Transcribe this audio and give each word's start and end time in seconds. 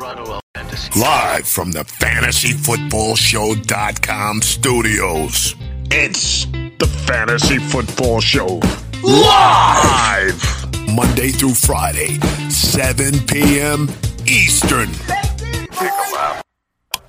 Toronto 0.00 0.40
Fantasy. 0.54 0.98
Live 0.98 1.46
from 1.46 1.72
the 1.72 1.80
FantasyFootballShow.com 1.80 4.40
studios. 4.40 5.54
It's 5.90 6.46
the 6.46 6.86
Fantasy 7.06 7.58
Football 7.58 8.22
Show. 8.22 8.62
Live! 9.04 10.42
Monday 10.94 11.28
through 11.28 11.52
Friday, 11.52 12.18
7 12.48 13.26
p.m. 13.26 13.90
Eastern. 14.26 14.88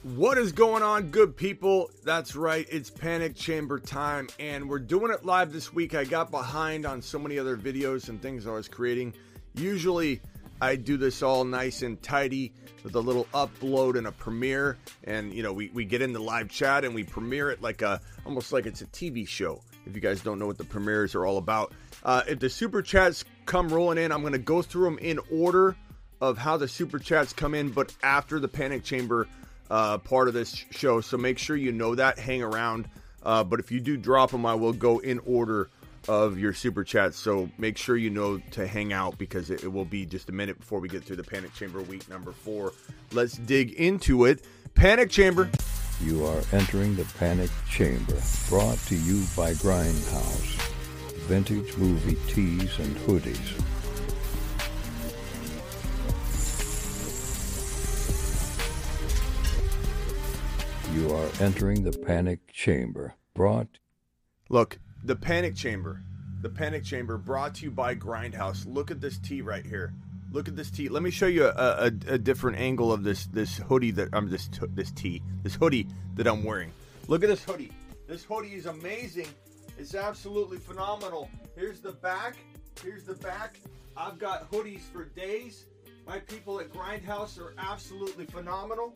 What 0.03 0.37
is 0.37 0.51
going 0.51 0.83
on, 0.83 1.11
good 1.11 1.37
people? 1.37 1.89
That's 2.03 2.35
right, 2.35 2.67
it's 2.69 2.89
Panic 2.89 3.37
Chamber 3.37 3.79
time, 3.79 4.27
and 4.37 4.67
we're 4.67 4.79
doing 4.79 5.13
it 5.13 5.23
live 5.23 5.53
this 5.53 5.73
week. 5.73 5.95
I 5.95 6.03
got 6.03 6.29
behind 6.29 6.85
on 6.85 7.01
so 7.01 7.17
many 7.17 7.39
other 7.39 7.55
videos 7.55 8.09
and 8.09 8.21
things 8.21 8.45
I 8.45 8.51
was 8.51 8.67
creating. 8.67 9.13
Usually, 9.55 10.19
I 10.61 10.75
do 10.75 10.95
this 10.95 11.23
all 11.23 11.43
nice 11.43 11.81
and 11.81 12.01
tidy 12.01 12.53
with 12.83 12.95
a 12.95 12.99
little 12.99 13.25
upload 13.33 13.97
and 13.97 14.07
a 14.07 14.11
premiere, 14.11 14.77
and 15.03 15.33
you 15.33 15.41
know, 15.41 15.52
we, 15.52 15.69
we 15.69 15.85
get 15.85 16.02
in 16.02 16.13
the 16.13 16.19
live 16.19 16.49
chat 16.49 16.85
and 16.85 16.93
we 16.93 17.03
premiere 17.03 17.49
it 17.49 17.61
like 17.61 17.81
a 17.81 17.99
almost 18.25 18.53
like 18.53 18.67
it's 18.67 18.81
a 18.81 18.85
TV 18.88 19.27
show. 19.27 19.61
If 19.88 19.95
you 19.95 20.02
guys 20.02 20.21
don't 20.21 20.38
know 20.38 20.45
what 20.45 20.59
the 20.59 20.63
premieres 20.63 21.16
are 21.16 21.25
all 21.25 21.39
about, 21.39 21.73
uh, 22.03 22.21
if 22.27 22.39
the 22.39 22.49
super 22.49 22.83
chats 22.83 23.25
come 23.45 23.69
rolling 23.69 23.97
in, 23.97 24.11
I'm 24.11 24.21
going 24.21 24.33
to 24.33 24.39
go 24.39 24.61
through 24.61 24.85
them 24.85 24.99
in 24.99 25.19
order 25.31 25.75
of 26.21 26.38
how 26.38 26.57
the 26.57 26.67
super 26.67 26.99
chats 26.99 27.33
come 27.33 27.55
in, 27.55 27.71
but 27.71 27.93
after 28.03 28.39
the 28.39 28.47
Panic 28.47 28.83
Chamber 28.83 29.27
uh, 29.71 29.97
part 29.97 30.27
of 30.27 30.35
this 30.35 30.53
show. 30.69 31.02
So 31.02 31.17
make 31.17 31.39
sure 31.39 31.55
you 31.55 31.71
know 31.71 31.95
that. 31.95 32.19
Hang 32.19 32.43
around. 32.43 32.88
Uh, 33.23 33.43
but 33.43 33.59
if 33.59 33.71
you 33.71 33.80
do 33.80 33.97
drop 33.97 34.31
them, 34.31 34.45
I 34.45 34.53
will 34.53 34.73
go 34.73 34.99
in 34.99 35.19
order 35.19 35.69
of 36.07 36.39
your 36.39 36.53
super 36.53 36.83
chats. 36.83 37.17
So 37.17 37.49
make 37.57 37.77
sure 37.77 37.97
you 37.97 38.09
know 38.09 38.39
to 38.51 38.67
hang 38.67 38.93
out 38.93 39.17
because 39.17 39.49
it, 39.49 39.63
it 39.63 39.71
will 39.71 39.85
be 39.85 40.05
just 40.05 40.29
a 40.29 40.31
minute 40.31 40.59
before 40.59 40.79
we 40.79 40.89
get 40.89 41.03
through 41.03 41.17
the 41.17 41.23
Panic 41.23 41.53
Chamber 41.53 41.81
week 41.81 42.07
number 42.09 42.31
four. 42.31 42.73
Let's 43.11 43.37
dig 43.37 43.73
into 43.73 44.25
it. 44.25 44.45
Panic 44.75 45.09
Chamber. 45.09 45.49
You 46.03 46.25
are 46.25 46.41
entering 46.51 46.95
the 46.95 47.05
Panic 47.19 47.52
Chamber, 47.69 48.17
brought 48.49 48.80
to 48.88 48.95
you 48.95 49.23
by 49.38 49.53
Grindhouse. 49.53 50.59
Vintage 51.27 51.77
movie 51.77 52.17
tees 52.27 52.80
and 52.80 52.95
hoodies. 52.97 53.61
You 60.95 61.13
are 61.13 61.30
entering 61.39 61.83
the 61.83 61.97
Panic 61.97 62.47
Chamber, 62.52 63.15
brought 63.36 63.77
Look, 64.52 64.80
the 65.03 65.16
Panic 65.16 65.55
Chamber. 65.55 66.02
The 66.41 66.49
Panic 66.49 66.83
Chamber 66.83 67.17
brought 67.17 67.55
to 67.55 67.66
you 67.66 67.71
by 67.71 67.95
Grindhouse. 67.95 68.66
Look 68.66 68.91
at 68.91 69.02
this 69.02 69.17
tee 69.17 69.41
right 69.41 69.66
here. 69.66 69.93
Look 70.31 70.47
at 70.47 70.55
this 70.55 70.71
tee. 70.71 70.89
Let 70.89 71.03
me 71.03 71.11
show 71.11 71.27
you 71.27 71.45
a, 71.45 71.49
a, 71.49 71.85
a 72.08 72.17
different 72.17 72.58
angle 72.58 72.91
of 72.91 73.03
this 73.03 73.25
this 73.27 73.58
hoodie 73.58 73.91
that 73.91 74.09
I'm 74.13 74.30
this 74.30 74.49
this 74.69 74.91
tee 74.91 75.21
this 75.43 75.55
hoodie 75.55 75.88
that 76.16 76.27
I'm 76.27 76.43
wearing. 76.43 76.71
Look 77.08 77.23
at 77.23 77.30
this 77.30 77.43
hoodie. 77.43 77.71
This 78.08 78.23
hoodie 78.23 78.53
is 78.53 78.66
amazing. 78.66 79.27
It's 79.77 79.95
absolutely 79.95 80.58
phenomenal. 80.58 81.30
Here's 81.55 81.80
the 81.80 81.91
back. 81.91 82.36
Here's 82.83 83.03
the 83.03 83.15
back. 83.15 83.59
I've 83.97 84.19
got 84.19 84.49
hoodies 84.52 84.81
for 84.81 85.05
days. 85.05 85.65
My 86.08 86.19
people 86.19 86.59
at 86.59 86.71
Grindhouse 86.71 87.39
are 87.39 87.53
absolutely 87.58 88.25
phenomenal. 88.25 88.95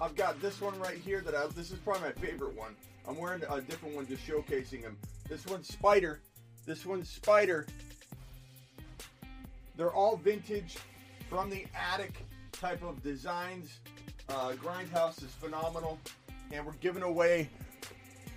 I've 0.00 0.14
got 0.14 0.40
this 0.40 0.60
one 0.60 0.78
right 0.78 0.98
here 0.98 1.20
that 1.22 1.34
I, 1.34 1.46
this 1.48 1.70
is 1.70 1.78
probably 1.78 2.02
my 2.02 2.12
favorite 2.12 2.56
one. 2.56 2.76
I'm 3.08 3.16
wearing 3.16 3.42
a 3.48 3.60
different 3.60 3.94
one 3.94 4.06
just 4.06 4.26
showcasing 4.26 4.82
them. 4.82 4.98
This 5.28 5.44
one's 5.46 5.68
Spider. 5.68 6.20
This 6.66 6.86
one's 6.86 7.08
Spider. 7.08 7.66
They're 9.76 9.92
all 9.92 10.16
vintage 10.16 10.76
from 11.28 11.50
the 11.50 11.66
attic 11.92 12.24
type 12.52 12.82
of 12.82 13.02
designs. 13.02 13.80
Uh, 14.28 14.52
Grindhouse 14.52 15.22
is 15.22 15.30
phenomenal. 15.32 15.98
And 16.52 16.64
we're 16.64 16.72
giving 16.74 17.02
away 17.02 17.50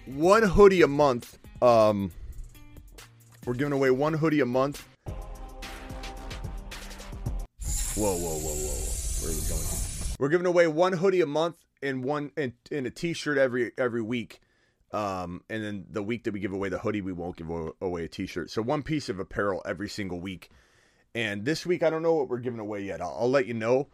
one 0.05 0.43
hoodie 0.43 0.81
a 0.81 0.87
month. 0.87 1.37
Um, 1.61 2.11
we're 3.45 3.53
giving 3.53 3.73
away 3.73 3.91
one 3.91 4.13
hoodie 4.13 4.39
a 4.39 4.45
month. 4.45 4.83
Whoa, 7.95 8.15
whoa, 8.15 8.17
whoa, 8.17 8.39
whoa, 8.39 8.55
whoa. 8.55 9.21
Where 9.21 9.31
are 9.31 9.35
we 9.35 9.47
going? 9.47 9.65
We're 10.19 10.29
giving 10.29 10.47
away 10.47 10.67
one 10.67 10.93
hoodie 10.93 11.21
a 11.21 11.25
month 11.27 11.57
and 11.83 12.03
one 12.03 12.31
and, 12.35 12.53
and 12.71 12.87
a 12.87 12.89
t-shirt 12.89 13.37
every 13.37 13.71
every 13.77 14.01
week. 14.01 14.41
Um, 14.91 15.43
and 15.49 15.63
then 15.63 15.85
the 15.89 16.01
week 16.01 16.23
that 16.23 16.33
we 16.33 16.39
give 16.39 16.53
away 16.53 16.69
the 16.69 16.79
hoodie, 16.79 17.01
we 17.01 17.13
won't 17.13 17.35
give 17.35 17.49
away 17.81 18.05
a 18.05 18.07
t-shirt. 18.07 18.49
So 18.49 18.61
one 18.61 18.81
piece 18.81 19.09
of 19.09 19.19
apparel 19.19 19.61
every 19.65 19.89
single 19.89 20.19
week. 20.19 20.49
And 21.13 21.45
this 21.45 21.65
week, 21.65 21.83
I 21.83 21.89
don't 21.89 22.03
know 22.03 22.15
what 22.15 22.29
we're 22.29 22.39
giving 22.39 22.59
away 22.59 22.81
yet. 22.81 23.01
I'll, 23.01 23.17
I'll 23.21 23.29
let 23.29 23.45
you 23.45 23.53
know. 23.53 23.87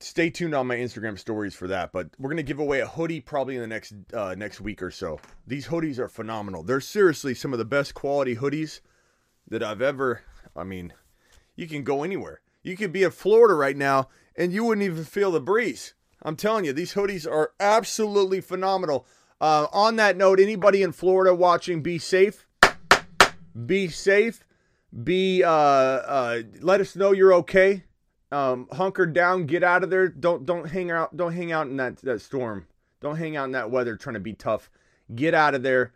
Stay 0.00 0.28
tuned 0.28 0.54
on 0.54 0.66
my 0.66 0.76
Instagram 0.76 1.18
stories 1.18 1.54
for 1.54 1.68
that. 1.68 1.92
But 1.92 2.08
we're 2.18 2.30
gonna 2.30 2.42
give 2.42 2.58
away 2.58 2.80
a 2.80 2.86
hoodie 2.86 3.20
probably 3.20 3.54
in 3.56 3.60
the 3.60 3.66
next 3.66 3.94
uh, 4.12 4.34
next 4.36 4.60
week 4.60 4.82
or 4.82 4.90
so. 4.90 5.18
These 5.46 5.68
hoodies 5.68 5.98
are 5.98 6.08
phenomenal. 6.08 6.62
They're 6.62 6.80
seriously 6.80 7.34
some 7.34 7.52
of 7.52 7.58
the 7.58 7.64
best 7.64 7.94
quality 7.94 8.36
hoodies 8.36 8.80
that 9.48 9.62
I've 9.62 9.80
ever. 9.82 10.22
I 10.56 10.64
mean, 10.64 10.92
you 11.56 11.66
can 11.66 11.84
go 11.84 12.02
anywhere. 12.02 12.40
You 12.62 12.76
could 12.76 12.92
be 12.92 13.02
in 13.02 13.10
Florida 13.10 13.54
right 13.54 13.76
now 13.76 14.08
and 14.36 14.52
you 14.52 14.64
wouldn't 14.64 14.84
even 14.84 15.04
feel 15.04 15.30
the 15.30 15.40
breeze. 15.40 15.94
I'm 16.22 16.36
telling 16.36 16.64
you, 16.64 16.72
these 16.72 16.94
hoodies 16.94 17.30
are 17.30 17.52
absolutely 17.60 18.40
phenomenal. 18.40 19.06
Uh, 19.44 19.68
on 19.74 19.96
that 19.96 20.16
note, 20.16 20.40
anybody 20.40 20.82
in 20.82 20.90
Florida 20.90 21.34
watching, 21.34 21.82
be 21.82 21.98
safe. 21.98 22.46
Be 23.66 23.88
safe. 23.88 24.42
Be 25.02 25.44
uh, 25.44 25.50
uh, 25.50 26.42
let 26.62 26.80
us 26.80 26.96
know 26.96 27.12
you're 27.12 27.34
okay. 27.34 27.84
Um, 28.32 28.68
hunker 28.72 29.04
down, 29.04 29.44
get 29.44 29.62
out 29.62 29.84
of 29.84 29.90
there. 29.90 30.08
Don't 30.08 30.46
don't 30.46 30.70
hang 30.70 30.90
out. 30.90 31.14
Don't 31.14 31.34
hang 31.34 31.52
out 31.52 31.66
in 31.66 31.76
that 31.76 31.98
that 31.98 32.22
storm. 32.22 32.66
Don't 33.02 33.16
hang 33.16 33.36
out 33.36 33.44
in 33.44 33.52
that 33.52 33.70
weather 33.70 33.96
trying 33.96 34.14
to 34.14 34.20
be 34.20 34.32
tough. 34.32 34.70
Get 35.14 35.34
out 35.34 35.54
of 35.54 35.62
there. 35.62 35.92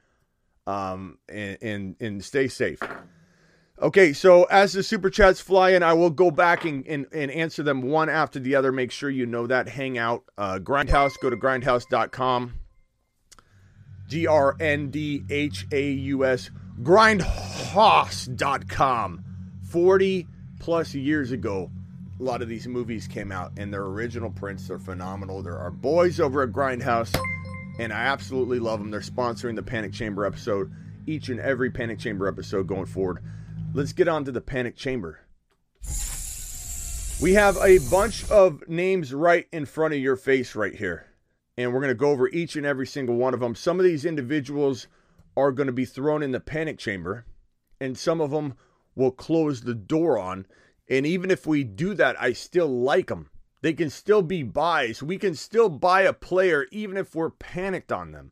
Um, 0.67 1.17
and 1.27 1.57
and, 1.63 1.97
and 2.01 2.23
stay 2.23 2.49
safe. 2.49 2.81
Okay, 3.81 4.13
so 4.13 4.45
as 4.45 4.75
the 4.75 4.83
super 4.83 5.09
chats 5.09 5.41
fly 5.41 5.71
in, 5.71 5.83
I 5.83 5.95
will 5.95 6.11
go 6.11 6.31
back 6.31 6.67
and, 6.67 6.87
and, 6.87 7.07
and 7.13 7.31
answer 7.31 7.63
them 7.63 7.81
one 7.81 8.11
after 8.11 8.39
the 8.39 8.57
other. 8.57 8.73
Make 8.73 8.91
sure 8.91 9.09
you 9.09 9.25
know 9.25 9.47
that. 9.47 9.71
Hang 9.71 9.97
out. 9.97 10.25
Uh, 10.37 10.59
Grindhouse, 10.59 11.19
go 11.19 11.31
to 11.31 11.37
grindhouse.com. 11.37 12.53
G 14.09 14.27
R 14.27 14.57
N 14.59 14.91
D 14.91 15.23
H 15.31 15.67
A 15.71 15.91
U 15.91 16.25
S. 16.25 16.51
Grindhouse.com. 16.83 19.25
40 19.71 20.27
plus 20.59 20.95
years 20.95 21.31
ago, 21.31 21.71
a 22.19 22.23
lot 22.23 22.41
of 22.43 22.49
these 22.49 22.67
movies 22.67 23.07
came 23.07 23.31
out, 23.31 23.53
and 23.57 23.73
their 23.73 23.85
original 23.85 24.31
prints 24.31 24.71
are 24.71 24.79
phenomenal. 24.79 25.43
There 25.43 25.59
are 25.59 25.71
boys 25.71 26.21
over 26.21 26.43
at 26.43 26.51
Grindhouse, 26.51 27.17
and 27.79 27.93
I 27.93 28.07
absolutely 28.07 28.59
love 28.59 28.81
them. 28.81 28.91
They're 28.91 29.01
sponsoring 29.01 29.57
the 29.57 29.63
Panic 29.63 29.93
Chamber 29.93 30.25
episode, 30.25 30.73
each 31.07 31.29
and 31.29 31.39
every 31.39 31.71
Panic 31.71 31.99
Chamber 31.99 32.27
episode 32.27 32.67
going 32.67 32.87
forward. 32.87 33.23
Let's 33.75 33.93
get 33.93 34.09
on 34.09 34.25
to 34.25 34.33
the 34.33 34.41
panic 34.41 34.77
chamber. 34.77 35.21
We 37.21 37.35
have 37.35 37.59
a 37.59 37.79
bunch 37.91 38.31
of 38.31 38.67
names 38.69 39.13
right 39.13 39.47
in 39.53 39.67
front 39.67 39.93
of 39.93 40.01
your 40.01 40.17
face 40.17 40.55
right 40.55 40.75
here. 40.75 41.05
And 41.59 41.75
we're 41.75 41.81
going 41.81 41.89
to 41.89 41.95
go 41.97 42.11
over 42.11 42.29
each 42.29 42.55
and 42.55 42.65
every 42.65 42.87
single 42.87 43.17
one 43.17 43.35
of 43.35 43.41
them. 43.41 43.57
Some 43.57 43.81
of 43.81 43.85
these 43.85 44.05
individuals 44.05 44.87
are 45.37 45.51
going 45.51 45.67
to 45.67 45.73
be 45.73 45.85
thrown 45.85 46.23
in 46.23 46.31
the 46.31 46.39
panic 46.39 46.79
chamber, 46.79 47.27
and 47.81 47.99
some 47.99 48.21
of 48.21 48.31
them 48.31 48.55
will 48.95 49.11
close 49.11 49.63
the 49.63 49.75
door 49.75 50.21
on. 50.21 50.47
And 50.89 51.05
even 51.05 51.33
if 51.33 51.49
we 51.49 51.65
do 51.65 51.95
that, 51.95 52.21
I 52.23 52.33
still 52.33 52.69
like 52.69 53.09
them. 53.09 53.31
They 53.61 53.73
can 53.73 53.91
still 53.91 54.23
be 54.23 54.45
buys. 54.45 55.03
We 55.03 55.19
can 55.19 55.35
still 55.35 55.69
buy 55.69 56.03
a 56.03 56.13
player 56.13 56.67
even 56.71 56.97
if 56.97 57.17
we're 57.17 57.31
panicked 57.31 57.91
on 57.91 58.13
them. 58.13 58.31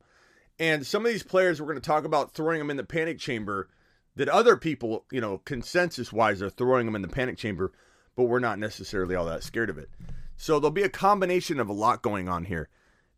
And 0.61 0.87
some 0.87 1.05
of 1.05 1.11
these 1.11 1.25
players 1.25 1.61
we're 1.61 1.67
going 1.67 1.81
to 1.81 1.87
talk 1.87 2.05
about 2.05 2.33
throwing 2.33 2.61
them 2.61 2.71
in 2.71 2.77
the 2.77 2.85
panic 2.85 3.19
chamber 3.19 3.69
that 4.15 4.29
other 4.29 4.57
people, 4.57 5.05
you 5.11 5.21
know, 5.21 5.39
consensus 5.39 6.13
wise 6.13 6.41
are 6.43 6.49
throwing 6.49 6.87
them 6.87 6.95
in 6.95 7.03
the 7.03 7.09
panic 7.09 7.39
chamber, 7.39 7.73
but 8.15 8.25
we're 8.25 8.39
not 8.39 8.61
necessarily 8.61 9.17
all 9.17 9.27
that 9.27 9.43
scared 9.43 9.69
of 9.69 9.79
it. 9.79 9.91
So 10.37 10.61
there'll 10.61 10.71
be 10.71 10.85
a 10.85 10.89
combination 10.89 11.59
of 11.59 11.69
a 11.69 11.73
lot 11.73 12.03
going 12.03 12.29
on 12.29 12.45
here 12.45 12.69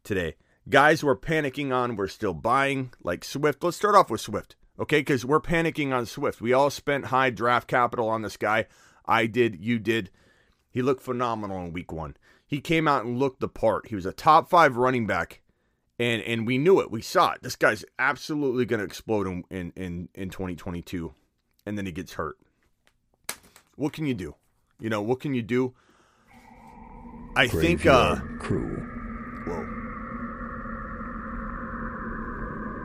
today. 0.08 0.34
Guys 0.69 1.05
we're 1.05 1.16
panicking 1.16 1.72
on, 1.72 1.94
we're 1.94 2.08
still 2.08 2.34
buying, 2.34 2.93
like 3.02 3.25
Swift. 3.25 3.62
Let's 3.62 3.76
start 3.76 3.94
off 3.94 4.10
with 4.10 4.20
Swift, 4.20 4.56
okay? 4.81 5.00
Because 5.00 5.25
we're 5.25 5.40
panicking 5.40 5.93
on 5.93 6.05
Swift. 6.05 6.40
We 6.40 6.52
all 6.52 6.70
spent 6.70 7.06
high 7.06 7.31
draft 7.31 7.69
capital 7.69 8.08
on 8.08 8.22
this 8.22 8.37
guy. 8.37 8.66
I 9.06 9.26
did, 9.26 9.64
you 9.64 9.78
did. 9.78 10.10
He 10.70 10.82
looked 10.82 11.02
phenomenal 11.02 11.64
in 11.64 11.72
week 11.72 11.93
one. 11.93 12.16
He 12.46 12.60
came 12.60 12.88
out 12.88 13.05
and 13.05 13.19
looked 13.19 13.40
the 13.40 13.49
part. 13.49 13.88
He 13.88 13.94
was 13.94 14.06
a 14.06 14.12
top 14.12 14.50
five 14.50 14.76
running 14.76 15.06
back 15.06 15.43
and 15.99 16.22
and 16.22 16.46
we 16.46 16.58
knew 16.58 16.81
it. 16.81 16.90
We 16.90 17.02
saw 17.02 17.32
it. 17.32 17.43
This 17.43 17.56
guy's 17.56 17.84
absolutely 17.99 18.64
going 18.64 18.78
to 18.78 18.84
explode 18.87 19.26
in, 19.26 19.44
in 19.50 19.72
in 19.76 20.08
in 20.14 20.31
2022, 20.31 21.12
and 21.66 21.76
then 21.76 21.87
he 21.87 21.93
gets 21.93 22.14
hurt. 22.14 22.38
What 23.76 23.93
can 23.93 24.06
you 24.06 24.14
do? 24.14 24.34
You 24.81 24.90
know 24.90 25.02
what 25.02 25.20
can 25.20 25.34
you 25.34 25.43
do? 25.43 25.75
I 27.37 27.49
think. 27.49 27.84
uh 27.87 28.16
Crew. 28.38 28.76
Whoa. 29.46 29.66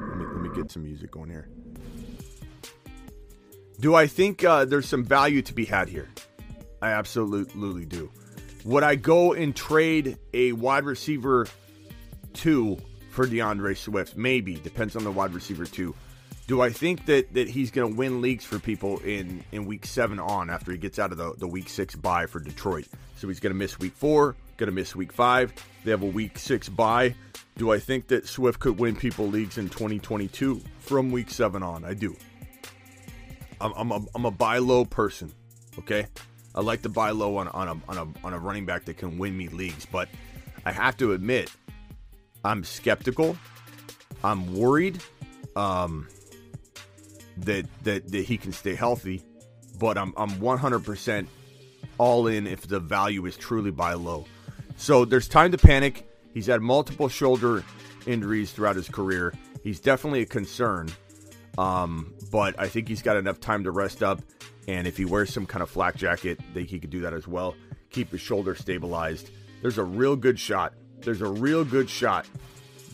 Let 0.09 0.17
me 0.17 0.25
let 0.25 0.35
me 0.35 0.41
get 0.53 0.71
some 0.71 0.83
music 0.83 1.11
going 1.11 1.29
here. 1.29 1.47
Do 3.79 3.95
I 3.95 4.07
think 4.07 4.43
uh, 4.43 4.65
there's 4.65 4.87
some 4.87 5.03
value 5.03 5.41
to 5.41 5.53
be 5.53 5.65
had 5.65 5.89
here? 5.89 6.09
I 6.81 6.91
absolutely 6.91 7.85
do. 7.85 8.11
Would 8.65 8.83
I 8.83 8.95
go 8.95 9.33
and 9.33 9.55
trade 9.55 10.17
a 10.33 10.53
wide 10.53 10.85
receiver 10.85 11.47
two 12.33 12.77
for 13.09 13.25
D'Andre 13.25 13.73
Swift? 13.73 14.15
Maybe. 14.15 14.55
Depends 14.55 14.95
on 14.95 15.03
the 15.03 15.11
wide 15.11 15.33
receiver 15.33 15.65
two. 15.65 15.95
Do 16.47 16.61
I 16.61 16.69
think 16.69 17.05
that, 17.05 17.33
that 17.33 17.49
he's 17.49 17.71
going 17.71 17.93
to 17.93 17.97
win 17.97 18.21
leagues 18.21 18.43
for 18.43 18.59
people 18.59 18.99
in, 18.99 19.43
in 19.51 19.65
week 19.65 19.85
seven 19.85 20.19
on 20.19 20.49
after 20.49 20.71
he 20.71 20.77
gets 20.77 20.99
out 20.99 21.11
of 21.11 21.17
the, 21.17 21.33
the 21.37 21.47
week 21.47 21.69
six 21.69 21.95
bye 21.95 22.25
for 22.25 22.39
Detroit? 22.39 22.85
So 23.15 23.27
he's 23.27 23.39
going 23.39 23.53
to 23.53 23.57
miss 23.57 23.79
week 23.79 23.93
four, 23.93 24.35
going 24.57 24.67
to 24.67 24.73
miss 24.73 24.95
week 24.95 25.11
five. 25.11 25.53
They 25.83 25.91
have 25.91 26.03
a 26.03 26.07
week 26.07 26.37
six 26.37 26.69
bye. 26.69 27.15
Do 27.57 27.71
I 27.71 27.79
think 27.79 28.07
that 28.07 28.27
Swift 28.27 28.59
could 28.59 28.79
win 28.79 28.95
people 28.95 29.27
leagues 29.27 29.57
in 29.57 29.69
2022 29.69 30.61
from 30.79 31.11
week 31.11 31.29
seven 31.29 31.61
on? 31.61 31.85
I 31.85 31.93
do. 31.93 32.15
I'm, 33.61 33.73
I'm, 33.73 33.91
a, 33.91 34.05
I'm 34.15 34.25
a 34.25 34.31
buy 34.31 34.57
low 34.57 34.85
person, 34.85 35.31
okay? 35.79 36.07
I 36.55 36.61
like 36.61 36.81
to 36.83 36.89
buy 36.89 37.11
low 37.11 37.37
on, 37.37 37.47
on, 37.49 37.67
a, 37.67 37.91
on, 37.91 37.97
a, 37.97 38.25
on 38.25 38.33
a 38.33 38.39
running 38.39 38.65
back 38.65 38.85
that 38.85 38.97
can 38.97 39.17
win 39.17 39.37
me 39.37 39.47
leagues, 39.49 39.85
but 39.85 40.09
I 40.65 40.71
have 40.71 40.97
to 40.97 41.13
admit, 41.13 41.51
I'm 42.43 42.63
skeptical. 42.63 43.37
I'm 44.23 44.53
worried. 44.55 45.01
Um, 45.55 46.07
that 47.37 47.65
that 47.83 48.11
that 48.11 48.25
he 48.25 48.37
can 48.37 48.51
stay 48.51 48.75
healthy, 48.75 49.23
but 49.79 49.97
I'm 49.97 50.13
I'm 50.17 50.31
100% 50.31 51.27
all 51.97 52.27
in 52.27 52.47
if 52.47 52.67
the 52.67 52.79
value 52.79 53.25
is 53.25 53.35
truly 53.37 53.71
buy 53.71 53.93
low. 53.93 54.25
So 54.77 55.05
there's 55.05 55.27
time 55.27 55.51
to 55.51 55.57
panic. 55.57 56.07
He's 56.33 56.47
had 56.47 56.61
multiple 56.61 57.07
shoulder 57.07 57.63
injuries 58.05 58.51
throughout 58.51 58.75
his 58.75 58.89
career. 58.89 59.33
He's 59.63 59.79
definitely 59.79 60.21
a 60.21 60.25
concern. 60.25 60.89
Um, 61.57 62.13
but 62.31 62.59
I 62.59 62.67
think 62.67 62.87
he's 62.87 63.01
got 63.01 63.15
enough 63.15 63.39
time 63.39 63.63
to 63.63 63.71
rest 63.71 64.03
up. 64.03 64.21
And 64.67 64.87
if 64.87 64.97
he 64.97 65.05
wears 65.05 65.31
some 65.31 65.45
kind 65.45 65.61
of 65.61 65.69
flak 65.69 65.95
jacket, 65.95 66.39
that 66.53 66.65
he 66.65 66.79
could 66.79 66.89
do 66.89 67.01
that 67.01 67.13
as 67.13 67.27
well. 67.27 67.55
Keep 67.91 68.11
his 68.11 68.21
shoulder 68.21 68.55
stabilized. 68.55 69.29
There's 69.61 69.77
a 69.77 69.83
real 69.83 70.15
good 70.15 70.39
shot. 70.39 70.73
There's 70.99 71.21
a 71.21 71.27
real 71.27 71.63
good 71.63 71.89
shot 71.89 72.25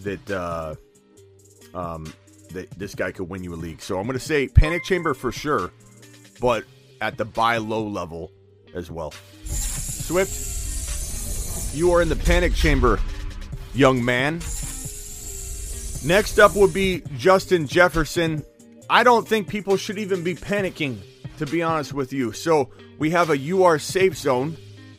that 0.03 0.31
uh, 0.31 0.75
um, 1.73 2.11
that 2.51 2.69
this 2.71 2.95
guy 2.95 3.11
could 3.11 3.29
win 3.29 3.43
you 3.43 3.53
a 3.53 3.55
league. 3.55 3.81
So 3.81 3.97
I'm 3.99 4.05
going 4.05 4.17
to 4.17 4.23
say 4.23 4.47
Panic 4.47 4.83
Chamber 4.83 5.13
for 5.13 5.31
sure, 5.31 5.71
but 6.41 6.63
at 7.01 7.17
the 7.17 7.25
buy 7.25 7.57
low 7.57 7.87
level 7.87 8.31
as 8.73 8.91
well. 8.91 9.13
Swift, 9.45 10.31
you 11.74 11.92
are 11.94 12.01
in 12.01 12.10
the 12.10 12.16
Panic 12.16 12.54
Chamber, 12.54 13.00
young 13.74 14.04
man. 14.04 14.36
Next 16.06 16.39
up 16.39 16.56
would 16.56 16.74
be 16.74 17.04
Justin 17.18 17.68
Jefferson. 17.68 18.44
I 18.89 19.04
don't 19.04 19.27
think 19.27 19.48
people 19.48 19.77
should 19.77 20.00
even 20.00 20.24
be 20.24 20.33
panicking, 20.36 20.98
to 21.38 21.45
be 21.45 21.62
honest 21.62 21.94
with 21.94 22.13
you. 22.13 22.31
So 22.31 22.69
we 22.98 23.10
have 23.12 23.30
a 23.30 23.38
you 23.38 23.63
are 23.63 23.77
safe 23.77 24.18
zone, 24.18 24.57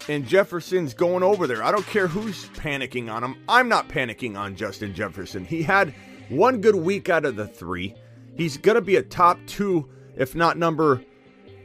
and 0.08 0.26
Jefferson's 0.26 0.94
going 0.94 1.22
over 1.22 1.46
there. 1.46 1.62
I 1.62 1.72
don't 1.72 1.86
care 1.86 2.06
who's 2.06 2.46
panicking 2.50 3.10
on 3.10 3.24
him. 3.24 3.36
I'm 3.48 3.68
not 3.68 3.88
panicking 3.88 4.36
on 4.36 4.56
Justin 4.56 4.94
Jefferson. 4.94 5.44
He 5.44 5.62
had 5.62 5.94
one 6.28 6.60
good 6.60 6.76
week 6.76 7.08
out 7.08 7.24
of 7.24 7.36
the 7.36 7.46
three. 7.46 7.94
He's 8.36 8.56
going 8.56 8.76
to 8.76 8.80
be 8.80 8.96
a 8.96 9.02
top 9.02 9.38
two, 9.46 9.88
if 10.16 10.34
not 10.34 10.56
number. 10.56 11.02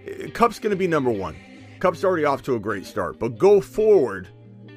Eh, 0.05 0.29
Kupp's 0.29 0.59
going 0.59 0.71
to 0.71 0.75
be 0.75 0.87
number 0.87 1.11
one. 1.11 1.35
Kupp's 1.79 2.03
already 2.03 2.25
off 2.25 2.41
to 2.43 2.55
a 2.55 2.59
great 2.59 2.85
start, 2.85 3.19
but 3.19 3.37
go 3.37 3.61
forward, 3.61 4.27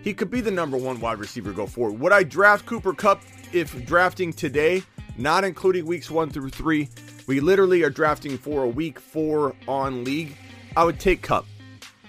he 0.08 0.14
could 0.14 0.30
be 0.30 0.40
the 0.40 0.50
number 0.50 0.78
one 0.78 0.98
wide 1.00 1.18
receiver 1.18 1.52
go 1.52 1.66
forward. 1.66 2.00
Would 2.00 2.12
I 2.12 2.22
draft 2.22 2.64
Cooper 2.64 2.94
Kupp 2.94 3.22
if 3.52 3.84
drafting 3.84 4.32
today, 4.32 4.82
not 5.18 5.44
including 5.44 5.84
weeks 5.84 6.10
one 6.10 6.30
through 6.30 6.48
three? 6.48 6.88
We 7.26 7.40
literally 7.40 7.82
are 7.82 7.90
drafting 7.90 8.38
for 8.38 8.62
a 8.62 8.66
week 8.66 8.98
four 8.98 9.54
on 9.66 10.04
league. 10.04 10.34
I 10.74 10.84
would 10.84 10.98
take 10.98 11.20
Kupp. 11.20 11.44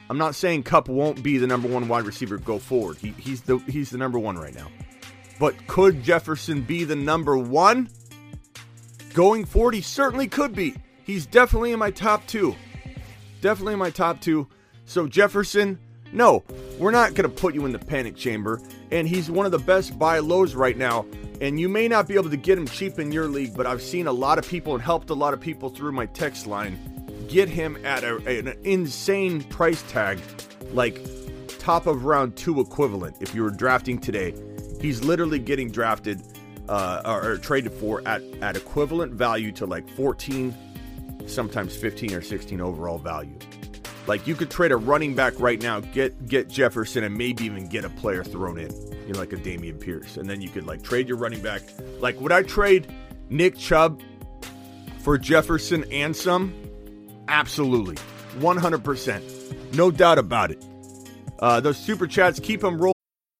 I'm 0.09 0.17
not 0.17 0.33
saying 0.33 0.63
Kupp 0.63 0.87
won't 0.87 1.21
be 1.21 1.37
the 1.37 1.45
number 1.45 1.67
one 1.67 1.89
wide 1.89 2.05
receiver 2.05 2.37
go 2.37 2.57
forward. 2.57 2.95
He, 2.95 3.09
he's 3.17 3.41
the 3.41 3.57
he's 3.67 3.89
the 3.89 3.97
number 3.97 4.17
one 4.17 4.37
right 4.37 4.55
now. 4.55 4.71
But 5.37 5.67
could 5.67 6.01
Jefferson 6.01 6.61
be 6.61 6.85
the 6.85 6.95
number 6.95 7.37
one? 7.37 7.89
Going 9.13 9.43
forward, 9.43 9.73
he 9.73 9.81
certainly 9.81 10.29
could 10.29 10.55
be. 10.55 10.73
He's 11.03 11.25
definitely 11.25 11.73
in 11.73 11.79
my 11.79 11.91
top 11.91 12.25
two. 12.27 12.55
Definitely 13.41 13.73
in 13.73 13.79
my 13.79 13.89
top 13.89 14.21
two. 14.21 14.47
So, 14.85 15.05
Jefferson, 15.05 15.77
no, 16.11 16.43
we're 16.77 16.91
not 16.91 17.13
going 17.13 17.29
to 17.29 17.35
put 17.35 17.53
you 17.53 17.65
in 17.65 17.71
the 17.71 17.79
panic 17.79 18.15
chamber. 18.15 18.61
And 18.91 19.07
he's 19.07 19.29
one 19.29 19.45
of 19.45 19.51
the 19.51 19.59
best 19.59 19.97
buy 19.99 20.19
lows 20.19 20.55
right 20.55 20.77
now. 20.77 21.05
And 21.41 21.59
you 21.59 21.69
may 21.69 21.87
not 21.87 22.07
be 22.07 22.15
able 22.15 22.29
to 22.29 22.37
get 22.37 22.57
him 22.57 22.67
cheap 22.67 22.99
in 22.99 23.11
your 23.11 23.27
league, 23.27 23.55
but 23.55 23.65
I've 23.65 23.81
seen 23.81 24.07
a 24.07 24.11
lot 24.11 24.37
of 24.37 24.47
people 24.47 24.73
and 24.73 24.83
helped 24.83 25.09
a 25.09 25.13
lot 25.13 25.33
of 25.33 25.39
people 25.39 25.69
through 25.69 25.91
my 25.91 26.05
text 26.07 26.47
line 26.47 26.77
get 27.29 27.47
him 27.47 27.77
at 27.85 28.03
a, 28.03 28.17
an 28.39 28.57
insane 28.63 29.43
price 29.43 29.83
tag, 29.83 30.19
like 30.73 30.99
top 31.59 31.85
of 31.85 32.05
round 32.05 32.35
two 32.35 32.59
equivalent 32.59 33.15
if 33.19 33.35
you 33.35 33.43
were 33.43 33.51
drafting 33.51 33.99
today 33.99 34.33
he's 34.79 35.03
literally 35.03 35.39
getting 35.39 35.69
drafted 35.69 36.21
uh, 36.67 37.01
or, 37.05 37.31
or, 37.31 37.37
traded 37.37 37.71
for 37.73 38.07
at, 38.07 38.21
at 38.41 38.55
equivalent 38.55 39.11
value 39.13 39.51
to 39.51 39.65
like 39.65 39.89
14, 39.89 40.55
sometimes 41.25 41.75
15 41.75 42.13
or 42.13 42.21
16 42.21 42.61
overall 42.61 42.99
value. 42.99 43.37
Like 44.09 44.25
you 44.25 44.33
could 44.33 44.49
trade 44.49 44.71
a 44.71 44.75
running 44.75 45.13
back 45.13 45.39
right 45.39 45.61
now, 45.61 45.81
get 45.81 46.25
get 46.25 46.49
Jefferson, 46.49 47.03
and 47.03 47.15
maybe 47.15 47.45
even 47.45 47.69
get 47.69 47.85
a 47.85 47.89
player 47.91 48.23
thrown 48.23 48.57
in, 48.57 48.71
you 49.05 49.13
know, 49.13 49.19
like 49.19 49.33
a 49.33 49.37
Dameon 49.37 49.79
Pierce, 49.79 50.17
and 50.17 50.27
then 50.27 50.41
you 50.41 50.49
could 50.49 50.65
like 50.65 50.81
trade 50.81 51.07
your 51.07 51.17
running 51.17 51.43
back. 51.43 51.61
Like, 51.99 52.19
would 52.19 52.31
I 52.31 52.41
trade 52.41 52.91
Nick 53.29 53.55
Chubb 53.55 54.01
for 55.03 55.19
Jefferson 55.19 55.85
and 55.91 56.15
some? 56.15 56.55
Absolutely, 57.27 57.97
100%, 58.39 59.75
no 59.75 59.91
doubt 59.91 60.17
about 60.17 60.49
it. 60.49 60.65
Uh, 61.37 61.59
those 61.59 61.77
super 61.77 62.07
chats 62.07 62.39
keep 62.39 62.61
them 62.61 62.79
rolling. 62.79 62.98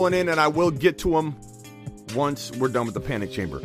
in, 0.00 0.28
and 0.28 0.40
I 0.40 0.48
will 0.48 0.70
get 0.70 0.98
to 0.98 1.10
them 1.10 1.36
once 2.14 2.52
we're 2.52 2.68
done 2.68 2.86
with 2.86 2.94
the 2.94 3.00
panic 3.00 3.30
chamber. 3.30 3.62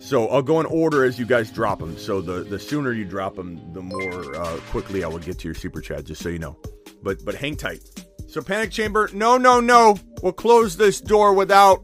So 0.00 0.26
I'll 0.28 0.42
go 0.42 0.58
in 0.58 0.66
order 0.66 1.04
as 1.04 1.18
you 1.18 1.26
guys 1.26 1.50
drop 1.50 1.80
them. 1.80 1.98
So 1.98 2.20
the, 2.20 2.42
the 2.42 2.58
sooner 2.58 2.92
you 2.92 3.04
drop 3.04 3.36
them, 3.36 3.60
the 3.74 3.82
more 3.82 4.34
uh, 4.36 4.56
quickly 4.70 5.04
I 5.04 5.08
will 5.08 5.18
get 5.18 5.38
to 5.40 5.48
your 5.48 5.54
super 5.54 5.80
chat. 5.80 6.04
Just 6.04 6.22
so 6.22 6.30
you 6.30 6.38
know. 6.38 6.56
But 7.02 7.24
but 7.24 7.34
hang 7.34 7.56
tight. 7.56 7.82
So 8.26 8.40
panic 8.40 8.70
chamber, 8.70 9.10
no 9.12 9.36
no 9.36 9.60
no. 9.60 9.98
We'll 10.22 10.32
close 10.32 10.76
this 10.76 11.00
door 11.00 11.34
without 11.34 11.82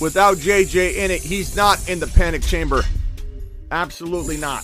without 0.00 0.38
JJ 0.38 0.94
in 0.94 1.10
it. 1.10 1.20
He's 1.20 1.54
not 1.54 1.88
in 1.88 2.00
the 2.00 2.06
panic 2.06 2.42
chamber. 2.42 2.82
Absolutely 3.70 4.36
not. 4.36 4.62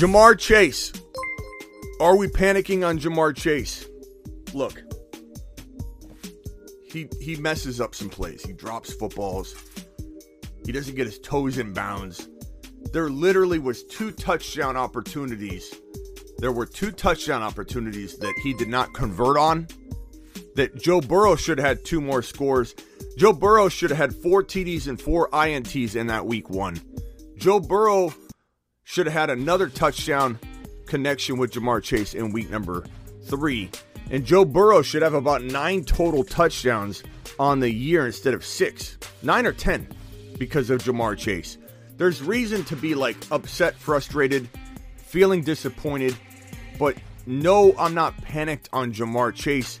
Ja'Marr 0.00 0.38
Chase. 0.38 0.92
Are 2.00 2.16
we 2.16 2.28
panicking 2.28 2.86
on 2.86 2.98
Ja'Marr 2.98 3.36
Chase? 3.36 3.86
Look, 4.54 4.82
he 6.90 7.08
he 7.20 7.36
messes 7.36 7.80
up 7.80 7.94
some 7.94 8.08
plays. 8.08 8.44
He 8.44 8.52
drops 8.52 8.92
footballs. 8.92 9.54
He 10.64 10.72
doesn't 10.72 10.94
get 10.94 11.06
his 11.06 11.18
toes 11.18 11.58
in 11.58 11.72
bounds. 11.72 12.28
There 12.92 13.08
literally 13.08 13.58
was 13.58 13.84
two 13.84 14.10
touchdown 14.10 14.76
opportunities. 14.76 15.74
There 16.38 16.52
were 16.52 16.66
two 16.66 16.90
touchdown 16.90 17.42
opportunities 17.42 18.18
that 18.18 18.34
he 18.42 18.54
did 18.54 18.68
not 18.68 18.92
convert 18.94 19.36
on. 19.36 19.68
That 20.56 20.76
Joe 20.76 21.00
Burrow 21.00 21.36
should 21.36 21.58
have 21.58 21.66
had 21.66 21.84
two 21.84 22.00
more 22.00 22.22
scores. 22.22 22.74
Joe 23.16 23.32
Burrow 23.32 23.68
should 23.68 23.90
have 23.90 23.98
had 23.98 24.14
four 24.14 24.42
TDs 24.42 24.88
and 24.88 25.00
four 25.00 25.28
INTs 25.30 25.94
in 25.94 26.08
that 26.08 26.26
week 26.26 26.50
one. 26.50 26.80
Joe 27.36 27.60
Burrow 27.60 28.12
should 28.84 29.06
have 29.06 29.12
had 29.12 29.30
another 29.30 29.68
touchdown 29.68 30.38
connection 30.86 31.38
with 31.38 31.52
Ja'Marr 31.52 31.82
Chase 31.82 32.14
in 32.14 32.32
week 32.32 32.50
number 32.50 32.84
three. 33.24 33.70
And 34.10 34.24
Joe 34.24 34.44
Burrow 34.44 34.82
should 34.82 35.02
have 35.02 35.14
about 35.14 35.42
nine 35.42 35.84
total 35.84 36.24
touchdowns 36.24 37.02
on 37.38 37.60
the 37.60 37.70
year 37.70 38.06
instead 38.06 38.34
of 38.34 38.44
six, 38.44 38.98
nine 39.22 39.46
or 39.46 39.52
10 39.52 39.88
because 40.36 40.68
of 40.68 40.82
Ja'Marr 40.82 41.16
Chase. 41.16 41.58
There's 41.96 42.22
reason 42.22 42.64
to 42.64 42.76
be 42.76 42.94
like 42.94 43.16
upset, 43.30 43.76
frustrated, 43.76 44.48
feeling 44.96 45.42
disappointed, 45.42 46.16
but 46.78 46.96
no, 47.26 47.74
I'm 47.78 47.94
not 47.94 48.16
panicked 48.22 48.68
on 48.72 48.92
Ja'Marr 48.92 49.34
Chase. 49.34 49.78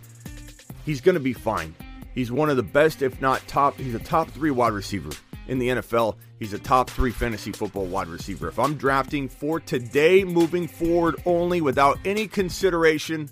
He's 0.84 1.00
going 1.00 1.14
to 1.14 1.20
be 1.20 1.32
fine. 1.32 1.74
He's 2.14 2.30
one 2.30 2.50
of 2.50 2.56
the 2.56 2.62
best, 2.62 3.02
if 3.02 3.20
not 3.20 3.46
top, 3.48 3.78
he's 3.78 3.94
a 3.94 3.98
top 3.98 4.28
three 4.30 4.50
wide 4.50 4.72
receiver 4.72 5.10
in 5.48 5.58
the 5.58 5.68
NFL. 5.68 6.16
He's 6.38 6.52
a 6.52 6.58
top 6.58 6.88
three 6.88 7.10
fantasy 7.10 7.52
football 7.52 7.86
wide 7.86 8.08
receiver. 8.08 8.48
If 8.48 8.58
I'm 8.58 8.76
drafting 8.76 9.28
for 9.28 9.60
today, 9.60 10.24
moving 10.24 10.68
forward 10.68 11.16
only 11.26 11.60
without 11.60 11.98
any 12.04 12.26
consideration 12.28 13.28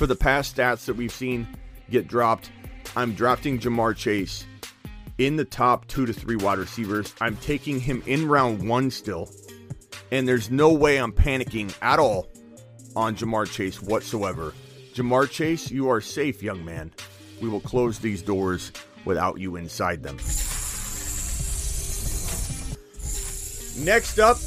for 0.00 0.06
the 0.06 0.16
past 0.16 0.56
stats 0.56 0.86
that 0.86 0.96
we've 0.96 1.12
seen 1.12 1.46
get 1.90 2.08
dropped, 2.08 2.50
I'm 2.96 3.12
drafting 3.12 3.58
Ja'Marr 3.58 3.94
Chase 3.94 4.46
in 5.18 5.36
the 5.36 5.44
top 5.44 5.86
two 5.88 6.06
to 6.06 6.12
three 6.14 6.36
wide 6.36 6.56
receivers. 6.56 7.14
I'm 7.20 7.36
taking 7.36 7.78
him 7.78 8.02
in 8.06 8.26
round 8.26 8.66
one 8.66 8.90
still. 8.90 9.28
And 10.10 10.26
there's 10.26 10.50
no 10.50 10.72
way 10.72 10.96
I'm 10.96 11.12
panicking 11.12 11.76
at 11.82 11.98
all 11.98 12.28
on 12.96 13.14
Ja'Marr 13.14 13.52
Chase 13.52 13.82
whatsoever. 13.82 14.54
Ja'Marr 14.94 15.30
Chase, 15.30 15.70
you 15.70 15.90
are 15.90 16.00
safe, 16.00 16.42
young 16.42 16.64
man. 16.64 16.92
We 17.42 17.50
will 17.50 17.60
close 17.60 17.98
these 17.98 18.22
doors 18.22 18.72
without 19.04 19.38
you 19.38 19.56
inside 19.56 20.02
them. 20.02 20.16
Next 23.84 24.18
up 24.18 24.38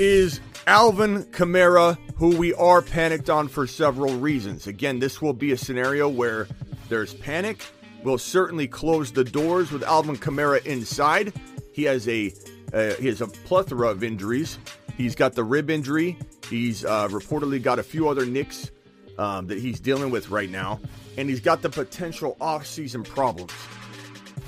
is 0.00 0.40
Alvin 0.66 1.22
Kamara, 1.26 1.96
who 2.16 2.36
we 2.36 2.54
are 2.54 2.80
panicked 2.82 3.28
on 3.28 3.48
for 3.48 3.66
several 3.66 4.16
reasons. 4.18 4.66
Again, 4.66 4.98
this 4.98 5.20
will 5.20 5.32
be 5.32 5.52
a 5.52 5.56
scenario 5.56 6.08
where 6.08 6.46
there's 6.88 7.14
panic. 7.14 7.64
We'll 8.02 8.18
certainly 8.18 8.68
close 8.68 9.10
the 9.10 9.24
doors 9.24 9.72
with 9.72 9.82
Alvin 9.82 10.16
Kamara 10.16 10.64
inside. 10.64 11.32
He 11.72 11.84
has 11.84 12.08
a 12.08 12.32
uh, 12.72 12.94
he 12.94 13.06
has 13.06 13.20
a 13.20 13.26
plethora 13.26 13.88
of 13.88 14.02
injuries. 14.04 14.58
He's 14.96 15.14
got 15.14 15.34
the 15.34 15.44
rib 15.44 15.70
injury. 15.70 16.18
He's 16.48 16.84
uh, 16.84 17.08
reportedly 17.08 17.62
got 17.62 17.78
a 17.78 17.82
few 17.82 18.08
other 18.08 18.26
nicks 18.26 18.70
um, 19.18 19.46
that 19.46 19.58
he's 19.58 19.80
dealing 19.80 20.10
with 20.10 20.30
right 20.30 20.50
now, 20.50 20.80
and 21.16 21.28
he's 21.28 21.40
got 21.40 21.62
the 21.62 21.70
potential 21.70 22.36
off-season 22.40 23.02
problems. 23.04 23.52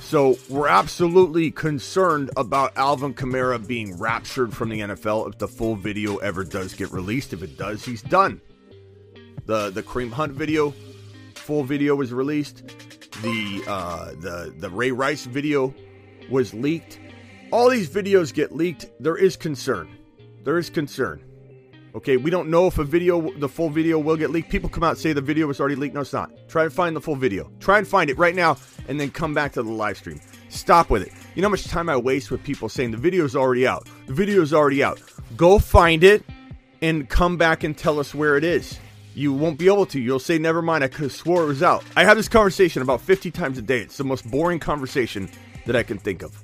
So 0.06 0.38
we're 0.48 0.68
absolutely 0.68 1.50
concerned 1.50 2.30
about 2.36 2.76
Alvin 2.76 3.12
Kamara 3.12 3.66
being 3.66 3.98
raptured 3.98 4.54
from 4.54 4.68
the 4.68 4.78
NFL 4.78 5.30
if 5.30 5.38
the 5.38 5.48
full 5.48 5.74
video 5.74 6.18
ever 6.18 6.44
does 6.44 6.74
get 6.74 6.92
released. 6.92 7.32
If 7.32 7.42
it 7.42 7.58
does, 7.58 7.84
he's 7.84 8.02
done. 8.02 8.40
The 9.46 9.70
the 9.70 9.82
Kareem 9.82 10.12
Hunt 10.12 10.32
video, 10.32 10.72
full 11.34 11.64
video 11.64 11.96
was 11.96 12.12
released. 12.12 12.68
The 13.22 13.64
uh, 13.66 14.12
the 14.20 14.54
the 14.56 14.70
Ray 14.70 14.92
Rice 14.92 15.24
video 15.24 15.74
was 16.30 16.54
leaked. 16.54 17.00
All 17.50 17.68
these 17.68 17.88
videos 17.88 18.32
get 18.32 18.54
leaked. 18.54 18.86
There 19.00 19.16
is 19.16 19.36
concern. 19.36 19.88
There 20.44 20.56
is 20.56 20.70
concern. 20.70 21.20
Okay, 21.96 22.18
we 22.18 22.30
don't 22.30 22.50
know 22.50 22.66
if 22.66 22.76
a 22.76 22.84
video, 22.84 23.32
the 23.38 23.48
full 23.48 23.70
video, 23.70 23.98
will 23.98 24.18
get 24.18 24.28
leaked. 24.28 24.50
People 24.50 24.68
come 24.68 24.84
out 24.84 24.90
and 24.90 24.98
say 24.98 25.14
the 25.14 25.22
video 25.22 25.46
was 25.46 25.60
already 25.60 25.76
leaked. 25.76 25.94
No, 25.94 26.02
it's 26.02 26.12
not. 26.12 26.30
Try 26.46 26.64
to 26.64 26.68
find 26.68 26.94
the 26.94 27.00
full 27.00 27.16
video. 27.16 27.50
Try 27.58 27.78
and 27.78 27.88
find 27.88 28.10
it 28.10 28.18
right 28.18 28.34
now, 28.34 28.58
and 28.86 29.00
then 29.00 29.10
come 29.10 29.32
back 29.32 29.54
to 29.54 29.62
the 29.62 29.70
live 29.70 29.96
stream. 29.96 30.20
Stop 30.50 30.90
with 30.90 31.00
it. 31.00 31.12
You 31.34 31.40
know 31.40 31.48
how 31.48 31.52
much 31.52 31.64
time 31.64 31.88
I 31.88 31.96
waste 31.96 32.30
with 32.30 32.42
people 32.42 32.68
saying 32.68 32.90
the 32.90 32.98
video's 32.98 33.34
already 33.34 33.66
out. 33.66 33.88
The 34.06 34.12
video's 34.12 34.52
already 34.52 34.84
out. 34.84 35.00
Go 35.38 35.58
find 35.58 36.04
it 36.04 36.22
and 36.82 37.08
come 37.08 37.38
back 37.38 37.64
and 37.64 37.74
tell 37.74 37.98
us 37.98 38.14
where 38.14 38.36
it 38.36 38.44
is. 38.44 38.78
You 39.14 39.32
won't 39.32 39.58
be 39.58 39.66
able 39.66 39.86
to. 39.86 39.98
You'll 39.98 40.18
say, 40.18 40.36
never 40.36 40.60
mind, 40.60 40.84
I 40.84 40.88
could 40.88 41.04
have 41.04 41.12
swore 41.12 41.44
it 41.44 41.46
was 41.46 41.62
out. 41.62 41.82
I 41.96 42.04
have 42.04 42.18
this 42.18 42.28
conversation 42.28 42.82
about 42.82 43.00
50 43.00 43.30
times 43.30 43.56
a 43.56 43.62
day. 43.62 43.78
It's 43.78 43.96
the 43.96 44.04
most 44.04 44.30
boring 44.30 44.58
conversation 44.58 45.30
that 45.64 45.74
I 45.74 45.82
can 45.82 45.96
think 45.96 46.22
of. 46.22 46.38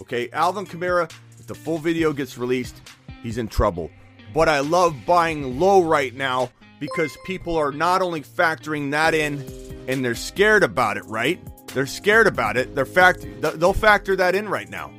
Okay, 0.00 0.30
Alvin 0.32 0.64
Kamara, 0.64 1.12
if 1.38 1.46
the 1.46 1.54
full 1.54 1.76
video 1.76 2.14
gets 2.14 2.38
released, 2.38 2.80
he's 3.22 3.36
in 3.36 3.46
trouble. 3.46 3.90
But 4.34 4.48
I 4.48 4.60
love 4.60 5.06
buying 5.06 5.60
low 5.60 5.82
right 5.82 6.12
now 6.12 6.50
because 6.80 7.16
people 7.24 7.56
are 7.56 7.70
not 7.70 8.02
only 8.02 8.20
factoring 8.20 8.90
that 8.90 9.14
in 9.14 9.42
and 9.88 10.04
they're 10.04 10.16
scared 10.16 10.64
about 10.64 10.96
it, 10.96 11.04
right? 11.06 11.40
They're 11.68 11.86
scared 11.86 12.26
about 12.26 12.56
it. 12.56 12.74
They're 12.74 12.84
fact 12.84 13.24
they'll 13.40 13.72
factor 13.72 14.16
that 14.16 14.34
in 14.34 14.48
right 14.48 14.68
now. 14.68 14.90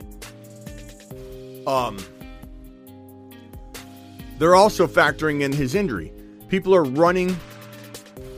Um 1.68 1.98
They're 4.40 4.56
also 4.56 4.88
factoring 4.88 5.42
in 5.42 5.52
his 5.52 5.76
injury. 5.76 6.12
People 6.50 6.74
are 6.74 6.84
running 6.84 7.38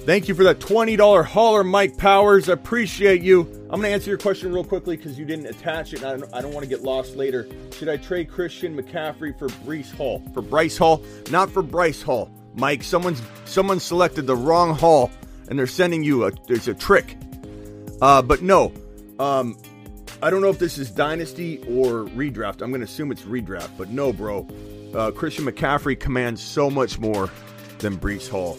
Thank 0.08 0.30
you 0.30 0.36
for 0.36 0.46
that 0.46 0.60
$20 0.60 1.26
hauler, 1.26 1.66
Mike 1.66 1.98
Powers. 1.98 2.48
I 2.48 2.54
appreciate 2.54 3.22
you. 3.22 3.42
I'm 3.70 3.82
going 3.82 3.82
to 3.82 3.90
answer 3.90 4.10
your 4.10 4.18
question 4.18 4.54
real 4.54 4.64
quickly 4.64 4.96
because 4.96 5.20
you 5.20 5.26
didn't 5.26 5.48
attach 5.48 5.92
it. 5.92 6.02
I 6.06 6.16
don't, 6.16 6.34
I 6.34 6.40
don't 6.40 6.54
want 6.54 6.64
to 6.64 6.70
get 6.70 6.82
lost 6.82 7.18
later. 7.18 7.46
Should 7.74 7.90
I 7.90 7.98
trade 7.98 8.32
Christian 8.32 8.74
McCaffrey 8.74 9.38
for 9.38 9.50
Bryce 9.66 9.92
Hall? 9.92 10.24
For 10.34 10.42
Bryce 10.42 10.78
Hall? 10.78 11.04
Not 11.30 11.52
for 11.52 11.62
Bryce 11.62 12.02
Hall. 12.02 12.32
Mike, 12.54 12.84
someone's 12.84 13.22
someone 13.44 13.82
selected 13.82 14.28
the 14.28 14.36
wrong 14.38 14.74
Hall 14.74 15.12
and 15.50 15.60
they're 15.60 15.68
sending 15.68 16.06
you 16.06 16.24
a 16.24 16.32
there's 16.48 16.70
a 16.70 16.74
trick. 16.74 17.18
Uh, 18.02 18.22
but 18.22 18.42
no. 18.42 18.72
Um, 19.20 19.58
I 20.22 20.30
don't 20.30 20.42
know 20.42 20.50
if 20.50 20.58
this 20.58 20.78
is 20.78 20.90
dynasty 20.90 21.58
or 21.68 22.06
redraft. 22.16 22.62
I'm 22.62 22.70
going 22.70 22.80
to 22.80 22.86
assume 22.86 23.12
it's 23.12 23.24
redraft, 23.24 23.72
but 23.78 23.90
no, 23.90 24.14
bro. 24.14 24.48
Uh, 24.96 25.12
Christian 25.12 25.44
McCaffrey 25.44 26.00
commands 26.00 26.42
so 26.42 26.70
much 26.70 26.98
more 26.98 27.30
than 27.80 27.98
Breece 27.98 28.30
Hall 28.30 28.58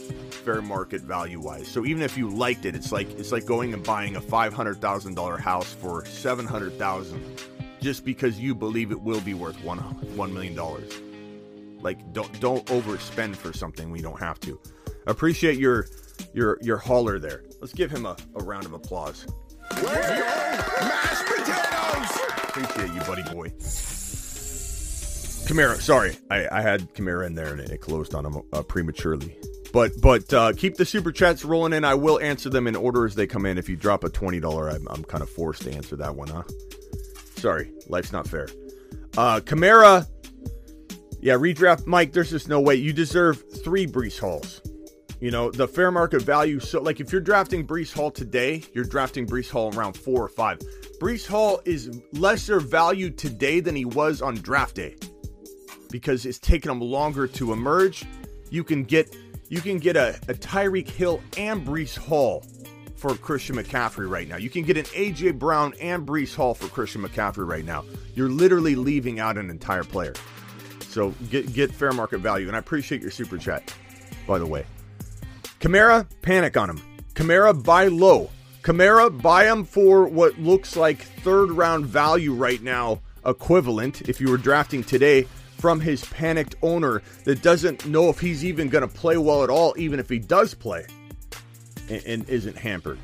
fair 0.48 0.62
market 0.62 1.02
value 1.02 1.38
wise. 1.38 1.68
So 1.68 1.84
even 1.84 2.02
if 2.02 2.16
you 2.16 2.30
liked 2.30 2.64
it, 2.64 2.74
it's 2.74 2.90
like 2.90 3.10
it's 3.18 3.32
like 3.32 3.44
going 3.44 3.74
and 3.74 3.84
buying 3.84 4.16
a 4.16 4.20
five 4.20 4.54
hundred 4.54 4.80
thousand 4.80 5.14
dollar 5.14 5.36
house 5.36 5.74
for 5.74 6.06
seven 6.06 6.46
hundred 6.46 6.78
thousand, 6.78 7.22
just 7.82 8.02
because 8.02 8.40
you 8.40 8.54
believe 8.54 8.90
it 8.90 8.98
will 8.98 9.20
be 9.20 9.34
worth 9.34 9.62
one 9.62 9.78
one 10.16 10.32
million 10.32 10.54
dollars. 10.54 10.90
Like 11.82 12.14
don't 12.14 12.40
don't 12.40 12.64
overspend 12.66 13.36
for 13.36 13.52
something 13.52 13.90
we 13.90 14.00
don't 14.00 14.18
have 14.18 14.40
to. 14.40 14.58
Appreciate 15.06 15.58
your 15.58 15.86
your 16.32 16.58
your 16.62 16.78
hauler 16.78 17.18
there. 17.18 17.44
Let's 17.60 17.74
give 17.74 17.90
him 17.90 18.06
a, 18.06 18.16
a 18.34 18.42
round 18.42 18.64
of 18.64 18.72
applause. 18.72 19.26
Mashed 19.82 21.26
potatoes! 21.26 22.20
Appreciate 22.48 22.94
you, 22.94 23.00
buddy 23.00 23.22
boy. 23.34 23.52
Kamara, 25.48 25.78
sorry, 25.80 26.16
I, 26.30 26.48
I 26.50 26.62
had 26.62 26.94
Kamara 26.94 27.26
in 27.26 27.34
there 27.34 27.52
and 27.52 27.60
it 27.60 27.80
closed 27.82 28.14
on 28.14 28.24
him 28.24 28.42
uh, 28.54 28.62
prematurely. 28.62 29.36
But 29.72 29.92
but 30.00 30.32
uh, 30.32 30.52
keep 30.54 30.76
the 30.76 30.84
super 30.84 31.12
chats 31.12 31.44
rolling 31.44 31.72
in. 31.72 31.84
I 31.84 31.94
will 31.94 32.18
answer 32.20 32.48
them 32.48 32.66
in 32.66 32.74
order 32.74 33.04
as 33.04 33.14
they 33.14 33.26
come 33.26 33.44
in. 33.46 33.58
If 33.58 33.68
you 33.68 33.76
drop 33.76 34.04
a 34.04 34.08
twenty 34.08 34.40
dollar, 34.40 34.68
I'm, 34.68 34.86
I'm 34.88 35.04
kind 35.04 35.22
of 35.22 35.28
forced 35.28 35.62
to 35.62 35.72
answer 35.72 35.96
that 35.96 36.14
one, 36.14 36.28
huh? 36.28 36.44
Sorry, 37.36 37.72
life's 37.88 38.12
not 38.12 38.26
fair. 38.26 38.48
Uh, 39.16 39.40
Kamara, 39.40 40.06
yeah, 41.20 41.34
redraft 41.34 41.86
Mike. 41.86 42.12
There's 42.12 42.30
just 42.30 42.48
no 42.48 42.60
way 42.60 42.76
you 42.76 42.92
deserve 42.92 43.42
three 43.62 43.86
Breece 43.86 44.18
Halls. 44.18 44.60
You 45.20 45.30
know 45.32 45.50
the 45.50 45.66
fair 45.68 45.90
market 45.90 46.22
value. 46.22 46.60
So 46.60 46.80
like 46.80 47.00
if 47.00 47.12
you're 47.12 47.20
drafting 47.20 47.66
Breece 47.66 47.92
Hall 47.92 48.10
today, 48.10 48.62
you're 48.72 48.84
drafting 48.84 49.26
Breece 49.26 49.50
Hall 49.50 49.74
around 49.76 49.96
four 49.96 50.22
or 50.22 50.28
five. 50.28 50.60
Breece 51.00 51.26
Hall 51.26 51.60
is 51.64 52.00
lesser 52.12 52.60
value 52.60 53.10
today 53.10 53.60
than 53.60 53.76
he 53.76 53.84
was 53.84 54.22
on 54.22 54.36
draft 54.36 54.76
day 54.76 54.96
because 55.90 56.24
it's 56.24 56.38
taken 56.38 56.70
him 56.70 56.80
longer 56.80 57.26
to 57.26 57.52
emerge. 57.52 58.04
You 58.50 58.64
can 58.64 58.84
get 58.84 59.14
you 59.48 59.60
can 59.60 59.78
get 59.78 59.96
a, 59.96 60.16
a 60.28 60.34
Tyreek 60.34 60.88
Hill 60.88 61.20
and 61.36 61.66
Breece 61.66 61.96
Hall 61.96 62.44
for 62.96 63.14
Christian 63.14 63.56
McCaffrey 63.56 64.10
right 64.10 64.28
now. 64.28 64.36
You 64.36 64.50
can 64.50 64.62
get 64.62 64.76
an 64.76 64.84
AJ 64.86 65.38
Brown 65.38 65.72
and 65.80 66.06
Breece 66.06 66.34
Hall 66.34 66.54
for 66.54 66.68
Christian 66.68 67.02
McCaffrey 67.02 67.48
right 67.48 67.64
now. 67.64 67.84
You're 68.14 68.28
literally 68.28 68.74
leaving 68.74 69.20
out 69.20 69.38
an 69.38 69.50
entire 69.50 69.84
player. 69.84 70.14
So 70.88 71.14
get 71.30 71.52
get 71.52 71.72
fair 71.72 71.92
market 71.92 72.18
value. 72.18 72.48
And 72.48 72.56
I 72.56 72.58
appreciate 72.58 73.00
your 73.00 73.10
super 73.10 73.38
chat, 73.38 73.72
by 74.26 74.38
the 74.38 74.46
way. 74.46 74.66
Kamara, 75.60 76.06
panic 76.22 76.56
on 76.56 76.70
him. 76.70 76.82
Kamara, 77.14 77.62
buy 77.64 77.88
low. 77.88 78.30
Kamara, 78.62 79.22
buy 79.22 79.46
him 79.46 79.64
for 79.64 80.06
what 80.06 80.38
looks 80.38 80.76
like 80.76 80.98
third 80.98 81.52
round 81.52 81.86
value 81.86 82.32
right 82.32 82.62
now, 82.62 83.00
equivalent 83.24 84.08
if 84.08 84.20
you 84.20 84.28
were 84.28 84.36
drafting 84.36 84.82
today 84.82 85.26
from 85.58 85.80
his 85.80 86.04
panicked 86.06 86.54
owner 86.62 87.02
that 87.24 87.42
doesn't 87.42 87.84
know 87.86 88.08
if 88.08 88.18
he's 88.20 88.44
even 88.44 88.68
going 88.68 88.82
to 88.82 88.88
play 88.88 89.16
well 89.16 89.44
at 89.44 89.50
all, 89.50 89.74
even 89.76 90.00
if 90.00 90.08
he 90.08 90.18
does 90.18 90.54
play 90.54 90.86
and, 91.90 92.02
and, 92.06 92.28
isn't 92.28 92.56
hampered. 92.56 92.98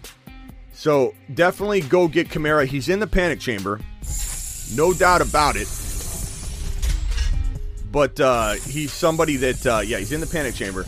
So 0.72 1.14
definitely 1.34 1.80
go 1.82 2.08
get 2.08 2.28
Kamara. 2.28 2.66
He's 2.66 2.88
in 2.88 3.00
the 3.00 3.06
panic 3.06 3.40
chamber, 3.40 3.80
no 4.74 4.92
doubt 4.92 5.20
about 5.20 5.56
it. 5.56 5.68
But 7.90 8.18
uh, 8.18 8.54
he's 8.54 8.92
somebody 8.92 9.36
that, 9.36 9.66
uh, 9.66 9.82
yeah, 9.84 9.98
he's 9.98 10.12
in 10.12 10.20
the 10.20 10.26
panic 10.26 10.54
chamber. 10.54 10.84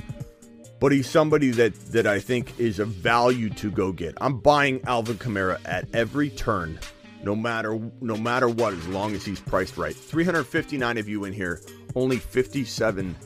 But 0.78 0.92
he's 0.92 1.08
somebody 1.08 1.50
that 1.50 1.74
that 1.92 2.06
I 2.06 2.20
think 2.20 2.60
is 2.60 2.80
a 2.80 2.84
value 2.84 3.48
to 3.50 3.70
go 3.70 3.92
get. 3.92 4.14
I'm 4.20 4.40
buying 4.40 4.82
Alvin 4.84 5.16
Kamara 5.16 5.58
at 5.64 5.86
every 5.94 6.28
turn 6.28 6.78
no 7.26 7.34
matter 7.34 7.78
no 8.00 8.16
matter 8.16 8.48
what 8.48 8.72
as 8.72 8.86
long 8.86 9.12
as 9.12 9.24
he's 9.24 9.40
priced 9.40 9.76
right. 9.76 9.96
359 9.96 10.96
of 10.96 11.08
you 11.08 11.24
in 11.24 11.32
here 11.32 11.60
only 11.96 12.18
57 12.18 13.16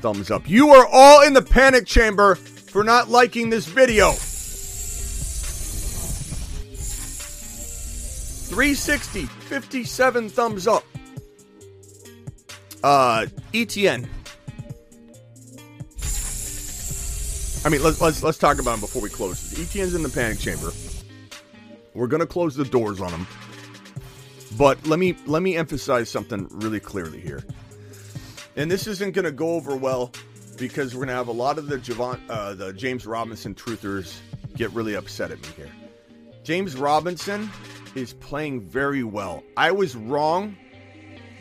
thumbs 0.00 0.30
up. 0.30 0.48
You 0.48 0.70
are 0.70 0.86
all 0.90 1.22
in 1.22 1.34
the 1.34 1.42
panic 1.42 1.86
chamber 1.86 2.34
for 2.34 2.82
not 2.82 3.10
liking 3.10 3.50
this 3.50 3.66
video. 3.66 4.12
360 8.52 9.26
57 9.26 10.28
thumbs 10.30 10.66
up. 10.66 10.84
Uh 12.82 13.26
etn 13.52 14.08
i 17.64 17.68
mean 17.68 17.80
let's 17.80 18.00
let's 18.00 18.24
let's 18.24 18.38
talk 18.38 18.58
about 18.58 18.74
him 18.74 18.80
before 18.80 19.00
we 19.00 19.08
close 19.08 19.52
etn's 19.52 19.94
in 19.94 20.02
the 20.02 20.08
panic 20.08 20.38
chamber. 20.38 20.72
We're 21.94 22.08
to 22.08 22.26
close 22.26 22.54
the 22.54 22.64
doors 22.64 23.00
on 23.00 23.10
them. 23.10 23.26
But 24.62 24.86
let 24.86 25.00
me 25.00 25.16
let 25.26 25.42
me 25.42 25.56
emphasize 25.56 26.08
something 26.08 26.46
really 26.52 26.78
clearly 26.78 27.18
here. 27.18 27.42
And 28.54 28.70
this 28.70 28.86
isn't 28.86 29.12
going 29.12 29.24
to 29.24 29.32
go 29.32 29.54
over 29.54 29.74
well 29.74 30.12
because 30.56 30.94
we're 30.94 31.04
gonna 31.04 31.16
have 31.16 31.26
a 31.26 31.32
lot 31.32 31.58
of 31.58 31.66
the 31.66 31.78
Javon, 31.78 32.20
uh, 32.28 32.54
the 32.54 32.72
James 32.72 33.04
Robinson 33.04 33.56
truthers 33.56 34.20
get 34.54 34.70
really 34.70 34.94
upset 34.94 35.32
at 35.32 35.42
me 35.42 35.48
here. 35.56 35.70
James 36.44 36.76
Robinson 36.76 37.50
is 37.96 38.12
playing 38.12 38.60
very 38.60 39.02
well. 39.02 39.42
I 39.56 39.72
was 39.72 39.96
wrong 39.96 40.56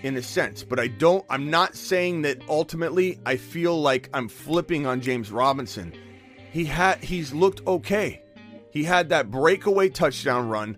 in 0.01 0.17
a 0.17 0.23
sense, 0.23 0.63
but 0.63 0.79
I 0.79 0.87
don't. 0.87 1.23
I'm 1.29 1.51
not 1.51 1.75
saying 1.75 2.23
that 2.23 2.41
ultimately. 2.49 3.19
I 3.27 3.35
feel 3.37 3.79
like 3.79 4.09
I'm 4.15 4.29
flipping 4.29 4.87
on 4.87 4.99
James 4.99 5.31
Robinson. 5.31 5.93
He 6.51 6.65
had 6.65 7.03
he's 7.03 7.33
looked 7.33 7.67
okay. 7.67 8.23
He 8.71 8.83
had 8.83 9.09
that 9.09 9.29
breakaway 9.29 9.89
touchdown 9.89 10.49
run. 10.49 10.75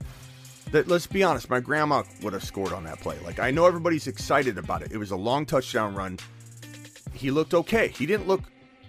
That 0.74 0.88
let's 0.88 1.06
be 1.06 1.22
honest, 1.22 1.52
my 1.52 1.60
grandma 1.60 2.02
would 2.24 2.34
have 2.34 2.44
scored 2.44 2.74
on 2.74 2.84
that 2.86 3.00
play. 3.00 3.16
Like 3.24 3.40
I 3.40 3.52
know 3.52 3.68
everybody's 3.68 4.08
excited 4.08 4.58
about 4.58 4.82
it. 4.82 4.92
It 4.92 4.98
was 4.98 5.12
a 5.12 5.16
long 5.16 5.46
touchdown 5.46 5.94
run. 5.94 6.18
He 7.14 7.30
looked 7.30 7.54
okay. 7.54 7.90
He 7.90 8.08
didn't 8.08 8.28
look 8.28 8.42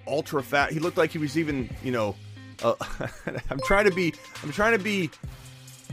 ultra 0.06 0.42
fat. 0.42 0.72
He 0.72 0.80
looked 0.80 0.96
like 0.96 1.10
he 1.10 1.18
was 1.18 1.36
even, 1.36 1.68
you 1.82 1.92
know, 1.92 2.16
uh, 2.62 2.74
I'm 3.50 3.60
trying 3.66 3.84
to 3.84 3.90
be 3.90 4.14
I'm 4.42 4.50
trying 4.50 4.72
to 4.72 4.82
be 4.82 5.10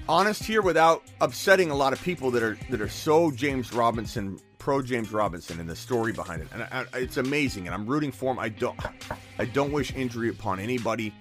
honest 0.08 0.46
here 0.46 0.62
without 0.62 1.04
upsetting 1.20 1.72
a 1.72 1.76
lot 1.76 1.92
of 1.92 2.02
people 2.02 2.32
that 2.32 2.42
are 2.42 2.58
that 2.70 2.80
are 2.80 2.88
so 2.88 3.30
James 3.30 3.74
Robinson 3.74 4.40
pro 4.60 4.82
James 4.82 5.12
Robinson 5.12 5.60
and 5.60 5.70
the 5.70 5.76
story 5.76 6.14
behind 6.14 6.42
it. 6.42 6.48
And 6.54 6.64
I, 6.64 6.86
I, 6.94 7.00
it's 7.00 7.18
amazing 7.18 7.66
and 7.66 7.76
I'm 7.76 7.86
rooting 7.86 8.14
for 8.14 8.32
him. 8.32 8.40
I 8.40 8.48
don't 8.48 8.80
I 9.38 9.44
don't 9.44 9.74
wish 9.74 9.94
injury 9.94 10.30
upon 10.30 10.62
anybody, 10.62 11.14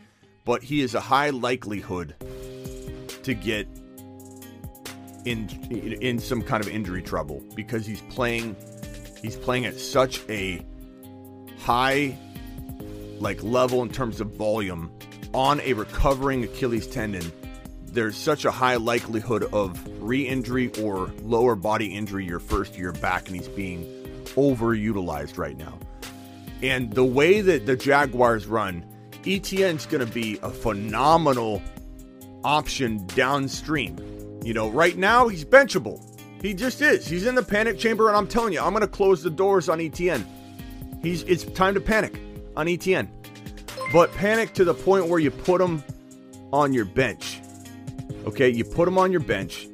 but 0.44 0.62
he 0.62 0.80
is 0.80 0.94
a 0.94 1.00
high 1.00 1.30
likelihood 1.30 2.14
to 3.24 3.34
get 3.34 3.66
in 5.24 5.48
in 5.70 6.18
some 6.18 6.42
kind 6.42 6.62
of 6.62 6.68
injury 6.70 7.02
trouble 7.02 7.42
because 7.54 7.86
he's 7.86 8.00
playing 8.02 8.56
he's 9.22 9.36
playing 9.36 9.66
at 9.66 9.78
such 9.78 10.20
a 10.28 10.64
high 11.58 12.16
like 13.18 13.42
level 13.42 13.82
in 13.82 13.90
terms 13.90 14.20
of 14.20 14.32
volume 14.32 14.90
on 15.34 15.60
a 15.60 15.74
recovering 15.74 16.44
Achilles 16.44 16.86
tendon 16.86 17.30
there's 17.92 18.16
such 18.16 18.44
a 18.44 18.50
high 18.50 18.76
likelihood 18.76 19.44
of 19.52 19.78
re-injury 20.00 20.70
or 20.80 21.12
lower 21.22 21.56
body 21.56 21.94
injury 21.94 22.24
your 22.24 22.38
first 22.38 22.78
year 22.78 22.92
back 22.92 23.26
and 23.26 23.36
he's 23.36 23.48
being 23.48 23.84
overutilized 24.36 25.38
right 25.38 25.56
now. 25.56 25.78
And 26.62 26.92
the 26.92 27.04
way 27.04 27.40
that 27.40 27.66
the 27.66 27.76
jaguars 27.76 28.46
run 28.46 28.84
etn's 29.24 29.86
going 29.86 30.06
to 30.06 30.12
be 30.12 30.38
a 30.42 30.50
phenomenal 30.50 31.62
option 32.44 33.06
downstream 33.08 33.96
you 34.42 34.54
know 34.54 34.68
right 34.68 34.97
now 34.97 35.28
he's 35.28 35.44
benchable. 35.44 36.04
He 36.42 36.54
just 36.54 36.80
is. 36.80 37.06
He's 37.06 37.26
in 37.26 37.35
the 37.35 37.42
panic 37.42 37.78
chamber 37.78 38.09
and 38.09 38.16
i'm 38.16 38.26
telling 38.26 38.52
you 38.52 38.61
i'm 38.61 38.70
going 38.70 38.80
to 38.80 38.88
close 38.88 39.23
the 39.23 39.30
doors 39.30 39.68
on 39.68 39.78
etn 39.78 40.25
he's 41.02 41.23
it's 41.25 41.44
time 41.44 41.75
to 41.75 41.80
panic 41.80 42.18
on 42.56 42.66
etn 42.66 43.09
but 43.92 44.12
panic 44.12 44.52
to 44.54 44.64
the 44.64 44.75
point 44.75 45.06
where 45.09 45.18
you 45.18 45.30
put 45.30 45.61
him 45.61 45.82
on 46.52 46.73
your 46.73 46.85
bench. 46.85 47.40
Okay, 48.26 48.49
you 48.49 48.64
put 48.64 48.87
him 48.87 48.99
on 48.99 49.11
your 49.11 49.20
bench, 49.20 49.68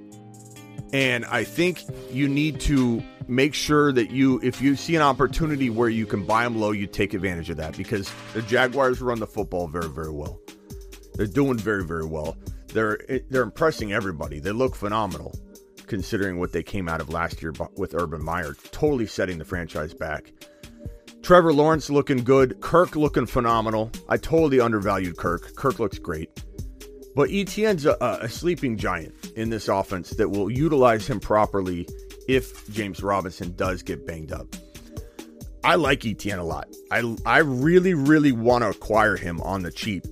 and 0.93 1.25
I 1.27 1.45
think 1.45 1.83
you 2.11 2.29
need 2.29 2.61
to 2.61 3.03
make 3.29 3.55
sure 3.55 3.93
that 3.93 4.11
you, 4.11 4.41
if 4.43 4.63
you 4.63 4.77
see 4.77 4.95
an 4.95 5.03
opportunity 5.03 5.69
where 5.69 5.89
you 5.89 6.07
can 6.07 6.25
buy 6.25 6.47
him 6.47 6.59
low, 6.59 6.71
you 6.71 6.87
take 6.87 7.13
advantage 7.13 7.51
of 7.51 7.57
that 7.57 7.77
because 7.77 8.11
the 8.35 8.43
Jaguars 8.43 9.01
run 9.01 9.19
the 9.19 9.27
football 9.27 9.67
very, 9.67 9.89
very 9.89 10.13
well. 10.13 10.41
They're 11.17 11.27
doing 11.27 11.59
very, 11.59 11.85
very 11.85 12.05
well. 12.05 12.37
They're 12.69 12.99
they're 13.31 13.43
impressing 13.43 13.93
everybody. 13.93 14.39
They 14.39 14.53
look 14.53 14.75
phenomenal, 14.75 15.35
considering 15.87 16.39
what 16.39 16.53
they 16.53 16.63
came 16.63 16.89
out 16.89 17.01
of 17.01 17.09
last 17.09 17.41
year 17.43 17.53
with 17.77 17.95
Urban 17.95 18.25
Meyer, 18.25 18.55
totally 18.71 19.07
setting 19.07 19.39
the 19.39 19.45
franchise 19.45 19.95
back. 19.95 20.33
Trevor 21.23 21.53
Lawrence 21.53 21.91
looking 21.91 22.23
good. 22.23 22.61
Kirk 22.61 22.95
looking 22.95 23.27
phenomenal. 23.27 23.91
I 24.09 24.17
totally 24.17 24.61
undervalued 24.61 25.17
Kirk. 25.17 25.57
Kirk 25.57 25.79
looks 25.79 25.99
great. 25.99 26.31
But 27.17 27.31
Etienne's 27.31 27.87
a, 27.87 27.97
a 28.01 28.29
sleeping 28.29 28.77
giant 28.77 29.33
in 29.37 29.49
this 29.49 29.69
offense 29.69 30.11
that 30.11 30.29
will 30.29 30.51
utilize 30.51 31.09
him 31.09 31.19
properly 31.19 31.89
if 32.29 32.71
James 32.71 33.03
Robinson 33.03 33.57
does 33.57 33.83
get 33.83 34.07
banged 34.07 34.33
up. 34.33 34.55
I 35.65 35.77
like 35.77 36.05
Etienne 36.05 36.39
a 36.39 36.45
lot. 36.45 36.69
I, 36.93 37.17
I 37.25 37.39
really, 37.39 37.95
really 37.95 38.33
want 38.33 38.63
to 38.63 38.69
acquire 38.69 39.17
him 39.17 39.41
on 39.41 39.63
the 39.63 39.73
cheap. 39.73 40.05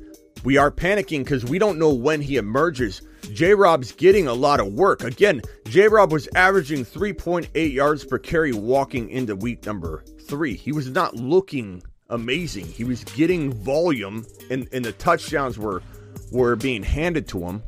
We 0.44 0.58
are 0.58 0.70
panicking 0.70 1.24
because 1.24 1.44
we 1.44 1.58
don't 1.58 1.78
know 1.78 1.92
when 1.92 2.20
he 2.20 2.36
emerges. 2.36 3.00
J 3.32 3.54
Rob's 3.54 3.92
getting 3.92 4.28
a 4.28 4.34
lot 4.34 4.60
of 4.60 4.74
work. 4.74 5.02
Again, 5.02 5.40
J 5.64 5.88
Rob 5.88 6.12
was 6.12 6.28
averaging 6.34 6.84
3.8 6.84 7.72
yards 7.72 8.04
per 8.04 8.18
carry 8.18 8.52
walking 8.52 9.08
into 9.08 9.34
week 9.34 9.64
number 9.64 10.04
three. 10.28 10.54
He 10.54 10.70
was 10.70 10.90
not 10.90 11.16
looking 11.16 11.82
amazing. 12.10 12.66
He 12.66 12.84
was 12.84 13.02
getting 13.04 13.52
volume, 13.52 14.26
and, 14.50 14.68
and 14.72 14.84
the 14.84 14.92
touchdowns 14.92 15.58
were 15.58 15.82
were 16.30 16.56
being 16.56 16.82
handed 16.82 17.26
to 17.28 17.40
him. 17.40 17.62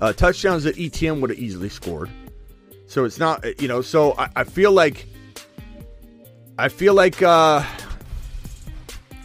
Uh, 0.00 0.12
touchdowns 0.12 0.64
that 0.64 0.76
ETM 0.76 1.20
would 1.20 1.30
have 1.30 1.38
easily 1.38 1.68
scored. 1.68 2.10
So 2.86 3.04
it's 3.04 3.18
not, 3.18 3.60
you 3.60 3.66
know, 3.66 3.80
so 3.82 4.14
I, 4.16 4.28
I 4.36 4.44
feel 4.44 4.70
like, 4.70 5.06
I 6.58 6.68
feel 6.68 6.94
like 6.94 7.22
uh, 7.22 7.64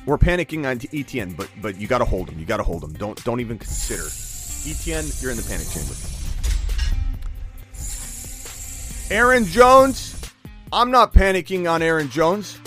we're 0.10 0.18
panicking 0.18 0.68
on 0.68 0.80
ETN, 0.80 1.38
but 1.38 1.50
but 1.62 1.78
you 1.78 1.88
got 1.88 2.00
to 2.00 2.06
hold 2.06 2.30
him. 2.30 2.40
You 2.40 2.46
got 2.46 2.58
to 2.58 2.64
hold 2.64 2.84
him. 2.84 2.94
Don't 2.94 3.24
don't 3.24 3.40
even 3.40 3.60
consider 3.60 4.02
ETN. 4.04 5.22
You're 5.22 5.32
in 5.32 5.38
the 5.38 5.44
panic 5.44 5.68
chamber. 5.70 5.94
Aaron 9.12 9.46
Jones. 9.46 10.16
I'm 10.72 10.92
not 10.92 11.14
panicking 11.14 11.72
on 11.72 11.82
Aaron 11.82 12.10
Jones. 12.10 12.60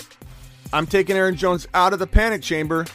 I'm 0.71 0.87
taking 0.87 1.15
Aaron 1.15 1.35
Jones 1.35 1.67
out 1.73 1.93
of 1.93 1.99
the 1.99 2.07
panic 2.07 2.41
chamber, 2.41 2.85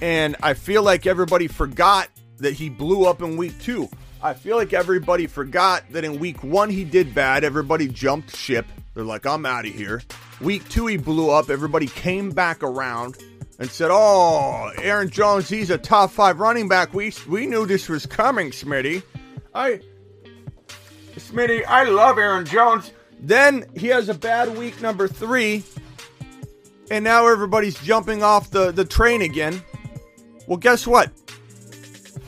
and 0.00 0.36
I 0.42 0.54
feel 0.54 0.82
like 0.82 1.06
everybody 1.06 1.46
forgot 1.46 2.08
that 2.38 2.54
he 2.54 2.68
blew 2.68 3.04
up 3.04 3.22
in 3.22 3.36
week 3.36 3.58
two. 3.60 3.88
I 4.22 4.34
feel 4.34 4.56
like 4.56 4.72
everybody 4.72 5.26
forgot 5.26 5.84
that 5.90 6.04
in 6.04 6.18
week 6.18 6.42
one 6.42 6.70
he 6.70 6.84
did 6.84 7.14
bad. 7.14 7.44
Everybody 7.44 7.88
jumped 7.88 8.34
ship. 8.34 8.66
They're 8.94 9.04
like, 9.04 9.26
I'm 9.26 9.46
out 9.46 9.66
of 9.66 9.72
here. 9.72 10.02
Week 10.40 10.68
two, 10.68 10.86
he 10.86 10.96
blew 10.96 11.30
up. 11.30 11.50
Everybody 11.50 11.86
came 11.86 12.30
back 12.30 12.62
around 12.62 13.16
and 13.58 13.70
said, 13.70 13.90
Oh, 13.92 14.70
Aaron 14.78 15.10
Jones, 15.10 15.48
he's 15.48 15.70
a 15.70 15.78
top 15.78 16.10
five 16.10 16.40
running 16.40 16.68
back. 16.68 16.94
We, 16.94 17.12
we 17.28 17.46
knew 17.46 17.66
this 17.66 17.88
was 17.88 18.06
coming, 18.06 18.50
Smitty. 18.50 19.02
I, 19.54 19.80
Smitty, 21.16 21.64
I 21.66 21.84
love 21.84 22.18
Aaron 22.18 22.44
Jones. 22.44 22.92
Then 23.20 23.66
he 23.76 23.88
has 23.88 24.08
a 24.08 24.14
bad 24.14 24.56
week 24.56 24.80
number 24.80 25.08
three. 25.08 25.64
And 26.90 27.04
now 27.04 27.26
everybody's 27.26 27.78
jumping 27.82 28.22
off 28.22 28.50
the, 28.50 28.70
the 28.70 28.84
train 28.84 29.22
again. 29.22 29.62
Well, 30.46 30.56
guess 30.56 30.86
what? 30.86 31.10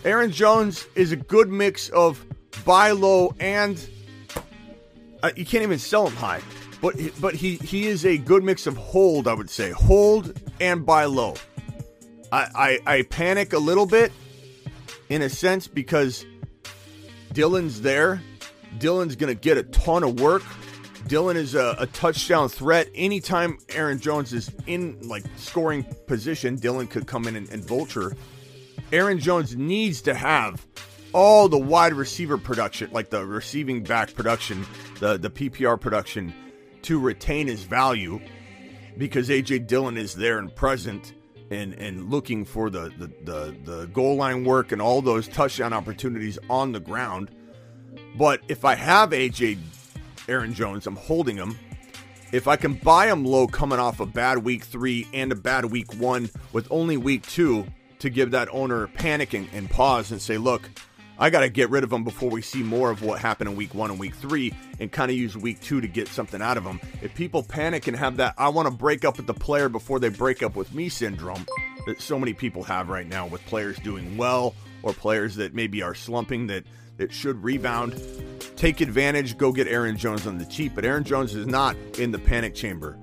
Aaron 0.05 0.31
Jones 0.31 0.87
is 0.95 1.13
a 1.13 1.17
good 1.17 1.49
mix 1.49 1.89
of 1.91 2.25
buy 2.65 2.91
low 2.91 3.35
and 3.39 3.89
uh, 5.23 5.31
you 5.37 5.45
can't 5.45 5.63
even 5.63 5.79
sell 5.79 6.07
him 6.07 6.17
high. 6.17 6.41
But 6.81 6.97
but 7.21 7.35
he 7.35 7.57
he 7.57 7.87
is 7.87 8.07
a 8.07 8.17
good 8.17 8.43
mix 8.43 8.67
of 8.67 8.77
hold, 8.77 9.29
I 9.29 9.35
would 9.35 9.51
say, 9.51 9.71
hold 9.71 10.41
and 10.61 10.85
buy 10.85 11.05
low. 11.05 11.35
I 12.33 12.79
I, 12.87 12.95
I 12.97 13.03
panic 13.03 13.53
a 13.53 13.59
little 13.59 13.87
bit 13.87 14.13
in 15.09 15.23
a 15.23 15.29
sense 15.29 15.69
because 15.69 16.25
Dillon's 17.33 17.83
there. 17.83 18.23
Dillon's 18.79 19.17
gonna 19.17 19.35
get 19.35 19.59
a 19.59 19.65
ton 19.65 20.03
of 20.03 20.21
work. 20.21 20.43
Dillon 21.07 21.37
is 21.37 21.55
a, 21.55 21.77
a, 21.79 21.87
touchdown 21.87 22.49
threat. 22.49 22.89
Anytime 22.95 23.59
Aaron 23.71 23.99
Jones 23.99 24.35
is 24.35 24.51
in 24.67 24.99
like 25.09 25.25
scoring 25.37 25.83
position, 26.07 26.57
Dillon 26.57 26.87
could 26.87 27.07
come 27.07 27.27
in 27.27 27.37
and, 27.37 27.49
and 27.49 27.65
vulture 27.65 28.15
Aaron 28.93 29.21
Jones 29.21 29.57
needs 29.57 30.03
to 30.03 30.15
have 30.15 30.67
all 31.13 31.49
the 31.49 31.59
wide 31.59 31.93
receiver 31.93 32.39
production, 32.39 32.91
like 32.93 33.11
the 33.11 33.25
receiving 33.25 33.83
back 33.83 34.15
production, 34.15 34.67
the, 34.99 35.17
the 35.17 35.31
PPR 35.31 35.81
production, 35.81 36.35
to 36.83 36.99
retain 36.99 37.47
his 37.47 37.63
value 37.63 38.21
because 38.99 39.29
AJ 39.29 39.67
Dillon 39.67 39.97
is 39.97 40.15
there 40.15 40.39
and 40.39 40.55
present 40.55 41.15
and, 41.51 41.75
and 41.75 42.11
looking 42.11 42.45
for 42.45 42.71
the, 42.71 42.93
the, 42.99 43.11
the, 43.25 43.57
the 43.65 43.87
goal 43.87 44.17
line 44.17 44.45
work 44.45 44.73
and 44.73 44.81
all 44.81 45.03
those 45.03 45.27
touchdown 45.29 45.73
opportunities 45.73 46.39
on 46.49 46.73
the 46.73 46.81
ground. 46.81 47.31
But 48.17 48.41
if 48.49 48.65
I 48.65 48.75
have 48.75 49.11
AJ 49.11 49.59
Aaron 50.29 50.55
Jones, 50.55 50.87
I'm 50.87 50.97
holding 50.97 51.37
him. 51.37 51.59
If 52.33 52.47
I 52.47 52.57
can 52.57 52.75
buy 52.75 53.09
him 53.09 53.25
low 53.25 53.49
coming 53.49 53.81
off 53.81 53.99
a 53.99 54.07
bad 54.07 54.39
week 54.39 54.65
three 54.65 55.09
and 55.13 55.33
a 55.33 55.35
bad 55.35 55.65
week 55.65 55.95
one 55.95 56.31
with 56.53 56.69
only 56.71 56.97
week 56.97 57.27
two, 57.27 57.67
to 58.01 58.11
give 58.11 58.33
that 58.33 58.49
owner 58.51 58.89
panic 58.89 59.35
and, 59.35 59.49
and 59.53 59.71
pause 59.71 60.11
and 60.11 60.21
say, 60.21 60.39
look, 60.39 60.69
I 61.21 61.29
got 61.29 61.41
to 61.41 61.51
get 61.51 61.69
rid 61.69 61.85
of 61.85 61.93
him 61.93 62.03
before 62.03 62.31
we 62.31 62.41
see 62.41 62.63
more 62.63 62.91
of 62.91 63.03
what 63.03 63.21
happened 63.21 63.51
in 63.51 63.57
week 63.57 63.75
one 63.75 63.91
and 63.91 64.01
week 64.01 64.15
three 64.15 64.55
and 64.81 64.91
kind 64.91 65.11
of 65.11 65.17
use 65.19 65.37
week 65.37 65.61
two 65.61 65.83
to 65.83 65.87
get 65.87 66.09
something 66.09 66.41
out 66.41 66.57
of 66.57 66.65
them. 66.65 66.81
If 67.03 67.15
people 67.15 67.43
panic 67.43 67.87
and 67.89 67.97
have 67.97 68.17
that, 68.17 68.35
I 68.39 68.49
want 68.49 68.69
to 68.69 68.75
break 68.75 69.05
up 69.05 69.19
with 69.19 69.27
the 69.27 69.35
player 69.35 69.69
before 69.69 69.99
they 69.99 70.09
break 70.09 70.43
up 70.43 70.57
with 70.57 70.73
me 70.73 70.89
syndrome 70.89 71.47
that 71.87 72.01
so 72.01 72.19
many 72.19 72.33
people 72.33 72.63
have 72.65 72.89
right 72.89 73.07
now 73.07 73.27
with 73.27 73.45
players 73.45 73.79
doing 73.81 74.17
well 74.17 74.55
or 74.83 74.95
players 74.95 75.37
that 75.37 75.55
maybe 75.55 75.83
are 75.83 75.95
slumping 75.95 76.47
that, 76.47 76.65
that 76.97 77.13
should 77.13 77.45
rebound, 77.45 78.01
take 78.57 78.81
advantage, 78.81 79.37
go 79.37 79.53
get 79.53 79.69
Aaron 79.69 79.99
Jones 79.99 80.27
on 80.27 80.39
the 80.39 80.47
cheap. 80.47 80.75
But 80.75 80.87
Aaron 80.87 81.05
Jones 81.05 81.35
is 81.35 81.47
not 81.47 81.77
in 81.99 82.13
the 82.13 82.19
panic 82.19 82.55
chamber. 82.55 82.97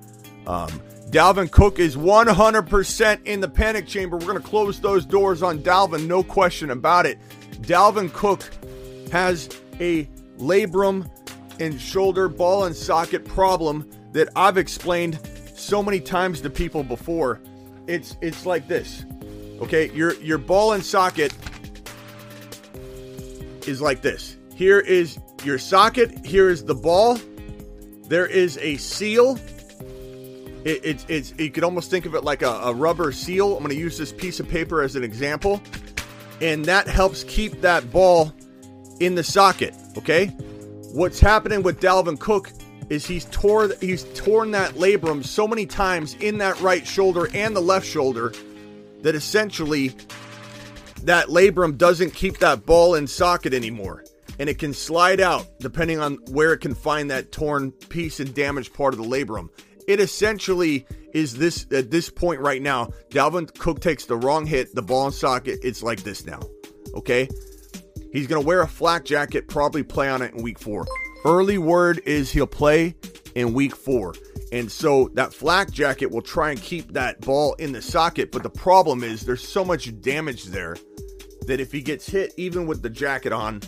Um, 0.44 0.70
Dalvin 1.10 1.50
Cook 1.50 1.78
is 1.78 1.96
100% 1.96 3.26
in 3.26 3.40
the 3.40 3.48
panic 3.48 3.86
chamber. 3.86 4.16
We're 4.16 4.26
going 4.26 4.42
to 4.42 4.48
close 4.48 4.80
those 4.80 5.06
doors 5.06 5.42
on 5.42 5.60
Dalvin, 5.60 6.06
no 6.06 6.22
question 6.22 6.70
about 6.70 7.06
it. 7.06 7.18
Dalvin 7.60 8.12
Cook 8.12 8.48
has 9.12 9.48
a 9.80 10.04
labrum 10.38 11.10
and 11.60 11.80
shoulder 11.80 12.28
ball 12.28 12.64
and 12.64 12.74
socket 12.74 13.24
problem 13.24 13.88
that 14.12 14.28
I've 14.36 14.56
explained 14.56 15.18
so 15.54 15.82
many 15.82 16.00
times 16.00 16.40
to 16.42 16.50
people 16.50 16.82
before. 16.82 17.40
It's 17.86 18.16
it's 18.20 18.46
like 18.46 18.68
this. 18.68 19.04
Okay, 19.60 19.90
your 19.92 20.14
your 20.14 20.38
ball 20.38 20.72
and 20.72 20.84
socket 20.84 21.34
is 23.66 23.80
like 23.80 24.02
this. 24.02 24.36
Here 24.54 24.78
is 24.80 25.18
your 25.44 25.58
socket, 25.58 26.24
here 26.24 26.48
is 26.48 26.64
the 26.64 26.74
ball. 26.74 27.18
There 28.04 28.26
is 28.26 28.58
a 28.58 28.76
seal. 28.76 29.38
It, 30.64 30.80
it's 30.84 31.06
it's 31.08 31.34
you 31.38 31.50
could 31.50 31.64
almost 31.64 31.90
think 31.90 32.06
of 32.06 32.14
it 32.14 32.24
like 32.24 32.42
a, 32.42 32.50
a 32.50 32.72
rubber 32.72 33.12
seal. 33.12 33.52
I'm 33.56 33.62
going 33.62 33.70
to 33.70 33.80
use 33.80 33.98
this 33.98 34.12
piece 34.12 34.40
of 34.40 34.48
paper 34.48 34.82
as 34.82 34.96
an 34.96 35.04
example, 35.04 35.60
and 36.40 36.64
that 36.66 36.86
helps 36.86 37.24
keep 37.24 37.60
that 37.60 37.90
ball 37.90 38.32
in 39.00 39.14
the 39.14 39.24
socket. 39.24 39.74
Okay, 39.96 40.26
what's 40.92 41.20
happening 41.20 41.62
with 41.62 41.80
Dalvin 41.80 42.18
Cook 42.18 42.50
is 42.88 43.06
he's 43.06 43.26
tore 43.26 43.70
he's 43.80 44.04
torn 44.14 44.52
that 44.52 44.74
labrum 44.74 45.24
so 45.24 45.46
many 45.46 45.66
times 45.66 46.14
in 46.20 46.38
that 46.38 46.60
right 46.60 46.86
shoulder 46.86 47.28
and 47.34 47.54
the 47.54 47.60
left 47.60 47.86
shoulder 47.86 48.32
that 49.02 49.14
essentially 49.14 49.94
that 51.02 51.28
labrum 51.28 51.76
doesn't 51.76 52.12
keep 52.12 52.38
that 52.38 52.64
ball 52.64 52.94
in 52.94 53.06
socket 53.06 53.52
anymore 53.52 54.04
and 54.38 54.48
it 54.48 54.58
can 54.58 54.72
slide 54.72 55.20
out 55.20 55.46
depending 55.58 55.98
on 55.98 56.14
where 56.30 56.52
it 56.52 56.58
can 56.58 56.74
find 56.74 57.10
that 57.10 57.32
torn 57.32 57.72
piece 57.72 58.20
and 58.20 58.34
damaged 58.34 58.72
part 58.72 58.94
of 58.94 58.98
the 58.98 59.06
labrum. 59.06 59.48
It 59.88 60.00
essentially 60.00 60.86
is 61.14 61.38
this 61.38 61.66
at 61.72 61.90
this 61.90 62.10
point 62.10 62.40
right 62.40 62.60
now. 62.60 62.90
Dalvin 63.10 63.52
Cook 63.58 63.80
takes 63.80 64.04
the 64.04 64.16
wrong 64.16 64.46
hit, 64.46 64.74
the 64.74 64.82
ball 64.82 65.06
in 65.06 65.12
socket. 65.12 65.60
It's 65.64 65.82
like 65.82 66.02
this 66.02 66.26
now. 66.26 66.40
Okay, 66.94 67.26
he's 68.12 68.26
gonna 68.26 68.44
wear 68.44 68.60
a 68.60 68.68
flak 68.68 69.06
jacket, 69.06 69.48
probably 69.48 69.82
play 69.82 70.10
on 70.10 70.20
it 70.20 70.34
in 70.34 70.42
week 70.42 70.58
four. 70.58 70.86
Early 71.24 71.56
word 71.56 72.02
is 72.04 72.30
he'll 72.30 72.46
play 72.46 72.94
in 73.34 73.54
week 73.54 73.74
four. 73.74 74.14
And 74.52 74.70
so 74.70 75.10
that 75.14 75.32
flak 75.32 75.70
jacket 75.70 76.10
will 76.10 76.22
try 76.22 76.50
and 76.50 76.60
keep 76.60 76.92
that 76.92 77.20
ball 77.22 77.54
in 77.54 77.72
the 77.72 77.82
socket. 77.82 78.30
But 78.30 78.42
the 78.42 78.50
problem 78.50 79.02
is 79.02 79.22
there's 79.22 79.46
so 79.46 79.64
much 79.64 80.00
damage 80.00 80.44
there 80.44 80.76
that 81.46 81.60
if 81.60 81.72
he 81.72 81.80
gets 81.80 82.06
hit, 82.06 82.32
even 82.36 82.66
with 82.66 82.82
the 82.82 82.90
jacket 82.90 83.32
on, 83.32 83.62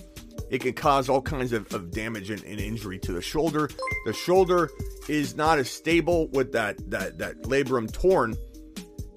it 0.50 0.60
can 0.60 0.72
cause 0.72 1.08
all 1.08 1.22
kinds 1.22 1.52
of, 1.52 1.72
of 1.72 1.90
damage 1.90 2.30
and, 2.30 2.42
and, 2.44 2.60
injury 2.60 2.98
to 2.98 3.12
the 3.12 3.22
shoulder. 3.22 3.70
The 4.04 4.12
shoulder 4.12 4.70
is 5.08 5.36
not 5.36 5.58
as 5.58 5.70
stable 5.70 6.28
with 6.28 6.52
that 6.52 6.90
that 6.90 7.18
that 7.18 7.42
labrum 7.42 7.90
torn, 7.92 8.36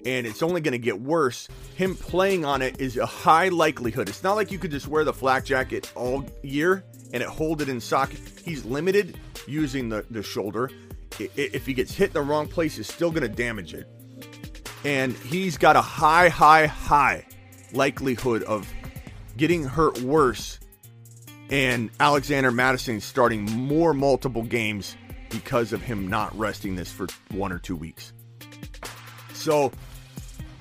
and 0.06 0.26
it's 0.26 0.42
only 0.42 0.60
going 0.60 0.72
to 0.72 0.78
get 0.78 1.00
worse. 1.00 1.48
Him 1.76 1.96
playing 1.96 2.44
on 2.44 2.62
it 2.62 2.80
is 2.80 2.96
a 2.96 3.06
high 3.06 3.48
likelihood. 3.48 4.08
It's 4.08 4.22
not 4.22 4.34
like 4.34 4.52
you 4.52 4.58
could 4.58 4.70
just 4.70 4.86
wear 4.86 5.04
the 5.04 5.12
flak 5.12 5.44
jacket 5.44 5.90
all 5.94 6.24
year 6.42 6.84
and 7.12 7.22
it 7.22 7.28
hold 7.28 7.62
it 7.62 7.68
in 7.68 7.80
socket. 7.80 8.20
He's 8.44 8.64
limited 8.64 9.18
using 9.46 9.88
the, 9.88 10.04
the 10.10 10.22
shoulder. 10.22 10.70
If 11.18 11.64
he 11.64 11.72
gets 11.72 11.94
hit 11.94 12.08
in 12.08 12.14
the 12.14 12.22
wrong 12.22 12.48
place, 12.48 12.76
it's 12.78 12.92
still 12.92 13.10
going 13.10 13.22
to 13.22 13.28
damage 13.28 13.72
it. 13.72 13.88
And 14.84 15.12
he's 15.12 15.56
got 15.56 15.76
a 15.76 15.80
high, 15.80 16.28
high, 16.28 16.66
high 16.66 17.26
likelihood 17.72 18.42
of 18.42 18.70
getting 19.36 19.64
hurt 19.64 20.00
worse. 20.00 20.58
And 21.54 21.88
Alexander 22.00 22.50
Mattison 22.50 23.00
starting 23.00 23.44
more 23.44 23.94
multiple 23.94 24.42
games 24.42 24.96
because 25.30 25.72
of 25.72 25.80
him 25.80 26.08
not 26.08 26.36
resting 26.36 26.74
this 26.74 26.90
for 26.90 27.06
one 27.30 27.52
or 27.52 27.60
two 27.60 27.76
weeks. 27.76 28.12
So 29.34 29.70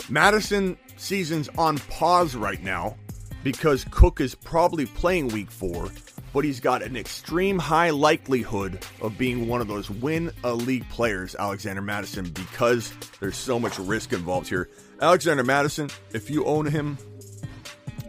Mattison 0.08 0.77
season's 0.97 1.49
on 1.58 1.79
pause 1.79 2.36
right 2.36 2.62
now 2.62 2.95
because 3.43 3.88
Cook 3.89 4.21
is 4.21 4.36
probably 4.36 4.86
playing 4.86 5.29
week 5.29 5.49
four 5.49 5.89
but 6.32 6.45
he's 6.45 6.60
got 6.60 6.84
an 6.84 6.95
extreme 6.95 7.58
high 7.58 7.89
likelihood 7.89 8.86
of 9.01 9.17
being 9.17 9.47
one 9.47 9.62
of 9.62 9.67
those 9.67 9.89
win 9.89 10.32
a 10.43 10.53
league 10.53 10.88
players, 10.89 11.36
Alexander 11.36 11.82
Mattison, 11.82 12.29
because 12.29 12.93
there's 13.19 13.38
so 13.38 13.60
much 13.60 13.79
risk 13.79 14.13
involved 14.13 14.47
here. 14.47 14.69
Alexander 14.99 15.43
Mattison, 15.43 15.89
if 16.12 16.29
you 16.29 16.45
own 16.45 16.65
him, 16.65 16.97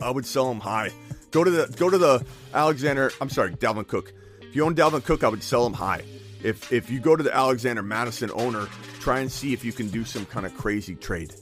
I 0.03 0.11
would 0.11 0.27
sell 0.27 0.51
him 0.51 0.61
high. 0.61 0.91
Go 1.33 1.45
to 1.45 1.51
the 1.51 1.75
go 1.77 1.91
to 1.91 1.99
the 1.99 2.25
Alexander. 2.55 3.11
I'm 3.21 3.29
sorry, 3.29 3.53
Dalvin 3.53 3.87
Cook. 3.87 4.13
If 4.41 4.57
you 4.57 4.65
own 4.65 4.75
Dalvin 4.75 5.05
Cook, 5.05 5.25
I 5.25 5.29
would 5.29 5.43
sell 5.43 5.67
him 5.67 5.73
high. 5.73 6.05
If 6.43 6.73
if 6.73 6.91
you 6.91 7.01
go 7.01 7.17
to 7.17 7.23
the 7.23 7.35
Alexander 7.35 7.83
Mattison 7.83 8.31
owner, 8.35 8.67
try 9.01 9.21
and 9.21 9.31
see 9.31 9.53
if 9.53 9.65
you 9.65 9.73
can 9.73 9.89
do 9.89 10.05
some 10.05 10.27
kind 10.27 10.47
of 10.47 10.57
crazy 10.57 10.95
trade. 10.95 11.35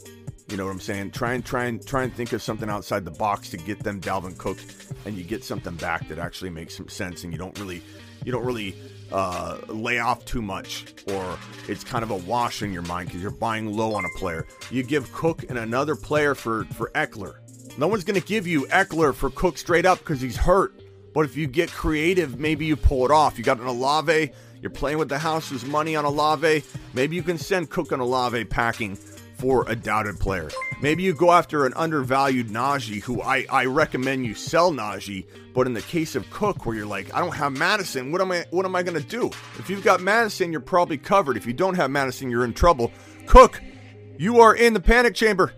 You 0.48 0.56
know 0.56 0.64
what 0.64 0.72
I'm 0.72 0.80
saying? 0.80 1.12
Try 1.12 1.34
and 1.34 1.44
try 1.44 1.64
and 1.64 1.84
try 1.86 2.04
and 2.04 2.14
think 2.14 2.32
of 2.32 2.42
something 2.42 2.68
outside 2.68 3.04
the 3.04 3.10
box 3.10 3.50
to 3.50 3.56
get 3.56 3.82
them 3.82 4.00
Dalvin 4.00 4.36
Cook, 4.38 4.58
and 5.04 5.16
you 5.16 5.24
get 5.24 5.44
something 5.44 5.74
back 5.76 6.08
that 6.08 6.18
actually 6.18 6.50
makes 6.50 6.76
some 6.76 6.88
sense, 6.88 7.24
and 7.24 7.32
you 7.32 7.38
don't 7.38 7.58
really, 7.58 7.82
you 8.24 8.32
don't 8.32 8.44
really 8.44 8.74
uh, 9.10 9.58
lay 9.68 9.98
off 9.98 10.24
too 10.24 10.42
much, 10.42 10.94
or 11.08 11.38
it's 11.68 11.84
kind 11.84 12.02
of 12.02 12.10
a 12.10 12.16
wash 12.16 12.62
in 12.62 12.72
your 12.72 12.82
mind 12.82 13.08
because 13.08 13.22
you're 13.22 13.30
buying 13.30 13.72
low 13.74 13.94
on 13.94 14.04
a 14.04 14.18
player. 14.18 14.46
You 14.70 14.82
give 14.82 15.12
Cook 15.12 15.44
and 15.48 15.58
another 15.58 15.96
player 15.96 16.34
for 16.34 16.64
for 16.66 16.90
Ekeler. 16.94 17.36
No 17.78 17.88
one's 17.88 18.04
going 18.04 18.20
to 18.20 18.26
give 18.26 18.46
you 18.46 18.66
Ekeler 18.66 19.14
for 19.14 19.30
Cook 19.30 19.56
straight 19.56 19.86
up 19.86 19.98
because 19.98 20.20
he's 20.20 20.36
hurt. 20.36 20.81
But 21.14 21.24
if 21.24 21.36
you 21.36 21.46
get 21.46 21.70
creative, 21.70 22.38
maybe 22.38 22.64
you 22.64 22.76
pull 22.76 23.04
it 23.04 23.10
off. 23.10 23.38
You 23.38 23.44
got 23.44 23.60
an 23.60 23.66
Olave. 23.66 24.32
You're 24.60 24.70
playing 24.70 24.98
with 24.98 25.08
the 25.08 25.18
house's 25.18 25.64
money 25.64 25.96
on 25.96 26.04
Olave. 26.04 26.62
Maybe 26.94 27.16
you 27.16 27.22
can 27.22 27.38
send 27.38 27.70
Cook 27.70 27.92
and 27.92 28.00
Olave 28.00 28.44
packing 28.44 28.96
for 29.42 29.68
a 29.68 29.74
doubted 29.74 30.20
player. 30.20 30.48
Maybe 30.80 31.02
you 31.02 31.12
go 31.14 31.32
after 31.32 31.66
an 31.66 31.72
undervalued 31.74 32.46
Najee, 32.48 33.02
who 33.02 33.20
I, 33.20 33.44
I 33.50 33.64
recommend 33.64 34.24
you 34.24 34.36
sell 34.36 34.70
Najee. 34.70 35.26
But 35.52 35.66
in 35.66 35.74
the 35.74 35.82
case 35.82 36.14
of 36.14 36.30
Cook, 36.30 36.64
where 36.64 36.76
you're 36.76 36.86
like, 36.86 37.12
I 37.12 37.18
don't 37.18 37.34
have 37.34 37.52
Mattison, 37.52 38.12
what 38.12 38.20
am 38.20 38.30
I 38.30 38.46
what 38.50 38.64
am 38.64 38.76
I 38.76 38.84
gonna 38.84 39.00
do? 39.00 39.26
If 39.58 39.68
you've 39.68 39.82
got 39.82 40.00
Mattison, 40.00 40.52
you're 40.52 40.60
probably 40.60 40.96
covered. 40.96 41.36
If 41.36 41.44
you 41.44 41.52
don't 41.52 41.74
have 41.74 41.90
Mattison, 41.90 42.30
you're 42.30 42.44
in 42.44 42.54
trouble. 42.54 42.92
Cook, 43.26 43.60
you 44.16 44.40
are 44.40 44.54
in 44.54 44.74
the 44.74 44.80
panic 44.80 45.16
chamber. 45.16 45.52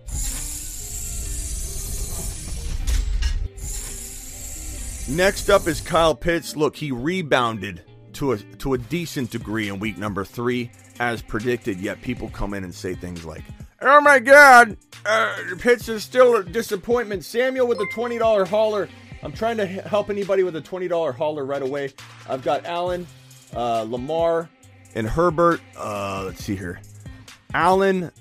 Next 5.07 5.49
up 5.49 5.67
is 5.67 5.81
Kyle 5.81 6.15
Pitts. 6.15 6.55
Look, 6.55 6.75
he 6.75 6.91
rebounded 6.91 7.83
to 8.13 8.31
a 8.31 8.37
to 8.37 8.73
a 8.73 8.77
decent 8.77 9.29
degree 9.29 9.69
in 9.69 9.79
week 9.79 9.97
number 9.99 10.25
three, 10.25 10.71
as 10.99 11.21
predicted. 11.21 11.79
Yet 11.79 12.01
people 12.01 12.29
come 12.29 12.55
in 12.55 12.63
and 12.63 12.73
say 12.73 12.95
things 12.95 13.23
like, 13.23 13.43
Oh 13.81 14.01
my 14.01 14.17
God! 14.17 14.77
Uh, 15.05 15.35
Pitts 15.59 15.89
is 15.89 16.03
still 16.03 16.37
a 16.37 16.43
disappointment. 16.43 17.23
Samuel 17.23 17.67
with 17.67 17.79
a 17.79 17.85
$20 17.93 18.47
hauler. 18.47 18.89
I'm 19.21 19.31
trying 19.31 19.57
to 19.57 19.67
help 19.67 20.09
anybody 20.09 20.41
with 20.41 20.55
a 20.55 20.61
$20 20.61 21.13
hauler 21.13 21.45
right 21.45 21.61
away. 21.61 21.93
I've 22.27 22.41
got 22.41 22.65
Allen, 22.65 23.05
uh, 23.55 23.85
Lamar, 23.87 24.49
and 24.95 25.07
Herbert. 25.07 25.61
Uh, 25.77 26.23
let's 26.25 26.43
see 26.43 26.55
here. 26.55 26.81
Allen, 27.53 28.11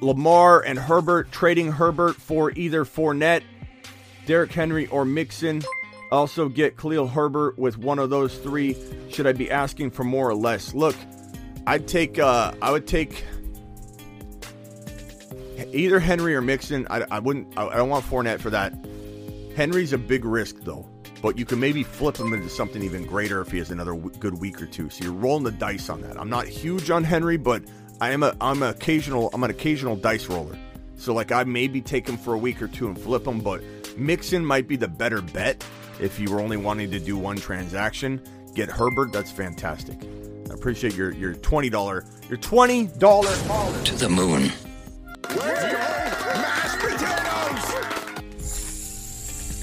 Lamar, 0.00 0.62
and 0.62 0.78
Herbert 0.78 1.30
trading 1.30 1.72
Herbert 1.72 2.16
for 2.16 2.52
either 2.52 2.86
Fournette, 2.86 3.42
Derrick 4.24 4.52
Henry, 4.52 4.86
or 4.86 5.04
Mixon. 5.04 5.62
Also 6.12 6.50
get 6.50 6.76
Khalil 6.76 7.08
Herbert 7.08 7.58
with 7.58 7.78
one 7.78 7.98
of 7.98 8.10
those 8.10 8.36
three. 8.36 8.76
Should 9.08 9.26
I 9.26 9.32
be 9.32 9.50
asking 9.50 9.92
for 9.92 10.04
more 10.04 10.28
or 10.28 10.34
less? 10.34 10.74
Look, 10.74 10.94
I'd 11.66 11.88
take. 11.88 12.18
Uh, 12.18 12.52
I 12.60 12.70
would 12.70 12.86
take 12.86 13.24
either 15.72 15.98
Henry 15.98 16.34
or 16.34 16.42
Mixon. 16.42 16.86
I, 16.90 17.06
I 17.10 17.18
wouldn't. 17.18 17.56
I, 17.56 17.66
I 17.66 17.76
don't 17.76 17.88
want 17.88 18.04
Fournette 18.04 18.40
for 18.40 18.50
that. 18.50 18.74
Henry's 19.56 19.94
a 19.94 19.98
big 19.98 20.26
risk 20.26 20.56
though, 20.60 20.86
but 21.22 21.38
you 21.38 21.46
can 21.46 21.58
maybe 21.58 21.82
flip 21.82 22.18
him 22.18 22.34
into 22.34 22.50
something 22.50 22.82
even 22.82 23.06
greater 23.06 23.40
if 23.40 23.50
he 23.50 23.56
has 23.56 23.70
another 23.70 23.92
w- 23.92 24.14
good 24.18 24.38
week 24.38 24.60
or 24.60 24.66
two. 24.66 24.90
So 24.90 25.04
you're 25.04 25.14
rolling 25.14 25.44
the 25.44 25.50
dice 25.50 25.88
on 25.88 26.02
that. 26.02 26.20
I'm 26.20 26.30
not 26.30 26.46
huge 26.46 26.90
on 26.90 27.04
Henry, 27.04 27.38
but 27.38 27.64
I 28.02 28.10
am 28.10 28.22
a 28.22 28.36
I'm 28.38 28.62
an 28.62 28.68
occasional 28.68 29.30
I'm 29.32 29.44
an 29.44 29.50
occasional 29.50 29.96
dice 29.96 30.26
roller. 30.26 30.58
So 30.96 31.14
like 31.14 31.32
I 31.32 31.44
maybe 31.44 31.80
take 31.80 32.06
him 32.06 32.18
for 32.18 32.34
a 32.34 32.38
week 32.38 32.60
or 32.60 32.68
two 32.68 32.86
and 32.86 33.00
flip 33.00 33.26
him, 33.26 33.40
but 33.40 33.62
Mixon 33.96 34.44
might 34.44 34.68
be 34.68 34.76
the 34.76 34.88
better 34.88 35.22
bet 35.22 35.64
if 36.02 36.18
you 36.18 36.30
were 36.30 36.40
only 36.40 36.56
wanting 36.56 36.90
to 36.90 36.98
do 36.98 37.16
one 37.16 37.36
transaction. 37.36 38.20
Get 38.54 38.68
Herbert, 38.68 39.12
that's 39.12 39.30
fantastic. 39.30 39.96
I 40.50 40.54
appreciate 40.54 40.94
your 40.94 41.12
your 41.12 41.34
twenty 41.34 41.70
dollar 41.70 42.04
your 42.28 42.38
twenty 42.38 42.86
dollar 42.86 43.30
to 43.84 43.94
the 43.94 44.08
moon. 44.08 44.50
Mashed 45.30 46.80
potatoes! 46.80 47.78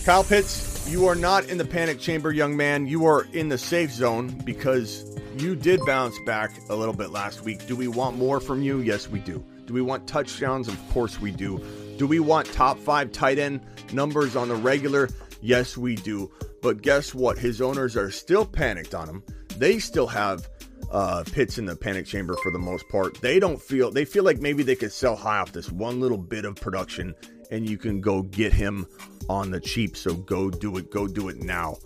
Kyle 0.05 0.23
Pitts, 0.23 0.89
you 0.89 1.05
are 1.07 1.15
not 1.15 1.47
in 1.49 1.57
the 1.57 1.65
panic 1.65 1.99
chamber, 1.99 2.31
young 2.31 2.57
man. 2.57 2.87
You 2.87 3.05
are 3.05 3.27
in 3.33 3.49
the 3.49 3.57
safe 3.57 3.91
zone 3.91 4.29
because 4.43 5.05
you 5.37 5.55
did 5.55 5.79
bounce 5.85 6.17
back 6.25 6.51
a 6.69 6.75
little 6.75 6.95
bit 6.95 7.11
last 7.11 7.43
week. 7.43 7.67
Do 7.67 7.75
we 7.75 7.87
want 7.87 8.17
more 8.17 8.39
from 8.39 8.63
you? 8.63 8.79
Yes, 8.79 9.07
we 9.07 9.19
do. 9.19 9.43
Do 9.67 9.73
we 9.73 9.81
want 9.81 10.07
touchdowns? 10.07 10.67
Of 10.67 10.89
course 10.89 11.21
we 11.21 11.31
do. 11.31 11.63
Do 11.97 12.07
we 12.07 12.19
want 12.19 12.51
top 12.51 12.79
five 12.79 13.11
tight 13.11 13.37
end 13.37 13.61
numbers 13.93 14.35
on 14.35 14.47
the 14.47 14.55
regular? 14.55 15.09
Yes, 15.41 15.77
we 15.77 15.95
do. 15.95 16.31
But 16.61 16.81
guess 16.81 17.13
what? 17.13 17.37
His 17.37 17.61
owners 17.61 17.95
are 17.95 18.11
still 18.11 18.45
panicked 18.45 18.93
on 18.93 19.07
him. 19.07 19.23
They 19.57 19.79
still 19.79 20.07
have 20.07 20.47
uh, 20.91 21.23
Pitts 21.31 21.57
in 21.57 21.65
the 21.65 21.75
panic 21.75 22.05
chamber 22.05 22.35
for 22.41 22.51
the 22.51 22.59
most 22.59 22.87
part. 22.89 23.19
They 23.21 23.39
don't 23.39 23.61
feel 23.61 23.91
they 23.91 24.05
feel 24.05 24.23
like 24.23 24.39
maybe 24.39 24.63
they 24.63 24.75
could 24.75 24.91
sell 24.91 25.15
high 25.15 25.39
off 25.39 25.51
this 25.51 25.71
one 25.71 25.99
little 25.99 26.17
bit 26.17 26.45
of 26.45 26.55
production, 26.55 27.15
and 27.51 27.69
you 27.69 27.77
can 27.77 28.01
go 28.01 28.23
get 28.23 28.53
him 28.53 28.85
on 29.29 29.51
the 29.51 29.59
cheap. 29.59 29.95
So 29.95 30.13
go 30.13 30.49
do 30.49 30.77
it. 30.77 30.91
Go 30.91 31.07
do 31.07 31.29
it 31.29 31.37
now. 31.37 31.77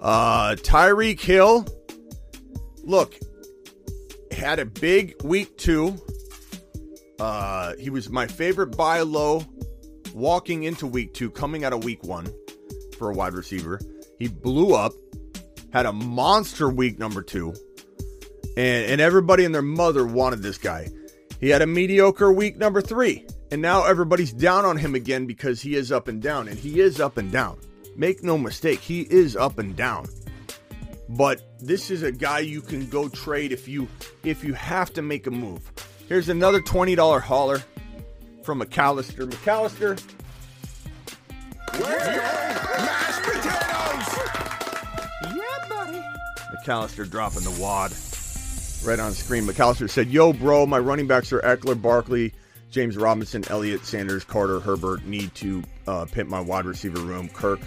Uh, 0.00 0.56
Tyreek 0.56 1.20
Hill, 1.20 1.66
look, 2.82 3.14
had 4.30 4.58
a 4.58 4.64
big 4.64 5.22
week 5.22 5.56
two. 5.56 5.96
Uh, 7.18 7.74
he 7.78 7.90
was 7.90 8.08
my 8.08 8.26
favorite 8.26 8.76
buy 8.76 9.00
low 9.00 9.44
walking 10.14 10.62
into 10.64 10.86
week 10.86 11.12
two, 11.12 11.30
coming 11.30 11.64
out 11.64 11.72
of 11.72 11.84
week 11.84 12.02
one 12.02 12.26
for 13.00 13.10
a 13.10 13.14
wide 13.14 13.32
receiver. 13.32 13.80
He 14.18 14.28
blew 14.28 14.74
up, 14.74 14.92
had 15.72 15.86
a 15.86 15.92
monster 15.92 16.68
week 16.68 16.98
number 16.98 17.22
two, 17.22 17.54
and, 18.58 18.92
and 18.92 19.00
everybody 19.00 19.46
and 19.46 19.54
their 19.54 19.62
mother 19.62 20.06
wanted 20.06 20.42
this 20.42 20.58
guy. 20.58 20.90
He 21.40 21.48
had 21.48 21.62
a 21.62 21.66
mediocre 21.66 22.30
week 22.30 22.58
number 22.58 22.82
three, 22.82 23.26
and 23.50 23.62
now 23.62 23.84
everybody's 23.84 24.34
down 24.34 24.66
on 24.66 24.76
him 24.76 24.94
again 24.94 25.24
because 25.24 25.62
he 25.62 25.76
is 25.76 25.90
up 25.90 26.08
and 26.08 26.20
down, 26.20 26.46
and 26.46 26.58
he 26.58 26.80
is 26.80 27.00
up 27.00 27.16
and 27.16 27.32
down. 27.32 27.58
Make 27.96 28.22
no 28.22 28.36
mistake, 28.36 28.80
he 28.80 29.00
is 29.00 29.34
up 29.34 29.58
and 29.58 29.74
down. 29.74 30.06
But 31.08 31.58
this 31.58 31.90
is 31.90 32.02
a 32.02 32.12
guy 32.12 32.40
you 32.40 32.60
can 32.60 32.86
go 32.90 33.08
trade 33.08 33.50
if 33.50 33.66
you 33.66 33.88
if 34.24 34.44
you 34.44 34.52
have 34.52 34.92
to 34.92 35.02
make 35.02 35.26
a 35.26 35.30
move. 35.30 35.72
Here's 36.06 36.28
another 36.28 36.60
$20 36.60 37.20
hauler 37.22 37.62
from 38.44 38.60
McAllister. 38.60 39.26
McAllister, 39.26 40.00
mashed 41.78 43.22
potatoes? 43.22 44.08
Yeah, 45.36 45.68
buddy. 45.68 46.02
McAllister 46.56 47.08
dropping 47.08 47.42
the 47.42 47.56
wad 47.60 47.92
right 48.84 48.98
on 48.98 49.12
screen. 49.12 49.44
McAllister 49.44 49.88
said, 49.88 50.08
Yo, 50.08 50.32
bro, 50.32 50.66
my 50.66 50.78
running 50.78 51.06
backs 51.06 51.32
are 51.32 51.40
Ekeler, 51.40 51.80
Barkley, 51.80 52.32
James 52.70 52.96
Robinson, 52.96 53.44
Elliott, 53.48 53.84
Sanders, 53.84 54.24
Carter, 54.24 54.60
Herbert. 54.60 55.04
Need 55.04 55.34
to 55.36 55.62
uh, 55.86 56.06
pimp 56.06 56.28
my 56.28 56.40
wide 56.40 56.64
receiver 56.64 57.00
room. 57.00 57.28
Kirk, 57.28 57.60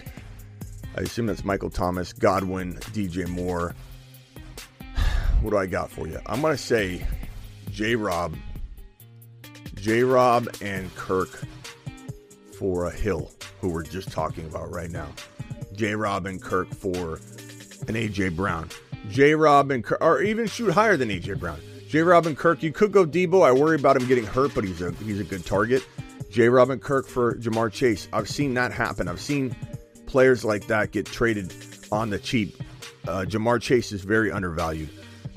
I 0.98 1.02
assume 1.02 1.26
that's 1.26 1.44
Michael 1.44 1.70
Thomas, 1.70 2.14
Godwin, 2.14 2.76
DJ 2.94 3.28
Moore. 3.28 3.76
What 5.42 5.50
do 5.50 5.58
I 5.58 5.66
got 5.66 5.92
for 5.92 6.08
you? 6.08 6.18
I'm 6.26 6.40
going 6.40 6.56
to 6.56 6.58
say 6.58 7.06
J 7.70 7.98
Rob, 7.98 8.34
J 9.76 10.04
Rob, 10.04 10.48
and 10.62 10.96
Kirk 10.96 11.44
for 12.54 12.86
a 12.86 12.92
Hill, 12.92 13.32
who 13.62 13.70
we're 13.70 13.84
just 13.84 14.12
talking 14.12 14.46
about 14.46 14.72
right 14.72 14.92
now. 14.92 15.10
J 15.74 15.96
Rob 15.96 16.26
and 16.26 16.42
Kirk 16.42 16.70
for 16.74 17.16
an 17.88 17.96
AJ 17.96 18.36
Brown. 18.36 18.70
J 19.10 19.36
Rob 19.36 19.72
and 19.72 19.84
Kirk, 19.84 20.02
or 20.02 20.22
even 20.22 20.48
shoot 20.48 20.72
higher 20.72 20.98
than 20.98 21.10
AJ 21.10 21.40
Brown. 21.40 21.60
J 21.88 22.02
Rob 22.02 22.26
and 22.26 22.38
Kirk, 22.38 22.64
you 22.64 22.72
could 22.72 22.92
go 22.92 23.06
Deebo. 23.06 23.46
I 23.46 23.52
worry 23.52 23.76
about 23.76 23.98
him 23.98 24.08
getting 24.08 24.26
hurt, 24.26 24.54
but 24.56 24.64
he's 24.64 24.82
a 24.82 24.92
he's 24.92 25.20
a 25.20 25.24
good 25.24 25.46
target. 25.46 25.86
J 26.30 26.50
Rob 26.50 26.70
and 26.70 26.82
Kirk 26.82 27.08
for 27.08 27.36
Ja'Marr 27.36 27.72
Chase. 27.72 28.08
I've 28.14 28.30
seen 28.30 28.54
that 28.56 28.72
happen. 28.72 29.08
I've 29.08 29.22
seen 29.22 29.56
players 30.06 30.46
like 30.46 30.68
that 30.68 30.92
get 30.92 31.06
traded 31.06 31.54
on 31.92 32.10
the 32.10 32.20
cheap. 32.20 32.56
Uh, 33.08 33.26
Jamar 33.28 33.62
Chase 33.62 33.92
is 33.92 34.04
very 34.04 34.32
undervalued. 34.32 34.90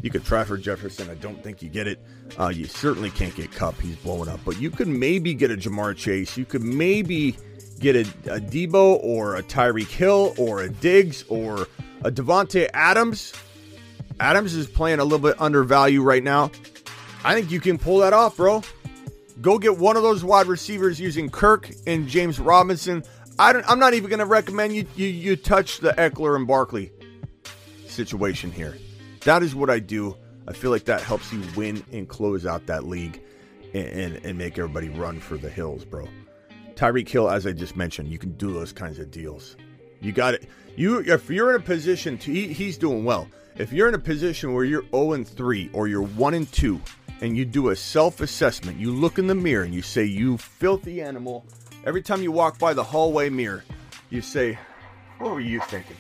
You 0.03 0.11
could 0.11 0.25
try 0.25 0.45
for 0.45 0.57
Jefferson. 0.57 1.11
I 1.11 1.15
don't 1.15 1.43
think 1.43 1.63
you 1.63 1.69
get 1.69 1.87
it. 1.87 1.99
Uh, 2.39 2.49
you 2.49 2.67
certainly 2.67 3.11
can't 3.11 3.35
get 3.35 3.51
Kupp. 3.53 3.79
He's 3.81 3.97
blowing 3.97 4.29
up. 4.29 4.41
But 4.45 4.61
you 4.61 4.71
could 4.71 4.89
maybe 4.89 5.35
get 5.35 5.51
a 5.51 5.57
Ja'Marr 5.57 5.97
Chase. 5.97 6.37
You 6.37 6.45
could 6.45 6.63
maybe 6.63 7.37
get 7.81 7.97
a, 7.97 8.01
a 8.31 8.41
Deebo 8.41 8.99
or 9.03 9.37
a 9.37 9.43
Tyreek 9.43 9.89
Hill 9.89 10.35
or 10.39 10.63
a 10.63 10.69
Diggs 10.69 11.25
or 11.29 11.69
a 12.05 12.11
Davante 12.11 12.69
Adams. 12.75 13.33
Adams 14.21 14.55
is 14.55 14.67
playing 14.67 14.99
a 14.99 15.05
little 15.05 15.19
bit 15.19 15.41
undervalued 15.41 16.05
right 16.05 16.23
now. 16.23 16.51
I 17.25 17.35
think 17.35 17.51
you 17.51 17.61
can 17.61 17.79
pull 17.79 17.99
that 17.99 18.13
off, 18.13 18.37
bro. 18.37 18.63
Go 19.41 19.59
get 19.59 19.79
one 19.79 19.97
of 19.97 20.03
those 20.03 20.25
wide 20.25 20.47
receivers 20.47 20.99
using 20.99 21.29
Kirk 21.29 21.71
and 21.87 22.09
James 22.09 22.39
Robinson. 22.39 23.03
I 23.39 23.53
don't, 23.53 23.69
I'm 23.69 23.79
not 23.79 23.93
even 23.93 24.09
going 24.09 24.21
to 24.21 24.27
recommend 24.27 24.75
you, 24.75 24.87
you 24.97 25.07
you 25.07 25.37
touch 25.37 25.81
the 25.81 25.91
Ekeler 25.93 26.37
and 26.37 26.47
Barkley 26.47 26.91
situation 27.87 28.51
here. 28.51 28.79
That 29.25 29.43
is 29.43 29.55
what 29.55 29.69
I 29.69 29.79
do. 29.79 30.17
I 30.49 30.53
feel 30.53 30.71
like 30.71 30.85
that 30.85 31.01
helps 31.01 31.33
you 31.33 31.43
win 31.57 31.85
and 31.93 32.09
close 32.09 32.47
out 32.47 32.67
that 32.67 32.85
league 32.85 33.21
and, 33.75 33.87
and, 33.89 34.25
and 34.25 34.39
make 34.39 34.59
everybody 34.59 34.89
run 34.89 35.19
for 35.19 35.37
the 35.37 35.51
hills, 35.51 35.85
bro. 35.85 36.09
Tyreek 36.77 37.09
Hill, 37.09 37.29
as 37.31 37.47
I 37.47 37.53
just 37.53 37.77
mentioned, 37.77 38.09
you 38.09 38.19
can 38.19 38.33
do 38.33 38.53
those 38.53 38.73
kinds 38.73 38.99
of 38.99 39.11
deals. 39.11 39.57
You 40.01 40.13
got 40.13 40.35
it. 40.35 40.49
You 40.77 40.99
if 41.01 41.31
you're 41.31 41.51
in 41.51 41.57
a 41.57 41.65
position 41.65 42.19
to 42.19 42.33
he, 42.33 42.53
he's 42.53 42.77
doing 42.77 43.05
well. 43.05 43.29
If 43.57 43.73
you're 43.73 43.89
in 43.89 43.95
a 43.95 43.99
position 43.99 44.53
where 44.53 44.65
you're 44.65 44.85
0 44.91 45.15
and 45.15 45.27
3 45.27 45.71
or 45.73 45.89
you're 45.89 46.03
1 46.03 46.35
and 46.35 46.53
2 46.53 46.81
and 47.23 47.37
you 47.37 47.47
do 47.47 47.71
a 47.71 47.77
self-assessment, 47.77 48.79
you 48.79 48.93
look 48.93 49.19
in 49.19 49.27
the 49.27 49.35
mirror 49.35 49.65
and 49.65 49.75
you 49.75 49.81
say 49.81 50.05
you 50.05 50.37
filthy 50.37 51.01
animal. 51.01 51.47
Every 51.87 52.03
time 52.03 52.23
you 52.23 52.31
walk 52.31 52.59
by 52.59 52.75
the 52.75 52.85
hallway 52.85 53.31
mirror, 53.31 53.65
you 54.11 54.21
say, 54.21 54.59
"What 55.19 55.33
were 55.33 55.41
you 55.41 55.61
thinking? 55.61 55.97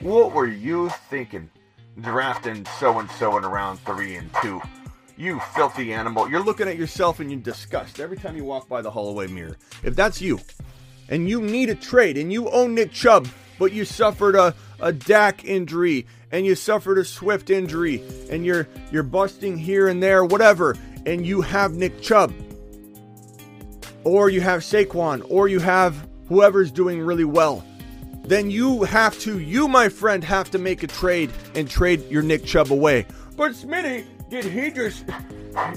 What 0.00 0.34
were 0.34 0.46
you 0.46 0.90
thinking 1.08 1.48
drafting 2.02 2.66
so 2.78 2.98
and 2.98 3.10
so 3.12 3.36
in 3.38 3.44
around 3.44 3.78
3 3.80 4.16
and 4.16 4.30
2?" 4.42 4.60
You 5.16 5.38
filthy 5.54 5.92
animal. 5.92 6.30
You're 6.30 6.42
looking 6.42 6.66
at 6.66 6.78
yourself 6.78 7.20
and 7.20 7.30
you're 7.30 7.40
disgust 7.40 8.00
every 8.00 8.16
time 8.16 8.36
you 8.36 8.44
walk 8.44 8.68
by 8.68 8.80
the 8.80 8.90
hallway 8.90 9.26
mirror. 9.26 9.58
If 9.82 9.94
that's 9.94 10.22
you, 10.22 10.40
and 11.10 11.28
you 11.28 11.42
need 11.42 11.68
a 11.68 11.74
trade, 11.74 12.16
and 12.16 12.32
you 12.32 12.48
own 12.48 12.74
Nick 12.74 12.92
Chubb, 12.92 13.28
but 13.58 13.72
you 13.72 13.84
suffered 13.84 14.34
a, 14.34 14.54
a 14.80 14.92
Dak 14.92 15.44
injury, 15.44 16.06
and 16.32 16.46
you 16.46 16.54
suffered 16.54 16.96
a 16.96 17.04
Swift 17.04 17.50
injury, 17.50 18.02
and 18.30 18.46
you're 18.46 18.66
you're 18.90 19.02
busting 19.02 19.58
here 19.58 19.88
and 19.88 20.02
there, 20.02 20.24
whatever, 20.24 20.76
and 21.04 21.26
you 21.26 21.42
have 21.42 21.74
Nick 21.74 22.00
Chubb, 22.00 22.32
or 24.04 24.30
you 24.30 24.40
have 24.40 24.60
Saquon, 24.60 25.22
or 25.28 25.48
you 25.48 25.58
have 25.58 26.08
whoever's 26.28 26.70
doing 26.70 27.00
really 27.00 27.24
well, 27.24 27.64
then 28.30 28.48
you 28.48 28.84
have 28.84 29.18
to, 29.18 29.40
you 29.40 29.66
my 29.66 29.88
friend, 29.88 30.22
have 30.22 30.50
to 30.52 30.58
make 30.58 30.84
a 30.84 30.86
trade 30.86 31.32
and 31.56 31.68
trade 31.68 32.08
your 32.08 32.22
Nick 32.22 32.44
Chubb 32.44 32.72
away. 32.72 33.06
But 33.36 33.52
Smitty, 33.52 34.04
did 34.28 34.44
he 34.44 34.70
just? 34.70 35.04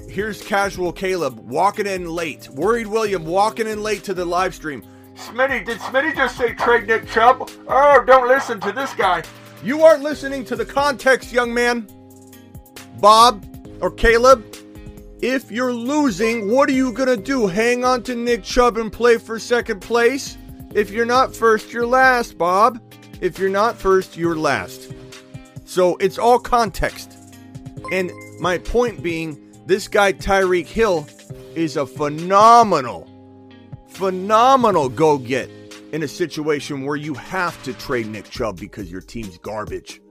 Here's 0.08 0.39
casual 0.44 0.94
Caleb 0.94 1.39
walking 1.39 1.88
in 1.88 2.06
late. 2.06 2.48
Worried 2.50 2.86
William 2.86 3.26
walking 3.26 3.66
in 3.66 3.82
late 3.82 4.04
to 4.04 4.13
the 4.13 4.24
live 4.24 4.54
stream. 4.54 4.86
Smitty, 5.16 5.66
did 5.66 5.80
Smitty 5.80 6.16
just 6.16 6.38
say 6.38 6.54
trade 6.54 6.86
Nick 6.86 7.08
Chubb? 7.08 7.50
Oh, 7.68 8.04
don't 8.06 8.28
listen 8.28 8.60
to 8.60 8.72
this 8.72 8.94
guy. 8.94 9.24
You 9.63 9.82
aren't 9.82 10.04
listening 10.04 10.46
to 10.46 10.56
the 10.56 10.66
context, 10.66 11.34
young 11.34 11.54
man. 11.54 11.88
Bob 13.00 13.46
or 13.82 13.89
Caleb, 13.89 14.46
if 15.24 15.52
you're 15.52 15.74
losing, 15.74 16.52
what 16.52 16.70
are 16.70 16.74
you 16.74 16.92
going 16.92 17.10
to 17.10 17.18
do? 17.18 17.48
Hang 17.48 17.84
on 17.84 18.04
to 18.04 18.13
Nick 18.13 18.44
Chubb 18.44 18.78
and 18.78 18.94
play 18.94 19.18
for 19.18 19.39
second 19.39 19.80
place? 19.80 20.38
If 20.76 20.90
you're 20.90 21.06
not 21.06 21.36
first, 21.36 21.72
you're 21.72 21.86
last, 21.86 22.36
Bob. 22.36 22.82
If 23.22 23.38
you're 23.38 23.50
not 23.50 23.78
first, 23.78 24.18
you're 24.18 24.36
last. 24.36 24.92
So 25.66 25.98
it's 25.98 26.18
all 26.18 26.40
context. 26.40 27.16
And 27.92 28.12
my 28.40 28.58
point 28.58 29.04
being, 29.04 29.40
this 29.68 29.88
guy 29.88 30.14
Tyreek 30.14 30.66
Hill 30.66 31.08
is 31.54 31.78
a 31.78 31.86
phenomenal, 31.86 33.08
phenomenal 33.88 34.90
go 34.90 35.20
get 35.20 35.48
in 35.92 36.02
a 36.02 36.08
situation 36.08 36.84
where 36.84 36.96
you 36.96 37.14
have 37.14 37.62
to 37.64 37.74
trade 37.74 38.08
Nick 38.08 38.32
Chubb 38.32 38.60
because 38.60 38.92
your 38.92 39.02
team's 39.02 39.38
garbage 39.38 40.02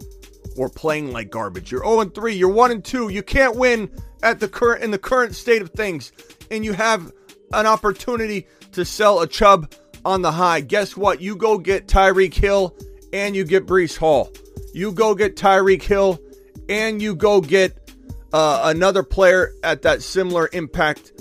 or 0.56 0.68
playing 0.68 1.12
like 1.12 1.28
garbage. 1.28 1.72
You're 1.72 1.82
0 1.82 2.04
3, 2.04 2.34
you're 2.34 2.48
1 2.48 2.82
2. 2.82 3.08
You 3.08 3.24
can't 3.24 3.56
win 3.56 3.90
at 4.22 4.38
the 4.38 4.48
current 4.48 4.84
in 4.84 4.92
the 4.92 4.98
current 4.98 5.34
state 5.34 5.60
of 5.60 5.70
things 5.70 6.12
and 6.52 6.64
you 6.64 6.72
have 6.72 7.10
an 7.52 7.66
opportunity 7.66 8.46
to 8.70 8.84
sell 8.84 9.20
a 9.22 9.26
Chubb 9.26 9.74
on 10.04 10.22
the 10.22 10.32
high. 10.32 10.60
Guess 10.60 10.96
what? 10.96 11.20
You 11.20 11.36
go 11.36 11.58
get 11.58 11.86
Tyreek 11.86 12.34
Hill 12.34 12.76
and 13.12 13.36
you 13.36 13.44
get 13.44 13.66
Breece 13.66 13.96
Hall. 13.96 14.32
You 14.72 14.92
go 14.92 15.14
get 15.14 15.36
Tyreek 15.36 15.82
Hill 15.82 16.20
and 16.68 17.02
you 17.02 17.14
go 17.14 17.40
get 17.40 17.90
uh, 18.32 18.62
another 18.64 19.02
player 19.02 19.52
at 19.62 19.82
that 19.82 20.02
similar 20.02 20.48
impact 20.52 21.12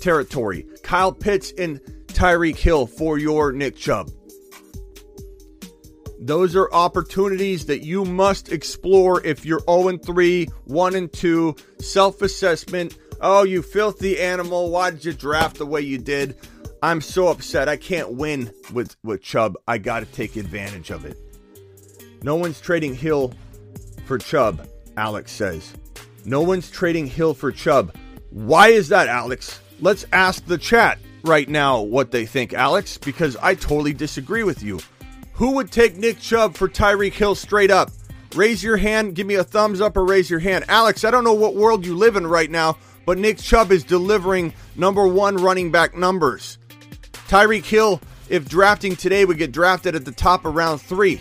territory. 0.00 0.66
Kyle 0.82 1.12
Pitts 1.12 1.52
and 1.58 1.80
Tyreek 2.08 2.56
Hill 2.56 2.86
for 2.86 3.18
your 3.18 3.52
Nick 3.52 3.76
Chubb. 3.76 4.10
Those 6.20 6.56
are 6.56 6.72
opportunities 6.72 7.66
that 7.66 7.84
you 7.84 8.04
must 8.04 8.50
explore 8.50 9.24
if 9.24 9.46
you're 9.46 9.60
0 9.60 9.98
3, 9.98 10.46
1 10.64 11.08
2, 11.10 11.56
self 11.78 12.22
assessment. 12.22 12.98
Oh, 13.20 13.44
you 13.44 13.62
filthy 13.62 14.18
animal. 14.20 14.70
Why 14.70 14.90
did 14.90 15.04
you 15.04 15.12
draft 15.12 15.58
the 15.58 15.66
way 15.66 15.80
you 15.80 15.98
did? 15.98 16.36
I'm 16.82 17.00
so 17.00 17.28
upset. 17.28 17.68
I 17.68 17.76
can't 17.76 18.12
win 18.12 18.52
with, 18.72 18.96
with 19.02 19.22
Chubb. 19.22 19.56
I 19.66 19.78
got 19.78 20.00
to 20.00 20.06
take 20.06 20.36
advantage 20.36 20.90
of 20.90 21.04
it. 21.04 21.18
No 22.22 22.36
one's 22.36 22.60
trading 22.60 22.94
Hill 22.94 23.32
for 24.06 24.18
Chubb, 24.18 24.66
Alex 24.96 25.32
says. 25.32 25.74
No 26.24 26.42
one's 26.42 26.70
trading 26.70 27.06
Hill 27.06 27.34
for 27.34 27.52
Chubb. 27.52 27.94
Why 28.30 28.68
is 28.68 28.88
that, 28.88 29.08
Alex? 29.08 29.60
Let's 29.80 30.04
ask 30.12 30.44
the 30.44 30.58
chat 30.58 30.98
right 31.24 31.48
now 31.48 31.80
what 31.80 32.10
they 32.10 32.26
think, 32.26 32.52
Alex, 32.52 32.98
because 32.98 33.36
I 33.36 33.54
totally 33.54 33.92
disagree 33.92 34.42
with 34.42 34.62
you. 34.62 34.80
Who 35.34 35.52
would 35.52 35.70
take 35.70 35.96
Nick 35.96 36.18
Chubb 36.18 36.54
for 36.54 36.68
Tyreek 36.68 37.12
Hill 37.12 37.34
straight 37.34 37.70
up? 37.70 37.90
Raise 38.34 38.62
your 38.62 38.76
hand. 38.76 39.14
Give 39.14 39.26
me 39.26 39.36
a 39.36 39.44
thumbs 39.44 39.80
up 39.80 39.96
or 39.96 40.04
raise 40.04 40.28
your 40.28 40.40
hand. 40.40 40.64
Alex, 40.68 41.04
I 41.04 41.10
don't 41.10 41.24
know 41.24 41.34
what 41.34 41.54
world 41.54 41.86
you 41.86 41.96
live 41.96 42.16
in 42.16 42.26
right 42.26 42.50
now, 42.50 42.76
but 43.06 43.18
Nick 43.18 43.38
Chubb 43.38 43.72
is 43.72 43.84
delivering 43.84 44.52
number 44.76 45.06
one 45.06 45.36
running 45.36 45.70
back 45.70 45.96
numbers. 45.96 46.58
Tyreek 47.28 47.64
Hill, 47.64 48.00
if 48.28 48.48
drafting 48.48 48.96
today, 48.96 49.24
would 49.24 49.38
get 49.38 49.52
drafted 49.52 49.94
at 49.94 50.04
the 50.04 50.12
top 50.12 50.44
of 50.44 50.54
round 50.54 50.80
three. 50.80 51.20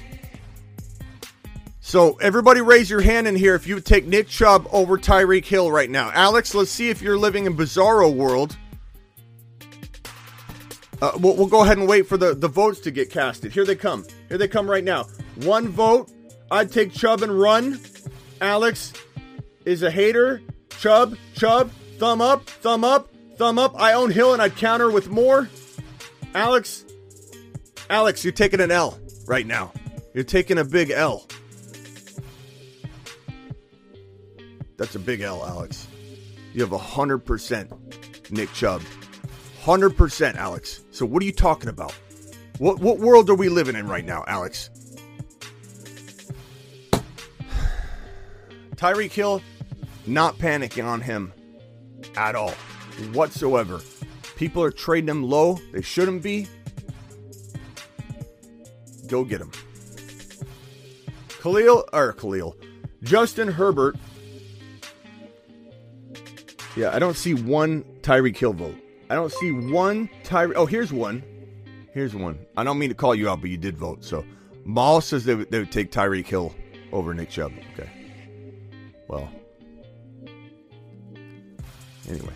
So 1.81 2.15
everybody 2.15 2.61
raise 2.61 2.89
your 2.89 3.01
hand 3.01 3.27
in 3.27 3.35
here 3.35 3.55
if 3.55 3.67
you 3.67 3.75
would 3.75 3.85
take 3.85 4.05
Nick 4.05 4.27
Chubb 4.27 4.67
over 4.71 4.97
Tyreek 4.97 5.45
Hill 5.45 5.71
right 5.71 5.89
now. 5.89 6.11
Alex, 6.13 6.53
let's 6.55 6.71
see 6.71 6.89
if 6.89 7.01
you're 7.01 7.17
living 7.17 7.45
in 7.45 7.55
Bizarro 7.55 8.13
world. 8.13 8.57
Uh, 11.01 11.11
we'll, 11.19 11.35
we'll 11.35 11.47
go 11.47 11.63
ahead 11.63 11.77
and 11.77 11.87
wait 11.87 12.07
for 12.07 12.17
the, 12.17 12.33
the 12.33 12.47
votes 12.47 12.79
to 12.81 12.91
get 12.91 13.09
casted. 13.09 13.51
Here 13.51 13.65
they 13.65 13.75
come. 13.75 14.05
Here 14.29 14.37
they 14.37 14.47
come 14.47 14.69
right 14.69 14.83
now. 14.83 15.03
One 15.35 15.67
vote. 15.69 16.11
I'd 16.49 16.71
take 16.71 16.93
Chubb 16.93 17.21
and 17.21 17.37
run. 17.37 17.79
Alex 18.41 18.93
is 19.65 19.83
a 19.83 19.91
hater. 19.91 20.41
Chubb, 20.79 21.17
Chubb, 21.35 21.71
thumb 21.97 22.21
up, 22.21 22.45
thumb 22.47 22.83
up, 22.83 23.09
thumb 23.37 23.59
up. 23.59 23.79
I 23.79 23.93
own 23.93 24.11
Hill 24.11 24.33
and 24.33 24.41
I'd 24.41 24.55
counter 24.55 24.89
with 24.89 25.09
more. 25.09 25.49
Alex, 26.33 26.85
Alex, 27.89 28.23
you're 28.23 28.33
taking 28.33 28.59
an 28.61 28.71
L 28.71 28.99
right 29.27 29.45
now. 29.45 29.71
You're 30.13 30.23
taking 30.23 30.57
a 30.57 30.63
big 30.63 30.89
L. 30.89 31.27
That's 34.77 34.95
a 34.95 34.99
big 34.99 35.21
L, 35.21 35.45
Alex. 35.45 35.87
You 36.53 36.61
have 36.61 36.71
100% 36.71 38.31
Nick 38.31 38.53
Chubb. 38.53 38.81
100%, 39.63 40.35
Alex. 40.35 40.83
So 40.91 41.05
what 41.05 41.21
are 41.21 41.25
you 41.25 41.31
talking 41.31 41.69
about? 41.69 41.93
What 42.57 42.79
what 42.79 42.97
world 42.97 43.29
are 43.29 43.35
we 43.35 43.49
living 43.49 43.75
in 43.75 43.87
right 43.87 44.05
now, 44.05 44.23
Alex? 44.27 44.71
Tyreek 48.75 49.11
Hill, 49.11 49.43
not 50.07 50.39
panicking 50.39 50.85
on 50.85 51.01
him 51.01 51.33
at 52.15 52.35
all, 52.35 52.53
whatsoever. 53.13 53.79
People 54.37 54.61
are 54.63 54.69
trading 54.69 55.09
him 55.09 55.23
low. 55.23 55.59
They 55.73 55.81
shouldn't 55.81 56.21
be. 56.21 56.47
Go 59.07 59.25
get 59.25 59.41
him. 59.41 59.51
Khalil, 61.41 61.85
or 61.91 62.13
Khalil, 62.13 62.55
Justin 63.01 63.47
Herbert. 63.47 63.95
Yeah, 66.75 66.93
I 66.93 66.99
don't 66.99 67.17
see 67.17 67.33
one 67.33 67.83
Tyreek 68.01 68.37
Hill 68.37 68.53
vote. 68.53 68.75
I 69.09 69.15
don't 69.15 69.31
see 69.31 69.51
one 69.51 70.07
Tyreek. 70.23 70.53
Oh, 70.55 70.67
here's 70.67 70.93
one. 70.93 71.23
Here's 71.93 72.13
one. 72.13 72.37
I 72.55 72.63
don't 72.63 72.77
mean 72.77 72.89
to 72.89 72.95
call 72.95 73.15
you 73.15 73.29
out, 73.29 73.41
but 73.41 73.49
you 73.49 73.57
did 73.57 73.75
vote. 73.75 74.03
So, 74.03 74.23
Maul 74.65 75.01
says 75.01 75.25
they 75.25 75.33
would, 75.33 75.49
they 75.49 75.57
would 75.59 75.71
take 75.71 75.91
Tyreek 75.91 76.27
Hill 76.27 76.53
over 76.91 77.13
Nick 77.15 77.31
Chubb. 77.31 77.53
Okay. 77.73 77.89
Well. 79.07 79.29
Anyway. 82.07 82.33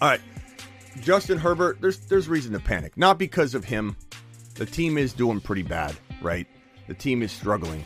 All 0.00 0.08
right. 0.08 0.20
Justin 1.02 1.36
Herbert, 1.36 1.80
there's 1.80 1.98
there's 1.98 2.28
reason 2.28 2.52
to 2.52 2.60
panic. 2.60 2.96
Not 2.96 3.18
because 3.18 3.54
of 3.54 3.64
him. 3.64 3.96
The 4.54 4.66
team 4.66 4.96
is 4.96 5.12
doing 5.12 5.40
pretty 5.40 5.62
bad, 5.62 5.96
right? 6.20 6.46
The 6.86 6.94
team 6.94 7.22
is 7.22 7.32
struggling. 7.32 7.84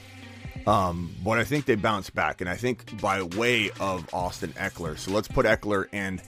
Um, 0.66 1.14
but 1.24 1.38
I 1.38 1.44
think 1.44 1.64
they 1.64 1.76
bounce 1.76 2.10
back, 2.10 2.40
and 2.40 2.50
I 2.50 2.56
think 2.56 3.00
by 3.00 3.22
way 3.22 3.70
of 3.80 4.12
Austin 4.12 4.52
Ekeler. 4.54 4.98
So 4.98 5.12
let's 5.12 5.28
put 5.28 5.46
Ekeler 5.46 5.86
and 5.92 6.20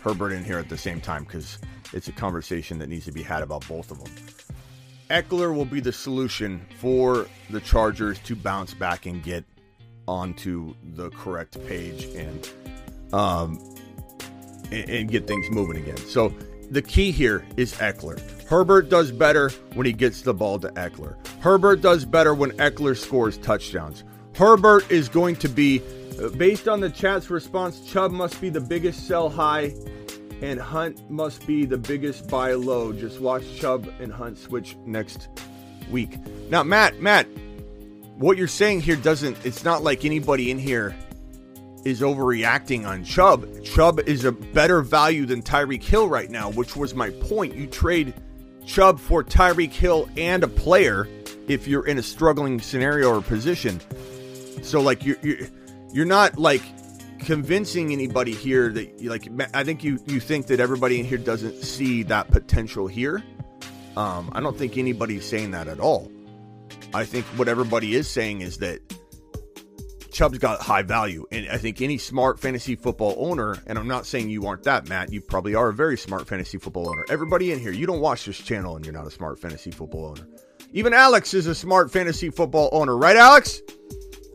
Herbert 0.00 0.32
in 0.32 0.44
here 0.44 0.58
at 0.58 0.68
the 0.68 0.78
same 0.78 1.00
time 1.00 1.24
because 1.24 1.58
it's 1.92 2.08
a 2.08 2.12
conversation 2.12 2.78
that 2.78 2.88
needs 2.88 3.04
to 3.04 3.12
be 3.12 3.22
had 3.22 3.42
about 3.42 3.66
both 3.68 3.90
of 3.90 4.02
them. 4.02 4.12
Ekeler 5.10 5.54
will 5.54 5.64
be 5.64 5.80
the 5.80 5.92
solution 5.92 6.64
for 6.78 7.26
the 7.50 7.60
Chargers 7.60 8.18
to 8.20 8.36
bounce 8.36 8.72
back 8.72 9.06
and 9.06 9.22
get 9.22 9.44
onto 10.06 10.74
the 10.94 11.10
correct 11.10 11.58
page 11.66 12.04
and 12.16 12.48
um 13.12 13.60
and, 14.70 14.88
and 14.88 15.10
get 15.10 15.26
things 15.26 15.50
moving 15.50 15.76
again. 15.76 15.96
So 15.96 16.34
the 16.70 16.82
key 16.82 17.10
here 17.10 17.44
is 17.56 17.74
Ekeler. 17.74 18.20
Herbert 18.46 18.88
does 18.88 19.10
better 19.10 19.50
when 19.74 19.86
he 19.86 19.92
gets 19.92 20.22
the 20.22 20.34
ball 20.34 20.58
to 20.60 20.68
Ekeler. 20.70 21.14
Herbert 21.40 21.82
does 21.82 22.04
better 22.04 22.34
when 22.34 22.52
Ekeler 22.52 22.96
scores 22.96 23.38
touchdowns. 23.38 24.04
Herbert 24.34 24.90
is 24.90 25.08
going 25.08 25.36
to 25.36 25.48
be, 25.48 25.82
uh, 26.22 26.28
based 26.30 26.68
on 26.68 26.80
the 26.80 26.90
chat's 26.90 27.30
response, 27.30 27.80
Chubb 27.80 28.12
must 28.12 28.40
be 28.40 28.48
the 28.48 28.60
biggest 28.60 29.06
sell 29.06 29.28
high 29.28 29.74
and 30.42 30.58
Hunt 30.58 31.10
must 31.10 31.46
be 31.46 31.64
the 31.66 31.76
biggest 31.76 32.28
buy 32.28 32.54
low. 32.54 32.92
Just 32.92 33.20
watch 33.20 33.44
Chubb 33.56 33.92
and 34.00 34.12
Hunt 34.12 34.38
switch 34.38 34.76
next 34.86 35.28
week. 35.90 36.18
Now, 36.48 36.62
Matt, 36.62 37.00
Matt, 37.00 37.26
what 38.16 38.36
you're 38.36 38.48
saying 38.48 38.82
here 38.82 38.96
doesn't, 38.96 39.36
it's 39.44 39.64
not 39.64 39.82
like 39.82 40.04
anybody 40.04 40.50
in 40.50 40.58
here 40.58 40.94
is 41.84 42.00
overreacting 42.00 42.86
on 42.86 43.04
Chubb. 43.04 43.62
Chubb 43.64 44.00
is 44.00 44.24
a 44.24 44.32
better 44.32 44.82
value 44.82 45.26
than 45.26 45.42
Tyreek 45.42 45.82
Hill 45.82 46.08
right 46.08 46.30
now, 46.30 46.50
which 46.50 46.76
was 46.76 46.94
my 46.94 47.10
point. 47.10 47.54
You 47.54 47.66
trade 47.66 48.14
Chubb 48.66 49.00
for 49.00 49.24
Tyreek 49.24 49.72
Hill 49.72 50.08
and 50.16 50.44
a 50.44 50.48
player 50.48 51.08
if 51.48 51.66
you're 51.66 51.86
in 51.86 51.98
a 51.98 52.02
struggling 52.02 52.60
scenario 52.60 53.16
or 53.16 53.22
position. 53.22 53.80
So 54.62 54.80
like 54.80 55.04
you're 55.04 55.16
you're, 55.22 55.38
you're 55.92 56.06
not 56.06 56.38
like 56.38 56.62
convincing 57.20 57.92
anybody 57.92 58.32
here 58.32 58.70
that 58.72 59.04
like 59.04 59.28
I 59.54 59.64
think 59.64 59.82
you 59.82 59.98
you 60.06 60.20
think 60.20 60.46
that 60.46 60.60
everybody 60.60 61.00
in 61.00 61.06
here 61.06 61.18
doesn't 61.18 61.62
see 61.62 62.02
that 62.04 62.30
potential 62.30 62.86
here. 62.86 63.22
Um, 63.96 64.30
I 64.32 64.40
don't 64.40 64.56
think 64.56 64.78
anybody's 64.78 65.24
saying 65.24 65.50
that 65.50 65.66
at 65.66 65.80
all. 65.80 66.10
I 66.94 67.04
think 67.04 67.24
what 67.36 67.48
everybody 67.48 67.94
is 67.94 68.08
saying 68.08 68.40
is 68.40 68.58
that 68.58 68.80
Chubb's 70.12 70.38
got 70.38 70.60
high 70.60 70.82
value, 70.82 71.26
and 71.30 71.48
I 71.48 71.56
think 71.56 71.80
any 71.80 71.98
smart 71.98 72.38
fantasy 72.38 72.76
football 72.76 73.14
owner, 73.18 73.56
and 73.66 73.78
I'm 73.78 73.88
not 73.88 74.06
saying 74.06 74.30
you 74.30 74.46
aren't 74.46 74.64
that, 74.64 74.88
Matt. 74.88 75.12
You 75.12 75.20
probably 75.20 75.54
are 75.54 75.68
a 75.68 75.74
very 75.74 75.96
smart 75.96 76.26
fantasy 76.26 76.58
football 76.58 76.88
owner. 76.88 77.04
Everybody 77.08 77.52
in 77.52 77.58
here, 77.58 77.72
you 77.72 77.86
don't 77.86 78.00
watch 78.00 78.24
this 78.24 78.38
channel, 78.38 78.76
and 78.76 78.84
you're 78.84 78.92
not 78.92 79.06
a 79.06 79.10
smart 79.10 79.38
fantasy 79.38 79.70
football 79.70 80.06
owner. 80.06 80.26
Even 80.72 80.92
Alex 80.92 81.34
is 81.34 81.46
a 81.46 81.54
smart 81.54 81.90
fantasy 81.90 82.30
football 82.30 82.68
owner, 82.72 82.96
right, 82.96 83.16
Alex? 83.16 83.60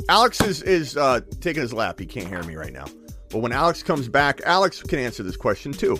Alex 0.10 0.42
is 0.42 0.62
is 0.62 0.98
uh, 0.98 1.22
taking 1.42 1.62
his 1.62 1.74
lap. 1.74 2.00
He 2.00 2.06
can't 2.06 2.28
hear 2.28 2.44
me 2.44 2.56
right 2.56 2.74
now. 2.74 2.86
But 3.30 3.40
when 3.40 3.52
Alex 3.52 3.82
comes 3.82 4.08
back, 4.08 4.42
Alex 4.46 4.82
can 4.84 5.00
answer 5.00 5.24
this 5.24 5.38
question 5.38 5.72
too. 5.72 6.00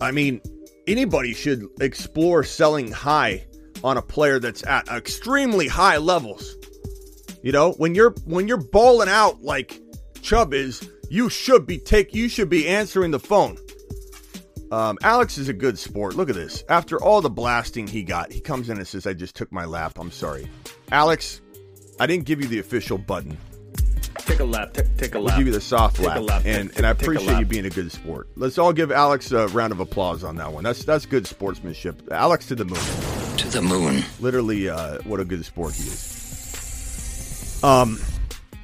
I 0.00 0.12
mean, 0.12 0.40
anybody 0.86 1.34
should 1.34 1.66
explore 1.80 2.44
selling 2.44 2.92
high 2.92 3.46
on 3.82 3.96
a 3.96 4.02
player 4.02 4.38
that's 4.38 4.64
at 4.66 4.88
extremely 4.88 5.66
high 5.66 5.96
levels. 5.96 6.56
You 7.42 7.52
know, 7.52 7.72
when 7.72 7.94
you're 7.94 8.10
when 8.24 8.48
you're 8.48 8.56
balling 8.62 9.08
out 9.08 9.42
like 9.42 9.80
Chubb 10.22 10.52
is, 10.52 10.88
you 11.08 11.28
should 11.28 11.66
be 11.66 11.78
take 11.78 12.14
you 12.14 12.28
should 12.28 12.48
be 12.50 12.66
answering 12.68 13.10
the 13.12 13.20
phone. 13.20 13.56
Um, 14.70 14.98
Alex 15.02 15.38
is 15.38 15.48
a 15.48 15.52
good 15.54 15.78
sport. 15.78 16.14
Look 16.14 16.28
at 16.28 16.34
this. 16.34 16.62
After 16.68 17.00
all 17.02 17.22
the 17.22 17.30
blasting 17.30 17.86
he 17.86 18.02
got, 18.02 18.30
he 18.32 18.40
comes 18.40 18.68
in 18.68 18.76
and 18.76 18.86
says, 18.86 19.06
"I 19.06 19.14
just 19.14 19.34
took 19.36 19.50
my 19.50 19.64
lap. 19.64 19.98
I'm 19.98 20.10
sorry, 20.10 20.48
Alex. 20.92 21.40
I 22.00 22.06
didn't 22.06 22.26
give 22.26 22.40
you 22.40 22.48
the 22.48 22.58
official 22.58 22.98
button. 22.98 23.38
Take 24.18 24.40
a 24.40 24.44
lap. 24.44 24.74
Take, 24.74 24.96
take 24.98 25.14
a 25.14 25.18
We'll 25.18 25.28
lap. 25.28 25.38
give 25.38 25.46
you 25.46 25.52
the 25.52 25.60
soft 25.60 25.96
Take 25.96 26.06
a 26.06 26.20
lap, 26.20 26.20
lap. 26.20 26.42
and 26.44 26.70
and 26.76 26.84
I 26.86 26.90
appreciate 26.90 27.38
you 27.38 27.46
being 27.46 27.64
a 27.66 27.70
good 27.70 27.90
sport. 27.90 28.28
Let's 28.36 28.58
all 28.58 28.72
give 28.72 28.92
Alex 28.92 29.32
a 29.32 29.46
round 29.48 29.72
of 29.72 29.80
applause 29.80 30.22
on 30.22 30.36
that 30.36 30.52
one. 30.52 30.64
That's 30.64 30.84
that's 30.84 31.06
good 31.06 31.26
sportsmanship. 31.26 32.02
Alex 32.10 32.46
to 32.48 32.54
the 32.54 32.64
moon. 32.66 33.36
To 33.38 33.48
the 33.48 33.62
moon. 33.62 34.02
Literally, 34.20 34.68
uh, 34.68 34.98
what 35.04 35.18
a 35.20 35.24
good 35.24 35.44
sport 35.46 35.74
he 35.74 35.84
is. 35.84 36.17
Um, 37.62 37.98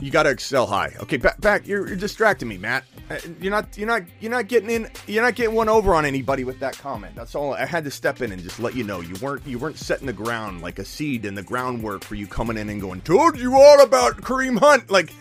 you 0.00 0.11
got 0.11 0.24
to 0.24 0.30
excel 0.30 0.66
high. 0.66 0.92
Okay, 1.00 1.16
back, 1.16 1.40
back. 1.40 1.66
You're, 1.66 1.87
you're 1.87 1.96
distracting 1.96 2.48
me, 2.48 2.59
Matt. 2.59 2.85
Uh, 3.11 3.18
You're 3.38 3.50
not, 3.50 3.76
you're 3.76 3.87
not, 3.87 4.02
you're 4.20 4.30
not 4.30 4.48
getting 4.48 4.70
in. 4.70 4.88
You're 5.07 5.22
not 5.22 5.35
getting 5.35 5.54
one 5.54 5.68
over 5.68 5.94
on 5.94 6.07
anybody 6.07 6.42
with 6.44 6.59
that 6.61 6.78
comment. 6.78 7.14
That's 7.14 7.35
all. 7.35 7.52
I 7.52 7.66
had 7.66 7.85
to 7.85 7.90
step 7.90 8.22
in 8.22 8.33
and 8.33 8.42
just 8.42 8.59
let 8.59 8.74
you 8.74 8.83
know 8.83 9.00
you 9.02 9.14
weren't, 9.20 9.46
you 9.46 9.59
weren't 9.59 9.76
setting 9.76 10.07
the 10.07 10.12
ground 10.14 10.62
like 10.62 10.78
a 10.78 10.87
seed 10.87 11.26
in 11.26 11.35
the 11.35 11.42
groundwork 11.42 12.02
for 12.02 12.14
you 12.14 12.26
coming 12.26 12.57
in 12.57 12.70
and 12.70 12.80
going, 12.80 13.02
"Told 13.02 13.38
you 13.38 13.57
all 13.57 13.83
about 13.83 14.16
Kareem 14.22 14.59
Hunt." 14.59 14.90
Like 14.90 15.12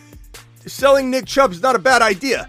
selling 0.64 1.10
Nick 1.10 1.26
Chubb's 1.26 1.60
not 1.60 1.76
a 1.76 1.78
bad 1.78 2.00
idea. 2.00 2.48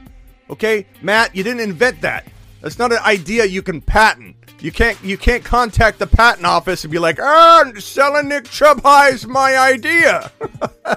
Okay, 0.49 0.85
Matt, 1.01 1.35
you 1.35 1.43
didn't 1.43 1.59
invent 1.61 1.99
that. 2.01 2.25
That's 2.61 2.79
not 2.79 2.93
an 2.93 2.99
idea 2.99 3.43
you 3.43 3.61
can 3.61 3.81
patent. 3.81 4.37
You 4.59 4.71
can't 4.71 5.01
you 5.03 5.17
can't 5.17 5.43
contact 5.43 5.99
the 5.99 6.07
patent 6.07 6.45
office 6.45 6.83
and 6.83 6.91
be 6.91 6.99
like, 6.99 7.19
"Ah, 7.21 7.71
selling 7.77 8.29
Nick 8.29 8.45
Chubb 8.45 8.81
high 8.81 9.09
is 9.09 9.27
my 9.27 9.57
idea." 9.57 10.31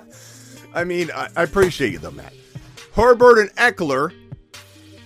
I 0.74 0.84
mean, 0.84 1.10
I, 1.14 1.28
I 1.36 1.42
appreciate 1.42 1.92
you 1.92 1.98
though, 1.98 2.12
Matt. 2.12 2.32
Herbert 2.94 3.38
and 3.38 3.50
Ekeler 3.56 4.12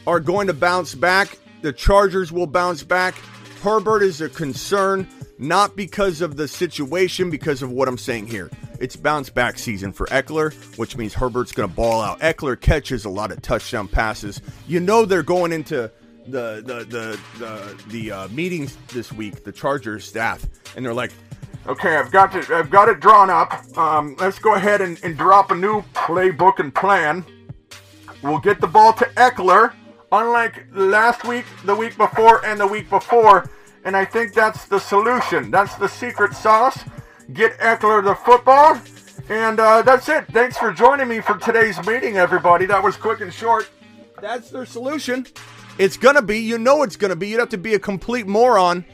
are 0.07 0.21
going 0.21 0.47
to 0.47 0.55
bounce 0.55 0.95
back. 0.95 1.39
The 1.63 1.73
Chargers 1.73 2.33
will 2.33 2.47
bounce 2.47 2.83
back. 2.83 3.15
Herbert 3.63 4.03
is 4.03 4.21
a 4.21 4.29
concern, 4.29 5.09
not 5.39 5.77
because 5.77 6.21
of 6.21 6.37
the 6.37 6.49
situation, 6.49 7.31
because 7.31 7.63
of 7.63 7.71
what 7.71 7.89
I'm 7.89 7.99
saying 7.99 8.27
here. 8.27 8.51
It's 8.81 8.97
bounce 8.97 9.31
back 9.31 9.59
season 9.59 9.93
for 9.93 10.07
Ekeler, 10.07 10.53
which 10.77 10.97
means 10.97 11.15
Herbert's 11.15 11.53
going 11.53 11.69
to 11.69 11.75
ball 11.75 12.01
out. 12.01 12.19
Ekeler 12.19 12.61
catches 12.61 13.05
a 13.05 13.09
lot 13.09 13.31
of 13.31 13.41
touchdown 13.41 13.87
passes. 13.87 14.43
You 14.67 14.81
know 14.81 15.05
they're 15.05 15.23
going 15.23 15.53
into 15.53 15.91
the 16.27 16.63
the 16.65 16.85
the 16.85 17.21
the, 17.39 17.83
the 17.89 18.13
uh, 18.13 18.29
meetings 18.29 18.77
this 18.89 19.13
week, 19.13 19.45
the 19.45 19.53
Chargers 19.53 20.05
staff, 20.05 20.47
and 20.77 20.85
they're 20.85 20.95
like, 20.95 21.13
Okay, 21.65 21.97
I've 21.97 22.11
got 22.11 22.35
it. 22.35 22.51
I've 22.51 22.71
got 22.71 22.89
it 22.89 22.99
drawn 22.99 23.31
up. 23.31 23.53
Um, 23.79 24.17
let's 24.19 24.41
go 24.41 24.55
ahead 24.55 24.81
and, 24.81 24.99
and 25.05 25.17
drop 25.17 25.53
a 25.53 25.55
new 25.55 25.83
playbook 25.95 26.59
and 26.59 26.75
plan. 26.75 27.25
We'll 28.23 28.41
get 28.41 28.61
the 28.61 28.67
ball 28.67 28.93
to 28.95 29.05
Ekeler, 29.17 29.73
unlike 30.11 30.67
last 30.73 31.25
week, 31.25 31.45
the 31.65 31.75
week 31.75 31.97
before, 31.97 32.45
and 32.45 32.59
the 32.59 32.67
week 32.67 32.91
before. 32.91 33.49
And 33.85 33.97
I 33.97 34.05
think 34.05 34.35
that's 34.35 34.65
the 34.65 34.81
solution. 34.81 35.53
That's 35.53 35.77
the 35.77 35.89
secret 35.89 36.35
sauce. 36.35 36.85
Get 37.33 37.57
Ekeler 37.59 38.03
the 38.03 38.17
football. 38.17 38.81
And 39.29 39.61
uh, 39.61 39.83
that's 39.83 40.09
it. 40.09 40.27
Thanks 40.33 40.59
for 40.59 40.73
joining 40.73 41.07
me 41.07 41.21
for 41.21 41.39
today's 41.39 41.85
meeting, 41.87 42.17
everybody. 42.17 42.67
That 42.67 42.83
was 42.83 42.97
quick 42.97 43.21
and 43.21 43.33
short. 43.33 43.71
That's 44.21 44.51
their 44.51 44.67
solution. 44.67 45.27
It's 45.79 45.97
gonna 45.97 46.23
be, 46.23 46.39
you 46.39 46.59
know 46.59 46.83
it's 46.83 46.97
gonna 46.97 47.17
be. 47.17 47.29
You'd 47.29 47.41
have 47.41 47.49
to 47.51 47.59
be 47.59 47.75
a 47.75 47.79
complete 47.79 48.27
moron, 48.27 48.85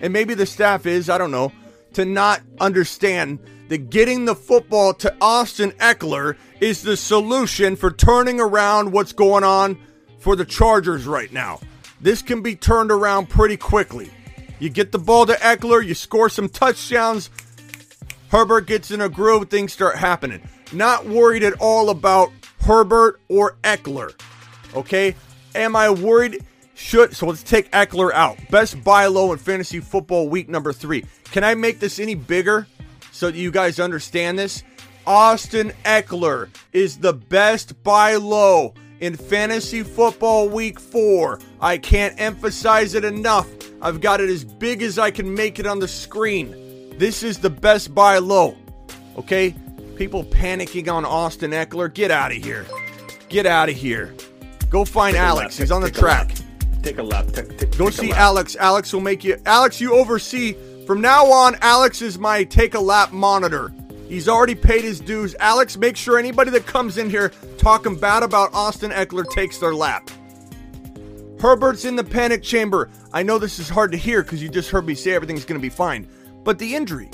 and 0.00 0.12
maybe 0.12 0.34
the 0.34 0.46
staff 0.46 0.86
is, 0.86 1.10
I 1.10 1.18
don't 1.18 1.30
know, 1.30 1.52
to 1.94 2.04
not 2.04 2.40
understand 2.60 3.38
that 3.68 3.90
getting 3.90 4.24
the 4.24 4.34
football 4.34 4.94
to 4.94 5.14
Austin 5.20 5.70
Ekeler 5.72 6.36
is 6.60 6.82
the 6.82 6.96
solution 6.96 7.76
for 7.76 7.90
turning 7.90 8.40
around 8.40 8.92
what's 8.92 9.12
going 9.12 9.44
on 9.44 9.78
for 10.18 10.36
the 10.36 10.44
Chargers 10.44 11.06
right 11.06 11.32
now. 11.32 11.60
This 12.00 12.22
can 12.22 12.42
be 12.42 12.56
turned 12.56 12.90
around 12.90 13.28
pretty 13.28 13.56
quickly. 13.56 14.10
You 14.58 14.68
get 14.68 14.92
the 14.92 14.98
ball 14.98 15.26
to 15.26 15.34
Ekeler, 15.34 15.84
you 15.84 15.94
score 15.94 16.28
some 16.28 16.48
touchdowns, 16.48 17.30
Herbert 18.32 18.66
gets 18.66 18.90
in 18.90 19.00
a 19.00 19.08
groove, 19.08 19.50
things 19.50 19.72
start 19.72 19.96
happening. 19.96 20.40
Not 20.72 21.06
worried 21.06 21.42
at 21.42 21.52
all 21.60 21.90
about 21.90 22.30
Herbert 22.60 23.20
or 23.28 23.56
Ekeler. 23.62 24.14
Okay? 24.74 25.14
Am 25.54 25.76
I 25.76 25.90
worried? 25.90 26.44
Should 26.74 27.14
so 27.14 27.26
let's 27.26 27.42
take 27.42 27.70
Ekeler 27.72 28.12
out. 28.12 28.38
Best 28.50 28.82
buy 28.82 29.06
low 29.06 29.32
in 29.32 29.38
fantasy 29.38 29.80
football 29.80 30.28
week 30.28 30.48
number 30.48 30.72
three. 30.72 31.04
Can 31.24 31.44
I 31.44 31.54
make 31.54 31.80
this 31.80 31.98
any 31.98 32.14
bigger 32.14 32.66
so 33.10 33.30
that 33.30 33.36
you 33.36 33.50
guys 33.50 33.78
understand 33.78 34.38
this? 34.38 34.62
Austin 35.06 35.72
Ekeler 35.84 36.48
is 36.72 36.98
the 36.98 37.12
best 37.12 37.82
buy 37.82 38.16
low 38.16 38.72
in 39.00 39.16
fantasy 39.16 39.82
football 39.82 40.48
week 40.48 40.80
four. 40.80 41.40
I 41.60 41.76
can't 41.76 42.18
emphasize 42.20 42.94
it 42.94 43.04
enough. 43.04 43.48
I've 43.82 44.00
got 44.00 44.20
it 44.20 44.30
as 44.30 44.44
big 44.44 44.80
as 44.80 44.98
I 44.98 45.10
can 45.10 45.34
make 45.34 45.58
it 45.58 45.66
on 45.66 45.80
the 45.80 45.88
screen. 45.88 46.96
This 46.98 47.22
is 47.22 47.38
the 47.38 47.50
best 47.50 47.94
buy 47.94 48.18
low. 48.18 48.56
Okay? 49.16 49.54
People 49.96 50.24
panicking 50.24 50.90
on 50.90 51.04
Austin 51.04 51.50
Ekeler. 51.50 51.92
Get 51.92 52.10
out 52.10 52.30
of 52.30 52.38
here. 52.38 52.64
Get 53.28 53.44
out 53.44 53.68
of 53.68 53.76
here. 53.76 54.14
Go 54.72 54.86
find 54.86 55.14
Take 55.14 55.22
Alex. 55.22 55.58
lap, 55.58 55.62
He's 55.62 55.70
on 55.70 55.82
the 55.82 55.90
track. 55.90 56.34
Take 56.82 56.96
a 56.98 57.02
lap. 57.02 57.26
Take, 57.32 57.58
take, 57.58 57.76
Go 57.76 57.90
see 57.90 58.08
lap. 58.10 58.18
Alex. 58.18 58.56
Alex 58.56 58.92
will 58.92 59.02
make 59.02 59.22
you. 59.22 59.36
Alex, 59.44 59.80
you 59.80 59.94
oversee. 59.94 60.56
From 60.86 61.02
now 61.02 61.26
on, 61.26 61.56
Alex 61.60 62.00
is 62.00 62.18
my 62.18 62.42
take 62.44 62.74
a 62.74 62.80
lap 62.80 63.12
monitor. 63.12 63.72
He's 64.08 64.28
already 64.28 64.54
paid 64.54 64.82
his 64.82 64.98
dues. 64.98 65.36
Alex, 65.38 65.76
make 65.76 65.96
sure 65.96 66.18
anybody 66.18 66.50
that 66.52 66.66
comes 66.66 66.96
in 66.96 67.08
here 67.10 67.30
talking 67.58 67.96
bad 67.96 68.22
about 68.22 68.52
Austin 68.54 68.90
Ekeler 68.90 69.28
takes 69.30 69.58
their 69.58 69.74
lap. 69.74 70.10
Herbert's 71.38 71.84
in 71.84 71.94
the 71.96 72.04
panic 72.04 72.42
chamber. 72.42 72.88
I 73.12 73.22
know 73.22 73.38
this 73.38 73.58
is 73.58 73.68
hard 73.68 73.92
to 73.92 73.98
hear 73.98 74.22
because 74.22 74.42
you 74.42 74.48
just 74.48 74.70
heard 74.70 74.86
me 74.86 74.94
say 74.94 75.12
everything's 75.12 75.44
going 75.44 75.60
to 75.60 75.62
be 75.62 75.68
fine. 75.70 76.08
But 76.44 76.58
the 76.58 76.74
injury, 76.74 77.10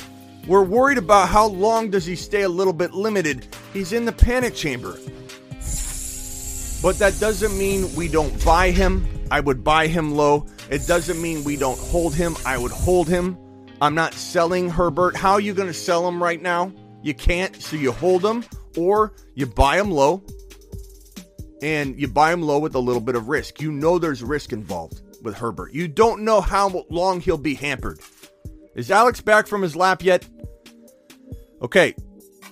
we're 0.46 0.62
worried 0.64 0.98
about 0.98 1.28
how 1.28 1.46
long 1.46 1.90
does 1.90 2.06
he 2.06 2.14
stay 2.14 2.42
a 2.42 2.48
little 2.48 2.72
bit 2.72 2.94
limited. 2.94 3.46
He's 3.72 3.92
in 3.92 4.04
the 4.04 4.12
panic 4.12 4.54
chamber. 4.54 4.96
But 6.82 6.98
that 6.98 7.18
doesn't 7.18 7.56
mean 7.58 7.92
we 7.94 8.08
don't 8.08 8.44
buy 8.44 8.70
him. 8.70 9.06
I 9.30 9.40
would 9.40 9.64
buy 9.64 9.88
him 9.88 10.14
low. 10.14 10.46
It 10.70 10.86
doesn't 10.86 11.20
mean 11.20 11.44
we 11.44 11.56
don't 11.56 11.78
hold 11.78 12.14
him. 12.14 12.36
I 12.46 12.56
would 12.56 12.70
hold 12.70 13.08
him. 13.08 13.36
I'm 13.80 13.94
not 13.94 14.14
selling 14.14 14.70
Herbert. 14.70 15.16
How 15.16 15.32
are 15.32 15.40
you 15.40 15.54
going 15.54 15.68
to 15.68 15.74
sell 15.74 16.06
him 16.06 16.22
right 16.22 16.40
now? 16.40 16.72
You 17.02 17.14
can't. 17.14 17.60
So 17.60 17.76
you 17.76 17.92
hold 17.92 18.24
him 18.24 18.44
or 18.76 19.14
you 19.34 19.46
buy 19.46 19.78
him 19.78 19.90
low 19.90 20.22
and 21.62 21.98
you 21.98 22.08
buy 22.08 22.32
him 22.32 22.42
low 22.42 22.58
with 22.58 22.74
a 22.74 22.80
little 22.80 23.00
bit 23.00 23.16
of 23.16 23.28
risk. 23.28 23.60
You 23.60 23.72
know 23.72 23.98
there's 23.98 24.22
risk 24.22 24.52
involved 24.52 25.00
with 25.22 25.36
Herbert. 25.36 25.74
You 25.74 25.88
don't 25.88 26.22
know 26.22 26.40
how 26.40 26.84
long 26.90 27.20
he'll 27.20 27.38
be 27.38 27.54
hampered. 27.54 28.00
Is 28.74 28.90
Alex 28.90 29.20
back 29.20 29.46
from 29.46 29.62
his 29.62 29.74
lap 29.74 30.02
yet? 30.02 30.26
Okay, 31.60 31.94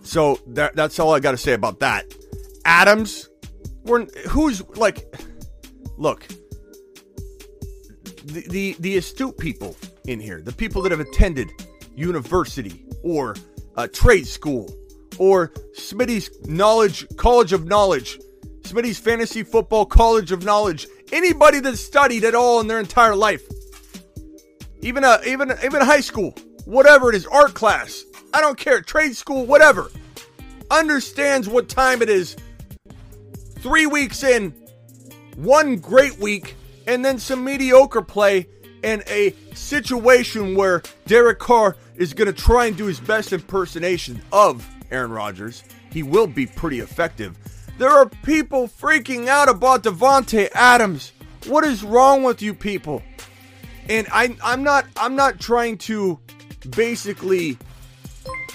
so 0.03 0.41
that, 0.49 0.74
that's 0.74 0.99
all 0.99 1.14
I 1.14 1.20
got 1.20 1.31
to 1.33 1.37
say 1.37 1.53
about 1.53 1.81
that. 1.81 2.12
Adams, 2.64 3.29
we're 3.87 4.07
who's 4.28 4.66
like, 4.76 5.14
look, 5.97 6.26
the, 8.24 8.45
the 8.49 8.76
the 8.80 8.97
astute 8.97 9.39
people 9.39 9.76
in 10.07 10.20
here, 10.20 10.43
the 10.43 10.53
people 10.53 10.82
that 10.82 10.93
have 10.93 11.01
attended 11.01 11.51
university 11.95 12.84
or 13.03 13.34
a 13.76 13.89
trade 13.89 14.26
school 14.26 14.70
or 15.18 15.49
Smitty's 15.74 16.30
knowledge 16.47 17.07
college 17.16 17.53
of 17.53 17.66
knowledge, 17.66 18.18
Smitty's 18.62 18.99
fantasy 18.99 19.43
football 19.43 19.87
college 19.87 20.32
of 20.32 20.45
knowledge, 20.45 20.87
anybody 21.12 21.61
that 21.61 21.76
studied 21.76 22.24
at 22.24 22.34
all 22.34 22.61
in 22.61 22.66
their 22.66 22.80
entire 22.80 23.14
life, 23.14 23.43
even 24.80 25.05
a 25.05 25.20
even 25.26 25.53
even 25.64 25.80
high 25.80 26.01
school, 26.01 26.34
whatever 26.64 27.09
it 27.09 27.14
is, 27.14 27.26
art 27.26 27.55
class, 27.55 28.05
I 28.34 28.41
don't 28.41 28.59
care, 28.59 28.82
trade 28.82 29.16
school, 29.16 29.47
whatever, 29.47 29.91
understands 30.70 31.49
what 31.49 31.68
time 31.68 32.03
it 32.03 32.09
is. 32.09 32.37
Three 33.59 33.87
weeks 33.87 34.23
in, 34.23 34.55
one 35.37 35.77
great 35.77 36.19
week, 36.19 36.57
and 36.87 37.05
then 37.05 37.19
some 37.19 37.45
mediocre 37.45 38.03
play, 38.03 38.47
and 38.85 39.03
a 39.09 39.35
situation 39.55 40.55
where 40.55 40.83
Derek 41.07 41.39
Carr 41.39 41.77
is 41.97 42.15
going 42.15 42.33
to 42.33 42.41
try 42.41 42.67
and 42.67 42.77
do 42.77 42.87
his 42.87 43.01
best 43.01 43.33
impersonation 43.33 44.23
of 44.33 44.69
Aaron 44.91 45.11
Rodgers. 45.11 45.65
He 45.91 46.03
will 46.03 46.27
be 46.27 46.47
pretty 46.47 46.81
effective. 46.81 47.37
There 47.79 47.91
are 47.91 48.09
people 48.23 48.69
freaking 48.69 49.29
out 49.29 49.49
about 49.49 49.83
Davante 49.83 50.49
Adams. 50.55 51.13
What 51.47 51.65
is 51.65 51.83
wrong 51.83 52.23
with 52.23 52.43
you 52.43 52.55
people? 52.55 53.03
And 53.89 54.07
I, 54.13 54.37
I'm 54.43 54.63
not. 54.63 54.87
I'm 54.97 55.15
not 55.15 55.39
trying 55.39 55.79
to 55.79 56.19
basically 56.71 57.59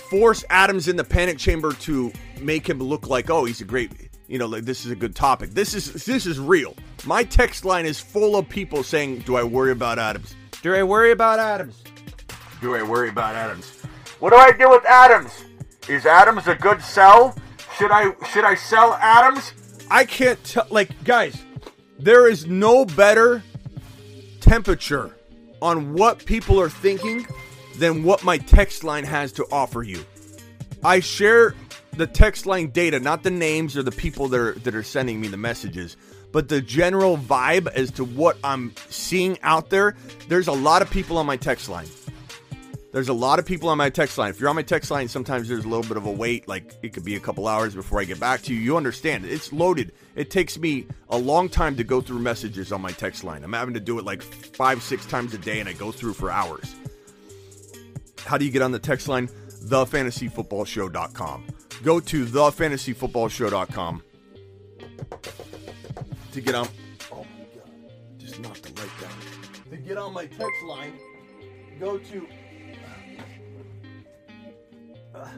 force 0.10 0.44
Adams 0.50 0.88
in 0.88 0.98
the 0.98 1.04
panic 1.04 1.38
chamber 1.38 1.72
to 1.74 2.12
make 2.42 2.68
him 2.68 2.80
look 2.80 3.08
like, 3.08 3.30
oh, 3.30 3.46
he's 3.46 3.62
a 3.62 3.66
great, 3.66 3.92
you 4.32 4.38
know, 4.38 4.46
like 4.46 4.64
this 4.64 4.86
is 4.86 4.92
a 4.92 4.96
good 4.96 5.14
topic. 5.14 5.50
This 5.50 5.74
is 5.74 6.06
this 6.06 6.26
is 6.26 6.40
real. 6.40 6.74
My 7.06 7.26
text 7.26 7.66
line 7.66 7.86
is 7.86 8.00
full 8.00 8.38
of 8.38 8.48
people 8.48 8.82
saying, 8.82 9.20
"Do 9.20 9.36
I 9.36 9.44
worry 9.44 9.72
about 9.72 10.00
Adams? 10.00 10.36
Do 10.62 10.74
I 10.74 10.84
worry 10.84 11.12
about 11.12 11.40
Adams? 11.40 11.84
Do 12.62 12.74
I 12.74 12.82
worry 12.82 13.10
about 13.10 13.36
Adams? 13.36 13.82
What 14.20 14.30
do 14.30 14.38
I 14.38 14.54
do 14.54 14.70
with 14.70 14.86
Adams? 14.86 15.44
Is 15.90 16.06
Adams 16.06 16.48
a 16.48 16.56
good 16.56 16.82
sell? 16.82 17.36
Should 17.78 17.92
I 17.92 18.14
should 18.32 18.46
I 18.46 18.56
sell 18.56 18.94
Adams? 19.02 19.52
I 19.92 20.06
can't 20.06 20.42
tell. 20.46 20.66
Like, 20.70 21.04
guys, 21.04 21.44
there 22.00 22.30
is 22.30 22.48
no 22.48 22.86
better 22.86 23.44
temperature 24.40 25.14
on 25.62 25.94
what 25.94 26.24
people 26.26 26.58
are 26.58 26.70
thinking 26.70 27.28
than 27.80 28.06
what 28.06 28.24
my 28.24 28.38
text 28.38 28.86
line 28.86 29.04
has 29.04 29.34
to 29.34 29.46
offer 29.52 29.84
you. 29.84 30.06
I 30.86 31.02
share 31.02 31.54
the 31.94 32.08
text 32.08 32.46
line 32.46 32.70
data, 32.70 33.00
not 33.00 33.24
the 33.24 33.32
names 33.32 33.78
or 33.78 33.84
the 33.84 33.92
people 33.92 34.28
that 34.30 34.40
are, 34.40 34.54
that 34.54 34.76
are 34.76 34.84
sending 34.84 35.20
me 35.20 35.28
the 35.28 35.38
messages, 35.38 35.98
but 36.32 36.48
the 36.48 36.62
general 36.62 37.18
vibe 37.18 37.68
as 37.68 37.92
to 37.92 38.06
what 38.06 38.38
I'm 38.44 38.74
seeing 38.90 39.40
out 39.42 39.70
there. 39.70 39.96
There's 40.28 40.48
a 40.48 40.54
lot 40.54 40.82
of 40.82 40.90
people 40.90 41.18
on 41.18 41.26
my 41.26 41.38
text 41.38 41.70
line. 41.70 41.88
There's 42.92 43.08
a 43.08 43.14
lot 43.14 43.40
of 43.40 43.46
people 43.46 43.70
on 43.70 43.78
my 43.78 43.90
text 43.90 44.18
line. 44.18 44.32
If 44.32 44.40
you're 44.40 44.50
on 44.50 44.56
my 44.56 44.64
text 44.64 44.92
line, 44.92 45.08
sometimes 45.08 45.48
there's 45.48 45.64
a 45.64 45.68
little 45.68 45.84
bit 45.84 45.96
of 45.96 46.06
a 46.06 46.12
wait. 46.12 46.48
Like 46.50 46.74
it 46.82 46.92
could 46.92 47.06
be 47.06 47.16
a 47.16 47.22
couple 47.22 47.48
hours 47.48 47.74
before 47.74 48.02
I 48.02 48.04
get 48.04 48.20
back 48.20 48.42
to 48.44 48.54
you. 48.54 48.60
You 48.60 48.76
understand 48.76 49.26
It's 49.26 49.54
loaded. 49.54 49.94
It 50.16 50.30
takes 50.30 50.60
me 50.60 50.88
a 51.10 51.18
long 51.18 51.48
time 51.48 51.78
to 51.78 51.86
go 51.86 52.02
through 52.02 52.20
messages 52.20 52.74
on 52.74 52.82
my 52.82 52.92
text 52.92 53.24
line. 53.24 53.46
I'm 53.46 53.54
having 53.54 53.74
to 53.76 53.80
do 53.80 53.98
it 53.98 54.04
like 54.04 54.22
five, 54.22 54.84
six 54.84 55.06
times 55.06 55.34
a 55.34 55.38
day, 55.38 55.62
and 55.62 55.70
I 55.70 55.74
go 55.74 55.92
through 55.92 56.14
for 56.14 56.30
hours. 56.30 56.76
How 58.26 58.38
do 58.38 58.44
you 58.44 58.52
get 58.52 58.62
on 58.62 58.74
the 58.74 58.80
text 58.80 59.08
line? 59.08 59.30
TheFantasyFootballShow.com. 59.62 61.46
Go 61.84 62.00
to 62.00 62.26
TheFantasyFootballShow.com 62.26 64.04
to 66.32 66.42
get 66.42 66.56
on. 66.56 66.68
Oh 67.12 67.18
my 67.18 67.46
god! 67.56 67.72
Just 68.18 68.40
knocked 68.40 68.64
the 68.64 68.82
light 68.82 68.92
down. 69.02 69.12
To 69.70 69.78
get 69.78 69.98
on 69.98 70.14
my 70.14 70.26
text 70.26 70.64
line, 70.66 70.94
go 71.80 71.98
to. 71.98 72.28
There 75.14 75.32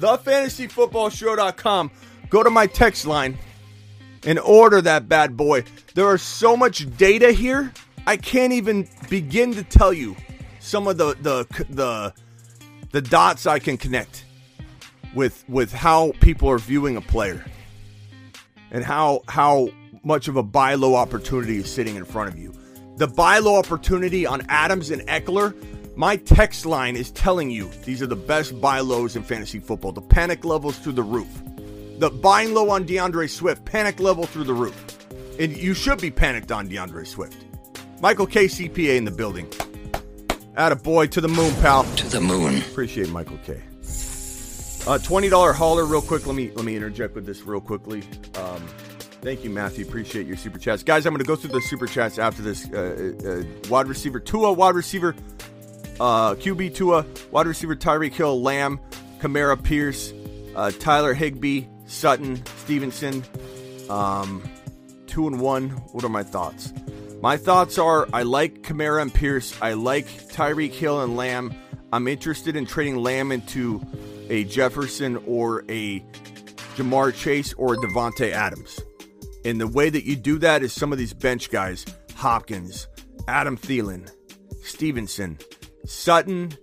TheFantasyFootballShow.com. 0.00 1.90
Go 2.28 2.42
to 2.42 2.50
my 2.50 2.66
text 2.66 3.06
line 3.06 3.38
and 4.24 4.38
order 4.38 4.80
that 4.82 5.08
bad 5.08 5.36
boy. 5.36 5.64
There 5.94 6.06
are 6.06 6.18
so 6.18 6.56
much 6.56 6.96
data 6.96 7.32
here. 7.32 7.72
I 8.06 8.16
can't 8.16 8.52
even 8.52 8.88
begin 9.08 9.54
to 9.54 9.62
tell 9.62 9.92
you 9.92 10.16
some 10.58 10.86
of 10.86 10.98
the 10.98 11.14
the 11.20 11.64
the 11.68 12.14
the 12.92 13.02
dots 13.02 13.46
I 13.46 13.58
can 13.58 13.76
connect 13.76 14.24
with 15.14 15.44
with 15.48 15.72
how 15.72 16.12
people 16.20 16.48
are 16.50 16.58
viewing 16.58 16.96
a 16.96 17.00
player 17.00 17.44
and 18.70 18.84
how 18.84 19.22
how 19.28 19.70
much 20.02 20.28
of 20.28 20.36
a 20.36 20.42
buy 20.42 20.74
low 20.74 20.94
opportunity 20.94 21.58
is 21.58 21.70
sitting 21.70 21.96
in 21.96 22.04
front 22.04 22.30
of 22.32 22.38
you. 22.38 22.52
The 22.96 23.06
buy 23.06 23.38
low 23.38 23.56
opportunity 23.56 24.26
on 24.26 24.42
Adams 24.48 24.90
and 24.90 25.02
Ekeler, 25.02 25.54
my 25.96 26.16
text 26.16 26.66
line 26.66 26.96
is 26.96 27.10
telling 27.10 27.50
you 27.50 27.68
these 27.84 28.00
are 28.02 28.06
the 28.06 28.16
best 28.16 28.60
buy 28.60 28.80
lows 28.80 29.16
in 29.16 29.22
fantasy 29.22 29.58
football. 29.58 29.92
The 29.92 30.00
panic 30.00 30.44
levels 30.44 30.78
through 30.78 30.92
the 30.92 31.02
roof. 31.02 31.28
The 31.98 32.10
buying 32.10 32.54
low 32.54 32.70
on 32.70 32.86
D'Andre 32.86 33.26
Swift, 33.26 33.64
panic 33.64 34.00
level 34.00 34.24
through 34.24 34.44
the 34.44 34.54
roof. 34.54 34.98
And 35.38 35.56
you 35.56 35.74
should 35.74 36.00
be 36.00 36.10
panicked 36.10 36.52
on 36.52 36.68
D'Andre 36.68 37.04
Swift. 37.04 37.44
Michael 38.00 38.26
K. 38.26 38.46
CPA 38.46 38.96
in 38.96 39.04
the 39.04 39.10
building. 39.10 39.46
Atta 40.56 40.76
boy 40.76 41.06
to 41.08 41.20
the 41.20 41.28
moon, 41.28 41.54
pal. 41.56 41.84
To 41.84 42.08
the 42.08 42.20
moon. 42.20 42.58
Appreciate 42.58 43.10
Michael 43.10 43.38
K. 43.44 43.60
Uh, 44.86 44.98
twenty 44.98 45.28
dollar 45.28 45.52
hauler, 45.52 45.84
real 45.84 46.00
quick. 46.00 46.26
Let 46.26 46.34
me 46.34 46.50
let 46.54 46.64
me 46.64 46.74
interject 46.74 47.14
with 47.14 47.26
this 47.26 47.42
real 47.42 47.60
quickly. 47.60 48.02
Um, 48.36 48.66
thank 49.20 49.44
you, 49.44 49.50
Matthew. 49.50 49.86
Appreciate 49.86 50.26
your 50.26 50.38
super 50.38 50.58
chats, 50.58 50.82
guys. 50.82 51.04
I'm 51.04 51.12
going 51.12 51.22
to 51.22 51.28
go 51.28 51.36
through 51.36 51.50
the 51.50 51.60
super 51.60 51.86
chats 51.86 52.18
after 52.18 52.40
this. 52.40 52.66
Uh, 52.72 53.12
uh, 53.44 53.68
wide 53.68 53.86
receiver 53.86 54.18
Tua, 54.18 54.52
wide 54.52 54.74
receiver 54.74 55.14
uh, 56.00 56.34
QB 56.34 56.74
Tua, 56.74 57.06
wide 57.30 57.46
receiver 57.46 57.76
Tyreek 57.76 58.14
Hill, 58.14 58.42
Lamb, 58.42 58.80
Kamara, 59.20 59.62
Pierce, 59.62 60.12
uh, 60.56 60.72
Tyler 60.80 61.14
Higbee, 61.14 61.66
Sutton, 61.86 62.44
Stevenson. 62.58 63.22
Um, 63.88 64.42
two 65.06 65.26
and 65.26 65.40
one. 65.40 65.70
What 65.92 66.04
are 66.04 66.08
my 66.08 66.22
thoughts? 66.22 66.72
My 67.20 67.36
thoughts 67.36 67.76
are 67.76 68.08
I 68.12 68.22
like 68.22 68.62
Kamara 68.62 69.02
and 69.02 69.12
Pierce. 69.12 69.60
I 69.60 69.74
like 69.74 70.06
Tyreek 70.06 70.72
Hill 70.72 71.02
and 71.02 71.16
Lamb. 71.16 71.54
I'm 71.92 72.08
interested 72.08 72.56
in 72.56 72.64
trading 72.64 72.96
Lamb 72.96 73.32
into 73.32 73.82
a 74.30 74.44
Jefferson 74.44 75.16
or 75.26 75.64
a 75.68 76.00
Ja'Marr 76.76 77.12
Chase 77.14 77.52
or 77.54 77.74
a 77.74 77.76
Davante 77.76 78.30
Adams. 78.30 78.80
And 79.44 79.60
the 79.60 79.66
way 79.66 79.90
that 79.90 80.04
you 80.04 80.16
do 80.16 80.38
that 80.38 80.62
is 80.62 80.72
some 80.72 80.92
of 80.92 80.98
these 80.98 81.12
bench 81.12 81.50
guys, 81.50 81.84
Hopkins, 82.14 82.86
Adam 83.26 83.56
Thielen, 83.58 84.08
Stevenson, 84.62 85.38
Sutton, 85.84 86.56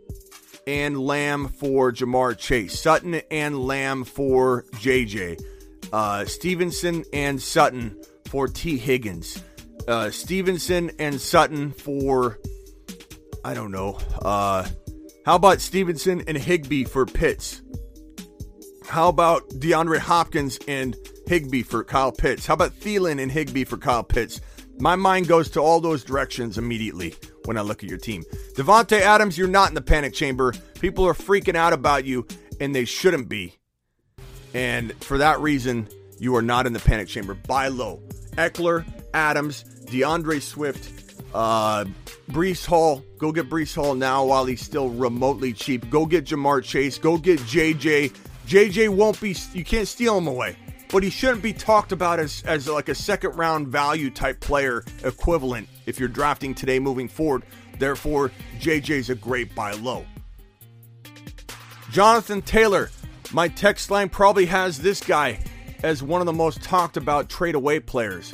and 0.67 0.99
Lamb 0.99 1.47
for 1.47 1.91
Ja'Marr 1.91 2.37
Chase, 2.37 2.77
Sutton 2.77 3.21
and 3.31 3.57
Lamb 3.57 4.03
for 4.03 4.65
JJ, 4.73 5.41
uh, 5.93 6.25
Stevenson 6.25 7.05
and 7.13 7.41
Sutton 7.41 7.99
for 8.25 8.47
T. 8.47 8.77
Higgins, 8.77 9.41
uh, 9.87 10.11
Stevenson 10.11 10.91
and 10.99 11.19
Sutton 11.19 11.71
for, 11.71 12.37
I 13.45 13.53
don't 13.53 13.71
know, 13.71 13.97
uh, 14.21 14.67
how 15.25 15.35
about 15.35 15.61
Stevenson 15.61 16.23
and 16.27 16.37
Higbee 16.37 16.83
for 16.83 17.05
Pitts? 17.05 17.61
How 18.85 19.09
about 19.09 19.47
DeAndre 19.49 19.99
Hopkins 19.99 20.59
and 20.67 20.95
Higbee 21.27 21.63
for 21.63 21.83
Kyle 21.83 22.11
Pitts? 22.11 22.45
How 22.45 22.53
about 22.53 22.71
Thielen 22.79 23.21
and 23.21 23.31
Higbee 23.31 23.63
for 23.65 23.77
Kyle 23.77 24.03
Pitts? 24.03 24.41
My 24.79 24.95
mind 24.95 25.27
goes 25.27 25.49
to 25.51 25.59
all 25.59 25.79
those 25.79 26.03
directions 26.03 26.57
immediately 26.57 27.15
when 27.45 27.57
I 27.57 27.61
look 27.61 27.83
at 27.83 27.89
your 27.89 27.97
team. 27.97 28.23
Davante 28.55 28.99
Adams, 28.99 29.37
you're 29.37 29.47
not 29.47 29.69
in 29.69 29.75
the 29.75 29.81
panic 29.81 30.13
chamber. 30.13 30.53
People 30.79 31.05
are 31.07 31.13
freaking 31.13 31.55
out 31.55 31.73
about 31.73 32.05
you, 32.05 32.27
and 32.59 32.75
they 32.75 32.85
shouldn't 32.85 33.27
be. 33.27 33.55
And 34.53 34.93
for 35.03 35.17
that 35.17 35.39
reason, 35.39 35.87
you 36.19 36.35
are 36.35 36.41
not 36.41 36.67
in 36.67 36.73
the 36.73 36.79
panic 36.79 37.07
chamber. 37.07 37.33
Buy 37.33 37.69
low. 37.69 38.01
Ekeler, 38.35 38.85
Adams, 39.13 39.63
D'Andre 39.63 40.39
Swift, 40.39 41.23
uh, 41.33 41.85
Breece 42.29 42.65
Hall. 42.65 43.03
Go 43.17 43.31
get 43.31 43.49
Breece 43.49 43.75
Hall 43.75 43.95
now 43.95 44.25
while 44.25 44.45
he's 44.45 44.61
still 44.61 44.89
remotely 44.89 45.53
cheap. 45.53 45.89
Go 45.89 46.05
get 46.05 46.25
Ja'Marr 46.25 46.63
Chase. 46.63 46.99
Go 46.99 47.17
get 47.17 47.39
JJ. 47.39 48.15
JJ 48.45 48.89
won't 48.89 49.19
be, 49.19 49.35
you 49.53 49.65
can't 49.65 49.87
steal 49.87 50.17
him 50.17 50.27
away. 50.27 50.55
But 50.91 51.03
he 51.03 51.09
shouldn't 51.09 51.41
be 51.41 51.53
talked 51.53 51.91
about 51.91 52.19
as, 52.19 52.43
as 52.45 52.67
like 52.67 52.89
a 52.89 52.95
second 52.95 53.35
round 53.35 53.67
value 53.67 54.09
type 54.09 54.39
player 54.39 54.83
equivalent 55.03 55.67
if 55.85 55.99
you're 55.99 56.09
drafting 56.09 56.55
today 56.55 56.79
moving 56.79 57.07
forward. 57.07 57.43
Therefore, 57.77 58.31
JJ's 58.59 59.09
a 59.09 59.15
great 59.15 59.53
buy 59.53 59.73
low. 59.73 60.05
Jonathan 61.91 62.41
Taylor, 62.41 62.89
my 63.31 63.47
text 63.47 63.91
line 63.91 64.09
probably 64.09 64.45
has 64.45 64.79
this 64.79 65.01
guy 65.01 65.39
as 65.83 66.01
one 66.01 66.21
of 66.21 66.25
the 66.25 66.33
most 66.33 66.61
talked 66.63 66.97
about 66.97 67.29
trade 67.29 67.55
away 67.55 67.79
players. 67.79 68.33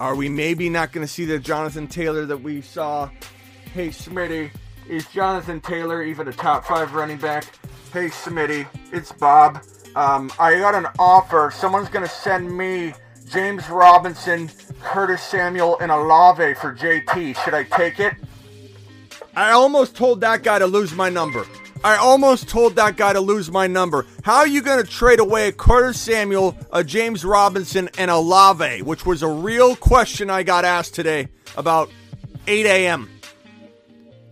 Are 0.00 0.14
we 0.14 0.28
maybe 0.28 0.68
not 0.68 0.92
going 0.92 1.06
to 1.06 1.12
see 1.12 1.24
the 1.24 1.38
Jonathan 1.38 1.86
Taylor 1.86 2.26
that 2.26 2.38
we 2.38 2.60
saw? 2.60 3.08
Hey, 3.72 3.88
Smitty, 3.88 4.50
is 4.88 5.06
Jonathan 5.06 5.60
Taylor 5.60 6.02
even 6.02 6.28
a 6.28 6.32
top 6.32 6.64
five 6.64 6.92
running 6.92 7.18
back? 7.18 7.44
Hey, 7.92 8.06
Smitty, 8.06 8.66
it's 8.92 9.12
Bob. 9.12 9.62
Um, 9.94 10.32
I 10.38 10.58
got 10.58 10.74
an 10.74 10.86
offer. 10.98 11.52
Someone's 11.54 11.88
going 11.88 12.04
to 12.06 12.10
send 12.12 12.56
me 12.56 12.94
James 13.30 13.68
Robinson, 13.68 14.50
Curtis 14.80 15.22
Samuel, 15.22 15.78
and 15.80 15.90
Olave 15.90 16.54
for 16.54 16.74
JT. 16.74 17.42
Should 17.44 17.54
I 17.54 17.64
take 17.64 18.00
it? 18.00 18.14
I 19.34 19.52
almost 19.52 19.96
told 19.96 20.20
that 20.20 20.42
guy 20.42 20.58
to 20.58 20.66
lose 20.66 20.92
my 20.94 21.08
number. 21.08 21.46
I 21.84 21.96
almost 21.96 22.48
told 22.48 22.76
that 22.76 22.96
guy 22.96 23.12
to 23.12 23.20
lose 23.20 23.50
my 23.50 23.66
number. 23.66 24.06
How 24.22 24.36
are 24.36 24.46
you 24.46 24.62
going 24.62 24.84
to 24.84 24.88
trade 24.88 25.18
away 25.18 25.48
a 25.48 25.52
Curtis 25.52 26.00
Samuel, 26.00 26.56
a 26.72 26.84
James 26.84 27.24
Robinson, 27.24 27.88
and 27.98 28.10
a 28.10 28.18
Lave, 28.18 28.86
which 28.86 29.04
was 29.04 29.22
a 29.22 29.28
real 29.28 29.74
question 29.74 30.30
I 30.30 30.42
got 30.42 30.64
asked 30.64 30.94
today 30.94 31.28
about 31.56 31.90
8 32.46 32.66
a.m. 32.66 33.10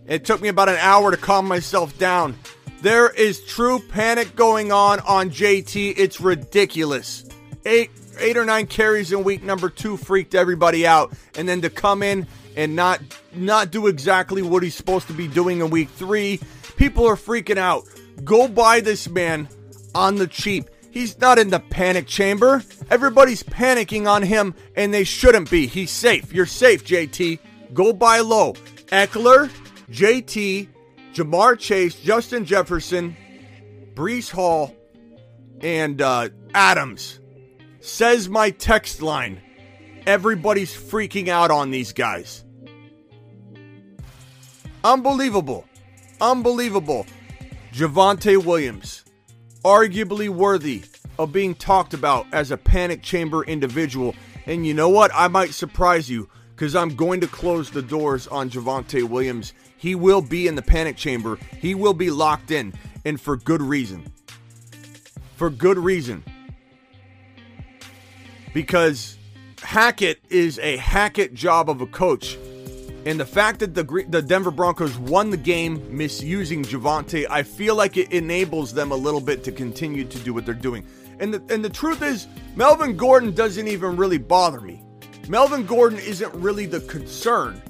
It 0.07 0.23
took 0.23 0.41
me 0.41 0.47
about 0.47 0.69
an 0.69 0.77
hour 0.77 1.11
to 1.11 1.17
calm 1.17 1.47
myself 1.47 1.97
down. 1.97 2.37
There 2.81 3.09
is 3.09 3.41
true 3.41 3.79
panic 3.79 4.35
going 4.35 4.71
on 4.71 5.01
on 5.01 5.29
JT. 5.29 5.93
It's 5.97 6.19
ridiculous. 6.19 7.29
Eight, 7.63 7.91
eight 8.17 8.37
or 8.37 8.45
nine 8.45 8.65
carries 8.65 9.11
in 9.11 9.23
week 9.23 9.43
number 9.43 9.69
two 9.69 9.97
freaked 9.97 10.33
everybody 10.33 10.87
out, 10.87 11.13
and 11.35 11.47
then 11.47 11.61
to 11.61 11.69
come 11.69 12.01
in 12.01 12.25
and 12.55 12.75
not 12.75 12.99
not 13.33 13.69
do 13.69 13.85
exactly 13.85 14.41
what 14.41 14.63
he's 14.63 14.73
supposed 14.73 15.05
to 15.07 15.13
be 15.13 15.27
doing 15.27 15.59
in 15.59 15.69
week 15.69 15.89
three, 15.89 16.39
people 16.75 17.07
are 17.07 17.15
freaking 17.15 17.57
out. 17.57 17.83
Go 18.23 18.47
buy 18.47 18.79
this 18.81 19.07
man 19.07 19.47
on 19.93 20.15
the 20.15 20.27
cheap. 20.27 20.67
He's 20.89 21.19
not 21.19 21.37
in 21.37 21.51
the 21.51 21.59
panic 21.59 22.07
chamber. 22.07 22.63
Everybody's 22.89 23.43
panicking 23.43 24.09
on 24.09 24.23
him, 24.23 24.55
and 24.75 24.91
they 24.91 25.03
shouldn't 25.03 25.51
be. 25.51 25.67
He's 25.67 25.91
safe. 25.91 26.33
You're 26.33 26.47
safe, 26.47 26.83
JT. 26.83 27.37
Go 27.75 27.93
buy 27.93 28.19
low. 28.19 28.53
Ekeler, 28.87 29.49
JT, 29.91 30.67
Ja'Marr 31.13 31.59
Chase, 31.59 31.95
Justin 31.95 32.45
Jefferson, 32.45 33.15
Breece 33.93 34.31
Hall, 34.31 34.75
and 35.61 36.01
uh, 36.01 36.29
Adams. 36.53 37.19
Says 37.81 38.29
my 38.29 38.51
text 38.51 39.01
line. 39.01 39.41
Everybody's 40.05 40.73
freaking 40.73 41.27
out 41.27 41.51
on 41.51 41.71
these 41.71 41.93
guys. 41.93 42.43
Unbelievable. 44.83 45.65
Unbelievable. 46.19 47.05
Javonte 47.71 48.43
Williams, 48.43 49.05
arguably 49.63 50.27
worthy 50.29 50.83
of 51.17 51.31
being 51.31 51.55
talked 51.55 51.93
about 51.93 52.25
as 52.33 52.51
a 52.51 52.57
panic 52.57 53.01
chamber 53.01 53.43
individual. 53.43 54.15
And 54.45 54.65
you 54.65 54.73
know 54.73 54.89
what? 54.89 55.11
I 55.13 55.27
might 55.27 55.53
surprise 55.53 56.09
you 56.09 56.29
because 56.55 56.75
I'm 56.75 56.95
going 56.95 57.21
to 57.21 57.27
close 57.27 57.69
the 57.71 57.81
doors 57.81 58.27
on 58.27 58.49
Javonte 58.49 59.03
Williams. 59.07 59.53
He 59.81 59.95
will 59.95 60.21
be 60.21 60.45
in 60.45 60.53
the 60.53 60.61
panic 60.61 60.95
chamber, 60.95 61.39
he 61.59 61.73
will 61.73 61.95
be 61.95 62.11
locked 62.11 62.51
in, 62.51 62.71
and 63.03 63.19
for 63.19 63.35
good 63.35 63.63
reason. 63.63 64.13
For 65.37 65.49
good 65.49 65.79
reason. 65.79 66.23
Because 68.53 69.17
Hackett 69.63 70.19
is 70.29 70.59
a 70.59 70.77
Hackett 70.77 71.33
job 71.33 71.67
of 71.67 71.81
a 71.81 71.87
coach. 71.87 72.37
And 73.07 73.19
the 73.19 73.25
fact 73.25 73.57
that 73.61 73.73
the 73.73 74.05
the 74.07 74.21
Denver 74.21 74.51
Broncos 74.51 74.95
won 74.99 75.31
the 75.31 75.37
game 75.37 75.83
misusing 75.89 76.61
Javonte, 76.63 77.25
I 77.27 77.41
feel 77.41 77.73
like 77.73 77.97
it 77.97 78.11
enables 78.11 78.75
them 78.75 78.91
a 78.91 78.95
little 78.95 79.19
bit 79.19 79.43
to 79.45 79.51
continue 79.51 80.05
to 80.05 80.19
do 80.19 80.31
what 80.31 80.45
they're 80.45 80.53
doing. 80.53 80.85
And 81.19 81.33
the, 81.33 81.43
and 81.51 81.65
the 81.65 81.71
truth 81.71 82.03
is, 82.03 82.27
Melvin 82.55 82.95
Gordon 82.95 83.33
doesn't 83.33 83.67
even 83.67 83.97
really 83.97 84.19
bother 84.19 84.61
me. 84.61 84.83
Melvin 85.27 85.65
Gordon 85.65 85.97
isn't 85.97 86.31
really 86.35 86.67
the 86.67 86.81
concern. 86.81 87.63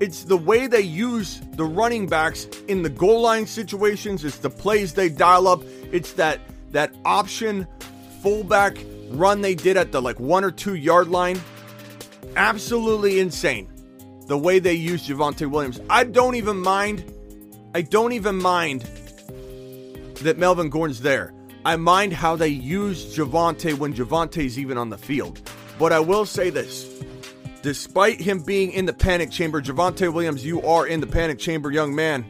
It's 0.00 0.24
the 0.24 0.36
way 0.36 0.68
they 0.68 0.80
use 0.80 1.40
the 1.52 1.64
running 1.64 2.06
backs 2.06 2.44
in 2.68 2.82
the 2.82 2.88
goal 2.88 3.20
line 3.20 3.46
situations. 3.46 4.24
It's 4.24 4.38
the 4.38 4.50
plays 4.50 4.94
they 4.94 5.08
dial 5.08 5.48
up. 5.48 5.62
It's 5.90 6.12
that 6.12 6.40
that 6.70 6.92
option 7.04 7.66
fullback 8.22 8.76
run 9.08 9.40
they 9.40 9.54
did 9.54 9.76
at 9.76 9.90
the 9.90 10.00
like 10.00 10.20
one 10.20 10.44
or 10.44 10.52
two 10.52 10.74
yard 10.74 11.08
line. 11.08 11.40
Absolutely 12.36 13.18
insane. 13.18 13.68
The 14.26 14.38
way 14.38 14.58
they 14.60 14.74
use 14.74 15.08
Javonte 15.08 15.50
Williams. 15.50 15.80
I 15.90 16.04
don't 16.04 16.36
even 16.36 16.58
mind. 16.58 17.04
I 17.74 17.82
don't 17.82 18.12
even 18.12 18.36
mind 18.36 18.82
that 20.22 20.38
Melvin 20.38 20.68
Gordon's 20.68 21.00
there. 21.00 21.32
I 21.64 21.76
mind 21.76 22.12
how 22.12 22.36
they 22.36 22.48
use 22.48 23.16
Javonte 23.16 23.74
when 23.74 23.94
Javonte's 23.94 24.58
even 24.58 24.78
on 24.78 24.90
the 24.90 24.98
field. 24.98 25.40
But 25.78 25.92
I 25.92 26.00
will 26.00 26.24
say 26.24 26.50
this. 26.50 27.02
Despite 27.62 28.20
him 28.20 28.40
being 28.40 28.72
in 28.72 28.86
the 28.86 28.92
panic 28.92 29.30
chamber, 29.30 29.60
Javonte 29.60 30.12
Williams, 30.12 30.44
you 30.44 30.62
are 30.62 30.86
in 30.86 31.00
the 31.00 31.06
panic 31.06 31.38
chamber, 31.38 31.72
young 31.72 31.94
man. 31.94 32.24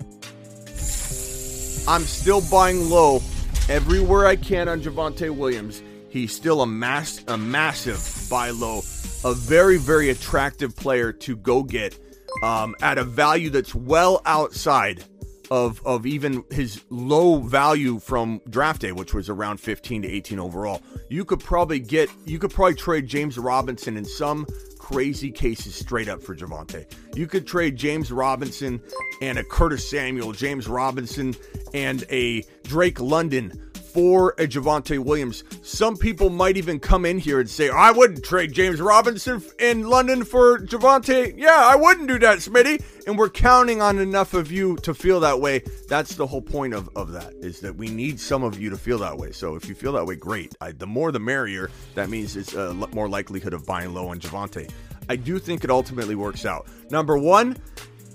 I'm 1.87 2.03
still 2.03 2.41
buying 2.51 2.89
low 2.89 3.20
everywhere 3.68 4.26
I 4.26 4.37
can 4.37 4.68
on 4.68 4.81
Javonte 4.81 5.35
Williams. 5.35 5.83
He's 6.09 6.35
still 6.35 6.62
a 6.62 6.66
mass 6.66 7.22
a 7.29 7.37
massive 7.37 8.29
buy 8.31 8.51
low, 8.51 8.79
a 9.24 9.35
very 9.35 9.76
very 9.76 10.09
attractive 10.11 10.74
player 10.74 11.12
to 11.12 11.37
go 11.37 11.62
get 11.62 11.99
um, 12.43 12.74
at 12.81 12.99
a 12.99 13.05
value 13.05 13.51
that's 13.51 13.74
well 13.74 14.22
outside 14.24 15.05
of 15.51 15.85
of 15.87 16.07
even 16.07 16.45
his 16.51 16.83
low 16.91 17.41
value 17.41 17.99
from 17.99 18.41
draft 18.49 18.83
day, 18.83 18.93
which 18.93 19.14
was 19.14 19.29
around 19.29 19.59
15 19.59 20.03
to 20.03 20.09
18 20.09 20.39
overall. 20.39 20.83
You 21.09 21.24
could 21.24 21.41
probably 21.41 21.81
get 21.81 22.11
you 22.24 22.39
could 22.39 22.51
probably 22.51 22.74
trade 22.74 23.07
James 23.07 23.39
Robinson 23.39 23.97
in 23.97 24.05
some 24.05 24.47
crazy 24.91 25.30
cases 25.30 25.74
straight 25.74 26.09
up 26.09 26.22
for 26.22 26.34
Javonte. 26.34 26.86
You 27.14 27.26
could 27.26 27.47
trade 27.47 27.76
James 27.76 28.11
Robinson 28.11 28.80
and 29.20 29.36
a 29.36 29.45
Curtis 29.45 29.89
Samuel, 29.89 30.32
James 30.32 30.66
Robinson 30.66 31.36
and 31.74 32.05
a 32.09 32.43
Drake 32.62 32.99
London 32.99 33.68
for 33.89 34.30
a 34.39 34.47
Javonte 34.47 34.99
Williams. 34.99 35.45
Some 35.62 35.97
people 35.97 36.30
might 36.30 36.57
even 36.57 36.78
come 36.78 37.05
in 37.05 37.18
here 37.18 37.41
and 37.41 37.49
say, 37.49 37.70
I 37.70 37.91
wouldn't 37.91 38.24
trade 38.24 38.53
James 38.53 38.80
Robinson 38.80 39.43
in 39.59 39.89
London 39.89 40.24
for 40.24 40.59
Javonte. 40.59 41.34
Yeah, 41.36 41.68
I 41.70 41.76
wouldn't 41.76 42.09
do 42.09 42.18
that, 42.20 42.39
Smitty. 42.39 42.82
And 43.07 43.18
we're 43.18 43.30
counting 43.30 43.80
on 43.80 43.99
enough 43.99 44.34
of 44.34 44.53
you 44.53 44.76
to 44.78 44.93
feel 44.93 45.20
that 45.20 45.41
way. 45.41 45.62
That's 45.89 46.14
the 46.14 46.26
whole 46.26 46.43
point 46.43 46.74
of, 46.74 46.91
of 46.95 47.12
that, 47.12 47.32
is 47.41 47.61
that 47.61 47.76
we 47.76 47.89
need 47.89 48.20
some 48.20 48.43
of 48.43 48.61
you 48.61 48.70
to 48.70 48.76
feel 48.76 48.99
that 48.99 49.16
way. 49.16 49.32
So 49.32 49.55
if 49.55 49.68
you 49.68 49.74
feel 49.74 49.93
that 49.93 50.05
way, 50.05 50.16
great. 50.16 50.55
I, 50.61 50.72
the 50.72 50.86
more 50.86 51.11
the 51.11 51.20
merrier. 51.20 51.70
That 51.95 52.11
means 52.11 52.36
it's 52.36 52.55
a 52.55 52.74
more 52.74 53.09
likelihood 53.09 53.55
of 53.55 53.66
buying 53.66 53.95
low 53.95 54.09
on 54.09 54.20
Javonte. 54.20 54.70
I 55.09 55.16
do 55.16 55.39
think 55.39 55.64
it 55.64 55.70
ultimately 55.70 56.14
works 56.14 56.45
out. 56.45 56.68
Number 56.91 57.16
one, 57.16 57.57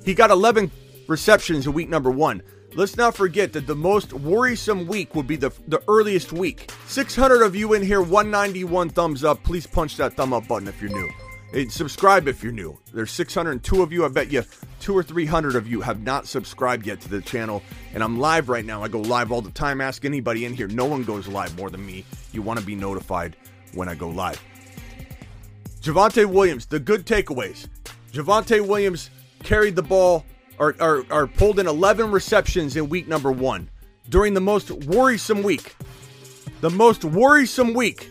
he 0.06 0.14
got 0.14 0.30
11 0.30 0.70
receptions 1.08 1.66
in 1.66 1.74
week 1.74 1.90
number 1.90 2.12
one. 2.12 2.42
Let's 2.76 2.98
not 2.98 3.16
forget 3.16 3.54
that 3.54 3.68
the 3.68 3.76
most 3.76 4.14
worrisome 4.14 4.88
week 4.88 5.14
would 5.14 5.28
be 5.28 5.36
the, 5.36 5.52
the 5.68 5.84
earliest 5.88 6.34
week. 6.34 6.72
600 6.88 7.44
of 7.44 7.56
you 7.56 7.74
in 7.74 7.84
here, 7.84 8.02
191 8.02 8.90
thumbs 8.90 9.24
up. 9.24 9.44
Please 9.44 9.68
punch 9.68 9.98
that 9.98 10.16
thumb 10.16 10.34
up 10.34 10.48
button 10.48 10.68
if 10.68 10.82
you're 10.82 10.90
new. 10.90 11.10
And 11.54 11.72
subscribe 11.72 12.28
if 12.28 12.42
you're 12.42 12.52
new. 12.52 12.80
There's 12.92 13.12
602 13.12 13.84
of 13.84 13.94
you. 13.94 14.06
I 14.06 14.08
bet 14.08 14.32
you 14.32 14.44
two 14.80 14.98
or 14.98 15.04
300 15.04 15.56
of 15.56 15.68
you 15.68 15.82
have 15.82 16.02
not 16.02 16.26
subscribed 16.26 16.88
yet 16.88 17.00
to 17.02 17.10
the 17.10 17.22
channel. 17.22 17.62
And 17.94 18.04
I'm 18.04 18.20
live 18.20 18.50
right 18.50 18.66
now. 18.66 18.84
I 18.84 18.88
go 18.88 19.02
live 19.02 19.32
all 19.32 19.42
the 19.42 19.52
time. 19.52 19.80
Ask 19.80 20.04
anybody 20.04 20.46
in 20.46 20.56
here. 20.56 20.68
No 20.68 20.86
one 20.86 21.04
goes 21.04 21.28
live 21.28 21.56
more 21.56 21.70
than 21.70 21.86
me. 21.86 22.06
You 22.32 22.42
want 22.42 22.60
to 22.60 22.66
be 22.66 22.74
notified 22.74 23.36
when 23.76 23.88
I 23.88 23.94
go 23.94 24.10
live. 24.10 24.42
Javonte 25.80 26.26
Williams, 26.26 26.66
the 26.66 26.80
good 26.80 27.06
takeaways. 27.06 27.68
Javonte 28.12 28.66
Williams 28.66 29.12
carried 29.44 29.76
the 29.76 29.84
ball 29.84 30.26
or, 30.64 30.76
or, 30.80 31.06
or 31.10 31.28
pulled 31.28 31.60
in 31.60 31.68
11 31.68 32.12
receptions 32.12 32.78
in 32.78 32.88
week 32.88 33.08
number 33.08 33.32
one 33.32 33.70
during 34.08 34.34
the 34.34 34.42
most 34.42 34.72
worrisome 34.72 35.44
week. 35.44 35.76
The 36.62 36.70
most 36.70 37.04
worrisome 37.04 37.74
week. 37.74 38.10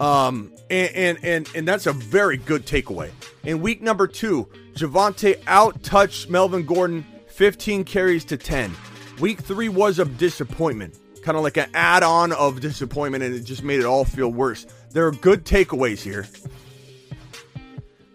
Um, 0.00 0.52
and, 0.68 0.94
and, 0.96 1.18
and, 1.24 1.50
and 1.54 1.68
that's 1.68 1.86
a 1.86 1.92
very 1.92 2.38
good 2.38 2.66
takeaway. 2.66 3.10
In 3.44 3.60
week 3.60 3.82
number 3.82 4.08
two, 4.08 4.48
Javonte 4.74 5.40
out 5.46 5.80
touched 5.84 6.28
Melvin 6.28 6.66
Gordon 6.66 7.06
15 7.28 7.84
carries 7.84 8.24
to 8.26 8.36
10. 8.36 8.74
Week 9.20 9.40
three 9.40 9.68
was 9.68 10.00
a 10.00 10.04
disappointment, 10.04 10.98
kind 11.22 11.36
of 11.36 11.44
like 11.44 11.56
an 11.56 11.70
add 11.74 12.02
on 12.02 12.32
of 12.32 12.60
disappointment, 12.60 13.22
and 13.22 13.34
it 13.34 13.44
just 13.44 13.62
made 13.62 13.78
it 13.78 13.86
all 13.86 14.04
feel 14.04 14.32
worse. 14.32 14.66
There 14.90 15.06
are 15.06 15.12
good 15.12 15.44
takeaways 15.44 16.00
here. 16.00 16.26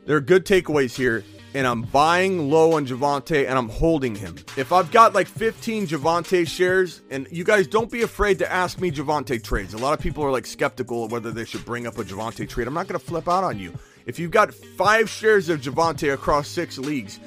There 0.06 0.18
are 0.18 0.22
good 0.22 0.46
takeaways 0.46 0.96
here 0.96 1.24
and 1.56 1.66
I'm 1.66 1.84
buying 1.84 2.50
low 2.52 2.74
on 2.74 2.86
Javonte 2.86 3.48
and 3.48 3.58
I'm 3.58 3.70
holding 3.70 4.14
him. 4.14 4.36
If 4.58 4.74
I've 4.74 4.92
got 4.92 5.16
like 5.16 5.26
15 5.26 5.88
Javonte 5.88 6.46
shares, 6.46 7.02
and 7.10 7.30
you 7.32 7.46
guys 7.46 7.66
don't 7.66 7.90
be 7.90 8.02
afraid 8.02 8.40
to 8.40 8.52
ask 8.52 8.78
me 8.82 8.92
Javonte 8.92 9.42
trades. 9.42 9.74
A 9.74 9.78
lot 9.78 9.98
of 9.98 10.02
people 10.02 10.22
are 10.26 10.32
like 10.32 10.46
skeptical 10.46 11.06
of 11.06 11.14
whether 11.14 11.32
they 11.32 11.46
should 11.46 11.64
bring 11.64 11.88
up 11.88 11.98
a 11.98 12.04
Javonte 12.04 12.48
trade. 12.50 12.68
I'm 12.68 12.74
not 12.74 12.90
going 12.90 13.00
to 13.00 13.06
flip 13.06 13.30
out 13.30 13.46
on 13.46 13.58
you. 13.58 13.74
If 14.06 14.20
you've 14.20 14.32
got 14.32 14.54
five 14.54 15.10
shares 15.10 15.48
of 15.48 15.62
Javonte 15.62 16.14
across 16.14 16.50
six 16.50 16.78
leagues 16.78 17.22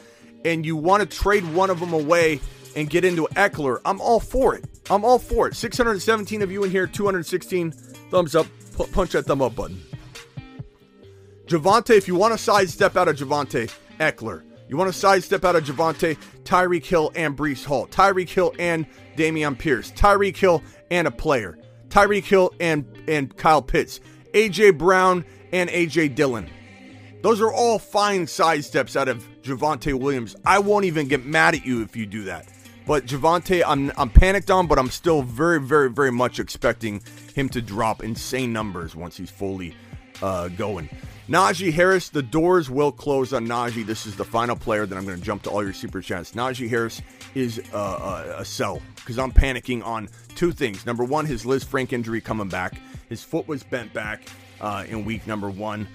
and 0.44 0.64
you 0.64 0.76
want 0.76 1.00
to 1.00 1.18
trade 1.18 1.50
one 1.54 1.70
of 1.70 1.80
them 1.80 1.94
away 1.94 2.38
and 2.76 2.90
get 2.90 3.06
into 3.06 3.26
Ekeler, 3.28 3.80
I'm 3.86 3.98
all 3.98 4.20
for 4.20 4.54
it. 4.54 4.66
I'm 4.90 5.06
all 5.06 5.18
for 5.18 5.48
it. 5.48 5.56
617 5.56 6.42
of 6.42 6.52
you 6.52 6.64
in 6.64 6.70
here, 6.70 6.86
216 6.86 7.70
thumbs 7.72 8.34
up. 8.34 8.46
Punch 8.92 9.12
that 9.12 9.24
thumb 9.24 9.40
up 9.40 9.56
button. 9.56 9.82
Javonte, 11.46 11.96
if 11.96 12.06
you 12.06 12.14
want 12.14 12.32
to 12.32 12.38
sidestep 12.38 12.94
out 12.94 13.08
of 13.08 13.16
Javonte, 13.16 13.72
Ekeler. 13.98 14.42
You 14.68 14.76
want 14.76 14.92
to 14.92 14.98
sidestep 14.98 15.44
out 15.44 15.56
of 15.56 15.64
Javonte, 15.64 16.18
Tyreek 16.44 16.84
Hill, 16.84 17.10
and 17.14 17.36
Breece 17.36 17.64
Hall. 17.64 17.86
Tyreek 17.86 18.28
Hill 18.28 18.54
and 18.58 18.86
Dameon 19.16 19.58
Pierce. 19.58 19.90
Tyreek 19.92 20.36
Hill 20.36 20.62
and 20.90 21.08
a 21.08 21.10
player. 21.10 21.58
Tyreek 21.88 22.24
Hill 22.24 22.52
and, 22.60 22.84
and 23.08 23.34
Kyle 23.36 23.62
Pitts. 23.62 24.00
A.J. 24.34 24.72
Brown 24.72 25.24
and 25.52 25.70
A.J. 25.70 26.08
Dillon. 26.08 26.50
Those 27.22 27.40
are 27.40 27.52
all 27.52 27.78
fine 27.78 28.26
sidesteps 28.26 28.94
out 28.94 29.08
of 29.08 29.26
Javonte 29.42 29.98
Williams. 29.98 30.36
I 30.44 30.58
won't 30.58 30.84
even 30.84 31.08
get 31.08 31.24
mad 31.24 31.54
at 31.54 31.64
you 31.64 31.82
if 31.82 31.96
you 31.96 32.06
do 32.06 32.24
that. 32.24 32.46
But 32.86 33.06
Javonte, 33.06 33.62
I'm 33.66 33.92
I'm 33.98 34.08
panicked 34.08 34.50
on, 34.50 34.66
but 34.66 34.78
I'm 34.78 34.88
still 34.88 35.22
very, 35.22 35.60
very, 35.60 35.90
very 35.90 36.12
much 36.12 36.38
expecting 36.38 37.02
him 37.34 37.48
to 37.50 37.60
drop 37.60 38.02
insane 38.02 38.52
numbers 38.52 38.94
once 38.94 39.16
he's 39.16 39.30
fully 39.30 39.74
uh, 40.22 40.48
going. 40.48 40.88
Najee 41.28 41.70
Harris, 41.74 42.08
the 42.08 42.22
doors 42.22 42.70
will 42.70 42.90
close 42.90 43.34
on 43.34 43.46
Najee. 43.46 43.84
This 43.84 44.06
is 44.06 44.16
the 44.16 44.24
final 44.24 44.56
player 44.56 44.86
that 44.86 44.96
I'm 44.96 45.04
going 45.04 45.18
to 45.18 45.22
jump 45.22 45.42
to 45.42 45.50
all 45.50 45.62
your 45.62 45.74
super 45.74 46.00
chats. 46.00 46.32
Najee 46.32 46.70
Harris 46.70 47.02
is 47.34 47.60
uh, 47.74 48.24
a, 48.38 48.40
a 48.40 48.44
sell 48.46 48.80
because 48.96 49.18
I'm 49.18 49.30
panicking 49.30 49.84
on 49.84 50.08
two 50.34 50.52
things. 50.52 50.86
Number 50.86 51.04
one, 51.04 51.26
his 51.26 51.44
Lisfranc 51.44 51.92
injury 51.92 52.22
coming 52.22 52.48
back. 52.48 52.80
His 53.10 53.22
foot 53.22 53.46
was 53.46 53.62
bent 53.62 53.92
back 53.92 54.22
uh, 54.62 54.86
in 54.88 55.04
week 55.04 55.26
number 55.26 55.50
one. 55.50 55.86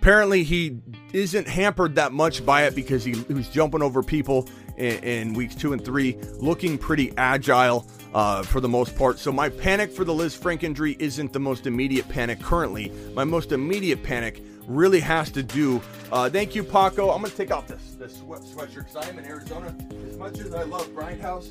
Apparently, 0.00 0.44
he 0.44 0.78
isn't 1.12 1.48
hampered 1.48 1.96
that 1.96 2.12
much 2.12 2.46
by 2.46 2.62
it 2.66 2.76
because 2.76 3.02
he, 3.02 3.12
he 3.12 3.34
was 3.34 3.48
jumping 3.48 3.82
over 3.82 4.04
people 4.04 4.48
in, 4.76 5.02
in, 5.02 5.34
weeks 5.34 5.56
two 5.56 5.72
and 5.72 5.84
three, 5.84 6.16
looking 6.38 6.78
pretty 6.78 7.12
agile 7.16 7.88
uh, 8.14 8.44
for 8.44 8.60
the 8.60 8.68
most 8.68 8.94
part. 8.94 9.18
So, 9.18 9.32
my 9.32 9.48
panic 9.48 9.90
for 9.90 10.04
the 10.04 10.12
Lisfranc 10.12 10.62
injury 10.62 10.96
isn't 11.00 11.32
the 11.32 11.40
most 11.40 11.66
immediate 11.66 12.08
panic 12.08 12.40
currently. 12.40 12.92
My 13.14 13.24
most 13.24 13.50
immediate 13.50 14.04
panic 14.04 14.40
really 14.66 15.00
has 15.00 15.30
to 15.32 15.42
do. 15.42 15.80
Uh, 16.10 16.28
thank 16.30 16.54
you, 16.54 16.62
Paco. 16.62 17.10
I'm 17.10 17.22
to 17.24 17.30
take 17.30 17.50
off 17.50 17.66
this, 17.66 17.94
this 17.98 18.18
sweat, 18.18 18.42
sweatshirt 18.42 18.86
because 18.86 18.96
I 18.96 19.08
am 19.08 19.18
in 19.18 19.24
Arizona. 19.24 19.76
As 20.08 20.16
much 20.16 20.38
as 20.38 20.54
I 20.54 20.62
love 20.62 20.88
Grindhouse, 20.90 21.48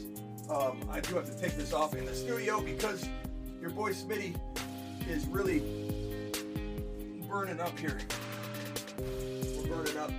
um, 0.50 0.80
I 0.90 1.00
do 1.00 1.16
have 1.16 1.26
to 1.26 1.42
take 1.42 1.56
this 1.56 1.74
off 1.74 1.96
in 1.96 2.06
the 2.06 2.14
studio 2.14 2.62
because 2.62 3.08
your 3.60 3.70
boy 3.72 3.92
Smitty 3.92 4.36
is 5.10 5.26
really 5.28 5.60
burning 7.30 7.60
up 7.60 7.78
here. 7.78 7.98
We're 8.98 9.76
burning 9.76 9.98
up. 9.98 10.12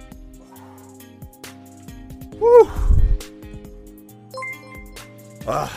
Woo! 2.35 2.71
Uh, 5.47 5.69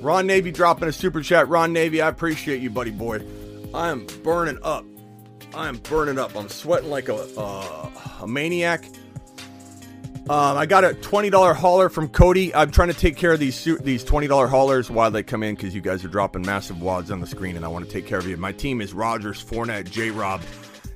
Ron 0.00 0.26
Navy 0.26 0.50
dropping 0.50 0.88
a 0.88 0.92
super 0.92 1.20
chat. 1.20 1.48
Ron 1.48 1.72
Navy, 1.72 2.00
I 2.00 2.08
appreciate 2.08 2.62
you, 2.62 2.70
buddy 2.70 2.90
boy. 2.90 3.20
I 3.74 3.90
am 3.90 4.06
burning 4.22 4.58
up. 4.62 4.84
I 5.54 5.68
am 5.68 5.78
burning 5.78 6.18
up. 6.18 6.36
I'm 6.36 6.48
sweating 6.48 6.90
like 6.90 7.08
a, 7.08 7.16
uh, 7.38 7.90
a 8.20 8.26
maniac. 8.26 8.84
Um, 10.28 10.58
I 10.58 10.66
got 10.66 10.84
a 10.84 10.92
twenty 10.92 11.30
dollar 11.30 11.54
hauler 11.54 11.88
from 11.88 12.08
Cody. 12.08 12.54
I'm 12.54 12.70
trying 12.70 12.88
to 12.88 12.94
take 12.94 13.16
care 13.16 13.32
of 13.32 13.40
these 13.40 13.64
these 13.80 14.04
twenty 14.04 14.26
dollar 14.26 14.46
haulers 14.46 14.90
while 14.90 15.10
they 15.10 15.22
come 15.22 15.42
in 15.42 15.54
because 15.54 15.74
you 15.74 15.80
guys 15.80 16.04
are 16.04 16.08
dropping 16.08 16.42
massive 16.42 16.82
wads 16.82 17.10
on 17.10 17.20
the 17.20 17.26
screen, 17.26 17.56
and 17.56 17.64
I 17.64 17.68
want 17.68 17.86
to 17.86 17.90
take 17.90 18.06
care 18.06 18.18
of 18.18 18.26
you. 18.26 18.36
My 18.36 18.52
team 18.52 18.82
is 18.82 18.92
Rodgers, 18.92 19.42
Fournette, 19.42 19.90
J. 19.90 20.10
Rob, 20.10 20.42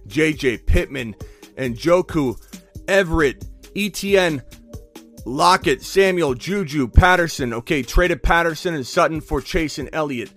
JJ 0.07 0.66
Pittman, 0.66 1.14
and 1.57 1.76
Njoku, 1.76 2.36
Everett, 2.88 3.46
ETN, 3.74 4.42
Lockett, 5.24 5.82
Samuel, 5.82 6.34
Juju, 6.34 6.88
Patterson. 6.88 7.55
Okay, 7.55 7.82
traded 7.82 8.22
Patterson 8.22 8.74
and 8.74 8.86
Sutton 8.86 9.22
for 9.22 9.40
Chase 9.40 9.78
and 9.78 9.88
Elliott. 9.94 10.30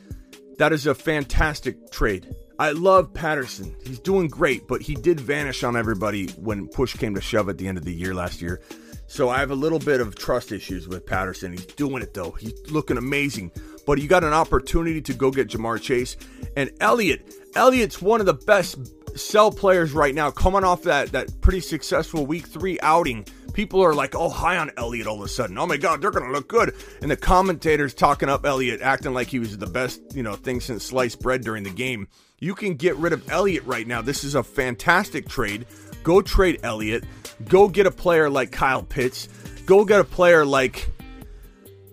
That 0.58 0.72
is 0.72 0.88
a 0.88 0.96
fantastic 0.96 1.92
trade. 1.92 2.34
I 2.58 2.72
love 2.72 3.14
Patterson. 3.14 3.76
He's 3.86 4.00
doing 4.00 4.28
great, 4.28 4.68
but 4.68 4.82
he 4.82 4.96
did 4.96 5.20
vanish 5.20 5.64
on 5.64 5.76
everybody 5.76 6.28
when 6.38 6.68
push 6.68 6.96
came 6.96 7.14
to 7.16 7.22
shove 7.22 7.50
at 7.50 7.58
the 7.58 7.68
end 7.68 7.78
of 7.78 7.84
the 7.84 7.94
year 7.94 8.14
last 8.14 8.42
year. 8.42 8.62
So 9.08 9.30
I 9.30 9.40
have 9.40 9.52
a 9.52 9.56
little 9.56 9.80
bit 9.80 10.02
of 10.02 10.16
trust 10.16 10.52
issues 10.52 10.88
with 10.88 11.06
Patterson. 11.06 11.52
He's 11.52 11.66
doing 11.66 12.02
it 12.02 12.14
though. 12.14 12.32
He's 12.32 12.54
looking 12.72 12.98
amazing. 12.98 13.52
But 13.86 14.02
you 14.02 14.08
got 14.08 14.24
an 14.24 14.34
opportunity 14.34 15.02
to 15.02 15.14
go 15.14 15.30
get 15.32 15.50
Ja'Marr 15.50 15.82
Chase 15.82 16.18
and 16.56 16.72
Elliott. 16.80 17.34
Elliott's 17.56 18.02
one 18.02 18.20
of 18.20 18.26
the 18.26 18.34
best 18.34 18.78
sell 19.16 19.52
players 19.52 19.92
right 19.92 20.14
now, 20.14 20.32
coming 20.32 20.64
off 20.64 20.84
that 20.84 21.12
that 21.12 21.42
pretty 21.42 21.62
successful 21.62 22.26
Week 22.26 22.48
Three 22.48 22.80
outing. 22.82 23.26
People 23.54 23.82
are 23.82 23.94
like, 23.94 24.16
"Oh, 24.16 24.30
high 24.30 24.58
on 24.58 24.72
Elliott 24.76 25.08
all 25.08 25.20
of 25.20 25.26
a 25.26 25.30
sudden. 25.30 25.58
Oh 25.58 25.68
my 25.68 25.78
God, 25.78 26.02
they're 26.02 26.12
gonna 26.12 26.32
look 26.32 26.48
good." 26.48 26.74
And 27.02 27.12
the 27.12 27.16
commentators 27.16 27.94
talking 27.94 28.28
up 28.28 28.46
Elliott, 28.46 28.82
acting 28.82 29.14
like 29.14 29.28
he 29.28 29.40
was 29.40 29.58
the 29.58 29.68
best, 29.68 30.02
you 30.14 30.24
know, 30.24 30.36
thing 30.36 30.60
since 30.60 30.84
sliced 30.84 31.22
bread 31.22 31.42
during 31.42 31.64
the 31.64 31.70
game. 31.70 32.08
You 32.40 32.54
can 32.54 32.76
get 32.76 32.96
rid 32.98 33.14
of 33.14 33.30
Elliott 33.30 33.66
right 33.66 33.88
now. 33.88 34.02
This 34.02 34.24
is 34.24 34.36
a 34.36 34.44
fantastic 34.44 35.28
trade. 35.30 35.66
Go 36.04 36.22
trade 36.22 36.60
Elliott. 36.64 37.06
Go 37.48 37.70
get 37.70 37.88
a 37.88 37.92
player 37.92 38.30
like 38.30 38.52
Kyle 38.52 38.84
Pitts. 38.84 39.28
Go 39.66 39.86
get 39.86 40.02
a 40.02 40.04
player 40.04 40.46
like 40.46 40.90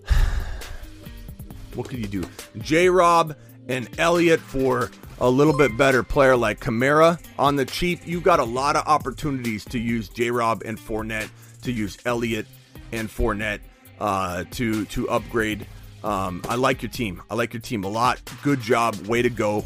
What 1.75 1.87
could 1.87 1.99
you 1.99 2.07
do? 2.07 2.23
J 2.57 2.89
Rob 2.89 3.35
and 3.67 3.89
Elliott 3.97 4.41
for 4.41 4.91
a 5.19 5.29
little 5.29 5.55
bit 5.55 5.77
better 5.77 6.03
player 6.03 6.35
like 6.35 6.59
Kamara 6.59 7.23
on 7.39 7.55
the 7.55 7.65
cheap. 7.65 8.05
You 8.05 8.19
got 8.19 8.39
a 8.39 8.43
lot 8.43 8.75
of 8.75 8.85
opportunities 8.85 9.63
to 9.65 9.79
use 9.79 10.09
J 10.09 10.29
Rob 10.29 10.63
and 10.65 10.77
Fournette, 10.77 11.29
to 11.61 11.71
use 11.71 11.97
Elliott 12.05 12.47
and 12.91 13.07
Fournette 13.07 13.61
uh, 13.99 14.43
to 14.51 14.83
to 14.85 15.09
upgrade. 15.09 15.65
Um, 16.03 16.41
I 16.49 16.55
like 16.55 16.81
your 16.81 16.91
team. 16.91 17.23
I 17.29 17.35
like 17.35 17.53
your 17.53 17.61
team 17.61 17.85
a 17.85 17.87
lot. 17.87 18.21
Good 18.43 18.59
job. 18.59 18.95
Way 19.07 19.21
to 19.21 19.29
go. 19.29 19.63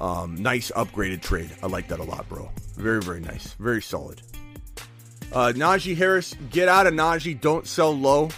Um, 0.00 0.36
nice 0.36 0.70
upgraded 0.72 1.22
trade. 1.22 1.50
I 1.62 1.66
like 1.66 1.88
that 1.88 1.98
a 1.98 2.04
lot, 2.04 2.28
bro. 2.28 2.50
Very, 2.76 3.02
very 3.02 3.20
nice. 3.20 3.54
Very 3.54 3.82
solid. 3.82 4.22
Uh, 5.32 5.52
Najee 5.54 5.96
Harris, 5.96 6.34
get 6.50 6.68
out 6.68 6.86
of 6.86 6.94
Najee. 6.94 7.40
Don't 7.40 7.66
sell 7.66 7.92
low. 7.96 8.30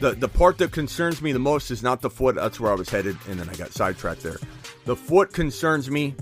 The 0.00 0.12
the 0.12 0.28
part 0.28 0.58
that 0.58 0.72
concerns 0.72 1.20
me 1.20 1.32
the 1.32 1.38
most 1.38 1.70
is 1.70 1.82
not 1.82 2.00
the 2.00 2.10
foot. 2.10 2.34
That's 2.36 2.58
where 2.58 2.72
I 2.72 2.74
was 2.74 2.88
headed, 2.88 3.16
and 3.28 3.38
then 3.38 3.48
I 3.48 3.54
got 3.54 3.72
sidetracked 3.72 4.22
there. 4.22 4.38
The 4.84 4.96
foot 4.96 5.32
concerns 5.32 5.90
me. 5.90 6.14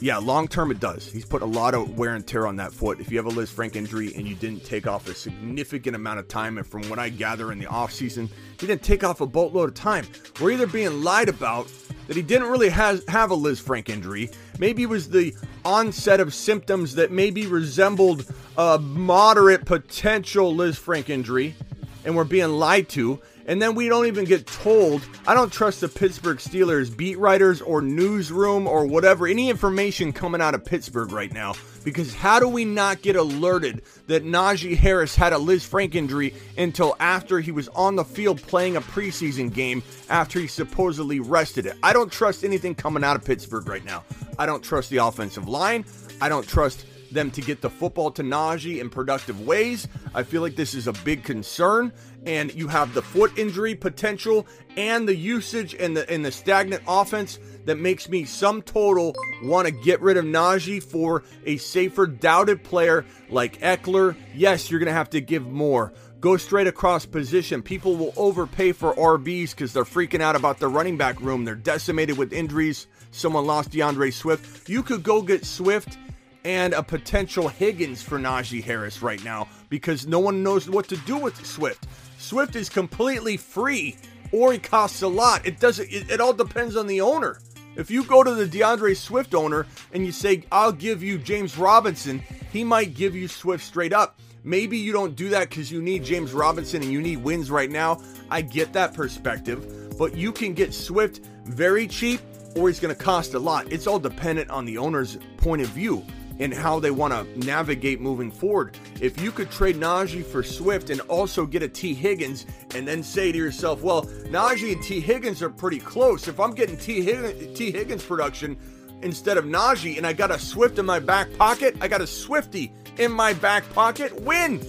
Yeah, 0.00 0.18
long 0.18 0.46
term 0.46 0.70
it 0.70 0.78
does. 0.78 1.10
He's 1.10 1.24
put 1.24 1.42
a 1.42 1.46
lot 1.46 1.74
of 1.74 1.98
wear 1.98 2.14
and 2.14 2.24
tear 2.24 2.46
on 2.46 2.54
that 2.56 2.72
foot. 2.72 3.00
If 3.00 3.10
you 3.10 3.16
have 3.16 3.26
a 3.26 3.30
Lisfranc 3.30 3.74
injury 3.74 4.14
and 4.14 4.28
you 4.28 4.36
didn't 4.36 4.64
take 4.64 4.86
off 4.86 5.08
a 5.08 5.14
significant 5.14 5.96
amount 5.96 6.20
of 6.20 6.28
time, 6.28 6.56
and 6.56 6.66
from 6.66 6.82
what 6.88 7.00
I 7.00 7.08
gather 7.08 7.50
in 7.50 7.58
the 7.58 7.66
offseason, 7.66 8.30
he 8.60 8.66
didn't 8.68 8.82
take 8.82 9.02
off 9.02 9.20
a 9.20 9.26
boatload 9.26 9.70
of 9.70 9.74
time. 9.74 10.06
We're 10.40 10.52
either 10.52 10.68
being 10.68 11.02
lied 11.02 11.28
about 11.28 11.68
that 12.06 12.16
he 12.16 12.22
didn't 12.22 12.48
really 12.48 12.68
has, 12.68 13.02
have 13.08 13.32
a 13.32 13.36
Lisfranc 13.36 13.88
injury. 13.88 14.30
Maybe 14.60 14.84
it 14.84 14.88
was 14.88 15.08
the 15.08 15.34
onset 15.64 16.20
of 16.20 16.32
symptoms 16.32 16.94
that 16.94 17.10
maybe 17.10 17.46
resembled 17.46 18.24
a 18.56 18.78
moderate 18.78 19.64
potential 19.64 20.54
Lisfranc 20.54 21.08
injury, 21.08 21.56
and 22.04 22.14
we're 22.14 22.22
being 22.22 22.50
lied 22.50 22.88
to. 22.90 23.20
And 23.48 23.62
then 23.62 23.74
we 23.74 23.88
don't 23.88 24.04
even 24.06 24.26
get 24.26 24.46
told. 24.46 25.02
I 25.26 25.34
don't 25.34 25.50
trust 25.50 25.80
the 25.80 25.88
Pittsburgh 25.88 26.36
Steelers 26.36 26.94
beat 26.94 27.18
writers 27.18 27.62
or 27.62 27.80
newsroom 27.80 28.66
or 28.66 28.86
whatever, 28.86 29.26
any 29.26 29.48
information 29.48 30.12
coming 30.12 30.42
out 30.42 30.54
of 30.54 30.66
Pittsburgh 30.66 31.10
right 31.12 31.32
now. 31.32 31.54
Because 31.82 32.12
how 32.12 32.38
do 32.38 32.46
we 32.46 32.66
not 32.66 33.00
get 33.00 33.16
alerted 33.16 33.80
that 34.06 34.22
Najee 34.22 34.76
Harris 34.76 35.16
had 35.16 35.32
a 35.32 35.36
Lisfranc 35.36 35.94
injury 35.94 36.34
until 36.58 36.94
after 37.00 37.40
he 37.40 37.50
was 37.50 37.68
on 37.68 37.96
the 37.96 38.04
field 38.04 38.42
playing 38.42 38.76
a 38.76 38.82
preseason 38.82 39.52
game 39.52 39.82
after 40.10 40.38
he 40.38 40.46
supposedly 40.46 41.18
rested 41.18 41.64
it? 41.64 41.78
I 41.82 41.94
don't 41.94 42.12
trust 42.12 42.44
anything 42.44 42.74
coming 42.74 43.02
out 43.02 43.16
of 43.16 43.24
Pittsburgh 43.24 43.66
right 43.66 43.84
now. 43.84 44.04
I 44.38 44.44
don't 44.44 44.62
trust 44.62 44.90
the 44.90 44.98
offensive 44.98 45.48
line. 45.48 45.86
I 46.20 46.28
don't 46.28 46.46
trust 46.46 46.84
them 47.10 47.30
to 47.30 47.40
get 47.40 47.60
the 47.62 47.70
football 47.70 48.10
to 48.12 48.22
Najee 48.22 48.80
in 48.80 48.90
productive 48.90 49.46
ways. 49.46 49.88
I 50.14 50.22
feel 50.22 50.42
like 50.42 50.56
this 50.56 50.74
is 50.74 50.86
a 50.86 50.92
big 50.92 51.24
concern. 51.24 51.92
And 52.26 52.54
you 52.54 52.68
have 52.68 52.94
the 52.94 53.02
foot 53.02 53.38
injury 53.38 53.74
potential 53.74 54.46
and 54.76 55.08
the 55.08 55.14
usage 55.14 55.74
and 55.74 55.96
the 55.96 56.08
and 56.10 56.24
the 56.24 56.32
stagnant 56.32 56.82
offense 56.86 57.38
that 57.64 57.78
makes 57.78 58.08
me 58.08 58.24
some 58.24 58.60
total 58.60 59.14
want 59.42 59.66
to 59.66 59.72
get 59.72 60.00
rid 60.00 60.16
of 60.16 60.24
Najee 60.24 60.82
for 60.82 61.22
a 61.46 61.56
safer, 61.58 62.06
doubted 62.06 62.64
player 62.64 63.04
like 63.30 63.60
Ekeler. 63.60 64.16
Yes, 64.34 64.70
you're 64.70 64.80
gonna 64.80 64.92
have 64.92 65.10
to 65.10 65.20
give 65.20 65.46
more. 65.46 65.92
Go 66.20 66.36
straight 66.36 66.66
across 66.66 67.06
position. 67.06 67.62
People 67.62 67.96
will 67.96 68.12
overpay 68.16 68.72
for 68.72 68.92
RBs 68.94 69.50
because 69.50 69.72
they're 69.72 69.84
freaking 69.84 70.20
out 70.20 70.34
about 70.34 70.58
the 70.58 70.66
running 70.66 70.96
back 70.96 71.20
room. 71.20 71.44
They're 71.44 71.54
decimated 71.54 72.18
with 72.18 72.32
injuries. 72.32 72.88
Someone 73.12 73.46
lost 73.46 73.70
D'Andre 73.70 74.10
Swift. 74.10 74.68
You 74.68 74.82
could 74.82 75.04
go 75.04 75.22
get 75.22 75.46
Swift 75.46 75.96
and 76.44 76.72
a 76.72 76.82
potential 76.82 77.48
Higgins 77.48 78.02
for 78.02 78.18
Najee 78.18 78.64
Harris 78.64 79.00
right 79.02 79.22
now 79.22 79.48
because 79.68 80.06
no 80.06 80.18
one 80.18 80.42
knows 80.42 80.68
what 80.68 80.88
to 80.88 80.96
do 80.98 81.16
with 81.18 81.44
Swift. 81.46 81.86
Swift 82.28 82.56
is 82.56 82.68
completely 82.68 83.38
free 83.38 83.96
or 84.32 84.52
he 84.52 84.58
costs 84.58 85.00
a 85.00 85.08
lot. 85.08 85.46
It 85.46 85.58
doesn't 85.58 85.90
it, 85.90 86.10
it 86.10 86.20
all 86.20 86.34
depends 86.34 86.76
on 86.76 86.86
the 86.86 87.00
owner. 87.00 87.40
If 87.74 87.90
you 87.90 88.04
go 88.04 88.22
to 88.22 88.34
the 88.34 88.46
D'Andre 88.46 88.92
Swift 88.92 89.34
owner 89.34 89.66
and 89.94 90.04
you 90.04 90.12
say, 90.12 90.44
I'll 90.52 90.72
give 90.72 91.02
you 91.02 91.16
James 91.16 91.56
Robinson, 91.56 92.22
he 92.52 92.64
might 92.64 92.92
give 92.92 93.16
you 93.16 93.28
Swift 93.28 93.64
straight 93.64 93.94
up. 93.94 94.20
Maybe 94.44 94.76
you 94.76 94.92
don't 94.92 95.16
do 95.16 95.30
that 95.30 95.48
because 95.48 95.72
you 95.72 95.80
need 95.80 96.04
James 96.04 96.34
Robinson 96.34 96.82
and 96.82 96.92
you 96.92 97.00
need 97.00 97.24
wins 97.24 97.50
right 97.50 97.70
now. 97.70 98.02
I 98.30 98.42
get 98.42 98.74
that 98.74 98.92
perspective, 98.92 99.96
but 99.96 100.14
you 100.14 100.30
can 100.30 100.52
get 100.52 100.74
Swift 100.74 101.20
very 101.46 101.86
cheap 101.86 102.20
or 102.56 102.68
he's 102.68 102.78
going 102.78 102.94
to 102.94 103.02
cost 103.02 103.32
a 103.32 103.38
lot. 103.38 103.72
It's 103.72 103.86
all 103.86 103.98
dependent 103.98 104.50
on 104.50 104.66
the 104.66 104.76
owner's 104.76 105.16
point 105.38 105.62
of 105.62 105.68
view 105.68 106.04
and 106.38 106.54
how 106.54 106.78
they 106.78 106.90
want 106.90 107.12
to 107.12 107.46
navigate 107.46 108.00
moving 108.00 108.30
forward. 108.30 108.76
If 109.00 109.20
you 109.20 109.32
could 109.32 109.50
trade 109.50 109.76
Najee 109.76 110.24
for 110.24 110.42
Swift 110.42 110.90
and 110.90 111.00
also 111.02 111.46
get 111.46 111.62
a 111.62 111.68
T. 111.68 111.94
Higgins 111.94 112.46
and 112.74 112.86
then 112.86 113.02
say 113.02 113.32
to 113.32 113.38
yourself, 113.38 113.82
well, 113.82 114.02
Najee 114.02 114.72
and 114.72 114.82
T. 114.82 115.00
Higgins 115.00 115.42
are 115.42 115.50
pretty 115.50 115.78
close. 115.78 116.28
If 116.28 116.38
I'm 116.40 116.52
getting 116.52 116.76
T. 116.76 117.02
Higgins, 117.02 117.58
T. 117.58 117.70
Higgins 117.70 118.04
production 118.04 118.56
instead 119.02 119.36
of 119.36 119.44
Najee 119.44 119.96
and 119.96 120.06
I 120.06 120.12
got 120.12 120.30
a 120.30 120.38
Swift 120.38 120.78
in 120.78 120.86
my 120.86 121.00
back 121.00 121.32
pocket, 121.36 121.76
I 121.80 121.88
got 121.88 122.00
a 122.00 122.06
Swifty 122.06 122.72
in 122.98 123.12
my 123.12 123.32
back 123.32 123.68
pocket, 123.72 124.20
win. 124.22 124.60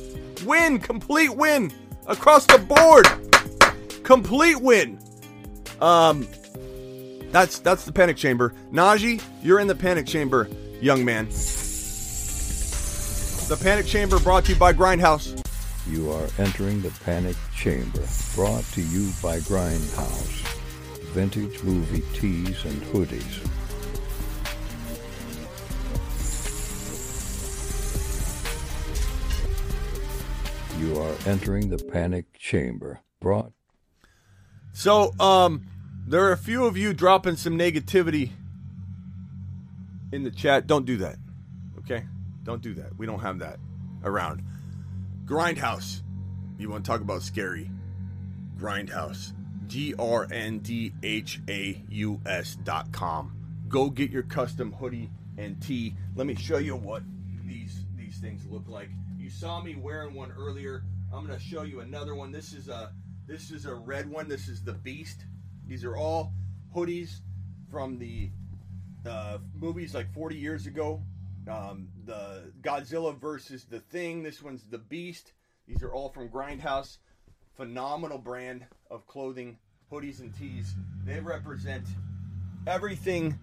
Win, 0.45 0.79
complete 0.79 1.35
win 1.35 1.71
across 2.07 2.45
the 2.45 2.57
board. 2.57 3.07
Complete 4.03 4.61
win. 4.61 4.99
Um 5.81 6.27
that's 7.31 7.59
that's 7.59 7.85
the 7.85 7.91
panic 7.91 8.17
chamber. 8.17 8.53
Najee, 8.71 9.21
you're 9.43 9.59
in 9.59 9.67
the 9.67 9.75
panic 9.75 10.07
chamber 10.07 10.49
young 10.81 11.03
man. 11.03 11.29
The 13.49 13.57
Panic 13.57 13.87
Chamber 13.87 14.19
brought 14.19 14.45
to 14.45 14.53
you 14.53 14.59
by 14.59 14.73
Grindhouse. 14.73 15.43
You 15.87 16.11
are 16.11 16.27
entering 16.37 16.83
the 16.83 16.91
Panic 17.03 17.35
Chamber, 17.55 18.03
brought 18.35 18.63
to 18.73 18.81
you 18.83 19.11
by 19.23 19.39
Grindhouse. 19.39 20.45
Vintage 21.13 21.63
movie 21.63 22.03
tees 22.13 22.63
and 22.63 22.79
hoodies. 22.83 23.39
You 30.79 31.01
are 31.01 31.15
entering 31.25 31.69
the 31.69 31.83
Panic 31.83 32.31
Chamber, 32.37 32.99
brought. 33.19 33.53
So, 34.73 35.19
um, 35.19 35.65
there 36.05 36.23
are 36.25 36.33
a 36.33 36.37
few 36.37 36.65
of 36.65 36.77
you 36.77 36.93
dropping 36.93 37.35
some 37.35 37.57
negativity 37.57 38.29
in 40.11 40.21
the 40.21 40.29
chat. 40.29 40.67
Don't 40.67 40.85
do 40.85 40.97
that. 40.97 41.15
Okay? 41.79 42.03
Don't 42.43 42.61
do 42.61 42.73
that. 42.75 42.97
We 42.97 43.05
don't 43.05 43.19
have 43.19 43.39
that 43.39 43.59
around. 44.03 44.43
Grindhouse. 45.25 46.01
You 46.57 46.69
want 46.69 46.83
to 46.83 46.91
talk 46.91 47.01
about 47.01 47.21
scary? 47.21 47.69
Grindhouse. 48.57 49.33
G 49.67 49.93
R 49.99 50.27
N 50.31 50.59
D 50.59 50.93
H 51.03 51.41
A 51.47 51.83
U 51.89 52.19
S 52.25 52.55
dot 52.63 52.91
com. 52.91 53.35
Go 53.67 53.89
get 53.91 54.09
your 54.09 54.23
custom 54.23 54.73
hoodie 54.73 55.11
and 55.37 55.61
tee. 55.61 55.95
Let 56.15 56.25
me 56.25 56.33
show 56.33 56.57
you 56.57 56.75
what 56.75 57.03
these 57.45 57.85
these 57.95 58.17
things 58.17 58.47
look 58.47 58.67
like. 58.67 58.89
You 59.17 59.29
saw 59.29 59.61
me 59.61 59.75
wearing 59.75 60.15
one 60.15 60.31
earlier. 60.31 60.83
I'm 61.13 61.25
gonna 61.25 61.39
show 61.39 61.61
you 61.61 61.81
another 61.81 62.15
one. 62.15 62.31
This 62.31 62.53
is 62.53 62.67
a 62.67 62.91
this 63.27 63.51
is 63.51 63.67
a 63.67 63.75
red 63.75 64.09
one. 64.09 64.27
This 64.27 64.47
is 64.47 64.63
the 64.63 64.73
Beast. 64.73 65.25
These 65.67 65.85
are 65.85 65.95
all 65.95 66.33
hoodies 66.75 67.19
from 67.69 67.99
the 67.99 68.31
uh, 69.07 69.37
movies 69.53 69.93
like 69.93 70.11
40 70.13 70.35
years 70.35 70.65
ago. 70.65 71.03
Um, 71.49 71.87
the 72.05 72.51
Godzilla 72.61 73.19
versus 73.19 73.65
the 73.65 73.79
Thing. 73.79 74.23
This 74.23 74.41
one's 74.41 74.63
the 74.69 74.77
Beast. 74.77 75.33
These 75.67 75.83
are 75.83 75.91
all 75.91 76.09
from 76.09 76.29
Grindhouse. 76.29 76.97
Phenomenal 77.55 78.17
brand 78.17 78.65
of 78.89 79.07
clothing, 79.07 79.57
hoodies 79.91 80.19
and 80.19 80.35
tees. 80.35 80.75
They 81.05 81.19
represent 81.19 81.83
everything 82.67 83.37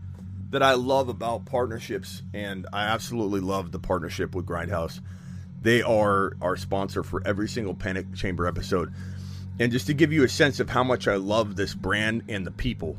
that 0.51 0.63
I 0.63 0.75
love 0.75 1.09
about 1.09 1.47
partnerships, 1.47 2.23
and 2.33 2.67
I 2.73 2.85
absolutely 2.85 3.41
love 3.41 3.73
the 3.73 3.79
partnership 3.79 4.35
with 4.35 4.47
Grindhouse. 4.47 5.01
They 5.61 5.83
are 5.83 6.37
our 6.41 6.57
sponsor 6.57 7.03
for 7.03 7.23
every 7.27 7.49
single 7.49 7.75
Panic 7.75 8.15
Chamber 8.15 8.47
episode. 8.47 8.93
And 9.59 9.73
just 9.73 9.87
to 9.89 9.95
give 9.95 10.13
you 10.13 10.23
a 10.23 10.29
sense 10.29 10.61
of 10.61 10.71
how 10.71 10.85
much 10.85 11.09
I 11.09 11.17
love 11.17 11.57
this 11.57 11.75
brand 11.75 12.25
and 12.29 12.47
the 12.47 12.53
people 12.53 12.97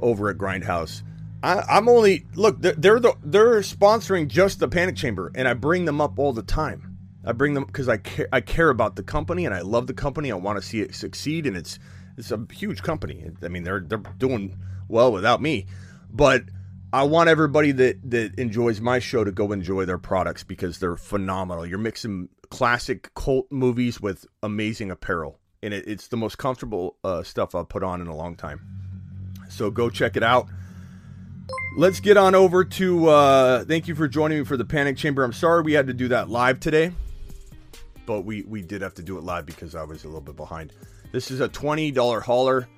over 0.00 0.28
at 0.28 0.36
Grindhouse, 0.36 1.02
I, 1.42 1.78
am 1.78 1.88
only 1.88 2.26
look. 2.34 2.60
They're 2.60 2.74
they're, 2.74 3.00
the, 3.00 3.14
they're 3.22 3.60
sponsoring 3.60 4.28
just 4.28 4.58
the 4.58 4.68
Panic 4.68 4.96
Chamber, 4.96 5.32
and 5.34 5.48
I 5.48 5.54
bring 5.54 5.84
them 5.84 6.00
up 6.00 6.18
all 6.18 6.32
the 6.32 6.42
time. 6.42 6.98
I 7.24 7.32
bring 7.32 7.54
them 7.54 7.64
because 7.64 7.88
I 7.88 7.96
care. 7.96 8.28
I 8.32 8.40
care 8.40 8.70
about 8.70 8.96
the 8.96 9.02
company, 9.02 9.46
and 9.46 9.54
I 9.54 9.60
love 9.60 9.86
the 9.86 9.94
company. 9.94 10.30
I 10.30 10.36
want 10.36 10.60
to 10.60 10.66
see 10.66 10.80
it 10.80 10.94
succeed, 10.94 11.46
and 11.46 11.56
it's 11.56 11.78
it's 12.16 12.30
a 12.30 12.46
huge 12.52 12.82
company. 12.82 13.30
I 13.42 13.48
mean, 13.48 13.64
they're 13.64 13.80
they're 13.80 14.02
doing 14.18 14.58
well 14.88 15.12
without 15.12 15.40
me, 15.40 15.66
but 16.10 16.44
I 16.92 17.04
want 17.04 17.28
everybody 17.28 17.72
that 17.72 18.10
that 18.10 18.38
enjoys 18.38 18.80
my 18.80 18.98
show 18.98 19.24
to 19.24 19.32
go 19.32 19.52
enjoy 19.52 19.84
their 19.86 19.98
products 19.98 20.44
because 20.44 20.78
they're 20.78 20.96
phenomenal. 20.96 21.64
You're 21.64 21.78
mixing 21.78 22.28
classic 22.50 23.14
cult 23.14 23.46
movies 23.50 24.00
with 24.00 24.26
amazing 24.42 24.90
apparel, 24.90 25.38
and 25.62 25.72
it, 25.72 25.86
it's 25.86 26.08
the 26.08 26.16
most 26.16 26.36
comfortable 26.36 26.96
uh, 27.04 27.22
stuff 27.22 27.54
I've 27.54 27.68
put 27.68 27.82
on 27.82 28.00
in 28.00 28.08
a 28.08 28.16
long 28.16 28.36
time. 28.36 28.60
So 29.48 29.70
go 29.70 29.88
check 29.88 30.16
it 30.16 30.22
out. 30.22 30.48
Let's 31.76 32.00
get 32.00 32.16
on 32.16 32.34
over 32.34 32.64
to. 32.64 33.08
Uh, 33.08 33.64
thank 33.64 33.86
you 33.88 33.94
for 33.94 34.08
joining 34.08 34.38
me 34.38 34.44
for 34.44 34.56
the 34.56 34.64
Panic 34.64 34.96
Chamber. 34.96 35.22
I'm 35.22 35.32
sorry 35.32 35.62
we 35.62 35.72
had 35.72 35.86
to 35.86 35.94
do 35.94 36.08
that 36.08 36.28
live 36.28 36.60
today, 36.60 36.92
but 38.06 38.22
we 38.22 38.42
we 38.42 38.60
did 38.62 38.82
have 38.82 38.94
to 38.94 39.02
do 39.02 39.18
it 39.18 39.24
live 39.24 39.46
because 39.46 39.74
I 39.74 39.84
was 39.84 40.04
a 40.04 40.08
little 40.08 40.20
bit 40.20 40.36
behind. 40.36 40.72
This 41.12 41.30
is 41.30 41.40
a 41.40 41.48
twenty 41.48 41.90
dollar 41.90 42.20
hauler. 42.20 42.68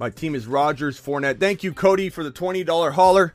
My 0.00 0.08
team 0.08 0.34
is 0.34 0.46
Rodgers 0.46 0.98
Fournette. 0.98 1.38
Thank 1.38 1.62
you, 1.62 1.74
Cody, 1.74 2.08
for 2.08 2.24
the 2.24 2.32
$20 2.32 2.90
hauler. 2.90 3.34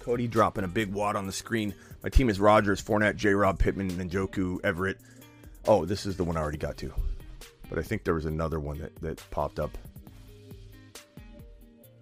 Cody 0.00 0.26
dropping 0.26 0.64
a 0.64 0.68
big 0.68 0.92
wad 0.92 1.14
on 1.14 1.24
the 1.24 1.32
screen. 1.32 1.72
My 2.02 2.08
team 2.08 2.30
is 2.30 2.40
Rodgers, 2.40 2.82
Fournette, 2.82 3.14
J. 3.14 3.34
Rob, 3.34 3.60
Pittman, 3.60 3.90
and 3.90 4.10
Njoku, 4.10 4.58
Everett. 4.64 4.98
Oh, 5.68 5.84
this 5.84 6.04
is 6.04 6.16
the 6.16 6.24
one 6.24 6.36
I 6.36 6.40
already 6.40 6.58
got 6.58 6.78
to. 6.78 6.92
But 7.70 7.78
I 7.78 7.82
think 7.82 8.02
there 8.02 8.14
was 8.14 8.24
another 8.24 8.58
one 8.58 8.78
that, 8.78 8.96
that 9.02 9.22
popped 9.30 9.60
up. 9.60 9.78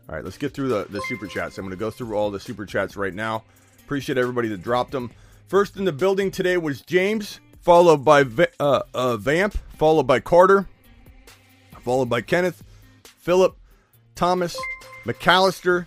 All 0.09 0.15
right, 0.15 0.25
let's 0.25 0.39
get 0.39 0.55
through 0.55 0.69
the, 0.69 0.87
the 0.89 1.01
super 1.03 1.27
chats. 1.27 1.59
I'm 1.59 1.65
going 1.65 1.77
to 1.77 1.77
go 1.77 1.91
through 1.91 2.15
all 2.17 2.31
the 2.31 2.39
super 2.39 2.65
chats 2.65 2.97
right 2.97 3.15
now. 3.15 3.43
Appreciate 3.85 4.19
everybody 4.19 4.49
that 4.49 4.63
dropped 4.63 4.93
them. 4.93 5.11
First 5.49 5.77
in 5.77 5.85
the 5.85 5.93
building 5.93 6.31
today 6.31 6.57
was 6.57 6.81
James, 6.81 7.41
followed 7.61 8.05
by 8.05 8.23
Va- 8.23 8.49
uh, 8.61 8.83
uh, 8.95 9.17
Vamp, 9.17 9.57
followed 9.77 10.07
by 10.07 10.21
Carter, 10.21 10.69
followed 11.83 12.09
by 12.09 12.21
Kenneth, 12.21 12.63
Philip, 13.03 13.57
Thomas, 14.15 14.57
McAllister, 15.05 15.87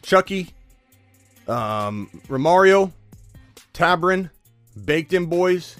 Chucky, 0.00 0.48
um, 1.46 2.08
Romario, 2.28 2.92
Tabrin, 3.74 4.30
Baked 4.82 5.12
In 5.12 5.26
Boys, 5.26 5.76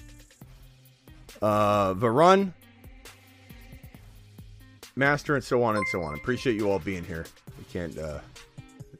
uh, 1.40 1.94
Varun, 1.94 2.52
Master, 4.94 5.34
and 5.34 5.44
so 5.44 5.62
on 5.62 5.76
and 5.76 5.86
so 5.88 6.02
on. 6.02 6.14
Appreciate 6.14 6.56
you 6.56 6.70
all 6.70 6.78
being 6.78 7.04
here. 7.04 7.24
Can't, 7.72 7.96
uh, 7.98 8.18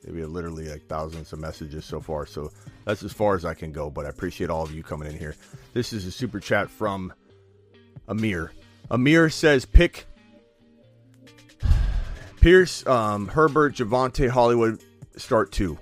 we 0.08 0.20
have 0.20 0.30
literally 0.30 0.68
like 0.68 0.86
thousands 0.86 1.32
of 1.32 1.38
messages 1.38 1.84
so 1.84 2.00
far, 2.00 2.26
so 2.26 2.50
that's 2.84 3.02
as 3.02 3.12
far 3.12 3.34
as 3.34 3.44
I 3.44 3.54
can 3.54 3.72
go, 3.72 3.90
but 3.90 4.06
I 4.06 4.08
appreciate 4.08 4.50
all 4.50 4.62
of 4.62 4.72
you 4.72 4.82
coming 4.82 5.08
in 5.08 5.18
here. 5.18 5.36
This 5.74 5.92
is 5.92 6.06
a 6.06 6.10
super 6.10 6.40
chat 6.40 6.70
from 6.70 7.12
Amir. 8.08 8.52
Amir 8.90 9.30
says, 9.30 9.64
pick 9.64 10.06
Pierce, 12.40 12.86
um, 12.86 13.28
Herbert, 13.28 13.74
Javonte, 13.74 14.28
Hollywood, 14.28 14.82
start 15.16 15.52
two. 15.52 15.78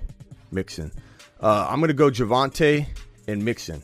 Mixon. 0.51 0.91
Uh, 1.39 1.67
I'm 1.69 1.81
to 1.81 1.93
go 1.93 2.09
Javonte 2.09 2.85
and 3.27 3.43
Mixon. 3.43 3.81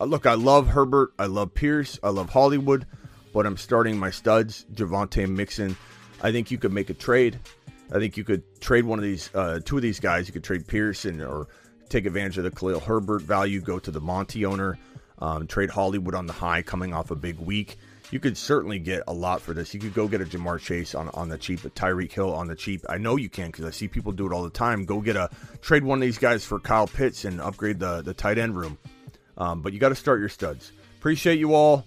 Uh, 0.00 0.04
look, 0.04 0.26
I 0.26 0.34
love 0.34 0.68
Herbert. 0.68 1.12
I 1.18 1.26
love 1.26 1.54
Pierce. 1.54 1.98
I 2.02 2.10
love 2.10 2.30
Hollywood. 2.30 2.86
But 3.32 3.46
I'm 3.46 3.56
starting 3.56 3.98
my 3.98 4.10
studs, 4.10 4.66
Javonte 4.74 5.24
and 5.24 5.36
Mixon. 5.36 5.76
I 6.22 6.32
think 6.32 6.50
you 6.50 6.58
could 6.58 6.72
make 6.72 6.90
a 6.90 6.94
trade. 6.94 7.38
I 7.90 7.98
think 7.98 8.16
you 8.16 8.24
could 8.24 8.42
trade 8.60 8.84
one 8.84 8.98
of 8.98 9.04
these, 9.04 9.30
uh, 9.34 9.60
two 9.64 9.76
of 9.76 9.82
these 9.82 10.00
guys. 10.00 10.26
You 10.26 10.32
could 10.32 10.44
trade 10.44 10.66
Pearson 10.66 11.20
or 11.22 11.48
take 11.88 12.06
advantage 12.06 12.38
of 12.38 12.44
the 12.44 12.50
Khalil 12.50 12.80
Herbert 12.80 13.22
value, 13.22 13.60
go 13.60 13.78
to 13.78 13.90
the 13.90 14.00
Monty 14.00 14.44
owner, 14.44 14.78
um, 15.20 15.46
trade 15.46 15.70
Hollywood 15.70 16.14
on 16.14 16.26
the 16.26 16.32
high 16.32 16.62
coming 16.62 16.92
off 16.92 17.10
a 17.10 17.16
big 17.16 17.38
week. 17.38 17.78
You 18.10 18.20
could 18.20 18.36
certainly 18.38 18.78
get 18.78 19.02
a 19.06 19.12
lot 19.12 19.42
for 19.42 19.52
this. 19.52 19.74
You 19.74 19.80
could 19.80 19.92
go 19.92 20.08
get 20.08 20.20
a 20.22 20.24
Ja'Marr 20.24 20.60
Chase 20.60 20.94
on, 20.94 21.08
on 21.10 21.28
the 21.28 21.36
cheap, 21.36 21.64
a 21.64 21.70
Tyreek 21.70 22.10
Hill 22.10 22.32
on 22.32 22.46
the 22.46 22.56
cheap. 22.56 22.82
I 22.88 22.96
know 22.96 23.16
you 23.16 23.28
can 23.28 23.48
because 23.48 23.66
I 23.66 23.70
see 23.70 23.86
people 23.86 24.12
do 24.12 24.26
it 24.26 24.32
all 24.32 24.42
the 24.42 24.50
time. 24.50 24.86
Go 24.86 25.00
get 25.00 25.16
a 25.16 25.28
trade 25.60 25.84
one 25.84 25.98
of 25.98 26.02
these 26.02 26.16
guys 26.18 26.44
for 26.44 26.58
Kyle 26.58 26.86
Pitts 26.86 27.26
and 27.26 27.40
upgrade 27.40 27.78
the, 27.78 28.00
the 28.00 28.14
tight 28.14 28.38
end 28.38 28.56
room. 28.56 28.78
Um, 29.36 29.60
but 29.60 29.72
you 29.72 29.78
got 29.78 29.90
to 29.90 29.94
start 29.94 30.20
your 30.20 30.30
studs. 30.30 30.72
Appreciate 30.98 31.38
you 31.38 31.54
all. 31.54 31.84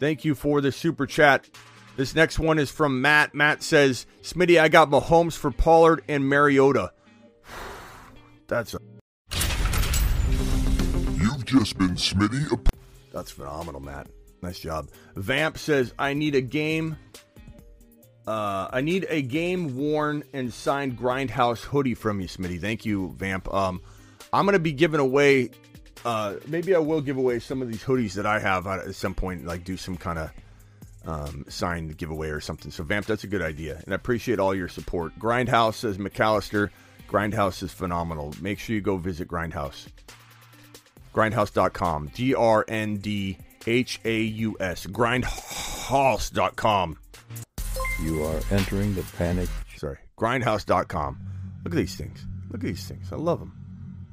Thank 0.00 0.24
you 0.24 0.34
for 0.34 0.60
the 0.60 0.72
super 0.72 1.06
chat. 1.06 1.48
This 2.00 2.14
next 2.14 2.38
one 2.38 2.58
is 2.58 2.70
from 2.70 3.02
Matt. 3.02 3.34
Matt 3.34 3.62
says, 3.62 4.06
Smitty, 4.22 4.58
I 4.58 4.68
got 4.68 4.88
Mahomes 4.88 5.36
for 5.36 5.50
Pollard 5.50 6.02
and 6.08 6.26
Mariota. 6.26 6.94
That's 8.48 8.72
a, 8.72 8.78
You've 11.18 11.44
just 11.44 11.76
been 11.76 11.96
Smitty. 11.96 12.52
A- 12.52 12.70
that's 13.12 13.30
phenomenal, 13.30 13.82
Matt. 13.82 14.06
Nice 14.40 14.60
job. 14.60 14.88
Vamp 15.14 15.58
says, 15.58 15.92
I 15.98 16.14
need 16.14 16.34
a 16.34 16.40
game. 16.40 16.96
Uh, 18.26 18.68
I 18.72 18.80
need 18.80 19.04
a 19.10 19.20
game 19.20 19.76
worn 19.76 20.24
and 20.32 20.50
signed 20.50 20.98
Grindhouse 20.98 21.64
hoodie 21.64 21.92
from 21.92 22.18
you, 22.22 22.28
Smitty. 22.28 22.62
Thank 22.62 22.86
you, 22.86 23.14
Vamp. 23.18 23.52
Um, 23.52 23.82
I'm 24.32 24.46
gonna 24.46 24.58
be 24.58 24.72
giving 24.72 25.00
away. 25.00 25.50
Uh, 26.02 26.36
maybe 26.46 26.74
I 26.74 26.78
will 26.78 27.02
give 27.02 27.18
away 27.18 27.40
some 27.40 27.60
of 27.60 27.68
these 27.68 27.84
hoodies 27.84 28.14
that 28.14 28.24
I 28.24 28.38
have 28.38 28.66
at 28.66 28.94
some 28.94 29.14
point. 29.14 29.44
Like 29.44 29.64
do 29.64 29.76
some 29.76 29.98
kind 29.98 30.18
of 30.18 30.30
um, 31.06 31.44
signed 31.48 31.96
giveaway 31.96 32.30
or 32.30 32.40
something. 32.40 32.70
So 32.70 32.84
Vamp, 32.84 33.06
that's 33.06 33.24
a 33.24 33.28
good 33.28 33.42
idea, 33.42 33.80
and 33.84 33.92
I 33.92 33.96
appreciate 33.96 34.38
all 34.38 34.54
your 34.54 34.68
support. 34.68 35.18
Grindhouse 35.18 35.74
says 35.74 35.98
McAllister. 35.98 36.70
Grindhouse 37.08 37.62
is 37.62 37.72
phenomenal. 37.72 38.34
Make 38.40 38.58
sure 38.58 38.74
you 38.74 38.80
go 38.80 38.96
visit 38.96 39.26
Grindhouse. 39.26 39.88
Grindhouse.com. 41.14 42.10
G 42.14 42.34
R 42.34 42.64
N 42.68 42.98
D 42.98 43.36
H 43.66 44.00
A 44.04 44.20
U 44.20 44.56
S. 44.60 44.86
Grindhouse.com. 44.86 46.96
You 48.02 48.24
are 48.24 48.40
entering 48.50 48.94
the 48.94 49.02
panic. 49.18 49.48
Sorry. 49.76 49.98
Grindhouse.com. 50.16 51.18
Look 51.64 51.74
at 51.74 51.76
these 51.76 51.96
things. 51.96 52.24
Look 52.50 52.62
at 52.62 52.66
these 52.66 52.86
things. 52.86 53.12
I 53.12 53.16
love 53.16 53.40
them. 53.40 53.52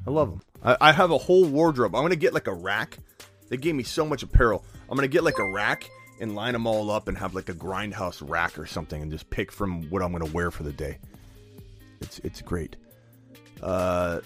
I 0.05 0.09
love 0.09 0.31
them. 0.31 0.41
I, 0.63 0.89
I 0.89 0.91
have 0.91 1.11
a 1.11 1.17
whole 1.17 1.45
wardrobe. 1.45 1.95
I'm 1.95 2.01
going 2.01 2.09
to 2.09 2.15
get 2.15 2.33
like 2.33 2.47
a 2.47 2.53
rack. 2.53 2.97
They 3.49 3.57
gave 3.57 3.75
me 3.75 3.83
so 3.83 4.05
much 4.05 4.23
apparel. 4.23 4.65
I'm 4.89 4.97
going 4.97 5.07
to 5.07 5.13
get 5.13 5.23
like 5.23 5.37
a 5.37 5.53
rack 5.53 5.89
and 6.19 6.35
line 6.35 6.53
them 6.53 6.65
all 6.65 6.89
up 6.89 7.07
and 7.07 7.17
have 7.17 7.35
like 7.35 7.49
a 7.49 7.53
grindhouse 7.53 8.27
rack 8.27 8.57
or 8.57 8.65
something 8.65 9.01
and 9.01 9.11
just 9.11 9.29
pick 9.29 9.51
from 9.51 9.89
what 9.89 10.01
I'm 10.01 10.11
going 10.11 10.25
to 10.25 10.33
wear 10.33 10.51
for 10.51 10.63
the 10.63 10.73
day. 10.73 10.97
It's 12.01 12.19
it's 12.19 12.41
great. 12.41 12.75
Uh, 13.61 14.19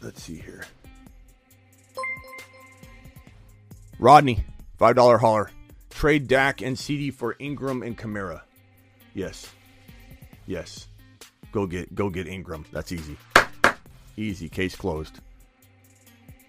let's 0.00 0.22
see 0.22 0.36
here. 0.36 0.64
Rodney, 3.98 4.44
five 4.78 4.96
dollar 4.96 5.18
hauler. 5.18 5.50
Trade 5.90 6.26
Dak 6.26 6.60
and 6.60 6.78
CD 6.78 7.10
for 7.10 7.36
Ingram 7.38 7.82
and 7.82 7.96
Kamara. 7.96 8.42
Yes, 9.14 9.48
yes. 10.46 10.88
Go 11.52 11.66
get 11.66 11.94
go 11.94 12.10
get 12.10 12.26
Ingram. 12.26 12.64
That's 12.72 12.90
easy. 12.90 13.16
Easy. 14.16 14.48
Case 14.48 14.74
closed. 14.74 15.20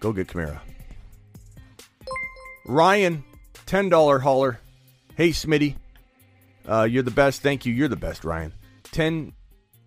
Go 0.00 0.12
get 0.12 0.26
Kamara. 0.26 0.60
Ryan, 2.66 3.22
ten 3.66 3.88
dollar 3.88 4.18
hauler. 4.18 4.58
Hey 5.16 5.30
Smitty, 5.30 5.76
uh, 6.68 6.82
you're 6.82 7.02
the 7.02 7.10
best. 7.10 7.40
Thank 7.40 7.64
you. 7.64 7.72
You're 7.72 7.88
the 7.88 7.96
best, 7.96 8.22
Ryan. 8.22 8.52
Ten 8.82 9.32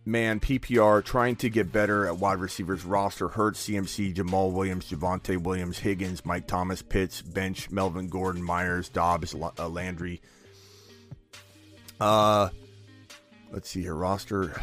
man 0.03 0.39
PPR 0.39 1.05
trying 1.05 1.35
to 1.35 1.51
get 1.51 1.71
better 1.71 2.07
at 2.07 2.17
wide 2.17 2.39
receivers 2.39 2.83
roster. 2.83 3.27
Hurts, 3.27 3.67
CMC, 3.67 4.15
Jamaal 4.15 4.51
Williams, 4.51 4.89
Javonte 4.89 5.37
Williams, 5.37 5.77
Higgins, 5.77 6.25
Mike 6.25 6.47
Thomas, 6.47 6.81
Pitts, 6.81 7.21
bench, 7.21 7.69
Melvin 7.69 8.07
Gordon, 8.07 8.41
Myers, 8.41 8.89
Dobbs, 8.89 9.35
uh, 9.35 9.69
Landry. 9.69 10.19
Uh, 12.01 12.49
let's 13.51 13.69
see 13.69 13.83
here. 13.83 13.93
Roster. 13.93 14.59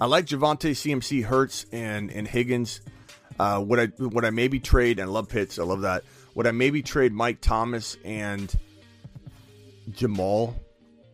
I 0.00 0.06
like 0.06 0.26
Javonte, 0.26 0.70
CMC, 0.70 1.24
Hurts, 1.24 1.66
and 1.72 2.08
and 2.12 2.28
Higgins. 2.28 2.82
Uh, 3.40 3.60
what 3.60 3.80
I 3.80 3.86
what 3.86 4.24
I 4.24 4.30
maybe 4.30 4.60
trade 4.60 5.00
and 5.00 5.12
love 5.12 5.28
Pitts. 5.28 5.58
I 5.58 5.64
love 5.64 5.80
that. 5.80 6.04
Would 6.34 6.46
I 6.46 6.50
maybe 6.50 6.82
trade 6.82 7.12
Mike 7.12 7.40
Thomas 7.40 7.96
and 8.04 8.54
Jamaal 9.90 10.54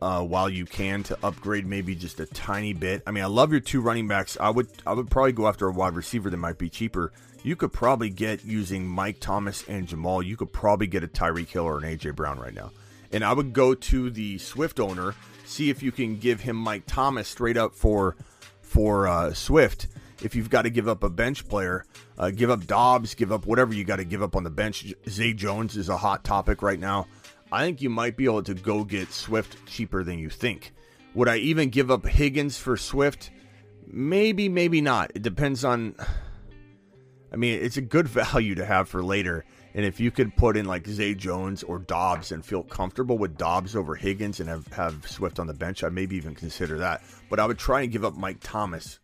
uh, 0.01 0.23
while 0.23 0.49
you 0.49 0.65
can 0.65 1.03
to 1.05 1.19
upgrade 1.23 1.67
maybe 1.67 1.95
just 1.95 2.21
a 2.21 2.27
tiny 2.27 2.73
bit. 2.73 3.03
I 3.07 3.11
mean, 3.11 3.25
I 3.25 3.27
love 3.27 3.51
your 3.51 3.61
two 3.61 3.81
running 3.81 4.09
backs. 4.09 4.37
I 4.41 4.51
would 4.51 4.69
I 4.87 4.93
would 4.93 5.11
probably 5.11 5.33
go 5.33 5.49
after 5.49 5.67
a 5.69 5.73
wide 5.73 5.95
receiver 5.95 6.31
that 6.31 6.37
might 6.37 6.59
be 6.59 6.69
cheaper. 6.69 7.13
You 7.43 7.57
could 7.57 7.73
probably 7.73 8.11
get 8.11 8.45
using 8.45 8.87
Mike 8.87 9.21
Thomas 9.21 9.65
and 9.69 9.87
Jamaal. 9.87 10.25
You 10.25 10.37
could 10.37 10.53
probably 10.53 10.87
get 10.87 11.05
a 11.05 11.09
Tyreek 11.09 11.49
Hill 11.49 11.65
or 11.65 11.79
an 11.79 11.85
AJ 11.85 12.17
Brown 12.17 12.39
right 12.39 12.55
now. 12.55 12.73
And 13.13 13.25
I 13.25 13.33
would 13.33 13.53
go 13.53 13.75
to 13.75 14.11
the 14.11 14.39
Swift 14.39 14.81
owner, 14.81 15.15
see 15.45 15.71
if 15.71 15.83
you 15.83 15.93
can 15.93 16.19
give 16.19 16.41
him 16.41 16.57
Mike 16.57 16.85
Thomas 16.87 17.29
straight 17.29 17.57
up 17.57 17.75
for 17.75 18.17
for 18.61 19.09
uh, 19.09 19.33
Swift. 19.33 19.89
If 20.23 20.35
you've 20.35 20.51
got 20.51 20.63
to 20.63 20.71
give 20.71 20.89
up 20.89 21.05
a 21.05 21.11
bench 21.11 21.47
player, 21.49 21.85
uh, 22.19 22.31
give 22.31 22.51
up 22.51 22.67
Dobbs, 22.67 23.15
give 23.15 23.31
up 23.31 23.47
whatever 23.47 23.75
you 23.75 23.85
got 23.85 23.97
to 23.97 24.05
give 24.05 24.23
up 24.23 24.35
on 24.35 24.45
the 24.45 24.51
bench. 24.51 24.93
Zay 25.09 25.33
Jones 25.33 25.77
is 25.77 25.89
a 25.89 25.97
hot 25.97 26.25
topic 26.25 26.63
right 26.63 26.81
now. 26.81 27.07
I 27.53 27.65
think 27.65 27.81
you 27.81 27.89
might 27.89 28.17
be 28.17 28.25
able 28.25 28.43
to 28.43 28.55
go 28.55 28.85
get 28.85 29.13
Swift 29.13 29.65
cheaper 29.67 30.03
than 30.03 30.19
you 30.19 30.29
think. 30.29 30.73
Would 31.15 31.29
I 31.29 31.37
even 31.37 31.71
give 31.71 31.91
up 31.91 32.07
Higgins 32.07 32.59
for 32.59 32.77
Swift? 32.77 33.31
Maybe, 33.87 34.49
maybe 34.49 34.81
not. 34.81 35.13
It 35.15 35.23
depends 35.23 35.65
on. 35.65 35.95
I 37.33 37.37
mean, 37.37 37.61
it's 37.63 37.77
a 37.77 37.83
good 37.83 38.09
value 38.09 38.55
to 38.57 38.65
have 38.65 38.89
for 38.89 39.03
later. 39.03 39.45
And 39.75 39.85
if 39.85 40.01
you 40.01 40.11
could 40.11 40.37
put 40.37 40.57
in 40.57 40.67
like 40.67 40.87
Zay 40.89 41.15
Jones 41.15 41.63
or 41.63 41.79
Dobbs 41.79 42.33
and 42.33 42.45
feel 42.45 42.63
comfortable 42.63 43.17
with 43.17 43.37
Dobbs 43.37 43.77
over 43.77 43.95
Higgins 43.95 44.41
and 44.41 44.49
have, 44.49 44.67
have 44.69 45.09
Swift 45.09 45.39
on 45.39 45.47
the 45.47 45.55
bench, 45.55 45.85
I 45.85 45.89
maybe 45.89 46.17
even 46.17 46.35
consider 46.35 46.79
that. 46.79 47.03
But 47.31 47.39
I 47.39 47.47
would 47.47 47.59
try 47.59 47.83
and 47.83 47.93
give 47.93 48.05
up 48.05 48.17
Mike 48.17 48.39
Thomas 48.41 48.99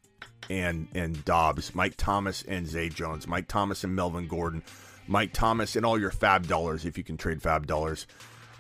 and 0.50 0.88
and 0.94 1.24
Dobbs, 1.24 1.74
Mike 1.74 1.94
Thomas 1.96 2.42
and 2.42 2.66
Zay 2.66 2.88
Jones, 2.88 3.26
Mike 3.26 3.48
Thomas 3.48 3.84
and 3.84 3.94
Melvin 3.94 4.28
Gordon, 4.28 4.62
Mike 5.06 5.32
Thomas 5.32 5.76
and 5.76 5.84
all 5.84 5.98
your 5.98 6.10
fab 6.10 6.46
dollars 6.46 6.84
if 6.84 6.98
you 6.98 7.04
can 7.04 7.16
trade 7.16 7.42
fab 7.42 7.66
dollars 7.66 8.06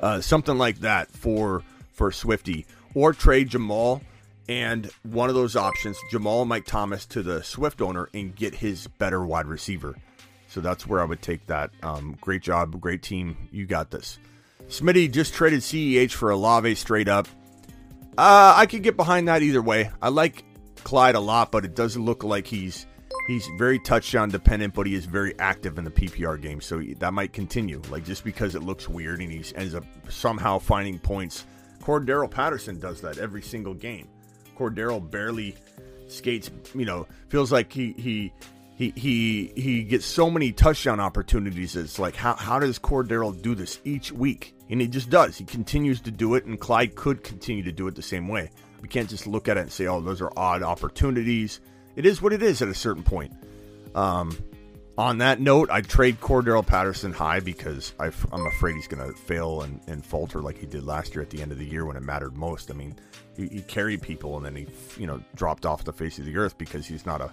uh, 0.00 0.20
something 0.20 0.58
like 0.58 0.80
that 0.80 1.10
for 1.10 1.62
for 1.92 2.10
Swifty, 2.10 2.66
or 2.94 3.12
trade 3.12 3.50
Jamaal 3.50 4.00
and 4.48 4.90
one 5.02 5.28
of 5.28 5.34
those 5.34 5.56
options, 5.56 5.96
Jamaal 6.12 6.46
Mike 6.46 6.66
Thomas 6.66 7.06
to 7.06 7.22
the 7.22 7.42
Swift 7.42 7.80
owner 7.80 8.08
and 8.12 8.34
get 8.34 8.54
his 8.54 8.86
better 8.86 9.24
wide 9.24 9.46
receiver. 9.46 9.94
So 10.48 10.60
that's 10.60 10.86
where 10.86 11.00
I 11.00 11.04
would 11.04 11.22
take 11.22 11.46
that. 11.46 11.70
Um, 11.82 12.16
great 12.20 12.42
job, 12.42 12.80
great 12.80 13.02
team. 13.02 13.48
You 13.50 13.66
got 13.66 13.90
this. 13.90 14.18
Smitty 14.68 15.10
just 15.10 15.34
traded 15.34 15.60
CEH 15.60 16.12
for 16.12 16.30
Olave 16.30 16.74
straight 16.74 17.08
up. 17.08 17.28
Uh, 18.18 18.54
I 18.56 18.66
could 18.66 18.82
get 18.82 18.96
behind 18.96 19.28
that 19.28 19.42
either 19.42 19.62
way. 19.62 19.90
I 20.02 20.08
like 20.08 20.44
Clyde 20.84 21.14
a 21.14 21.20
lot, 21.20 21.50
but 21.50 21.64
it 21.64 21.74
doesn't 21.74 22.04
look 22.04 22.22
like 22.22 22.46
he's 22.46 22.86
he's 23.26 23.48
very 23.58 23.78
touchdown 23.78 24.28
dependent, 24.28 24.74
but 24.74 24.86
he 24.86 24.94
is 24.94 25.06
very 25.06 25.38
active 25.38 25.78
in 25.78 25.84
the 25.84 25.90
PPR 25.90 26.40
game, 26.40 26.60
so 26.60 26.80
that 26.98 27.12
might 27.12 27.32
continue. 27.32 27.80
Like 27.90 28.04
just 28.04 28.24
because 28.24 28.54
it 28.54 28.62
looks 28.62 28.88
weird 28.88 29.20
and 29.20 29.30
he 29.30 29.44
ends 29.56 29.74
up 29.74 29.84
somehow 30.08 30.58
finding 30.58 30.98
points. 30.98 31.46
Cordarrelle 31.82 32.30
Patterson 32.30 32.78
does 32.78 33.00
that 33.02 33.18
every 33.18 33.42
single 33.42 33.74
game. 33.74 34.08
Cordarrelle 34.56 35.10
barely 35.10 35.56
skates, 36.08 36.50
you 36.74 36.84
know, 36.84 37.06
feels 37.28 37.52
like 37.52 37.72
he 37.72 37.92
he 37.92 38.32
he 38.76 38.92
he 38.96 39.52
he 39.54 39.82
gets 39.84 40.06
so 40.06 40.30
many 40.30 40.52
touchdown 40.52 41.00
opportunities. 41.00 41.76
It's 41.76 41.98
like 41.98 42.16
how 42.16 42.34
how 42.34 42.58
does 42.58 42.78
Cordarrelle 42.78 43.40
do 43.40 43.54
this 43.54 43.80
each 43.84 44.12
week? 44.12 44.54
And 44.70 44.80
he 44.80 44.88
just 44.88 45.10
does. 45.10 45.36
He 45.36 45.44
continues 45.44 46.00
to 46.02 46.10
do 46.10 46.34
it, 46.34 46.46
and 46.46 46.58
Clyde 46.58 46.94
could 46.94 47.22
continue 47.22 47.62
to 47.64 47.72
do 47.72 47.86
it 47.86 47.94
the 47.94 48.02
same 48.02 48.28
way. 48.28 48.50
We 48.84 48.88
can't 48.88 49.08
just 49.08 49.26
look 49.26 49.48
at 49.48 49.56
it 49.56 49.60
and 49.60 49.72
say, 49.72 49.86
"Oh, 49.86 50.02
those 50.02 50.20
are 50.20 50.30
odd 50.36 50.62
opportunities." 50.62 51.58
It 51.96 52.04
is 52.04 52.20
what 52.20 52.34
it 52.34 52.42
is 52.42 52.60
at 52.60 52.68
a 52.68 52.74
certain 52.74 53.02
point. 53.02 53.32
Um, 53.94 54.36
on 54.98 55.16
that 55.18 55.40
note, 55.40 55.70
I 55.70 55.80
trade 55.80 56.20
Cordarrelle 56.20 56.66
Patterson 56.66 57.10
high 57.10 57.40
because 57.40 57.94
i 57.98 58.08
am 58.08 58.46
afraid 58.46 58.74
he's 58.74 58.86
going 58.86 59.10
to 59.10 59.18
fail 59.18 59.62
and, 59.62 59.80
and, 59.86 60.04
falter 60.04 60.42
like 60.42 60.58
he 60.58 60.66
did 60.66 60.84
last 60.84 61.14
year 61.14 61.22
at 61.22 61.30
the 61.30 61.40
end 61.40 61.50
of 61.50 61.56
the 61.56 61.64
year 61.64 61.86
when 61.86 61.96
it 61.96 62.02
mattered 62.02 62.36
most. 62.36 62.70
I 62.70 62.74
mean, 62.74 62.94
he, 63.38 63.46
he, 63.46 63.62
carried 63.62 64.02
people 64.02 64.36
and 64.36 64.44
then 64.44 64.54
he, 64.54 64.66
you 65.00 65.06
know, 65.06 65.18
dropped 65.34 65.64
off 65.64 65.84
the 65.84 65.92
face 65.94 66.18
of 66.18 66.26
the 66.26 66.36
earth 66.36 66.58
because 66.58 66.84
he's 66.84 67.06
not 67.06 67.22
a, 67.22 67.30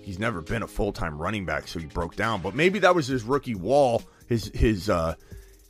he's 0.00 0.18
never 0.18 0.40
been 0.40 0.62
a 0.62 0.66
full 0.66 0.94
time 0.94 1.20
running 1.20 1.44
back, 1.44 1.68
so 1.68 1.78
he 1.78 1.84
broke 1.84 2.16
down. 2.16 2.40
But 2.40 2.54
maybe 2.54 2.78
that 2.78 2.94
was 2.94 3.06
his 3.06 3.24
rookie 3.24 3.54
wall, 3.54 4.02
his 4.26 4.50
his 4.54 4.88
uh, 4.88 5.16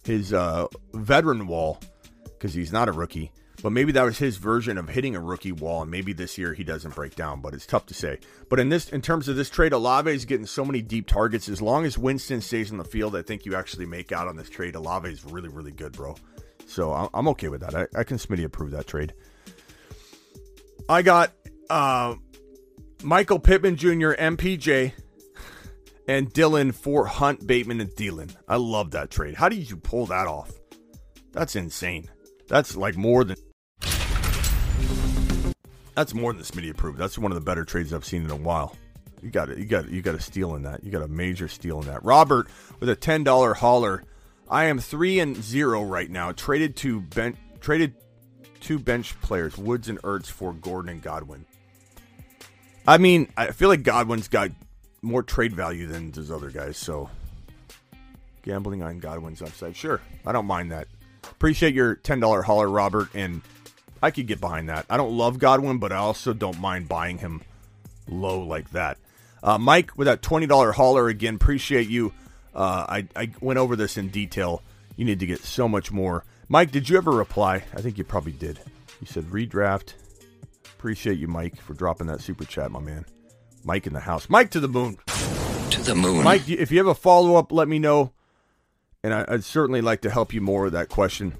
his 0.05 0.33
uh, 0.33 0.69
veteran 0.95 1.49
wall, 1.49 1.81
because 2.23 2.55
he's 2.55 2.73
not 2.73 2.89
a 2.89 2.93
rookie. 2.93 3.33
But 3.63 3.73
maybe 3.73 3.91
that 3.93 4.05
was 4.05 4.19
his 4.19 4.37
version 4.37 4.79
of 4.79 4.89
hitting 4.89 5.17
a 5.17 5.21
rookie 5.21 5.53
wall, 5.53 5.83
and 5.83 5.91
maybe 5.91 6.13
this 6.13 6.39
year 6.39 6.55
he 6.55 6.63
doesn't 6.63 6.95
break 6.95 7.17
down. 7.17 7.41
But 7.41 7.55
it's 7.55 7.67
tough 7.67 7.87
to 7.87 7.95
say. 7.95 8.19
But 8.49 8.61
in 8.61 8.69
this, 8.69 8.89
in 8.89 9.03
terms 9.03 9.29
of 9.29 9.37
this 9.37 9.51
trade, 9.51 9.73
Olave 9.73 10.11
is 10.11 10.25
getting 10.25 10.47
so 10.47 10.65
many 10.65 10.81
deep 10.81 11.07
targets. 11.09 11.49
As 11.49 11.61
long 11.61 11.85
as 11.85 11.99
Winston 11.99 12.41
stays 12.41 12.71
on 12.71 12.79
the 12.79 12.85
field, 12.85 13.17
I 13.17 13.23
think 13.23 13.45
you 13.45 13.57
actually 13.57 13.87
make 13.87 14.13
out 14.13 14.29
on 14.29 14.37
this 14.37 14.49
trade. 14.49 14.77
Olave 14.77 15.09
is 15.09 15.25
really, 15.25 15.49
really 15.49 15.73
good, 15.73 15.93
bro. 15.93 16.15
So 16.67 16.93
I'm 16.93 17.29
okay 17.29 17.49
with 17.49 17.63
that. 17.63 17.75
I, 17.75 17.87
I 17.99 18.05
can 18.05 18.19
Smitty 18.19 18.45
approve 18.45 18.73
that 18.73 18.87
trade. 18.87 19.15
I 20.89 21.03
got 21.03 21.33
uh, 21.69 22.15
Michael 23.03 23.39
Pittman 23.39 23.77
Jr., 23.77 24.13
MPJ, 24.13 24.93
and 26.07 26.33
Dillon 26.33 26.73
for 26.73 27.07
Hunt, 27.07 27.47
Bateman, 27.47 27.81
and 27.81 27.91
Thielen. 27.91 28.35
I 28.47 28.57
love 28.57 28.93
that 28.93 29.11
trade. 29.11 29.35
How 29.35 29.49
did 29.49 29.69
you 29.69 29.77
pull 29.77 30.07
that 30.07 30.27
off? 30.27 30.53
That's 31.33 31.57
insane. 31.57 32.09
That's 32.49 32.77
like 32.77 32.97
more 32.97 33.25
than 33.25 33.37
that's 35.99 36.15
more 36.15 36.33
than 36.33 36.45
Smitty 36.45 36.71
approved. 36.71 36.97
That's 36.97 37.19
one 37.19 37.33
of 37.33 37.35
the 37.35 37.45
better 37.45 37.65
trades 37.65 37.93
I've 37.93 38.05
seen 38.05 38.23
in 38.23 38.31
a 38.31 38.37
while. 38.37 38.77
You 39.21 39.31
got 39.31 39.51
it. 39.51 39.59
You 39.59 39.65
got 39.65 39.91
you 39.91 40.01
got 40.01 40.15
a 40.15 40.21
steal 40.21 40.55
in 40.55 40.63
that. 40.63 40.85
You 40.85 40.93
got 40.93 41.03
a 41.03 41.09
major 41.09 41.49
steal 41.49 41.81
in 41.81 41.89
that. 41.89 42.05
Robert 42.05 42.47
with 42.79 42.89
a 42.89 42.95
ten 42.95 43.25
dollar 43.25 43.53
hauler. 43.53 44.05
I 44.49 44.67
am 44.67 44.79
three 44.79 45.19
and 45.19 45.43
zero 45.43 45.83
right 45.83 46.09
now. 46.09 46.31
Traded 46.31 46.77
to 46.77 47.01
bench 47.01 47.37
traded 47.61 47.95
two 48.61 48.79
bench 48.79 49.21
players, 49.23 49.59
Woods 49.59 49.89
and 49.89 50.01
Ertz 50.03 50.27
for 50.27 50.53
Gordon 50.53 50.91
and 50.93 51.03
Godwin. 51.03 51.45
I 52.87 52.99
mean, 52.99 53.29
I 53.37 53.51
feel 53.51 53.69
like 53.69 53.83
Godwin's 53.83 54.29
got 54.29 54.53
more 55.03 55.25
trade 55.25 55.53
value 55.53 55.89
than 55.89 56.13
those 56.13 56.31
other 56.31 56.51
guys. 56.51 56.77
So 56.77 57.11
gambling 58.43 58.85
on 58.85 59.01
Godwin's 59.01 59.43
upside, 59.43 59.75
sure, 59.75 60.01
I 60.25 60.31
don't 60.31 60.47
mind 60.47 60.71
that. 60.71 60.87
Appreciate 61.25 61.75
your 61.75 61.97
ten 61.97 62.21
dollar 62.21 62.43
hauler, 62.43 62.69
Robert, 62.69 63.09
and 63.17 63.43
I 64.03 64.11
could 64.11 64.27
get 64.27 64.41
behind 64.41 64.69
that. 64.69 64.87
I 64.89 64.97
don't 64.97 65.17
love 65.17 65.39
Godwin, 65.39 65.79
but 65.79 65.93
I 65.93 65.97
also 65.97 66.33
don't 66.33 66.61
mind 66.61 66.89
buying 66.89 67.19
him 67.19 67.43
low 68.09 68.41
like 68.41 68.71
that. 68.71 68.99
Uh, 69.43 69.59
Mike, 69.59 69.97
with 69.97 70.07
that 70.07 70.23
$20 70.23 70.75
hauler, 70.75 71.09
again, 71.09 71.37
appreciate 71.37 71.89
you. 71.89 72.13
Uh, 72.55 72.87
I, 72.89 73.07
I 73.15 73.31
went 73.41 73.59
over 73.59 73.77
this 73.77 73.97
in 73.97 74.09
detail. 74.09 74.63
You 74.97 75.05
need 75.05 75.21
to 75.21 75.27
get 75.27 75.43
so 75.45 75.69
much 75.69 75.93
more. 75.93 76.25
Mike, 76.49 76.71
did 76.71 76.89
you 76.89 76.97
ever 76.97 77.11
reply? 77.11 77.63
I 77.75 77.81
think 77.81 77.99
you 77.99 78.05
probably 78.05 78.33
did. 78.33 78.59
You 79.01 79.07
said 79.07 79.25
redraft. 79.25 79.95
Appreciate 80.65 81.19
you, 81.19 81.29
Mike, 81.29 81.61
for 81.61 81.75
dropping 81.75 82.07
that 82.09 82.21
super 82.21 82.45
chat, 82.45 82.71
my 82.71 82.81
man. 82.81 83.05
Mike 83.65 83.87
in 83.87 83.93
the 83.93 84.01
house. 84.01 84.29
Mike 84.29 84.51
to 84.53 84.61
the 84.61 84.69
moon. 84.69 84.99
To 85.71 85.83
the 85.83 85.95
moon. 85.95 86.25
Mike, 86.25 86.49
if 86.49 86.71
you 86.71 86.79
have 86.79 86.87
a 86.87 86.95
follow 86.95 87.37
up, 87.37 87.53
let 87.53 87.69
me 87.69 87.79
know. 87.79 88.13
And 89.03 89.15
I, 89.15 89.25
would 89.31 89.45
certainly 89.45 89.81
like 89.81 90.01
to 90.03 90.11
help 90.11 90.33
you 90.33 90.41
more 90.41 90.65
with 90.65 90.73
that 90.73 90.89
question. 90.89 91.35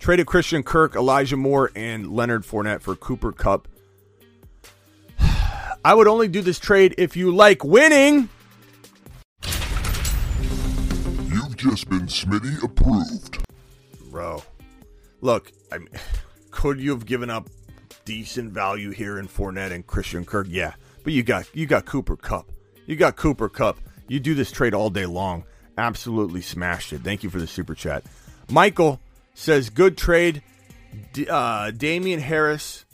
Traded 0.00 0.26
Christian 0.26 0.62
Kirk, 0.62 0.96
Elijah 0.96 1.36
Moore, 1.36 1.70
and 1.76 2.10
Leonard 2.10 2.44
Fournette 2.44 2.80
for 2.80 2.96
Cooper 2.96 3.32
Kupp. 3.32 3.68
I 5.84 5.92
would 5.94 6.08
only 6.08 6.26
do 6.26 6.40
this 6.40 6.58
trade 6.58 6.94
if 6.96 7.18
you 7.18 7.30
like 7.30 7.62
winning. 7.62 8.30
You've 11.28 11.54
just 11.54 11.90
been 11.90 12.06
Smitty 12.06 12.64
approved. 12.64 13.46
Bro. 14.10 14.42
Look, 15.20 15.52
I 15.70 15.78
mean, 15.78 15.90
could 16.50 16.80
you 16.80 16.92
have 16.92 17.04
given 17.04 17.28
up 17.28 17.50
decent 18.06 18.52
value 18.52 18.92
here 18.92 19.18
in 19.18 19.28
Fournette 19.28 19.70
and 19.70 19.86
Christian 19.86 20.24
Kirk? 20.24 20.46
Yeah. 20.48 20.72
But 21.04 21.12
you 21.12 21.22
got 21.22 21.54
you 21.54 21.66
got 21.66 21.84
Cooper 21.84 22.16
Kupp. 22.16 22.50
You 22.86 22.96
got 22.96 23.16
Cooper 23.16 23.50
Kupp. 23.50 23.78
You 24.08 24.18
do 24.18 24.34
this 24.34 24.50
trade 24.50 24.72
all 24.72 24.88
day 24.88 25.04
long. 25.04 25.44
Absolutely 25.76 26.40
smashed 26.40 26.94
it. 26.94 27.02
Thank 27.02 27.22
you 27.22 27.28
for 27.28 27.38
the 27.38 27.46
super 27.46 27.74
chat. 27.74 28.02
Michael 28.50 28.98
says 29.40 29.70
good 29.70 29.96
trade. 29.96 30.42
D- 31.12 31.26
uh, 31.28 31.70
Damien 31.70 32.20
Harris, 32.20 32.84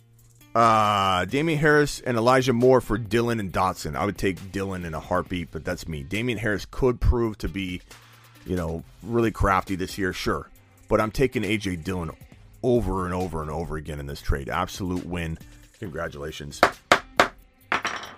uh, 0.55 1.25
Damien 1.25 1.59
Harris 1.59 2.01
and 2.01 2.17
Elijah 2.17 2.53
Moore 2.53 2.81
for 2.81 2.97
Dillon 2.97 3.41
and 3.41 3.53
Dotson. 3.53 3.97
I 3.97 4.07
would 4.07 4.17
take 4.17 4.53
Dillon 4.53 4.85
in 4.85 4.95
a 4.95 5.01
heartbeat, 5.01 5.51
but 5.51 5.65
that's 5.65 5.89
me. 5.89 6.03
Damien 6.03 6.39
Harris 6.39 6.65
could 6.65 7.01
prove 7.01 7.37
to 7.39 7.49
be, 7.49 7.83
you 8.47 8.55
know, 8.55 8.85
really 9.03 9.33
crafty 9.33 9.75
this 9.75 9.99
year, 9.99 10.13
sure. 10.13 10.49
But 10.89 11.01
I'm 11.01 11.11
taking 11.11 11.43
AJ 11.43 11.83
Dillon 11.83 12.13
over 12.63 13.07
and 13.07 13.15
over 13.15 13.43
and 13.43 13.51
over 13.51 13.77
again 13.77 13.99
in 13.99 14.07
this 14.07 14.23
trade. 14.23 14.49
Absolute 14.49 15.05
win. 15.05 15.39
Congratulations. 15.81 16.61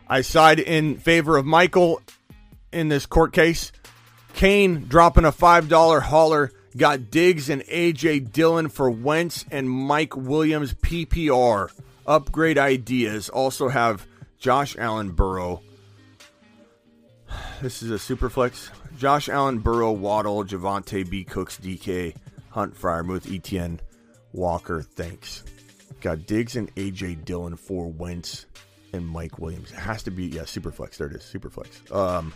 I 0.06 0.20
side 0.20 0.60
in 0.60 0.96
favor 0.98 1.38
of 1.38 1.46
Michael 1.46 2.02
in 2.72 2.88
this 2.88 3.06
court 3.06 3.32
case. 3.32 3.72
Kane 4.34 4.86
dropping 4.86 5.24
a 5.24 5.32
$5 5.32 6.02
hauler 6.02 6.52
Got 6.78 7.10
Diggs 7.10 7.50
and 7.50 7.62
AJ 7.62 8.30
Dillon 8.30 8.68
for 8.68 8.88
Wentz 8.88 9.44
and 9.50 9.68
Mike 9.68 10.16
Williams 10.16 10.74
PPR. 10.74 11.72
Upgrade 12.06 12.56
ideas. 12.56 13.28
Also 13.28 13.68
have 13.68 14.06
Josh 14.38 14.76
Allen 14.78 15.10
Burrow. 15.10 15.60
This 17.60 17.82
is 17.82 17.90
a 17.90 17.98
super 17.98 18.30
flex. 18.30 18.70
Josh 18.96 19.28
Allen 19.28 19.58
Burrow, 19.58 19.90
Waddle, 19.90 20.44
Javonte 20.44 21.10
B. 21.10 21.24
Cooks, 21.24 21.58
DK, 21.58 22.14
Hunt, 22.50 22.80
Freiermuth, 22.80 23.26
ETN, 23.26 23.80
Walker. 24.32 24.80
Thanks. 24.80 25.42
Got 26.00 26.26
Diggs 26.26 26.54
and 26.54 26.72
AJ 26.76 27.24
Dillon 27.24 27.56
for 27.56 27.90
Wentz 27.90 28.46
and 28.92 29.04
Mike 29.04 29.40
Williams. 29.40 29.72
It 29.72 29.78
has 29.78 30.04
to 30.04 30.12
be 30.12 30.26
yeah, 30.26 30.44
super 30.44 30.70
flex. 30.70 30.98
There 30.98 31.08
it 31.08 31.16
is, 31.16 31.24
super 31.24 31.50
flex. 31.50 31.82
Um, 31.90 32.32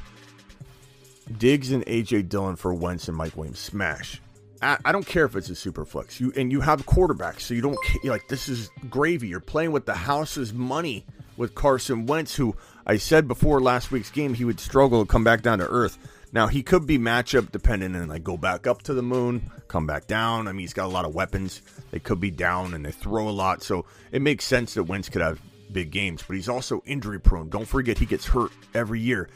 Diggs 1.38 1.70
and 1.70 1.86
AJ 1.86 2.28
Dillon 2.28 2.57
for 2.57 2.74
Wentz 2.74 3.07
and 3.07 3.16
Mike 3.16 3.36
Williams. 3.36 3.61
Smash. 3.61 4.20
I 4.63 4.93
don't 4.93 5.07
care 5.07 5.25
if 5.25 5.35
it's 5.35 5.51
a 5.51 5.57
super 5.57 5.85
flex. 5.85 6.21
You 6.21 6.33
and 6.37 6.53
you 6.53 6.61
have 6.61 6.87
quarterbacks, 6.87 7.41
so 7.41 7.55
you 7.55 7.63
don't 7.63 7.77
like 8.05 8.29
this 8.29 8.49
is 8.49 8.71
gravy. 8.89 9.27
You're 9.27 9.41
playing 9.41 9.73
with 9.73 9.87
the 9.87 9.95
house's 9.95 10.53
money 10.53 11.05
with 11.37 11.55
Carson 11.55 12.07
Wentz, 12.07 12.37
who 12.37 12.55
I 12.87 12.97
said 12.97 13.27
before 13.27 13.61
last 13.61 13.91
week's 13.91 14.11
game 14.11 14.35
he 14.35 14.45
would 14.45 14.61
struggle 14.61 15.05
to 15.05 15.11
come 15.11 15.25
back 15.25 15.43
down 15.43 15.59
to 15.59 15.67
earth. 15.67 15.99
Now 16.33 16.47
he 16.47 16.63
could 16.63 16.87
be 16.87 16.97
matchup 16.97 17.51
dependent 17.51 17.97
and 17.97 18.09
like 18.09 18.23
go 18.23 18.37
back 18.37 18.69
up 18.69 18.83
to 18.83 18.95
the 18.95 19.03
moon, 19.03 19.51
come 19.67 19.87
back 19.87 20.07
down. 20.07 20.47
I 20.47 20.53
mean 20.53 20.61
he's 20.61 20.75
got 20.75 20.87
a 20.87 20.95
lot 20.95 21.05
of 21.05 21.15
weapons. 21.15 21.61
They 21.91 21.99
could 21.99 22.21
be 22.21 22.31
down 22.31 22.73
and 22.73 22.87
they 22.87 22.93
throw 22.93 23.29
a 23.29 23.31
lot, 23.31 23.65
so 23.65 23.85
it 24.13 24.23
makes 24.23 24.45
sense 24.45 24.75
that 24.75 24.85
Wentz 24.85 25.09
could 25.09 25.23
have 25.23 25.41
big 25.73 25.91
games. 25.91 26.23
But 26.25 26.37
he's 26.37 26.49
also 26.49 26.83
injury 26.87 27.19
prone. 27.19 27.49
Don't 27.49 27.67
forget 27.67 27.99
he 27.99 28.07
gets 28.07 28.27
hurt 28.27 28.53
every 28.75 29.01
year. 29.01 29.29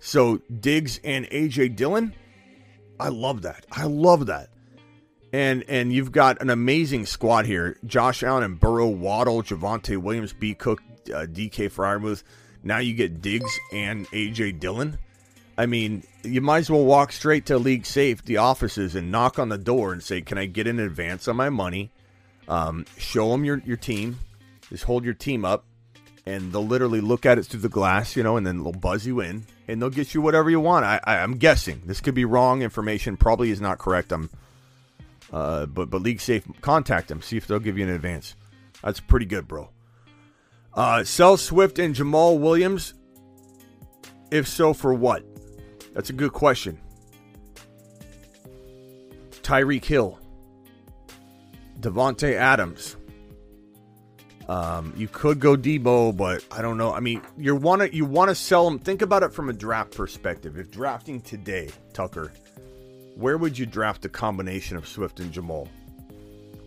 So 0.00 0.38
Diggs 0.60 0.98
and 1.04 1.26
AJ 1.26 1.76
Dillon, 1.76 2.14
I 2.98 3.10
love 3.10 3.42
that. 3.42 3.64
I 3.70 3.84
love 3.84 4.26
that 4.26 4.48
and 5.32 5.64
and 5.68 5.92
you've 5.92 6.12
got 6.12 6.40
an 6.42 6.50
amazing 6.50 7.06
squad 7.06 7.46
here: 7.46 7.78
Josh 7.86 8.22
Allen 8.22 8.44
and 8.44 8.60
Burrow, 8.60 8.88
Waddle, 8.88 9.42
Javonte 9.42 9.96
Williams, 9.96 10.32
B. 10.32 10.54
Cook, 10.54 10.82
uh, 11.08 11.26
DK 11.26 11.70
Freiermuth. 11.70 12.22
Now 12.62 12.78
you 12.78 12.94
get 12.94 13.20
Diggs 13.22 13.58
and 13.72 14.06
AJ 14.08 14.60
Dillon. 14.60 14.98
I 15.56 15.66
mean, 15.66 16.04
you 16.22 16.40
might 16.40 16.58
as 16.58 16.70
well 16.70 16.84
walk 16.84 17.12
straight 17.12 17.46
to 17.46 17.58
League 17.58 17.86
safety 17.86 18.36
offices, 18.36 18.94
and 18.94 19.10
knock 19.10 19.38
on 19.38 19.48
the 19.48 19.58
door 19.58 19.92
and 19.92 20.02
say, 20.02 20.20
"Can 20.20 20.38
I 20.38 20.46
get 20.46 20.66
an 20.66 20.78
advance 20.78 21.26
on 21.28 21.36
my 21.36 21.50
money?" 21.50 21.90
Um, 22.48 22.84
show 22.98 23.30
them 23.30 23.44
your 23.44 23.62
your 23.64 23.76
team. 23.76 24.18
Just 24.68 24.84
hold 24.84 25.04
your 25.04 25.14
team 25.14 25.44
up, 25.44 25.64
and 26.26 26.52
they'll 26.52 26.66
literally 26.66 27.00
look 27.00 27.26
at 27.26 27.38
it 27.38 27.46
through 27.46 27.60
the 27.60 27.68
glass, 27.68 28.16
you 28.16 28.22
know, 28.22 28.36
and 28.36 28.46
then 28.46 28.62
they'll 28.62 28.72
buzz 28.72 29.06
you 29.06 29.20
in, 29.20 29.44
and 29.68 29.80
they'll 29.80 29.90
get 29.90 30.14
you 30.14 30.20
whatever 30.20 30.50
you 30.50 30.60
want. 30.60 30.84
I, 30.84 31.00
I 31.04 31.18
I'm 31.18 31.38
guessing 31.38 31.82
this 31.86 32.00
could 32.00 32.14
be 32.14 32.24
wrong 32.24 32.62
information. 32.62 33.16
Probably 33.16 33.50
is 33.50 33.60
not 33.60 33.78
correct. 33.78 34.12
I'm, 34.12 34.30
uh, 35.32 35.66
but 35.66 35.90
but 35.90 36.02
LeagueSafe. 36.02 36.60
Contact 36.60 37.08
them. 37.08 37.22
See 37.22 37.36
if 37.36 37.46
they'll 37.46 37.58
give 37.58 37.78
you 37.78 37.84
an 37.84 37.90
advance. 37.90 38.36
That's 38.82 39.00
pretty 39.00 39.26
good, 39.26 39.48
bro. 39.48 39.70
Uh, 40.74 41.04
sell 41.04 41.36
Swift 41.36 41.78
and 41.78 41.94
Jamaal 41.94 42.38
Williams. 42.38 42.94
If 44.30 44.48
so, 44.48 44.72
for 44.72 44.94
what? 44.94 45.24
That's 45.94 46.10
a 46.10 46.14
good 46.14 46.32
question. 46.32 46.80
Tyreek 49.42 49.84
Hill, 49.84 50.18
Davante 51.80 52.34
Adams. 52.34 52.96
Um, 54.48 54.92
you 54.96 55.08
could 55.08 55.38
go 55.38 55.56
Deebo, 55.56 56.16
but 56.16 56.44
I 56.50 56.62
don't 56.62 56.76
know. 56.76 56.92
I 56.92 57.00
mean, 57.00 57.22
you 57.36 57.54
want 57.54 57.82
to 57.82 57.94
you 57.94 58.04
want 58.04 58.28
to 58.28 58.34
sell 58.34 58.64
them. 58.64 58.78
Think 58.78 59.02
about 59.02 59.22
it 59.22 59.32
from 59.32 59.48
a 59.48 59.52
draft 59.52 59.94
perspective. 59.96 60.58
If 60.58 60.70
drafting 60.70 61.20
today, 61.20 61.70
Tucker, 61.92 62.32
where 63.14 63.36
would 63.36 63.58
you 63.58 63.66
draft 63.66 64.04
a 64.04 64.08
combination 64.08 64.76
of 64.76 64.86
Swift 64.88 65.20
and 65.20 65.32
Jamaal? 65.32 65.68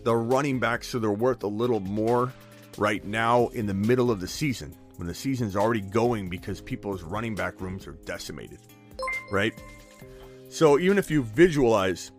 The 0.04 0.16
running 0.16 0.60
backs, 0.60 0.88
so 0.88 1.00
they're 1.00 1.12
worth 1.12 1.44
a 1.44 1.48
little 1.48 1.80
more 1.80 2.32
right 2.78 3.04
now 3.04 3.48
in 3.48 3.66
the 3.66 3.74
middle 3.74 4.12
of 4.12 4.20
the 4.20 4.28
season 4.28 4.76
when 4.98 5.08
the 5.08 5.14
season's 5.14 5.56
already 5.56 5.82
going 5.82 6.30
because 6.30 6.62
people's 6.62 7.02
running 7.04 7.36
back 7.36 7.60
rooms 7.60 7.88
are 7.88 7.94
decimated, 8.06 8.60
right? 9.32 9.54
So 10.50 10.80
even 10.80 10.98
if 10.98 11.10
you 11.10 11.24
visualize 11.24 12.12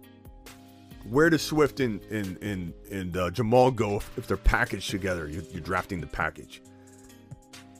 where 1.08 1.30
does 1.30 1.42
Swift 1.42 1.78
and 1.80 2.02
and 2.10 2.36
and, 2.42 2.72
and 2.90 3.16
uh, 3.16 3.30
Jamaal 3.30 3.74
go 3.74 3.96
if, 3.96 4.18
if, 4.18 4.26
they're 4.26 4.36
packaged 4.36 4.90
together? 4.90 5.28
You're, 5.28 5.44
you're 5.44 5.60
drafting 5.60 6.00
the 6.00 6.06
package. 6.06 6.62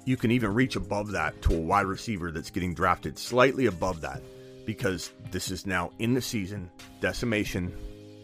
You 0.05 0.16
can 0.16 0.30
even 0.30 0.55
reach 0.55 0.76
above 0.76 1.11
that 1.12 1.42
to 1.42 1.55
a 1.55 1.61
wide 1.61 1.86
receiver 1.86 2.30
that's 2.30 2.51
getting 2.51 2.72
drafted 2.72 3.18
slightly 3.18 3.66
above 3.66 4.01
that 4.03 4.22
because 4.67 5.12
this 5.31 5.51
is 5.51 5.64
now 5.64 5.91
in 5.99 6.12
the 6.12 6.21
season. 6.21 6.71
Decimation 7.01 7.73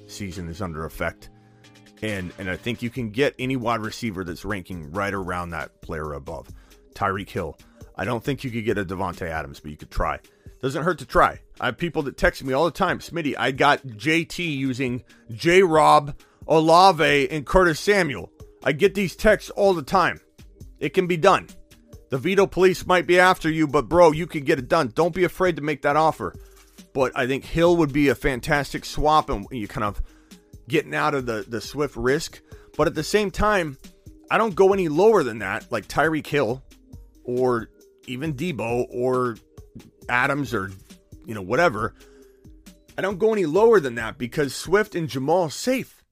season 0.07 0.49
is 0.49 0.61
under 0.61 0.85
effect. 0.85 1.31
And 2.03 2.33
and 2.39 2.51
I 2.51 2.57
think 2.57 2.83
you 2.83 2.91
can 2.91 3.11
get 3.11 3.35
any 3.39 3.57
wide 3.57 3.81
receiver 3.81 4.25
that's 4.25 4.45
ranking 4.45 4.91
right 4.91 5.15
around 5.15 5.51
that 5.51 5.81
player 5.81 6.13
above. 6.13 6.49
Tyreek 6.95 7.31
Hill. 7.31 7.57
I 7.97 8.05
don't 8.05 8.23
think 8.23 8.43
you 8.43 8.51
could 8.51 8.65
get 8.65 8.79
a 8.79 8.85
Davante 8.85 9.29
Adams, 9.29 9.61
but 9.61 9.71
you 9.71 9.77
could 9.77 9.91
try. 9.91 10.19
Doesn't 10.61 10.83
hurt 10.83 10.99
to 10.99 11.07
try. 11.07 11.41
I 11.61 11.67
have 11.67 11.79
people 11.79 12.03
that 12.05 12.17
text 12.17 12.43
me 12.45 12.53
all 12.53 12.65
the 12.65 12.71
time. 12.71 12.99
Smitty, 12.99 13.35
I 13.39 13.51
got 13.51 13.87
JT 13.87 14.39
using 14.39 15.03
J 15.31 15.63
Rob, 15.63 16.17
Olave, 16.47 17.31
and 17.31 17.47
Curtis 17.47 17.81
Samuel. 17.81 18.31
I 18.65 18.73
get 18.73 18.95
these 18.95 19.17
texts 19.17 19.51
all 19.51 19.75
the 19.75 19.83
time. 19.83 20.21
It 20.79 20.95
can 20.95 21.07
be 21.07 21.17
done. 21.17 21.49
The 22.13 22.19
veto 22.19 22.47
police 22.47 22.85
might 22.85 23.07
be 23.07 23.19
after 23.19 23.49
you, 23.49 23.67
but 23.67 23.89
bro, 23.89 24.13
you 24.13 24.27
can 24.27 24.45
get 24.45 24.59
it 24.59 24.69
done. 24.69 24.93
Don't 24.95 25.15
be 25.15 25.25
afraid 25.25 25.57
to 25.57 25.63
make 25.63 25.81
that 25.81 25.97
offer. 25.97 26.35
But 26.93 27.13
I 27.15 27.27
think 27.27 27.43
Hill 27.43 27.79
would 27.79 27.91
be 27.91 28.11
a 28.11 28.15
fantastic 28.15 28.85
swap, 28.85 29.31
and 29.31 29.47
you 29.51 29.67
kind 29.67 29.85
of 29.85 30.03
getting 30.69 30.95
out 30.95 31.15
of 31.15 31.25
the, 31.25 31.47
the 31.49 31.63
Swift 31.63 31.97
risk. 31.97 32.43
But 32.77 32.87
at 32.87 32.95
the 32.95 33.03
same 33.03 33.31
time, 33.31 33.79
I 34.31 34.37
don't 34.37 34.55
go 34.55 34.75
any 34.75 34.89
lower 34.89 35.23
than 35.23 35.39
that, 35.39 35.73
like 35.73 35.89
Tyreek 35.89 36.27
Hill 36.27 36.63
or 37.25 37.71
even 38.07 38.35
Deebo 38.35 38.89
or 38.91 39.39
Adams 40.11 40.53
or, 40.53 40.71
you 41.25 41.35
know, 41.35 41.41
whatever. 41.41 41.95
I 42.99 43.01
don't 43.01 43.19
go 43.19 43.33
any 43.33 43.47
lower 43.47 43.81
than 43.81 43.95
that 43.95 44.19
because 44.19 44.55
Swift 44.55 44.95
and 44.95 45.09
Jamaal 45.09 45.51
safe. 45.51 46.05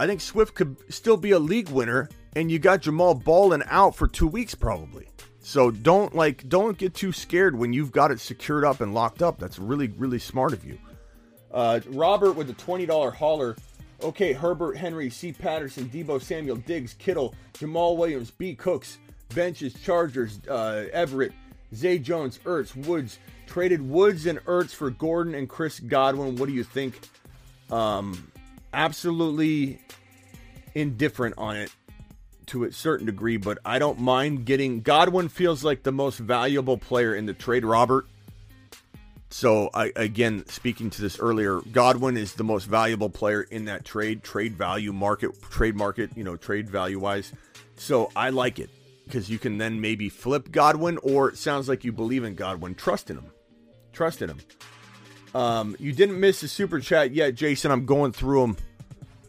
I 0.00 0.06
think 0.06 0.22
Swift 0.22 0.54
could 0.54 0.78
still 0.90 1.18
be 1.18 1.32
a 1.32 1.38
league 1.38 1.68
winner, 1.68 2.08
and 2.38 2.52
you 2.52 2.60
got 2.60 2.82
Jamaal 2.82 3.24
balling 3.24 3.64
out 3.66 3.96
for 3.96 4.06
two 4.06 4.28
weeks 4.28 4.54
probably. 4.54 5.08
So 5.40 5.72
don't 5.72 6.14
like 6.14 6.48
don't 6.48 6.78
get 6.78 6.94
too 6.94 7.10
scared 7.10 7.58
when 7.58 7.72
you've 7.72 7.90
got 7.90 8.12
it 8.12 8.20
secured 8.20 8.64
up 8.64 8.80
and 8.80 8.94
locked 8.94 9.22
up. 9.22 9.40
That's 9.40 9.58
really 9.58 9.88
really 9.88 10.20
smart 10.20 10.52
of 10.52 10.64
you. 10.64 10.78
Uh, 11.52 11.80
Robert 11.88 12.32
with 12.32 12.46
the 12.46 12.52
$20 12.52 13.12
hauler. 13.14 13.56
Okay, 14.02 14.32
Herbert, 14.32 14.76
Henry, 14.76 15.10
C. 15.10 15.32
Patterson, 15.32 15.88
Deebo 15.88 16.22
Samuel, 16.22 16.56
Diggs, 16.56 16.94
Kittle, 16.94 17.34
Jamaal 17.54 17.96
Williams, 17.96 18.30
B. 18.30 18.54
Cooks, 18.54 18.98
benches, 19.34 19.74
Chargers, 19.74 20.38
uh, 20.48 20.84
Everett, 20.92 21.32
Zay 21.74 21.98
Jones, 21.98 22.38
Ertz, 22.44 22.76
Woods. 22.86 23.18
Traded 23.46 23.80
Woods 23.80 24.26
and 24.26 24.38
Ertz 24.44 24.72
for 24.74 24.90
Gordon 24.90 25.34
and 25.34 25.48
Chris 25.48 25.80
Godwin. 25.80 26.36
What 26.36 26.46
do 26.46 26.52
you 26.52 26.62
think? 26.62 27.00
Um, 27.72 28.30
absolutely 28.72 29.80
indifferent 30.74 31.34
on 31.38 31.56
it 31.56 31.72
to 32.48 32.64
a 32.64 32.72
certain 32.72 33.06
degree, 33.06 33.36
but 33.36 33.58
I 33.64 33.78
don't 33.78 33.98
mind 33.98 34.44
getting 34.44 34.80
Godwin 34.80 35.28
feels 35.28 35.64
like 35.64 35.82
the 35.82 35.92
most 35.92 36.18
valuable 36.18 36.78
player 36.78 37.14
in 37.14 37.26
the 37.26 37.34
trade, 37.34 37.64
Robert. 37.64 38.06
So 39.30 39.68
I 39.74 39.92
again 39.94 40.46
speaking 40.46 40.90
to 40.90 41.02
this 41.02 41.18
earlier, 41.18 41.60
Godwin 41.72 42.16
is 42.16 42.34
the 42.34 42.44
most 42.44 42.64
valuable 42.64 43.10
player 43.10 43.42
in 43.42 43.66
that 43.66 43.84
trade, 43.84 44.22
trade 44.22 44.54
value 44.54 44.92
market, 44.92 45.40
trade 45.42 45.76
market, 45.76 46.10
you 46.16 46.24
know, 46.24 46.36
trade 46.36 46.70
value 46.70 46.98
wise. 46.98 47.32
So 47.76 48.10
I 48.16 48.30
like 48.30 48.58
it 48.58 48.70
because 49.04 49.28
you 49.30 49.38
can 49.38 49.58
then 49.58 49.80
maybe 49.80 50.08
flip 50.08 50.50
Godwin, 50.50 50.98
or 50.98 51.30
it 51.30 51.38
sounds 51.38 51.68
like 51.68 51.84
you 51.84 51.92
believe 51.92 52.24
in 52.24 52.34
Godwin. 52.34 52.74
Trust 52.74 53.10
in 53.10 53.16
him. 53.16 53.30
Trust 53.92 54.22
in 54.22 54.30
him. 54.30 54.40
Um, 55.34 55.76
you 55.78 55.92
didn't 55.92 56.20
miss 56.20 56.40
the 56.40 56.48
super 56.48 56.80
chat 56.80 57.12
yet, 57.12 57.34
Jason. 57.34 57.70
I'm 57.70 57.86
going 57.86 58.12
through 58.12 58.40
them. 58.40 58.56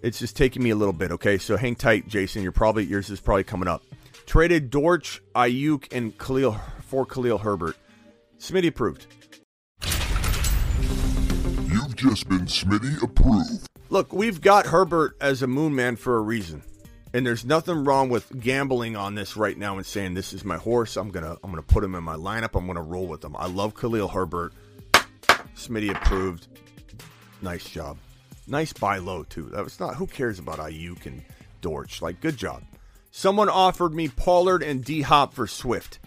It's 0.02 0.20
just 0.20 0.36
taking 0.36 0.64
me 0.64 0.70
a 0.70 0.76
little 0.76 0.94
bit. 0.94 1.12
Okay, 1.12 1.38
so 1.38 1.58
hang 1.58 1.76
tight, 1.76 2.08
Jason. 2.08 2.42
You're 2.42 2.52
probably 2.52 2.86
yours 2.86 3.10
is 3.10 3.20
probably 3.20 3.44
coming 3.44 3.68
up. 3.68 3.84
Traded 4.26 4.70
Dortch, 4.70 5.22
Aiyuk, 5.36 5.92
and 5.92 6.18
Khalil 6.18 6.56
for 6.84 7.06
Khalil 7.06 7.40
Herbert. 7.40 7.76
Smitty 8.40 8.68
approved 8.68 9.08
You've 11.68 11.96
just 11.96 12.30
been 12.30 12.46
Smitty 12.46 13.02
approved. 13.04 13.68
Look, 13.90 14.14
we've 14.14 14.40
got 14.40 14.68
Herbert 14.68 15.18
as 15.20 15.42
a 15.42 15.48
moon 15.48 15.76
man 15.76 15.96
for 15.96 16.18
a 16.18 16.22
reason. 16.22 16.64
And 17.14 17.26
there's 17.26 17.44
nothing 17.44 17.84
wrong 17.84 18.10
with 18.10 18.40
gambling 18.40 18.96
on 18.96 19.16
this 19.16 19.36
right 19.36 19.58
now 19.58 19.78
and 19.78 19.86
saying 19.86 20.14
this 20.14 20.32
is 20.32 20.46
my 20.46 20.58
horse. 20.58 20.96
I'm 20.96 21.10
gonna 21.10 21.38
I'm 21.44 21.50
gonna 21.50 21.64
put 21.64 21.84
him 21.84 21.96
in 21.96 22.04
my 22.04 22.16
lineup. 22.16 22.56
I'm 22.56 22.68
gonna 22.68 22.84
roll 22.84 23.08
with 23.08 23.24
him. 23.24 23.36
I 23.36 23.48
love 23.48 23.74
Khalil 23.74 24.08
Herbert. 24.08 24.54
Smitty 25.56 25.90
approved. 25.90 26.48
Nice 27.42 27.68
job. 27.68 27.98
Nice 28.50 28.74
buy 28.74 28.98
low 28.98 29.24
too. 29.24 29.44
That 29.54 29.64
was 29.64 29.80
not 29.80 29.96
who 29.96 30.08
cares 30.08 30.40
about 30.40 30.58
Aiyuk 30.58 31.06
and 31.06 31.24
Dortch. 31.62 32.02
Like 32.02 32.20
good 32.20 32.36
job. 32.36 32.64
Someone 33.12 33.50
offered 33.50 33.94
me 33.94 34.08
Pollard 34.08 34.64
and 34.64 34.84
D 34.84 35.02
Hop 35.02 35.34
for 35.34 35.48
Swift. 35.48 36.00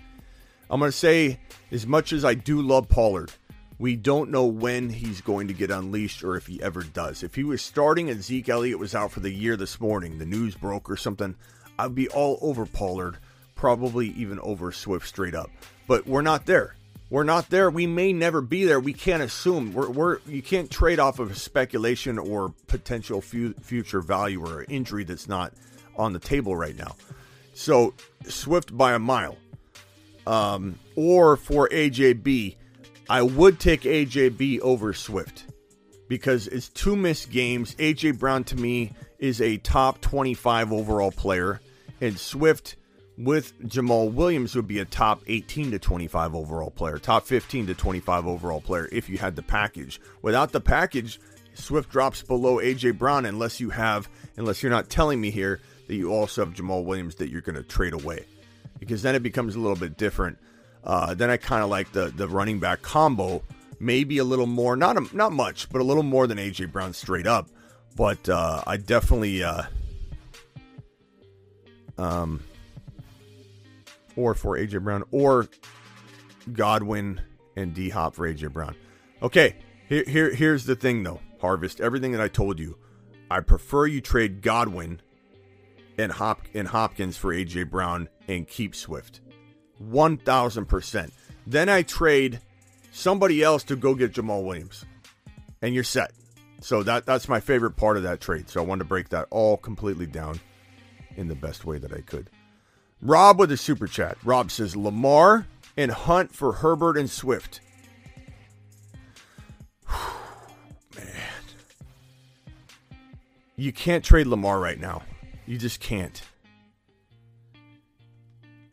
I'm 0.69 0.81
gonna 0.81 0.93
say 0.93 1.39
as 1.71 1.87
much 1.87 2.13
as 2.13 2.25
I 2.25 2.35
do 2.35 2.61
love 2.61 2.89
Pollard, 2.89 3.31
we 3.79 3.97
don't 3.97 4.31
know 4.31 4.47
when 4.47 4.91
he's 4.91 5.21
going 5.21 5.49
to 5.49 5.55
get 5.55 5.71
unleashed 5.71 6.23
or 6.23 6.37
if 6.37 6.47
he 6.47 6.63
ever 6.63 6.83
does. 6.83 7.23
If 7.23 7.35
he 7.35 7.45
was 7.45 7.63
starting 7.63 8.11
and 8.11 8.23
Zeke 8.23 8.49
Elliott 8.49 8.79
was 8.79 8.95
out 8.95 9.13
for 9.13 9.21
the 9.21 9.33
year 9.33 9.57
this 9.57 9.81
morning, 9.81 10.19
the 10.19 10.27
news 10.27 10.55
broke 10.55 10.91
or 10.91 10.97
something, 10.97 11.35
I'd 11.79 11.95
be 11.95 12.09
all 12.09 12.39
over 12.41 12.67
Pollard, 12.67 13.19
probably 13.55 14.09
even 14.11 14.39
over 14.41 14.71
Swift 14.71 15.07
straight 15.07 15.35
up. 15.35 15.51
But 15.87 16.07
we're 16.07 16.23
not 16.23 16.47
there. 16.47 16.77
We're 17.13 17.25
not 17.25 17.51
there. 17.51 17.69
We 17.69 17.87
may 17.87 18.15
never 18.15 18.41
be 18.41 18.65
there. 18.65 18.81
We 18.81 18.95
can't 18.95 19.23
assume. 19.23 19.75
We're, 19.75 19.91
we're 19.91 20.19
you 20.27 20.41
can't 20.41 20.71
trade 20.71 20.99
off 20.99 21.19
of 21.19 21.37
speculation 21.37 22.19
or 22.19 22.55
potential 22.69 23.21
fu- 23.21 23.53
future 23.53 24.01
value 24.01 24.43
or 24.43 24.65
injury 24.67 25.05
that's 25.05 25.29
not 25.29 25.53
on 25.99 26.15
the 26.15 26.19
table 26.19 26.57
right 26.57 26.75
now. 26.75 26.97
So 27.53 27.93
Swift 28.27 28.75
by 28.75 28.95
a 28.95 28.99
mile. 28.99 29.37
Um, 30.27 30.79
or 30.97 31.37
for 31.37 31.69
AJB, 31.69 32.57
I 33.11 33.21
would 33.21 33.61
take 33.61 33.83
AJB 33.83 34.61
over 34.61 34.95
Swift 34.95 35.45
because 36.09 36.47
it's 36.47 36.71
two 36.71 36.97
missed 36.97 37.31
games. 37.31 37.75
AJ 37.75 38.19
Brown 38.21 38.43
to 38.45 38.57
me 38.57 38.95
is 39.19 39.43
a 39.43 39.59
top 39.59 40.01
25 40.01 40.73
overall 40.73 41.13
player, 41.13 41.61
and 42.01 42.19
Swift 42.19 42.77
with 43.25 43.59
Jamaal 43.63 44.13
Williams 44.13 44.57
would 44.57 44.67
be 44.67 44.81
a 44.81 44.85
top 44.85 45.23
18 45.27 45.71
to 45.73 45.79
25 45.79 46.35
overall 46.35 46.71
player, 46.71 46.99
top 46.99 47.27
15 47.27 47.69
to 47.69 47.75
25 47.75 48.27
overall 48.27 48.61
player 48.61 48.89
if 48.91 49.09
you 49.09 49.19
had 49.19 49.37
the 49.37 49.43
package. 49.43 50.01
Without 50.23 50.53
the 50.53 50.61
package, 50.61 51.21
Swift 51.55 51.91
drops 51.91 52.23
below 52.23 52.57
AJ 52.57 52.99
Brown 52.99 53.25
unless 53.25 53.61
you 53.61 53.71
have, 53.71 54.09
unless 54.37 54.63
you're 54.63 54.73
not 54.73 54.89
telling 54.89 55.21
me 55.21 55.31
here 55.31 55.61
that 55.87 55.95
you 55.95 56.13
also 56.13 56.45
have 56.45 56.55
Jamaal 56.55 56.85
Williams 56.85 57.17
that 57.17 57.31
you're 57.31 57.43
going 57.43 57.57
to 57.57 57.63
trade 57.63 57.93
away, 57.93 58.25
because 58.79 59.03
then 59.03 59.15
it 59.15 59.23
becomes 59.23 59.55
a 59.55 59.61
little 59.61 59.77
bit 59.77 59.97
different. 59.97 60.39
Uh, 60.83 61.15
then 61.15 61.31
I 61.31 61.37
kind 61.37 61.63
of 61.63 61.71
like 61.71 61.93
the 61.93 62.07
the 62.07 62.27
running 62.27 62.59
back 62.59 62.83
combo, 62.83 63.43
maybe 63.79 64.19
a 64.19 64.25
little 64.25 64.47
more, 64.47 64.75
not 64.75 64.97
a, 64.97 65.17
not 65.17 65.33
much, 65.33 65.69
but 65.71 65.81
a 65.81 65.85
little 65.85 66.03
more 66.03 66.27
than 66.27 66.39
AJ 66.39 66.73
Brown 66.73 66.93
straight 66.93 67.27
up. 67.27 67.49
But 67.95 68.29
uh, 68.29 68.63
I 68.67 68.79
definitely, 68.79 69.45
uh, 69.45 69.65
um, 71.99 72.43
or 74.17 74.35
for 74.35 74.57
AJ 74.57 74.83
Brown 74.83 75.05
or 75.11 75.49
Godwin 76.53 77.21
and 77.57 77.75
D 77.75 77.91
Hop 77.91 78.15
for 78.15 78.33
AJ 78.33 78.53
Brown. 78.53 78.75
Okay, 79.23 79.57
here, 79.89 80.05
here 80.07 80.35
here's 80.35 80.65
the 80.65 80.77
thing 80.77 81.03
though, 81.03 81.21
Harvest. 81.41 81.81
Everything 81.81 82.13
that 82.13 82.21
I 82.21 82.29
told 82.29 82.59
you, 82.59 82.77
I 83.31 83.41
prefer 83.41 83.87
you 83.87 84.01
trade 84.01 84.43
Godwin 84.43 85.01
and 85.99 86.13
Hop 86.13 86.43
and 86.55 86.69
Hopkins 86.69 87.17
for 87.17 87.35
AJ 87.35 87.71
Brown 87.71 88.09
and 88.29 88.49
keep 88.49 88.75
Swift. 88.75 89.21
1000%. 89.83 91.11
Then 91.47 91.69
I 91.69 91.83
trade 91.83 92.41
somebody 92.93 93.43
else 93.43 93.65
to 93.65 93.77
go 93.77 93.95
get 93.95 94.13
Jamaal 94.13 94.45
Williams. 94.45 94.85
And 95.61 95.75
you're 95.75 95.85
set. 95.85 96.13
So 96.61 96.83
that 96.85 97.07
that's 97.07 97.29
my 97.29 97.41
favorite 97.41 97.73
part 97.73 97.97
of 97.97 98.05
that 98.05 98.21
trade. 98.21 98.49
So 98.49 98.61
I 98.61 98.65
wanted 98.65 98.81
to 98.81 98.89
break 98.89 99.09
that 99.11 99.27
all 99.31 99.57
completely 99.57 100.07
down 100.07 100.41
in 101.17 101.29
the 101.29 101.35
best 101.35 101.65
way 101.65 101.79
that 101.79 101.93
I 101.93 102.01
could. 102.01 102.31
Rob 103.03 103.41
with 103.41 103.51
a 103.51 103.57
super 103.57 103.89
chat. 103.89 104.17
Rob 104.25 104.53
says 104.53 104.77
Lamar 104.77 105.49
and 105.77 105.91
Hunt 105.91 106.33
for 106.33 106.53
Herbert 106.53 106.97
and 106.97 107.11
Swift. 107.11 107.61
Man. 110.97 111.07
You 113.57 113.73
can't 113.73 114.05
trade 114.05 114.29
Lamar 114.29 114.61
right 114.61 114.79
now. 114.79 115.03
You 115.47 115.59
just 115.59 115.81
can't. 115.81 116.23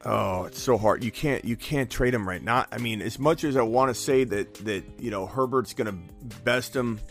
Oh, 0.06 0.44
it's 0.44 0.62
so 0.62 0.78
hard. 0.78 1.04
You 1.04 1.12
can't 1.12 1.44
you 1.44 1.58
can't 1.58 1.90
trade 1.90 2.14
him 2.14 2.30
right 2.30 2.42
now. 2.42 2.66
I 2.72 2.78
mean, 2.78 3.02
as 3.02 3.20
much 3.20 3.44
as 3.44 3.58
I 3.58 3.64
want 3.64 3.90
to 3.90 4.00
say 4.00 4.24
that 4.24 4.54
that 4.66 4.84
you 5.00 5.10
know 5.12 5.26
Herbert's 5.26 5.74
going 5.74 5.88
to 5.88 6.16
best 6.44 6.74
him, 6.74 7.02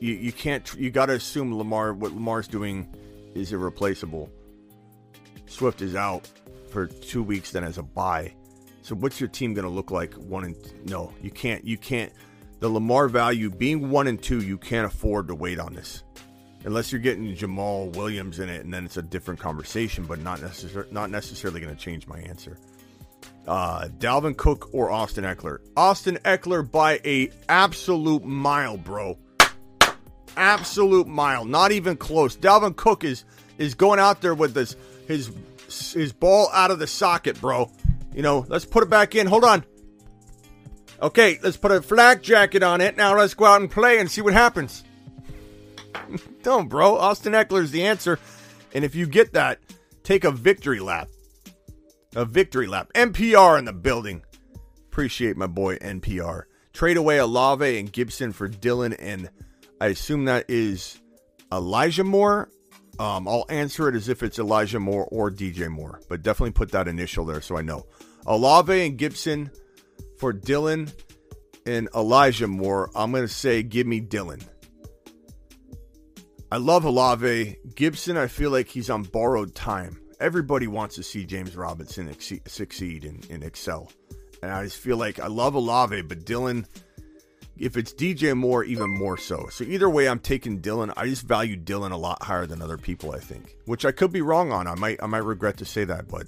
you 0.00 0.14
you 0.14 0.32
can't. 0.32 0.70
You 0.74 0.90
got 0.90 1.06
to 1.06 1.14
assume 1.14 1.56
Lamar 1.56 1.94
what 1.94 2.12
Lamar's 2.12 2.48
doing 2.48 2.94
is 3.34 3.52
irreplaceable. 3.52 4.28
Swift 5.46 5.80
is 5.80 5.94
out 5.94 6.28
for 6.70 6.86
two 6.86 7.22
weeks, 7.22 7.50
then 7.52 7.64
as 7.64 7.78
a 7.78 7.82
buy. 7.82 8.34
So 8.82 8.94
what's 8.94 9.20
your 9.20 9.28
team 9.28 9.54
going 9.54 9.66
to 9.66 9.70
look 9.70 9.90
like? 9.90 10.14
One 10.14 10.44
and 10.44 10.56
no, 10.88 11.12
you 11.22 11.30
can't. 11.30 11.64
You 11.64 11.76
can't. 11.76 12.12
The 12.60 12.68
Lamar 12.68 13.08
value 13.08 13.50
being 13.50 13.90
one 13.90 14.06
and 14.06 14.22
two, 14.22 14.40
you 14.40 14.58
can't 14.58 14.86
afford 14.86 15.28
to 15.28 15.34
wait 15.34 15.58
on 15.58 15.74
this 15.74 16.02
unless 16.64 16.92
you're 16.92 17.00
getting 17.00 17.34
Jamaal 17.34 17.94
Williams 17.96 18.38
in 18.38 18.48
it, 18.48 18.64
and 18.64 18.72
then 18.72 18.84
it's 18.84 18.96
a 18.96 19.02
different 19.02 19.40
conversation, 19.40 20.04
but 20.04 20.20
not 20.20 20.40
necessarily 20.42 20.90
not 20.92 21.10
necessarily 21.10 21.60
going 21.60 21.74
to 21.74 21.80
change 21.80 22.06
my 22.06 22.18
answer. 22.20 22.58
Uh, 23.46 23.88
Dalvin 23.98 24.36
Cook 24.36 24.68
or 24.72 24.90
Austin 24.90 25.24
Ekeler? 25.24 25.58
Austin 25.76 26.18
Ekeler 26.24 26.68
by 26.70 27.00
a 27.04 27.30
absolute 27.48 28.24
mile, 28.24 28.76
bro. 28.76 29.18
Absolute 30.36 31.06
mile, 31.06 31.44
not 31.44 31.72
even 31.72 31.96
close. 31.96 32.36
Dalvin 32.36 32.76
Cook 32.76 33.04
is 33.04 33.24
is 33.58 33.74
going 33.74 33.98
out 33.98 34.20
there 34.20 34.34
with 34.34 34.54
this 34.54 34.76
his 35.06 35.30
his 35.70 36.12
ball 36.12 36.48
out 36.52 36.70
of 36.70 36.78
the 36.78 36.86
socket, 36.86 37.40
bro. 37.40 37.70
You 38.14 38.22
know, 38.22 38.44
let's 38.48 38.64
put 38.64 38.82
it 38.82 38.90
back 38.90 39.14
in. 39.14 39.26
Hold 39.26 39.44
on. 39.44 39.64
Okay, 41.02 41.38
let's 41.42 41.56
put 41.56 41.72
a 41.72 41.80
flak 41.80 42.22
jacket 42.22 42.62
on 42.62 42.80
it. 42.80 42.96
Now 42.96 43.16
let's 43.16 43.34
go 43.34 43.46
out 43.46 43.60
and 43.60 43.70
play 43.70 43.98
and 43.98 44.10
see 44.10 44.20
what 44.20 44.34
happens. 44.34 44.84
Don't, 46.42 46.68
bro. 46.68 46.96
Austin 46.96 47.32
Ekeler's 47.32 47.70
the 47.70 47.84
answer. 47.84 48.18
And 48.74 48.84
if 48.84 48.94
you 48.94 49.06
get 49.06 49.32
that, 49.32 49.58
take 50.02 50.24
a 50.24 50.30
victory 50.30 50.80
lap. 50.80 51.08
A 52.14 52.24
victory 52.24 52.66
lap. 52.66 52.90
NPR 52.94 53.58
in 53.58 53.64
the 53.64 53.72
building. 53.72 54.22
Appreciate 54.88 55.36
my 55.36 55.46
boy 55.46 55.76
NPR. 55.76 56.42
Trade 56.72 56.96
away 56.96 57.18
Olave 57.18 57.78
and 57.78 57.92
Gibson 57.92 58.32
for 58.32 58.48
Dillon, 58.48 58.92
and 58.94 59.30
I 59.80 59.86
assume 59.86 60.26
that 60.26 60.46
is 60.48 61.00
Elijah 61.52 62.04
Moore. 62.04 62.50
Um, 63.00 63.26
I'll 63.26 63.46
answer 63.48 63.88
it 63.88 63.94
as 63.94 64.10
if 64.10 64.22
it's 64.22 64.38
Elijah 64.38 64.78
Moore 64.78 65.08
or 65.10 65.30
DJ 65.30 65.70
Moore, 65.70 66.02
but 66.10 66.20
definitely 66.22 66.50
put 66.50 66.72
that 66.72 66.86
initial 66.86 67.24
there 67.24 67.40
so 67.40 67.56
I 67.56 67.62
know. 67.62 67.86
Olave 68.26 68.86
and 68.86 68.98
Gibson 68.98 69.50
for 70.18 70.34
Dillon 70.34 70.92
and 71.64 71.88
Elijah 71.94 72.46
Moore. 72.46 72.90
I'm 72.94 73.10
going 73.10 73.26
to 73.26 73.32
say 73.32 73.62
give 73.62 73.86
me 73.86 74.00
Dillon. 74.00 74.40
I 76.52 76.58
love 76.58 76.84
Olave. 76.84 77.56
Gibson, 77.74 78.18
I 78.18 78.26
feel 78.26 78.50
like 78.50 78.68
he's 78.68 78.90
on 78.90 79.04
borrowed 79.04 79.54
time. 79.54 79.98
Everybody 80.20 80.66
wants 80.66 80.96
to 80.96 81.02
see 81.02 81.24
James 81.24 81.56
Robinson 81.56 82.14
succeed 82.46 83.06
and, 83.06 83.26
and 83.30 83.42
excel. 83.42 83.90
And 84.42 84.52
I 84.52 84.64
just 84.64 84.76
feel 84.76 84.98
like 84.98 85.18
I 85.18 85.28
love 85.28 85.54
Olave, 85.54 86.02
but 86.02 86.26
Dillon, 86.26 86.66
if 87.60 87.76
it's 87.76 87.92
DJ 87.92 88.36
Moore, 88.36 88.64
even 88.64 88.90
more 88.90 89.16
so. 89.16 89.48
So 89.50 89.64
either 89.64 89.88
way, 89.88 90.08
I'm 90.08 90.18
taking 90.18 90.58
Dillon. 90.60 90.92
I 90.96 91.06
just 91.06 91.22
value 91.22 91.56
Dillon 91.56 91.92
a 91.92 91.98
lot 91.98 92.22
higher 92.22 92.46
than 92.46 92.62
other 92.62 92.78
people, 92.78 93.12
I 93.12 93.18
think. 93.18 93.56
Which 93.66 93.84
I 93.84 93.92
could 93.92 94.12
be 94.12 94.22
wrong 94.22 94.50
on. 94.50 94.66
I 94.66 94.74
might 94.74 95.02
I 95.02 95.06
might 95.06 95.18
regret 95.18 95.58
to 95.58 95.64
say 95.64 95.84
that, 95.84 96.08
but 96.08 96.26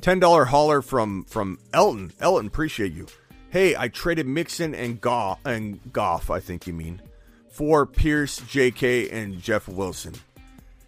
ten 0.00 0.18
dollar 0.20 0.44
hauler 0.44 0.80
from 0.80 1.24
from 1.24 1.58
Elton. 1.74 2.12
Elton, 2.20 2.46
appreciate 2.46 2.92
you. 2.92 3.06
Hey, 3.50 3.76
I 3.76 3.88
traded 3.88 4.26
Mixon 4.26 4.74
and 4.74 5.00
Goff 5.00 5.38
and 5.44 5.78
Goff, 5.92 6.30
I 6.30 6.40
think 6.40 6.66
you 6.66 6.72
mean 6.72 7.02
for 7.52 7.84
Pierce, 7.84 8.40
JK, 8.40 9.12
and 9.12 9.40
Jeff 9.40 9.68
Wilson. 9.68 10.14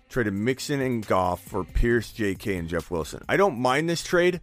Traded 0.08 0.32
Mixon 0.32 0.80
and 0.80 1.06
Goff 1.06 1.42
for 1.42 1.62
Pierce, 1.62 2.10
JK, 2.12 2.58
and 2.58 2.68
Jeff 2.68 2.90
Wilson. 2.90 3.22
I 3.28 3.36
don't 3.36 3.58
mind 3.58 3.88
this 3.88 4.02
trade. 4.02 4.40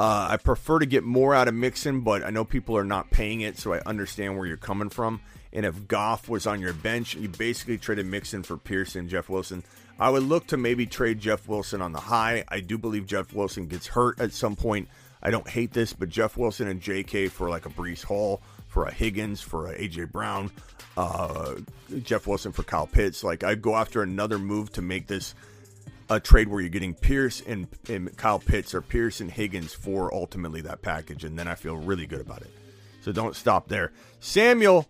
Uh, 0.00 0.28
I 0.30 0.38
prefer 0.38 0.78
to 0.78 0.86
get 0.86 1.04
more 1.04 1.34
out 1.34 1.46
of 1.46 1.52
Mixon, 1.52 2.00
but 2.00 2.24
I 2.24 2.30
know 2.30 2.42
people 2.42 2.74
are 2.74 2.86
not 2.86 3.10
paying 3.10 3.42
it, 3.42 3.58
so 3.58 3.74
I 3.74 3.80
understand 3.84 4.38
where 4.38 4.46
you're 4.46 4.56
coming 4.56 4.88
from. 4.88 5.20
And 5.52 5.66
if 5.66 5.88
Goff 5.88 6.26
was 6.26 6.46
on 6.46 6.58
your 6.58 6.72
bench, 6.72 7.16
you 7.16 7.28
basically 7.28 7.76
traded 7.76 8.06
Mixon 8.06 8.42
for 8.42 8.56
Pearson, 8.56 9.10
Jeff 9.10 9.28
Wilson. 9.28 9.62
I 9.98 10.08
would 10.08 10.22
look 10.22 10.46
to 10.46 10.56
maybe 10.56 10.86
trade 10.86 11.20
Jeff 11.20 11.46
Wilson 11.46 11.82
on 11.82 11.92
the 11.92 12.00
high. 12.00 12.44
I 12.48 12.60
do 12.60 12.78
believe 12.78 13.04
Jeff 13.04 13.34
Wilson 13.34 13.66
gets 13.66 13.88
hurt 13.88 14.18
at 14.18 14.32
some 14.32 14.56
point. 14.56 14.88
I 15.22 15.30
don't 15.30 15.46
hate 15.46 15.74
this, 15.74 15.92
but 15.92 16.08
Jeff 16.08 16.34
Wilson 16.38 16.66
and 16.66 16.80
JK 16.80 17.30
for 17.30 17.50
like 17.50 17.66
a 17.66 17.70
Breece 17.70 18.02
Hall, 18.02 18.40
for 18.68 18.86
a 18.86 18.90
Higgins, 18.90 19.42
for 19.42 19.66
a 19.66 19.78
AJ 19.78 20.12
Brown, 20.12 20.50
uh, 20.96 21.56
Jeff 22.02 22.26
Wilson 22.26 22.52
for 22.52 22.62
Kyle 22.62 22.86
Pitts. 22.86 23.22
Like 23.22 23.44
I'd 23.44 23.60
go 23.60 23.76
after 23.76 24.00
another 24.00 24.38
move 24.38 24.72
to 24.72 24.80
make 24.80 25.08
this 25.08 25.34
a 26.10 26.20
trade 26.20 26.48
where 26.48 26.60
you're 26.60 26.68
getting 26.68 26.92
Pierce 26.92 27.40
and, 27.40 27.68
and 27.88 28.14
Kyle 28.16 28.40
Pitts 28.40 28.74
or 28.74 28.82
Pierce 28.82 29.20
and 29.20 29.30
Higgins 29.30 29.72
for 29.72 30.12
ultimately 30.12 30.60
that 30.62 30.82
package, 30.82 31.24
and 31.24 31.38
then 31.38 31.48
I 31.48 31.54
feel 31.54 31.76
really 31.76 32.06
good 32.06 32.20
about 32.20 32.42
it. 32.42 32.50
So 33.00 33.12
don't 33.12 33.34
stop 33.34 33.68
there. 33.68 33.92
Samuel, 34.18 34.86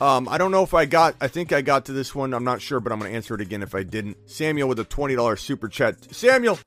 um, 0.00 0.28
I 0.28 0.36
don't 0.36 0.50
know 0.50 0.62
if 0.62 0.74
I 0.74 0.84
got. 0.84 1.14
I 1.20 1.28
think 1.28 1.52
I 1.52 1.62
got 1.62 1.86
to 1.86 1.92
this 1.92 2.14
one. 2.14 2.34
I'm 2.34 2.44
not 2.44 2.60
sure, 2.60 2.80
but 2.80 2.92
I'm 2.92 2.98
going 2.98 3.10
to 3.10 3.16
answer 3.16 3.34
it 3.34 3.40
again 3.40 3.62
if 3.62 3.74
I 3.74 3.82
didn't. 3.84 4.16
Samuel 4.28 4.68
with 4.68 4.78
a 4.80 4.84
twenty 4.84 5.14
dollars 5.14 5.40
super 5.40 5.68
chat. 5.68 6.12
Samuel 6.14 6.58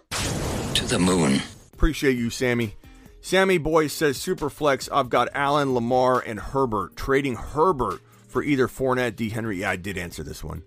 to 0.73 0.85
the 0.85 0.97
moon. 0.97 1.41
Appreciate 1.73 2.17
you, 2.17 2.29
Sammy. 2.29 2.75
Sammy 3.21 3.57
Boy 3.57 3.87
says 3.87 4.17
Superflex. 4.17 4.89
I've 4.91 5.09
got 5.09 5.27
Allen, 5.33 5.73
Lamar, 5.73 6.21
and 6.25 6.39
Herbert. 6.39 6.95
Trading 6.95 7.35
Herbert 7.35 8.01
for 8.27 8.41
either 8.41 8.67
Fournette, 8.67 9.15
D. 9.17 9.29
Henry. 9.29 9.59
Yeah, 9.59 9.71
I 9.71 9.75
did 9.75 9.97
answer 9.97 10.23
this 10.23 10.43
one. 10.43 10.63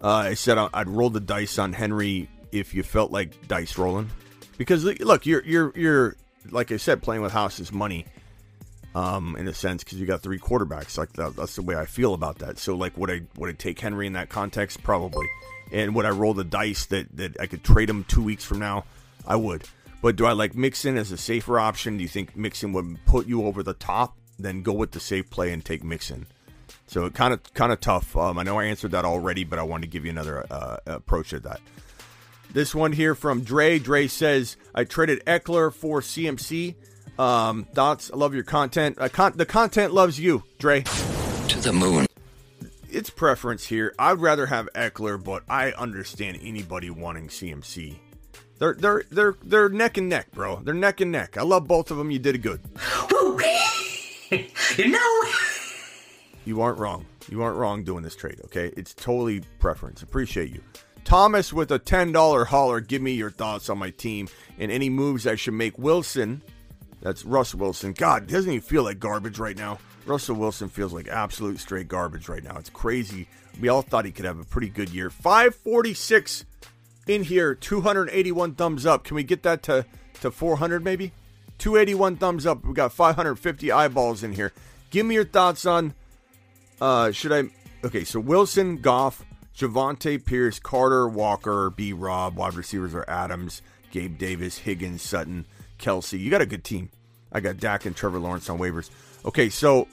Uh, 0.00 0.08
I 0.08 0.34
said 0.34 0.56
I'd 0.58 0.88
roll 0.88 1.10
the 1.10 1.20
dice 1.20 1.58
on 1.58 1.72
Henry 1.72 2.30
if 2.52 2.74
you 2.74 2.82
felt 2.82 3.10
like 3.10 3.48
dice 3.48 3.78
rolling, 3.78 4.10
because 4.56 4.84
look, 4.84 5.26
you're 5.26 5.44
you're 5.44 5.72
you're 5.76 6.16
like 6.50 6.72
I 6.72 6.76
said, 6.76 7.02
playing 7.02 7.22
with 7.22 7.32
House's 7.32 7.72
money, 7.72 8.06
um, 8.94 9.36
in 9.36 9.48
a 9.48 9.54
sense, 9.54 9.84
because 9.84 10.00
you 10.00 10.06
got 10.06 10.22
three 10.22 10.38
quarterbacks. 10.38 10.98
Like 10.98 11.12
that, 11.14 11.36
that's 11.36 11.56
the 11.56 11.62
way 11.62 11.76
I 11.76 11.86
feel 11.86 12.14
about 12.14 12.38
that. 12.38 12.58
So 12.58 12.74
like, 12.74 12.96
would 12.96 13.10
I 13.10 13.22
would 13.36 13.50
I 13.50 13.52
take 13.52 13.78
Henry 13.78 14.06
in 14.06 14.14
that 14.14 14.28
context? 14.28 14.82
Probably. 14.82 15.26
And 15.70 15.94
would 15.94 16.06
I 16.06 16.10
roll 16.10 16.34
the 16.34 16.44
dice 16.44 16.86
that 16.86 17.14
that 17.16 17.40
I 17.40 17.46
could 17.46 17.62
trade 17.62 17.90
him 17.90 18.04
two 18.04 18.22
weeks 18.22 18.44
from 18.44 18.58
now? 18.58 18.84
I 19.26 19.36
would. 19.36 19.64
But 20.00 20.16
do 20.16 20.26
I 20.26 20.32
like 20.32 20.54
Mixon 20.54 20.96
as 20.96 21.10
a 21.12 21.16
safer 21.16 21.58
option? 21.58 21.96
Do 21.96 22.02
you 22.02 22.08
think 22.08 22.36
Mixon 22.36 22.72
would 22.72 23.04
put 23.04 23.26
you 23.26 23.44
over 23.44 23.62
the 23.62 23.74
top? 23.74 24.16
Then 24.38 24.62
go 24.62 24.72
with 24.72 24.92
the 24.92 25.00
safe 25.00 25.28
play 25.28 25.52
and 25.52 25.64
take 25.64 25.82
Mixon. 25.82 26.26
So 26.86 27.10
kind 27.10 27.34
of 27.34 27.42
kind 27.54 27.72
of 27.72 27.80
tough. 27.80 28.16
Um, 28.16 28.38
I 28.38 28.44
know 28.44 28.58
I 28.58 28.64
answered 28.64 28.92
that 28.92 29.04
already, 29.04 29.44
but 29.44 29.58
I 29.58 29.62
wanted 29.62 29.82
to 29.82 29.88
give 29.88 30.04
you 30.04 30.10
another 30.10 30.46
uh, 30.50 30.78
approach 30.86 31.32
at 31.34 31.42
that. 31.42 31.60
This 32.52 32.74
one 32.74 32.92
here 32.92 33.14
from 33.14 33.42
Dre. 33.42 33.78
Dre 33.78 34.06
says 34.06 34.56
I 34.74 34.84
traded 34.84 35.24
Ekeler 35.26 35.72
for 35.72 36.00
CMC. 36.00 36.74
Um, 37.18 37.66
Dots, 37.74 38.10
I 38.12 38.16
love 38.16 38.34
your 38.34 38.44
content. 38.44 38.96
Uh, 38.98 39.08
con- 39.08 39.34
the 39.36 39.46
content 39.46 39.92
loves 39.92 40.18
you, 40.18 40.44
Dre. 40.58 40.82
To 40.82 41.60
the 41.60 41.72
moon. 41.72 42.06
It's 42.90 43.10
preference 43.10 43.66
here. 43.66 43.94
I'd 43.98 44.18
rather 44.20 44.46
have 44.46 44.68
Ekeler, 44.74 45.22
but 45.22 45.42
I 45.48 45.72
understand 45.72 46.38
anybody 46.42 46.90
wanting 46.90 47.28
CMC. 47.28 47.96
They're 48.58 48.74
they're 48.74 49.04
they're 49.10 49.34
they're 49.42 49.68
neck 49.68 49.98
and 49.98 50.08
neck, 50.08 50.32
bro. 50.32 50.56
They're 50.56 50.74
neck 50.74 51.00
and 51.00 51.12
neck. 51.12 51.36
I 51.36 51.42
love 51.42 51.68
both 51.68 51.90
of 51.90 51.96
them. 51.96 52.10
You 52.10 52.18
did 52.18 52.34
it 52.34 52.38
good. 52.38 52.60
you 54.76 54.88
know. 54.88 55.22
You 56.44 56.62
aren't 56.62 56.78
wrong. 56.78 57.04
You 57.30 57.42
aren't 57.42 57.56
wrong 57.58 57.84
doing 57.84 58.02
this 58.02 58.16
trade, 58.16 58.40
okay? 58.46 58.72
It's 58.76 58.94
totally 58.94 59.42
preference. 59.58 60.02
Appreciate 60.02 60.50
you. 60.50 60.62
Thomas 61.04 61.52
with 61.52 61.70
a 61.70 61.78
$10 61.78 62.46
holler. 62.46 62.80
Give 62.80 63.02
me 63.02 63.12
your 63.12 63.30
thoughts 63.30 63.68
on 63.68 63.78
my 63.78 63.90
team 63.90 64.28
and 64.58 64.70
any 64.70 64.90
moves 64.90 65.26
I 65.26 65.34
should 65.34 65.54
make. 65.54 65.78
Wilson, 65.78 66.42
that's 67.00 67.24
Russ 67.24 67.54
Wilson. 67.54 67.92
God, 67.92 68.26
doesn't 68.26 68.50
he 68.50 68.60
feel 68.60 68.82
like 68.82 68.98
garbage 68.98 69.38
right 69.38 69.56
now? 69.56 69.78
Russell 70.06 70.36
Wilson 70.36 70.68
feels 70.68 70.92
like 70.92 71.08
absolute 71.08 71.58
straight 71.60 71.88
garbage 71.88 72.28
right 72.28 72.42
now. 72.42 72.56
It's 72.58 72.70
crazy. 72.70 73.28
We 73.60 73.68
all 73.68 73.82
thought 73.82 74.04
he 74.04 74.12
could 74.12 74.24
have 74.24 74.38
a 74.38 74.44
pretty 74.44 74.68
good 74.68 74.88
year. 74.88 75.10
546 75.10 76.44
in 77.06 77.24
here, 77.24 77.54
281 77.54 78.54
thumbs 78.54 78.86
up. 78.86 79.04
Can 79.04 79.14
we 79.14 79.22
get 79.22 79.42
that 79.42 79.62
to, 79.64 79.84
to 80.20 80.30
400 80.30 80.82
maybe? 80.82 81.12
281 81.58 82.16
thumbs 82.16 82.46
up. 82.46 82.64
We 82.64 82.72
got 82.72 82.92
550 82.92 83.72
eyeballs 83.72 84.22
in 84.22 84.32
here. 84.32 84.52
Give 84.90 85.04
me 85.04 85.14
your 85.14 85.24
thoughts 85.24 85.66
on 85.66 85.94
uh, 86.80 87.10
should 87.12 87.32
I? 87.32 87.44
Okay, 87.84 88.04
so 88.04 88.20
Wilson, 88.20 88.78
Goff, 88.78 89.24
Javonte 89.58 90.24
Pierce, 90.24 90.60
Carter, 90.60 91.08
Walker, 91.08 91.70
B. 91.70 91.92
Rob, 91.92 92.36
wide 92.36 92.54
receivers 92.54 92.94
are 92.94 93.04
Adams, 93.08 93.60
Gabe 93.90 94.16
Davis, 94.16 94.58
Higgins, 94.58 95.02
Sutton, 95.02 95.46
Kelce. 95.80 96.18
You 96.18 96.30
got 96.30 96.40
a 96.40 96.46
good 96.46 96.62
team. 96.62 96.90
I 97.32 97.40
got 97.40 97.56
Dak 97.58 97.84
and 97.84 97.94
Trevor 97.94 98.20
Lawrence 98.20 98.48
on 98.48 98.58
waivers. 98.58 98.88
Okay, 99.24 99.48
so 99.48 99.88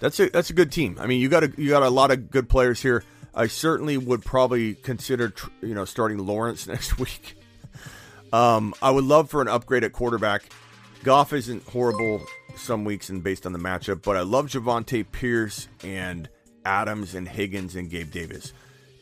that's 0.00 0.18
a 0.18 0.30
that's 0.30 0.48
a 0.48 0.54
good 0.54 0.72
team. 0.72 0.96
I 0.98 1.06
mean, 1.06 1.20
you 1.20 1.28
got 1.28 1.44
a 1.44 1.52
you 1.58 1.68
got 1.68 1.82
a 1.82 1.90
lot 1.90 2.10
of 2.10 2.30
good 2.30 2.48
players 2.48 2.80
here. 2.80 3.04
I 3.34 3.48
certainly 3.48 3.98
would 3.98 4.24
probably 4.24 4.74
consider 4.76 5.34
you 5.60 5.74
know 5.74 5.84
starting 5.84 6.18
Lawrence 6.18 6.66
next 6.66 6.98
week. 6.98 7.36
Um, 8.32 8.74
I 8.80 8.90
would 8.90 9.04
love 9.04 9.28
for 9.28 9.42
an 9.42 9.48
upgrade 9.48 9.84
at 9.84 9.92
quarterback. 9.92 10.44
Goff 11.04 11.34
isn't 11.34 11.68
horrible 11.68 12.22
some 12.56 12.84
weeks 12.84 13.10
and 13.10 13.22
based 13.22 13.44
on 13.44 13.52
the 13.52 13.58
matchup, 13.58 14.02
but 14.02 14.16
I 14.16 14.22
love 14.22 14.46
Javonte 14.46 15.04
Pierce 15.12 15.68
and 15.84 16.30
Adams 16.66 17.14
and 17.14 17.28
Higgins 17.28 17.76
and 17.76 17.88
Gabe 17.88 18.10
Davis 18.10 18.52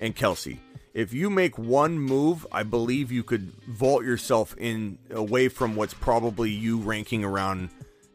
and 0.00 0.14
Kelce. 0.14 0.58
If 0.92 1.12
you 1.12 1.30
make 1.30 1.58
one 1.58 1.98
move, 1.98 2.46
I 2.52 2.62
believe 2.62 3.10
you 3.10 3.24
could 3.24 3.52
vault 3.66 4.04
yourself 4.04 4.54
in 4.58 4.98
away 5.10 5.48
from 5.48 5.74
what's 5.74 5.94
probably 5.94 6.50
you 6.50 6.78
ranking 6.78 7.24
around 7.24 7.70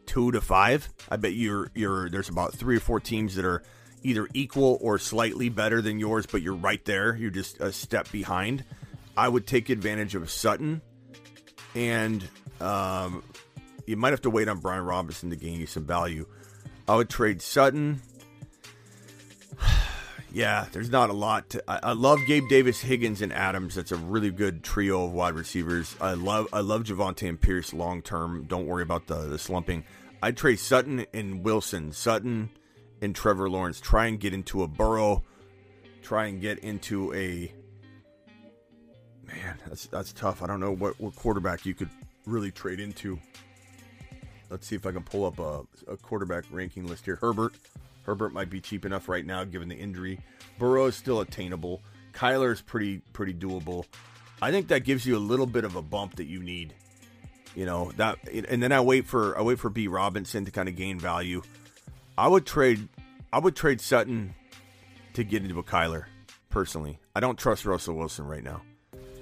two 0.06 0.32
to 0.32 0.40
five. 0.40 0.88
I 1.10 1.16
bet 1.16 1.34
you're 1.34 1.70
you're 1.74 2.08
there's 2.08 2.30
about 2.30 2.54
three 2.54 2.76
or 2.76 2.80
four 2.80 3.00
teams 3.00 3.34
that 3.34 3.44
are 3.44 3.62
either 4.02 4.28
equal 4.32 4.78
or 4.80 4.98
slightly 4.98 5.50
better 5.50 5.82
than 5.82 5.98
yours, 5.98 6.24
but 6.24 6.40
you're 6.40 6.54
right 6.54 6.82
there. 6.86 7.14
You're 7.14 7.30
just 7.30 7.60
a 7.60 7.70
step 7.70 8.10
behind. 8.10 8.64
I 9.16 9.28
would 9.28 9.46
take 9.46 9.68
advantage 9.68 10.14
of 10.14 10.30
Sutton, 10.30 10.80
and 11.74 12.26
um, 12.60 13.22
you 13.84 13.96
might 13.96 14.10
have 14.10 14.22
to 14.22 14.30
wait 14.30 14.48
on 14.48 14.58
Brian 14.60 14.84
Robinson 14.84 15.28
to 15.30 15.36
gain 15.36 15.60
you 15.60 15.66
some 15.66 15.84
value. 15.84 16.24
I 16.88 16.96
would 16.96 17.10
trade 17.10 17.42
Sutton. 17.42 18.00
Yeah, 20.32 20.66
there's 20.72 20.90
not 20.90 21.10
a 21.10 21.12
lot. 21.12 21.50
To, 21.50 21.70
I, 21.70 21.90
I, 21.90 21.92
love 21.92 22.20
Gabe 22.26 22.48
Davis, 22.48 22.80
Higgins, 22.80 23.20
and 23.20 23.32
Adams. 23.32 23.74
That's 23.74 23.90
a 23.90 23.96
really 23.96 24.30
good 24.30 24.62
trio 24.62 25.04
of 25.04 25.12
wide 25.12 25.34
receivers. 25.34 25.96
I 26.00 26.14
love 26.14 26.46
I 26.52 26.60
love 26.60 26.84
Javonte 26.84 27.28
and 27.28 27.40
Pierce 27.40 27.72
long 27.74 28.00
term. 28.00 28.44
Don't 28.44 28.66
worry 28.66 28.82
about 28.82 29.06
the 29.06 29.26
the 29.26 29.38
slumping. 29.38 29.84
I'd 30.22 30.36
trade 30.36 30.60
Sutton 30.60 31.06
and 31.12 31.42
Wilson. 31.42 31.92
Sutton 31.92 32.50
and 33.00 33.14
Trevor 33.14 33.50
Lawrence. 33.50 33.80
Try 33.80 34.06
and 34.06 34.20
get 34.20 34.32
into 34.32 34.62
a 34.62 34.68
Burrow. 34.68 35.24
Try 36.02 36.26
and 36.26 36.40
get 36.40 36.60
into 36.60 37.12
a 37.12 37.52
man. 39.26 39.58
That's 39.66 39.86
that's 39.86 40.12
tough. 40.12 40.42
I 40.42 40.46
don't 40.46 40.60
know 40.60 40.72
what, 40.72 41.00
what 41.00 41.16
quarterback 41.16 41.66
you 41.66 41.74
could 41.74 41.90
really 42.26 42.52
trade 42.52 42.78
into. 42.78 43.18
Let's 44.48 44.66
see 44.66 44.76
if 44.76 44.86
I 44.86 44.92
can 44.92 45.02
pull 45.02 45.24
up 45.24 45.38
a, 45.38 45.62
a 45.90 45.96
quarterback 45.96 46.44
ranking 46.50 46.86
list 46.86 47.04
here. 47.04 47.16
Herbert. 47.16 47.54
Herbert 48.02 48.32
might 48.32 48.50
be 48.50 48.60
cheap 48.60 48.84
enough 48.84 49.08
right 49.08 49.24
now 49.24 49.44
given 49.44 49.68
the 49.68 49.76
injury. 49.76 50.20
Burrow 50.58 50.86
is 50.86 50.96
still 50.96 51.20
attainable. 51.20 51.82
Kyler 52.12 52.52
is 52.52 52.60
pretty 52.60 52.98
pretty 53.12 53.34
doable. 53.34 53.84
I 54.42 54.50
think 54.50 54.68
that 54.68 54.84
gives 54.84 55.04
you 55.06 55.16
a 55.16 55.18
little 55.18 55.46
bit 55.46 55.64
of 55.64 55.76
a 55.76 55.82
bump 55.82 56.16
that 56.16 56.26
you 56.26 56.42
need. 56.42 56.74
You 57.54 57.66
know 57.66 57.92
that, 57.96 58.18
and 58.48 58.62
then 58.62 58.72
I 58.72 58.80
wait 58.80 59.06
for 59.06 59.36
I 59.38 59.42
wait 59.42 59.58
for 59.58 59.70
B 59.70 59.88
Robinson 59.88 60.44
to 60.44 60.50
kind 60.50 60.68
of 60.68 60.76
gain 60.76 60.98
value. 60.98 61.42
I 62.16 62.28
would 62.28 62.46
trade 62.46 62.88
I 63.32 63.38
would 63.38 63.56
trade 63.56 63.80
Sutton 63.80 64.34
to 65.14 65.24
get 65.24 65.42
into 65.42 65.58
a 65.58 65.62
Kyler 65.62 66.04
personally. 66.48 66.98
I 67.14 67.20
don't 67.20 67.38
trust 67.38 67.64
Russell 67.64 67.96
Wilson 67.96 68.26
right 68.26 68.44
now. 68.44 68.62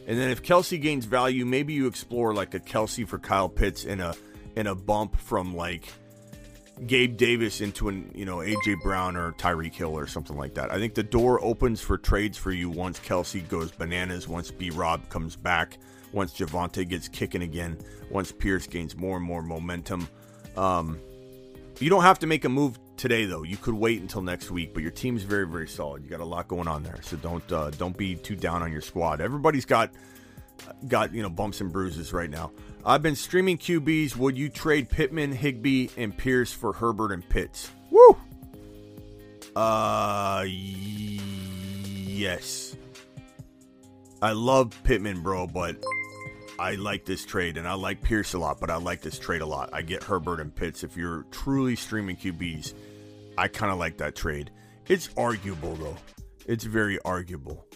And 0.07 0.19
then 0.19 0.31
if 0.31 0.43
Kelce 0.43 0.81
gains 0.81 1.05
value, 1.05 1.45
maybe 1.45 1.75
you 1.75 1.87
explore 1.87 2.33
like 2.33 2.55
a 2.55 2.61
Kelce 2.61 3.07
for 3.07 3.19
Kyle 3.19 3.49
Pitts 3.49 3.85
and 3.85 4.01
a 4.01 4.15
and 4.57 4.67
a 4.67 4.75
bump 4.75 5.17
from 5.17 5.55
like 5.55 5.93
Gabe 6.87 7.17
Davis 7.17 7.61
into 7.61 7.89
an 7.89 8.11
you 8.15 8.25
know 8.25 8.39
AJ 8.39 8.81
Brown 8.83 9.17
or 9.17 9.33
Tyreek 9.33 9.75
Hill 9.75 9.99
or 9.99 10.07
something 10.07 10.37
like 10.37 10.55
that. 10.55 10.71
I 10.71 10.79
think 10.79 10.95
the 10.95 11.03
door 11.03 11.43
opens 11.43 11.81
for 11.81 11.99
trades 11.99 12.39
for 12.39 12.53
you 12.53 12.71
once 12.71 12.99
Kelce 13.01 13.47
goes 13.49 13.71
bananas, 13.71 14.29
once 14.29 14.51
B 14.51 14.71
Rob 14.71 15.09
comes 15.09 15.37
back, 15.37 15.79
once 16.13 16.33
Javonte 16.35 16.89
gets 16.89 17.09
kicking 17.09 17.43
again, 17.43 17.79
once 18.11 18.33
Pierce 18.33 18.67
gains 18.67 18.97
more 18.97 19.17
and 19.17 19.27
more 19.27 19.43
momentum. 19.43 20.09
Um, 20.57 20.99
you 21.81 21.91
don't 21.91 22.03
have 22.03 22.19
to 22.21 22.27
make 22.27 22.45
a 22.45 22.49
move 22.49 22.79
today 22.97 23.25
though. 23.25 23.43
You 23.43 23.57
could 23.57 23.75
wait 23.75 24.01
until 24.01 24.23
next 24.23 24.51
week, 24.51 24.75
but 24.75 24.83
your 24.83 24.93
team's 24.93 25.23
very 25.23 25.47
very 25.47 25.69
solid. 25.69 26.05
You 26.05 26.11
got 26.11 26.21
a 26.21 26.25
lot 26.25 26.49
going 26.49 26.69
on 26.69 26.83
there, 26.83 27.01
so 27.03 27.17
don't 27.17 27.53
uh, 27.53 27.71
don't 27.71 27.97
be 27.97 28.15
too 28.15 28.37
down 28.37 28.63
on 28.63 28.71
your 28.73 28.83
squad. 28.83 29.21
Everybody's 29.21 29.65
got 29.65 29.91
got 30.87 31.13
you 31.15 31.23
know 31.23 31.31
bumps 31.31 31.61
and 31.61 31.73
bruises 31.73 32.13
right 32.13 32.31
now. 32.31 32.53
I've 32.89 33.02
been 33.02 33.16
streaming 33.16 33.59
QBs. 33.59 34.16
Would 34.16 34.39
you 34.39 34.48
trade 34.48 34.89
Pittman, 34.89 35.32
Higbee, 35.32 35.89
and 35.98 36.16
Pierce 36.16 36.55
for 36.55 36.73
Herbert 36.73 37.12
and 37.12 37.28
Pitts? 37.28 37.70
Woo. 37.90 38.16
Uh, 39.55 40.47
yes. 42.09 42.74
I 44.23 44.32
love 44.32 44.73
Pittman, 44.85 45.20
bro, 45.23 45.47
but 45.47 45.77
I 46.59 46.77
like 46.77 47.05
this 47.05 47.27
trade, 47.27 47.59
and 47.59 47.69
I 47.69 47.74
like 47.74 48.01
Pierce 48.01 48.32
a 48.32 48.39
lot, 48.39 48.59
but 48.59 48.70
I 48.70 48.77
like 48.77 49.02
this 49.02 49.19
trade 49.19 49.43
a 49.43 49.47
lot. 49.47 49.69
I 49.74 49.82
get 49.82 50.02
Herbert 50.02 50.40
and 50.40 50.55
Pitts. 50.55 50.82
If 50.82 50.97
you're 50.97 51.27
truly 51.31 51.77
streaming 51.77 52.16
QBs, 52.16 52.73
I 53.36 53.48
kind 53.48 53.70
of 53.70 53.78
like 53.78 53.98
that 53.98 54.16
trade. 54.16 54.51
It's 54.86 55.10
arguable, 55.15 55.74
though. 55.74 55.98
It's 56.47 56.65
very 56.65 56.98
arguable. 57.05 57.68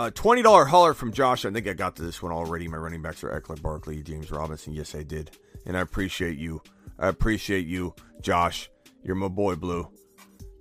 A 0.00 0.10
twenty 0.12 0.42
dollar 0.42 0.64
holler 0.64 0.94
from 0.94 1.12
Josh. 1.12 1.44
I 1.44 1.50
think 1.50 1.66
I 1.66 1.72
got 1.72 1.96
to 1.96 2.02
this 2.02 2.22
one 2.22 2.30
already. 2.30 2.68
My 2.68 2.76
running 2.76 3.02
backs 3.02 3.24
are 3.24 3.40
Ekeler, 3.40 3.60
Barkley, 3.60 4.00
James 4.02 4.30
Robinson. 4.30 4.72
Yes, 4.72 4.94
I 4.94 5.02
did, 5.02 5.36
and 5.66 5.76
I 5.76 5.80
appreciate 5.80 6.38
you. 6.38 6.62
I 7.00 7.08
appreciate 7.08 7.66
you, 7.66 7.94
Josh. 8.20 8.70
You're 9.02 9.16
my 9.16 9.26
boy, 9.26 9.56
Blue. 9.56 9.88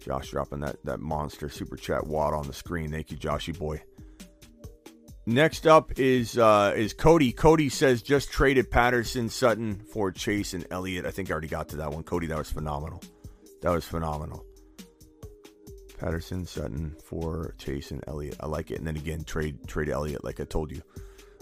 Josh 0.03 0.31
dropping 0.31 0.61
that 0.61 0.77
that 0.85 1.01
monster 1.01 1.49
super 1.49 1.75
chat 1.75 2.07
wad 2.07 2.33
on 2.33 2.47
the 2.47 2.53
screen. 2.53 2.91
Thank 2.91 3.11
you, 3.11 3.17
Joshy 3.17 3.57
boy. 3.57 3.83
Next 5.27 5.67
up 5.67 5.99
is 5.99 6.37
uh, 6.37 6.73
is 6.75 6.93
Cody. 6.93 7.31
Cody 7.31 7.69
says 7.69 8.01
just 8.01 8.31
traded 8.31 8.71
Patterson, 8.71 9.29
Sutton 9.29 9.81
for 9.91 10.11
Chase 10.11 10.55
and 10.55 10.65
Elliott. 10.71 11.05
I 11.05 11.11
think 11.11 11.29
I 11.29 11.33
already 11.33 11.47
got 11.47 11.69
to 11.69 11.75
that 11.75 11.91
one. 11.91 12.01
Cody, 12.01 12.25
that 12.27 12.37
was 12.37 12.49
phenomenal. 12.49 13.03
That 13.61 13.71
was 13.71 13.85
phenomenal. 13.85 14.46
Patterson, 15.97 16.45
Sutton 16.45 16.95
for 17.03 17.55
Chase 17.57 17.91
and 17.91 18.03
Elliott. 18.07 18.37
I 18.39 18.45
like 18.45 18.71
it. 18.71 18.77
And 18.77 18.87
then 18.87 18.95
again, 18.95 19.23
trade 19.23 19.67
trade 19.67 19.89
Elliott, 19.89 20.23
like 20.23 20.39
I 20.39 20.45
told 20.45 20.71
you. 20.71 20.81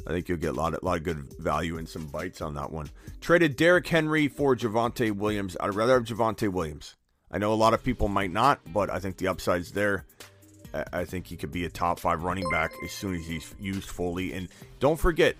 I 0.07 0.11
think 0.11 0.30
you'll 0.30 0.38
get 0.38 0.52
a 0.52 0.53
lot 0.53 0.73
of, 0.73 0.84
lot 0.84 0.98
of 0.98 1.03
good 1.03 1.34
value 1.40 1.77
and 1.77 1.90
some 1.90 2.06
bites 2.06 2.41
on 2.41 2.53
that 2.56 2.72
one. 2.72 2.90
Traded 3.22 3.56
Derrick 3.56 3.88
Henry 3.88 4.27
for 4.27 4.56
Javonte 4.56 5.11
Williams. 5.11 5.57
I'd 5.60 5.73
rather 5.73 5.94
have 5.94 6.03
Javonte 6.03 6.52
Williams. 6.52 6.95
I 7.32 7.40
know 7.40 7.53
a 7.53 7.56
lot 7.56 7.73
of 7.73 7.84
people 7.84 8.07
might 8.07 8.32
not, 8.32 8.60
but 8.72 8.90
I 8.90 8.99
think 8.99 9.18
the 9.18 9.27
upside's 9.27 9.72
there. 9.72 10.06
I 10.94 11.06
think 11.06 11.27
he 11.27 11.38
could 11.38 11.52
be 11.52 11.65
a 11.65 11.69
top 11.69 11.99
five 11.99 12.23
running 12.23 12.49
back 12.49 12.73
as 12.84 12.91
soon 12.91 13.15
as 13.15 13.26
he's 13.26 13.56
used 13.60 13.90
fully. 13.90 14.34
And 14.34 14.49
don't 14.80 14.99
forget, 14.99 15.36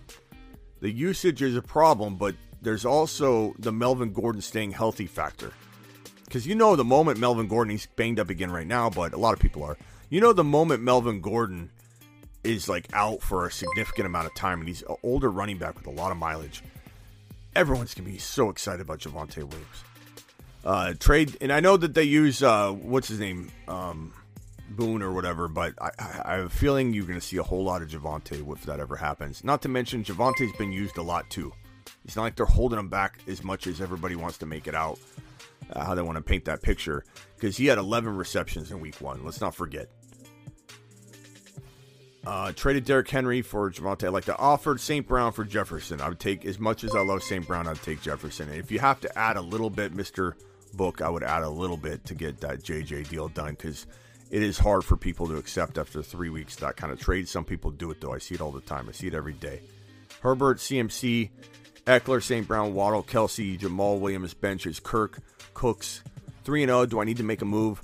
the 0.80 0.90
usage 0.90 1.42
is 1.42 1.56
a 1.56 1.62
problem, 1.62 2.16
but 2.16 2.36
there's 2.62 2.86
also 2.86 3.54
the 3.60 3.72
Melvin 3.72 4.14
Gordon 4.14 4.42
staying 4.42 4.72
healthy 4.72 5.06
factor. 5.06 5.52
Because 6.26 6.46
you 6.46 6.56
know, 6.56 6.76
the 6.76 6.84
moment 6.84 7.20
Melvin 7.20 7.48
Gordon, 7.48 7.72
he's 7.72 7.86
banged 7.86 8.20
up 8.20 8.30
again 8.30 8.52
right 8.52 8.68
now, 8.68 8.90
but 8.90 9.14
a 9.14 9.18
lot 9.18 9.34
of 9.34 9.40
people 9.40 9.64
are. 9.64 9.78
You 10.10 10.22
know, 10.22 10.34
the 10.34 10.44
moment 10.44 10.84
Melvin 10.84 11.22
Gordon 11.22 11.70
is 12.44 12.70
like 12.70 12.88
out 12.94 13.22
for 13.22 13.48
a 13.48 13.52
significant 13.52 14.06
amount 14.06 14.28
of 14.28 14.36
time 14.36 14.60
and 14.60 14.68
he's 14.68 14.84
an 14.84 14.96
older 15.04 15.30
running 15.32 15.58
back 15.58 15.76
with 15.76 15.88
a 15.88 15.92
lot 15.92 16.12
of 16.12 16.18
mileage, 16.18 16.64
everyone's 17.56 17.96
to 17.96 18.02
be 18.02 18.18
so 18.18 18.50
excited 18.50 18.82
about 18.82 19.00
Javonte 19.00 19.38
Williams. 19.38 19.84
Uh, 20.64 20.94
trade, 21.00 21.38
and 21.42 21.52
I 21.52 21.60
know 21.60 21.78
that 21.78 21.94
they 21.94 22.04
use, 22.04 22.42
uh, 22.42 22.72
what's 22.72 23.08
his 23.08 23.20
name? 23.20 23.52
Um, 23.68 24.14
Boone 24.70 25.04
or 25.04 25.14
whatever, 25.14 25.48
but 25.48 25.74
I, 25.80 25.92
I, 26.26 26.36
have 26.38 26.46
a 26.48 26.50
feeling 26.50 26.92
you're 26.92 27.06
to 27.06 27.22
see 27.22 27.38
a 27.38 27.44
whole 27.44 27.64
lot 27.64 27.84
of 27.84 27.90
Javonte 27.90 28.52
if 28.52 28.66
that 28.66 28.80
ever 28.80 28.96
happens. 28.96 29.44
Not 29.44 29.62
to 29.62 29.70
mention, 29.70 30.04
Javonte's 30.04 30.58
been 30.58 30.72
used 30.72 30.98
a 30.98 31.04
lot 31.04 31.30
too. 31.30 31.54
It's 32.04 32.16
not 32.16 32.24
like 32.24 32.36
they're 32.36 32.48
holding 32.48 32.80
him 32.80 32.90
back 32.90 33.20
as 33.28 33.44
much 33.44 33.68
as 33.68 33.80
everybody 33.80 34.16
wants 34.16 34.40
to 34.40 34.48
make 34.48 34.68
it 34.68 34.74
out, 34.74 34.98
uh, 35.72 35.84
how 35.84 35.96
they 35.96 36.02
want 36.02 36.18
to 36.18 36.24
paint 36.24 36.46
that 36.46 36.62
picture, 36.62 37.04
because 37.36 37.58
he 37.58 37.66
had 37.66 37.78
11 37.78 38.16
receptions 38.16 38.72
in 38.72 38.80
week 38.80 39.00
one. 39.02 39.24
Let's 39.24 39.42
not 39.42 39.56
forget. 39.56 39.90
Uh, 42.26 42.52
traded 42.54 42.86
Derrick 42.86 43.08
Henry 43.08 43.42
for 43.42 43.70
Javonte. 43.70 44.06
I 44.06 44.10
like 44.10 44.26
to 44.26 44.38
offer 44.38 44.78
St. 44.78 45.08
Brown 45.08 45.32
for 45.32 45.44
Jefferson. 45.44 46.02
I 46.02 46.10
would 46.10 46.20
take, 46.20 46.44
as 46.46 46.58
much 46.60 46.84
as 46.84 46.96
I 46.96 47.02
love 47.02 47.22
St. 47.22 47.46
Brown, 47.46 47.68
I'd 47.68 47.82
take 47.84 48.02
Jefferson. 48.02 48.50
And 48.50 48.58
if 48.58 48.72
you 48.72 48.80
have 48.80 49.00
to 49.02 49.18
add 49.18 49.38
a 49.38 49.42
little 49.42 49.70
bit, 49.70 49.96
Mr. 49.96 50.34
Book, 50.74 51.02
I 51.02 51.10
would 51.10 51.24
add 51.24 51.44
a 51.44 51.50
little 51.50 51.78
bit 51.78 52.04
to 52.06 52.16
get 52.16 52.42
that 52.42 52.64
JJ 52.64 53.10
deal 53.10 53.28
done 53.28 53.52
because 53.52 53.86
it 54.32 54.42
is 54.42 54.58
hard 54.58 54.84
for 54.84 54.98
people 54.98 55.28
to 55.28 55.36
accept 55.36 55.78
after 55.78 56.02
three 56.02 56.30
weeks 56.30 56.56
that 56.58 56.76
kind 56.76 56.92
of 56.92 57.00
trade. 57.00 57.28
Some 57.28 57.46
people 57.46 57.72
do 57.72 57.92
it 57.92 58.02
though. 58.02 58.14
I 58.14 58.18
see 58.18 58.36
it 58.36 58.42
all 58.42 58.52
the 58.52 58.62
time. 58.62 58.88
I 58.90 58.92
see 58.92 59.08
it 59.08 59.14
every 59.14 59.34
day. 59.34 59.62
Herbert, 60.22 60.58
CMC, 60.58 61.30
Ekeler, 61.86 62.22
St. 62.22 62.48
Brown, 62.48 62.74
Waddle, 62.74 63.04
Kelce, 63.04 63.58
Jamaal 63.60 64.00
Williams, 64.00 64.34
benches, 64.34 64.80
Kirk, 64.80 65.20
Cooks, 65.56 66.04
3 66.44 66.64
and 66.64 66.70
0. 66.70 66.86
Do 66.86 67.02
I 67.02 67.06
need 67.06 67.18
to 67.18 67.24
make 67.24 67.42
a 67.42 67.46
move? 67.46 67.82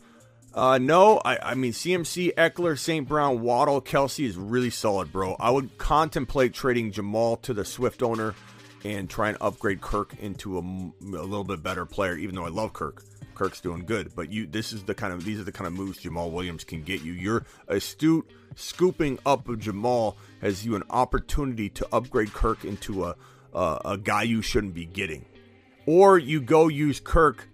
Uh, 0.54 0.78
no, 0.78 1.20
I, 1.24 1.52
I 1.52 1.56
mean, 1.56 1.72
CMC, 1.72 2.36
Ekeler, 2.36 2.78
St. 2.78 3.08
Brown, 3.08 3.42
Waddle, 3.42 3.82
Kelce 3.82 4.26
is 4.26 4.36
really 4.36 4.70
solid, 4.70 5.12
bro. 5.12 5.36
I 5.40 5.50
would 5.50 5.78
contemplate 5.78 6.54
trading 6.54 6.92
Jamaal 6.92 7.42
to 7.44 7.54
the 7.54 7.64
Swift 7.64 8.04
owner 8.04 8.36
and 8.84 9.10
try 9.10 9.30
and 9.30 9.38
upgrade 9.40 9.80
Kirk 9.80 10.14
into 10.20 10.58
a, 10.58 10.62
a 10.62 11.24
little 11.24 11.46
bit 11.46 11.64
better 11.64 11.86
player, 11.86 12.18
even 12.18 12.36
though 12.36 12.46
I 12.46 12.50
love 12.50 12.74
Kirk. 12.74 13.04
Kirk's 13.34 13.62
doing 13.62 13.86
good, 13.86 14.14
but 14.16 14.32
you 14.32 14.46
this 14.46 14.72
is 14.72 14.84
the 14.84 14.94
kind 14.94 15.14
of 15.14 15.26
these 15.26 15.40
are 15.40 15.44
the 15.44 15.52
kind 15.52 15.66
of 15.66 15.74
moves 15.74 16.00
Jamaal 16.00 16.32
Williams 16.32 16.64
can 16.64 16.84
get 16.84 17.02
you. 17.02 17.14
You're 17.14 17.46
astute 17.68 18.30
scooping 18.56 19.18
up 19.26 19.48
of 19.50 19.58
Jamaal 19.58 20.16
has 20.42 20.64
you 20.66 20.76
an 20.76 20.84
opportunity 20.90 21.70
to 21.70 21.88
upgrade 21.92 22.34
Kirk 22.34 22.66
into 22.66 23.06
a 23.06 23.16
a, 23.54 23.82
a 23.86 23.98
guy 23.98 24.24
you 24.24 24.42
shouldn't 24.42 24.76
be 24.76 24.86
getting, 24.86 25.26
or 25.88 26.20
you 26.20 26.40
go 26.40 26.68
use 26.68 27.00
Kirk 27.00 27.48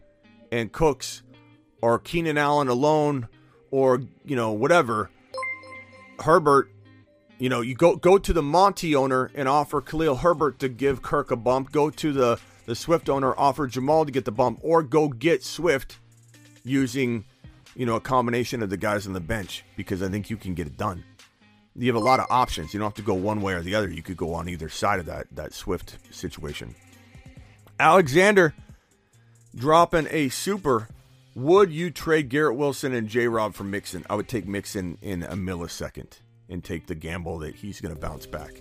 and 0.52 0.72
Cooks 0.72 1.24
or 1.82 2.00
Keenan 2.00 2.38
Allen 2.38 2.68
alone, 2.68 3.28
or 3.72 4.02
you 4.26 4.36
know 4.36 4.52
whatever. 4.52 5.10
Herbert 6.20 6.72
you 7.40 7.50
know, 7.50 7.62
you 7.62 7.76
go 7.76 7.96
go 7.96 8.18
to 8.18 8.34
the 8.34 8.42
Monty 8.42 8.96
owner 8.96 9.32
and 9.36 9.48
offer 9.48 9.82
Khalil 9.82 10.18
Herbert 10.18 10.60
to 10.60 10.70
give 10.70 11.02
Kirk 11.02 11.32
a 11.32 11.36
bump. 11.36 11.72
Go 11.72 11.90
to 11.90 12.12
the 12.12 12.40
the 12.66 12.76
Swift 12.76 13.10
owner, 13.10 13.34
offer 13.38 13.68
Jamaal 13.68 14.06
to 14.06 14.12
get 14.12 14.26
the 14.26 14.32
bump, 14.32 14.60
or 14.62 14.84
go 14.84 15.08
get 15.08 15.44
Swift 15.44 16.00
using, 16.64 17.24
you 17.76 17.86
know, 17.86 17.96
a 17.96 18.02
combination 18.02 18.62
of 18.62 18.70
the 18.70 18.78
guys 18.78 19.08
on 19.08 19.14
the 19.14 19.22
bench 19.22 19.64
because 19.76 20.02
I 20.02 20.10
think 20.10 20.30
you 20.30 20.38
can 20.38 20.54
get 20.54 20.68
it 20.68 20.78
done. 20.78 21.04
You 21.76 21.88
have 21.94 22.02
a 22.02 22.04
lot 22.04 22.20
of 22.20 22.26
options. 22.30 22.74
You 22.74 22.80
don't 22.80 22.88
have 22.88 22.96
to 22.96 23.04
go 23.04 23.14
one 23.14 23.42
way 23.42 23.54
or 23.54 23.62
the 23.62 23.76
other. 23.76 23.88
You 23.88 24.02
could 24.02 24.18
go 24.18 24.34
on 24.34 24.50
either 24.50 24.70
side 24.70 25.00
of 25.00 25.06
that 25.06 25.28
that 25.34 25.54
Swift 25.54 25.98
situation. 26.10 26.76
Alexander 27.80 28.56
dropping 29.56 30.08
a 30.12 30.30
super. 30.30 30.88
Would 31.36 31.72
you 31.72 31.92
trade 31.92 32.30
Garrett 32.30 32.56
Wilson 32.56 32.94
and 32.94 33.08
J 33.08 33.28
Rob 33.28 33.54
for 33.54 33.64
Mixon? 33.64 34.06
I 34.10 34.16
would 34.16 34.28
take 34.28 34.48
Mixon 34.48 34.98
in 35.02 35.24
a 35.24 35.36
millisecond 35.36 36.20
and 36.50 36.64
take 36.64 36.88
the 36.88 36.96
gamble 36.96 37.40
that 37.40 37.56
he's 37.56 37.82
going 37.82 37.94
to 37.94 38.00
bounce 38.00 38.26
back. 38.26 38.54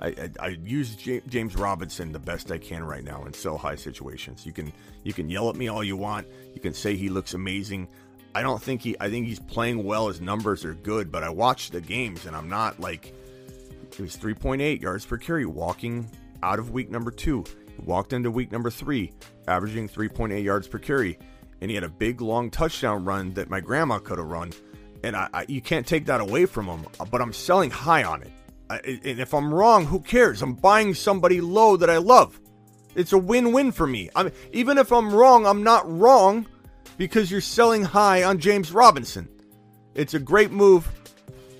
I, 0.00 0.08
I, 0.08 0.30
I 0.40 0.48
use 0.64 0.96
J- 0.96 1.22
James 1.28 1.56
Robinson 1.56 2.10
the 2.10 2.18
best 2.18 2.50
I 2.50 2.58
can 2.58 2.82
right 2.84 3.04
now 3.04 3.24
in 3.24 3.32
sell 3.32 3.56
high 3.58 3.76
situations. 3.76 4.44
You 4.44 4.52
can 4.52 4.72
you 5.02 5.12
can 5.12 5.28
yell 5.28 5.48
at 5.48 5.56
me 5.56 5.68
all 5.68 5.84
you 5.84 5.96
want. 5.96 6.26
You 6.54 6.60
can 6.60 6.74
say 6.74 6.96
he 6.96 7.08
looks 7.08 7.34
amazing. 7.34 7.88
I 8.34 8.42
don't 8.42 8.60
think 8.60 8.82
he. 8.82 8.96
I 8.98 9.08
think 9.10 9.26
he's 9.26 9.38
playing 9.38 9.84
well. 9.84 10.08
His 10.08 10.20
numbers 10.20 10.64
are 10.64 10.74
good, 10.74 11.12
but 11.12 11.22
I 11.22 11.28
watched 11.28 11.72
the 11.72 11.80
games 11.80 12.26
and 12.26 12.34
I'm 12.34 12.48
not 12.48 12.80
like. 12.80 13.14
It 13.92 14.00
was 14.00 14.16
3.8 14.16 14.80
yards 14.80 15.06
per 15.06 15.16
carry 15.16 15.46
walking 15.46 16.10
out 16.42 16.58
of 16.58 16.72
week 16.72 16.90
number 16.90 17.12
two. 17.12 17.44
Walked 17.82 18.12
into 18.12 18.30
week 18.30 18.52
number 18.52 18.70
three, 18.70 19.12
averaging 19.48 19.88
3.8 19.88 20.42
yards 20.42 20.68
per 20.68 20.78
carry, 20.78 21.18
and 21.60 21.70
he 21.70 21.74
had 21.74 21.84
a 21.84 21.88
big 21.88 22.20
long 22.20 22.50
touchdown 22.50 23.04
run 23.04 23.34
that 23.34 23.50
my 23.50 23.60
grandma 23.60 23.98
could 23.98 24.18
have 24.18 24.26
run 24.26 24.52
and 25.04 25.14
I, 25.14 25.28
I, 25.32 25.44
you 25.48 25.60
can't 25.60 25.86
take 25.86 26.06
that 26.06 26.20
away 26.20 26.46
from 26.46 26.66
him. 26.66 26.86
But 27.10 27.20
I'm 27.20 27.32
selling 27.32 27.70
high 27.70 28.04
on 28.04 28.22
it. 28.22 28.32
I, 28.70 28.78
and 28.78 29.20
if 29.20 29.34
I'm 29.34 29.52
wrong, 29.52 29.84
who 29.84 30.00
cares? 30.00 30.40
I'm 30.40 30.54
buying 30.54 30.94
somebody 30.94 31.40
low 31.40 31.76
that 31.76 31.90
I 31.90 31.98
love. 31.98 32.40
It's 32.94 33.12
a 33.12 33.18
win-win 33.18 33.72
for 33.72 33.86
me. 33.86 34.08
I 34.16 34.32
even 34.52 34.78
if 34.78 34.92
I'm 34.92 35.12
wrong, 35.12 35.46
I'm 35.46 35.62
not 35.62 35.90
wrong 35.90 36.46
because 36.96 37.30
you're 37.30 37.40
selling 37.40 37.84
high 37.84 38.22
on 38.22 38.38
James 38.38 38.72
Robinson. 38.72 39.28
It's 39.94 40.14
a 40.14 40.18
great 40.18 40.50
move 40.50 40.90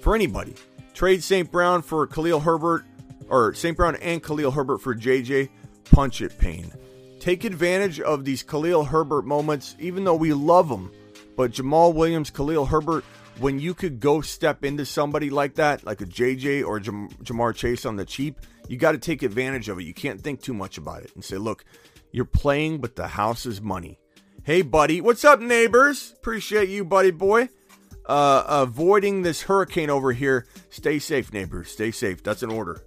for 0.00 0.14
anybody. 0.14 0.54
Trade 0.94 1.22
St. 1.22 1.50
Brown 1.50 1.82
for 1.82 2.06
Khalil 2.06 2.40
Herbert, 2.40 2.84
or 3.28 3.52
St. 3.52 3.76
Brown 3.76 3.96
and 3.96 4.22
Khalil 4.22 4.52
Herbert 4.52 4.78
for 4.78 4.94
JJ. 4.94 5.50
Punch 5.90 6.20
it, 6.20 6.38
pain. 6.38 6.72
Take 7.20 7.44
advantage 7.44 8.00
of 8.00 8.24
these 8.24 8.42
Khalil 8.42 8.84
Herbert 8.84 9.24
moments, 9.24 9.76
even 9.78 10.04
though 10.04 10.14
we 10.14 10.32
love 10.32 10.68
them. 10.68 10.92
But 11.36 11.52
Jamaal 11.52 11.94
Williams, 11.94 12.30
Khalil 12.30 12.66
Herbert, 12.66 13.04
when 13.38 13.58
you 13.58 13.74
could 13.74 13.98
go 13.98 14.20
step 14.20 14.64
into 14.64 14.84
somebody 14.84 15.30
like 15.30 15.54
that, 15.54 15.84
like 15.84 16.00
a 16.00 16.06
JJ 16.06 16.66
or 16.66 16.78
Jam- 16.80 17.08
Ja'Marr 17.22 17.54
Chase 17.54 17.84
on 17.84 17.96
the 17.96 18.04
cheap, 18.04 18.40
you 18.68 18.76
got 18.76 18.92
to 18.92 18.98
take 18.98 19.22
advantage 19.22 19.68
of 19.68 19.78
it. 19.78 19.84
You 19.84 19.94
can't 19.94 20.20
think 20.20 20.42
too 20.42 20.54
much 20.54 20.78
about 20.78 21.02
it 21.02 21.12
and 21.14 21.24
say, 21.24 21.36
look, 21.36 21.64
you're 22.12 22.24
playing, 22.24 22.80
but 22.80 22.96
the 22.96 23.08
house 23.08 23.46
is 23.46 23.60
money. 23.60 23.98
Hey, 24.44 24.62
buddy. 24.62 25.00
What's 25.00 25.24
up, 25.24 25.40
neighbors? 25.40 26.12
Appreciate 26.18 26.68
you, 26.68 26.84
buddy 26.84 27.10
boy. 27.10 27.48
Uh, 28.06 28.44
avoiding 28.46 29.22
this 29.22 29.42
hurricane 29.42 29.90
over 29.90 30.12
here. 30.12 30.46
Stay 30.68 30.98
safe, 30.98 31.32
neighbors. 31.32 31.70
Stay 31.70 31.90
safe. 31.90 32.22
That's 32.22 32.42
an 32.42 32.50
order. 32.50 32.82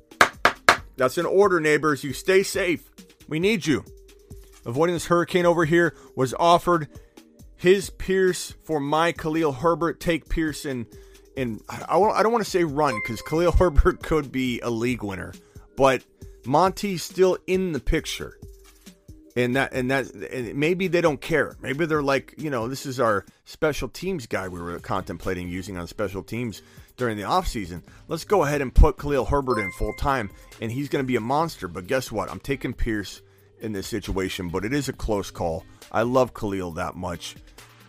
That's 0.98 1.18
an 1.18 1.26
order, 1.26 1.60
neighbors. 1.60 2.04
You 2.04 2.14
stay 2.14 2.44
safe. 2.44 2.90
We 3.28 3.40
need 3.40 3.66
you. 3.66 3.84
Avoiding 4.66 4.96
this 4.96 5.06
hurricane 5.06 5.46
over 5.46 5.64
here 5.64 5.96
was 6.16 6.34
offered 6.38 6.90
his 7.56 7.90
Pierce 7.90 8.54
for 8.64 8.80
my 8.80 9.12
Khalil 9.12 9.54
Herbert. 9.54 10.00
Take 10.00 10.28
Pearson 10.28 10.86
and 11.38 11.62
I, 11.70 11.98
I 11.98 12.24
don't 12.24 12.32
want 12.32 12.44
to 12.44 12.50
say 12.50 12.64
run 12.64 12.96
because 13.02 13.22
Khalil 13.22 13.52
Herbert 13.58 14.02
could 14.02 14.32
be 14.32 14.60
a 14.62 14.70
league 14.70 15.04
winner, 15.04 15.34
but 15.78 16.04
Monty's 16.46 17.04
still 17.04 17.38
in 17.48 17.72
the 17.72 17.80
picture. 17.80 18.38
And 19.36 19.56
that 19.56 19.72
and 19.72 19.92
that 19.92 20.12
and 20.12 20.56
maybe 20.56 20.88
they 20.88 21.00
don't 21.00 21.22
care. 21.22 21.56
Maybe 21.62 21.86
they're 21.86 22.02
like, 22.02 22.34
you 22.40 22.50
know, 22.50 22.68
this 22.68 22.88
is 22.88 23.00
our 23.00 23.24
special 23.46 23.88
teams 23.88 24.26
guy 24.26 24.48
we 24.48 24.60
were 24.60 24.80
contemplating 24.80 25.48
using 25.48 25.78
on 25.78 25.86
special 25.86 26.24
teams 26.24 26.64
during 26.98 27.16
the 27.16 27.24
offseason. 27.24 27.84
Let's 28.08 28.26
go 28.26 28.44
ahead 28.44 28.62
and 28.62 28.74
put 28.74 28.98
Khalil 28.98 29.26
Herbert 29.26 29.60
in 29.60 29.72
full 29.72 29.94
time 29.94 30.30
and 30.60 30.72
he's 30.72 30.90
going 30.90 31.04
to 31.04 31.08
be 31.08 31.16
a 31.16 31.22
monster. 31.22 31.68
But 31.68 31.88
guess 31.88 32.12
what? 32.12 32.30
I'm 32.30 32.40
taking 32.40 32.74
Pierce 32.74 33.22
in 33.62 33.72
this 33.72 33.88
situation, 33.88 34.50
but 34.50 34.66
it 34.66 34.74
is 34.74 34.90
a 34.90 34.94
close 34.94 35.32
call. 35.32 35.64
I 35.92 36.02
love 36.02 36.34
Khalil 36.34 36.72
that 36.72 36.96
much. 36.96 37.36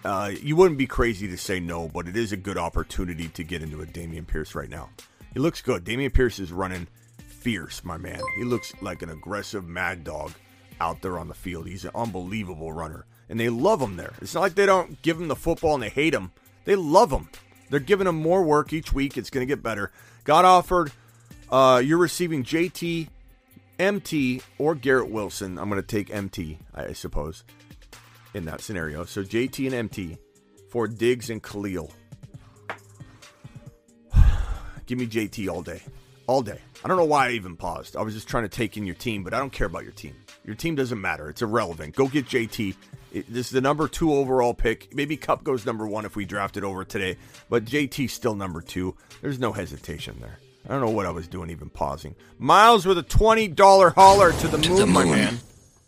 Uh, 0.04 0.30
you 0.40 0.54
wouldn't 0.54 0.78
be 0.78 0.86
crazy 0.86 1.26
to 1.28 1.36
say 1.36 1.58
no, 1.58 1.88
but 1.88 2.06
it 2.06 2.16
is 2.16 2.32
a 2.32 2.36
good 2.36 2.56
opportunity 2.56 3.28
to 3.28 3.42
get 3.42 3.62
into 3.62 3.82
a 3.82 3.86
Dameon 3.86 4.26
Pierce 4.26 4.54
right 4.54 4.70
now. 4.70 4.90
He 5.34 5.40
looks 5.40 5.60
good. 5.60 5.84
Dameon 5.84 6.12
Pierce 6.12 6.38
is 6.38 6.52
running 6.52 6.86
fierce, 7.18 7.84
my 7.84 7.96
man. 7.96 8.20
He 8.36 8.44
looks 8.44 8.72
like 8.80 9.02
an 9.02 9.10
aggressive 9.10 9.66
mad 9.66 10.04
dog 10.04 10.32
out 10.80 11.02
there 11.02 11.18
on 11.18 11.28
the 11.28 11.34
field. 11.34 11.66
He's 11.66 11.84
an 11.84 11.90
unbelievable 11.94 12.72
runner, 12.72 13.06
and 13.28 13.40
they 13.40 13.48
love 13.48 13.82
him 13.82 13.96
there. 13.96 14.12
It's 14.22 14.34
not 14.34 14.40
like 14.40 14.54
they 14.54 14.66
don't 14.66 15.00
give 15.02 15.20
him 15.20 15.28
the 15.28 15.36
football 15.36 15.74
and 15.74 15.82
they 15.82 15.88
hate 15.88 16.14
him. 16.14 16.30
They 16.64 16.76
love 16.76 17.10
him. 17.10 17.28
They're 17.70 17.80
giving 17.80 18.06
him 18.06 18.16
more 18.16 18.42
work 18.42 18.72
each 18.72 18.92
week. 18.92 19.16
It's 19.16 19.30
going 19.30 19.46
to 19.46 19.50
get 19.50 19.62
better. 19.62 19.90
Got 20.24 20.44
offered. 20.44 20.92
Uh, 21.50 21.82
you're 21.84 21.98
receiving 21.98 22.44
JT, 22.44 23.08
MT, 23.78 24.42
or 24.58 24.74
Garrett 24.74 25.10
Wilson. 25.10 25.58
I'm 25.58 25.68
going 25.68 25.80
to 25.80 25.86
take 25.86 26.10
MT, 26.10 26.58
I 26.74 26.92
suppose 26.92 27.44
in 28.34 28.44
that 28.46 28.60
scenario. 28.60 29.04
So 29.04 29.22
JT 29.22 29.66
and 29.66 29.74
MT 29.74 30.16
for 30.70 30.86
Diggs 30.88 31.30
and 31.30 31.42
Khalil. 31.42 31.92
Give 34.86 34.98
me 34.98 35.06
JT 35.06 35.48
all 35.48 35.62
day. 35.62 35.82
All 36.26 36.42
day. 36.42 36.60
I 36.84 36.88
don't 36.88 36.96
know 36.96 37.04
why 37.04 37.28
I 37.28 37.30
even 37.32 37.56
paused. 37.56 37.96
I 37.96 38.02
was 38.02 38.14
just 38.14 38.28
trying 38.28 38.44
to 38.44 38.48
take 38.48 38.76
in 38.76 38.86
your 38.86 38.94
team, 38.94 39.24
but 39.24 39.34
I 39.34 39.38
don't 39.38 39.52
care 39.52 39.66
about 39.66 39.82
your 39.82 39.92
team. 39.92 40.14
Your 40.44 40.54
team 40.54 40.74
doesn't 40.74 41.00
matter. 41.00 41.28
It's 41.28 41.42
irrelevant. 41.42 41.94
Go 41.94 42.06
get 42.06 42.26
JT. 42.26 42.76
This 43.12 43.46
is 43.46 43.50
the 43.50 43.60
number 43.60 43.88
two 43.88 44.12
overall 44.12 44.54
pick. 44.54 44.94
Maybe 44.94 45.16
Kupp 45.16 45.44
goes 45.44 45.64
number 45.64 45.86
one 45.86 46.04
if 46.04 46.16
we 46.16 46.24
draft 46.24 46.56
it 46.56 46.64
over 46.64 46.84
today, 46.84 47.16
but 47.48 47.64
JT's 47.64 48.12
still 48.12 48.34
number 48.34 48.60
two. 48.60 48.94
There's 49.22 49.38
no 49.38 49.52
hesitation 49.52 50.16
there. 50.20 50.38
I 50.66 50.72
don't 50.72 50.80
know 50.80 50.90
what 50.90 51.06
I 51.06 51.10
was 51.10 51.28
doing, 51.28 51.50
even 51.50 51.70
pausing. 51.70 52.14
Miles 52.38 52.84
with 52.84 52.98
a 52.98 53.02
$20 53.02 53.94
hauler 53.94 54.32
to 54.32 54.48
the, 54.48 54.58
To 54.58 54.68
moon, 54.68 54.78
the 54.78 54.86
my 54.86 55.04
man. 55.04 55.38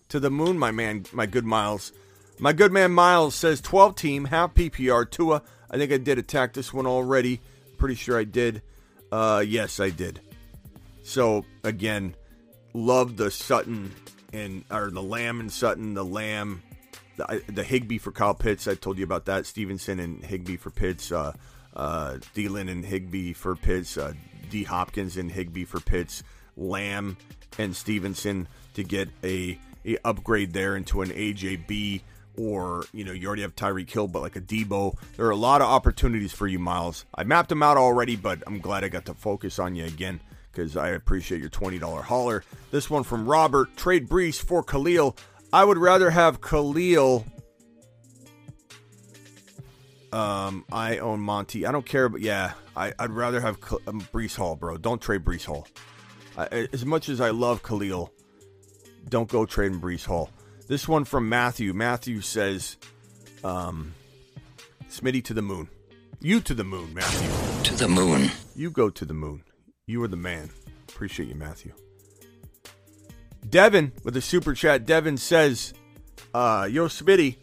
To 0.08 0.20
the 0.20 0.30
moon, 0.30 0.58
my 0.58 0.70
man, 0.70 1.04
my 1.12 1.26
good 1.26 1.44
Miles. 1.44 1.92
My 2.38 2.54
good 2.54 2.72
man 2.72 2.92
Miles 2.92 3.34
says 3.34 3.60
12 3.60 3.94
team, 3.96 4.24
half 4.26 4.54
PPR. 4.54 5.10
Tua, 5.10 5.42
I 5.70 5.76
think 5.76 5.92
I 5.92 5.98
did 5.98 6.18
attack 6.18 6.54
this 6.54 6.72
one 6.72 6.86
already. 6.86 7.40
Pretty 7.76 7.94
sure 7.94 8.18
I 8.18 8.24
did. 8.24 8.62
Uh, 9.12 9.44
yes, 9.46 9.78
I 9.80 9.90
did. 9.90 10.20
So 11.02 11.44
again, 11.62 12.14
love 12.72 13.16
the 13.18 13.30
Sutton 13.30 13.92
and 14.32 14.64
or 14.70 14.90
the 14.90 15.02
Lamb 15.02 15.40
and 15.40 15.52
Sutton, 15.52 15.94
the 15.94 16.04
Lamb, 16.04 16.62
the, 17.20 17.52
the 17.52 17.64
Higbee 17.64 17.98
for 17.98 18.12
Kyle 18.12 18.34
Pitts. 18.34 18.66
I 18.66 18.74
told 18.74 18.98
you 18.98 19.04
about 19.04 19.26
that. 19.26 19.46
Stevenson 19.46 20.00
and 20.00 20.24
Higbee 20.24 20.56
for 20.56 20.70
Pitts. 20.70 21.12
Uh, 21.12 21.32
uh, 21.74 22.14
Thielen 22.34 22.70
and 22.70 22.84
Higbee 22.84 23.32
for 23.32 23.54
Pitts. 23.54 23.96
Uh, 23.96 24.14
D 24.50 24.64
Hopkins 24.64 25.16
and 25.16 25.30
Higbee 25.30 25.64
for 25.64 25.80
Pitts. 25.80 26.22
Lamb 26.56 27.16
and 27.58 27.74
Stevenson 27.74 28.48
to 28.74 28.82
get 28.82 29.08
a, 29.22 29.58
a 29.84 29.96
upgrade 30.04 30.52
there 30.52 30.76
into 30.76 31.02
an 31.02 31.10
AJB 31.10 32.02
or 32.36 32.84
you 32.92 33.04
know 33.04 33.12
you 33.12 33.26
already 33.26 33.42
have 33.42 33.56
Tyreek 33.56 33.90
Hill, 33.90 34.08
but 34.08 34.22
like 34.22 34.36
a 34.36 34.40
Deebo. 34.40 34.96
There 35.16 35.26
are 35.26 35.30
a 35.30 35.36
lot 35.36 35.60
of 35.60 35.68
opportunities 35.68 36.32
for 36.32 36.46
you, 36.46 36.58
Miles. 36.58 37.04
I 37.14 37.24
mapped 37.24 37.48
them 37.48 37.62
out 37.62 37.76
already, 37.76 38.16
but 38.16 38.42
I'm 38.46 38.60
glad 38.60 38.84
I 38.84 38.88
got 38.88 39.06
to 39.06 39.14
focus 39.14 39.58
on 39.58 39.74
you 39.74 39.84
again 39.84 40.20
because 40.52 40.76
I 40.76 40.90
appreciate 40.90 41.40
your 41.40 41.50
twenty 41.50 41.78
dollar 41.78 42.02
hauler. 42.02 42.44
This 42.70 42.88
one 42.88 43.02
from 43.02 43.26
Robert: 43.26 43.76
Trade 43.76 44.08
Breece 44.08 44.40
for 44.40 44.62
Khalil. 44.62 45.16
I 45.52 45.64
would 45.64 45.78
rather 45.78 46.10
have 46.10 46.40
Khalil. 46.40 47.24
Um, 50.12 50.64
I 50.72 50.98
own 50.98 51.20
Monty. 51.20 51.66
I 51.66 51.72
don't 51.72 51.86
care, 51.86 52.08
but 52.08 52.20
yeah, 52.20 52.52
I, 52.76 52.92
I'd 52.98 53.10
rather 53.10 53.40
have 53.40 53.60
K- 53.60 53.76
um, 53.86 54.00
Breece 54.12 54.36
Hall, 54.36 54.56
bro. 54.56 54.76
Don't 54.76 55.00
trade 55.00 55.24
Breece 55.24 55.44
Hall. 55.44 55.66
I, 56.36 56.68
as 56.72 56.84
much 56.84 57.08
as 57.08 57.20
I 57.20 57.30
love 57.30 57.62
Khalil, 57.62 58.12
don't 59.08 59.28
go 59.28 59.46
trading 59.46 59.80
Breece 59.80 60.04
Hall. 60.04 60.30
This 60.66 60.88
one 60.88 61.04
from 61.04 61.28
Matthew. 61.28 61.72
Matthew 61.72 62.20
says, 62.20 62.76
um, 63.44 63.94
Smitty 64.88 65.22
to 65.24 65.34
the 65.34 65.42
moon. 65.42 65.68
You 66.20 66.40
to 66.40 66.54
the 66.54 66.64
moon, 66.64 66.92
Matthew. 66.92 67.62
To 67.64 67.74
the 67.76 67.88
moon. 67.88 68.30
You 68.54 68.70
go 68.70 68.90
to 68.90 69.04
the 69.04 69.14
moon. 69.14 69.42
You 69.86 70.02
are 70.02 70.08
the 70.08 70.16
man. 70.16 70.50
Appreciate 70.88 71.28
you, 71.28 71.34
Matthew. 71.34 71.72
Devin 73.48 73.92
with 74.04 74.16
a 74.16 74.20
super 74.20 74.54
chat. 74.54 74.86
Devin 74.86 75.16
says, 75.16 75.74
uh, 76.34 76.68
Yo, 76.70 76.86
Smitty, 76.88 77.36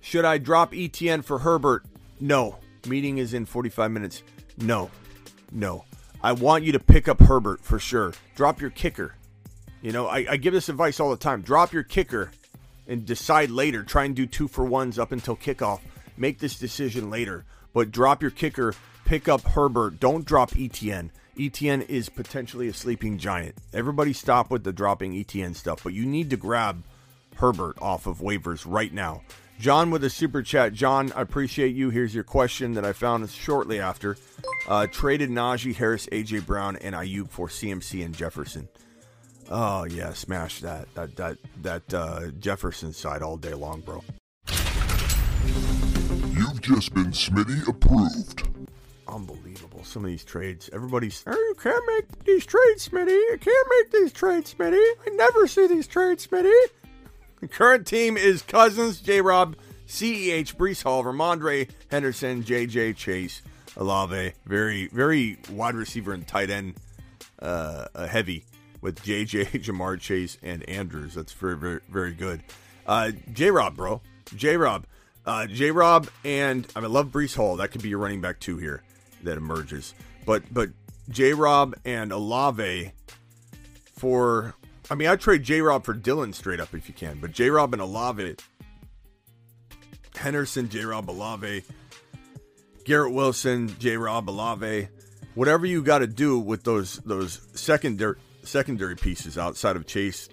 Should 0.00 0.24
I 0.24 0.38
drop 0.38 0.72
ETN 0.72 1.24
for 1.24 1.38
Herbert? 1.38 1.84
No. 2.20 2.58
Meeting 2.86 3.18
is 3.18 3.34
in 3.34 3.46
45 3.46 3.90
minutes. 3.90 4.22
No. 4.58 4.90
No. 5.50 5.84
I 6.22 6.32
want 6.32 6.64
you 6.64 6.72
to 6.72 6.80
pick 6.80 7.08
up 7.08 7.20
Herbert 7.20 7.60
for 7.62 7.78
sure. 7.78 8.12
Drop 8.36 8.60
your 8.60 8.70
kicker. 8.70 9.14
You 9.82 9.92
know, 9.92 10.06
I, 10.06 10.26
I 10.30 10.36
give 10.36 10.52
this 10.52 10.68
advice 10.68 11.00
all 11.00 11.10
the 11.10 11.16
time. 11.16 11.42
Drop 11.42 11.72
your 11.72 11.82
kicker 11.82 12.30
and 12.86 13.04
decide 13.04 13.50
later. 13.50 13.82
Try 13.82 14.04
and 14.04 14.16
do 14.16 14.26
two 14.26 14.48
for 14.48 14.64
ones 14.64 14.98
up 14.98 15.12
until 15.12 15.36
kickoff. 15.36 15.80
Make 16.16 16.38
this 16.38 16.58
decision 16.58 17.10
later. 17.10 17.44
But 17.72 17.90
drop 17.90 18.22
your 18.22 18.30
kicker, 18.30 18.74
pick 19.04 19.28
up 19.28 19.42
Herbert. 19.42 20.00
Don't 20.00 20.24
drop 20.24 20.52
ETN. 20.52 21.10
ETN 21.36 21.88
is 21.88 22.08
potentially 22.08 22.68
a 22.68 22.72
sleeping 22.74 23.18
giant. 23.18 23.56
Everybody 23.72 24.12
stop 24.12 24.50
with 24.50 24.64
the 24.64 24.72
dropping 24.72 25.12
ETN 25.12 25.54
stuff, 25.54 25.82
but 25.84 25.92
you 25.92 26.06
need 26.06 26.30
to 26.30 26.36
grab 26.36 26.82
Herbert 27.36 27.76
off 27.80 28.06
of 28.06 28.18
waivers 28.18 28.64
right 28.66 28.92
now. 28.92 29.22
John 29.58 29.90
with 29.90 30.04
a 30.04 30.10
super 30.10 30.42
chat. 30.42 30.72
John, 30.74 31.12
I 31.12 31.22
appreciate 31.22 31.74
you. 31.74 31.90
Here's 31.90 32.14
your 32.14 32.24
question 32.24 32.74
that 32.74 32.84
I 32.84 32.92
found 32.92 33.28
shortly 33.30 33.80
after. 33.80 34.16
Uh, 34.68 34.86
traded 34.86 35.30
Najee 35.30 35.74
Harris, 35.74 36.06
AJ 36.12 36.46
Brown, 36.46 36.76
and 36.76 36.94
Aiyuk 36.94 37.30
for 37.30 37.48
CMC 37.48 38.04
and 38.04 38.14
Jefferson. 38.14 38.68
Oh 39.48 39.84
yeah, 39.84 40.12
smash 40.12 40.60
that 40.60 40.92
that 40.94 41.14
that 41.16 41.38
that 41.62 41.94
uh, 41.94 42.30
Jefferson 42.40 42.92
side 42.92 43.22
all 43.22 43.36
day 43.36 43.54
long, 43.54 43.80
bro. 43.80 44.02
You've 46.32 46.60
just 46.60 46.92
been 46.94 47.12
Smitty 47.12 47.68
approved. 47.68 48.48
Unbelievable. 49.06 49.45
Some 49.84 50.04
of 50.04 50.10
these 50.10 50.24
trades. 50.24 50.70
Everybody's, 50.72 51.22
oh, 51.26 51.32
you 51.32 51.54
can't 51.60 51.84
make 51.86 52.24
these 52.24 52.46
trades, 52.46 52.88
Smitty. 52.88 53.08
You 53.08 53.38
can't 53.40 53.68
make 53.78 53.92
these 53.92 54.12
trades, 54.12 54.54
Smitty. 54.54 54.74
I 54.74 55.10
never 55.12 55.46
see 55.46 55.66
these 55.66 55.86
trades, 55.86 56.26
Smitty. 56.26 56.54
The 57.40 57.48
current 57.48 57.86
team 57.86 58.16
is 58.16 58.42
Cousins, 58.42 59.00
J 59.00 59.20
Rob, 59.20 59.56
CEH, 59.86 60.56
Breece 60.56 60.82
Hall, 60.82 61.04
Rhamondre, 61.04 61.68
Henderson, 61.90 62.42
JJ, 62.42 62.96
Chase, 62.96 63.42
Olave. 63.76 64.32
Very, 64.46 64.88
very 64.88 65.38
wide 65.50 65.74
receiver 65.74 66.12
and 66.12 66.26
tight 66.26 66.50
end 66.50 66.74
uh, 67.40 67.86
uh, 67.94 68.06
heavy 68.06 68.44
with 68.80 69.02
JJ, 69.02 69.50
Ja'Marr 69.64 70.00
Chase, 70.00 70.38
and 70.42 70.68
Andrews. 70.68 71.14
That's 71.14 71.32
very, 71.32 71.56
very, 71.56 71.80
very 71.88 72.12
good. 72.12 72.42
Uh, 72.86 73.12
J 73.32 73.50
Rob, 73.50 73.76
bro. 73.76 74.00
J 74.34 74.56
Rob. 74.56 74.86
Uh, 75.24 75.46
J 75.46 75.72
Rob 75.72 76.08
and 76.24 76.66
I, 76.76 76.80
mean, 76.80 76.90
I 76.90 76.92
love 76.92 77.08
Breece 77.08 77.36
Hall. 77.36 77.56
That 77.56 77.70
could 77.70 77.82
be 77.82 77.88
your 77.88 77.98
running 77.98 78.20
back 78.20 78.38
two 78.38 78.58
here 78.58 78.82
that 79.26 79.36
emerges. 79.36 79.94
But 80.24 80.42
but 80.52 80.70
J 81.08 81.34
Rob 81.34 81.74
and 81.84 82.12
Olave 82.12 82.92
for 83.96 84.54
I 84.90 84.94
mean 84.94 85.08
I'd 85.08 85.20
trade 85.20 85.42
J 85.42 85.60
Rob 85.60 85.84
for 85.84 85.94
Dillon 85.94 86.32
straight 86.32 86.60
up 86.60 86.74
if 86.74 86.88
you 86.88 86.94
can, 86.94 87.18
but 87.20 87.32
J 87.32 87.50
Rob 87.50 87.72
and 87.72 87.82
Olave 87.82 88.36
Henderson, 90.16 90.68
J 90.68 90.84
Rob 90.84 91.10
Olave, 91.10 91.62
Garrett 92.84 93.12
Wilson, 93.12 93.74
J 93.78 93.96
Rob 93.96 94.28
Olave, 94.28 94.88
whatever 95.34 95.66
you 95.66 95.82
got 95.82 95.98
to 95.98 96.06
do 96.06 96.38
with 96.38 96.64
those 96.64 96.96
those 96.98 97.40
secondary 97.54 98.16
secondary 98.42 98.96
pieces 98.96 99.36
outside 99.36 99.76
of 99.76 99.86
Chase, 99.86 100.28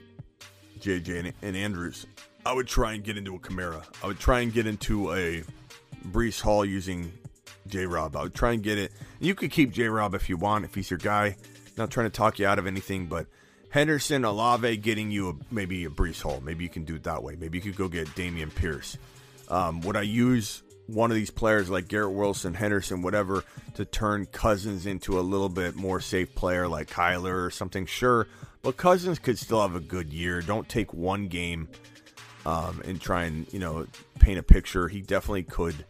JJ, 0.79 1.19
and, 1.19 1.33
and 1.41 1.57
Andrews. 1.57 2.05
I 2.45 2.53
would 2.53 2.67
try 2.67 2.93
and 2.93 3.03
get 3.03 3.17
into 3.17 3.35
a 3.35 3.39
Kamara. 3.39 3.83
I 4.03 4.07
would 4.07 4.19
try 4.19 4.41
and 4.41 4.53
get 4.53 4.67
into 4.67 5.13
a 5.13 5.43
Breece 6.11 6.41
Hall 6.41 6.65
using 6.65 7.11
J 7.67 7.85
Rob. 7.85 8.15
Would 8.15 8.33
try 8.33 8.53
and 8.53 8.63
get 8.63 8.77
it. 8.77 8.91
You 9.19 9.35
could 9.35 9.51
keep 9.51 9.71
J 9.71 9.87
Rob 9.87 10.13
if 10.13 10.29
you 10.29 10.37
want, 10.37 10.65
if 10.65 10.75
he's 10.75 10.89
your 10.89 10.99
guy. 10.99 11.37
Not 11.77 11.91
trying 11.91 12.07
to 12.07 12.15
talk 12.15 12.39
you 12.39 12.45
out 12.45 12.59
of 12.59 12.67
anything, 12.67 13.07
but 13.07 13.27
Henderson, 13.69 14.23
Olave 14.25 14.77
getting 14.77 15.09
you 15.09 15.29
a, 15.29 15.33
maybe 15.51 15.85
a 15.85 15.89
Breece 15.89 16.21
Hall. 16.21 16.41
Maybe 16.43 16.63
you 16.63 16.69
can 16.69 16.83
do 16.83 16.95
it 16.95 17.03
that 17.03 17.23
way. 17.23 17.35
Maybe 17.35 17.57
you 17.57 17.63
could 17.63 17.75
go 17.75 17.87
get 17.87 18.07
Dameon 18.09 18.53
Pierce. 18.53 18.97
Um, 19.49 19.81
would 19.81 19.97
I 19.97 20.03
use 20.03 20.61
one 20.87 21.09
of 21.09 21.15
these 21.15 21.31
players 21.31 21.69
like 21.69 21.87
Garrett 21.87 22.11
Wilson, 22.11 22.53
Henderson, 22.53 23.01
whatever, 23.01 23.43
to 23.75 23.85
turn 23.85 24.27
Cousins 24.27 24.85
into 24.85 25.19
a 25.19 25.21
little 25.21 25.49
bit 25.49 25.75
more 25.75 25.99
safe 25.99 26.35
player 26.35 26.67
like 26.67 26.89
Kyler 26.89 27.45
or 27.45 27.49
something? 27.49 27.87
Sure. 27.87 28.27
But 28.61 28.77
Cousins 28.77 29.19
could 29.19 29.39
still 29.39 29.61
have 29.61 29.75
a 29.75 29.79
good 29.79 30.13
year. 30.13 30.41
Don't 30.41 30.69
take 30.69 30.93
one 30.93 31.27
game 31.27 31.67
um, 32.45 32.81
and 32.85 32.99
try 32.99 33.23
and 33.23 33.51
you 33.51 33.59
know 33.59 33.87
paint 34.19 34.39
a 34.39 34.43
picture. 34.43 34.87
He 34.87 35.01
definitely 35.01 35.43
could 35.43 35.85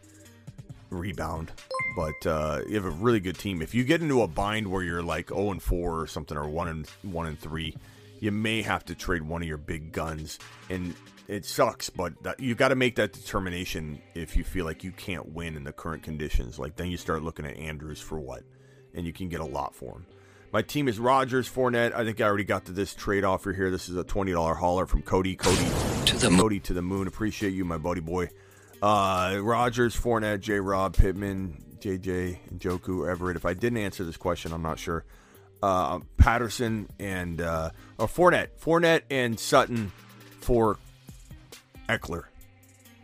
rebound, 0.90 1.52
but 1.96 2.26
uh, 2.26 2.60
you 2.68 2.74
have 2.74 2.84
a 2.84 2.90
really 2.90 3.20
good 3.20 3.38
team. 3.38 3.62
If 3.62 3.74
you 3.74 3.84
get 3.84 4.02
into 4.02 4.22
a 4.22 4.28
bind 4.28 4.70
where 4.70 4.82
you're 4.82 5.02
like 5.02 5.28
zero 5.28 5.40
oh 5.40 5.50
and 5.50 5.62
four 5.62 6.00
or 6.00 6.06
something, 6.06 6.36
or 6.36 6.48
one 6.48 6.68
and 6.68 6.88
one 7.02 7.26
and 7.26 7.38
three, 7.38 7.76
you 8.20 8.30
may 8.30 8.62
have 8.62 8.84
to 8.86 8.94
trade 8.94 9.22
one 9.22 9.42
of 9.42 9.48
your 9.48 9.58
big 9.58 9.92
guns, 9.92 10.38
and 10.70 10.94
it 11.28 11.44
sucks. 11.44 11.90
But 11.90 12.22
that, 12.22 12.40
you 12.40 12.54
got 12.54 12.68
to 12.68 12.76
make 12.76 12.96
that 12.96 13.12
determination 13.12 14.00
if 14.14 14.36
you 14.36 14.44
feel 14.44 14.64
like 14.64 14.84
you 14.84 14.92
can't 14.92 15.32
win 15.32 15.56
in 15.56 15.64
the 15.64 15.72
current 15.72 16.02
conditions. 16.02 16.58
Like 16.58 16.76
then 16.76 16.90
you 16.90 16.96
start 16.96 17.22
looking 17.22 17.46
at 17.46 17.56
Andrews 17.56 18.00
for 18.00 18.18
what, 18.18 18.42
and 18.94 19.06
you 19.06 19.12
can 19.12 19.28
get 19.28 19.40
a 19.40 19.44
lot 19.44 19.74
for 19.74 19.92
him. 19.92 20.06
My 20.52 20.62
team 20.62 20.86
is 20.86 21.00
Rodgers, 21.00 21.50
Fournette. 21.50 21.92
I 21.94 22.04
think 22.04 22.20
I 22.20 22.24
already 22.24 22.44
got 22.44 22.66
to 22.66 22.72
this 22.72 22.94
trade 22.94 23.24
offer 23.24 23.52
here. 23.52 23.72
This 23.72 23.88
is 23.88 23.96
a 23.96 24.04
twenty 24.04 24.30
dollar 24.32 24.54
hauler 24.54 24.86
from 24.86 25.02
Cody. 25.02 25.34
Cody 25.34 25.68
to 26.06 26.16
the. 26.16 26.28
Cody 26.36 26.60
to 26.60 26.72
the 26.72 26.82
moon. 26.82 27.08
Appreciate 27.08 27.54
you, 27.54 27.64
my 27.64 27.78
buddy 27.78 28.00
boy. 28.00 28.28
Uh, 28.82 29.38
Rodgers, 29.40 29.96
Fournette, 29.96 30.40
J. 30.40 30.60
Rob, 30.60 30.96
Pittman, 30.96 31.56
JJ, 31.78 32.38
Njoku, 32.58 33.08
Everett. 33.10 33.36
If 33.36 33.44
I 33.44 33.54
didn't 33.54 33.78
answer 33.78 34.04
this 34.04 34.16
question, 34.16 34.52
I'm 34.52 34.62
not 34.62 34.78
sure. 34.78 35.04
Uh, 35.62 36.00
Patterson 36.16 36.88
and 36.98 37.40
uh, 37.40 37.70
or 37.98 38.06
Fournette, 38.06 38.48
Fournette 38.60 39.02
and 39.10 39.38
Sutton 39.38 39.92
for 40.40 40.78
Ekeler. 41.88 42.24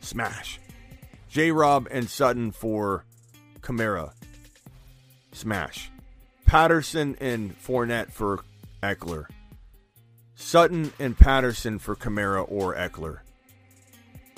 Smash. 0.00 0.58
J. 1.28 1.52
Rob 1.52 1.88
and 1.90 2.08
Sutton 2.08 2.50
for 2.50 3.04
Kamara. 3.60 4.12
Smash. 5.32 5.90
Patterson 6.44 7.16
and 7.20 7.56
Fournette 7.62 8.10
for 8.10 8.44
Ekeler. 8.82 9.26
Sutton 10.34 10.92
and 10.98 11.16
Patterson 11.16 11.78
for 11.78 11.94
Kamara 11.94 12.44
or 12.50 12.74
Ekeler. 12.74 13.20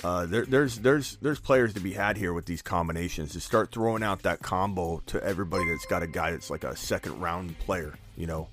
Uh, 0.03 0.25
there, 0.25 0.45
there's 0.45 0.79
there's 0.79 1.17
there's 1.21 1.39
players 1.39 1.73
to 1.73 1.79
be 1.79 1.93
had 1.93 2.17
here 2.17 2.33
with 2.33 2.45
these 2.45 2.61
combinations. 2.61 3.31
To 3.33 3.39
start 3.39 3.71
throwing 3.71 4.03
out 4.03 4.23
that 4.23 4.41
combo 4.41 5.01
to 5.07 5.23
everybody 5.23 5.65
that's 5.69 5.85
got 5.85 6.03
a 6.03 6.07
guy 6.07 6.31
that's 6.31 6.49
like 6.49 6.65
a 6.65 6.75
second 6.75 7.21
round 7.21 7.57
player, 7.59 7.93
you 8.17 8.27
know, 8.27 8.49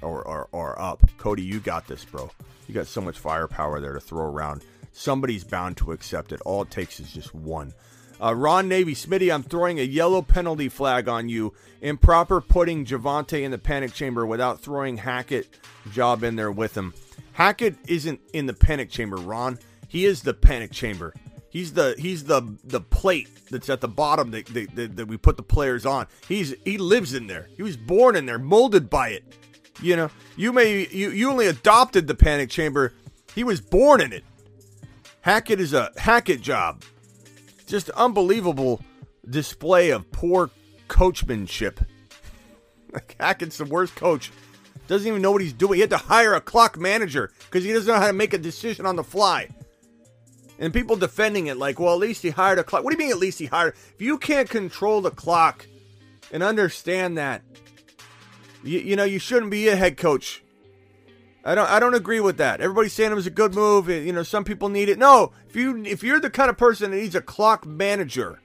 or 0.00 0.22
or, 0.22 0.48
or 0.52 0.80
up. 0.80 1.02
Cody, 1.18 1.42
you 1.42 1.60
got 1.60 1.86
this, 1.86 2.04
bro. 2.04 2.30
You 2.66 2.74
got 2.74 2.86
so 2.86 3.00
much 3.00 3.18
firepower 3.18 3.80
there 3.80 3.92
to 3.92 4.00
throw 4.00 4.24
around. 4.24 4.62
Somebody's 4.92 5.44
bound 5.44 5.76
to 5.78 5.92
accept 5.92 6.32
it. 6.32 6.40
All 6.46 6.62
it 6.62 6.70
takes 6.70 6.98
is 6.98 7.12
just 7.12 7.34
one. 7.34 7.74
Uh, 8.18 8.34
Ron 8.34 8.66
Navy, 8.66 8.94
Smitty, 8.94 9.32
I'm 9.32 9.42
throwing 9.42 9.78
a 9.78 9.82
yellow 9.82 10.22
penalty 10.22 10.70
flag 10.70 11.06
on 11.06 11.28
you. 11.28 11.52
Improper 11.82 12.40
putting 12.40 12.86
Javonte 12.86 13.42
in 13.42 13.50
the 13.50 13.58
panic 13.58 13.92
chamber 13.92 14.24
without 14.24 14.62
throwing 14.62 14.96
Hackett 14.96 15.48
job 15.92 16.24
in 16.24 16.36
there 16.36 16.50
with 16.50 16.74
him. 16.74 16.94
Hackett 17.32 17.76
isn't 17.86 18.20
in 18.32 18.46
the 18.46 18.54
panic 18.54 18.88
chamber, 18.88 19.16
Ron. 19.16 19.58
He 19.88 20.04
is 20.04 20.22
the 20.22 20.34
panic 20.34 20.72
chamber. 20.72 21.14
He's 21.48 21.72
the 21.72 21.94
he's 21.98 22.24
the 22.24 22.42
the 22.64 22.80
plate 22.80 23.28
that's 23.50 23.70
at 23.70 23.80
the 23.80 23.88
bottom 23.88 24.30
that, 24.32 24.46
that, 24.74 24.96
that 24.96 25.06
we 25.06 25.16
put 25.16 25.36
the 25.36 25.42
players 25.42 25.86
on. 25.86 26.06
He's 26.28 26.54
he 26.64 26.78
lives 26.78 27.14
in 27.14 27.26
there. 27.26 27.48
He 27.56 27.62
was 27.62 27.76
born 27.76 28.16
in 28.16 28.26
there, 28.26 28.38
molded 28.38 28.90
by 28.90 29.10
it. 29.10 29.24
You 29.80 29.96
know, 29.96 30.10
you 30.36 30.52
may 30.52 30.86
you 30.88 31.10
you 31.10 31.30
only 31.30 31.46
adopted 31.46 32.06
the 32.06 32.14
panic 32.14 32.50
chamber. 32.50 32.92
He 33.34 33.44
was 33.44 33.60
born 33.60 34.00
in 34.00 34.12
it. 34.12 34.24
Hackett 35.20 35.60
is 35.60 35.72
a 35.72 35.92
Hackett 35.96 36.40
job 36.40 36.82
just 37.66 37.90
unbelievable 37.90 38.80
display 39.28 39.90
of 39.90 40.10
poor 40.12 40.50
coachmanship. 40.88 41.80
Hackett's 43.20 43.58
the 43.58 43.64
worst 43.64 43.94
coach. 43.96 44.32
Doesn't 44.86 45.06
even 45.06 45.20
know 45.20 45.32
what 45.32 45.42
he's 45.42 45.52
doing. 45.52 45.74
He 45.74 45.80
had 45.80 45.90
to 45.90 45.96
hire 45.96 46.34
a 46.34 46.40
clock 46.40 46.78
manager 46.78 47.32
because 47.40 47.64
he 47.64 47.72
doesn't 47.72 47.92
know 47.92 48.00
how 48.00 48.06
to 48.06 48.12
make 48.12 48.32
a 48.32 48.38
decision 48.38 48.86
on 48.86 48.94
the 48.94 49.02
fly. 49.02 49.48
And 50.58 50.72
people 50.72 50.96
defending 50.96 51.48
it 51.48 51.56
like, 51.56 51.78
well, 51.78 51.92
at 51.92 52.00
least 52.00 52.22
he 52.22 52.30
hired 52.30 52.58
a 52.58 52.64
clock. 52.64 52.82
What 52.82 52.90
do 52.90 52.96
you 52.96 53.06
mean, 53.06 53.14
at 53.14 53.20
least 53.20 53.38
he 53.38 53.46
hired? 53.46 53.74
If 53.94 54.00
you 54.00 54.16
can't 54.18 54.48
control 54.48 55.00
the 55.00 55.10
clock 55.10 55.66
and 56.32 56.42
understand 56.42 57.18
that, 57.18 57.42
you, 58.62 58.78
you 58.78 58.96
know, 58.96 59.04
you 59.04 59.18
shouldn't 59.18 59.50
be 59.50 59.68
a 59.68 59.76
head 59.76 59.96
coach. 59.96 60.42
I 61.44 61.54
don't 61.54 61.70
I 61.70 61.78
don't 61.78 61.94
agree 61.94 62.18
with 62.18 62.38
that. 62.38 62.60
Everybody's 62.60 62.92
saying 62.92 63.12
it 63.12 63.14
was 63.14 63.28
a 63.28 63.30
good 63.30 63.54
move. 63.54 63.88
You 63.88 64.12
know, 64.12 64.24
some 64.24 64.42
people 64.42 64.68
need 64.68 64.88
it. 64.88 64.98
No, 64.98 65.32
if 65.48 65.54
you 65.54 65.84
if 65.84 66.02
you're 66.02 66.18
the 66.18 66.28
kind 66.28 66.50
of 66.50 66.58
person 66.58 66.90
that 66.90 66.96
needs 66.96 67.14
a 67.14 67.20
clock 67.20 67.64
manager, 67.64 68.40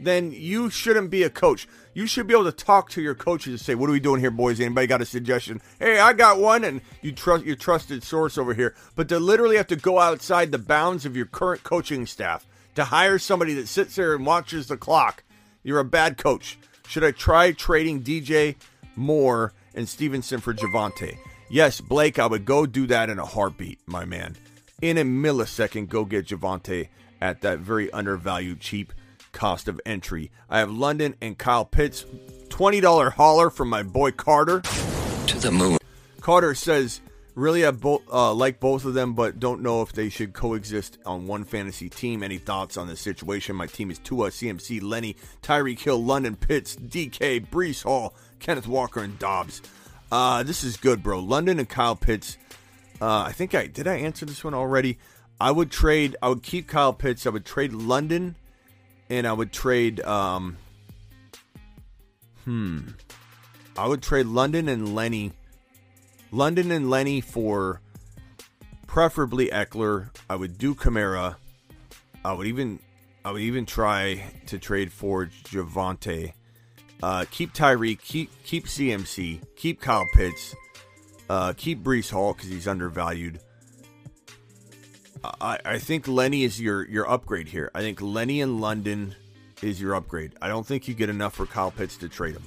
then 0.00 0.32
you 0.32 0.70
shouldn't 0.70 1.10
be 1.10 1.22
a 1.22 1.28
coach. 1.28 1.68
You 1.98 2.06
should 2.06 2.28
be 2.28 2.32
able 2.32 2.44
to 2.44 2.52
talk 2.52 2.90
to 2.90 3.02
your 3.02 3.16
coaches 3.16 3.54
and 3.54 3.60
say, 3.60 3.74
"What 3.74 3.90
are 3.90 3.92
we 3.92 3.98
doing 3.98 4.20
here, 4.20 4.30
boys? 4.30 4.60
Anybody 4.60 4.86
got 4.86 5.02
a 5.02 5.04
suggestion? 5.04 5.60
Hey, 5.80 5.98
I 5.98 6.12
got 6.12 6.38
one." 6.38 6.62
And 6.62 6.80
you 7.02 7.10
trust 7.10 7.44
your 7.44 7.56
trusted 7.56 8.04
source 8.04 8.38
over 8.38 8.54
here. 8.54 8.76
But 8.94 9.08
to 9.08 9.18
literally 9.18 9.56
have 9.56 9.66
to 9.66 9.74
go 9.74 9.98
outside 9.98 10.52
the 10.52 10.58
bounds 10.58 11.04
of 11.04 11.16
your 11.16 11.26
current 11.26 11.64
coaching 11.64 12.06
staff 12.06 12.46
to 12.76 12.84
hire 12.84 13.18
somebody 13.18 13.52
that 13.54 13.66
sits 13.66 13.96
there 13.96 14.14
and 14.14 14.24
watches 14.24 14.68
the 14.68 14.76
clock, 14.76 15.24
you're 15.64 15.80
a 15.80 15.84
bad 15.84 16.18
coach. 16.18 16.56
Should 16.86 17.02
I 17.02 17.10
try 17.10 17.50
trading 17.50 18.04
DJ 18.04 18.54
Moore 18.94 19.52
and 19.74 19.88
Stevenson 19.88 20.38
for 20.38 20.54
Javonte? 20.54 21.18
Yes, 21.50 21.80
Blake, 21.80 22.20
I 22.20 22.26
would 22.26 22.44
go 22.44 22.64
do 22.64 22.86
that 22.86 23.10
in 23.10 23.18
a 23.18 23.26
heartbeat, 23.26 23.80
my 23.86 24.04
man. 24.04 24.36
In 24.80 24.98
a 24.98 25.04
millisecond, 25.04 25.88
go 25.88 26.04
get 26.04 26.28
Javonte 26.28 26.90
at 27.20 27.40
that 27.40 27.58
very 27.58 27.90
undervalued, 27.90 28.60
cheap 28.60 28.92
cost 29.32 29.68
of 29.68 29.80
entry. 29.86 30.30
I 30.48 30.58
have 30.58 30.70
London 30.70 31.14
and 31.20 31.36
Kyle 31.36 31.64
Pitts. 31.64 32.04
$20 32.48 33.12
hauler 33.12 33.50
from 33.50 33.68
my 33.68 33.82
boy 33.82 34.10
Carter. 34.10 34.60
To 34.60 35.38
the 35.38 35.50
moon. 35.50 35.78
Carter 36.20 36.54
says, 36.54 37.00
really 37.34 37.64
I 37.64 37.70
bo- 37.70 38.02
uh, 38.12 38.34
like 38.34 38.58
both 38.60 38.84
of 38.84 38.94
them, 38.94 39.14
but 39.14 39.38
don't 39.38 39.62
know 39.62 39.82
if 39.82 39.92
they 39.92 40.08
should 40.08 40.32
coexist 40.32 40.98
on 41.06 41.26
one 41.26 41.44
fantasy 41.44 41.88
team. 41.88 42.22
Any 42.22 42.38
thoughts 42.38 42.76
on 42.76 42.88
this 42.88 43.00
situation? 43.00 43.54
My 43.56 43.66
team 43.66 43.90
is 43.90 43.98
Tua, 43.98 44.30
CMC, 44.30 44.82
Lenny, 44.82 45.16
Tyreek 45.42 45.78
Hill, 45.78 46.02
London 46.02 46.36
Pitts, 46.36 46.76
DK, 46.76 47.46
Breece 47.48 47.84
Hall, 47.84 48.14
Kenneth 48.40 48.66
Walker, 48.66 49.00
and 49.02 49.18
Dobbs. 49.18 49.62
Uh, 50.10 50.42
this 50.42 50.64
is 50.64 50.76
good, 50.76 51.02
bro. 51.02 51.20
London 51.20 51.58
and 51.58 51.68
Kyle 51.68 51.96
Pitts. 51.96 52.36
Uh, 53.00 53.22
I 53.22 53.32
think 53.32 53.54
I 53.54 53.66
did. 53.66 53.86
I 53.86 53.96
answer 53.96 54.26
this 54.26 54.42
one 54.42 54.54
already. 54.54 54.98
I 55.40 55.50
would 55.52 55.70
trade. 55.70 56.16
I 56.20 56.28
would 56.30 56.42
keep 56.42 56.66
Kyle 56.66 56.92
Pitts. 56.92 57.26
I 57.26 57.30
would 57.30 57.44
trade 57.44 57.72
London, 57.72 58.34
and 59.10 59.26
I 59.26 59.32
would 59.32 59.52
trade. 59.52 60.00
Um, 60.00 60.56
hmm. 62.44 62.80
I 63.76 63.86
would 63.86 64.02
trade 64.02 64.26
London 64.26 64.68
and 64.68 64.94
Lenny. 64.94 65.32
London 66.30 66.70
and 66.70 66.90
Lenny 66.90 67.20
for 67.20 67.80
preferably 68.86 69.48
Ekeler. 69.48 70.10
I 70.28 70.36
would 70.36 70.58
do 70.58 70.74
Kamara. 70.74 71.36
I 72.24 72.32
would 72.32 72.46
even. 72.46 72.80
I 73.24 73.32
would 73.32 73.42
even 73.42 73.66
try 73.66 74.24
to 74.46 74.58
trade 74.58 74.92
for 74.92 75.26
Javonte. 75.26 76.32
Uh, 77.02 77.24
keep 77.30 77.52
Tyreek, 77.52 78.00
keep 78.00 78.30
keep 78.42 78.66
CMC, 78.66 79.40
keep 79.54 79.80
Kyle 79.80 80.06
Pitts, 80.14 80.54
uh, 81.28 81.52
keep 81.56 81.82
Breece 81.82 82.10
Hall 82.10 82.32
because 82.32 82.48
he's 82.50 82.66
undervalued. 82.66 83.40
I, 85.24 85.58
I 85.64 85.78
think 85.78 86.08
Lenny 86.08 86.44
is 86.44 86.60
your 86.60 86.86
your 86.86 87.08
upgrade 87.08 87.48
here. 87.48 87.70
I 87.74 87.80
think 87.80 88.00
Lenny 88.00 88.40
and 88.40 88.60
London 88.60 89.14
is 89.62 89.80
your 89.80 89.94
upgrade. 89.94 90.32
I 90.40 90.48
don't 90.48 90.66
think 90.66 90.88
you 90.88 90.94
get 90.94 91.08
enough 91.08 91.34
for 91.34 91.46
Kyle 91.46 91.70
Pitts 91.70 91.96
to 91.98 92.08
trade 92.08 92.34
him. 92.34 92.44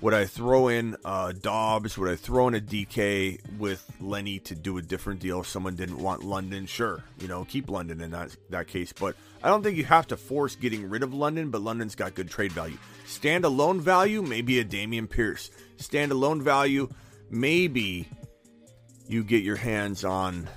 Would 0.00 0.14
I 0.14 0.24
throw 0.24 0.66
in 0.66 0.96
uh, 1.04 1.32
Dobbs? 1.32 1.96
Would 1.96 2.10
I 2.10 2.16
throw 2.16 2.48
in 2.48 2.54
a 2.56 2.60
DK 2.60 3.38
with 3.56 3.88
Lenny 4.00 4.40
to 4.40 4.54
do 4.56 4.78
a 4.78 4.82
different 4.82 5.20
deal 5.20 5.40
if 5.40 5.46
someone 5.46 5.76
didn't 5.76 5.98
want 5.98 6.24
London? 6.24 6.66
Sure, 6.66 7.04
you 7.20 7.28
know, 7.28 7.44
keep 7.44 7.70
London 7.70 8.00
in 8.00 8.10
that 8.10 8.36
that 8.50 8.66
case. 8.66 8.92
But 8.92 9.16
I 9.42 9.48
don't 9.48 9.62
think 9.62 9.76
you 9.76 9.84
have 9.84 10.08
to 10.08 10.16
force 10.16 10.56
getting 10.56 10.88
rid 10.88 11.02
of 11.02 11.14
London. 11.14 11.50
But 11.50 11.62
London's 11.62 11.94
got 11.94 12.14
good 12.14 12.30
trade 12.30 12.52
value. 12.52 12.78
Standalone 13.06 13.80
value, 13.80 14.22
maybe 14.22 14.58
a 14.58 14.64
Dameon 14.64 15.08
Pierce. 15.08 15.50
Standalone 15.78 16.42
value, 16.42 16.88
maybe 17.30 18.08
you 19.06 19.22
get 19.22 19.42
your 19.42 19.56
hands 19.56 20.04
on 20.04 20.48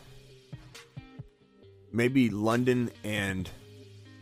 maybe 1.95 2.30
London 2.30 2.91
and 3.03 3.49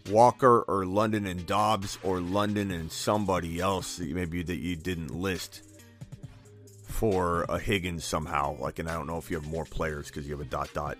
Walker 0.09 0.61
or 0.61 0.85
London 0.85 1.25
and 1.25 1.45
Dobbs 1.45 1.97
or 2.03 2.19
London 2.19 2.71
and 2.71 2.91
somebody 2.91 3.59
else 3.59 3.97
that 3.97 4.09
maybe 4.09 4.43
that 4.43 4.57
you 4.57 4.75
didn't 4.75 5.13
list 5.13 5.63
for 6.87 7.43
a 7.49 7.57
Higgins 7.57 8.05
somehow. 8.05 8.57
Like, 8.59 8.79
and 8.79 8.89
I 8.89 8.93
don't 8.93 9.07
know 9.07 9.17
if 9.17 9.31
you 9.31 9.37
have 9.37 9.49
more 9.49 9.65
players 9.65 10.07
because 10.07 10.27
you 10.27 10.37
have 10.37 10.45
a 10.45 10.49
dot 10.49 10.69
dot. 10.73 10.97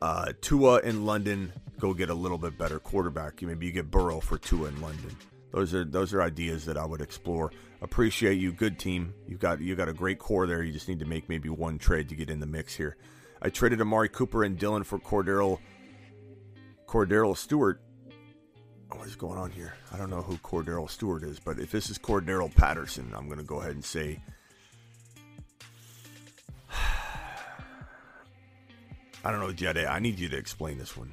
Uh, 0.00 0.32
Tua 0.40 0.80
in 0.80 1.04
London, 1.04 1.52
go 1.78 1.94
get 1.94 2.10
a 2.10 2.14
little 2.14 2.38
bit 2.38 2.58
better 2.58 2.78
quarterback. 2.78 3.42
Maybe 3.42 3.66
you 3.66 3.72
get 3.72 3.90
Burrow 3.90 4.20
for 4.20 4.38
Tua 4.38 4.68
in 4.68 4.80
London. 4.80 5.16
Those 5.52 5.74
are 5.74 5.84
those 5.84 6.14
are 6.14 6.22
ideas 6.22 6.64
that 6.66 6.76
I 6.76 6.84
would 6.84 7.00
explore. 7.00 7.52
Appreciate 7.82 8.34
you, 8.34 8.52
good 8.52 8.78
team. 8.78 9.12
You've 9.26 9.40
got 9.40 9.60
you 9.60 9.74
got 9.74 9.88
a 9.88 9.92
great 9.92 10.18
core 10.18 10.46
there. 10.46 10.62
You 10.62 10.72
just 10.72 10.88
need 10.88 11.00
to 11.00 11.04
make 11.04 11.28
maybe 11.28 11.48
one 11.48 11.78
trade 11.78 12.08
to 12.10 12.14
get 12.14 12.30
in 12.30 12.40
the 12.40 12.46
mix 12.46 12.74
here. 12.74 12.96
I 13.40 13.50
traded 13.50 13.80
Amari 13.80 14.08
Cooper 14.08 14.44
and 14.44 14.56
Dillon 14.56 14.84
for 14.84 14.98
Cordarrelle 14.98 15.58
Cordarrelle 16.92 17.34
Stewart. 17.34 17.80
What 18.90 19.06
is 19.06 19.16
going 19.16 19.38
on 19.38 19.50
here? 19.50 19.72
I 19.94 19.96
don't 19.96 20.10
know 20.10 20.20
who 20.20 20.36
Cordarrelle 20.36 20.90
Stewart 20.90 21.22
is, 21.22 21.40
but 21.40 21.58
if 21.58 21.70
this 21.70 21.88
is 21.88 21.98
Cordarrelle 21.98 22.54
Patterson, 22.54 23.10
I'm 23.16 23.28
going 23.28 23.38
to 23.38 23.44
go 23.44 23.60
ahead 23.60 23.70
and 23.70 23.82
say. 23.82 24.20
I 29.24 29.30
don't 29.30 29.40
know, 29.40 29.54
Jedi. 29.54 29.90
I 29.90 30.00
need 30.00 30.18
you 30.18 30.28
to 30.28 30.36
explain 30.36 30.76
this 30.76 30.94
one. 30.94 31.10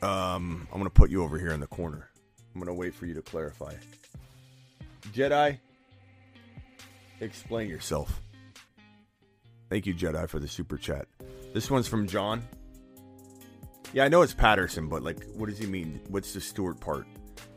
Um, 0.00 0.68
I'm 0.70 0.78
going 0.78 0.84
to 0.84 0.90
put 0.90 1.10
you 1.10 1.24
over 1.24 1.40
here 1.40 1.50
in 1.50 1.58
the 1.58 1.66
corner. 1.66 2.08
I'm 2.54 2.60
going 2.60 2.68
to 2.68 2.74
wait 2.80 2.94
for 2.94 3.06
you 3.06 3.14
to 3.14 3.22
clarify. 3.22 3.74
Jedi, 5.12 5.58
explain 7.20 7.68
yourself. 7.68 8.20
Thank 9.68 9.86
you, 9.86 9.94
Jedi, 9.94 10.28
for 10.28 10.38
the 10.38 10.48
super 10.48 10.76
chat. 10.76 11.06
This 11.52 11.70
one's 11.70 11.88
from 11.88 12.06
John. 12.06 12.42
Yeah, 13.92 14.04
I 14.04 14.08
know 14.08 14.22
it's 14.22 14.34
Patterson, 14.34 14.88
but 14.88 15.02
like, 15.02 15.24
what 15.34 15.48
does 15.48 15.58
he 15.58 15.66
mean? 15.66 16.00
What's 16.08 16.32
the 16.34 16.40
Stewart 16.40 16.80
part? 16.80 17.06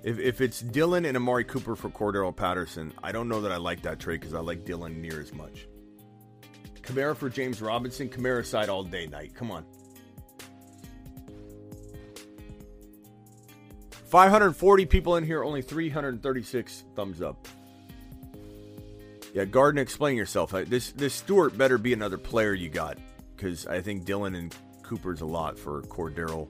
If, 0.03 0.18
if 0.19 0.41
it's 0.41 0.61
Dillon 0.61 1.06
and 1.06 1.18
Amari 1.18 1.44
Cooper 1.44 1.76
for 1.76 1.90
Cordero 1.90 2.36
Patterson, 2.36 2.94
I 3.03 3.11
don't 3.11 3.27
know 3.27 3.41
that 3.41 3.52
I 3.52 3.57
like 3.57 3.81
that 3.81 3.99
trade 3.99 4.22
because 4.22 4.34
I 4.34 4.40
like 4.40 4.65
Dillon 4.65 5.02
near 5.02 5.19
as 5.19 5.34
much. 5.34 5.68
Kamara 6.81 7.15
for 7.15 7.30
James 7.30 7.61
Robinson, 7.61 8.10
Kamara 8.10 8.45
side 8.45 8.69
all 8.69 8.84
day, 8.84 9.06
night. 9.06 9.36
Come 9.36 9.52
on. 9.52 9.65
540 14.10 14.86
people 14.88 15.18
in 15.18 15.23
here, 15.23 15.44
only 15.44 15.61
336 15.61 16.86
thumbs 16.95 17.22
up. 17.22 17.48
Yeah, 19.34 19.45
Garden, 19.45 19.80
explain 19.80 20.18
yourself. 20.18 20.51
This 20.51 20.91
this 20.91 21.14
Stewart 21.14 21.57
better 21.57 21.77
be 21.77 21.93
another 21.93 22.18
player 22.18 22.53
you 22.53 22.69
got 22.69 22.97
because 23.35 23.68
I 23.68 23.81
think 23.81 24.06
Dillon 24.06 24.35
and 24.35 24.56
Cooper's 24.84 25.22
a 25.22 25.26
lot 25.26 25.57
for 25.57 25.81
Cordarrelle, 25.84 26.49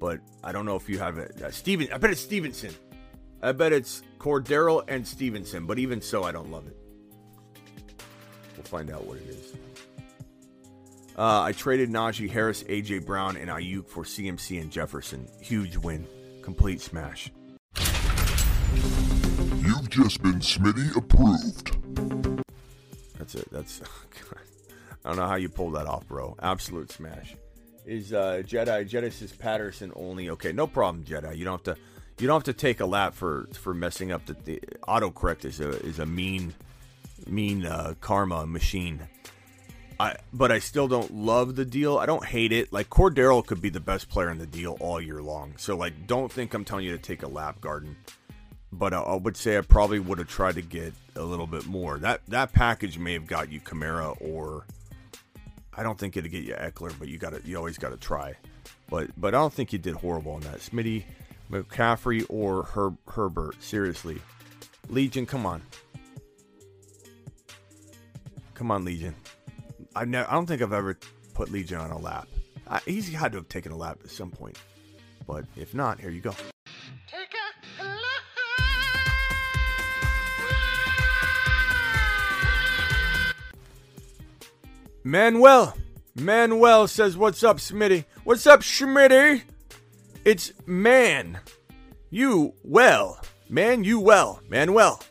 but 0.00 0.20
I 0.42 0.52
don't 0.52 0.66
know 0.66 0.76
if 0.76 0.88
you 0.88 0.98
have 0.98 1.18
it. 1.18 1.40
Uh, 1.40 1.50
Steven, 1.50 1.88
I 1.92 1.98
bet 1.98 2.10
it's 2.10 2.20
Stevenson. 2.20 2.74
I 3.40 3.52
bet 3.52 3.72
it's 3.72 4.02
Cordarrelle 4.18 4.84
and 4.88 5.06
Stevenson, 5.06 5.64
but 5.64 5.78
even 5.78 6.02
so, 6.02 6.24
I 6.24 6.32
don't 6.32 6.50
love 6.50 6.66
it. 6.66 6.76
We'll 8.56 8.64
find 8.64 8.90
out 8.90 9.06
what 9.06 9.18
it 9.18 9.28
is. 9.28 9.52
Uh, 11.16 11.42
I 11.42 11.52
traded 11.52 11.90
Najee 11.90 12.30
Harris, 12.30 12.64
AJ 12.64 13.06
Brown, 13.06 13.36
and 13.36 13.48
Aiyuk 13.48 13.88
for 13.88 14.02
CMC 14.02 14.60
and 14.60 14.70
Jefferson. 14.70 15.28
Huge 15.40 15.76
win, 15.76 16.06
complete 16.42 16.80
smash. 16.80 17.30
You've 19.60 19.88
just 19.88 20.20
been 20.22 20.40
Smitty 20.40 20.96
approved. 20.96 21.77
That's 23.18 23.34
it. 23.34 23.48
That's. 23.50 23.82
I 25.04 25.08
don't 25.10 25.16
know 25.16 25.26
how 25.26 25.36
you 25.36 25.48
pulled 25.48 25.74
that 25.74 25.86
off, 25.86 26.06
bro. 26.08 26.36
Absolute 26.42 26.90
smash. 26.90 27.36
Is 27.86 28.12
uh, 28.12 28.42
Jedi 28.44 28.86
Genesis 28.86 29.32
Patterson 29.32 29.92
only? 29.96 30.30
Okay, 30.30 30.52
no 30.52 30.66
problem, 30.66 31.04
Jedi. 31.04 31.36
You 31.36 31.44
don't 31.44 31.64
have 31.64 31.76
to. 31.76 31.82
You 32.20 32.26
don't 32.26 32.36
have 32.36 32.44
to 32.44 32.52
take 32.52 32.80
a 32.80 32.86
lap 32.86 33.14
for 33.14 33.48
for 33.52 33.72
messing 33.74 34.12
up. 34.12 34.26
The, 34.26 34.36
the 34.44 34.60
autocorrect 34.86 35.44
is 35.44 35.60
a 35.60 35.70
is 35.84 35.98
a 35.98 36.06
mean, 36.06 36.54
mean 37.26 37.64
uh, 37.64 37.94
karma 38.00 38.46
machine. 38.46 39.08
I 40.00 40.16
but 40.32 40.52
I 40.52 40.58
still 40.58 40.88
don't 40.88 41.12
love 41.12 41.56
the 41.56 41.64
deal. 41.64 41.98
I 41.98 42.06
don't 42.06 42.24
hate 42.24 42.52
it. 42.52 42.72
Like 42.72 42.88
Cordarrelle 42.88 43.44
could 43.44 43.60
be 43.60 43.70
the 43.70 43.80
best 43.80 44.08
player 44.08 44.30
in 44.30 44.38
the 44.38 44.46
deal 44.46 44.76
all 44.80 45.00
year 45.00 45.22
long. 45.22 45.54
So 45.56 45.76
like, 45.76 46.06
don't 46.06 46.30
think 46.30 46.54
I'm 46.54 46.64
telling 46.64 46.84
you 46.84 46.92
to 46.92 47.02
take 47.02 47.22
a 47.22 47.28
lap, 47.28 47.60
Garden 47.60 47.96
but 48.72 48.92
I, 48.92 49.00
I 49.00 49.16
would 49.16 49.36
say 49.36 49.58
I 49.58 49.62
probably 49.62 49.98
would 49.98 50.18
have 50.18 50.28
tried 50.28 50.56
to 50.56 50.62
get 50.62 50.92
a 51.16 51.22
little 51.22 51.46
bit 51.46 51.66
more. 51.66 51.98
That 51.98 52.20
that 52.28 52.52
package 52.52 52.98
may 52.98 53.14
have 53.14 53.26
got 53.26 53.50
you 53.50 53.60
Kamara, 53.60 54.16
or 54.20 54.66
I 55.74 55.82
don't 55.82 55.98
think 55.98 56.16
it'd 56.16 56.30
get 56.30 56.44
you 56.44 56.54
Ekeler, 56.54 56.92
but 56.98 57.08
you 57.08 57.18
got 57.18 57.32
to 57.34 57.40
you 57.44 57.56
always 57.56 57.78
got 57.78 57.90
to 57.90 57.96
try. 57.96 58.34
But 58.88 59.10
but 59.16 59.34
I 59.34 59.38
don't 59.38 59.52
think 59.52 59.72
you 59.72 59.78
did 59.78 59.94
horrible 59.94 60.32
on 60.32 60.40
that. 60.42 60.58
Smitty, 60.58 61.04
McCaffrey, 61.50 62.26
or 62.28 62.64
Herb, 62.64 62.96
Herbert. 63.08 63.62
Seriously, 63.62 64.20
Legion, 64.88 65.26
come 65.26 65.46
on, 65.46 65.62
come 68.54 68.70
on, 68.70 68.84
Legion. 68.84 69.14
I 69.96 70.04
ne- 70.04 70.18
I 70.18 70.32
don't 70.32 70.46
think 70.46 70.62
I've 70.62 70.72
ever 70.72 70.98
put 71.34 71.50
Legion 71.50 71.78
on 71.78 71.90
a 71.90 71.98
lap. 71.98 72.28
I, 72.68 72.80
he's 72.84 73.08
had 73.12 73.32
to 73.32 73.38
have 73.38 73.48
taken 73.48 73.72
a 73.72 73.76
lap 73.76 73.98
at 74.04 74.10
some 74.10 74.30
point, 74.30 74.58
but 75.26 75.44
if 75.56 75.74
not, 75.74 76.00
here 76.00 76.10
you 76.10 76.20
go. 76.20 76.34
Manuel. 85.04 85.74
Manuel 86.14 86.88
says, 86.88 87.16
What's 87.16 87.42
up, 87.42 87.58
Smitty? 87.58 88.04
What's 88.24 88.46
up, 88.46 88.60
Schmitty? 88.60 89.42
It's 90.24 90.52
man. 90.66 91.38
You 92.10 92.54
well. 92.64 93.20
Man, 93.48 93.84
you 93.84 94.00
well. 94.00 94.40
Manuel. 94.48 95.02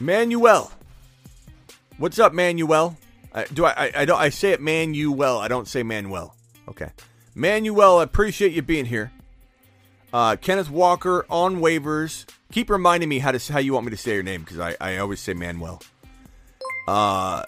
Manuel. 0.00 0.72
What's 1.98 2.18
up, 2.18 2.32
Manuel? 2.32 2.96
I, 3.32 3.44
do 3.44 3.64
I, 3.64 3.70
I, 3.70 3.92
I 3.96 4.04
don't 4.04 4.20
I 4.20 4.28
say 4.28 4.52
it 4.52 4.60
Manuel. 4.60 5.38
I 5.38 5.48
don't 5.48 5.68
say 5.68 5.82
Manuel. 5.82 6.34
Okay. 6.68 6.90
Manuel, 7.34 7.98
I 7.98 8.04
appreciate 8.04 8.52
you 8.52 8.62
being 8.62 8.84
here. 8.84 9.12
Uh, 10.12 10.36
Kenneth 10.36 10.70
Walker 10.70 11.26
on 11.28 11.56
waivers. 11.56 12.26
Keep 12.52 12.70
reminding 12.70 13.08
me 13.08 13.18
how 13.18 13.32
to 13.32 13.52
how 13.52 13.58
you 13.58 13.72
want 13.72 13.86
me 13.86 13.90
to 13.90 13.96
say 13.96 14.14
your 14.14 14.22
name 14.22 14.42
because 14.42 14.60
I, 14.60 14.76
I 14.80 14.98
always 14.98 15.20
say 15.20 15.34
Manuel. 15.34 15.82
Uh 16.86 17.42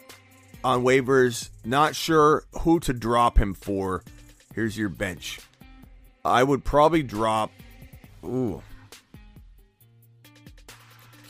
on 0.67 0.83
waivers. 0.83 1.51
Not 1.65 1.95
sure 1.95 2.45
who 2.61 2.81
to 2.81 2.93
drop 2.93 3.39
him 3.39 3.55
for. 3.55 4.03
Here's 4.55 4.77
your 4.77 4.89
bench. 4.89 5.39
I 6.25 6.43
would 6.43 6.65
probably 6.65 7.03
drop. 7.03 7.53
Ooh. 8.25 8.63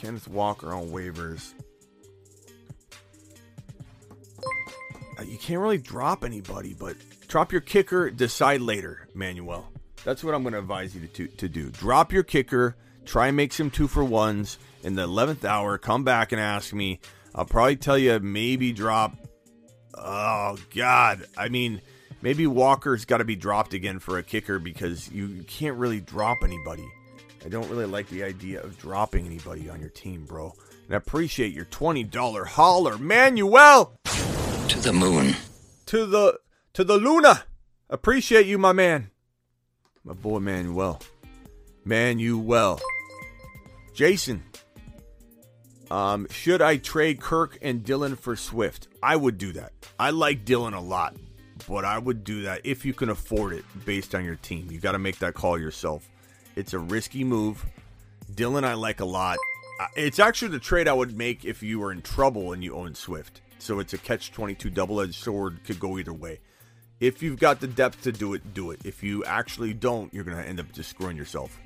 Kenneth 0.01 0.27
Walker 0.27 0.73
on 0.73 0.87
waivers. 0.89 1.53
Uh, 5.19 5.23
You 5.23 5.37
can't 5.39 5.61
really 5.61 5.79
drop 5.79 6.25
anybody, 6.25 6.75
but 6.79 6.97
drop 7.29 7.53
your 7.53 7.61
kicker, 7.61 8.11
decide 8.11 8.61
later, 8.63 9.09
Manuel. 9.15 9.71
That's 10.05 10.25
what 10.25 10.35
I'm 10.35 10.43
going 10.43 10.53
to 10.53 10.61
advise 10.61 10.95
you 10.95 11.07
to, 11.09 11.27
to 11.27 11.49
do. 11.49 11.71
Drop 11.71 12.13
your 12.13 12.23
kicker, 12.23 12.77
try 13.05 13.27
and 13.29 13.37
make 13.37 13.53
some 13.53 13.71
two 13.71 13.89
for 13.89 14.05
ones 14.05 14.59
in 14.83 14.95
the 14.95 15.07
11th 15.07 15.45
hour. 15.45 15.77
Come 15.79 16.05
back 16.05 16.33
and 16.33 16.41
ask 16.41 16.73
me. 16.73 17.01
I'll 17.35 17.45
probably 17.45 17.77
tell 17.77 17.99
you 17.99 18.19
maybe 18.21 18.73
drop. 18.73 19.15
Oh, 19.97 20.57
God. 20.75 21.25
I 21.37 21.49
mean, 21.49 21.81
maybe 22.23 22.47
Walker's 22.47 23.05
got 23.05 23.19
to 23.19 23.25
be 23.25 23.37
dropped 23.37 23.75
again 23.75 23.99
for 23.99 24.19
a 24.19 24.23
kicker 24.23 24.59
because 24.59 25.11
you, 25.11 25.43
can't 25.45 25.77
really 25.77 26.01
drop 26.01 26.39
anybody. 26.43 26.87
I 27.45 27.49
don't 27.49 27.69
really 27.71 27.87
like 27.87 28.09
the 28.09 28.25
idea 28.25 28.63
of 28.63 28.79
dropping 28.79 29.27
anybody 29.27 29.69
on 29.71 29.81
your 29.81 29.91
team, 29.91 30.25
bro. 30.25 30.53
And 30.87 30.95
I 30.95 30.97
appreciate 30.99 31.53
your 31.53 31.65
$20 31.67 32.47
holler, 32.47 32.99
Manuel 32.99 33.99
To 34.69 34.79
the 34.81 34.93
moon. 34.93 35.35
to 35.87 36.07
the 36.07 36.39
to 36.75 36.85
the 36.85 36.97
Luna. 36.99 37.45
Appreciate 37.89 38.47
you, 38.47 38.59
my 38.59 38.73
man. 38.73 39.11
My 40.05 40.13
boy 40.13 40.41
Manuel. 40.41 41.01
Manuel. 41.85 42.81
Jason. 43.95 44.43
Um, 45.91 46.27
should 46.31 46.63
I 46.63 46.79
trade 46.79 47.21
Kirk 47.21 47.59
and 47.63 47.85
Dillon 47.85 48.17
for 48.17 48.35
Swift? 48.37 48.89
I 49.03 49.17
would 49.17 49.39
do 49.39 49.53
that. 49.53 49.73
I 49.99 50.11
like 50.11 50.45
Dillon 50.45 50.75
a 50.75 50.81
lot, 50.81 51.15
but 51.69 51.85
I 51.85 51.99
would 51.99 52.25
do 52.25 52.43
that 52.43 52.63
if 52.65 52.85
you 52.85 52.93
can 52.93 53.09
afford 53.09 53.53
it 53.53 53.65
based 53.85 54.15
on 54.15 54.25
your 54.25 54.37
team. 54.37 54.69
You 54.71 54.81
got 54.81 54.93
to 54.93 54.99
make 54.99 55.19
that 55.21 55.35
call 55.35 55.59
yourself. 55.59 56.09
It's 56.57 56.73
a 56.73 56.79
risky 56.79 57.23
move. 57.23 57.65
Dillon, 58.35 58.65
I 58.65 58.75
like 58.75 59.01
a 59.01 59.05
lot. 59.05 59.39
Uh, 59.81 59.87
It's 59.97 60.19
actually 60.19 60.51
the 60.51 60.59
trade 60.59 60.89
I 60.89 60.93
would 60.93 61.17
make 61.17 61.45
if 61.45 61.63
you 61.63 61.79
were 61.79 61.93
in 61.93 62.03
trouble 62.03 62.53
and 62.53 62.65
you 62.65 62.75
own 62.75 62.95
Swift. 62.95 63.43
So 63.59 63.79
it's 63.79 63.93
a 63.95 63.99
catch 63.99 64.33
22 64.33 64.71
double 64.71 65.01
edged 65.01 65.15
sword, 65.15 65.61
could 65.65 65.79
go 65.79 65.99
either 65.99 66.13
way. 66.13 66.41
If 66.99 67.23
you've 67.23 67.39
got 67.39 67.61
the 67.61 67.67
depth 67.69 68.03
to 68.03 68.13
do 68.13 68.33
it, 68.35 68.55
do 68.55 68.71
it. 68.71 68.81
If 68.85 69.03
you 69.03 69.23
actually 69.25 69.75
don't, 69.75 70.13
you're 70.15 70.25
going 70.25 70.39
to 70.39 70.49
end 70.49 70.59
up 70.61 70.73
just 70.73 70.91
screwing 70.91 71.17
yourself. 71.17 71.59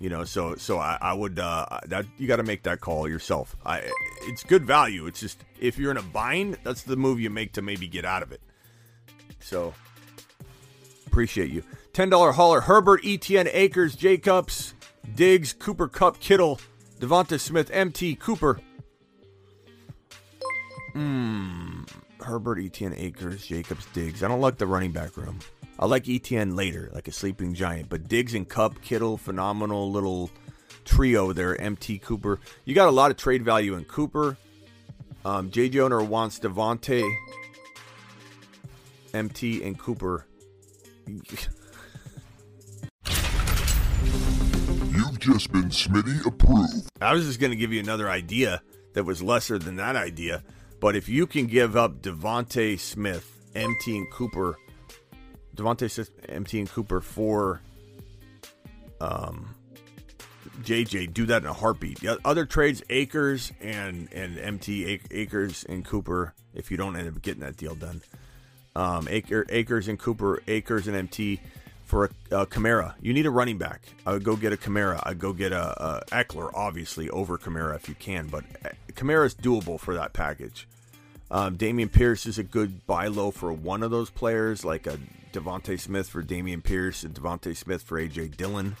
You 0.00 0.08
know, 0.08 0.24
so 0.24 0.54
so 0.54 0.78
I, 0.78 0.96
I 1.00 1.12
would 1.12 1.38
uh, 1.38 1.80
that 1.86 2.06
you 2.18 2.28
got 2.28 2.36
to 2.36 2.44
make 2.44 2.62
that 2.62 2.80
call 2.80 3.08
yourself. 3.08 3.56
I 3.66 3.82
it's 4.22 4.44
good 4.44 4.64
value. 4.64 5.06
It's 5.06 5.18
just 5.18 5.44
if 5.58 5.76
you're 5.76 5.90
in 5.90 5.96
a 5.96 6.02
bind, 6.02 6.58
that's 6.62 6.82
the 6.82 6.96
move 6.96 7.20
you 7.20 7.30
make 7.30 7.52
to 7.54 7.62
maybe 7.62 7.88
get 7.88 8.04
out 8.04 8.22
of 8.22 8.30
it. 8.30 8.40
So 9.40 9.74
appreciate 11.06 11.50
you. 11.50 11.64
Ten 11.92 12.10
dollar 12.10 12.30
hauler: 12.30 12.60
Herbert, 12.60 13.02
Etn, 13.02 13.48
Akers, 13.52 13.96
Jacobs, 13.96 14.74
Diggs, 15.16 15.52
Cooper, 15.52 15.88
Kupp, 15.88 16.20
Kittle, 16.20 16.60
Devonta 17.00 17.40
Smith, 17.40 17.68
MT, 17.72 18.14
Cooper. 18.16 18.60
Hmm. 20.92 21.82
Herbert, 22.20 22.58
Etn, 22.58 22.94
Akers, 22.96 23.46
Jacobs, 23.46 23.86
Diggs. 23.86 24.22
I 24.22 24.28
don't 24.28 24.40
like 24.40 24.58
the 24.58 24.66
running 24.66 24.92
back 24.92 25.16
room. 25.16 25.40
I 25.78 25.86
like 25.86 26.04
Etn 26.04 26.56
later, 26.56 26.90
like 26.92 27.06
a 27.06 27.12
sleeping 27.12 27.54
giant. 27.54 27.88
But 27.88 28.08
Diggs 28.08 28.34
and 28.34 28.48
Kupp, 28.48 28.82
Kittle, 28.82 29.16
phenomenal 29.16 29.90
little 29.92 30.30
trio 30.84 31.32
there. 31.32 31.60
MT, 31.60 31.98
Cooper. 31.98 32.40
You 32.64 32.74
got 32.74 32.88
a 32.88 32.92
lot 32.92 33.12
of 33.12 33.16
trade 33.16 33.44
value 33.44 33.74
in 33.74 33.84
Cooper. 33.84 34.36
Um, 35.24 35.50
JJ 35.50 35.80
owner 35.80 36.02
wants 36.02 36.40
Devontae, 36.40 37.08
MT, 39.14 39.62
and 39.62 39.78
Cooper. 39.78 40.26
You've 41.06 41.48
just 45.20 45.52
been 45.52 45.68
Smitty 45.68 46.26
approved. 46.26 46.88
I 47.00 47.12
was 47.12 47.26
just 47.26 47.38
going 47.40 47.50
to 47.50 47.56
give 47.56 47.72
you 47.72 47.80
another 47.80 48.08
idea 48.08 48.62
that 48.94 49.04
was 49.04 49.22
lesser 49.22 49.58
than 49.58 49.76
that 49.76 49.94
idea. 49.96 50.42
But 50.80 50.96
if 50.96 51.08
you 51.08 51.26
can 51.26 51.46
give 51.46 51.76
up 51.76 52.02
Devonte 52.02 52.78
Smith, 52.78 53.46
MT, 53.54 53.96
and 53.98 54.10
Cooper, 54.10 54.56
Devonte 55.58 55.90
Smith, 55.90 56.10
MT, 56.28 56.60
and 56.60 56.70
Cooper 56.70 57.00
for 57.00 57.60
um, 59.00 59.54
JJ, 60.62 61.12
do 61.12 61.26
that 61.26 61.42
in 61.42 61.48
a 61.48 61.52
heartbeat. 61.52 62.00
The 62.00 62.18
other 62.24 62.46
trades, 62.46 62.82
Akers 62.88 63.52
and 63.60 64.08
and 64.12 64.38
MT, 64.38 64.84
Ac- 64.86 65.06
Akers 65.10 65.64
and 65.68 65.84
Cooper. 65.84 66.34
If 66.54 66.70
you 66.70 66.76
don't 66.76 66.96
end 66.96 67.08
up 67.08 67.20
getting 67.22 67.40
that 67.40 67.56
deal 67.56 67.74
done, 67.74 68.02
um, 68.74 69.06
Aker, 69.06 69.44
Akers 69.50 69.88
and 69.88 69.98
Cooper, 69.98 70.42
Akers 70.46 70.86
and 70.86 70.96
MT 70.96 71.40
for 71.84 72.06
a, 72.30 72.42
a 72.42 72.46
Kamara. 72.46 72.94
You 73.00 73.12
need 73.12 73.26
a 73.26 73.30
running 73.30 73.58
back. 73.58 73.82
I 74.06 74.12
would 74.12 74.24
go 74.24 74.36
get 74.36 74.52
a 74.52 74.56
Kamara. 74.56 75.00
I'd 75.04 75.18
go 75.18 75.32
get 75.32 75.52
a, 75.52 75.82
a 75.82 76.04
Ekeler, 76.06 76.50
obviously, 76.54 77.10
over 77.10 77.36
Kamara 77.38 77.74
if 77.76 77.88
you 77.88 77.94
can. 77.94 78.28
But 78.28 78.44
Kamara 78.94 79.26
is 79.26 79.34
doable 79.34 79.78
for 79.78 79.94
that 79.94 80.12
package. 80.12 80.68
Um, 81.30 81.58
Dameon 81.58 81.92
Pierce 81.92 82.26
is 82.26 82.38
a 82.38 82.42
good 82.42 82.86
buy 82.86 83.08
low 83.08 83.30
for 83.30 83.52
one 83.52 83.82
of 83.82 83.90
those 83.90 84.08
players, 84.10 84.64
like 84.64 84.86
a 84.86 84.98
Devonte 85.32 85.78
Smith 85.78 86.08
for 86.08 86.22
Dameon 86.22 86.62
Pierce 86.62 87.02
and 87.02 87.14
Devonte 87.14 87.56
Smith 87.56 87.82
for 87.82 88.00
AJ 88.00 88.36
Dillon. 88.36 88.76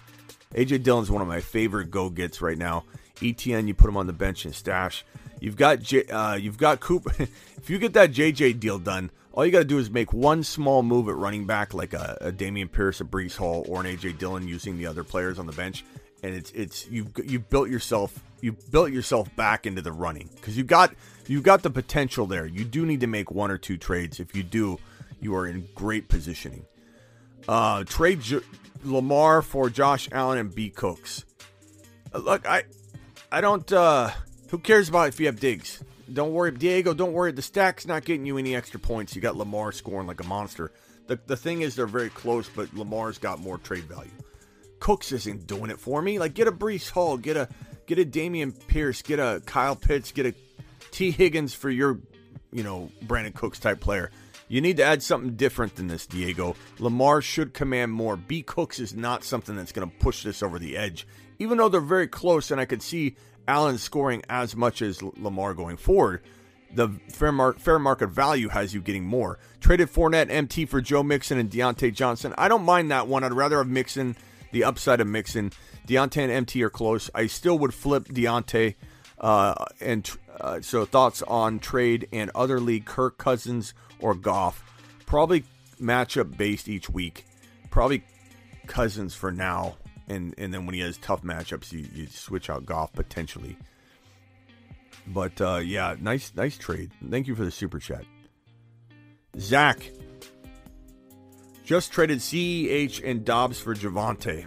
AJ 0.54 0.82
Dillon's 0.82 1.10
one 1.10 1.22
of 1.22 1.28
my 1.28 1.40
favorite 1.40 1.90
go 1.90 2.10
gets 2.10 2.40
right 2.40 2.58
now. 2.58 2.84
ETN, 3.16 3.66
you 3.66 3.74
put 3.74 3.88
him 3.88 3.96
on 3.96 4.06
the 4.06 4.12
bench 4.12 4.44
and 4.44 4.54
stash. 4.54 5.04
You've 5.40 5.56
got 5.56 5.80
J, 5.80 6.04
uh, 6.06 6.34
you've 6.34 6.58
got 6.58 6.80
Cooper. 6.80 7.12
if 7.18 7.68
you 7.68 7.78
get 7.78 7.92
that 7.94 8.12
JJ 8.12 8.60
deal 8.60 8.78
done, 8.78 9.10
all 9.32 9.46
you 9.46 9.52
got 9.52 9.58
to 9.58 9.64
do 9.64 9.78
is 9.78 9.90
make 9.90 10.12
one 10.12 10.42
small 10.42 10.82
move 10.82 11.08
at 11.08 11.16
running 11.16 11.46
back, 11.46 11.74
like 11.74 11.92
a, 11.92 12.18
a 12.20 12.32
Dameon 12.32 12.72
Pierce, 12.72 13.00
a 13.00 13.04
Breece 13.04 13.36
Hall, 13.36 13.64
or 13.68 13.80
an 13.80 13.86
AJ 13.86 14.18
Dillon, 14.18 14.48
using 14.48 14.78
the 14.78 14.86
other 14.86 15.04
players 15.04 15.38
on 15.38 15.46
the 15.46 15.52
bench, 15.52 15.84
and 16.22 16.34
it's 16.34 16.50
it's 16.52 16.88
you've 16.88 17.12
you 17.24 17.38
built 17.38 17.68
yourself 17.68 18.18
you 18.40 18.52
built 18.70 18.90
yourself 18.92 19.34
back 19.36 19.66
into 19.66 19.82
the 19.82 19.92
running 19.92 20.28
because 20.34 20.56
you 20.56 20.64
got 20.64 20.92
you 21.26 21.40
got 21.40 21.62
the 21.62 21.70
potential 21.70 22.26
there. 22.26 22.46
You 22.46 22.64
do 22.64 22.86
need 22.86 23.00
to 23.00 23.06
make 23.06 23.30
one 23.30 23.50
or 23.50 23.58
two 23.58 23.76
trades. 23.76 24.18
If 24.18 24.34
you 24.34 24.42
do, 24.42 24.78
you 25.20 25.34
are 25.34 25.46
in 25.46 25.68
great 25.74 26.08
positioning. 26.08 26.64
Uh, 27.46 27.84
trade 27.84 28.20
J- 28.20 28.40
Lamar 28.84 29.42
for 29.42 29.70
Josh 29.70 30.08
Allen 30.12 30.38
and 30.38 30.54
B 30.54 30.70
Cooks. 30.70 31.24
Uh, 32.12 32.18
Look, 32.18 32.46
I 32.48 32.64
I 33.32 33.40
don't. 33.40 33.70
uh 33.72 34.10
Who 34.50 34.58
cares 34.58 34.88
about 34.88 35.08
if 35.08 35.20
you 35.20 35.26
have 35.26 35.40
Diggs? 35.40 35.82
Don't 36.12 36.32
worry, 36.32 36.50
Diego. 36.52 36.94
Don't 36.94 37.12
worry. 37.12 37.32
The 37.32 37.42
stack's 37.42 37.86
not 37.86 38.04
getting 38.04 38.24
you 38.24 38.38
any 38.38 38.56
extra 38.56 38.80
points. 38.80 39.14
You 39.14 39.20
got 39.20 39.36
Lamar 39.36 39.72
scoring 39.72 40.06
like 40.06 40.20
a 40.22 40.26
monster. 40.26 40.72
The 41.06 41.18
the 41.26 41.36
thing 41.36 41.62
is, 41.62 41.74
they're 41.74 41.86
very 41.86 42.10
close, 42.10 42.48
but 42.48 42.72
Lamar's 42.74 43.18
got 43.18 43.40
more 43.40 43.58
trade 43.58 43.84
value. 43.84 44.10
Cooks 44.80 45.12
isn't 45.12 45.46
doing 45.46 45.70
it 45.70 45.78
for 45.80 46.00
me. 46.00 46.18
Like 46.18 46.34
get 46.34 46.48
a 46.48 46.52
Breece 46.52 46.90
Hall, 46.90 47.16
get 47.16 47.36
a 47.36 47.48
get 47.86 47.98
a 47.98 48.04
Dameon 48.04 48.54
Pierce, 48.68 49.02
get 49.02 49.18
a 49.18 49.42
Kyle 49.44 49.74
Pitts, 49.76 50.12
get 50.12 50.26
a 50.26 50.34
T 50.90 51.10
Higgins 51.10 51.52
for 51.54 51.68
your, 51.70 51.98
you 52.52 52.62
know, 52.62 52.90
Brandin 53.04 53.34
Cooks 53.34 53.58
type 53.58 53.80
player. 53.80 54.10
You 54.48 54.60
need 54.62 54.78
to 54.78 54.84
add 54.84 55.02
something 55.02 55.36
different 55.36 55.76
than 55.76 55.88
this, 55.88 56.06
Diego. 56.06 56.56
Lamar 56.78 57.20
should 57.20 57.52
command 57.52 57.92
more. 57.92 58.16
B 58.16 58.42
Cooks 58.42 58.80
is 58.80 58.94
not 58.94 59.22
something 59.22 59.54
that's 59.54 59.72
going 59.72 59.88
to 59.88 59.96
push 59.98 60.22
this 60.22 60.42
over 60.42 60.58
the 60.58 60.76
edge, 60.76 61.06
even 61.38 61.58
though 61.58 61.68
they're 61.68 61.80
very 61.80 62.08
close, 62.08 62.50
and 62.50 62.60
I 62.60 62.64
could 62.64 62.82
see 62.82 63.16
Allen 63.46 63.78
scoring 63.78 64.22
as 64.28 64.56
much 64.56 64.80
as 64.82 65.02
Lamar 65.02 65.54
going 65.54 65.76
forward. 65.76 66.22
The 66.74 66.88
fair, 67.08 67.32
mar- 67.32 67.54
fair 67.54 67.78
market 67.78 68.08
value 68.08 68.48
has 68.48 68.74
you 68.74 68.80
getting 68.80 69.04
more. 69.04 69.38
Traded 69.60 69.90
Fournette 69.90 70.30
MT 70.30 70.66
for 70.66 70.80
Joe 70.80 71.02
Mixon 71.02 71.38
and 71.38 71.50
Diontae 71.50 71.94
Johnson. 71.94 72.34
I 72.36 72.48
don't 72.48 72.64
mind 72.64 72.90
that 72.90 73.06
one. 73.06 73.24
I'd 73.24 73.32
rather 73.32 73.58
have 73.58 73.68
Mixon, 73.68 74.16
the 74.52 74.64
upside 74.64 75.00
of 75.00 75.06
Mixon. 75.06 75.52
Diontae 75.86 76.22
and 76.22 76.32
MT 76.32 76.62
are 76.62 76.70
close. 76.70 77.10
I 77.14 77.26
still 77.26 77.58
would 77.58 77.72
flip 77.72 78.04
Deontay. 78.08 78.74
Uh, 79.18 79.64
and 79.80 80.08
uh, 80.40 80.60
so 80.60 80.84
thoughts 80.84 81.22
on 81.22 81.58
trade 81.58 82.06
and 82.12 82.30
other 82.34 82.60
league: 82.60 82.84
Kirk 82.84 83.18
Cousins 83.18 83.74
or 84.00 84.14
Goff. 84.14 84.62
Probably 85.06 85.44
matchup 85.80 86.36
based 86.36 86.68
each 86.68 86.90
week. 86.90 87.24
Probably 87.70 88.02
Cousins 88.66 89.14
for 89.14 89.32
now, 89.32 89.76
and 90.08 90.34
and 90.38 90.52
then 90.52 90.66
when 90.66 90.74
he 90.74 90.80
has 90.80 90.98
tough 90.98 91.22
matchups, 91.22 91.72
you, 91.72 91.86
you 91.94 92.06
switch 92.06 92.50
out 92.50 92.66
Goff 92.66 92.92
potentially. 92.92 93.56
But 95.06 95.40
uh, 95.40 95.60
yeah, 95.64 95.96
nice 96.00 96.32
nice 96.36 96.58
trade. 96.58 96.92
Thank 97.08 97.26
you 97.26 97.34
for 97.34 97.44
the 97.44 97.50
super 97.50 97.78
chat. 97.78 98.04
Zach 99.38 99.90
just 101.64 101.92
traded 101.92 102.18
CEH 102.18 103.02
and 103.04 103.24
Dobbs 103.24 103.60
for 103.60 103.74
Javonte. 103.74 104.46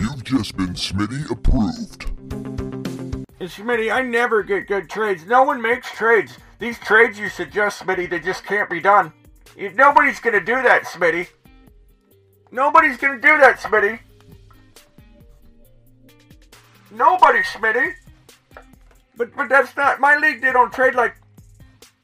You've 0.00 0.24
just 0.24 0.56
been 0.56 0.74
Smitty 0.74 1.30
approved. 1.30 2.71
And 3.42 3.50
Smitty, 3.50 3.92
I 3.92 4.02
never 4.02 4.44
get 4.44 4.68
good 4.68 4.88
trades. 4.88 5.26
No 5.26 5.42
one 5.42 5.60
makes 5.60 5.90
trades. 5.90 6.38
These 6.60 6.78
trades 6.78 7.18
you 7.18 7.28
suggest, 7.28 7.82
Smitty, 7.82 8.08
they 8.08 8.20
just 8.20 8.44
can't 8.44 8.70
be 8.70 8.78
done. 8.78 9.12
Nobody's 9.74 10.20
gonna 10.20 10.38
do 10.38 10.62
that, 10.62 10.84
Smitty. 10.84 11.26
Nobody's 12.52 12.96
gonna 12.98 13.20
do 13.20 13.36
that, 13.38 13.58
Smitty. 13.58 13.98
Nobody, 16.92 17.40
Smitty. 17.40 17.94
But 19.16 19.34
but 19.34 19.48
that's 19.48 19.76
not 19.76 19.98
my 19.98 20.16
league. 20.18 20.40
They 20.40 20.52
don't 20.52 20.72
trade 20.72 20.94
like 20.94 21.16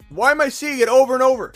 Why 0.08 0.32
am 0.32 0.40
I 0.40 0.48
seeing 0.48 0.80
it 0.80 0.88
over 0.88 1.14
and 1.14 1.22
over? 1.22 1.52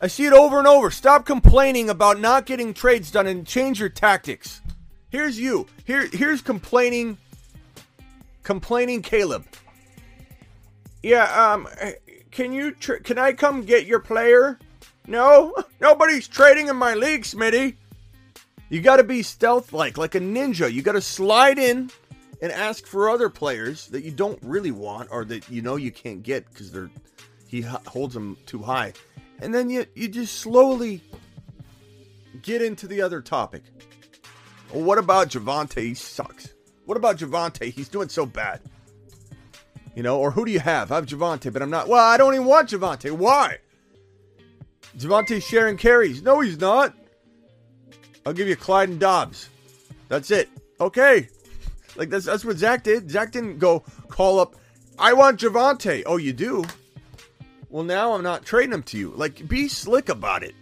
I 0.00 0.06
see 0.06 0.26
it 0.26 0.32
over 0.32 0.56
and 0.56 0.68
over. 0.68 0.92
Stop 0.92 1.26
complaining 1.26 1.90
about 1.90 2.20
not 2.20 2.46
getting 2.46 2.72
trades 2.72 3.10
done 3.10 3.26
and 3.26 3.44
change 3.44 3.80
your 3.80 3.88
tactics. 3.88 4.62
Here's 5.08 5.36
you. 5.36 5.66
Here 5.84 6.06
here's 6.12 6.42
complaining 6.42 7.18
complaining 8.48 9.02
Caleb. 9.02 9.44
Yeah, 11.02 11.52
um 11.52 11.68
can 12.30 12.50
you 12.50 12.70
tra- 12.70 12.98
can 12.98 13.18
I 13.18 13.34
come 13.34 13.60
get 13.60 13.84
your 13.84 14.00
player? 14.00 14.58
No, 15.06 15.54
nobody's 15.82 16.26
trading 16.26 16.68
in 16.68 16.76
my 16.76 16.94
league, 16.94 17.24
Smitty. 17.24 17.76
You 18.70 18.80
got 18.80 18.96
to 18.96 19.04
be 19.04 19.22
stealth 19.22 19.74
like, 19.74 19.98
like 19.98 20.14
a 20.14 20.20
ninja. 20.20 20.72
You 20.72 20.80
got 20.80 20.92
to 20.92 21.02
slide 21.02 21.58
in 21.58 21.90
and 22.40 22.50
ask 22.50 22.86
for 22.86 23.10
other 23.10 23.28
players 23.28 23.86
that 23.88 24.02
you 24.02 24.12
don't 24.12 24.38
really 24.42 24.70
want 24.70 25.10
or 25.10 25.26
that 25.26 25.50
you 25.50 25.60
know 25.60 25.76
you 25.76 25.92
can't 25.92 26.22
get 26.22 26.48
because 26.48 26.72
they're 26.72 26.90
he 27.48 27.60
holds 27.60 28.14
them 28.14 28.38
too 28.46 28.62
high, 28.62 28.94
and 29.40 29.54
then 29.54 29.68
you 29.68 29.84
you 29.94 30.08
just 30.08 30.36
slowly 30.36 31.02
get 32.40 32.62
into 32.62 32.86
the 32.86 33.02
other 33.02 33.20
topic. 33.20 33.64
Well, 34.72 34.84
what 34.84 34.96
about 34.96 35.28
Javonte? 35.28 35.82
He 35.82 35.92
sucks. 35.92 36.54
What 36.88 36.96
about 36.96 37.18
Javonte? 37.18 37.70
He's 37.70 37.90
doing 37.90 38.08
so 38.08 38.24
bad. 38.24 38.62
You 39.94 40.02
know, 40.02 40.18
or 40.18 40.30
who 40.30 40.46
do 40.46 40.50
you 40.50 40.60
have? 40.60 40.90
I 40.90 40.94
have 40.94 41.04
Javonte, 41.04 41.52
but 41.52 41.60
I'm 41.60 41.68
not. 41.68 41.86
Well, 41.86 42.02
I 42.02 42.16
don't 42.16 42.32
even 42.32 42.46
want 42.46 42.70
Javonte. 42.70 43.12
Why? 43.12 43.58
Javonte's 44.96 45.44
sharing 45.44 45.76
carries. 45.76 46.22
No, 46.22 46.40
he's 46.40 46.58
not. 46.58 46.94
I'll 48.24 48.32
give 48.32 48.48
you 48.48 48.56
Clyde 48.56 48.88
and 48.88 48.98
Dobbs. 48.98 49.50
That's 50.08 50.30
it. 50.30 50.48
Okay. 50.80 51.28
Like 51.94 52.08
that's 52.08 52.24
that's 52.24 52.42
what 52.42 52.56
Zach 52.56 52.84
did. 52.84 53.10
Zach 53.10 53.32
didn't 53.32 53.58
go 53.58 53.80
call 54.08 54.40
up. 54.40 54.56
I 54.98 55.12
want 55.12 55.40
Javonte. 55.40 56.04
Oh, 56.06 56.16
you 56.16 56.32
do. 56.32 56.64
Well, 57.68 57.84
now 57.84 58.14
I'm 58.14 58.22
not 58.22 58.46
trading 58.46 58.72
him 58.72 58.82
to 58.84 58.96
you. 58.96 59.12
Like, 59.14 59.46
be 59.46 59.68
slick 59.68 60.08
about 60.08 60.42
it. 60.42 60.54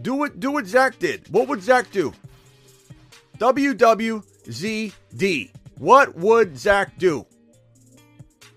Do 0.00 0.14
what 0.14 0.40
do 0.40 0.52
what 0.52 0.64
Zach 0.64 0.98
did. 0.98 1.28
What 1.28 1.48
would 1.48 1.60
Zach 1.62 1.90
do? 1.90 2.14
WWZD. 3.36 4.92
What 5.78 6.16
would 6.16 6.58
Zach 6.58 6.98
do? 6.98 7.26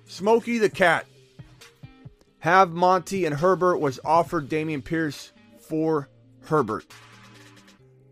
Smokey 0.05 0.57
the 0.57 0.69
Cat. 0.69 1.05
Have 2.39 2.71
Monty 2.71 3.25
and 3.25 3.35
Herbert 3.35 3.77
was 3.79 3.99
offered 4.05 4.47
Dameon 4.49 4.83
Pierce 4.83 5.33
for 5.59 6.09
Herbert. 6.43 6.85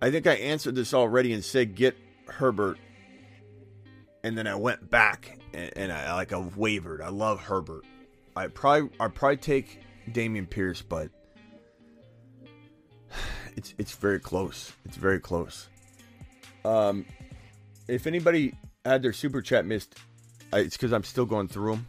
I 0.01 0.11
think 0.11 0.27
I 0.27 0.33
answered 0.33 0.75
this 0.75 0.93
already 0.93 1.33
and 1.33 1.43
said 1.43 1.75
get 1.75 1.97
Herbert. 2.27 2.77
And 4.23 4.37
then 4.37 4.45
I 4.45 4.55
went 4.55 4.89
back 4.89 5.39
and, 5.53 5.71
and 5.77 5.91
I 5.91 6.13
like 6.13 6.33
I 6.33 6.37
wavered. 6.37 7.01
I 7.01 7.09
love 7.09 7.39
Herbert. 7.39 7.85
I 8.35 8.47
probably 8.47 8.89
I 8.99 9.07
probably 9.07 9.37
take 9.37 9.79
Dameon 10.11 10.49
Pierce, 10.49 10.81
but 10.81 11.09
it's 13.55 13.73
it's 13.77 13.93
very 13.93 14.19
close. 14.19 14.73
It's 14.85 14.97
very 14.97 15.19
close. 15.19 15.69
Um, 16.65 17.05
if 17.87 18.05
anybody 18.05 18.53
had 18.87 19.01
their 19.03 19.13
super 19.13 19.41
chat 19.41 19.65
missed, 19.65 19.95
I, 20.51 20.59
it's 20.59 20.75
because 20.77 20.93
I'm 20.93 21.03
still 21.03 21.25
going 21.25 21.47
through 21.47 21.71
them. 21.71 21.87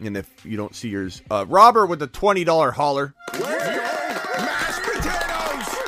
And 0.00 0.16
if 0.16 0.44
you 0.44 0.56
don't 0.56 0.74
see 0.74 0.88
yours, 0.88 1.22
uh, 1.30 1.46
Robert 1.48 1.86
with 1.86 1.98
the 2.00 2.06
twenty 2.06 2.44
dollar 2.44 2.70
holler. 2.70 3.14
Mashed 3.32 4.82
potatoes! 4.82 5.78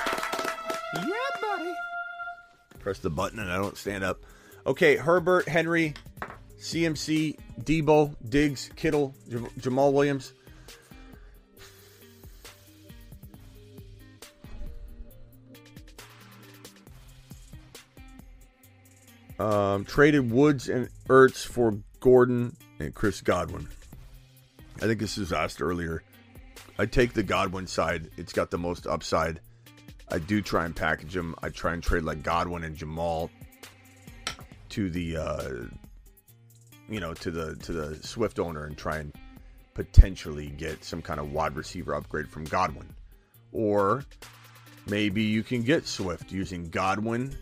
Yeah, 0.95 1.13
buddy. 1.43 1.75
Press 2.81 2.99
the 3.01 3.11
button 3.11 3.39
and 3.39 3.51
I 3.53 3.57
don't 3.57 3.77
stand 3.77 4.05
up. 4.05 4.21
Okay, 4.67 4.97
Herbert, 4.97 5.47
Henry, 5.49 5.95
CMC, 6.61 7.37
Deebo, 7.63 8.15
Diggs, 8.29 8.71
Kittle, 8.77 9.15
J- 9.29 9.37
Jamaal 9.61 9.93
Williams. 9.93 10.33
Um, 19.39 19.85
traded 19.85 20.31
Woods 20.31 20.69
and 20.69 20.89
Ertz 21.09 21.47
for 21.47 21.79
Gordon 22.01 22.57
and 22.81 22.95
Chris 22.95 23.21
Godwin. 23.21 23.69
I 24.77 24.81
think 24.81 25.01
this 25.01 25.17
was 25.17 25.33
asked 25.33 25.63
earlier. 25.63 26.03
I 26.79 26.87
take 26.87 27.13
the 27.13 27.23
Godwin 27.23 27.67
side. 27.67 28.11
It's 28.17 28.33
got 28.33 28.51
the 28.51 28.59
most 28.59 28.87
upside. 28.87 29.41
I 30.11 30.19
do 30.19 30.41
try 30.41 30.65
and 30.65 30.75
package 30.75 31.15
them. 31.15 31.35
I 31.43 31.51
try 31.51 31.73
and 31.73 31.83
trade 31.83 32.05
like 32.05 32.23
Godwin 32.23 32.65
and 32.65 32.77
Jamaal 32.77 33.31
to 34.71 34.91
the 34.91 35.17
uh 35.17 35.51
you 36.89 37.01
know 37.01 37.15
to 37.15 37.31
the 37.31 37.57
to 37.57 37.73
the 37.73 37.95
Swift 37.97 38.39
owner 38.39 38.65
and 38.65 38.77
try 38.77 38.99
and 38.99 39.13
potentially 39.75 40.49
get 40.49 40.85
some 40.85 41.01
kind 41.03 41.21
of 41.21 41.33
wide 41.33 41.57
receiver 41.57 41.95
upgrade 41.95 42.29
from 42.29 42.45
Godwin. 42.45 42.95
Or 43.53 44.05
maybe 44.87 45.23
you 45.23 45.43
can 45.43 45.63
get 45.63 45.87
Swift 45.87 46.33
using 46.33 46.69
Godwin 46.69 47.37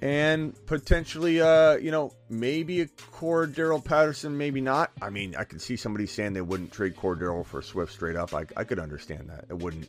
and 0.00 0.54
potentially 0.66 1.40
uh 1.40 1.76
you 1.76 1.90
know 1.90 2.12
maybe 2.28 2.82
a 2.82 2.86
Cordarrelle 2.86 3.84
Patterson 3.84 4.36
maybe 4.36 4.60
not. 4.60 4.92
I 5.02 5.10
mean 5.10 5.34
I 5.36 5.44
could 5.44 5.60
see 5.60 5.76
somebody 5.76 6.06
saying 6.06 6.34
they 6.34 6.40
wouldn't 6.40 6.72
trade 6.72 6.96
Cordarrelle 6.96 7.44
for 7.44 7.62
Swift 7.62 7.92
straight 7.92 8.16
up. 8.16 8.34
I, 8.34 8.46
I 8.56 8.64
could 8.64 8.78
understand 8.78 9.28
that. 9.30 9.46
It 9.48 9.58
wouldn't 9.58 9.88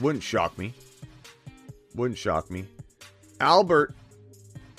wouldn't 0.00 0.22
shock 0.22 0.56
me. 0.58 0.74
Wouldn't 1.94 2.18
shock 2.18 2.50
me. 2.50 2.66
Albert 3.40 3.94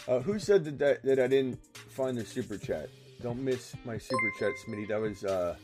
uh, 0.08 0.20
who 0.20 0.40
said 0.40 0.64
that, 0.66 0.80
that 0.80 1.04
that 1.04 1.20
I 1.20 1.28
didn't 1.28 1.60
find 1.90 2.18
the 2.18 2.26
super 2.26 2.58
chat? 2.58 2.90
Don't 3.22 3.42
miss 3.42 3.76
my 3.86 3.98
super 3.98 4.32
chat 4.40 4.52
Smitty. 4.66 4.88
That 4.88 5.02
was 5.02 5.26
uh 5.26 5.56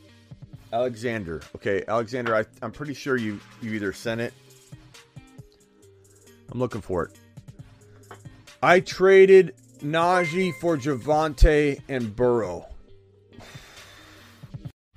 Alexander. 0.72 1.40
Okay 1.56 1.84
Alexander 1.88 2.36
I, 2.36 2.44
I'm 2.60 2.72
pretty 2.72 2.94
sure 2.94 3.16
you 3.16 3.40
you 3.62 3.72
either 3.72 3.94
sent 3.94 4.20
it. 4.20 4.34
I'm 6.52 6.58
looking 6.58 6.80
for 6.82 7.04
it 7.04 7.19
I 8.62 8.80
traded 8.80 9.54
Najee 9.80 10.52
for 10.60 10.76
Javonte 10.76 11.80
and 11.88 12.14
Burrow. 12.14 12.66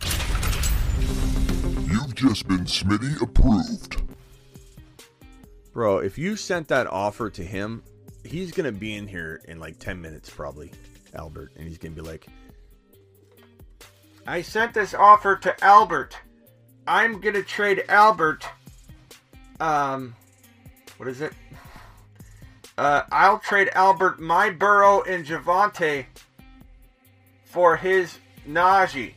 You've 0.02 2.15
just 2.15 2.48
been 2.48 2.65
Smitty 2.65 3.22
approved. 3.22 4.02
Bro, 5.72 5.99
if 5.99 6.18
you 6.18 6.35
sent 6.35 6.68
that 6.68 6.88
offer 6.88 7.30
to 7.30 7.44
him, 7.44 7.84
he's 8.23 8.52
going 8.52 8.65
to 8.65 8.77
be 8.77 8.95
in 8.95 9.07
here 9.07 9.41
in 9.48 9.60
like 9.60 9.80
10 9.80 10.02
minutes, 10.02 10.30
probably, 10.30 10.72
Albert. 11.15 11.53
And 11.56 11.68
he's 11.68 11.77
going 11.77 11.95
to 11.95 12.02
be 12.02 12.07
like, 12.07 12.27
I 14.26 14.41
sent 14.41 14.73
this 14.73 14.94
offer 14.94 15.35
to 15.38 15.64
Albert. 15.64 16.18
I'm 16.88 17.19
gonna 17.19 17.44
trade 17.44 17.84
Albert. 17.90 18.45
Um, 19.60 20.15
what 20.98 21.10
is 21.10 21.22
it? 21.22 21.34
Uh, 22.78 23.04
I'll 23.12 23.40
trade 23.40 23.70
Albert 23.74 24.20
my 24.20 24.50
Burrow 24.50 25.04
and 25.04 25.26
Javonte 25.26 26.06
for 27.45 27.78
his 27.78 28.18
Najee. 28.48 29.14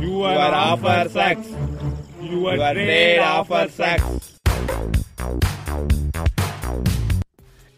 You 0.00 0.22
are 0.22 0.54
offer 0.54 1.08
sex. 1.10 1.48
You 2.20 2.46
are 2.48 2.56
trade 2.74 3.18
offer 3.18 3.68
sex. 3.68 4.38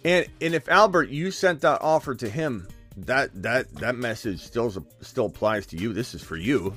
and 0.04 0.26
and 0.40 0.54
if 0.54 0.68
Albert, 0.68 1.08
you 1.08 1.32
sent 1.32 1.62
that 1.62 1.82
offer 1.82 2.14
to 2.14 2.28
him, 2.28 2.68
that 2.96 3.42
that 3.42 3.74
that 3.74 3.96
message 3.96 4.40
still 4.40 4.70
still 5.00 5.26
applies 5.26 5.66
to 5.66 5.76
you. 5.76 5.92
This 5.92 6.14
is 6.14 6.22
for 6.22 6.36
you. 6.36 6.74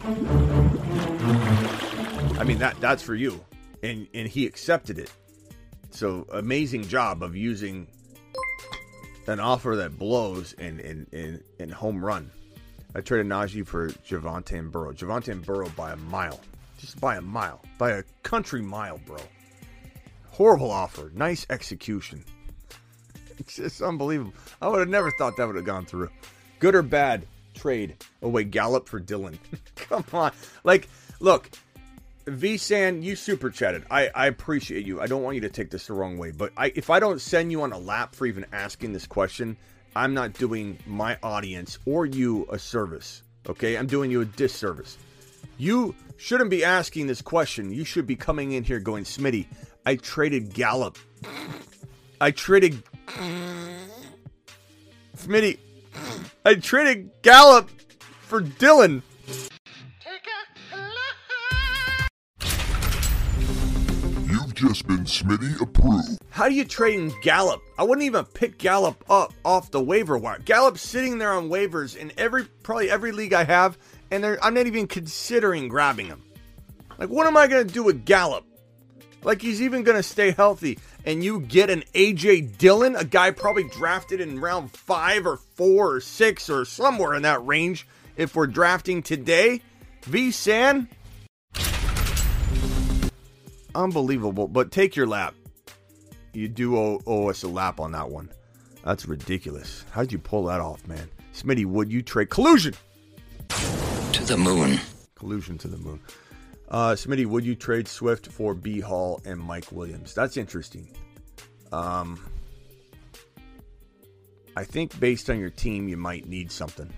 I 2.37 2.43
mean 2.43 2.59
that 2.59 2.79
that's 2.79 3.01
for 3.01 3.15
you, 3.15 3.43
and 3.81 4.07
and 4.13 4.27
he 4.27 4.45
accepted 4.45 4.99
it. 4.99 5.11
So 5.89 6.27
amazing 6.31 6.83
job 6.87 7.23
of 7.23 7.35
using 7.35 7.87
an 9.25 9.39
offer 9.39 9.75
that 9.77 9.97
blows 9.97 10.53
and 10.59 10.79
and 10.79 11.07
and, 11.13 11.43
and 11.59 11.73
home 11.73 12.03
run. 12.05 12.29
I 12.93 13.01
traded 13.01 13.27
Najee 13.27 13.65
for 13.65 13.89
Javonte 13.89 14.57
and 14.57 14.71
Burrow. 14.71 14.93
Javonte 14.93 15.29
and 15.29 15.43
Burrow 15.43 15.69
by 15.75 15.91
a 15.91 15.95
mile, 15.95 16.39
just 16.77 17.01
by 17.01 17.17
a 17.17 17.21
mile, 17.21 17.63
by 17.79 17.91
a 17.91 18.03
country 18.21 18.61
mile, 18.61 18.99
bro. 19.05 19.17
Horrible 20.29 20.69
offer, 20.69 21.11
nice 21.15 21.45
execution. 21.49 22.23
It's 23.39 23.57
just 23.57 23.83
unbelievable. 23.83 24.33
I 24.63 24.67
would 24.67 24.79
have 24.79 24.89
never 24.89 25.11
thought 25.11 25.37
that 25.37 25.45
would 25.45 25.55
have 25.57 25.63
gone 25.63 25.85
through. 25.85 26.09
Good 26.57 26.73
or 26.73 26.81
bad 26.81 27.27
trade? 27.53 27.95
away 28.23 28.43
Gallup 28.45 28.89
for 28.89 28.99
Dillon. 28.99 29.37
Come 29.75 30.03
on, 30.11 30.31
like 30.63 30.89
look. 31.19 31.49
VSAN, 32.27 33.03
you 33.03 33.15
super 33.15 33.49
chatted. 33.49 33.85
I, 33.89 34.09
I 34.13 34.27
appreciate 34.27 34.85
you. 34.85 34.99
I 34.99 35.07
don't 35.07 35.23
want 35.23 35.35
you 35.35 35.41
to 35.41 35.49
take 35.49 35.69
this 35.69 35.87
the 35.87 35.93
wrong 35.93 36.17
way, 36.17 36.31
but 36.31 36.51
I, 36.57 36.73
if 36.75 36.89
I 36.89 36.99
don't 36.99 37.21
send 37.21 37.51
you 37.51 37.61
on 37.61 37.71
a 37.71 37.77
lap 37.77 38.13
for 38.13 38.25
even 38.25 38.45
asking 38.51 38.91
this 38.91 39.07
question, 39.07 39.55
I'm 39.95 40.13
not 40.13 40.33
doing 40.33 40.77
my 40.85 41.17
audience 41.23 41.79
or 41.85 42.05
you 42.05 42.45
a 42.51 42.59
service. 42.59 43.23
Okay, 43.47 43.77
I'm 43.77 43.87
doing 43.87 44.11
you 44.11 44.21
a 44.21 44.25
disservice. 44.25 44.97
You 45.57 45.95
shouldn't 46.17 46.49
be 46.49 46.65
asking 46.65 47.07
this 47.07 47.21
question. 47.21 47.71
You 47.71 47.85
should 47.85 48.05
be 48.05 48.17
coming 48.17 48.51
in 48.51 48.63
here 48.63 48.79
going, 48.79 49.05
Smitty, 49.05 49.47
I 49.85 49.95
traded 49.95 50.53
Gallup. 50.53 50.97
I 52.19 52.31
traded 52.31 52.83
Smitty, 55.15 55.59
I 56.45 56.55
traded 56.55 57.09
Gallup 57.21 57.69
for 58.21 58.41
Dillon. 58.41 59.01
Just 64.57 64.87
been 64.87 65.05
Smitty 65.05 65.61
approved. 65.61 66.17
How 66.31 66.49
do 66.49 66.55
you 66.55 66.65
trade 66.65 66.99
in 66.99 67.13
Gallup? 67.21 67.61
I 67.77 67.83
wouldn't 67.83 68.05
even 68.05 68.25
pick 68.25 68.57
Gallup 68.57 69.03
up 69.07 69.31
off 69.45 69.69
the 69.69 69.79
waiver 69.79 70.17
wire. 70.17 70.39
Gallup's 70.39 70.81
sitting 70.81 71.19
there 71.19 71.31
on 71.31 71.49
waivers 71.49 71.95
in 71.95 72.11
every 72.17 72.45
probably 72.63 72.89
every 72.89 73.11
league 73.11 73.33
I 73.33 73.43
have, 73.43 73.77
and 74.09 74.25
I'm 74.25 74.55
not 74.55 74.65
even 74.65 74.87
considering 74.87 75.67
grabbing 75.67 76.07
him. 76.07 76.23
Like, 76.97 77.09
what 77.09 77.27
am 77.27 77.37
I 77.37 77.45
going 77.45 77.67
to 77.67 77.73
do 77.73 77.83
with 77.83 78.03
Gallup? 78.03 78.45
Like, 79.23 79.43
he's 79.43 79.61
even 79.61 79.83
going 79.83 79.97
to 79.97 80.03
stay 80.03 80.31
healthy, 80.31 80.79
and 81.05 81.23
you 81.23 81.41
get 81.41 81.69
an 81.69 81.83
AJ 81.93 82.57
Dillon, 82.57 82.95
a 82.95 83.03
guy 83.03 83.29
probably 83.29 83.65
drafted 83.69 84.19
in 84.21 84.39
round 84.39 84.71
five 84.71 85.27
or 85.27 85.37
four 85.37 85.95
or 85.95 85.99
six 85.99 86.49
or 86.49 86.65
somewhere 86.65 87.13
in 87.13 87.21
that 87.21 87.45
range. 87.45 87.87
If 88.15 88.35
we're 88.35 88.47
drafting 88.47 89.03
today, 89.03 89.61
V 90.03 90.31
San, 90.31 90.87
unbelievable. 93.77 94.47
But 94.47 94.71
take 94.71 94.95
your 94.95 95.07
lap. 95.07 95.33
You 96.33 96.47
do 96.49 96.77
owe, 96.77 97.01
owe 97.07 97.29
us 97.29 97.43
a 97.43 97.47
lap 97.47 97.79
on 97.79 97.93
that 97.93 98.09
one. 98.09 98.29
That's 98.83 99.05
ridiculous. 99.07 99.85
How'd 99.91 100.11
you 100.11 100.19
pull 100.19 100.45
that 100.45 100.59
off, 100.59 100.85
man? 100.87 101.09
Smitty, 101.33 101.65
would 101.65 101.91
you 101.91 102.01
trade 102.01 102.29
collusion? 102.29 102.73
To 103.49 104.23
the 104.23 104.37
moon. 104.37 104.79
Collusion 105.15 105.57
to 105.59 105.67
the 105.67 105.77
moon. 105.77 105.99
Uh, 106.69 106.91
Smitty, 106.91 107.25
would 107.25 107.45
you 107.45 107.55
trade 107.55 107.87
Swift 107.87 108.27
for 108.27 108.53
B 108.53 108.79
Hall 108.79 109.21
and 109.25 109.39
Mike 109.39 109.71
Williams? 109.71 110.13
That's 110.13 110.37
interesting. 110.37 110.89
Um, 111.71 112.19
I 114.55 114.63
think 114.63 114.99
based 114.99 115.29
on 115.29 115.39
your 115.39 115.49
team, 115.49 115.87
you 115.87 115.97
might 115.97 116.27
need 116.27 116.51
something. 116.51 116.91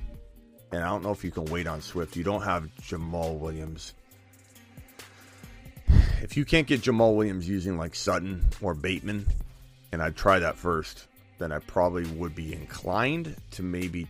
And 0.72 0.84
I 0.84 0.88
don't 0.88 1.04
know 1.04 1.12
if 1.12 1.24
you 1.24 1.32
can 1.32 1.46
wait 1.46 1.68
on 1.68 1.82
Swift. 1.82 2.16
You 2.16 2.24
don't 2.24 2.44
have 2.44 2.70
Jamaal 2.82 3.38
Williams. 3.38 3.94
If 6.22 6.36
you 6.36 6.46
can't 6.46 6.68
get 6.68 6.82
Jamaal 6.82 7.16
Williams 7.16 7.48
using 7.48 7.78
like 7.78 7.96
Sutton 7.96 8.46
or 8.62 8.74
Bateman, 8.74 9.26
and 9.92 10.02
I'd 10.02 10.16
try 10.16 10.40
that 10.40 10.58
first, 10.58 11.08
then 11.38 11.52
I 11.52 11.60
probably 11.60 12.06
would 12.12 12.36
be 12.36 12.54
inclined 12.54 13.36
to 13.52 13.64
maybe 13.64 14.08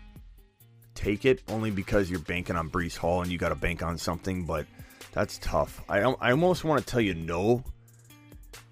take 0.96 1.26
it 1.26 1.42
only 1.48 1.72
because 1.72 2.10
you're 2.10 2.20
banking 2.20 2.56
on 2.56 2.70
Breece 2.70 2.98
Hall 2.98 3.22
and 3.22 3.32
you 3.32 3.38
got 3.38 3.50
to 3.50 3.56
bank 3.56 3.84
on 3.84 3.98
something, 3.98 4.46
but 4.46 4.66
that's 5.14 5.38
tough. 5.38 5.82
I, 5.88 6.00
I 6.00 6.32
almost 6.32 6.64
want 6.64 6.86
to 6.86 6.86
tell 6.86 7.02
you 7.02 7.14
no. 7.14 7.64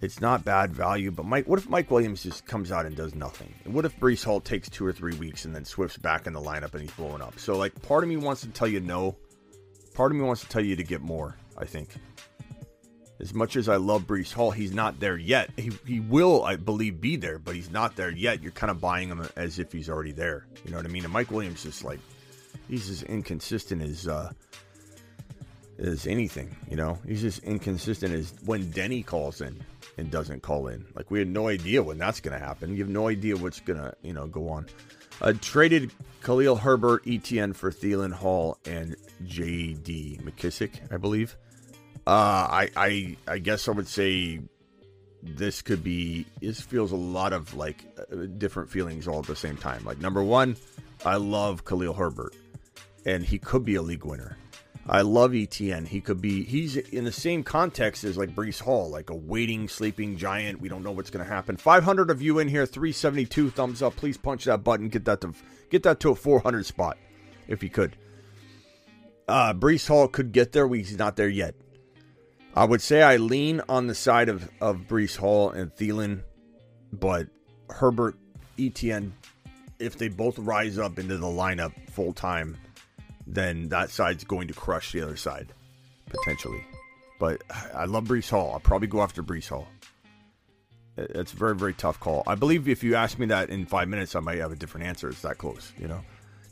It's 0.01 0.21
not 0.21 0.43
bad 0.43 0.73
value, 0.73 1.11
but 1.11 1.25
Mike, 1.25 1.47
what 1.47 1.59
if 1.59 1.69
Mike 1.69 1.89
Williams 1.89 2.23
just 2.23 2.45
comes 2.45 2.71
out 2.71 2.85
and 2.85 2.95
does 2.95 3.15
nothing? 3.15 3.53
And 3.65 3.73
what 3.73 3.85
if 3.85 3.99
Breece 3.99 4.23
Hall 4.23 4.39
takes 4.41 4.69
two 4.69 4.85
or 4.85 4.91
three 4.91 5.15
weeks 5.15 5.45
and 5.45 5.55
then 5.55 5.65
Swift's 5.65 5.97
back 5.97 6.27
in 6.27 6.33
the 6.33 6.41
lineup 6.41 6.73
and 6.73 6.81
he's 6.81 6.91
blowing 6.91 7.21
up? 7.21 7.39
So, 7.39 7.57
like, 7.57 7.79
part 7.83 8.03
of 8.03 8.09
me 8.09 8.17
wants 8.17 8.41
to 8.41 8.47
tell 8.49 8.67
you 8.67 8.79
no. 8.79 9.15
Part 9.95 10.11
of 10.11 10.17
me 10.17 10.23
wants 10.23 10.41
to 10.41 10.49
tell 10.49 10.63
you 10.63 10.75
to 10.75 10.83
get 10.83 11.01
more, 11.01 11.35
I 11.57 11.65
think. 11.65 11.89
As 13.19 13.33
much 13.33 13.55
as 13.55 13.67
I 13.67 13.77
love 13.77 14.03
Breece 14.03 14.31
Hall, 14.31 14.51
he's 14.51 14.73
not 14.73 14.99
there 14.99 15.17
yet. 15.17 15.49
He, 15.57 15.71
he 15.85 15.99
will, 15.99 16.43
I 16.43 16.55
believe, 16.55 17.01
be 17.01 17.15
there, 17.15 17.39
but 17.39 17.55
he's 17.55 17.71
not 17.71 17.95
there 17.95 18.11
yet. 18.11 18.43
You're 18.43 18.51
kind 18.51 18.69
of 18.69 18.79
buying 18.79 19.09
him 19.09 19.27
as 19.35 19.57
if 19.57 19.71
he's 19.71 19.89
already 19.89 20.11
there. 20.11 20.45
You 20.63 20.71
know 20.71 20.77
what 20.77 20.85
I 20.85 20.89
mean? 20.89 21.03
And 21.03 21.11
Mike 21.11 21.31
Williams 21.31 21.65
is 21.65 21.83
like, 21.83 21.99
he's 22.69 22.89
as 22.89 23.01
inconsistent 23.03 23.81
as 23.81 24.07
uh, 24.07 24.31
as 25.79 26.07
anything. 26.07 26.55
You 26.69 26.75
know, 26.75 26.99
he's 27.07 27.21
just 27.21 27.43
inconsistent 27.43 28.13
as 28.13 28.33
when 28.45 28.69
Denny 28.71 29.03
calls 29.03 29.41
in 29.41 29.63
and 29.97 30.11
doesn't 30.11 30.41
call 30.41 30.67
in. 30.67 30.85
Like 30.95 31.09
we 31.11 31.19
had 31.19 31.27
no 31.27 31.47
idea 31.47 31.81
when 31.81 31.97
that's 31.97 32.19
going 32.19 32.39
to 32.39 32.45
happen. 32.45 32.71
You 32.75 32.83
have 32.83 32.89
no 32.89 33.07
idea 33.07 33.35
what's 33.35 33.59
going 33.59 33.79
to 33.79 33.93
you 34.01 34.13
know 34.13 34.27
go 34.27 34.49
on. 34.49 34.67
Uh, 35.21 35.33
traded 35.41 35.91
Khalil 36.21 36.55
Herbert, 36.55 37.03
ETN 37.05 37.55
for 37.55 37.71
Thielen 37.71 38.13
Hall 38.13 38.59
and 38.65 38.95
J.D. 39.25 40.19
McKissic, 40.23 40.93
I 40.93 40.97
believe. 40.97 41.35
Uh, 42.07 42.47
I 42.49 42.69
I 42.77 43.17
I 43.27 43.37
guess 43.39 43.67
I 43.67 43.71
would 43.71 43.89
say 43.89 44.39
this 45.21 45.61
could 45.61 45.83
be 45.83 46.25
this 46.39 46.61
feels 46.61 46.93
a 46.93 46.95
lot 46.95 47.33
of 47.33 47.53
like 47.53 47.83
uh, 47.99 48.27
different 48.37 48.69
feelings 48.69 49.09
all 49.09 49.19
at 49.19 49.25
the 49.25 49.35
same 49.35 49.57
time. 49.57 49.83
Like 49.83 49.99
number 49.99 50.23
one, 50.23 50.55
I 51.03 51.17
love 51.17 51.65
Khalil 51.65 51.93
Herbert, 51.93 52.33
and 53.05 53.25
he 53.25 53.37
could 53.37 53.65
be 53.65 53.75
a 53.75 53.81
league 53.81 54.05
winner. 54.05 54.37
I 54.87 55.01
love 55.01 55.31
ETN. 55.31 55.85
He 55.85 55.99
could 55.99 56.21
be 56.21 56.45
he's 56.45 56.77
in 56.77 57.03
the 57.03 57.11
same 57.11 57.43
context 57.43 58.05
as 58.05 58.17
like 58.17 58.33
Breece 58.33 58.61
Hall, 58.61 58.89
like 58.89 59.09
a 59.09 59.15
waiting, 59.15 59.67
sleeping 59.67 60.15
giant. 60.15 60.61
We 60.61 60.69
don't 60.69 60.83
know 60.83 60.91
what's 60.91 61.09
going 61.09 61.25
to 61.25 61.29
happen. 61.29 61.57
500 61.57 62.09
of 62.09 62.21
you 62.21 62.39
in 62.39 62.47
here, 62.47 62.65
372 62.65 63.49
thumbs 63.49 63.81
up. 63.81 63.97
Please 63.97 64.15
punch 64.15 64.45
that 64.45 64.63
button. 64.63 64.87
Get 64.87 65.03
that 65.03 65.19
to 65.19 65.33
get 65.69 65.83
that 65.83 65.99
to 65.99 66.11
a 66.11 66.15
400 66.15 66.65
spot 66.65 66.97
if 67.49 67.61
you 67.63 67.69
could. 67.69 67.97
Uh, 69.27 69.53
Breece 69.53 69.89
Hall 69.89 70.07
could 70.07 70.31
get 70.31 70.53
there. 70.53 70.73
He's 70.73 70.97
not 70.97 71.17
there 71.17 71.27
yet. 71.27 71.53
I 72.57 72.65
would 72.65 72.81
say 72.81 73.03
I 73.03 73.17
lean 73.17 73.61
on 73.69 73.85
the 73.85 73.93
side 73.93 74.29
of, 74.29 74.49
of 74.59 74.87
Breece 74.87 75.15
Hall 75.15 75.51
and 75.51 75.71
Thielen, 75.75 76.23
but 76.91 77.27
Herbert, 77.69 78.17
ETN, 78.57 79.11
if 79.77 79.99
they 79.99 80.07
both 80.07 80.39
rise 80.39 80.79
up 80.79 80.97
into 80.97 81.17
the 81.17 81.27
lineup 81.27 81.71
full 81.91 82.13
time, 82.13 82.57
then 83.27 83.69
that 83.69 83.91
side's 83.91 84.23
going 84.23 84.47
to 84.47 84.55
crush 84.55 84.91
the 84.91 85.03
other 85.03 85.17
side, 85.17 85.53
potentially. 86.09 86.65
But 87.19 87.43
I 87.75 87.85
love 87.85 88.05
Breece 88.05 88.31
Hall. 88.31 88.53
I'll 88.53 88.59
probably 88.59 88.87
go 88.87 89.03
after 89.03 89.21
Breece 89.21 89.49
Hall. 89.49 89.67
It's 90.97 91.33
a 91.33 91.37
very, 91.37 91.55
very 91.55 91.73
tough 91.75 91.99
call. 91.99 92.23
I 92.25 92.33
believe 92.33 92.67
if 92.67 92.83
you 92.83 92.95
ask 92.95 93.19
me 93.19 93.27
that 93.27 93.51
in 93.51 93.67
five 93.67 93.87
minutes, 93.87 94.15
I 94.15 94.19
might 94.19 94.39
have 94.39 94.51
a 94.51 94.55
different 94.55 94.87
answer. 94.87 95.09
It's 95.09 95.21
that 95.21 95.37
close, 95.37 95.73
you 95.77 95.87
know. 95.87 96.01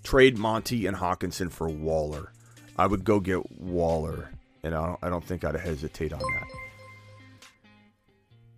Trade 0.04 0.38
Monty 0.38 0.86
and 0.86 0.96
Hockenson 0.96 1.52
for 1.52 1.68
Waller. 1.68 2.32
I 2.78 2.86
would 2.86 3.06
go 3.06 3.20
get 3.20 3.60
Waller 3.60 4.30
and 4.66 4.74
I 4.74 4.86
don't, 4.86 5.00
I 5.04 5.10
don't 5.10 5.24
think 5.24 5.46
I'd 5.46 5.56
hesitate 5.56 6.12
on 6.12 6.20
that. 6.20 6.48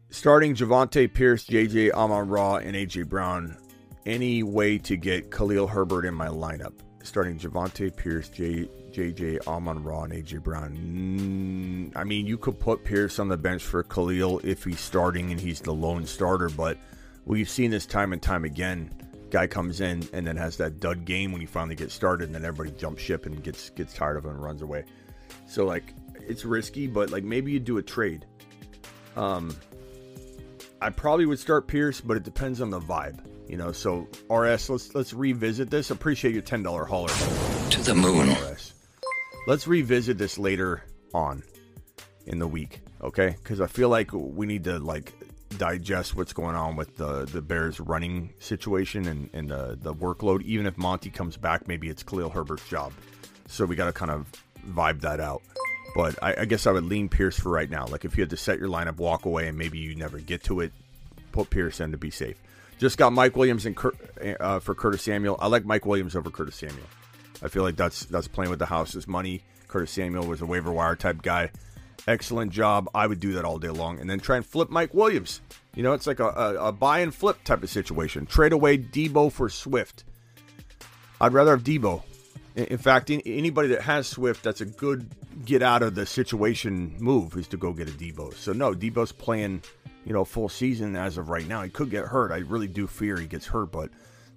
Starting 0.09 0.55
Javonte 0.55 1.13
Pierce, 1.13 1.45
JJ 1.45 1.91
Amon 1.91 2.29
Ra, 2.29 2.55
and 2.55 2.75
AJ 2.75 3.09
Brown. 3.09 3.57
Any 4.05 4.41
way 4.41 4.77
to 4.79 4.95
get 4.95 5.29
Khalil 5.31 5.67
Herbert 5.67 6.05
in 6.05 6.13
my 6.13 6.29
lineup? 6.29 6.73
Starting 7.03 7.37
Javonte 7.37 7.93
Pierce, 7.95 8.29
J, 8.29 8.69
JJ 8.91 9.45
Amon 9.47 9.83
Ra, 9.83 10.03
and 10.03 10.13
AJ 10.13 10.41
Brown. 10.43 11.91
Mm, 11.91 11.97
I 11.97 12.05
mean, 12.05 12.25
you 12.25 12.37
could 12.37 12.57
put 12.57 12.85
Pierce 12.85 13.19
on 13.19 13.27
the 13.27 13.37
bench 13.37 13.63
for 13.63 13.83
Khalil 13.83 14.39
if 14.45 14.63
he's 14.63 14.79
starting 14.79 15.31
and 15.31 15.39
he's 15.39 15.59
the 15.59 15.73
lone 15.73 16.05
starter, 16.05 16.49
but 16.49 16.77
we've 17.25 17.49
seen 17.49 17.69
this 17.69 17.85
time 17.85 18.13
and 18.13 18.21
time 18.21 18.45
again. 18.45 18.91
Guy 19.29 19.45
comes 19.45 19.81
in 19.81 20.07
and 20.13 20.25
then 20.25 20.37
has 20.37 20.55
that 20.55 20.79
dud 20.79 21.03
game 21.03 21.33
when 21.33 21.41
he 21.41 21.47
finally 21.47 21.75
gets 21.75 21.93
started, 21.93 22.27
and 22.29 22.35
then 22.35 22.45
everybody 22.45 22.73
jumps 22.79 23.01
ship 23.01 23.25
and 23.25 23.43
gets 23.43 23.71
gets 23.71 23.93
tired 23.93 24.15
of 24.15 24.23
him 24.23 24.31
and 24.31 24.41
runs 24.41 24.61
away. 24.61 24.85
So 25.47 25.65
like 25.65 25.93
it's 26.27 26.45
risky, 26.45 26.87
but 26.87 27.09
like 27.09 27.23
maybe 27.23 27.51
you 27.51 27.59
do 27.59 27.77
a 27.77 27.83
trade. 27.83 28.25
Um 29.15 29.55
I 30.81 30.91
probably 30.91 31.25
would 31.25 31.39
start 31.39 31.67
Pierce, 31.67 32.01
but 32.01 32.17
it 32.17 32.23
depends 32.23 32.61
on 32.61 32.69
the 32.69 32.79
vibe. 32.79 33.19
You 33.47 33.57
know, 33.57 33.71
so 33.71 34.07
RS, 34.29 34.69
let's 34.69 34.95
let's 34.95 35.13
revisit 35.13 35.69
this. 35.69 35.89
Appreciate 35.89 36.33
your 36.33 36.43
ten 36.43 36.63
dollar 36.63 36.85
hauler. 36.85 37.09
To 37.71 37.81
the 37.81 37.95
moon. 37.95 38.29
RS. 38.29 38.73
Let's 39.47 39.67
revisit 39.67 40.17
this 40.17 40.37
later 40.37 40.83
on 41.13 41.41
in 42.25 42.39
the 42.39 42.47
week, 42.47 42.81
okay? 43.01 43.35
Because 43.41 43.61
I 43.61 43.67
feel 43.67 43.87
like 43.87 44.11
we 44.11 44.45
need 44.45 44.65
to 44.65 44.77
like 44.79 45.13
digest 45.57 46.15
what's 46.15 46.33
going 46.33 46.55
on 46.55 46.75
with 46.75 46.97
the 46.97 47.25
the 47.25 47.41
Bears 47.41 47.79
running 47.79 48.33
situation 48.39 49.07
and, 49.07 49.29
and 49.33 49.49
the 49.49 49.77
the 49.81 49.93
workload. 49.93 50.41
Even 50.43 50.65
if 50.65 50.77
Monty 50.77 51.09
comes 51.09 51.37
back, 51.37 51.67
maybe 51.67 51.87
it's 51.87 52.03
Khalil 52.03 52.29
Herbert's 52.29 52.67
job. 52.67 52.91
So 53.47 53.65
we 53.65 53.77
got 53.77 53.85
to 53.85 53.93
kind 53.93 54.11
of 54.11 54.29
vibe 54.67 55.01
that 55.01 55.19
out. 55.19 55.41
But 55.95 56.21
I, 56.21 56.41
I, 56.41 56.45
guess 56.45 56.67
I 56.67 56.71
would 56.71 56.83
lean 56.83 57.09
Pierce 57.09 57.39
for 57.39 57.49
right 57.49 57.69
now. 57.69 57.87
Like 57.87 58.05
if 58.05 58.17
you 58.17 58.21
had 58.21 58.29
to 58.29 58.37
set 58.37 58.59
your 58.59 58.69
lineup, 58.69 58.97
walk 58.97 59.25
away, 59.25 59.47
and 59.47 59.57
maybe 59.57 59.79
you 59.79 59.95
never 59.95 60.19
get 60.19 60.43
to 60.43 60.59
it, 60.59 60.71
put 61.31 61.49
Pierce 61.49 61.79
in 61.79 61.91
to 61.91 61.97
be 61.97 62.11
safe. 62.11 62.37
Just 62.77 62.97
got 62.97 63.13
Mike 63.13 63.35
Williams 63.35 63.65
and 63.65 63.75
Cur- 63.75 63.95
uh, 64.39 64.59
for 64.59 64.75
Curtis 64.75 65.01
Samuel. 65.01 65.37
I 65.39 65.47
like 65.47 65.65
Mike 65.65 65.85
Williams 65.85 66.15
over 66.15 66.29
Curtis 66.29 66.55
Samuel. 66.55 66.85
I 67.41 67.47
feel 67.47 67.63
like 67.63 67.75
that's 67.75 68.05
that's 68.05 68.27
playing 68.27 68.49
with 68.51 68.59
the 68.59 68.65
house's 68.67 69.07
money. 69.07 69.41
Curtis 69.67 69.91
Samuel 69.91 70.27
was 70.27 70.41
a 70.41 70.45
waiver 70.45 70.71
wire 70.71 70.95
type 70.95 71.21
guy. 71.21 71.51
Excellent 72.07 72.51
job. 72.51 72.89
I 72.93 73.07
would 73.07 73.19
do 73.19 73.33
that 73.33 73.45
all 73.45 73.57
day 73.57 73.69
long, 73.69 73.99
and 73.99 74.09
then 74.09 74.19
try 74.19 74.37
and 74.37 74.45
flip 74.45 74.69
Mike 74.69 74.93
Williams. 74.93 75.41
You 75.75 75.83
know, 75.83 75.93
it's 75.93 76.07
like 76.07 76.19
a, 76.19 76.27
a, 76.27 76.67
a 76.67 76.71
buy 76.71 76.99
and 76.99 77.13
flip 77.13 77.43
type 77.43 77.63
of 77.63 77.69
situation. 77.69 78.25
Trade 78.25 78.53
away 78.53 78.77
Deebo 78.77 79.31
for 79.31 79.49
Swift. 79.49 80.03
I'd 81.19 81.33
rather 81.33 81.51
have 81.51 81.63
Deebo. 81.63 82.03
In 82.57 82.79
fact, 82.79 83.11
anybody 83.11 83.67
that 83.69 83.81
has 83.81 84.07
Swift, 84.07 84.43
that's 84.43 84.61
a 84.61 84.65
good 84.65 85.07
get 85.45 85.61
out 85.61 85.83
of 85.83 85.93
the 85.93 86.07
situation 86.07 86.95
move 86.99 87.37
is 87.37 87.47
to 87.49 87.57
go 87.57 87.71
get 87.71 87.87
a 87.87 87.91
Deebo. 87.91 88.33
So 88.33 88.51
no, 88.51 88.73
Deebo's 88.73 89.11
playing, 89.11 89.61
you 90.05 90.13
know, 90.13 90.25
full 90.25 90.49
season 90.49 90.95
as 90.95 91.19
of 91.19 91.29
right 91.29 91.47
now. 91.47 91.61
He 91.61 91.69
could 91.69 91.91
get 91.91 92.05
hurt. 92.05 92.31
I 92.31 92.37
really 92.39 92.67
do 92.67 92.87
fear 92.87 93.15
he 93.17 93.27
gets 93.27 93.45
hurt, 93.45 93.71
but 93.71 93.91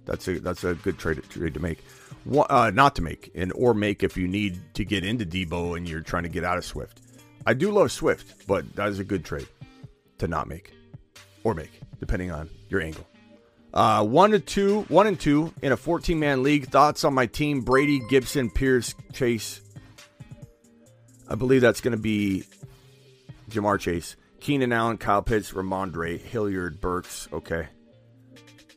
that's 0.05 0.27
a 0.27 0.39
that's 0.39 0.63
a 0.63 0.75
good 0.75 0.99
trade 0.99 1.23
trade 1.29 1.55
to 1.55 1.59
make. 1.59 1.83
Uh, 2.31 2.71
not 2.71 2.95
to 2.97 3.01
make 3.01 3.31
and 3.33 3.51
or 3.53 3.73
make 3.73 4.03
if 4.03 4.15
you 4.15 4.27
need 4.27 4.61
to 4.75 4.85
get 4.85 5.03
into 5.03 5.25
Deebo 5.25 5.75
and 5.75 5.89
you're 5.89 6.01
trying 6.01 6.23
to 6.23 6.29
get 6.29 6.43
out 6.43 6.59
of 6.59 6.65
Swift. 6.65 7.01
I 7.47 7.55
do 7.55 7.71
love 7.71 7.91
Swift, 7.91 8.45
but 8.45 8.75
that 8.75 8.89
is 8.89 8.99
a 8.99 9.03
good 9.03 9.25
trade 9.25 9.47
to 10.19 10.27
not 10.27 10.47
make 10.47 10.73
or 11.43 11.55
make, 11.55 11.81
depending 11.99 12.29
on 12.29 12.51
your 12.69 12.81
angle. 12.81 13.07
Uh, 13.73 14.05
one 14.05 14.31
to 14.31 14.39
two, 14.39 14.81
one 14.89 15.07
and 15.07 15.19
two 15.19 15.53
in 15.61 15.71
a 15.71 15.77
14 15.77 16.19
man 16.19 16.43
league. 16.43 16.67
Thoughts 16.67 17.03
on 17.03 17.13
my 17.13 17.25
team: 17.25 17.61
Brady, 17.61 18.01
Gibson, 18.09 18.49
Pierce, 18.49 18.93
Chase. 19.13 19.61
I 21.29 21.35
believe 21.35 21.61
that's 21.61 21.79
going 21.79 21.95
to 21.95 22.01
be 22.01 22.43
Ja'Marr 23.49 23.79
Chase, 23.79 24.17
Keenan 24.41 24.73
Allen, 24.73 24.97
Kyle 24.97 25.21
Pitts, 25.21 25.53
Rhamondre, 25.53 26.19
Hilliard, 26.19 26.81
Burks. 26.81 27.29
Okay. 27.31 27.67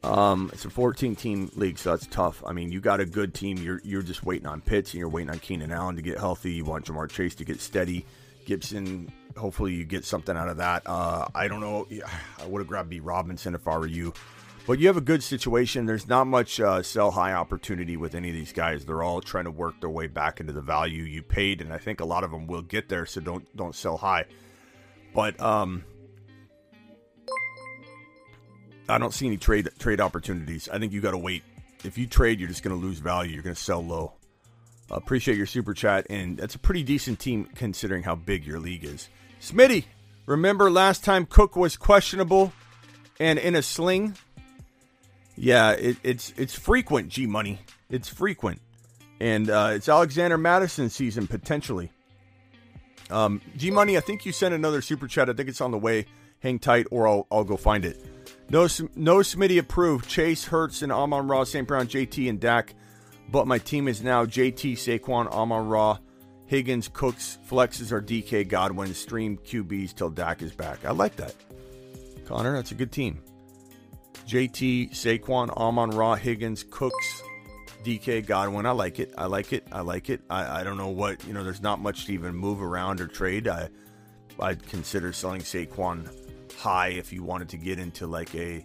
Um, 0.05 0.51
it's 0.53 0.67
a 0.67 0.71
14 0.71 1.17
team 1.17 1.51
league, 1.57 1.79
so 1.79 1.91
that's 1.91 2.07
tough. 2.07 2.43
I 2.47 2.53
mean, 2.53 2.71
you 2.71 2.81
got 2.81 3.01
a 3.01 3.07
good 3.07 3.35
team. 3.35 3.57
You're 3.57 3.81
you're 3.83 4.03
just 4.03 4.23
waiting 4.25 4.47
on 4.47 4.61
Pitts 4.61 4.93
and 4.93 5.01
you're 5.01 5.09
waiting 5.09 5.31
on 5.31 5.39
Keenan 5.39 5.73
Allen 5.73 5.97
to 5.97 6.03
get 6.03 6.19
healthy. 6.19 6.53
You 6.53 6.65
want 6.65 6.85
Ja'Marr 6.85 7.09
Chase 7.11 7.35
to 7.37 7.45
get 7.45 7.61
steady. 7.61 8.05
Gibson, 8.45 9.11
hopefully 9.37 9.73
you 9.73 9.85
get 9.85 10.05
something 10.05 10.37
out 10.37 10.49
of 10.49 10.59
that. 10.59 10.83
Uh, 10.87 11.27
I 11.35 11.49
don't 11.49 11.61
know. 11.61 11.89
I 12.39 12.47
would 12.47 12.61
have 12.61 12.69
grabbed 12.69 12.91
B 12.91 13.01
Robinson 13.01 13.55
if 13.55 13.67
I 13.67 13.79
were 13.79 13.87
you. 13.87 14.13
But 14.67 14.79
you 14.79 14.87
have 14.87 14.97
a 14.97 15.03
good 15.03 15.23
situation. 15.23 15.85
There's 15.85 16.09
not 16.09 16.27
much 16.27 16.59
uh, 16.59 16.83
sell 16.83 17.11
high 17.11 17.35
opportunity 17.35 17.99
with 17.99 18.15
any 18.15 18.31
of 18.31 18.35
these 18.35 18.53
guys. 18.53 18.87
They're 18.87 19.03
all 19.03 19.21
trying 19.21 19.45
to 19.45 19.51
work 19.51 19.79
their 19.81 19.91
way 19.91 20.07
back 20.07 20.41
into 20.41 20.55
the 20.55 20.63
value 20.63 21.03
you 21.03 21.23
paid, 21.23 21.61
and 21.61 21.73
I 21.73 21.77
think 21.77 22.01
a 22.01 22.05
lot 22.05 22.25
of 22.25 22.31
them 22.31 22.47
will 22.47 22.63
get 22.63 22.89
there. 22.89 23.05
So 23.05 23.21
don't 23.21 23.55
don't 23.57 23.75
sell 23.75 23.99
high. 23.99 24.25
But 25.15 25.39
um, 25.39 25.85
I 28.89 28.97
don't 28.97 29.13
see 29.13 29.27
any 29.27 29.37
trade 29.37 29.69
trade 29.79 30.01
opportunities. 30.01 30.69
I 30.71 30.79
think 30.79 30.93
you 30.93 31.03
got 31.03 31.11
to 31.11 31.19
wait. 31.19 31.43
If 31.85 31.99
you 31.99 32.07
trade, 32.07 32.41
you're 32.41 32.49
just 32.49 32.63
going 32.63 32.79
to 32.79 32.83
lose 32.83 33.01
value. 33.01 33.33
You're 33.35 33.43
going 33.43 33.57
to 33.57 33.63
sell 33.63 33.85
low. 33.85 34.15
Appreciate 34.91 35.37
your 35.37 35.47
super 35.47 35.75
chat, 35.75 36.07
and 36.09 36.39
that's 36.39 36.55
a 36.55 36.59
pretty 36.59 36.83
decent 36.83 37.19
team 37.19 37.49
considering 37.55 38.03
how 38.03 38.15
big 38.15 38.47
your 38.47 38.61
league 38.61 38.85
is. 38.85 39.09
Smitty, 39.41 39.85
remember 40.27 40.71
last 40.71 41.05
time 41.05 41.27
Cook 41.27 41.57
was 41.57 41.77
questionable 41.77 42.53
and 43.19 43.39
in 43.39 43.55
a 43.55 43.63
sling? 43.63 44.15
Yeah, 45.37 45.73
it, 45.73 45.97
it's 46.03 46.33
it's 46.37 46.55
frequent. 46.57 47.09
G 47.09 47.27
Money, 47.27 47.59
it's 47.91 48.09
frequent, 48.09 48.61
and 49.21 49.51
uh, 49.51 49.71
it's 49.73 49.89
Alexander 49.89 50.39
Mattison 50.39 50.89
season 50.91 51.27
potentially. 51.27 51.91
Um, 53.11 53.41
G 53.57 53.71
Money, 53.71 53.97
I 53.97 54.01
think 54.01 54.25
you 54.25 54.33
sent 54.33 54.55
another 54.55 54.81
super 54.81 55.09
chat. 55.09 55.29
I 55.29 55.33
think 55.33 55.49
it's 55.49 55.61
on 55.61 55.71
the 55.71 55.79
way. 55.79 56.07
Hang 56.41 56.59
tight, 56.59 56.87
or 56.91 57.09
I'll 57.09 57.27
I'll 57.31 57.45
go 57.45 57.57
find 57.57 57.85
it. 57.85 58.05
No, 58.51 58.69
no 58.95 59.17
Smitty 59.19 59.59
approved. 59.59 60.09
Chase, 60.09 60.45
Hurts, 60.45 60.83
and 60.83 60.93
Amon 60.93 61.27
Ra, 61.27 61.45
St. 61.45 61.67
Brown, 61.67 61.87
JT, 61.87 62.29
and 62.29 62.39
Dak. 62.39 62.75
But 63.31 63.47
my 63.47 63.59
team 63.59 63.89
is 63.89 64.03
now 64.03 64.27
JT, 64.27 64.75
Saquon, 64.75 65.31
Amon 65.33 65.67
Ra, 65.67 65.99
Higgins, 66.47 66.89
Cooks, 66.89 67.39
flexes 67.49 67.91
are 67.91 68.03
DK, 68.03 68.47
Godwin, 68.47 68.93
stream 68.93 69.39
QBs 69.39 69.95
till 69.95 70.11
Dak 70.11 70.43
is 70.43 70.53
back. 70.53 70.85
I 70.85 70.93
like 70.93 71.17
that. 71.17 71.35
Connor, 72.27 72.53
that's 72.53 72.71
a 72.71 72.75
good 72.75 72.93
team. 72.93 73.23
JT, 74.27 74.93
Saquon, 74.93 75.51
Amon 75.57 75.91
Ra, 75.91 76.15
Higgins, 76.15 76.65
Cooks, 76.71 77.23
DK, 77.85 78.25
Godwin. 78.25 78.67
I 78.67 78.71
like 78.71 78.99
it. 78.99 79.13
I 79.19 79.27
like 79.27 79.53
it. 79.53 79.67
I 79.71 79.81
like 79.83 80.11
it. 80.11 80.23
I, 80.31 80.61
I 80.61 80.65
don't 80.65 80.79
know 80.79 80.89
what, 80.89 81.25
you 81.27 81.35
know, 81.35 81.45
there's 81.45 81.63
not 81.63 81.81
much 81.81 82.07
to 82.07 82.13
even 82.13 82.35
move 82.35 82.63
around 82.63 83.01
or 83.01 83.07
trade. 83.07 83.47
I, 83.49 83.69
I'd 84.41 84.67
consider 84.67 85.13
selling 85.13 85.43
Saquon 85.43 86.09
high 86.57 86.89
if 86.89 87.13
you 87.13 87.23
wanted 87.23 87.49
to 87.51 87.57
get 87.57 87.79
into 87.79 88.07
like 88.07 88.35
a 88.35 88.65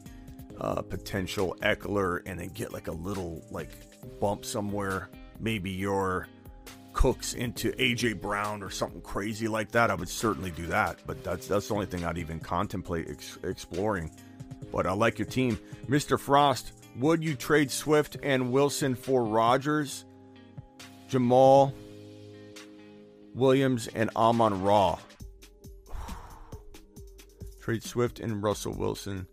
uh, 0.59 0.81
potential 0.81 1.55
Ekeler 1.61 2.21
and 2.25 2.39
then 2.39 2.49
get 2.49 2.71
like 2.71 2.87
a 2.87 2.93
little 2.93 3.43
like 3.51 3.71
bump 4.19 4.45
somewhere. 4.45 5.09
Maybe 5.39 5.69
your 5.71 6.27
Cooks 6.93 7.33
into 7.33 7.71
AJ 7.73 8.19
Brown 8.19 8.61
or 8.61 8.69
something 8.69 9.01
crazy 9.01 9.47
like 9.47 9.71
that. 9.71 9.91
I 9.91 9.93
would 9.93 10.09
certainly 10.09 10.51
do 10.51 10.65
that, 10.67 10.97
but 11.05 11.23
that's 11.23 11.47
that's 11.47 11.67
the 11.67 11.73
only 11.73 11.85
thing 11.85 12.03
I'd 12.03 12.17
even 12.17 12.39
contemplate 12.39 13.09
ex- 13.09 13.37
exploring. 13.43 14.11
But 14.71 14.85
I 14.85 14.93
like 14.93 15.19
your 15.19 15.27
team. 15.27 15.59
Mr. 15.87 16.19
Frost, 16.19 16.73
would 16.97 17.23
you 17.23 17.35
trade 17.35 17.71
Swift 17.71 18.17
and 18.21 18.51
Wilson 18.51 18.95
for 18.95 19.23
Rodgers, 19.23 20.05
Jamaal, 21.09 21.73
Williams, 23.33 23.87
and 23.87 24.09
Amon 24.15 24.61
Ra? 24.61 24.97
trade 27.59 27.83
Swift 27.83 28.19
and 28.19 28.43
Russell 28.43 28.73
Wilson. 28.73 29.27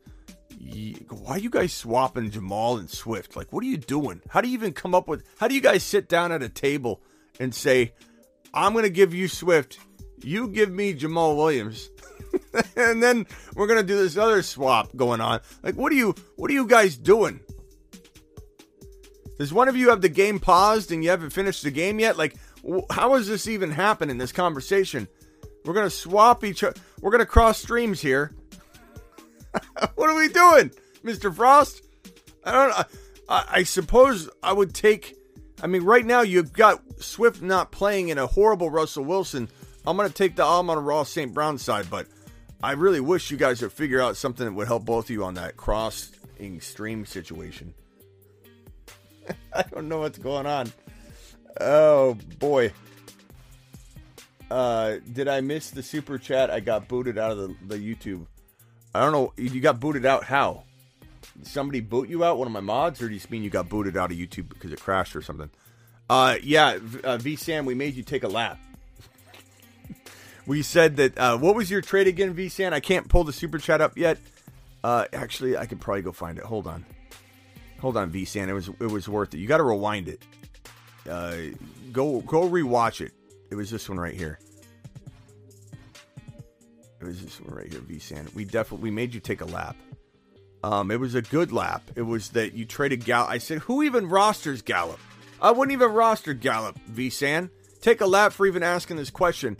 Why 1.10 1.34
are 1.34 1.38
you 1.38 1.50
guys 1.50 1.72
swapping 1.72 2.30
Jamaal 2.30 2.78
and 2.78 2.90
Swift? 2.90 3.36
Like, 3.36 3.52
what 3.52 3.62
are 3.62 3.66
you 3.66 3.76
doing? 3.76 4.22
How 4.28 4.40
do 4.40 4.48
you 4.48 4.54
even 4.54 4.72
come 4.72 4.94
up 4.94 5.06
with? 5.06 5.22
How 5.38 5.48
do 5.48 5.54
you 5.54 5.60
guys 5.60 5.82
sit 5.82 6.08
down 6.08 6.32
at 6.32 6.42
a 6.42 6.48
table 6.48 7.02
and 7.38 7.54
say, 7.54 7.92
"I'm 8.54 8.72
going 8.72 8.84
to 8.84 8.90
give 8.90 9.14
you 9.14 9.28
Swift, 9.28 9.78
you 10.22 10.48
give 10.48 10.70
me 10.70 10.94
Jamaal 10.94 11.36
Williams"? 11.36 11.90
and 12.76 13.02
then 13.02 13.26
we're 13.54 13.66
gonna 13.66 13.82
do 13.82 13.96
this 13.96 14.16
other 14.16 14.42
swap 14.42 14.94
going 14.96 15.20
on. 15.20 15.40
Like, 15.62 15.74
what 15.74 15.92
are 15.92 15.96
you 15.96 16.14
what 16.36 16.50
are 16.50 16.54
you 16.54 16.66
guys 16.66 16.96
doing? 16.96 17.40
Does 19.38 19.52
one 19.52 19.68
of 19.68 19.76
you 19.76 19.90
have 19.90 20.00
the 20.00 20.08
game 20.08 20.40
paused 20.40 20.92
and 20.92 21.04
you 21.04 21.10
haven't 21.10 21.30
finished 21.30 21.62
the 21.62 21.70
game 21.70 22.00
yet? 22.00 22.16
Like, 22.16 22.36
how 22.90 23.10
does 23.10 23.28
this 23.28 23.46
even 23.48 23.70
happen 23.70 24.08
in 24.08 24.18
this 24.18 24.32
conversation? 24.32 25.08
We're 25.64 25.74
gonna 25.74 25.90
swap 25.90 26.44
each 26.44 26.62
other. 26.64 26.78
We're 27.00 27.10
gonna 27.10 27.26
cross 27.26 27.60
streams 27.60 28.00
here. 28.00 28.32
what 29.94 30.10
are 30.10 30.16
we 30.16 30.28
doing, 30.28 30.70
Mister 31.02 31.32
Frost? 31.32 31.82
I 32.44 32.52
don't. 32.52 32.86
I, 33.28 33.44
I 33.50 33.62
suppose 33.64 34.30
I 34.42 34.52
would 34.52 34.74
take. 34.74 35.16
I 35.62 35.66
mean, 35.66 35.82
right 35.82 36.04
now 36.04 36.20
you've 36.20 36.52
got 36.52 36.82
Swift 37.02 37.42
not 37.42 37.72
playing 37.72 38.10
in 38.10 38.18
a 38.18 38.26
horrible 38.26 38.70
Russell 38.70 39.04
Wilson. 39.04 39.48
I'm 39.86 39.96
to 39.96 40.10
take 40.10 40.36
the 40.36 40.42
Amon 40.42 40.78
Ra 40.78 41.04
St. 41.04 41.32
Brown 41.32 41.58
side, 41.58 41.88
but 41.88 42.06
I 42.66 42.72
really 42.72 42.98
wish 42.98 43.30
you 43.30 43.36
guys 43.36 43.62
would 43.62 43.70
figure 43.70 44.00
out 44.00 44.16
something 44.16 44.44
that 44.44 44.52
would 44.52 44.66
help 44.66 44.84
both 44.84 45.04
of 45.04 45.10
you 45.10 45.22
on 45.22 45.34
that 45.34 45.56
crossing 45.56 46.60
stream 46.60 47.06
situation. 47.06 47.72
I 49.52 49.62
don't 49.62 49.88
know 49.88 50.00
what's 50.00 50.18
going 50.18 50.46
on. 50.46 50.72
Oh 51.60 52.14
boy. 52.40 52.72
Uh, 54.50 54.96
did 55.12 55.28
I 55.28 55.42
miss 55.42 55.70
the 55.70 55.80
super 55.80 56.18
chat? 56.18 56.50
I 56.50 56.58
got 56.58 56.88
booted 56.88 57.18
out 57.18 57.30
of 57.30 57.38
the, 57.38 57.54
the 57.68 57.76
YouTube. 57.76 58.26
I 58.92 59.00
don't 59.00 59.12
know. 59.12 59.32
You 59.36 59.60
got 59.60 59.78
booted 59.78 60.04
out 60.04 60.24
how? 60.24 60.64
Did 61.36 61.46
somebody 61.46 61.80
boot 61.80 62.08
you 62.08 62.24
out? 62.24 62.36
One 62.36 62.48
of 62.48 62.52
my 62.52 62.58
mods, 62.58 63.00
or 63.00 63.08
do 63.08 63.14
you 63.14 63.20
mean 63.30 63.44
you 63.44 63.50
got 63.50 63.68
booted 63.68 63.96
out 63.96 64.10
of 64.10 64.16
YouTube 64.18 64.48
because 64.48 64.72
it 64.72 64.80
crashed 64.80 65.14
or 65.14 65.22
something? 65.22 65.50
Uh, 66.10 66.34
yeah, 66.42 66.80
uh, 67.04 67.16
V 67.16 67.36
Sam, 67.36 67.64
we 67.64 67.76
made 67.76 67.94
you 67.94 68.02
take 68.02 68.24
a 68.24 68.28
lap 68.28 68.58
we 70.46 70.62
said 70.62 70.96
that. 70.96 71.18
Uh, 71.18 71.36
what 71.38 71.54
was 71.54 71.70
your 71.70 71.80
trade 71.80 72.06
again, 72.06 72.34
VSAN? 72.34 72.72
I 72.72 72.80
can't 72.80 73.08
pull 73.08 73.24
the 73.24 73.32
super 73.32 73.58
chat 73.58 73.80
up 73.80 73.96
yet. 73.96 74.18
Uh, 74.84 75.06
actually, 75.12 75.56
I 75.56 75.66
could 75.66 75.80
probably 75.80 76.02
go 76.02 76.12
find 76.12 76.38
it. 76.38 76.44
Hold 76.44 76.66
on, 76.66 76.84
hold 77.80 77.96
on, 77.96 78.10
VSAN. 78.10 78.48
It 78.48 78.54
was 78.54 78.68
it 78.68 78.90
was 78.90 79.08
worth 79.08 79.34
it. 79.34 79.38
You 79.38 79.48
got 79.48 79.58
to 79.58 79.64
rewind 79.64 80.08
it. 80.08 80.22
Uh, 81.08 81.36
go 81.92 82.20
go 82.20 82.48
rewatch 82.48 83.00
it. 83.00 83.12
It 83.50 83.54
was 83.54 83.70
this 83.70 83.88
one 83.88 83.98
right 83.98 84.14
here. 84.14 84.38
It 87.00 87.04
was 87.04 87.22
this 87.22 87.40
one 87.40 87.54
right 87.54 87.70
here, 87.70 87.80
VSAN. 87.80 88.34
We 88.34 88.44
definitely 88.44 88.84
we 88.84 88.90
made 88.90 89.14
you 89.14 89.20
take 89.20 89.40
a 89.40 89.46
lap. 89.46 89.76
Um, 90.62 90.90
it 90.90 90.98
was 90.98 91.14
a 91.14 91.22
good 91.22 91.52
lap. 91.52 91.82
It 91.94 92.02
was 92.02 92.30
that 92.30 92.54
you 92.54 92.64
traded 92.64 93.04
Gallup. 93.04 93.30
I 93.30 93.38
said, 93.38 93.58
who 93.58 93.82
even 93.82 94.08
rosters 94.08 94.62
Gallup? 94.62 94.98
I 95.40 95.50
wouldn't 95.50 95.72
even 95.72 95.92
roster 95.92 96.34
Gallup, 96.34 96.78
VSAN. 96.90 97.50
Take 97.80 98.00
a 98.00 98.06
lap 98.06 98.32
for 98.32 98.46
even 98.46 98.62
asking 98.62 98.96
this 98.96 99.10
question 99.10 99.56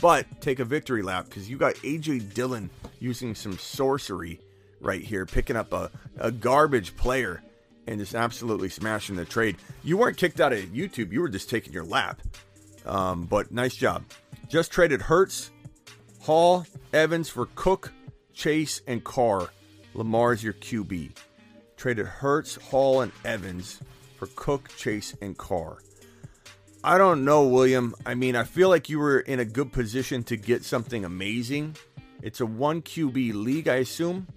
but 0.00 0.26
take 0.40 0.58
a 0.58 0.64
victory 0.64 1.02
lap 1.02 1.26
because 1.26 1.48
you 1.48 1.56
got 1.56 1.74
AJ 1.76 2.34
Dillon 2.34 2.70
using 3.00 3.34
some 3.34 3.58
sorcery 3.58 4.40
right 4.80 5.02
here, 5.02 5.26
picking 5.26 5.56
up 5.56 5.72
a, 5.72 5.90
a 6.18 6.30
garbage 6.30 6.96
player 6.96 7.42
and 7.86 7.98
just 7.98 8.14
absolutely 8.14 8.68
smashing 8.68 9.16
the 9.16 9.24
trade. 9.24 9.56
You 9.82 9.96
weren't 9.96 10.16
kicked 10.16 10.40
out 10.40 10.52
of 10.52 10.60
YouTube, 10.60 11.12
you 11.12 11.20
were 11.20 11.28
just 11.28 11.50
taking 11.50 11.72
your 11.72 11.84
lap. 11.84 12.20
Um, 12.86 13.24
but 13.24 13.50
nice 13.50 13.74
job. 13.74 14.04
Just 14.48 14.72
traded 14.72 15.02
Hurts, 15.02 15.50
Hall, 16.20 16.66
Evans 16.92 17.28
for 17.28 17.46
Cook, 17.54 17.92
Chase, 18.32 18.82
and 18.86 19.02
Carr. 19.04 19.50
Lamar's 19.94 20.44
your 20.44 20.52
QB. 20.54 21.16
Traded 21.76 22.06
Hurts, 22.06 22.56
Hall, 22.56 23.00
and 23.00 23.12
Evans 23.24 23.80
for 24.16 24.26
Cook, 24.36 24.68
Chase, 24.76 25.14
and 25.20 25.36
Carr. 25.36 25.78
I 26.84 26.96
don't 26.96 27.24
know, 27.24 27.46
William. 27.46 27.94
I 28.06 28.14
mean, 28.14 28.36
I 28.36 28.44
feel 28.44 28.68
like 28.68 28.88
you 28.88 28.98
were 28.98 29.20
in 29.20 29.40
a 29.40 29.44
good 29.44 29.72
position 29.72 30.22
to 30.24 30.36
get 30.36 30.64
something 30.64 31.04
amazing. 31.04 31.76
It's 32.22 32.40
a 32.40 32.46
one 32.46 32.82
QB 32.82 33.34
league, 33.34 33.68
I 33.68 33.76
assume. 33.76 34.28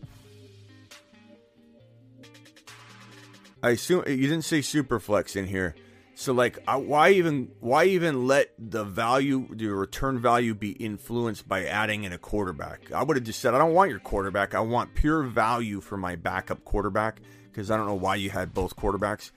I 3.64 3.72
assume 3.72 4.04
you 4.08 4.18
didn't 4.18 4.44
say 4.44 4.60
superflex 4.60 5.36
in 5.36 5.46
here. 5.46 5.76
So 6.16 6.34
like 6.34 6.60
uh, 6.68 6.78
why 6.78 7.12
even 7.12 7.52
why 7.60 7.86
even 7.86 8.28
let 8.28 8.52
the 8.60 8.84
value 8.84 9.48
the 9.56 9.68
return 9.68 10.20
value 10.20 10.54
be 10.54 10.72
influenced 10.72 11.48
by 11.48 11.66
adding 11.66 12.04
in 12.04 12.14
a 12.14 12.18
quarterback? 12.18 12.92
I 12.92 13.04
would 13.04 13.18
have 13.18 13.24
just 13.24 13.40
said 13.40 13.54
I 13.54 13.58
don't 13.58 13.74
want 13.74 13.90
your 13.90 14.00
quarterback. 14.00 14.54
I 14.54 14.60
want 14.60 14.94
pure 14.94 15.24
value 15.24 15.82
for 15.82 15.98
my 15.98 16.16
backup 16.16 16.64
quarterback 16.64 17.22
because 17.46 17.72
I 17.72 17.78
don't 17.78 17.88
know 17.88 17.96
why 17.96 18.16
you 18.16 18.30
had 18.30 18.54
both 18.54 18.76
quarterbacks. 18.76 19.32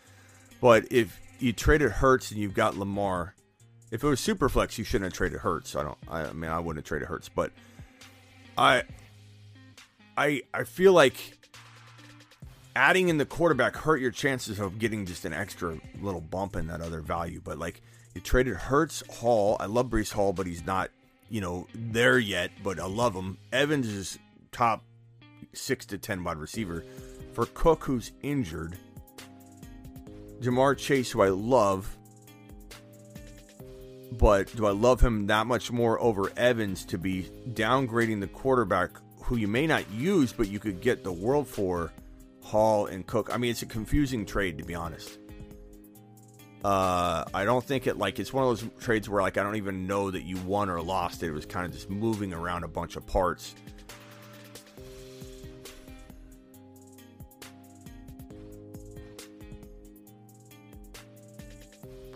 But 0.60 0.90
if 0.90 1.20
you 1.44 1.52
traded 1.52 1.90
Hurts 1.90 2.30
and 2.30 2.40
you've 2.40 2.54
got 2.54 2.76
Lamar. 2.76 3.34
If 3.90 4.02
it 4.02 4.06
was 4.06 4.18
Superflex, 4.18 4.78
you 4.78 4.84
shouldn't 4.84 5.04
have 5.04 5.12
traded 5.12 5.40
Hurts. 5.40 5.76
I 5.76 5.82
don't. 5.82 5.98
I 6.08 6.32
mean, 6.32 6.50
I 6.50 6.58
wouldn't 6.58 6.84
have 6.84 6.88
traded 6.88 7.06
Hurts, 7.06 7.28
but 7.28 7.52
I, 8.56 8.84
I, 10.16 10.40
I 10.54 10.64
feel 10.64 10.94
like 10.94 11.38
adding 12.74 13.10
in 13.10 13.18
the 13.18 13.26
quarterback 13.26 13.76
hurt 13.76 14.00
your 14.00 14.10
chances 14.10 14.58
of 14.58 14.78
getting 14.78 15.04
just 15.04 15.26
an 15.26 15.34
extra 15.34 15.78
little 16.00 16.22
bump 16.22 16.56
in 16.56 16.66
that 16.68 16.80
other 16.80 17.00
value. 17.00 17.42
But 17.44 17.58
like 17.58 17.82
you 18.14 18.22
traded 18.22 18.56
Hurts, 18.56 19.02
Hall. 19.10 19.58
I 19.60 19.66
love 19.66 19.90
Breece 19.90 20.12
Hall, 20.12 20.32
but 20.32 20.46
he's 20.46 20.64
not, 20.64 20.90
you 21.28 21.42
know, 21.42 21.66
there 21.74 22.18
yet. 22.18 22.52
But 22.62 22.80
I 22.80 22.86
love 22.86 23.14
him. 23.14 23.36
Evans 23.52 23.86
is 23.86 24.18
top 24.50 24.82
six 25.52 25.84
to 25.86 25.98
ten 25.98 26.24
wide 26.24 26.38
receiver. 26.38 26.84
For 27.34 27.44
Cook, 27.46 27.84
who's 27.84 28.12
injured, 28.22 28.78
Ja'Marr 30.44 30.76
Chase, 30.76 31.10
who 31.10 31.22
I 31.22 31.28
love, 31.28 31.96
but 34.18 34.54
do 34.54 34.66
I 34.66 34.72
love 34.72 35.00
him 35.00 35.26
that 35.28 35.46
much 35.46 35.72
more 35.72 36.00
over 36.00 36.30
Evans 36.36 36.84
to 36.86 36.98
be 36.98 37.30
downgrading 37.50 38.20
the 38.20 38.26
quarterback 38.26 38.90
who 39.22 39.36
you 39.36 39.48
may 39.48 39.66
not 39.66 39.90
use, 39.90 40.32
but 40.32 40.48
you 40.48 40.58
could 40.58 40.80
get 40.80 41.02
the 41.02 41.12
world 41.12 41.48
for 41.48 41.92
Hall 42.42 42.86
and 42.86 43.06
Cook? 43.06 43.30
I 43.32 43.38
mean, 43.38 43.50
it's 43.50 43.62
a 43.62 43.66
confusing 43.66 44.26
trade 44.26 44.58
to 44.58 44.64
be 44.64 44.74
honest. 44.74 45.18
Uh, 46.62 47.24
I 47.34 47.44
don't 47.44 47.64
think 47.64 47.86
it 47.86 47.98
like 47.98 48.18
it's 48.18 48.32
one 48.32 48.44
of 48.44 48.50
those 48.50 48.68
trades 48.82 49.08
where 49.08 49.22
like 49.22 49.36
I 49.36 49.42
don't 49.42 49.56
even 49.56 49.86
know 49.86 50.10
that 50.10 50.22
you 50.24 50.36
won 50.38 50.70
or 50.70 50.80
lost 50.80 51.22
it. 51.22 51.28
It 51.28 51.32
was 51.32 51.46
kind 51.46 51.66
of 51.66 51.72
just 51.72 51.90
moving 51.90 52.32
around 52.32 52.64
a 52.64 52.68
bunch 52.68 52.96
of 52.96 53.06
parts. 53.06 53.54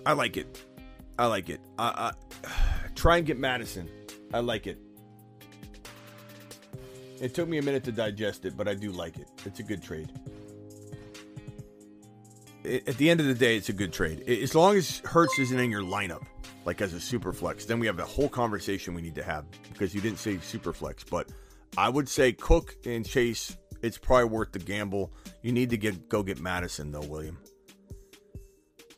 I 0.08 0.12
like 0.12 0.38
it. 0.38 0.64
I 1.18 1.26
like 1.26 1.50
it. 1.50 1.60
I, 1.78 2.12
I 2.46 2.48
try 2.94 3.18
and 3.18 3.26
get 3.26 3.38
Mattison. 3.38 3.90
I 4.32 4.38
like 4.38 4.66
it. 4.66 4.78
It 7.20 7.34
took 7.34 7.46
me 7.46 7.58
a 7.58 7.62
minute 7.62 7.84
to 7.84 7.92
digest 7.92 8.46
it, 8.46 8.56
but 8.56 8.66
I 8.66 8.74
do 8.74 8.90
like 8.90 9.18
it. 9.18 9.28
It's 9.44 9.60
a 9.60 9.62
good 9.62 9.82
trade. 9.82 10.10
It, 12.64 12.88
at 12.88 12.96
the 12.96 13.10
end 13.10 13.20
of 13.20 13.26
the 13.26 13.34
day, 13.34 13.54
it's 13.58 13.68
a 13.68 13.74
good 13.74 13.92
trade. 13.92 14.24
It, 14.26 14.42
as 14.42 14.54
long 14.54 14.76
as 14.76 15.00
Hurts 15.00 15.38
isn't 15.38 15.58
in 15.58 15.70
your 15.70 15.82
lineup, 15.82 16.24
like 16.64 16.80
as 16.80 16.94
a 16.94 17.00
super 17.00 17.34
flex, 17.34 17.66
then 17.66 17.78
we 17.78 17.86
have 17.86 17.98
a 17.98 18.06
whole 18.06 18.30
conversation 18.30 18.94
we 18.94 19.02
need 19.02 19.16
to 19.16 19.22
have 19.22 19.44
because 19.70 19.94
you 19.94 20.00
didn't 20.00 20.20
say 20.20 20.38
super 20.38 20.72
flex. 20.72 21.04
But 21.04 21.28
I 21.76 21.90
would 21.90 22.08
say 22.08 22.32
Cook 22.32 22.76
and 22.86 23.06
Chase. 23.06 23.58
It's 23.82 23.98
probably 23.98 24.30
worth 24.30 24.52
the 24.52 24.58
gamble. 24.58 25.12
You 25.42 25.52
need 25.52 25.68
to 25.68 25.76
get 25.76 26.08
go 26.08 26.22
get 26.22 26.40
Mattison 26.40 26.92
though, 26.92 27.02
William. 27.02 27.36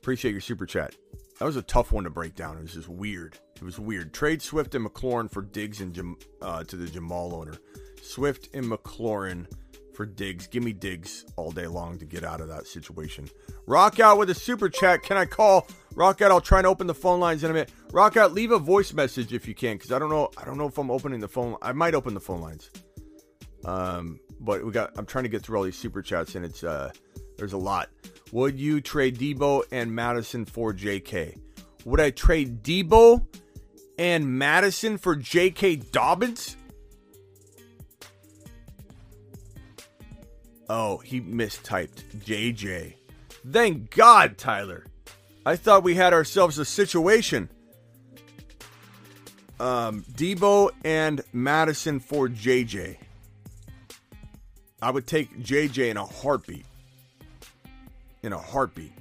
Appreciate 0.01 0.31
your 0.33 0.41
super 0.41 0.65
chat. 0.65 0.95
That 1.41 1.47
was 1.47 1.57
a 1.57 1.63
tough 1.63 1.91
one 1.91 2.05
to 2.05 2.11
break 2.11 2.35
down. 2.35 2.59
It 2.59 2.63
was 2.63 2.75
just 2.75 2.89
weird. 2.91 3.39
It 3.57 3.63
was 3.63 3.79
weird. 3.79 4.13
Trade 4.13 4.43
Swift 4.43 4.75
and 4.75 4.87
McLaurin 4.87 5.33
for 5.33 5.41
Diggs 5.41 5.81
and 5.81 5.95
Jam- 5.95 6.19
uh, 6.43 6.65
to 6.65 6.77
the 6.77 6.87
Jamaal 6.87 7.33
owner. 7.33 7.55
Swift 8.03 8.51
and 8.55 8.67
McLaurin 8.67 9.47
for 9.95 10.05
Diggs. 10.05 10.47
Give 10.47 10.63
me 10.63 10.75
Diggs 10.75 11.25
all 11.37 11.51
day 11.51 11.67
long 11.67 11.99
to 11.99 12.05
get 12.05 12.25
out 12.25 12.43
of 12.43 12.49
that 12.49 12.67
situation. 12.67 13.27
Rock 13.67 13.99
out 14.01 14.19
with 14.19 14.29
a 14.29 14.35
super 14.35 14.69
chat. 14.69 15.03
Can 15.03 15.17
I 15.17 15.25
call 15.25 15.67
Rock 15.95 16.21
out? 16.21 16.31
I'll 16.31 16.43
try 16.43 16.59
and 16.59 16.67
open 16.67 16.87
the 16.87 16.95
phone 16.95 17.21
lines 17.21 17.43
in 17.43 17.51
a 17.51 17.55
minute. 17.55 17.73
Rock 17.91 18.19
out. 18.19 18.35
Leave 18.35 18.53
a 18.53 18.59
voice 18.59 18.93
message 18.93 19.33
if 19.33 19.49
you 19.49 19.55
can, 19.55 19.79
because 19.79 19.93
I 19.93 19.99
don't 19.99 20.11
know. 20.11 20.29
I 20.37 20.45
don't 20.45 20.59
know 20.59 20.67
if 20.67 20.77
I'm 20.77 20.91
opening 20.91 21.21
the 21.21 21.29
phone. 21.29 21.57
I 21.63 21.73
might 21.73 21.95
open 21.95 22.13
the 22.13 22.21
phone 22.21 22.43
lines. 22.43 22.71
Um, 23.65 24.21
but 24.41 24.63
we 24.63 24.73
got. 24.73 24.93
I'm 24.99 25.07
trying 25.07 25.25
to 25.25 25.31
get 25.31 25.43
through 25.43 25.57
all 25.57 25.65
these 25.65 25.79
super 25.79 26.03
chats, 26.03 26.35
and 26.35 26.45
it's 26.45 26.63
uh, 26.65 26.91
there's 27.41 27.55
a 27.55 27.59
lot. 27.59 27.89
Would 28.33 28.61
you 28.61 28.83
trade 28.83 29.19
Deebo 29.19 29.65
and 29.73 29.93
Mattison 29.93 30.45
for 30.45 30.75
J.K.? 30.75 31.35
Would 31.87 31.99
I 31.99 32.11
trade 32.11 32.63
Deebo 32.63 33.27
and 33.99 34.39
Mattison 34.39 34.99
for 34.99 35.17
J.K. 35.17 35.77
Dobbins? 35.77 36.57
Oh, 40.69 40.99
he 40.99 41.21
mistyped 41.23 42.05
JJ. 42.19 42.95
Thank 43.51 43.91
God, 43.97 44.37
Tyler. 44.37 44.85
I 45.47 45.57
thought 45.57 45.83
we 45.83 45.95
had 45.95 46.13
ourselves 46.13 46.59
a 46.59 46.67
situation. 46.67 47.49
Um, 49.59 50.05
Deebo 50.13 50.71
and 50.85 51.23
Mattison 51.33 52.01
for 52.01 52.29
JJ. 52.29 52.99
I 54.83 54.91
would 54.91 55.07
take 55.07 55.39
JJ 55.39 55.91
in 55.91 55.97
a 55.97 56.05
heartbeat. 56.05 56.67
In 58.23 58.33
a 58.33 58.39
heartbeat. 58.39 58.93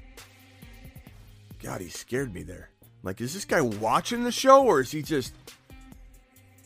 God, 1.61 1.81
he 1.81 1.89
scared 1.89 2.33
me 2.33 2.43
there. 2.43 2.69
Like, 3.03 3.21
is 3.21 3.33
this 3.33 3.45
guy 3.45 3.61
watching 3.61 4.23
the 4.23 4.31
show 4.31 4.65
or 4.65 4.81
is 4.81 4.91
he 4.91 5.01
just 5.01 5.33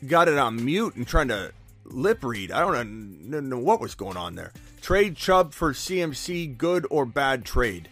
got 0.07 0.27
it 0.27 0.37
on 0.37 0.63
mute 0.63 0.95
and 0.95 1.07
trying 1.07 1.29
to 1.29 1.51
lip 1.85 2.23
read? 2.23 2.51
I 2.51 2.59
don't 2.59 3.29
know, 3.29 3.39
know 3.39 3.59
what 3.59 3.81
was 3.81 3.95
going 3.95 4.17
on 4.17 4.35
there. 4.35 4.51
Trade 4.81 5.15
Chubb 5.15 5.53
for 5.53 5.73
CMC, 5.73 6.57
good 6.57 6.85
or 6.89 7.05
bad 7.05 7.45
trade? 7.45 7.89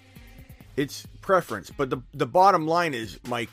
It's 0.76 1.06
preference, 1.22 1.70
but 1.70 1.90
the 1.90 2.02
the 2.14 2.26
bottom 2.26 2.68
line 2.68 2.94
is, 2.94 3.20
Mike, 3.28 3.50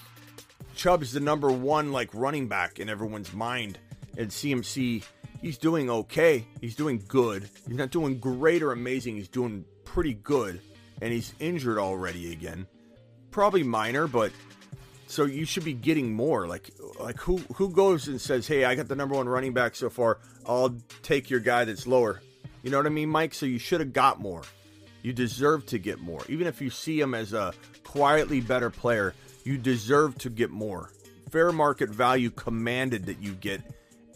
Chubb's 0.75 1.13
the 1.13 1.21
number 1.21 1.51
one 1.51 1.93
like 1.93 2.15
running 2.15 2.49
back 2.49 2.79
in 2.79 2.89
everyone's 2.89 3.33
mind, 3.33 3.79
and 4.17 4.29
CMC 4.31 5.05
he's 5.41 5.59
doing 5.59 5.91
okay. 5.91 6.47
He's 6.61 6.75
doing 6.75 7.03
good. 7.07 7.49
He's 7.67 7.77
not 7.77 7.91
doing 7.91 8.19
great 8.19 8.63
or 8.63 8.73
amazing. 8.73 9.17
He's 9.17 9.29
doing 9.29 9.65
pretty 9.85 10.15
good, 10.15 10.61
and 11.01 11.13
he's 11.13 11.35
injured 11.39 11.79
already 11.79 12.33
again. 12.33 12.67
Probably 13.31 13.63
minor, 13.63 14.07
but 14.07 14.33
so 15.07 15.25
you 15.25 15.45
should 15.45 15.65
be 15.65 15.73
getting 15.73 16.13
more. 16.13 16.47
Like 16.47 16.71
like 16.99 17.19
who 17.19 17.39
who 17.55 17.71
goes 17.71 18.09
and 18.09 18.21
says, 18.21 18.47
"Hey, 18.47 18.65
I 18.65 18.75
got 18.75 18.89
the 18.89 18.97
number 18.97 19.15
one 19.15 19.29
running 19.29 19.53
back 19.53 19.75
so 19.75 19.91
far. 19.91 20.19
I'll 20.47 20.77
take 21.03 21.31
your 21.31 21.41
guy 21.41 21.65
that's 21.65 21.87
lower." 21.87 22.21
You 22.63 22.71
know 22.71 22.77
what 22.77 22.87
I 22.87 22.91
mean, 22.91 23.09
Mike? 23.09 23.35
So 23.35 23.47
you 23.47 23.59
should 23.59 23.81
have 23.81 23.93
got 23.93 24.21
more. 24.21 24.43
You 25.03 25.13
deserve 25.13 25.65
to 25.67 25.79
get 25.79 26.01
more. 26.01 26.21
Even 26.29 26.47
if 26.47 26.61
you 26.61 26.71
see 26.71 27.01
him 27.01 27.15
as 27.15 27.33
a 27.33 27.55
quietly 27.85 28.41
better 28.41 28.69
player, 28.69 29.15
you 29.45 29.57
deserve 29.57 30.19
to 30.19 30.31
get 30.31 30.51
more. 30.51 30.91
Fair 31.31 31.53
market 31.53 31.89
value 31.89 32.31
commanded 32.31 33.07
that 33.07 33.23
you 33.23 33.33
get 33.33 33.63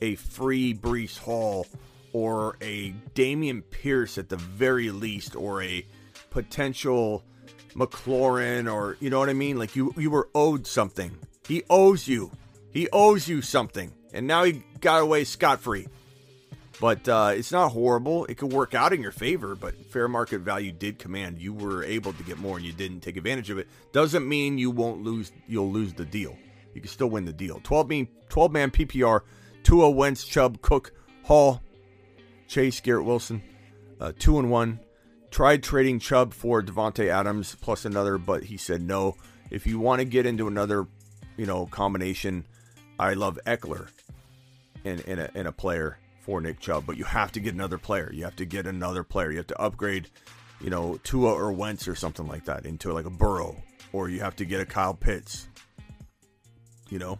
a 0.00 0.16
free 0.16 0.74
Breece 0.74 1.18
Hall 1.18 1.66
or 2.12 2.56
a 2.60 2.92
Dameon 3.14 3.62
Pierce 3.70 4.18
at 4.18 4.28
the 4.28 4.36
very 4.36 4.90
least, 4.90 5.34
or 5.36 5.62
a 5.62 5.86
potential 6.32 7.22
McLaurin, 7.74 8.72
or 8.72 8.96
you 9.00 9.10
know 9.10 9.18
what 9.18 9.28
I 9.28 9.34
mean? 9.34 9.58
Like 9.58 9.76
you, 9.76 9.94
you 9.96 10.10
were 10.10 10.28
owed 10.34 10.66
something. 10.66 11.16
He 11.46 11.62
owes 11.70 12.08
you. 12.08 12.30
He 12.72 12.88
owes 12.90 13.28
you 13.28 13.42
something, 13.42 13.92
and 14.12 14.26
now 14.26 14.44
he 14.44 14.62
got 14.80 15.02
away 15.02 15.24
scot 15.24 15.60
free. 15.60 15.88
But 16.80 17.06
uh, 17.08 17.32
it's 17.34 17.52
not 17.52 17.68
horrible. 17.68 18.24
It 18.24 18.38
could 18.38 18.52
work 18.52 18.74
out 18.74 18.92
in 18.92 19.02
your 19.02 19.12
favor, 19.12 19.54
but 19.54 19.74
fair 19.92 20.08
market 20.08 20.40
value 20.40 20.72
did 20.72 20.98
command. 20.98 21.38
You 21.38 21.52
were 21.52 21.84
able 21.84 22.12
to 22.12 22.22
get 22.24 22.38
more 22.38 22.56
and 22.56 22.66
you 22.66 22.72
didn't 22.72 23.00
take 23.00 23.16
advantage 23.16 23.50
of 23.50 23.58
it. 23.58 23.68
Doesn't 23.92 24.28
mean 24.28 24.58
you 24.58 24.70
won't 24.70 25.02
lose 25.02 25.30
you'll 25.46 25.70
lose 25.70 25.92
the 25.92 26.04
deal. 26.04 26.36
You 26.74 26.80
can 26.80 26.90
still 26.90 27.08
win 27.08 27.24
the 27.24 27.32
deal. 27.32 27.60
12 27.62 27.88
man 27.88 28.08
12 28.30 28.50
man 28.50 28.70
PPR, 28.70 29.20
Tua 29.62 29.90
Wentz, 29.90 30.24
Chubb, 30.24 30.60
Cook, 30.62 30.92
Hall, 31.22 31.62
Chase, 32.48 32.80
Garrett 32.80 33.04
Wilson, 33.04 33.42
uh, 34.00 34.12
two 34.18 34.38
and 34.38 34.50
one. 34.50 34.80
Tried 35.32 35.62
trading 35.62 35.98
Chubb 35.98 36.34
for 36.34 36.62
Davante 36.62 37.08
Adams 37.08 37.56
plus 37.58 37.86
another, 37.86 38.18
but 38.18 38.44
he 38.44 38.58
said 38.58 38.82
no. 38.82 39.16
If 39.50 39.66
you 39.66 39.78
want 39.78 40.00
to 40.00 40.04
get 40.04 40.26
into 40.26 40.46
another, 40.46 40.86
you 41.38 41.46
know, 41.46 41.64
combination, 41.64 42.46
I 42.98 43.14
love 43.14 43.38
Ekeler 43.46 43.88
in 44.84 45.00
in 45.00 45.18
a, 45.18 45.30
in 45.34 45.46
a 45.46 45.52
player 45.52 45.98
for 46.20 46.42
Nick 46.42 46.60
Chubb, 46.60 46.84
but 46.86 46.98
you 46.98 47.04
have 47.04 47.32
to 47.32 47.40
get 47.40 47.54
another 47.54 47.78
player. 47.78 48.12
You 48.12 48.24
have 48.24 48.36
to 48.36 48.44
get 48.44 48.66
another 48.66 49.02
player. 49.02 49.30
You 49.30 49.38
have 49.38 49.46
to 49.46 49.58
upgrade, 49.58 50.10
you 50.60 50.68
know, 50.68 51.00
Tua 51.02 51.32
or 51.32 51.50
Wentz 51.50 51.88
or 51.88 51.94
something 51.94 52.28
like 52.28 52.44
that 52.44 52.66
into 52.66 52.92
like 52.92 53.06
a 53.06 53.10
Burrow, 53.10 53.56
or 53.94 54.10
you 54.10 54.20
have 54.20 54.36
to 54.36 54.44
get 54.44 54.60
a 54.60 54.66
Kyle 54.66 54.92
Pitts. 54.92 55.48
You 56.90 56.98
know, 56.98 57.18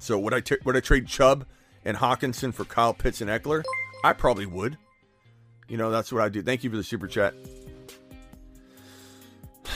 so 0.00 0.18
would 0.18 0.34
I 0.34 0.40
t- 0.40 0.58
would 0.64 0.76
I 0.76 0.80
trade 0.80 1.06
Chubb 1.06 1.46
and 1.84 1.96
Hockenson 1.96 2.52
for 2.52 2.64
Kyle 2.64 2.92
Pitts 2.94 3.20
and 3.20 3.30
Ekeler? 3.30 3.62
I 4.02 4.12
probably 4.12 4.46
would. 4.46 4.76
You 5.68 5.76
know, 5.76 5.90
that's 5.90 6.12
what 6.12 6.22
I 6.22 6.28
do. 6.28 6.42
Thank 6.42 6.64
you 6.64 6.70
for 6.70 6.76
the 6.76 6.84
super 6.84 7.08
chat. 7.08 7.34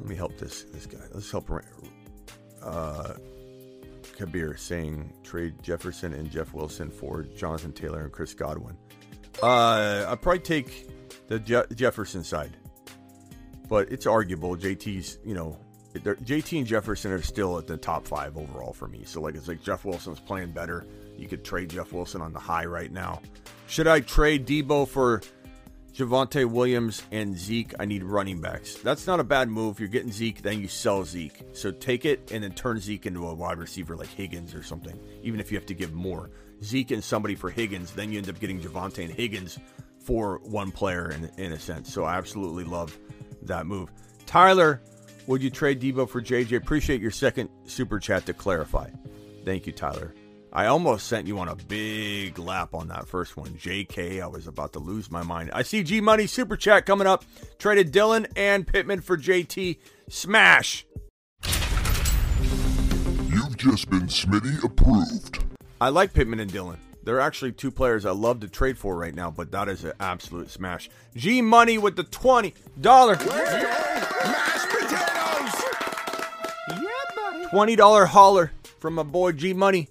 Let 0.00 0.08
me 0.08 0.14
help 0.14 0.38
this 0.38 0.64
this 0.64 0.86
guy. 0.86 0.98
Let's 1.12 1.30
help. 1.30 1.50
Uh, 2.62 3.14
Kabir 4.16 4.56
saying 4.56 5.12
trade 5.22 5.62
Jefferson 5.62 6.12
and 6.12 6.30
Jeff 6.30 6.52
Wilson 6.52 6.90
for 6.90 7.22
Jonathan 7.22 7.72
Taylor 7.72 8.02
and 8.02 8.12
Chris 8.12 8.34
Godwin. 8.34 8.76
Uh, 9.42 10.06
I'd 10.08 10.22
probably 10.22 10.40
take 10.40 10.88
the 11.28 11.38
Je- 11.38 11.74
Jefferson 11.74 12.24
side, 12.24 12.56
but 13.68 13.90
it's 13.92 14.06
arguable. 14.06 14.56
JT's, 14.56 15.18
you 15.24 15.34
know, 15.34 15.58
JT 15.94 16.58
and 16.58 16.66
Jefferson 16.66 17.12
are 17.12 17.22
still 17.22 17.58
at 17.58 17.66
the 17.66 17.76
top 17.76 18.06
five 18.06 18.36
overall 18.36 18.72
for 18.72 18.88
me. 18.88 19.02
So 19.04 19.20
like, 19.20 19.34
it's 19.34 19.48
like 19.48 19.62
Jeff 19.62 19.84
Wilson's 19.84 20.20
playing 20.20 20.52
better. 20.52 20.86
You 21.16 21.28
could 21.28 21.44
trade 21.44 21.70
Jeff 21.70 21.92
Wilson 21.92 22.20
on 22.20 22.32
the 22.32 22.38
high 22.38 22.64
right 22.66 22.92
now. 22.92 23.20
Should 23.66 23.88
I 23.88 24.00
trade 24.00 24.46
Deebo 24.46 24.88
for 24.88 25.22
Javonte 25.96 26.44
Williams 26.44 27.02
and 27.10 27.36
Zeke, 27.36 27.72
I 27.80 27.86
need 27.86 28.04
running 28.04 28.40
backs. 28.40 28.76
That's 28.76 29.06
not 29.06 29.18
a 29.18 29.24
bad 29.24 29.48
move. 29.48 29.80
You're 29.80 29.88
getting 29.88 30.12
Zeke, 30.12 30.42
then 30.42 30.60
you 30.60 30.68
sell 30.68 31.04
Zeke. 31.04 31.42
So 31.54 31.70
take 31.70 32.04
it 32.04 32.30
and 32.32 32.44
then 32.44 32.52
turn 32.52 32.78
Zeke 32.78 33.06
into 33.06 33.26
a 33.26 33.34
wide 33.34 33.58
receiver 33.58 33.96
like 33.96 34.08
Higgins 34.08 34.54
or 34.54 34.62
something, 34.62 34.98
even 35.22 35.40
if 35.40 35.50
you 35.50 35.56
have 35.56 35.66
to 35.66 35.74
give 35.74 35.94
more. 35.94 36.30
Zeke 36.62 36.90
and 36.90 37.02
somebody 37.02 37.34
for 37.34 37.48
Higgins, 37.48 37.92
then 37.92 38.12
you 38.12 38.18
end 38.18 38.28
up 38.28 38.38
getting 38.38 38.60
Javonte 38.60 39.04
and 39.04 39.12
Higgins 39.12 39.58
for 39.98 40.38
one 40.44 40.70
player 40.70 41.10
in, 41.10 41.30
in 41.38 41.52
a 41.52 41.58
sense. 41.58 41.92
So 41.92 42.04
I 42.04 42.16
absolutely 42.16 42.64
love 42.64 42.96
that 43.42 43.66
move. 43.66 43.90
Tyler, 44.26 44.82
would 45.26 45.42
you 45.42 45.50
trade 45.50 45.80
Deebo 45.80 46.08
for 46.08 46.20
JJ? 46.20 46.58
Appreciate 46.58 47.00
your 47.00 47.10
second 47.10 47.48
super 47.64 47.98
chat 47.98 48.26
to 48.26 48.34
clarify. 48.34 48.90
Thank 49.46 49.66
you, 49.66 49.72
Tyler. 49.72 50.12
I 50.56 50.66
almost 50.68 51.06
sent 51.06 51.26
you 51.26 51.38
on 51.38 51.48
a 51.48 51.54
big 51.54 52.38
lap 52.38 52.72
on 52.72 52.88
that 52.88 53.06
first 53.06 53.36
one. 53.36 53.50
JK, 53.50 54.22
I 54.22 54.26
was 54.26 54.46
about 54.46 54.72
to 54.72 54.78
lose 54.78 55.10
my 55.10 55.22
mind. 55.22 55.50
I 55.52 55.62
see 55.62 55.82
G 55.82 56.00
Money 56.00 56.26
super 56.26 56.56
chat 56.56 56.86
coming 56.86 57.06
up. 57.06 57.26
Traded 57.58 57.92
Dillon 57.92 58.26
and 58.36 58.66
Pittman 58.66 59.02
for 59.02 59.18
JT. 59.18 59.76
Smash. 60.08 60.86
You've 63.28 63.58
just 63.58 63.90
been 63.90 64.06
Smitty 64.06 64.64
approved. 64.64 65.44
I 65.78 65.90
like 65.90 66.14
Pittman 66.14 66.40
and 66.40 66.50
Dillon. 66.50 66.78
They're 67.04 67.20
actually 67.20 67.52
two 67.52 67.70
players 67.70 68.06
I 68.06 68.12
love 68.12 68.40
to 68.40 68.48
trade 68.48 68.78
for 68.78 68.96
right 68.96 69.14
now, 69.14 69.30
but 69.30 69.52
that 69.52 69.68
is 69.68 69.84
an 69.84 69.92
absolute 70.00 70.48
smash. 70.48 70.88
G 71.14 71.42
Money 71.42 71.76
with 71.76 71.96
the 71.96 72.04
$20. 72.04 72.54
Mashed 74.24 74.70
potatoes! 74.70 75.52
$20 77.52 78.06
hauler 78.06 78.52
from 78.78 78.94
my 78.94 79.02
boy 79.02 79.32
G 79.32 79.52
Money. 79.52 79.90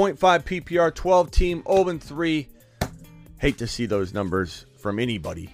0.5 0.00 0.16
PPR, 0.44 0.94
12 0.94 1.30
team, 1.30 1.62
0 1.70 1.88
and 1.90 2.02
3. 2.02 2.48
Hate 3.36 3.58
to 3.58 3.66
see 3.66 3.84
those 3.84 4.14
numbers 4.14 4.64
from 4.78 4.98
anybody. 4.98 5.50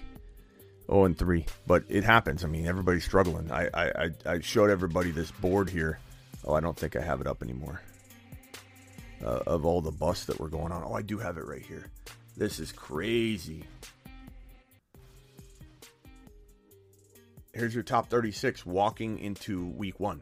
0 0.89 1.03
and 1.03 1.17
3, 1.17 1.45
but 1.65 1.83
it 1.89 2.05
happens. 2.05 2.45
I 2.45 2.47
mean, 2.47 2.65
everybody's 2.65 3.03
struggling. 3.03 3.51
I, 3.51 3.67
I, 3.73 4.09
I- 4.25 4.39
showed 4.39 4.69
everybody 4.69 5.11
this 5.11 5.31
board 5.31 5.69
here. 5.69 5.99
Oh, 6.45 6.53
I 6.53 6.61
don't 6.61 6.77
think 6.77 6.95
I 6.95 7.01
have 7.01 7.19
it 7.19 7.27
up 7.27 7.43
anymore. 7.43 7.81
Uh, 9.21 9.39
of 9.47 9.65
all 9.65 9.81
the 9.81 9.91
busts 9.91 10.27
that 10.27 10.39
were 10.39 10.47
going 10.47 10.71
on. 10.71 10.81
Oh, 10.81 10.93
I 10.93 11.01
do 11.01 11.17
have 11.17 11.37
it 11.37 11.45
right 11.45 11.61
here. 11.65 11.87
This 12.37 12.61
is 12.61 12.71
crazy. 12.71 13.65
Here's 17.53 17.73
your 17.73 17.83
top 17.83 18.09
36 18.09 18.65
walking 18.65 19.19
into 19.19 19.65
week 19.71 19.99
one. 19.99 20.21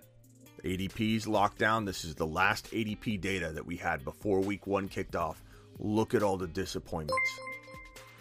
ADP's 0.66 1.28
locked 1.28 1.60
down. 1.60 1.86
This 1.86 2.04
is 2.04 2.16
the 2.16 2.26
last 2.26 2.72
ADP 2.72 3.22
data 3.22 3.52
that 3.52 3.66
we 3.66 3.78
had 3.78 4.04
before 4.04 4.40
week 4.40 4.66
one 4.66 4.88
kicked 4.88 5.16
off. 5.16 5.42
Look 5.80 6.14
at 6.14 6.24
all 6.24 6.38
the 6.38 6.48
disappointments. 6.48 7.40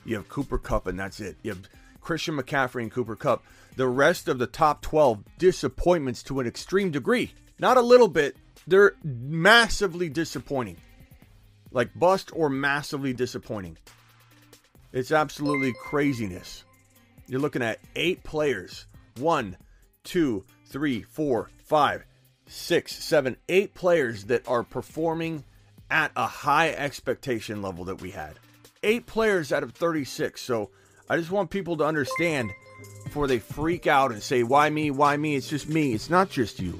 You 0.04 0.16
have 0.16 0.28
Cooper 0.28 0.58
Kupp, 0.58 0.86
and 0.86 0.98
that's 0.98 1.20
it. 1.20 1.36
You 1.42 1.52
have 1.52 1.68
Christian 2.00 2.36
McCaffrey 2.36 2.82
and 2.82 2.92
Cooper 2.92 3.16
Kupp. 3.16 3.42
The 3.76 3.88
rest 3.88 4.28
of 4.28 4.38
the 4.38 4.46
top 4.46 4.82
12 4.82 5.24
disappointments 5.38 6.22
to 6.24 6.40
an 6.40 6.46
extreme 6.46 6.90
degree. 6.90 7.32
Not 7.58 7.78
a 7.78 7.82
little 7.82 8.08
bit. 8.08 8.36
They're 8.66 8.92
massively 9.02 10.08
disappointing. 10.08 10.76
Like 11.72 11.98
bust 11.98 12.30
or 12.34 12.50
massively 12.50 13.14
disappointing. 13.14 13.78
It's 14.92 15.10
absolutely 15.10 15.72
craziness. 15.72 16.64
You're 17.26 17.40
looking 17.40 17.62
at 17.62 17.80
eight 17.96 18.22
players. 18.22 18.86
One, 19.16 19.56
two, 20.04 20.44
three, 20.66 21.02
four, 21.02 21.50
five, 21.64 22.04
six, 22.46 22.94
seven, 23.04 23.36
eight 23.48 23.74
players 23.74 24.24
that 24.24 24.46
are 24.48 24.62
performing 24.62 25.44
at 25.90 26.12
a 26.16 26.26
high 26.26 26.70
expectation 26.70 27.62
level 27.62 27.84
that 27.86 28.00
we 28.00 28.10
had. 28.10 28.34
Eight 28.82 29.06
players 29.06 29.52
out 29.52 29.62
of 29.62 29.72
36. 29.72 30.40
So 30.40 30.70
I 31.08 31.16
just 31.16 31.30
want 31.30 31.50
people 31.50 31.76
to 31.78 31.84
understand 31.84 32.50
before 33.04 33.26
they 33.26 33.38
freak 33.38 33.86
out 33.86 34.12
and 34.12 34.22
say, 34.22 34.42
why 34.42 34.68
me? 34.70 34.90
Why 34.90 35.16
me? 35.16 35.36
It's 35.36 35.48
just 35.48 35.68
me. 35.68 35.92
It's 35.92 36.10
not 36.10 36.30
just 36.30 36.60
you. 36.60 36.78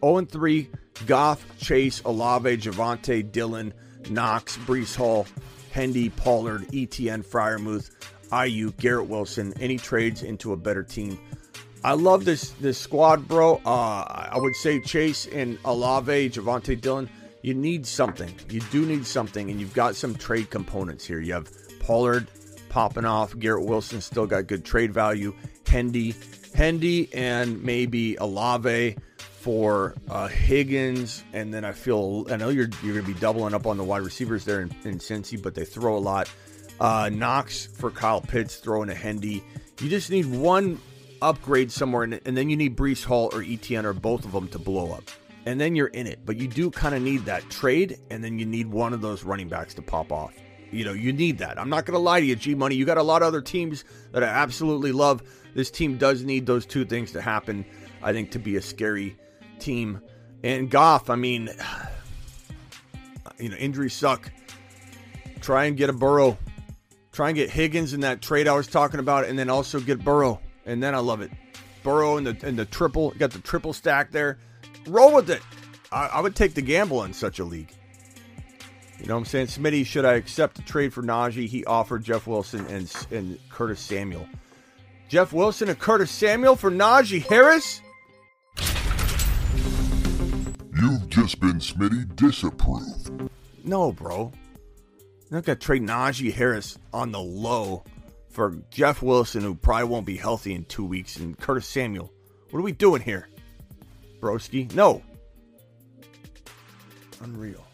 0 0.00 0.18
and 0.18 0.30
3, 0.30 0.68
Goff, 1.06 1.44
Chase, 1.58 2.02
Olave, 2.04 2.56
Javonte, 2.56 3.30
Dillon, 3.30 3.72
Knox, 4.10 4.56
Breece 4.58 4.96
Hall, 4.96 5.26
Hendy, 5.70 6.08
Pollard, 6.10 6.62
ETN, 6.68 7.24
Freiermuth, 7.24 7.90
Aiyuk, 8.30 8.76
Garrett 8.78 9.08
Wilson. 9.08 9.54
Any 9.60 9.76
trades 9.76 10.22
into 10.22 10.52
a 10.52 10.56
better 10.56 10.82
team? 10.82 11.18
I 11.84 11.94
love 11.94 12.24
this 12.24 12.50
this 12.60 12.78
squad, 12.78 13.26
bro. 13.26 13.60
Uh, 13.64 14.28
I 14.30 14.38
would 14.38 14.54
say 14.54 14.80
Chase 14.80 15.26
and 15.26 15.58
Olave, 15.64 16.30
Javonte 16.30 16.80
Dillon. 16.80 17.10
You 17.42 17.54
need 17.54 17.86
something. 17.86 18.32
You 18.48 18.60
do 18.70 18.86
need 18.86 19.04
something, 19.04 19.50
and 19.50 19.60
you've 19.60 19.74
got 19.74 19.96
some 19.96 20.14
trade 20.14 20.48
components 20.50 21.04
here. 21.04 21.20
You 21.20 21.32
have 21.32 21.50
Pollard 21.80 22.28
popping 22.68 23.04
off. 23.04 23.36
Garrett 23.36 23.66
Wilson 23.66 24.00
still 24.00 24.26
got 24.26 24.46
good 24.46 24.64
trade 24.64 24.94
value. 24.94 25.34
Hendy, 25.66 26.14
Hendy, 26.54 27.12
and 27.12 27.62
maybe 27.64 28.14
Olave 28.16 28.96
for 29.16 29.94
uh, 30.08 30.28
Higgins, 30.28 31.24
and 31.32 31.52
then 31.52 31.64
I 31.64 31.72
feel 31.72 32.26
I 32.30 32.36
know 32.36 32.50
you're 32.50 32.68
you're 32.84 32.94
gonna 32.94 33.12
be 33.12 33.18
doubling 33.18 33.54
up 33.54 33.66
on 33.66 33.76
the 33.76 33.84
wide 33.84 34.02
receivers 34.02 34.44
there 34.44 34.60
in, 34.60 34.70
in 34.84 34.98
Cincy, 34.98 35.42
but 35.42 35.56
they 35.56 35.64
throw 35.64 35.96
a 35.96 35.98
lot. 35.98 36.30
Uh, 36.78 37.10
Knox 37.12 37.66
for 37.66 37.90
Kyle 37.90 38.20
Pitts, 38.20 38.56
throwing 38.56 38.88
a 38.88 38.94
Hendy. 38.94 39.42
You 39.80 39.88
just 39.88 40.10
need 40.10 40.26
one 40.26 40.78
upgrade 41.22 41.70
somewhere, 41.70 42.02
and, 42.02 42.20
and 42.26 42.36
then 42.36 42.50
you 42.50 42.56
need 42.56 42.76
Breece 42.76 43.04
Hall 43.04 43.26
or 43.32 43.42
ETN 43.42 43.84
or 43.84 43.92
both 43.92 44.24
of 44.24 44.32
them 44.32 44.48
to 44.48 44.58
blow 44.58 44.92
up, 44.92 45.04
and 45.46 45.60
then 45.60 45.74
you're 45.74 45.88
in 45.88 46.06
it. 46.06 46.20
But 46.26 46.36
you 46.36 46.48
do 46.48 46.70
kind 46.70 46.94
of 46.94 47.02
need 47.02 47.24
that 47.24 47.48
trade, 47.48 47.98
and 48.10 48.22
then 48.22 48.38
you 48.38 48.46
need 48.46 48.66
one 48.66 48.92
of 48.92 49.00
those 49.00 49.24
running 49.24 49.48
backs 49.48 49.74
to 49.74 49.82
pop 49.82 50.12
off. 50.12 50.34
You 50.70 50.84
know, 50.86 50.92
you 50.92 51.12
need 51.12 51.38
that. 51.38 51.58
I'm 51.58 51.68
not 51.68 51.84
going 51.84 51.94
to 51.94 52.00
lie 52.00 52.20
to 52.20 52.26
you, 52.26 52.34
G 52.34 52.54
Money. 52.54 52.74
You 52.74 52.84
got 52.86 52.98
a 52.98 53.02
lot 53.02 53.22
of 53.22 53.28
other 53.28 53.42
teams 53.42 53.84
that 54.12 54.24
I 54.24 54.26
absolutely 54.26 54.90
love. 54.90 55.22
This 55.54 55.70
team 55.70 55.98
does 55.98 56.24
need 56.24 56.46
those 56.46 56.64
two 56.64 56.84
things 56.84 57.12
to 57.12 57.20
happen, 57.20 57.64
I 58.02 58.12
think, 58.12 58.30
to 58.32 58.38
be 58.38 58.56
a 58.56 58.62
scary 58.62 59.16
team. 59.58 60.00
And 60.42 60.70
Goff, 60.70 61.10
I 61.10 61.16
mean, 61.16 61.50
you 63.38 63.50
know, 63.50 63.56
injuries 63.56 63.92
suck. 63.92 64.32
Try 65.42 65.64
and 65.66 65.76
get 65.76 65.90
a 65.90 65.92
Burrow. 65.92 66.38
Try 67.12 67.28
and 67.28 67.36
get 67.36 67.50
Higgins 67.50 67.92
in 67.92 68.00
that 68.00 68.22
trade 68.22 68.48
I 68.48 68.54
was 68.54 68.66
talking 68.66 68.98
about, 68.98 69.26
and 69.26 69.38
then 69.38 69.50
also 69.50 69.78
get 69.78 70.02
Burrow. 70.02 70.40
And 70.66 70.82
then 70.82 70.94
I 70.94 70.98
love 70.98 71.20
it. 71.20 71.30
Burrow 71.82 72.16
and 72.16 72.26
the 72.26 72.46
and 72.46 72.58
the 72.58 72.64
triple 72.64 73.10
got 73.18 73.30
the 73.30 73.40
triple 73.40 73.72
stack 73.72 74.12
there. 74.12 74.38
Roll 74.86 75.14
with 75.14 75.30
it. 75.30 75.42
I, 75.90 76.06
I 76.06 76.20
would 76.20 76.36
take 76.36 76.54
the 76.54 76.62
gamble 76.62 77.04
in 77.04 77.12
such 77.12 77.38
a 77.38 77.44
league. 77.44 77.72
You 78.98 79.06
know 79.08 79.14
what 79.14 79.20
I'm 79.20 79.26
saying? 79.26 79.46
Smitty, 79.48 79.84
should 79.84 80.04
I 80.04 80.14
accept 80.14 80.56
the 80.56 80.62
trade 80.62 80.94
for 80.94 81.02
Najee? 81.02 81.48
He 81.48 81.64
offered 81.64 82.04
Jeff 82.04 82.26
Wilson 82.26 82.64
and 82.66 82.92
and 83.10 83.38
Curtis 83.50 83.80
Samuel. 83.80 84.28
Jeff 85.08 85.32
Wilson 85.32 85.68
and 85.68 85.78
Curtis 85.78 86.10
Samuel 86.10 86.56
for 86.56 86.70
Najee 86.70 87.22
Harris? 87.26 87.82
You've 90.74 91.08
just 91.08 91.40
been 91.40 91.58
Smitty 91.58 92.14
disapproved. 92.16 93.28
No, 93.64 93.92
bro. 93.92 94.32
You're 94.98 95.38
not 95.38 95.44
gonna 95.44 95.56
trade 95.56 95.82
Najee 95.82 96.32
Harris 96.32 96.78
on 96.92 97.12
the 97.12 97.20
low 97.20 97.84
for 98.32 98.56
Jeff 98.70 99.02
Wilson, 99.02 99.42
who 99.42 99.54
probably 99.54 99.84
won't 99.88 100.06
be 100.06 100.16
healthy 100.16 100.54
in 100.54 100.64
two 100.64 100.84
weeks, 100.84 101.16
and 101.16 101.38
Curtis 101.38 101.66
Samuel. 101.66 102.10
What 102.50 102.60
are 102.60 102.62
we 102.62 102.72
doing 102.72 103.02
here, 103.02 103.28
Broski? 104.20 104.72
No. 104.74 105.02
Unreal. 107.20 107.64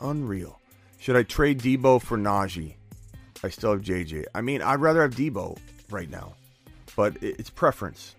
Unreal. 0.00 0.58
Should 0.98 1.16
I 1.16 1.22
trade 1.22 1.60
Deebo 1.60 2.00
for 2.02 2.16
Najee? 2.16 2.74
I 3.44 3.48
still 3.48 3.72
have 3.72 3.82
JJ. 3.82 4.24
I 4.34 4.40
mean, 4.40 4.62
I'd 4.62 4.80
rather 4.80 5.02
have 5.02 5.14
Deebo 5.14 5.58
right 5.90 6.10
now, 6.10 6.34
but 6.96 7.16
it's 7.20 7.50
preference. 7.50 8.14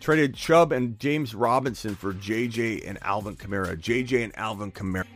Traded 0.00 0.34
Chubb 0.34 0.72
and 0.72 0.98
James 0.98 1.34
Robinson 1.34 1.94
for 1.94 2.12
JJ 2.12 2.88
and 2.88 2.98
Alvin 3.02 3.36
Kamara. 3.36 3.76
JJ 3.76 4.24
and 4.24 4.36
Alvin 4.36 4.72
Kamara. 4.72 5.06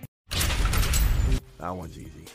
That 1.58 1.70
one's 1.70 1.98
easy. 1.98 2.26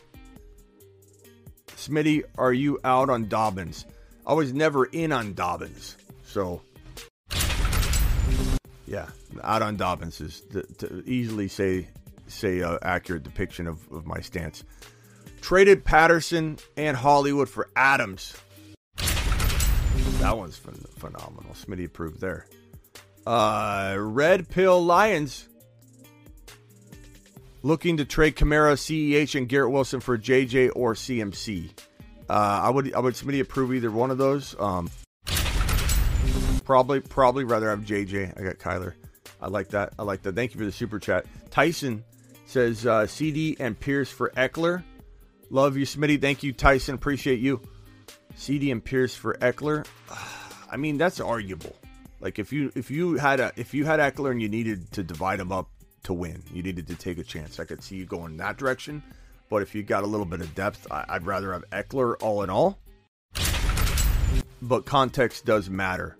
Smitty, 1.81 2.23
are 2.37 2.53
you 2.53 2.79
out 2.83 3.09
on 3.09 3.27
Dobbins? 3.27 3.87
I 4.27 4.33
was 4.33 4.53
never 4.53 4.85
in 4.85 5.11
on 5.11 5.33
Dobbins, 5.33 5.97
so 6.23 6.61
yeah, 8.85 9.09
out 9.43 9.63
on 9.63 9.77
Dobbins 9.77 10.21
is 10.21 10.41
to, 10.51 10.61
to 10.61 11.03
easily 11.07 11.47
say 11.47 11.87
say 12.27 12.59
a 12.59 12.77
accurate 12.83 13.23
depiction 13.23 13.65
of, 13.65 13.79
of 13.91 14.05
my 14.05 14.19
stance. 14.19 14.63
Traded 15.41 15.83
Patterson 15.83 16.59
and 16.77 16.95
Hollywood 16.95 17.49
for 17.49 17.67
Adams. 17.75 18.37
That 18.97 20.37
one's 20.37 20.59
phen- 20.59 20.87
phenomenal. 20.99 21.55
Smitty 21.55 21.85
approved 21.85 22.21
there. 22.21 22.45
Uh, 23.25 23.95
Red 23.97 24.49
Pill 24.49 24.85
Lions 24.85 25.49
looking 27.63 27.97
to 27.97 28.05
trade 28.05 28.35
Kamara, 28.35 28.73
CEH, 28.73 29.35
and 29.35 29.47
Garrett 29.47 29.71
Wilson 29.71 29.99
for 29.99 30.17
JJ 30.17 30.71
or 30.75 30.93
CMC. 30.93 31.69
Uh, 32.29 32.61
I 32.63 32.69
would 32.69 32.93
I 32.93 32.99
would 32.99 33.13
Smitty 33.13 33.41
approve 33.41 33.73
either 33.73 33.91
one 33.91 34.11
of 34.11 34.17
those. 34.17 34.55
Um, 34.59 34.89
probably 36.63 37.01
probably 37.01 37.43
rather 37.43 37.69
have 37.69 37.81
JJ. 37.81 38.39
I 38.39 38.43
got 38.43 38.57
Kyler. 38.57 38.93
I 39.41 39.47
like 39.47 39.69
that. 39.69 39.93
I 39.97 40.03
like 40.03 40.21
that. 40.23 40.35
Thank 40.35 40.53
you 40.53 40.59
for 40.59 40.65
the 40.65 40.71
super 40.71 40.99
chat. 40.99 41.25
Tyson 41.49 42.03
says 42.45 42.85
uh, 42.85 43.07
CD 43.07 43.57
and 43.59 43.77
Pierce 43.79 44.09
for 44.09 44.29
Ekeler. 44.31 44.83
Love 45.49 45.75
you, 45.75 45.85
Smitty. 45.85 46.21
Thank 46.21 46.43
you, 46.43 46.53
Tyson. 46.53 46.95
Appreciate 46.95 47.39
you. 47.39 47.61
CD 48.35 48.71
and 48.71 48.83
Pierce 48.83 49.15
for 49.15 49.33
Ekeler. 49.35 49.85
I 50.71 50.77
mean, 50.77 50.97
that's 50.97 51.19
arguable. 51.19 51.75
Like 52.21 52.39
if 52.39 52.53
you 52.53 52.71
if 52.75 52.91
you 52.91 53.15
had 53.15 53.39
a 53.39 53.51
if 53.57 53.73
you 53.73 53.83
had 53.83 53.99
Ekeler 53.99 54.31
and 54.31 54.41
you 54.41 54.47
needed 54.47 54.91
to 54.91 55.03
divide 55.03 55.39
them 55.39 55.51
up 55.51 55.69
to 56.03 56.13
win, 56.13 56.43
you 56.53 56.63
needed 56.63 56.87
to 56.87 56.95
take 56.95 57.17
a 57.17 57.23
chance. 57.23 57.59
I 57.59 57.65
could 57.65 57.83
see 57.83 57.95
you 57.95 58.05
going 58.05 58.37
that 58.37 58.57
direction. 58.57 59.03
but 59.49 59.61
if 59.61 59.75
you 59.75 59.83
got 59.83 60.03
a 60.03 60.07
little 60.07 60.25
bit 60.25 60.41
of 60.41 60.53
depth, 60.55 60.87
I, 60.91 61.05
I'd 61.09 61.25
rather 61.25 61.53
have 61.53 61.69
Ekeler 61.71 62.15
all 62.21 62.43
in 62.43 62.49
all. 62.49 62.79
But 64.61 64.85
context 64.85 65.45
does 65.45 65.69
matter. 65.69 66.17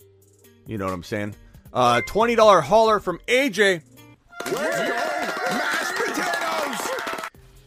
You 0.66 0.78
know 0.78 0.84
what 0.84 0.94
I'm 0.94 1.02
saying? 1.02 1.34
Uh, 1.72 2.02
$20 2.06 2.62
hauler 2.62 3.00
from 3.00 3.18
AJ. 3.26 3.82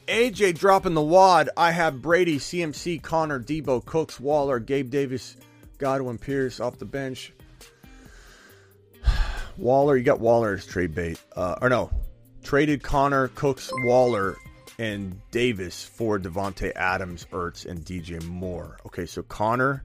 AJ 0.07 0.59
dropping 0.59 0.93
the 0.93 1.01
wad. 1.01 1.49
I 1.57 1.71
have 1.71 2.01
Brady, 2.01 2.37
CMC, 2.37 3.01
Connor, 3.01 3.39
Deebo, 3.39 3.83
Cooks, 3.83 4.19
Waller, 4.19 4.59
Gabe 4.59 4.89
Davis, 4.89 5.35
Godwin, 5.77 6.17
Pierce 6.17 6.59
off 6.59 6.77
the 6.77 6.85
bench. 6.85 7.33
Waller, 9.57 9.97
you 9.97 10.03
got 10.03 10.19
Waller 10.19 10.53
as 10.53 10.65
trade 10.65 10.93
bait. 10.93 11.19
Uh, 11.35 11.55
or 11.61 11.69
no, 11.69 11.89
traded 12.45 12.83
Connor, 12.83 13.29
Cooks, 13.29 13.71
Waller, 13.85 14.37
and 14.77 15.19
Davis 15.31 15.83
for 15.83 16.19
Davante 16.19 16.71
Adams, 16.75 17.25
Ertz, 17.31 17.65
and 17.65 17.83
DJ 17.83 18.23
Moore. 18.23 18.77
Okay, 18.85 19.07
so 19.07 19.23
Connor, 19.23 19.83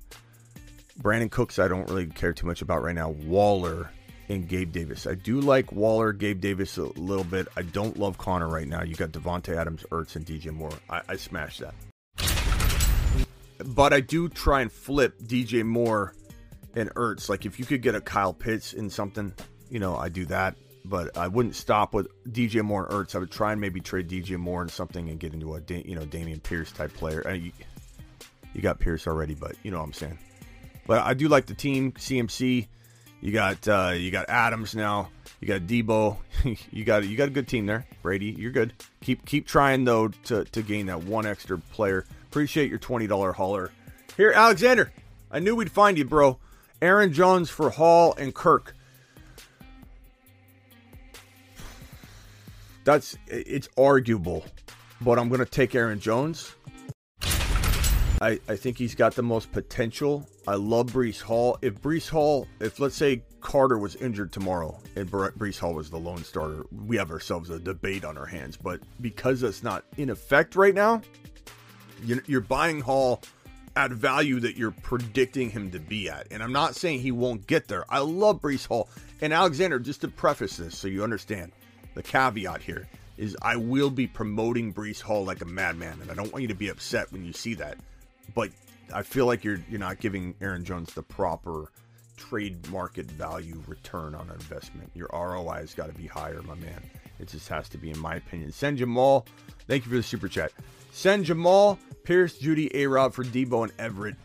Brandin 1.01 1.31
Cooks, 1.31 1.59
I 1.59 1.69
don't 1.69 1.89
really 1.89 2.07
care 2.07 2.35
too 2.35 2.47
much 2.47 2.61
about 2.61 2.82
right 2.82 2.95
now. 2.95 3.09
Waller 3.09 3.91
and 4.28 4.47
Gabe 4.47 4.73
Davis. 4.73 5.07
I 5.07 5.15
do 5.15 5.41
like 5.41 5.73
Waller, 5.73 6.12
Gabe 6.12 6.41
Davis 6.41 6.77
a 6.77 6.85
little 7.01 7.24
bit. 7.24 7.49
I 7.57 7.62
don't 7.62 7.99
love 7.99 8.19
Connor 8.19 8.49
right 8.49 8.69
now. 8.69 8.82
You 8.82 8.95
got 8.95 9.11
Davante 9.11 9.57
Adams, 9.57 9.85
Ertz, 9.91 10.16
and 10.16 10.27
DJ 10.27 10.53
Moore. 10.53 10.70
I, 10.91 11.01
I 11.09 11.16
smash 11.16 11.61
that. 11.61 11.74
But 13.65 13.95
I 13.95 14.01
do 14.01 14.28
try 14.28 14.61
and 14.61 14.70
flip 14.70 15.19
DJ 15.19 15.65
Moore 15.65 16.15
and 16.77 16.95
Ertz. 16.95 17.31
Like 17.31 17.47
if 17.47 17.59
you 17.59 17.65
could 17.65 17.81
get 17.81 17.95
a 17.95 18.03
Kyle 18.03 18.35
Pitts 18.35 18.74
in 18.74 18.91
something, 18.91 19.32
you 19.70 19.78
know, 19.78 19.97
I 19.97 20.11
do 20.11 20.27
that. 20.27 20.57
But 20.85 21.16
I 21.16 21.28
wouldn't 21.28 21.57
stop 21.57 21.94
with 21.94 22.09
DJ 22.24 22.62
Moore 22.62 22.86
and 22.86 22.94
Ertz. 22.94 23.15
I 23.15 23.19
would 23.19 23.31
try 23.31 23.52
and 23.52 23.61
maybe 23.61 23.81
trade 23.81 24.09
DJ 24.09 24.39
Moore 24.39 24.62
and 24.62 24.70
something 24.70 25.09
and 25.11 25.20
get 25.20 25.35
into 25.35 25.55
a 25.55 25.61
you 25.69 25.94
know 25.94 26.07
Dameon 26.07 26.43
Pierce 26.43 26.73
type 26.73 26.93
player. 26.94 27.23
Uh, 27.27 27.32
you, 27.32 27.52
you 28.55 28.62
got 28.62 28.78
Pierce 28.78 29.07
already, 29.07 29.35
but 29.35 29.55
you 29.62 29.70
know 29.70 29.78
what 29.78 29.85
I'm 29.85 29.93
saying. 29.93 30.19
But 30.86 31.05
I 31.05 31.15
do 31.15 31.28
like 31.28 31.47
the 31.47 31.55
team 31.55 31.93
CMC. 31.93 32.66
You 33.20 33.32
got 33.32 33.69
uh, 33.69 33.93
you 33.94 34.11
got 34.11 34.28
Adams 34.28 34.74
now. 34.74 35.11
You 35.40 35.48
got 35.48 35.62
Deebo. 35.62 36.16
you 36.73 36.85
got 36.85 37.07
you 37.07 37.16
got 37.16 37.28
a 37.28 37.32
good 37.32 37.48
team 37.48 37.66
there. 37.66 37.86
Brady, 38.02 38.35
you're 38.36 38.51
good. 38.51 38.73
Keep 39.02 39.27
keep 39.27 39.47
trying 39.47 39.85
though 39.85 40.09
to, 40.24 40.44
to 40.44 40.62
gain 40.62 40.86
that 40.86 41.05
one 41.05 41.27
extra 41.27 41.59
player. 41.59 42.07
Appreciate 42.28 42.70
your 42.70 42.78
twenty 42.78 43.07
dollar 43.07 43.32
hauler. 43.32 43.70
Here, 44.16 44.32
Alexander. 44.32 44.93
I 45.31 45.39
knew 45.39 45.55
we'd 45.55 45.70
find 45.70 45.97
you, 45.97 46.05
bro. 46.05 46.39
Aaron 46.82 47.12
Jones 47.12 47.51
for 47.51 47.70
Hall 47.70 48.15
and 48.19 48.35
Kirk. 48.35 48.74
That's 52.85 53.16
it's 53.27 53.69
arguable, 53.77 54.44
but 55.01 55.19
I'm 55.19 55.28
gonna 55.28 55.44
take 55.44 55.74
Aaron 55.74 56.01
Jones. 56.01 56.55
I, 58.23 58.39
I 58.48 58.57
think 58.57 58.77
he's 58.77 58.94
got 58.94 59.15
the 59.15 59.23
most 59.23 59.51
potential. 59.51 60.28
I 60.47 60.55
love 60.55 60.89
Breece 60.89 61.23
Hall. 61.23 61.57
If 61.62 61.81
Breece 61.81 62.09
Hall, 62.09 62.47
if 62.61 62.78
let's 62.78 62.94
say 62.94 63.23
Carter 63.40 63.78
was 63.78 63.97
injured 63.97 64.31
tomorrow 64.31 64.78
and 64.94 65.11
Breece 65.11 65.59
Hall 65.59 65.73
was 65.73 65.89
the 65.89 65.98
lone 65.98 66.23
starter, 66.23 66.66
we 66.85 66.98
have 66.98 67.11
ourselves 67.11 67.48
a 67.48 67.59
debate 67.59 68.05
on 68.05 68.19
our 68.19 68.27
hands. 68.27 68.59
But 68.59 68.81
because 69.01 69.40
that's 69.40 69.62
not 69.62 69.85
in 69.97 70.11
effect 70.11 70.55
right 70.55 70.74
now, 70.74 71.01
you're 72.05 72.43
buying 72.43 72.81
Hall 72.81 73.23
at 73.77 73.90
value 73.90 74.40
that 74.40 74.57
you're 74.57 74.70
predicting 74.70 75.48
him 75.48 75.70
to 75.70 75.78
be 75.78 76.11
at. 76.11 76.27
And 76.31 76.43
I'm 76.43 76.52
not 76.52 76.74
saying 76.74 77.01
he 77.01 77.12
won't 77.12 77.47
get 77.47 77.69
there. 77.69 77.85
I 77.89 78.01
love 78.01 78.43
Breece 78.43 78.66
Hall. 78.66 78.90
And 79.23 79.32
Alexander, 79.32 79.78
just 79.78 80.02
to 80.02 80.09
preface 80.09 80.59
this 80.59 80.77
so 80.77 80.89
you 80.89 81.05
understand, 81.05 81.52
the 82.01 82.09
caveat 82.09 82.62
here 82.62 82.89
is 83.16 83.36
I 83.43 83.56
will 83.56 83.90
be 83.90 84.06
promoting 84.06 84.72
Breece 84.72 85.01
Hall 85.01 85.24
like 85.24 85.43
a 85.43 85.44
madman. 85.44 85.98
And 86.01 86.10
I 86.10 86.14
don't 86.14 86.32
want 86.32 86.43
you 86.43 86.48
to 86.48 86.55
be 86.55 86.68
upset 86.68 87.12
when 87.12 87.24
you 87.24 87.32
see 87.32 87.55
that 87.55 87.77
but 88.35 88.51
I 88.93 89.02
feel 89.02 89.27
like 89.27 89.44
you're 89.44 89.60
you're 89.68 89.81
not 89.81 90.01
giving 90.01 90.35
Aaron 90.40 90.64
Jones 90.64 90.93
the 90.94 91.02
proper 91.02 91.70
trade 92.16 92.68
market 92.70 93.10
value 93.10 93.62
return 93.66 94.14
on 94.14 94.31
investment. 94.31 94.90
Your 94.94 95.09
ROI 95.12 95.60
has 95.60 95.74
got 95.74 95.86
to 95.86 95.94
be 95.94 96.06
higher, 96.06 96.43
my 96.43 96.55
man. 96.55 96.82
It 97.18 97.28
just 97.28 97.48
has 97.48 97.68
to 97.70 97.78
be, 97.78 97.90
in 97.90 97.98
my 97.98 98.16
opinion. 98.16 98.52
Send 98.52 98.78
Jamaal. 98.78 99.27
Thank 99.66 99.85
you 99.85 99.90
for 99.90 99.97
the 99.97 100.02
super 100.02 100.28
chat. 100.28 100.52
Send 100.93 101.27
Jamaal, 101.27 101.78
Pierce, 102.05 102.39
Jeudy, 102.39 102.70
A 102.74 102.86
Rob 102.86 103.14
for 103.14 103.24
Deebo 103.24 103.64
and 103.64 103.72
Everett. 103.78 104.16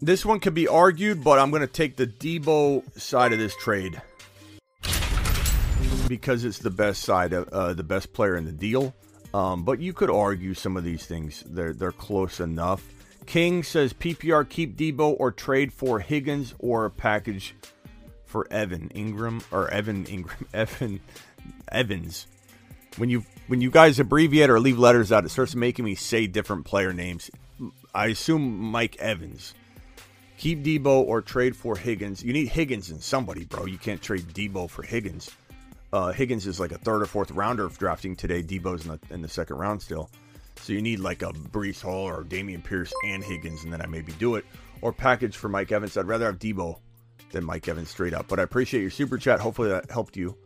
This 0.00 0.24
one 0.24 0.40
could 0.40 0.54
be 0.54 0.66
argued, 0.66 1.22
but 1.22 1.38
I'm 1.38 1.50
going 1.50 1.60
to 1.60 1.66
take 1.66 1.96
the 1.96 2.06
Deebo 2.06 2.98
side 2.98 3.32
of 3.32 3.38
this 3.38 3.54
trade 3.56 4.00
because 6.10 6.44
it's 6.44 6.58
the 6.58 6.70
best 6.70 7.04
side, 7.04 7.32
of, 7.32 7.48
uh, 7.50 7.72
the 7.72 7.84
best 7.84 8.12
player 8.12 8.36
in 8.36 8.44
the 8.44 8.52
deal. 8.52 8.92
Um, 9.32 9.62
but 9.62 9.78
you 9.78 9.92
could 9.92 10.10
argue 10.10 10.54
some 10.54 10.76
of 10.76 10.82
these 10.82 11.06
things 11.06 11.44
they're 11.46 11.72
they're 11.72 11.92
close 11.92 12.40
enough. 12.40 12.84
King 13.26 13.62
says 13.62 13.92
PPR 13.92 14.46
keep 14.48 14.76
Deebo 14.76 15.14
or 15.20 15.30
trade 15.30 15.72
for 15.72 16.00
Higgins 16.00 16.52
or 16.58 16.84
a 16.84 16.90
package 16.90 17.54
for 18.24 18.48
Evan 18.50 18.90
Ingram 18.92 19.40
or 19.52 19.70
Evan 19.70 20.04
Ingram 20.06 20.48
Evan 20.52 21.00
Evans. 21.70 22.26
When 22.96 23.08
you 23.08 23.24
when 23.46 23.60
you 23.60 23.70
guys 23.70 24.00
abbreviate 24.00 24.50
or 24.50 24.58
leave 24.58 24.80
letters 24.80 25.12
out, 25.12 25.24
it 25.24 25.28
starts 25.28 25.54
making 25.54 25.84
me 25.84 25.94
say 25.94 26.26
different 26.26 26.64
player 26.64 26.92
names. 26.92 27.30
I 27.94 28.06
assume 28.08 28.58
Mike 28.58 28.96
Evans. 28.96 29.54
Keep 30.38 30.64
Deebo 30.64 31.04
or 31.06 31.22
trade 31.22 31.54
for 31.54 31.76
Higgins. 31.76 32.24
You 32.24 32.32
need 32.32 32.48
Higgins 32.48 32.90
and 32.90 33.00
somebody, 33.00 33.44
bro. 33.44 33.66
You 33.66 33.78
can't 33.78 34.02
trade 34.02 34.26
Deebo 34.34 34.68
for 34.68 34.82
Higgins. 34.82 35.30
Uh, 35.92 36.12
Higgins 36.12 36.46
is 36.46 36.60
like 36.60 36.72
a 36.72 36.78
third 36.78 37.02
or 37.02 37.06
fourth 37.06 37.30
rounder 37.32 37.64
of 37.64 37.76
drafting 37.78 38.14
today. 38.14 38.42
Deebo's 38.42 38.86
in 38.86 38.92
the, 38.92 39.14
in 39.14 39.22
the 39.22 39.28
second 39.28 39.56
round 39.56 39.82
still. 39.82 40.10
So 40.56 40.72
you 40.72 40.82
need 40.82 41.00
like 41.00 41.22
a 41.22 41.32
Breece 41.32 41.80
Hall 41.82 42.06
or 42.06 42.22
Dameon 42.22 42.62
Pierce 42.62 42.92
and 43.06 43.24
Higgins, 43.24 43.64
and 43.64 43.72
then 43.72 43.80
I 43.80 43.86
maybe 43.86 44.12
do 44.12 44.36
it. 44.36 44.44
Or 44.82 44.92
package 44.92 45.36
for 45.36 45.48
Mike 45.48 45.72
Evans. 45.72 45.96
I'd 45.96 46.06
rather 46.06 46.26
have 46.26 46.38
Deebo 46.38 46.78
than 47.32 47.44
Mike 47.44 47.66
Evans 47.68 47.90
straight 47.90 48.14
up. 48.14 48.28
But 48.28 48.40
I 48.40 48.42
appreciate 48.42 48.82
your 48.82 48.90
super 48.90 49.18
chat. 49.18 49.40
Hopefully 49.40 49.68
that 49.70 49.90
helped 49.90 50.16
you. 50.16 50.36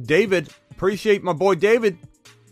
David, 0.00 0.48
appreciate 0.70 1.22
my 1.22 1.32
boy 1.32 1.54
David. 1.54 1.98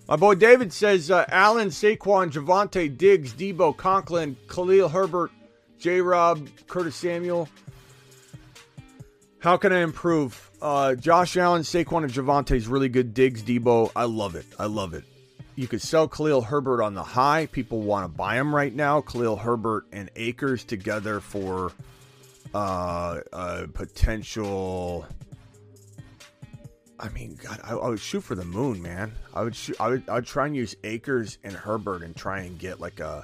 My 0.08 0.16
boy 0.16 0.34
David 0.34 0.72
says 0.72 1.10
uh, 1.10 1.24
Allen, 1.28 1.68
Saquon, 1.68 2.30
Javonte, 2.30 2.96
Diggs, 2.96 3.32
Deebo, 3.32 3.76
Conklin, 3.76 4.36
Khalil 4.48 4.88
Herbert, 4.88 5.30
J 5.78 6.00
Rob, 6.00 6.46
Curtis 6.66 6.96
Samuel. 6.96 7.48
How 9.38 9.56
can 9.56 9.72
I 9.72 9.80
improve? 9.80 10.50
Uh, 10.64 10.94
Josh 10.94 11.36
Allen, 11.36 11.60
Saquon, 11.60 12.04
and 12.04 12.10
Javonte's 12.10 12.66
really 12.66 12.88
good. 12.88 13.12
Diggs. 13.12 13.42
Deebo. 13.42 13.92
I 13.94 14.04
love 14.04 14.34
it. 14.34 14.46
I 14.58 14.64
love 14.64 14.94
it. 14.94 15.04
You 15.56 15.68
could 15.68 15.82
sell 15.82 16.08
Khalil 16.08 16.40
Herbert 16.40 16.82
on 16.82 16.94
the 16.94 17.02
high. 17.02 17.44
People 17.52 17.82
want 17.82 18.06
to 18.06 18.08
buy 18.08 18.36
him 18.36 18.54
right 18.54 18.74
now. 18.74 19.02
Khalil 19.02 19.36
Herbert 19.36 19.84
and 19.92 20.10
Akers 20.16 20.64
together 20.64 21.20
for 21.20 21.70
uh, 22.54 23.20
a 23.30 23.68
potential. 23.68 25.06
I 26.98 27.10
mean, 27.10 27.38
God, 27.44 27.60
I, 27.62 27.74
I, 27.74 27.88
would 27.90 28.00
shoot 28.00 28.22
for 28.22 28.34
the 28.34 28.46
moon, 28.46 28.80
man. 28.80 29.12
I 29.34 29.42
would 29.42 29.54
shoot. 29.54 29.78
I 29.78 29.88
would. 29.90 30.08
I 30.08 30.14
would 30.14 30.26
try 30.26 30.46
and 30.46 30.56
use 30.56 30.74
Akers 30.82 31.36
and 31.44 31.52
Herbert 31.52 32.02
and 32.02 32.16
try 32.16 32.38
and 32.40 32.58
get 32.58 32.80
like 32.80 33.00
a. 33.00 33.22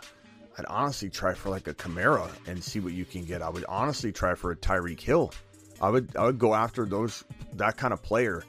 I'd 0.58 0.66
honestly 0.66 1.08
try 1.08 1.32
for 1.32 1.48
like 1.48 1.68
a 1.68 1.72
Kamara 1.72 2.30
and 2.46 2.62
see 2.62 2.80
what 2.80 2.92
you 2.92 3.06
can 3.06 3.24
get. 3.24 3.40
I 3.40 3.48
would 3.48 3.64
honestly 3.66 4.12
try 4.12 4.34
for 4.34 4.50
a 4.50 4.56
Tyreek 4.56 5.00
Hill 5.00 5.32
I 5.80 5.90
would 5.90 6.16
I 6.16 6.26
would 6.26 6.38
go 6.38 6.54
after 6.54 6.84
those 6.84 7.24
that 7.54 7.76
kind 7.76 7.92
of 7.92 8.02
player 8.02 8.44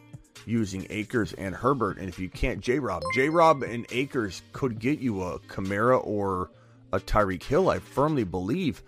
using 0.46 0.88
Akers 0.90 1.34
and 1.34 1.56
Herbert. 1.56 1.98
And 1.98 2.10
if 2.10 2.20
you 2.20 2.30
can't, 2.30 2.60
J 2.60 2.80
Rob, 2.80 3.04
J 3.14 3.30
Rob 3.30 3.64
and 3.64 3.86
Akers 3.92 4.42
could 4.54 4.80
get 4.80 5.00
you 5.00 5.22
a 5.24 5.40
Kamara 5.40 6.06
or 6.06 6.52
a 6.92 7.00
Tyreek 7.00 7.44
Hill. 7.44 7.70
I 7.70 7.80
firmly 7.80 8.24
believe, 8.24 8.84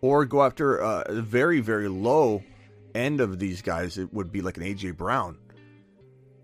or 0.00 0.24
go 0.24 0.42
after 0.42 0.78
a 0.78 1.04
very 1.10 1.60
very 1.60 1.88
low 1.88 2.42
end 2.94 3.20
of 3.20 3.38
these 3.38 3.62
guys. 3.62 3.98
It 3.98 4.12
would 4.12 4.32
be 4.32 4.42
like 4.42 4.56
an 4.56 4.62
AJ 4.62 4.96
Brown. 4.96 5.38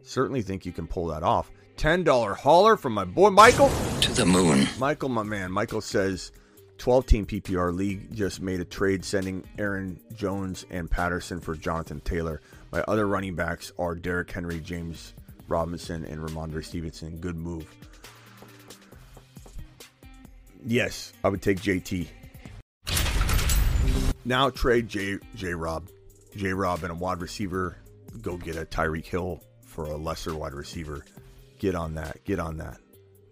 Certainly 0.03 0.43
think 0.43 0.67
you 0.67 0.73
can 0.73 0.87
pull 0.87 1.09
that 1.09 1.23
off. 1.23 1.51
Ten 1.77 2.05
dollar 2.05 2.35
hauler 2.35 2.77
from 2.77 2.93
my 2.93 3.05
boy 3.05 3.31
Michael 3.31 3.71
to 4.01 4.13
the 4.13 4.27
moon. 4.27 4.67
Michael, 4.79 5.09
my 5.09 5.23
man. 5.23 5.51
Michael 5.51 5.81
says 5.81 6.33
12 6.79 7.07
team 7.07 7.27
PPR 7.27 7.75
league 7.75 8.15
just 8.15 8.41
made 8.41 8.61
a 8.61 8.65
trade 8.65 9.05
sending 9.05 9.45
Aaron 9.59 10.01
Jones 10.15 10.67
and 10.71 10.91
Patterson 10.91 11.41
for 11.41 11.55
Jonathan 11.55 12.01
Taylor. 12.01 12.41
My 12.73 12.81
other 12.89 13.07
running 13.07 13.35
backs 13.35 13.73
are 13.79 13.95
Derrick 13.95 14.31
Henry, 14.31 14.61
James 14.61 15.15
Robinson, 15.49 16.05
and 16.05 16.21
Rhamondre 16.21 16.65
Stevenson. 16.65 17.19
Good 17.19 17.37
move. 17.37 17.67
Yes, 20.65 21.13
I 21.23 21.29
would 21.29 21.43
take 21.43 21.61
JT. 21.61 22.09
Now 24.25 24.51
trade 24.51 24.89
J 24.89 25.19
J 25.35 25.55
Rob. 25.55 25.89
J 26.37 26.53
Rob 26.53 26.83
and 26.85 26.93
a 26.93 26.95
wide 26.95 27.21
receiver. 27.21 27.77
Go 28.21 28.37
get 28.37 28.57
a 28.57 28.65
Tyreek 28.65 29.07
Hill 29.07 29.43
for 29.67 29.85
a 29.87 29.97
lesser 29.97 30.35
wide 30.35 30.55
receiver. 30.55 31.05
Get 31.59 31.75
on 31.75 31.95
that. 31.95 32.25
Get 32.25 32.39
on 32.39 32.59
that. 32.59 32.79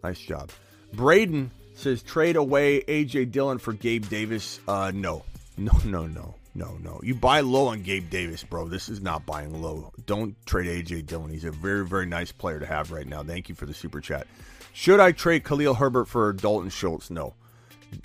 Nice 0.02 0.18
job. 0.18 0.50
Braden 0.92 1.50
says 1.80 2.02
trade 2.02 2.36
away 2.36 2.82
AJ 2.82 3.32
Dillon 3.32 3.58
for 3.58 3.72
Gabe 3.72 4.08
Davis. 4.08 4.60
Uh, 4.68 4.92
no, 4.94 5.24
no, 5.56 5.72
no, 5.84 6.06
no. 6.06 6.34
No, 6.52 6.76
no. 6.82 7.00
You 7.02 7.14
buy 7.14 7.40
low 7.40 7.68
on 7.68 7.82
Gabe 7.82 8.10
Davis, 8.10 8.42
bro. 8.42 8.66
This 8.66 8.88
is 8.88 9.00
not 9.00 9.24
buying 9.24 9.62
low. 9.62 9.92
Don't 10.04 10.34
trade 10.46 10.66
AJ 10.84 11.06
Dillon. 11.06 11.30
He's 11.30 11.44
a 11.44 11.52
very, 11.52 11.86
very 11.86 12.06
nice 12.06 12.32
player 12.32 12.58
to 12.58 12.66
have 12.66 12.90
right 12.90 13.06
now. 13.06 13.22
Thank 13.22 13.48
you 13.48 13.54
for 13.54 13.66
the 13.66 13.74
super 13.74 14.00
chat. 14.00 14.26
Should 14.72 14.98
I 15.00 15.12
trade 15.12 15.44
Khalil 15.44 15.74
Herbert 15.74 16.06
for 16.06 16.32
Dalton 16.32 16.70
Schultz? 16.70 17.08
No. 17.08 17.34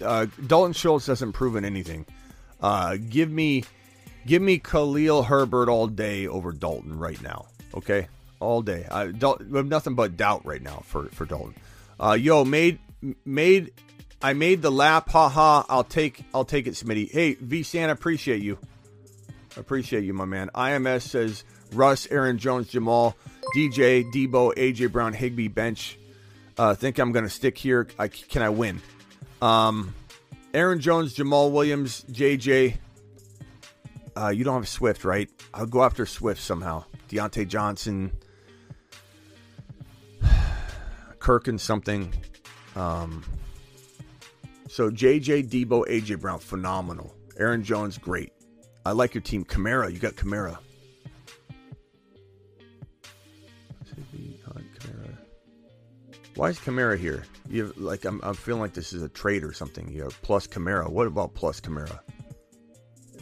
Uh, 0.01 0.27
Dalton 0.45 0.73
Schultz 0.73 1.07
hasn't 1.07 1.33
proven 1.33 1.65
anything. 1.65 2.05
Uh, 2.61 2.97
give 3.09 3.31
me, 3.31 3.63
give 4.25 4.41
me 4.41 4.59
Khalil 4.59 5.23
Herbert 5.23 5.67
all 5.69 5.87
day 5.87 6.27
over 6.27 6.51
Dalton 6.51 6.97
right 6.97 7.21
now. 7.21 7.47
Okay, 7.75 8.07
all 8.39 8.61
day. 8.61 8.87
I, 8.89 9.07
Dal- 9.07 9.37
have 9.53 9.67
nothing 9.67 9.95
but 9.95 10.17
doubt 10.17 10.45
right 10.45 10.61
now 10.61 10.81
for 10.85 11.05
for 11.09 11.25
Dalton. 11.25 11.55
Uh, 11.99 12.13
yo, 12.13 12.45
made 12.45 12.79
made 13.25 13.71
I 14.21 14.33
made 14.33 14.61
the 14.61 14.71
lap. 14.71 15.09
Ha 15.09 15.29
ha. 15.29 15.65
I'll 15.69 15.83
take 15.83 16.23
I'll 16.33 16.45
take 16.45 16.67
it, 16.67 16.73
Smitty. 16.73 17.11
Hey, 17.11 17.35
V 17.35 17.63
San, 17.63 17.89
appreciate 17.89 18.41
you. 18.41 18.57
Appreciate 19.57 20.03
you, 20.03 20.13
my 20.13 20.25
man. 20.25 20.49
IMS 20.55 21.03
says 21.03 21.43
Russ, 21.73 22.07
Aaron 22.11 22.37
Jones, 22.37 22.71
Jamaal, 22.71 23.13
DJ, 23.55 24.03
Deebo, 24.11 24.53
AJ 24.55 24.91
Brown, 24.91 25.13
Higbee, 25.13 25.47
bench. 25.47 25.97
Uh, 26.57 26.73
think 26.73 26.99
I'm 26.99 27.11
gonna 27.11 27.29
stick 27.29 27.57
here. 27.57 27.87
I, 27.99 28.07
can 28.07 28.41
I 28.41 28.49
win? 28.49 28.81
Um, 29.41 29.93
Aaron 30.53 30.79
Jones, 30.79 31.15
Jamaal 31.15 31.51
Williams, 31.51 32.05
JJ. 32.11 32.77
Uh, 34.17 34.29
you 34.29 34.45
don't 34.45 34.55
have 34.55 34.67
Swift, 34.67 35.03
right? 35.03 35.29
I'll 35.53 35.65
go 35.65 35.83
after 35.83 36.05
Swift 36.05 36.41
somehow. 36.41 36.85
Diontae 37.09 37.47
Johnson, 37.47 38.11
Kirk 41.19 41.47
and 41.47 41.59
something. 41.59 42.13
Um, 42.75 43.23
so 44.67 44.89
JJ, 44.89 45.49
Deebo, 45.49 45.87
AJ 45.87 46.19
Brown, 46.19 46.39
phenomenal. 46.39 47.13
Aaron 47.37 47.63
Jones, 47.63 47.97
great. 47.97 48.31
I 48.85 48.91
like 48.91 49.13
your 49.13 49.21
team. 49.21 49.43
Kamara, 49.43 49.91
you 49.91 49.99
got 49.99 50.13
Kamara. 50.13 50.57
Why 56.35 56.49
is 56.49 56.59
Kamara 56.59 56.97
here? 56.97 57.23
You 57.49 57.67
have, 57.67 57.77
like 57.77 58.03
I'm, 58.03 58.19
I'm 58.21 58.33
feeling 58.33 58.61
like 58.61 58.73
this 58.73 58.91
is 58.91 59.01
a 59.01 59.09
trade 59.09 59.43
or 59.43 59.53
something. 59.53 59.89
You 59.89 60.03
have 60.03 60.21
plus 60.21 60.47
Kamara. 60.47 60.89
What 60.89 61.07
about 61.07 61.33
plus 61.33 61.61
Kamara? 61.61 61.99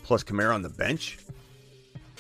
Plus 0.04 0.24
Kamara 0.24 0.56
on 0.56 0.64
the 0.64 0.70
bench? 0.70 1.20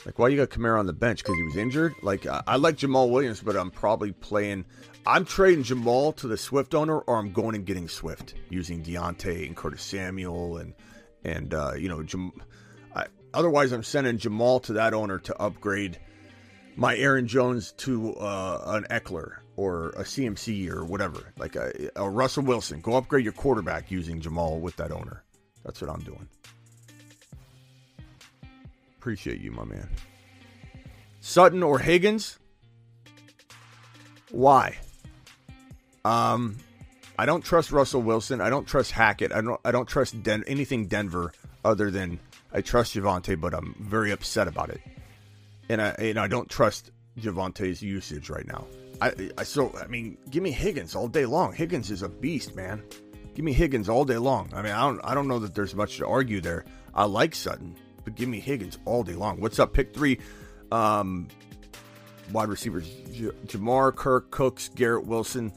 Like 0.05 0.19
why 0.19 0.27
you 0.27 0.37
got 0.37 0.49
Kamara 0.49 0.79
on 0.79 0.85
the 0.85 0.93
bench? 0.93 1.23
Because 1.23 1.35
he 1.37 1.43
was 1.43 1.55
injured? 1.55 1.93
Like 2.01 2.25
I, 2.25 2.43
I 2.45 2.55
like 2.57 2.77
Jamaal 2.77 3.09
Williams, 3.09 3.41
but 3.41 3.55
I'm 3.55 3.71
probably 3.71 4.11
playing. 4.11 4.65
I'm 5.05 5.25
trading 5.25 5.63
Jamaal 5.63 6.15
to 6.17 6.27
the 6.27 6.37
Swift 6.37 6.75
owner, 6.75 6.99
or 6.99 7.17
I'm 7.17 7.31
going 7.31 7.55
and 7.55 7.65
getting 7.65 7.87
Swift 7.87 8.35
using 8.49 8.83
Diontae 8.83 9.45
and 9.47 9.55
Curtis 9.55 9.81
Samuel 9.81 10.57
and 10.57 10.73
and 11.23 11.53
uh, 11.53 11.73
you 11.73 11.89
know 11.89 12.03
Jam- 12.03 12.41
I, 12.95 13.05
otherwise 13.33 13.71
I'm 13.71 13.83
sending 13.83 14.17
Jamaal 14.17 14.61
to 14.63 14.73
that 14.73 14.93
owner 14.93 15.19
to 15.19 15.41
upgrade 15.41 15.99
my 16.75 16.97
Aaron 16.97 17.27
Jones 17.27 17.71
to 17.73 18.15
uh, 18.15 18.61
an 18.65 18.85
Ekeler 18.89 19.37
or 19.55 19.89
a 19.89 20.03
CMC 20.03 20.69
or 20.69 20.83
whatever, 20.83 21.31
like 21.37 21.55
a, 21.55 21.89
a, 21.95 22.09
Russell 22.09 22.43
Wilson. 22.43 22.81
Go 22.81 22.95
upgrade 22.95 23.23
your 23.23 23.33
quarterback 23.33 23.91
using 23.91 24.19
Jamaal 24.19 24.59
with 24.59 24.75
that 24.77 24.91
owner. 24.91 25.23
That's 25.63 25.79
what 25.81 25.91
I'm 25.91 26.01
doing. 26.01 26.27
Appreciate 29.03 29.41
you, 29.41 29.51
my 29.51 29.65
man. 29.65 29.89
Sutton 31.19 31.61
or 31.61 31.77
Higgins? 31.77 32.39
Why? 34.31 34.77
Um, 36.05 36.55
I 37.19 37.25
don't 37.25 37.43
trust 37.43 37.73
Russell 37.73 38.01
Wilson. 38.01 38.39
I 38.39 38.49
don't 38.49 38.65
trust 38.65 38.91
Hackett. 38.91 39.33
I 39.33 39.41
don't. 39.41 39.59
I 39.65 39.73
don't 39.73 39.89
trust 39.89 40.23
Den- 40.23 40.45
anything 40.47 40.87
Denver 40.87 41.33
other 41.65 41.91
than 41.91 42.17
I 42.53 42.61
trust 42.61 42.95
Javonte, 42.95 43.41
but 43.41 43.53
I'm 43.53 43.75
very 43.77 44.11
upset 44.11 44.47
about 44.47 44.69
it. 44.69 44.79
And 45.67 45.81
I 45.81 45.89
and 45.99 46.17
I 46.17 46.29
don't 46.29 46.49
trust 46.49 46.91
Javonte's 47.19 47.81
usage 47.81 48.29
right 48.29 48.47
now. 48.47 48.65
I, 49.01 49.31
I 49.37 49.43
so 49.43 49.77
I 49.77 49.87
mean, 49.87 50.17
give 50.29 50.43
me 50.43 50.51
Higgins 50.51 50.95
all 50.95 51.09
day 51.09 51.25
long. 51.25 51.51
Higgins 51.51 51.91
is 51.91 52.03
a 52.03 52.09
beast, 52.09 52.55
man. 52.55 52.81
Give 53.35 53.43
me 53.43 53.51
Higgins 53.51 53.89
all 53.89 54.05
day 54.05 54.17
long. 54.17 54.49
I 54.55 54.61
mean, 54.61 54.71
I 54.71 54.79
don't 54.79 55.01
I 55.03 55.13
don't 55.13 55.27
know 55.27 55.39
that 55.39 55.55
there's 55.55 55.75
much 55.75 55.97
to 55.97 56.07
argue 56.07 56.39
there. 56.39 56.63
I 56.95 57.03
like 57.03 57.35
Sutton, 57.35 57.75
but 58.03 58.15
give 58.15 58.29
me 58.29 58.39
Higgins 58.39 58.77
all 58.85 59.03
day 59.03 59.13
long. 59.13 59.39
What's 59.39 59.59
up, 59.59 59.73
pick 59.73 59.93
three? 59.93 60.19
Um, 60.71 61.27
wide 62.31 62.49
receivers: 62.49 62.87
J- 63.11 63.31
Ja'Marr, 63.47 63.95
Kirk, 63.95 64.31
Cooks, 64.31 64.69
Garrett 64.69 65.05
Wilson, 65.05 65.51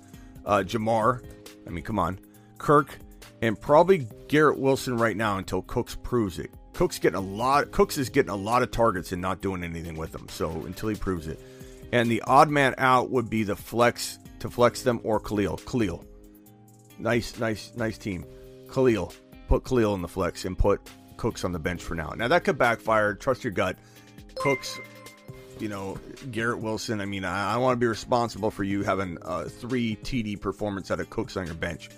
uh, 0.44 0.58
Ja'Marr. 0.58 1.24
I 1.66 1.70
mean, 1.70 1.84
come 1.84 1.98
on, 1.98 2.18
Kirk, 2.58 2.98
and 3.42 3.60
probably 3.60 4.06
Garrett 4.28 4.58
Wilson 4.58 4.96
right 4.96 5.16
now 5.16 5.38
until 5.38 5.62
Cooks 5.62 5.96
proves 6.02 6.38
it. 6.38 6.50
Cooks 6.74 6.98
getting 6.98 7.16
a 7.16 7.20
lot. 7.20 7.70
Cooks 7.72 7.96
is 7.98 8.10
getting 8.10 8.30
a 8.30 8.36
lot 8.36 8.62
of 8.62 8.70
targets 8.70 9.12
and 9.12 9.22
not 9.22 9.40
doing 9.40 9.64
anything 9.64 9.96
with 9.96 10.12
them. 10.12 10.28
So 10.28 10.50
until 10.66 10.90
he 10.90 10.96
proves 10.96 11.26
it, 11.26 11.40
and 11.92 12.10
the 12.10 12.22
odd 12.22 12.50
man 12.50 12.74
out 12.78 13.10
would 13.10 13.30
be 13.30 13.42
the 13.44 13.56
flex 13.56 14.18
to 14.40 14.50
flex 14.50 14.82
them 14.82 15.00
or 15.02 15.18
Khalil. 15.18 15.56
Khalil, 15.56 16.04
nice, 16.98 17.38
nice, 17.38 17.72
nice 17.76 17.96
team. 17.96 18.26
Khalil, 18.70 19.12
put 19.48 19.64
Khalil 19.64 19.94
in 19.94 20.02
the 20.02 20.08
flex 20.08 20.44
and 20.44 20.58
put 20.58 20.80
Cooks 21.16 21.44
on 21.44 21.52
the 21.52 21.58
bench 21.58 21.82
for 21.82 21.94
now. 21.94 22.10
Now 22.16 22.28
that 22.28 22.44
could 22.44 22.58
backfire. 22.58 23.14
Trust 23.14 23.44
your 23.44 23.52
gut. 23.52 23.76
Cooks, 24.36 24.78
you 25.58 25.68
know, 25.68 25.98
Garrett 26.30 26.58
Wilson. 26.58 27.00
I 27.00 27.06
mean, 27.06 27.24
I, 27.24 27.54
I 27.54 27.56
want 27.56 27.74
to 27.74 27.80
be 27.80 27.86
responsible 27.86 28.50
for 28.50 28.64
you 28.64 28.82
having 28.82 29.18
a 29.22 29.48
three 29.48 29.96
TD 29.96 30.40
performance 30.40 30.90
out 30.90 31.00
of 31.00 31.10
Cooks 31.10 31.36
on 31.36 31.46
your 31.46 31.54
bench. 31.54 31.90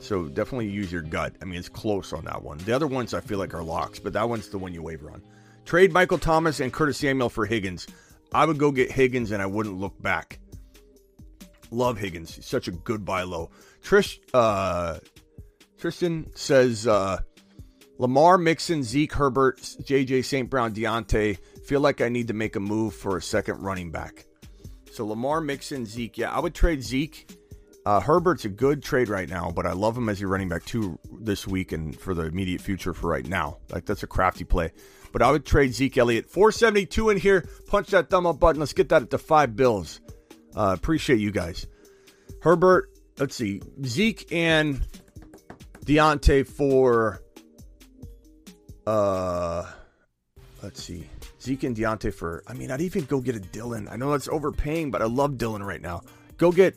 So 0.00 0.24
definitely 0.28 0.68
use 0.68 0.92
your 0.92 1.02
gut. 1.02 1.34
I 1.40 1.44
mean, 1.44 1.58
it's 1.58 1.68
close 1.68 2.12
on 2.12 2.24
that 2.26 2.42
one. 2.42 2.58
The 2.58 2.72
other 2.72 2.86
ones 2.86 3.14
I 3.14 3.20
feel 3.20 3.38
like 3.38 3.54
are 3.54 3.62
locks, 3.62 3.98
but 3.98 4.12
that 4.12 4.28
one's 4.28 4.48
the 4.48 4.58
one 4.58 4.74
you 4.74 4.82
waver 4.82 5.10
on. 5.10 5.22
Trade 5.64 5.92
Michael 5.92 6.18
Thomas 6.18 6.60
and 6.60 6.72
Curtis 6.72 6.98
Samuel 6.98 7.28
for 7.28 7.46
Higgins. 7.46 7.86
I 8.32 8.44
would 8.44 8.58
go 8.58 8.70
get 8.70 8.90
Higgins 8.90 9.30
and 9.30 9.42
I 9.42 9.46
wouldn't 9.46 9.78
look 9.78 10.00
back. 10.00 10.38
Love 11.70 11.98
Higgins. 11.98 12.34
He's 12.34 12.46
such 12.46 12.68
a 12.68 12.72
good 12.72 13.04
buy 13.04 13.22
low. 13.22 13.50
Trish 13.82 14.18
uh 14.34 14.98
Tristan 15.78 16.30
says 16.34 16.86
uh 16.86 17.20
Lamar 17.98 18.36
Mixon, 18.36 18.82
Zeke 18.82 19.12
Herbert, 19.12 19.58
JJ 19.60 20.24
St. 20.24 20.50
Brown, 20.50 20.74
Diontae. 20.74 21.38
Feel 21.64 21.80
like 21.80 22.00
I 22.00 22.08
need 22.08 22.28
to 22.28 22.34
make 22.34 22.56
a 22.56 22.60
move 22.60 22.94
for 22.94 23.16
a 23.16 23.22
second 23.22 23.62
running 23.62 23.90
back. 23.90 24.26
So 24.92 25.06
Lamar 25.06 25.40
Mixon, 25.40 25.86
Zeke. 25.86 26.18
Yeah, 26.18 26.30
I 26.30 26.40
would 26.40 26.54
trade 26.54 26.82
Zeke. 26.82 27.30
Uh, 27.86 28.00
Herbert's 28.00 28.44
a 28.44 28.48
good 28.48 28.82
trade 28.82 29.08
right 29.08 29.28
now, 29.28 29.52
but 29.54 29.64
I 29.64 29.72
love 29.72 29.96
him 29.96 30.08
as 30.08 30.20
your 30.20 30.28
running 30.28 30.48
back 30.48 30.64
too 30.64 30.98
this 31.20 31.46
week 31.46 31.70
and 31.72 31.96
for 31.98 32.14
the 32.14 32.22
immediate 32.22 32.60
future 32.60 32.92
for 32.92 33.08
right 33.08 33.26
now. 33.26 33.58
Like 33.70 33.86
that's 33.86 34.02
a 34.02 34.08
crafty 34.08 34.44
play. 34.44 34.72
But 35.12 35.22
I 35.22 35.30
would 35.30 35.46
trade 35.46 35.72
Zeke 35.72 35.96
Elliott. 35.96 36.28
472 36.28 37.10
in 37.10 37.16
here. 37.16 37.48
Punch 37.68 37.88
that 37.88 38.10
thumb 38.10 38.26
up 38.26 38.40
button. 38.40 38.58
Let's 38.58 38.72
get 38.72 38.88
that 38.88 39.02
at 39.02 39.10
the 39.10 39.18
five 39.18 39.54
bills. 39.54 40.00
Uh, 40.54 40.74
appreciate 40.76 41.20
you 41.20 41.30
guys. 41.30 41.66
Herbert, 42.42 42.90
let's 43.18 43.36
see. 43.36 43.62
Zeke 43.84 44.32
and 44.32 44.80
Diontae 45.84 46.46
for 46.46 47.22
uh 48.86 49.64
let's 50.62 50.82
see. 50.82 51.06
Zeke 51.40 51.64
and 51.64 51.76
Diontae 51.76 52.12
for 52.12 52.42
I 52.46 52.54
mean, 52.54 52.70
I'd 52.70 52.80
even 52.80 53.04
go 53.04 53.20
get 53.20 53.36
a 53.36 53.40
Dillon. 53.40 53.88
I 53.88 53.96
know 53.96 54.12
that's 54.12 54.28
overpaying, 54.28 54.90
but 54.90 55.02
I 55.02 55.06
love 55.06 55.38
Dillon 55.38 55.62
right 55.62 55.80
now. 55.80 56.02
Go 56.38 56.52
get 56.52 56.76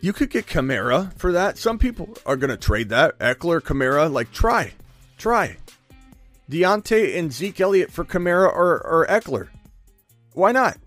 you 0.00 0.12
could 0.12 0.30
get 0.30 0.46
Kamara 0.46 1.16
for 1.18 1.32
that. 1.32 1.58
Some 1.58 1.78
people 1.78 2.16
are 2.24 2.36
going 2.36 2.50
to 2.50 2.56
trade 2.56 2.88
that. 2.88 3.18
Ekeler, 3.18 3.60
Kamara, 3.60 4.10
like 4.10 4.32
try. 4.32 4.72
Try. 5.18 5.58
Diontae 6.50 7.18
and 7.18 7.30
Zeke 7.30 7.60
Elliott 7.60 7.92
for 7.92 8.04
Kamara 8.04 8.48
or, 8.48 8.84
or 8.86 9.06
Ekeler. 9.08 9.48
Why 10.32 10.52
not? 10.52 10.78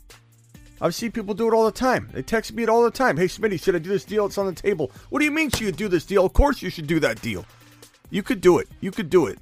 I've 0.82 0.96
seen 0.96 1.12
people 1.12 1.34
do 1.34 1.48
it 1.48 1.54
all 1.54 1.66
the 1.66 1.72
time. 1.72 2.10
They 2.12 2.24
text 2.24 2.54
me 2.54 2.64
it 2.64 2.70
all 2.70 2.84
the 2.84 2.92
time. 2.92 3.16
Hey, 3.16 3.28
Smitty, 3.28 3.62
should 3.62 3.76
I 3.76 3.80
do 3.80 3.90
this 3.90 4.04
deal? 4.04 4.26
It's 4.26 4.38
on 4.38 4.48
the 4.48 4.54
table. 4.54 4.92
What 5.10 5.20
do 5.20 5.26
you 5.26 5.32
mean 5.32 5.50
should 5.50 5.62
you 5.62 5.72
do 5.72 5.88
this 5.88 6.06
deal? 6.06 6.26
Of 6.26 6.34
course 6.34 6.62
you 6.62 6.70
should 6.70 6.88
do 6.88 7.00
that 7.02 7.22
deal. 7.22 7.46
You 8.14 8.22
could 8.22 8.42
do 8.42 8.60
it. 8.60 8.68
You 8.80 8.92
could 8.92 9.10
do 9.10 9.26
it. 9.26 9.40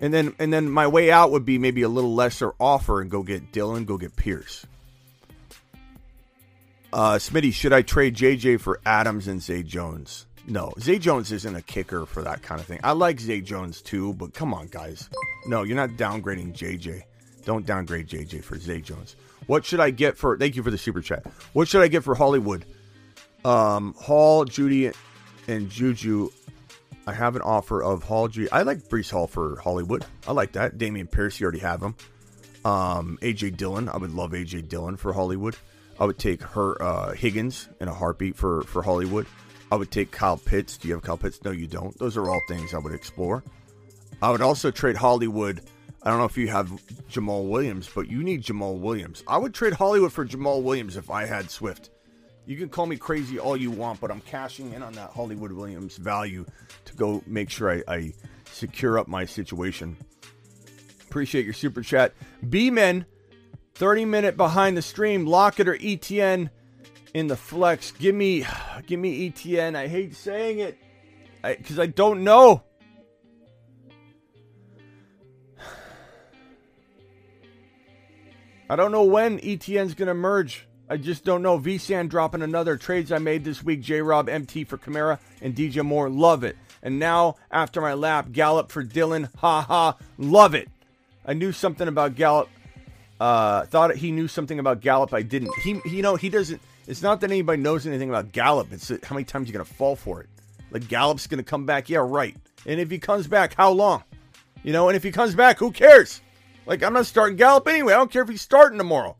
And 0.00 0.14
then 0.14 0.36
and 0.38 0.52
then 0.52 0.70
my 0.70 0.86
way 0.86 1.10
out 1.10 1.32
would 1.32 1.44
be 1.44 1.58
maybe 1.58 1.82
a 1.82 1.88
little 1.88 2.14
lesser 2.14 2.52
offer 2.60 3.00
and 3.00 3.10
go 3.10 3.24
get 3.24 3.50
Dillon, 3.50 3.84
go 3.84 3.98
get 3.98 4.14
Pierce. 4.14 4.64
Uh, 6.92 7.14
Smitty, 7.14 7.52
should 7.52 7.72
I 7.72 7.82
trade 7.82 8.14
JJ 8.14 8.60
for 8.60 8.80
Adams 8.86 9.26
and 9.26 9.42
Zay 9.42 9.64
Jones? 9.64 10.26
No, 10.46 10.72
Zay 10.78 11.00
Jones 11.00 11.32
isn't 11.32 11.56
a 11.56 11.60
kicker 11.60 12.06
for 12.06 12.22
that 12.22 12.40
kind 12.40 12.60
of 12.60 12.68
thing. 12.68 12.78
I 12.84 12.92
like 12.92 13.18
Zay 13.18 13.40
Jones 13.40 13.82
too, 13.82 14.14
but 14.14 14.32
come 14.32 14.54
on, 14.54 14.68
guys. 14.68 15.10
No, 15.48 15.64
you're 15.64 15.74
not 15.74 15.90
downgrading 15.90 16.52
JJ. 16.52 17.02
Don't 17.44 17.66
downgrade 17.66 18.06
JJ 18.06 18.44
for 18.44 18.56
Zay 18.60 18.80
Jones. 18.80 19.16
What 19.48 19.64
should 19.64 19.80
I 19.80 19.90
get 19.90 20.16
for? 20.16 20.38
Thank 20.38 20.54
you 20.54 20.62
for 20.62 20.70
the 20.70 20.78
super 20.78 21.00
chat. 21.00 21.26
What 21.52 21.66
should 21.66 21.82
I 21.82 21.88
get 21.88 22.04
for 22.04 22.14
Hollywood? 22.14 22.64
Um, 23.44 23.94
Hall, 23.94 24.44
Jeudy, 24.44 24.94
and 25.48 25.68
Juju. 25.68 26.30
I 27.06 27.12
have 27.12 27.36
an 27.36 27.42
offer 27.42 27.82
of 27.82 28.02
Hall, 28.02 28.28
Jeudy. 28.28 28.48
I 28.50 28.62
like 28.62 28.88
Breece 28.88 29.10
Hall 29.10 29.26
for 29.26 29.60
Hollywood. 29.60 30.04
I 30.26 30.32
like 30.32 30.52
that. 30.52 30.76
Dameon 30.76 31.10
Pierce, 31.10 31.38
you 31.38 31.44
already 31.44 31.60
have 31.60 31.80
him. 31.80 31.94
Um, 32.64 33.18
AJ 33.22 33.56
Dillon. 33.56 33.88
I 33.88 33.96
would 33.96 34.12
love 34.12 34.32
AJ 34.32 34.68
Dillon 34.68 34.96
for 34.96 35.12
Hollywood. 35.12 35.56
I 36.00 36.04
would 36.04 36.18
take 36.18 36.42
her 36.42 36.80
uh, 36.82 37.12
Higgins 37.12 37.68
in 37.80 37.88
a 37.88 37.94
heartbeat 37.94 38.36
for 38.36 38.62
for 38.62 38.82
Hollywood. 38.82 39.26
I 39.70 39.76
would 39.76 39.90
take 39.90 40.10
Kyle 40.10 40.36
Pitts. 40.36 40.76
Do 40.76 40.88
you 40.88 40.94
have 40.94 41.02
Kyle 41.02 41.16
Pitts? 41.16 41.42
No, 41.44 41.52
you 41.52 41.66
don't. 41.66 41.96
Those 41.98 42.16
are 42.16 42.28
all 42.28 42.40
things 42.48 42.74
I 42.74 42.78
would 42.78 42.92
explore. 42.92 43.42
I 44.20 44.30
would 44.30 44.42
also 44.42 44.70
trade 44.70 44.96
Hollywood. 44.96 45.62
I 46.02 46.10
don't 46.10 46.18
know 46.18 46.24
if 46.24 46.36
you 46.36 46.48
have 46.48 46.68
Jamaal 47.10 47.48
Williams, 47.48 47.90
but 47.92 48.08
you 48.08 48.22
need 48.22 48.42
Jamaal 48.42 48.78
Williams. 48.78 49.24
I 49.26 49.38
would 49.38 49.54
trade 49.54 49.72
Hollywood 49.72 50.12
for 50.12 50.24
Jamaal 50.24 50.62
Williams 50.62 50.96
if 50.96 51.10
I 51.10 51.26
had 51.26 51.50
Swift. 51.50 51.90
You 52.46 52.56
can 52.56 52.68
call 52.68 52.86
me 52.86 52.96
crazy 52.96 53.38
all 53.40 53.56
you 53.56 53.72
want, 53.72 54.00
but 54.00 54.12
I'm 54.12 54.20
cashing 54.20 54.72
in 54.72 54.82
on 54.82 54.92
that 54.92 55.10
Hollywood 55.10 55.50
Williams 55.50 55.96
value 55.96 56.46
to 56.84 56.94
go 56.94 57.20
make 57.26 57.50
sure 57.50 57.70
I, 57.70 57.82
I 57.88 58.12
secure 58.52 59.00
up 59.00 59.08
my 59.08 59.24
situation. 59.24 59.96
Appreciate 61.02 61.44
your 61.44 61.54
super 61.54 61.82
chat. 61.82 62.12
B 62.48 62.70
Men, 62.70 63.04
30 63.74 64.04
minute 64.04 64.36
behind 64.36 64.76
the 64.76 64.82
stream. 64.82 65.26
Lockett 65.26 65.66
or 65.66 65.76
ETN 65.76 66.50
in 67.14 67.26
the 67.26 67.36
flex. 67.36 67.90
Give 67.90 68.14
me, 68.14 68.46
give 68.86 69.00
me 69.00 69.28
ETN. 69.28 69.74
I 69.74 69.88
hate 69.88 70.14
saying 70.14 70.60
it 70.60 70.78
because 71.42 71.80
I, 71.80 71.82
I 71.84 71.86
don't 71.86 72.22
know. 72.22 72.62
I 78.70 78.76
don't 78.76 78.92
know 78.92 79.02
when 79.02 79.40
ETN's 79.40 79.94
going 79.94 80.06
to 80.06 80.14
merge. 80.14 80.68
I 80.88 80.96
just 80.96 81.24
don't 81.24 81.42
know. 81.42 81.58
VSAN 81.58 82.08
dropping 82.08 82.42
another. 82.42 82.76
Trades 82.76 83.10
I 83.10 83.18
made 83.18 83.44
this 83.44 83.62
week 83.62 83.80
J 83.80 84.00
Rob 84.02 84.28
MT 84.28 84.64
for 84.64 84.78
Kamara 84.78 85.18
and 85.42 85.54
DJ 85.54 85.84
Moore. 85.84 86.08
Love 86.08 86.44
it. 86.44 86.56
And 86.82 86.98
now, 86.98 87.36
after 87.50 87.80
my 87.80 87.94
lap, 87.94 88.30
Gallup 88.30 88.70
for 88.70 88.82
Dillon. 88.82 89.28
Ha 89.38 89.62
ha. 89.62 89.96
Love 90.18 90.54
it. 90.54 90.68
I 91.24 91.32
knew 91.32 91.50
something 91.50 91.88
about 91.88 92.14
Gallup. 92.14 92.48
Uh, 93.18 93.64
thought 93.66 93.96
he 93.96 94.12
knew 94.12 94.28
something 94.28 94.58
about 94.58 94.80
Gallup. 94.80 95.12
I 95.12 95.22
didn't. 95.22 95.50
He, 95.62 95.80
you 95.86 96.02
know, 96.02 96.14
he 96.14 96.28
doesn't. 96.28 96.60
It's 96.86 97.02
not 97.02 97.20
that 97.22 97.30
anybody 97.30 97.60
knows 97.60 97.86
anything 97.86 98.08
about 98.08 98.30
Gallup. 98.30 98.72
It's 98.72 98.88
how 98.88 99.14
many 99.14 99.24
times 99.24 99.48
you're 99.48 99.54
going 99.54 99.66
to 99.66 99.74
fall 99.74 99.96
for 99.96 100.20
it. 100.20 100.28
Like 100.70 100.86
Gallup's 100.86 101.26
going 101.26 101.42
to 101.42 101.44
come 101.44 101.66
back. 101.66 101.88
Yeah, 101.88 102.06
right. 102.06 102.36
And 102.64 102.78
if 102.78 102.90
he 102.90 102.98
comes 102.98 103.26
back, 103.26 103.54
how 103.54 103.70
long? 103.70 104.04
You 104.62 104.72
know, 104.72 104.88
and 104.88 104.96
if 104.96 105.02
he 105.02 105.10
comes 105.10 105.34
back, 105.34 105.58
who 105.58 105.72
cares? 105.72 106.20
Like, 106.66 106.82
I'm 106.82 106.92
not 106.92 107.06
starting 107.06 107.36
Gallup 107.36 107.66
anyway. 107.68 107.92
I 107.92 107.96
don't 107.96 108.10
care 108.10 108.22
if 108.22 108.28
he's 108.28 108.42
starting 108.42 108.78
tomorrow. 108.78 109.16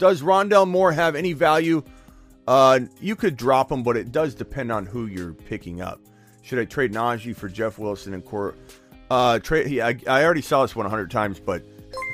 Does 0.00 0.22
Rondale 0.22 0.66
Moore 0.66 0.92
have 0.92 1.14
any 1.14 1.34
value? 1.34 1.82
Uh, 2.48 2.80
you 3.02 3.14
could 3.14 3.36
drop 3.36 3.70
him, 3.70 3.82
but 3.82 3.98
it 3.98 4.10
does 4.10 4.34
depend 4.34 4.72
on 4.72 4.86
who 4.86 5.04
you're 5.04 5.34
picking 5.34 5.82
up. 5.82 6.00
Should 6.40 6.58
I 6.58 6.64
trade 6.64 6.94
Najee 6.94 7.36
for 7.36 7.50
Jeff 7.50 7.78
Wilson 7.78 8.14
and 8.14 8.24
Core? 8.24 8.54
Uh, 9.10 9.38
trade. 9.40 9.66
He, 9.66 9.82
I, 9.82 9.98
I 10.06 10.24
already 10.24 10.40
saw 10.40 10.62
this 10.62 10.74
one 10.74 10.84
100 10.84 11.10
times, 11.10 11.38
but 11.38 11.62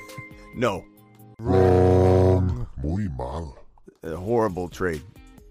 no. 0.57 0.85
Wrong. 1.39 2.67
Muy 2.83 3.07
mal. 3.17 3.57
A 4.03 4.17
horrible 4.17 4.69
trade 4.69 5.03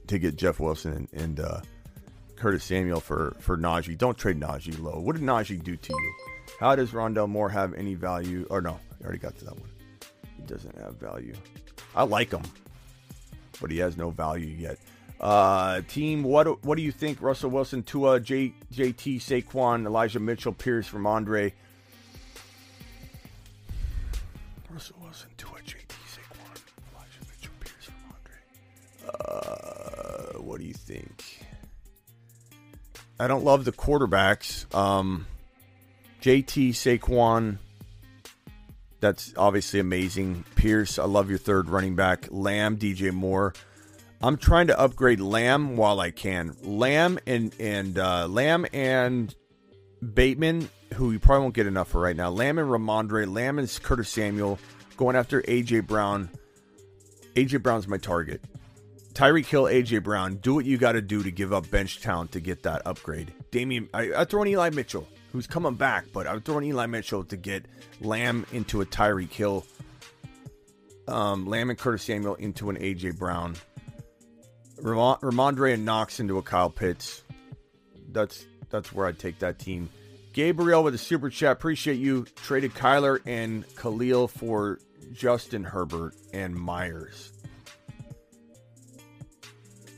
to 0.07 0.19
get 0.19 0.35
Jeff 0.35 0.59
Wilson 0.59 0.91
and, 0.91 1.13
and 1.13 1.39
uh, 1.39 1.61
Curtis 2.35 2.65
Samuel 2.65 2.99
for 2.99 3.33
for 3.39 3.57
Najee. 3.57 3.97
Don't 3.97 4.17
trade 4.17 4.41
Najee 4.41 4.77
low. 4.81 4.99
What 4.99 5.15
did 5.15 5.23
Najee 5.23 5.63
do 5.63 5.77
to 5.77 5.93
you? 5.93 6.13
How 6.59 6.75
does 6.75 6.91
Rondale 6.91 7.29
Moore 7.29 7.49
have 7.49 7.73
any 7.75 7.93
value? 7.93 8.45
Or 8.49 8.61
no, 8.61 8.77
I 8.99 9.03
already 9.05 9.19
got 9.19 9.37
to 9.37 9.45
that 9.45 9.57
one. 9.57 9.69
He 10.35 10.43
doesn't 10.43 10.77
have 10.77 10.97
value. 10.97 11.33
I 11.95 12.03
like 12.03 12.31
him, 12.31 12.43
but 13.61 13.71
he 13.71 13.77
has 13.77 13.95
no 13.95 14.09
value 14.09 14.47
yet. 14.47 14.77
Uh, 15.19 15.81
team, 15.87 16.23
what 16.23 16.63
what 16.63 16.75
do 16.75 16.81
you 16.81 16.91
think? 16.91 17.21
Russell 17.21 17.49
Wilson, 17.49 17.83
Tua, 17.83 18.19
J, 18.19 18.53
JT, 18.73 19.21
Saquon, 19.21 19.85
Elijah 19.85 20.19
Mitchell, 20.19 20.51
Pierce, 20.51 20.89
Rhamondre. 20.89 21.53
Russell 24.69 24.97
Wilson, 25.01 25.29
Tua, 25.37 25.51
JT, 25.65 25.87
Saquon, 25.87 26.59
Elijah 26.93 27.21
Mitchell, 27.29 27.53
Pierce, 27.61 27.89
Rhamondre. 29.07 30.35
Uh, 30.35 30.39
what 30.41 30.59
do 30.59 30.65
you 30.65 30.73
think? 30.73 31.45
I 33.17 33.27
don't 33.27 33.45
love 33.45 33.63
the 33.63 33.71
quarterbacks. 33.71 34.73
Um, 34.75 35.25
JT, 36.21 36.71
Saquon, 36.71 37.59
that's 38.99 39.33
obviously 39.37 39.79
amazing. 39.79 40.45
Pierce, 40.55 40.97
I 40.99 41.05
love 41.05 41.29
your 41.29 41.37
third 41.37 41.69
running 41.69 41.95
back. 41.95 42.27
Lamb, 42.31 42.77
DJ 42.77 43.11
Moore. 43.11 43.53
I'm 44.21 44.37
trying 44.37 44.67
to 44.67 44.79
upgrade 44.79 45.19
Lamb 45.19 45.77
while 45.77 45.99
I 45.99 46.11
can. 46.11 46.55
Lamb 46.63 47.19
and 47.27 47.53
and 47.59 47.97
uh, 47.99 48.27
Lamb 48.27 48.65
and 48.73 49.33
Bateman, 50.13 50.69
who 50.93 51.11
you 51.11 51.19
probably 51.19 51.43
won't 51.43 51.55
get 51.55 51.67
enough 51.67 51.89
for 51.89 52.01
right 52.01 52.15
now. 52.15 52.29
Lamb 52.29 52.57
and 52.57 52.69
Rhamondre. 52.69 53.31
Lamb 53.31 53.59
and 53.59 53.79
Curtis 53.83 54.09
Samuel. 54.09 54.59
Going 54.97 55.15
after 55.15 55.41
AJ 55.43 55.87
Brown. 55.87 56.29
AJ 57.35 57.61
Brown's 57.61 57.87
my 57.87 57.97
target. 57.97 58.41
Tyreek 59.13 59.45
Hill, 59.45 59.63
AJ 59.63 60.03
Brown. 60.03 60.35
Do 60.35 60.53
what 60.53 60.65
you 60.65 60.77
got 60.77 60.93
to 60.93 61.01
do 61.01 61.23
to 61.23 61.31
give 61.31 61.53
up 61.53 61.69
bench 61.69 62.01
talent 62.01 62.31
to 62.33 62.39
get 62.39 62.63
that 62.63 62.81
upgrade. 62.85 63.33
Damian, 63.51 63.89
I, 63.93 64.11
I 64.13 64.25
throw 64.25 64.41
in 64.41 64.49
Eli 64.49 64.69
Mitchell, 64.71 65.07
who's 65.35 65.47
coming 65.47 65.75
back, 65.75 66.05
but 66.13 66.25
I'm 66.27 66.41
throwing 66.41 66.65
Eli 66.65 66.85
Mitchell 66.85 67.25
to 67.25 67.35
get 67.35 67.65
Lamb 67.99 68.45
into 68.53 68.79
a 68.81 68.85
Tyreek 68.85 69.31
Hill, 69.31 69.65
Um, 71.07 71.45
Lamb 71.45 71.69
and 71.69 71.77
Curtis 71.77 72.03
Samuel 72.03 72.35
into 72.35 72.69
an 72.69 72.77
AJ 72.77 73.19
Brown. 73.19 73.55
Ramon, 74.81 75.17
Rhamondre 75.21 75.73
and 75.73 75.85
Knox 75.85 76.19
into 76.19 76.37
a 76.37 76.41
Kyle 76.41 76.69
Pitts. 76.69 77.21
That's 78.11 78.45
that's 78.69 78.91
where 78.93 79.05
I'd 79.07 79.19
take 79.19 79.39
that 79.39 79.59
team. 79.59 79.89
Gabriel 80.33 80.83
with 80.83 80.95
a 80.95 80.97
super 80.97 81.29
chat. 81.29 81.51
Appreciate 81.51 81.95
you. 81.95 82.25
Traded 82.35 82.73
Kyler 82.73 83.19
and 83.25 83.65
Khalil 83.75 84.27
for 84.27 84.79
Justin 85.13 85.63
Herbert 85.63 86.15
and 86.33 86.55
Myers. 86.55 87.31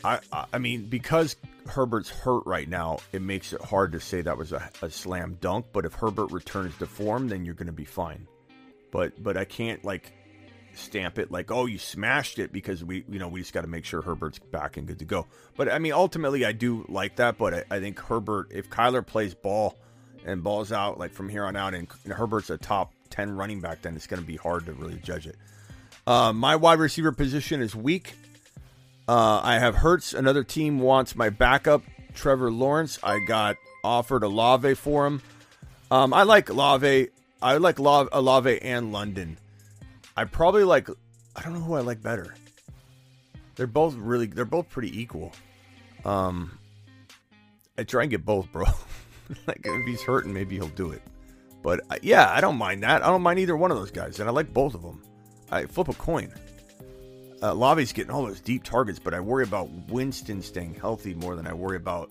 I 0.03 0.19
I 0.51 0.57
mean 0.57 0.87
because 0.87 1.35
Herbert's 1.69 2.09
hurt 2.09 2.43
right 2.45 2.67
now, 2.67 2.99
it 3.11 3.21
makes 3.21 3.53
it 3.53 3.61
hard 3.61 3.91
to 3.93 3.99
say 3.99 4.21
that 4.21 4.37
was 4.37 4.51
a, 4.51 4.69
a 4.81 4.89
slam 4.89 5.37
dunk. 5.39 5.67
But 5.73 5.85
if 5.85 5.93
Herbert 5.93 6.31
returns 6.31 6.77
to 6.77 6.87
form, 6.87 7.27
then 7.27 7.45
you're 7.45 7.55
going 7.55 7.67
to 7.67 7.73
be 7.73 7.85
fine. 7.85 8.27
But 8.91 9.21
but 9.21 9.37
I 9.37 9.45
can't 9.45 9.83
like 9.83 10.13
stamp 10.73 11.17
it 11.17 11.31
like 11.31 11.51
oh 11.51 11.65
you 11.65 11.79
smashed 11.79 12.37
it 12.37 12.53
because 12.53 12.83
we 12.83 13.03
you 13.09 13.17
know 13.17 13.27
we 13.27 13.39
just 13.39 13.51
got 13.51 13.61
to 13.61 13.67
make 13.67 13.83
sure 13.83 14.01
Herbert's 14.01 14.39
back 14.39 14.77
and 14.77 14.87
good 14.87 14.99
to 14.99 15.05
go. 15.05 15.27
But 15.55 15.71
I 15.71 15.79
mean 15.79 15.93
ultimately 15.93 16.45
I 16.45 16.51
do 16.51 16.85
like 16.87 17.17
that. 17.17 17.37
But 17.37 17.53
I, 17.53 17.63
I 17.71 17.79
think 17.79 17.99
Herbert 17.99 18.51
if 18.51 18.69
Kyler 18.69 19.05
plays 19.05 19.33
ball 19.33 19.77
and 20.25 20.43
balls 20.43 20.71
out 20.71 20.99
like 20.99 21.13
from 21.13 21.29
here 21.29 21.45
on 21.45 21.55
out 21.55 21.73
and, 21.73 21.87
and 22.03 22.13
Herbert's 22.13 22.49
a 22.49 22.57
top 22.57 22.93
ten 23.09 23.31
running 23.31 23.61
back, 23.61 23.81
then 23.81 23.95
it's 23.95 24.07
going 24.07 24.21
to 24.21 24.27
be 24.27 24.37
hard 24.37 24.65
to 24.67 24.73
really 24.73 24.99
judge 25.03 25.27
it. 25.27 25.35
Uh, 26.05 26.31
my 26.31 26.55
wide 26.55 26.79
receiver 26.79 27.11
position 27.11 27.61
is 27.61 27.75
weak. 27.75 28.15
Uh, 29.07 29.39
I 29.43 29.59
have 29.59 29.75
Hurts. 29.75 30.13
Another 30.13 30.43
team 30.43 30.79
wants 30.79 31.15
my 31.15 31.29
backup, 31.29 31.83
Trevor 32.13 32.51
Lawrence. 32.51 32.99
I 33.01 33.19
got 33.19 33.55
offered 33.83 34.23
Olave 34.23 34.73
for 34.75 35.07
him. 35.07 35.21
Um, 35.89 36.13
I 36.13 36.23
like 36.23 36.49
Olave. 36.49 37.09
I 37.41 37.57
like 37.57 37.79
Olave 37.79 38.61
and 38.61 38.91
London. 38.91 39.37
I 40.15 40.25
probably 40.25 40.63
like. 40.63 40.89
I 41.35 41.43
don't 41.43 41.53
know 41.53 41.59
who 41.59 41.75
I 41.75 41.81
like 41.81 42.01
better. 42.01 42.33
They're 43.55 43.67
both 43.67 43.95
really. 43.95 44.25
They're 44.25 44.45
both 44.45 44.69
pretty 44.69 44.99
equal. 44.99 45.31
Um, 46.03 46.57
I 47.77 47.83
try 47.83 48.03
and 48.03 48.11
get 48.11 48.25
both, 48.25 48.51
bro. 48.51 48.65
like 49.47 49.61
if 49.63 49.85
he's 49.85 50.01
hurting, 50.01 50.33
maybe 50.33 50.55
he'll 50.55 50.67
do 50.69 50.91
it. 50.91 51.01
But 51.63 51.81
uh, 51.89 51.97
yeah, 52.01 52.29
I 52.31 52.41
don't 52.41 52.57
mind 52.57 52.83
that. 52.83 53.03
I 53.03 53.07
don't 53.07 53.21
mind 53.21 53.39
either 53.39 53.55
one 53.55 53.71
of 53.71 53.77
those 53.77 53.91
guys, 53.91 54.19
and 54.19 54.27
I 54.27 54.31
like 54.31 54.53
both 54.53 54.73
of 54.73 54.81
them. 54.81 55.01
I 55.51 55.65
flip 55.65 55.87
a 55.87 55.93
coin. 55.93 56.33
Uh, 57.41 57.53
Lavi's 57.53 57.93
getting 57.93 58.11
all 58.11 58.25
those 58.25 58.41
deep 58.41 58.63
targets, 58.63 58.99
but 58.99 59.13
I 59.13 59.19
worry 59.19 59.43
about 59.43 59.69
Winston 59.89 60.41
staying 60.41 60.75
healthy 60.75 61.13
more 61.13 61.35
than 61.35 61.45
I 61.45 61.53
worry 61.53 61.77
about 61.77 62.09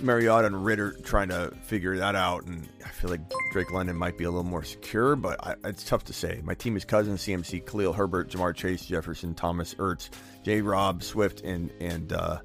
Mariota 0.00 0.48
and 0.48 0.64
Ridder 0.64 0.96
trying 1.04 1.28
to 1.28 1.52
figure 1.62 1.96
that 1.96 2.14
out. 2.14 2.44
And 2.44 2.68
I 2.84 2.88
feel 2.88 3.10
like 3.10 3.20
Drake 3.52 3.70
London 3.70 3.96
might 3.96 4.18
be 4.18 4.24
a 4.24 4.30
little 4.30 4.42
more 4.42 4.64
secure, 4.64 5.16
but 5.16 5.44
I, 5.44 5.54
it's 5.64 5.84
tough 5.84 6.04
to 6.04 6.12
say. 6.12 6.40
My 6.44 6.54
team 6.54 6.76
is 6.76 6.84
Cousins, 6.84 7.22
CMC, 7.22 7.66
Khalil 7.66 7.92
Herbert, 7.92 8.30
Ja'Marr 8.30 8.54
Chase, 8.54 8.84
Jefferson, 8.84 9.34
Thomas, 9.34 9.74
Ertz, 9.74 10.10
J. 10.42 10.60
Rob, 10.60 11.02
Swift, 11.02 11.42
and 11.42 11.70
and 11.80 12.12
uh, 12.12 12.38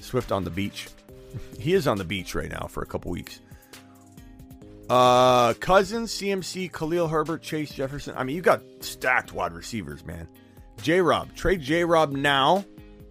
Swift 0.00 0.32
on 0.32 0.44
the 0.44 0.50
beach. 0.50 0.88
he 1.58 1.74
is 1.74 1.86
on 1.86 1.98
the 1.98 2.04
beach 2.04 2.34
right 2.34 2.50
now 2.50 2.66
for 2.68 2.82
a 2.82 2.86
couple 2.86 3.10
weeks. 3.10 3.40
Uh, 4.88 5.52
Cousins, 5.54 6.12
CMC, 6.12 6.72
Khalil 6.72 7.08
Herbert, 7.08 7.42
Chase 7.42 7.70
Jefferson. 7.70 8.14
I 8.16 8.24
mean, 8.24 8.36
you 8.36 8.42
got 8.42 8.62
stacked 8.80 9.34
wide 9.34 9.52
receivers, 9.52 10.04
man. 10.06 10.26
J 10.82 11.00
Rob, 11.00 11.34
trade 11.34 11.60
J 11.60 11.84
Rob 11.84 12.12
now. 12.12 12.64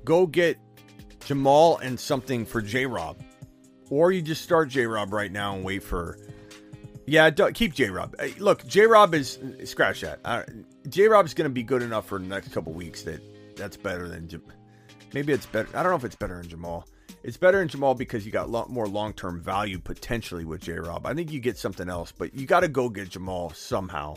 Go 0.04 0.26
get 0.26 0.58
Jamaal 1.22 1.82
and 1.82 2.00
something 2.00 2.46
for 2.46 2.62
J 2.62 2.86
Rob. 2.86 3.22
Or 3.90 4.12
you 4.12 4.22
just 4.22 4.42
start 4.42 4.70
J 4.70 4.86
Rob 4.86 5.14
right 5.14 5.32
now 5.32 5.56
and 5.56 5.64
wait 5.64 5.84
for. 5.84 6.18
Yeah, 7.06 7.30
keep 7.30 7.74
J 7.74 7.90
Rob. 7.90 8.16
Look, 8.38 8.66
J 8.68 8.86
Rob 8.86 9.14
is. 9.14 9.40
Scratch 9.66 10.02
that. 10.02 10.20
Uh, 10.26 10.44
J 10.90 11.08
Rob 11.08 11.26
is 11.26 11.34
going 11.34 11.50
to 11.50 11.54
be 11.54 11.64
good 11.64 11.82
enough 11.82 12.06
for 12.06 12.20
the 12.20 12.26
next 12.26 12.52
couple 12.54 12.74
weeks 12.74 13.04
that 13.04 13.22
that's 13.56 13.78
better 13.78 14.08
than. 14.08 14.30
Maybe 15.14 15.34
it's 15.34 15.46
better. 15.46 15.70
I 15.78 15.84
don't 15.84 15.92
know 15.92 15.98
if 15.98 16.04
it's 16.04 16.16
better 16.16 16.42
than 16.42 16.48
Jamaal. 16.48 16.84
It's 17.24 17.38
better 17.38 17.62
in 17.62 17.68
Jamaal 17.68 17.98
because 17.98 18.26
you 18.26 18.32
got 18.32 18.50
lot 18.50 18.70
more 18.70 18.88
long 18.88 19.14
term 19.14 19.42
value 19.42 19.80
potentially 19.80 20.46
with 20.46 20.62
J 20.62 20.74
Rob. 20.74 21.06
I 21.06 21.14
think 21.14 21.32
you 21.32 21.40
get 21.40 21.58
something 21.58 21.90
else, 21.90 22.12
but 22.12 22.34
you 22.34 22.46
got 22.46 22.62
to 22.62 22.68
go 22.68 22.90
get 22.90 23.10
Jamaal 23.10 23.56
somehow. 23.56 24.16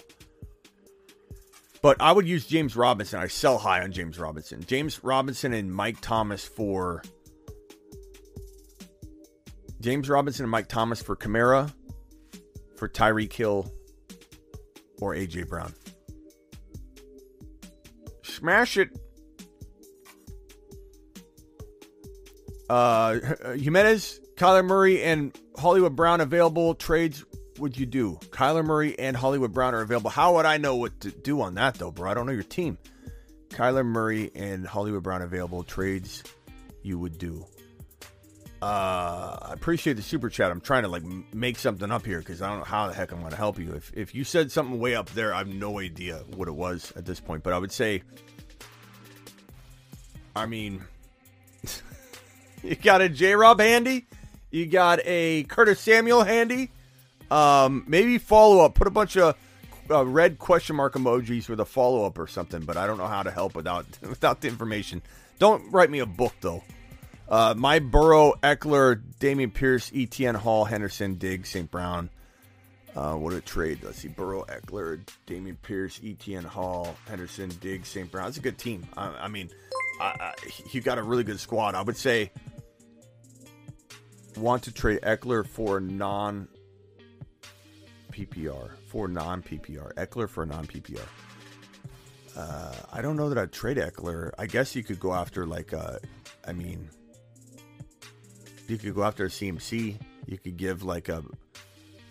But 1.82 1.96
I 2.00 2.12
would 2.12 2.28
use 2.28 2.46
James 2.46 2.76
Robinson. 2.76 3.20
I 3.20 3.26
sell 3.28 3.58
high 3.58 3.82
on 3.82 3.92
James 3.92 4.18
Robinson. 4.18 4.62
James 4.66 5.02
Robinson 5.02 5.54
and 5.54 5.74
Mike 5.74 5.98
Thomas 6.00 6.44
for 6.44 7.02
James 9.80 10.08
Robinson 10.10 10.44
and 10.44 10.50
Mike 10.50 10.68
Thomas 10.68 11.00
for 11.02 11.16
Kamara. 11.16 11.72
for 12.76 12.88
Tyreek 12.88 13.32
Hill 13.32 13.70
or 15.00 15.14
AJ 15.14 15.48
Brown. 15.48 15.74
Smash 18.22 18.78
it. 18.78 18.88
Uh, 22.70 23.18
Jimenez, 23.58 24.20
Kyler 24.36 24.64
Murray, 24.64 25.02
and 25.02 25.38
Hollywood 25.58 25.94
Brown 25.94 26.20
available 26.20 26.74
trades. 26.74 27.24
Would 27.60 27.76
you 27.76 27.84
do? 27.84 28.18
Kyler 28.30 28.64
Murray 28.64 28.98
and 28.98 29.14
Hollywood 29.14 29.52
Brown 29.52 29.74
are 29.74 29.82
available. 29.82 30.08
How 30.08 30.36
would 30.36 30.46
I 30.46 30.56
know 30.56 30.76
what 30.76 30.98
to 31.00 31.10
do 31.10 31.42
on 31.42 31.56
that 31.56 31.74
though, 31.74 31.90
bro? 31.90 32.10
I 32.10 32.14
don't 32.14 32.24
know 32.24 32.32
your 32.32 32.42
team. 32.42 32.78
Kyler 33.50 33.84
Murray 33.84 34.30
and 34.34 34.66
Hollywood 34.66 35.02
Brown 35.02 35.20
available 35.20 35.62
trades. 35.62 36.22
You 36.82 36.98
would 36.98 37.18
do. 37.18 37.44
Uh, 38.62 39.36
I 39.42 39.52
appreciate 39.52 39.94
the 39.94 40.02
super 40.02 40.30
chat. 40.30 40.50
I'm 40.50 40.62
trying 40.62 40.84
to 40.84 40.88
like 40.88 41.02
make 41.34 41.58
something 41.58 41.90
up 41.90 42.06
here 42.06 42.20
because 42.20 42.40
I 42.40 42.48
don't 42.48 42.60
know 42.60 42.64
how 42.64 42.88
the 42.88 42.94
heck 42.94 43.12
I'm 43.12 43.20
going 43.20 43.30
to 43.30 43.36
help 43.36 43.58
you. 43.58 43.72
If 43.72 43.92
if 43.94 44.14
you 44.14 44.24
said 44.24 44.50
something 44.50 44.80
way 44.80 44.94
up 44.94 45.10
there, 45.10 45.34
I 45.34 45.38
have 45.38 45.48
no 45.48 45.80
idea 45.80 46.24
what 46.34 46.48
it 46.48 46.54
was 46.54 46.94
at 46.96 47.04
this 47.04 47.20
point. 47.20 47.42
But 47.42 47.52
I 47.52 47.58
would 47.58 47.72
say, 47.72 48.02
I 50.34 50.46
mean, 50.46 50.82
you 52.62 52.76
got 52.76 53.02
a 53.02 53.10
J 53.10 53.34
Rob 53.34 53.60
handy, 53.60 54.06
you 54.50 54.64
got 54.64 55.00
a 55.04 55.42
Curtis 55.44 55.80
Samuel 55.80 56.24
handy. 56.24 56.70
Um, 57.30 57.84
maybe 57.86 58.18
follow 58.18 58.64
up. 58.64 58.74
Put 58.74 58.86
a 58.86 58.90
bunch 58.90 59.16
of 59.16 59.36
uh, 59.90 60.04
red 60.04 60.38
question 60.38 60.76
mark 60.76 60.94
emojis 60.94 61.48
with 61.48 61.60
a 61.60 61.64
follow 61.64 62.04
up 62.04 62.18
or 62.18 62.26
something. 62.26 62.62
But 62.62 62.76
I 62.76 62.86
don't 62.86 62.98
know 62.98 63.06
how 63.06 63.22
to 63.22 63.30
help 63.30 63.54
without 63.54 63.86
without 64.02 64.40
the 64.40 64.48
information. 64.48 65.02
Don't 65.38 65.70
write 65.72 65.90
me 65.90 66.00
a 66.00 66.06
book 66.06 66.34
though. 66.40 66.62
Uh, 67.28 67.54
my 67.56 67.78
Burrow, 67.78 68.34
Ekeler, 68.42 69.00
Dameon 69.20 69.54
Pierce, 69.54 69.90
Etn 69.90 70.34
Hall, 70.34 70.64
Henderson, 70.64 71.14
Diggs, 71.14 71.48
St. 71.48 71.70
Brown. 71.70 72.10
Uh, 72.96 73.14
what 73.14 73.32
a 73.32 73.40
trade. 73.40 73.78
Let's 73.84 73.98
see. 73.98 74.08
Burrow, 74.08 74.44
Ekeler, 74.48 75.00
Dameon 75.28 75.56
Pierce, 75.62 76.00
Etn 76.00 76.44
Hall, 76.44 76.96
Henderson, 77.06 77.48
Diggs, 77.60 77.88
St. 77.88 78.10
Brown. 78.10 78.26
It's 78.26 78.38
a 78.38 78.40
good 78.40 78.58
team. 78.58 78.84
I, 78.96 79.06
I 79.10 79.28
mean, 79.28 79.48
I, 80.00 80.04
I, 80.04 80.34
you 80.72 80.80
got 80.80 80.98
a 80.98 81.02
really 81.04 81.22
good 81.22 81.38
squad. 81.38 81.76
I 81.76 81.82
would 81.82 81.96
say 81.96 82.32
want 84.36 84.64
to 84.64 84.72
trade 84.72 85.00
Ekeler 85.02 85.46
for 85.46 85.80
non 85.80 86.48
PPR. 88.26 88.70
For 88.86 89.08
non 89.08 89.42
PPR. 89.42 89.94
Ekeler 89.94 90.28
for 90.28 90.46
non 90.46 90.66
PPR. 90.66 91.06
Uh, 92.36 92.74
I 92.92 93.02
don't 93.02 93.16
know 93.16 93.28
that 93.28 93.38
I'd 93.38 93.52
trade 93.52 93.76
Ekeler. 93.76 94.30
I 94.38 94.46
guess 94.46 94.76
you 94.76 94.82
could 94.82 95.00
go 95.00 95.12
after, 95.12 95.46
like, 95.46 95.72
uh, 95.72 95.98
I 96.46 96.52
mean, 96.52 96.88
you 98.68 98.78
could 98.78 98.94
go 98.94 99.02
after 99.02 99.24
a 99.24 99.28
CMC. 99.28 99.98
You 100.26 100.38
could 100.38 100.56
give 100.56 100.82
like 100.82 101.08
a 101.08 101.24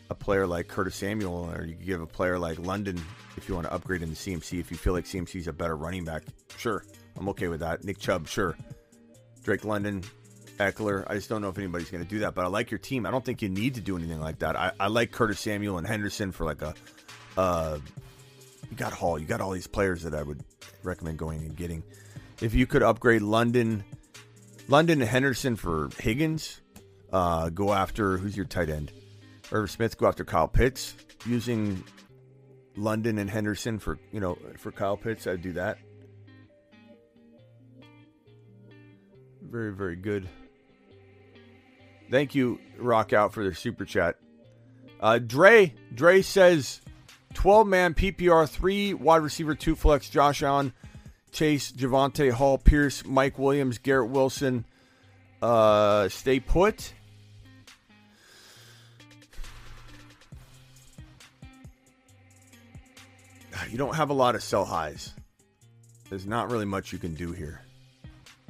a 0.09 0.15
player 0.15 0.47
like 0.47 0.67
Curtis 0.67 0.95
Samuel, 0.95 1.51
or 1.55 1.65
you 1.65 1.75
could 1.75 1.85
give 1.85 2.01
a 2.01 2.07
player 2.07 2.39
like 2.39 2.57
London 2.59 2.99
if 3.37 3.47
you 3.47 3.55
want 3.55 3.67
to 3.67 3.73
upgrade 3.73 4.01
in 4.01 4.09
the 4.09 4.15
CMC. 4.15 4.59
If 4.59 4.71
you 4.71 4.77
feel 4.77 4.93
like 4.93 5.05
CMC 5.05 5.35
is 5.35 5.47
a 5.47 5.53
better 5.53 5.77
running 5.77 6.03
back, 6.03 6.23
sure, 6.57 6.83
I'm 7.15 7.29
okay 7.29 7.47
with 7.47 7.59
that. 7.61 7.83
Nick 7.83 7.99
Chubb, 7.99 8.27
sure. 8.27 8.57
Drake 9.43 9.63
London, 9.63 10.03
Ekeler. 10.59 11.03
I 11.07 11.15
just 11.15 11.29
don't 11.29 11.41
know 11.41 11.49
if 11.49 11.57
anybody's 11.57 11.89
going 11.89 12.03
to 12.03 12.09
do 12.09 12.19
that, 12.19 12.35
but 12.35 12.45
I 12.45 12.47
like 12.47 12.71
your 12.71 12.77
team. 12.77 13.05
I 13.05 13.11
don't 13.11 13.25
think 13.25 13.41
you 13.41 13.49
need 13.49 13.75
to 13.75 13.81
do 13.81 13.97
anything 13.97 14.19
like 14.19 14.39
that. 14.39 14.55
I, 14.55 14.71
I 14.79 14.87
like 14.87 15.11
Curtis 15.11 15.39
Samuel 15.39 15.77
and 15.77 15.87
Henderson 15.87 16.31
for 16.31 16.45
like 16.45 16.61
a. 16.61 16.75
Uh, 17.37 17.79
you 18.69 18.77
got 18.77 18.93
Hall. 18.93 19.17
You 19.17 19.25
got 19.25 19.41
all 19.41 19.51
these 19.51 19.67
players 19.67 20.03
that 20.03 20.13
I 20.13 20.21
would 20.21 20.43
recommend 20.83 21.17
going 21.17 21.39
and 21.39 21.55
getting. 21.55 21.83
If 22.41 22.53
you 22.53 22.67
could 22.67 22.83
upgrade 22.83 23.21
London 23.21 23.83
London 24.69 25.01
Henderson 25.01 25.55
for 25.55 25.89
Higgins. 25.97 26.61
Uh, 27.11 27.49
go 27.49 27.73
after 27.73 28.17
who's 28.17 28.37
your 28.37 28.45
tight 28.45 28.69
end? 28.69 28.91
Irv 29.51 29.71
Smith. 29.71 29.97
Go 29.97 30.07
after 30.07 30.23
Kyle 30.23 30.47
Pitts 30.47 30.93
using 31.25 31.83
London 32.75 33.17
and 33.17 33.27
Henderson 33.27 33.79
for 33.79 33.97
you 34.11 34.19
know 34.19 34.37
for 34.57 34.71
Kyle 34.71 34.95
Pitts. 34.95 35.25
I'd 35.25 35.41
do 35.41 35.53
that. 35.53 35.79
Very 39.41 39.73
very 39.73 39.95
good. 39.95 40.29
Thank 42.09 42.35
you, 42.35 42.59
Rock 42.77 43.13
Out, 43.13 43.33
for 43.33 43.43
the 43.43 43.53
super 43.53 43.85
chat. 43.85 44.15
Uh, 44.99 45.19
Dre 45.19 45.73
Dre 45.93 46.21
says, 46.21 46.81
twelve 47.33 47.67
man 47.67 47.93
PPR 47.93 48.49
three 48.49 48.93
wide 48.93 49.21
receiver 49.21 49.55
two 49.55 49.75
flex 49.75 50.09
Josh 50.09 50.43
Allen 50.43 50.73
Chase, 51.31 51.71
Javonte 51.71 52.31
Hall, 52.31 52.57
Pierce, 52.57 53.05
Mike 53.05 53.37
Williams, 53.37 53.77
Garrett 53.77 54.09
Wilson. 54.09 54.65
Uh, 55.41 56.09
stay 56.09 56.39
put. 56.39 56.93
You 63.69 63.77
don't 63.77 63.95
have 63.95 64.09
a 64.09 64.13
lot 64.13 64.35
of 64.35 64.43
sell 64.43 64.65
highs. 64.65 65.13
There's 66.09 66.25
not 66.25 66.49
really 66.49 66.65
much 66.65 66.91
you 66.91 66.97
can 66.97 67.13
do 67.13 67.33
here. 67.33 67.61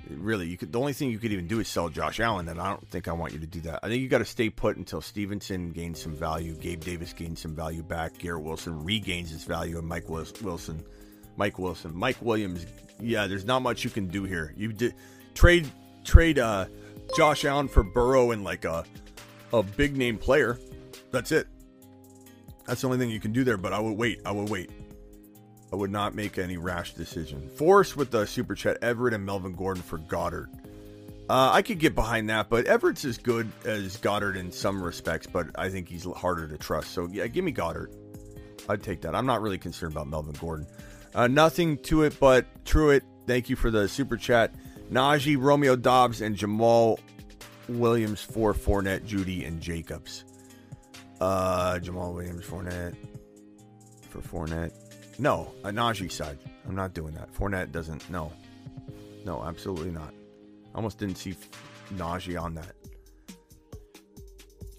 Really, 0.09 0.47
you 0.47 0.57
could. 0.57 0.71
The 0.71 0.79
only 0.79 0.93
thing 0.93 1.11
you 1.11 1.19
could 1.19 1.31
even 1.31 1.47
do 1.47 1.59
is 1.59 1.67
sell 1.67 1.89
Josh 1.89 2.19
Allen, 2.19 2.47
and 2.49 2.59
I 2.59 2.69
don't 2.69 2.87
think 2.89 3.07
I 3.07 3.11
want 3.13 3.33
you 3.33 3.39
to 3.39 3.47
do 3.47 3.61
that. 3.61 3.79
I 3.83 3.87
think 3.87 4.01
you 4.01 4.07
got 4.07 4.19
to 4.19 4.25
stay 4.25 4.49
put 4.49 4.77
until 4.77 5.01
Stevenson 5.01 5.71
gains 5.71 6.01
some 6.01 6.15
value, 6.15 6.55
Gabe 6.55 6.81
Davis 6.81 7.13
gains 7.13 7.41
some 7.41 7.55
value 7.55 7.83
back, 7.83 8.17
Garrett 8.17 8.43
Wilson 8.43 8.83
regains 8.83 9.29
his 9.29 9.43
value, 9.43 9.77
and 9.77 9.87
Mike 9.87 10.09
Wilson 10.09 10.83
Mike 11.39 11.57
Wilson, 11.57 11.95
Mike 11.95 12.17
Williams. 12.21 12.65
Yeah, 12.99 13.25
there's 13.25 13.45
not 13.45 13.61
much 13.61 13.85
you 13.85 13.89
can 13.89 14.07
do 14.07 14.25
here. 14.25 14.53
You 14.57 14.73
did 14.73 14.93
trade 15.33 15.71
trade 16.03 16.37
uh, 16.37 16.65
Josh 17.15 17.45
Allen 17.45 17.69
for 17.69 17.81
Burrow 17.81 18.31
and 18.31 18.43
like 18.43 18.65
a 18.65 18.83
a 19.53 19.63
big 19.63 19.95
name 19.95 20.17
player. 20.17 20.59
That's 21.11 21.31
it. 21.31 21.47
That's 22.65 22.81
the 22.81 22.87
only 22.87 22.99
thing 22.99 23.09
you 23.09 23.21
can 23.21 23.31
do 23.31 23.45
there. 23.45 23.57
But 23.57 23.71
I 23.71 23.79
would 23.79 23.97
wait. 23.97 24.19
I 24.25 24.31
would 24.31 24.49
wait. 24.49 24.69
I 25.71 25.75
would 25.75 25.91
not 25.91 26.15
make 26.15 26.37
any 26.37 26.57
rash 26.57 26.93
decision. 26.93 27.49
Force 27.49 27.95
with 27.95 28.11
the 28.11 28.25
super 28.25 28.55
chat 28.55 28.77
Everett 28.81 29.13
and 29.13 29.25
Melvin 29.25 29.53
Gordon 29.53 29.83
for 29.83 29.99
Goedert. 29.99 30.47
Uh, 31.29 31.51
I 31.53 31.61
could 31.61 31.77
get 31.77 31.93
behind 31.93 32.29
that, 32.31 32.49
but 32.49 32.65
Everett's 32.65 33.05
as 33.05 33.19
good 33.19 33.51
as 33.63 33.97
Goedert 33.97 34.35
in 34.35 34.51
some 34.51 34.81
respects, 34.81 35.27
but 35.27 35.47
I 35.55 35.69
think 35.69 35.87
he's 35.87 36.05
harder 36.05 36.47
to 36.47 36.57
trust. 36.57 36.91
So 36.91 37.07
yeah, 37.11 37.27
give 37.27 37.43
me 37.43 37.51
Goedert. 37.51 37.93
I'd 38.67 38.81
take 38.81 39.01
that. 39.01 39.13
I'm 39.13 39.27
not 39.27 39.41
really 39.41 39.59
concerned 39.59 39.93
about 39.93 40.07
Melvin 40.07 40.35
Gordon. 40.39 40.65
Uh, 41.13 41.27
nothing 41.27 41.77
to 41.83 42.03
it 42.03 42.19
but 42.19 42.45
Truitt. 42.65 43.01
Thank 43.27 43.49
you 43.49 43.55
for 43.55 43.69
the 43.69 43.87
super 43.87 44.17
chat. 44.17 44.55
Najee, 44.91 45.37
Romeo 45.39 45.75
Doubs, 45.75 46.21
and 46.21 46.35
Jamaal 46.35 46.99
Williams 47.67 48.21
for 48.21 48.55
Fournette, 48.55 49.05
Jeudy, 49.05 49.47
and 49.47 49.61
Jacobs. 49.61 50.25
Uh, 51.21 51.77
Jamaal 51.79 52.15
Williams, 52.15 52.43
Fournette 52.43 52.95
for 54.09 54.19
Fournette. 54.19 54.71
No, 55.19 55.51
a 55.65 55.69
Najee 55.69 56.11
side. 56.11 56.39
I'm 56.65 56.75
not 56.75 56.93
doing 56.93 57.13
that. 57.15 57.33
Fournette 57.33 57.71
doesn't. 57.73 58.09
No, 58.09 58.31
no, 59.25 59.43
absolutely 59.43 59.91
not. 59.91 60.13
I 60.73 60.77
almost 60.77 60.97
didn't 60.97 61.17
see 61.17 61.35
Najee 61.95 62.41
on 62.41 62.55
that. 62.55 62.73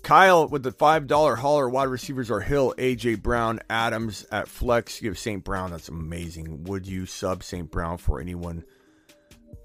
Kyle 0.03 0.49
with 0.49 0.63
the 0.63 0.73
five 0.73 1.07
dollar 1.07 1.37
hauler 1.37 1.69
wide 1.69 1.85
receivers 1.85 2.31
are 2.31 2.41
Hill, 2.41 2.75
AJ 2.79 3.23
Brown, 3.23 3.61
Adams 3.69 4.27
at 4.33 4.49
flex. 4.49 5.03
You 5.03 5.11
have 5.11 5.19
St. 5.19 5.45
Brown. 5.45 5.71
That's 5.71 5.89
amazing. 5.89 6.65
Would 6.65 6.87
you 6.87 7.05
sub 7.07 7.45
St. 7.45 7.71
Brown 7.71 7.99
for 7.99 8.19
anyone, 8.19 8.65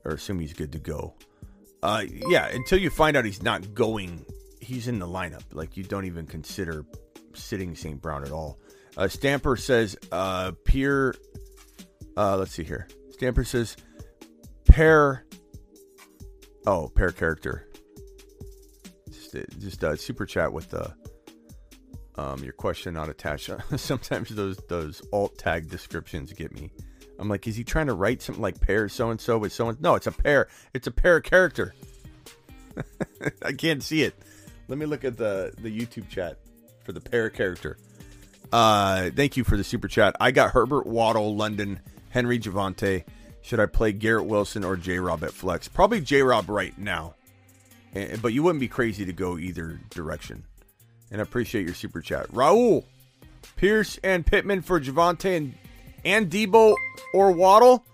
or 0.04 0.12
assume 0.12 0.40
he's 0.40 0.54
good 0.54 0.74
to 0.74 0.80
go? 0.80 1.16
Uh, 1.82 2.04
yeah. 2.28 2.48
Until 2.48 2.80
you 2.80 2.90
find 2.90 3.16
out 3.16 3.24
he's 3.26 3.42
not 3.42 3.74
going, 3.74 4.26
he's 4.60 4.88
in 4.88 5.00
the 5.00 5.08
lineup. 5.08 5.44
Like 5.54 5.78
you 5.78 5.84
don't 5.84 6.06
even 6.06 6.28
consider 6.28 6.86
sitting 7.34 7.76
St. 7.76 8.02
Brown 8.02 8.24
at 8.24 8.32
all. 8.32 8.60
Uh, 8.98 9.08
Stamper 9.08 9.56
says, 9.56 9.98
uh, 10.12 10.52
peer. 10.64 11.16
Uh, 12.16 12.38
let's 12.38 12.52
see 12.52 12.64
here. 12.64 12.88
Stamper 13.12 13.44
says, 13.44 13.76
pair. 14.66 15.26
Oh, 16.66 16.90
pair 16.90 17.12
character 17.12 17.68
just 19.36 19.60
just 19.60 19.84
uh, 19.84 19.96
super 19.96 20.26
chat 20.26 20.52
with 20.52 20.70
the 20.70 20.94
um, 22.18 22.44
your 22.44 22.54
question 22.54 22.94
not 22.94 23.10
attached. 23.10 23.50
Sometimes 23.76 24.30
those 24.30 24.58
those 24.70 25.02
alt 25.12 25.38
tag 25.38 25.70
descriptions 25.70 26.32
get 26.34 26.54
me. 26.54 26.72
I'm 27.18 27.30
like, 27.30 27.48
is 27.48 27.56
he 27.56 27.64
trying 27.64 27.88
to 27.88 27.94
write 27.94 28.22
something 28.22 28.42
like 28.42 28.60
pair 28.60 28.90
so 28.90 29.10
and 29.10 29.20
so 29.20 29.38
with 29.38 29.54
someone? 29.54 29.78
No, 29.80 29.96
it's 29.96 30.08
a 30.08 30.12
pair. 30.12 30.48
It's 30.74 30.88
a 30.88 30.92
pair 30.92 31.22
character. 31.22 31.74
I 33.42 33.54
can't 33.54 33.82
see 33.82 34.04
it. 34.04 34.16
Let 34.68 34.78
me 34.78 34.86
look 34.86 35.06
at 35.06 35.18
the 35.18 35.54
the 35.58 35.70
YouTube 35.70 36.10
chat 36.10 36.40
for 36.84 36.92
the 36.92 37.02
pair 37.02 37.30
character. 37.30 37.78
Uh, 38.52 39.10
thank 39.16 39.38
you 39.38 39.44
for 39.44 39.58
the 39.58 39.64
super 39.64 39.88
chat. 39.88 40.16
I 40.20 40.32
got 40.32 40.52
Herbert, 40.52 40.86
Waddle, 40.86 41.36
London, 41.36 41.80
Henry, 42.10 42.40
Javonte. 42.40 43.04
Should 43.42 43.60
I 43.60 43.66
play 43.66 43.92
Garrett 43.92 44.26
Wilson 44.26 44.64
or 44.64 44.76
J 44.76 45.00
Rob 45.00 45.24
at 45.24 45.32
flex? 45.32 45.68
Probably 45.68 46.02
J 46.02 46.22
Rob 46.22 46.50
right 46.50 46.78
now. 46.78 47.16
And, 47.94 48.22
but 48.22 48.34
you 48.34 48.44
wouldn't 48.44 48.60
be 48.60 48.68
crazy 48.68 49.06
to 49.06 49.14
go 49.14 49.38
either 49.38 49.80
direction. 49.90 50.44
And 51.12 51.22
I 51.22 51.24
appreciate 51.24 51.66
your 51.66 51.76
super 51.76 52.02
chat. 52.02 52.28
Raul, 52.32 52.86
Pierce 53.56 54.00
and 54.04 54.26
Pittman 54.26 54.62
for 54.62 54.80
Javonte 54.80 55.38
and, 55.38 55.54
and 56.04 56.30
Deebo 56.30 56.76
or 57.14 57.32
Waddle. 57.32 57.86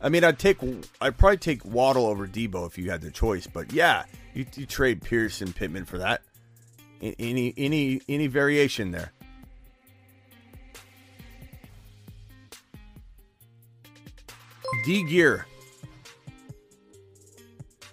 I 0.00 0.08
mean, 0.08 0.24
I'd 0.24 0.38
take, 0.38 0.58
I'd 1.00 1.18
probably 1.18 1.38
take 1.38 1.64
Waddle 1.64 2.06
over 2.06 2.26
Deebo 2.26 2.66
if 2.66 2.78
you 2.78 2.90
had 2.90 3.02
the 3.02 3.10
choice. 3.10 3.46
But 3.46 3.72
yeah, 3.72 4.04
you, 4.32 4.46
you 4.54 4.64
trade 4.64 5.02
Pierce 5.02 5.42
and 5.42 5.54
Pittman 5.54 5.84
for 5.84 5.98
that. 5.98 6.22
Any 7.00 7.54
any 7.56 8.00
any 8.08 8.26
variation 8.26 8.90
there? 8.90 9.12
D 14.84 15.04
Gear. 15.04 15.46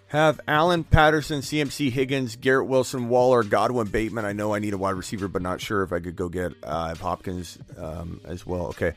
Have 0.08 0.40
Allen, 0.48 0.84
Patterson, 0.84 1.42
CMC, 1.42 1.92
Higgins, 1.92 2.36
Garrett 2.38 2.68
Wilson, 2.68 3.10
Waller, 3.10 3.44
Godwin, 3.44 3.88
Bateman. 3.88 4.24
I 4.24 4.34
know 4.34 4.54
I 4.54 4.60
need 4.60 4.74
a 4.74 4.78
wide 4.78 4.92
receiver, 4.92 5.28
but 5.28 5.42
not 5.42 5.60
sure 5.60 5.84
if 5.84 5.92
I 5.92 6.00
could 6.00 6.16
go 6.16 6.30
get 6.30 6.54
uh, 6.64 6.96
Hopkins 6.96 7.58
um, 7.78 8.22
as 8.24 8.46
well. 8.46 8.68
Okay, 8.68 8.94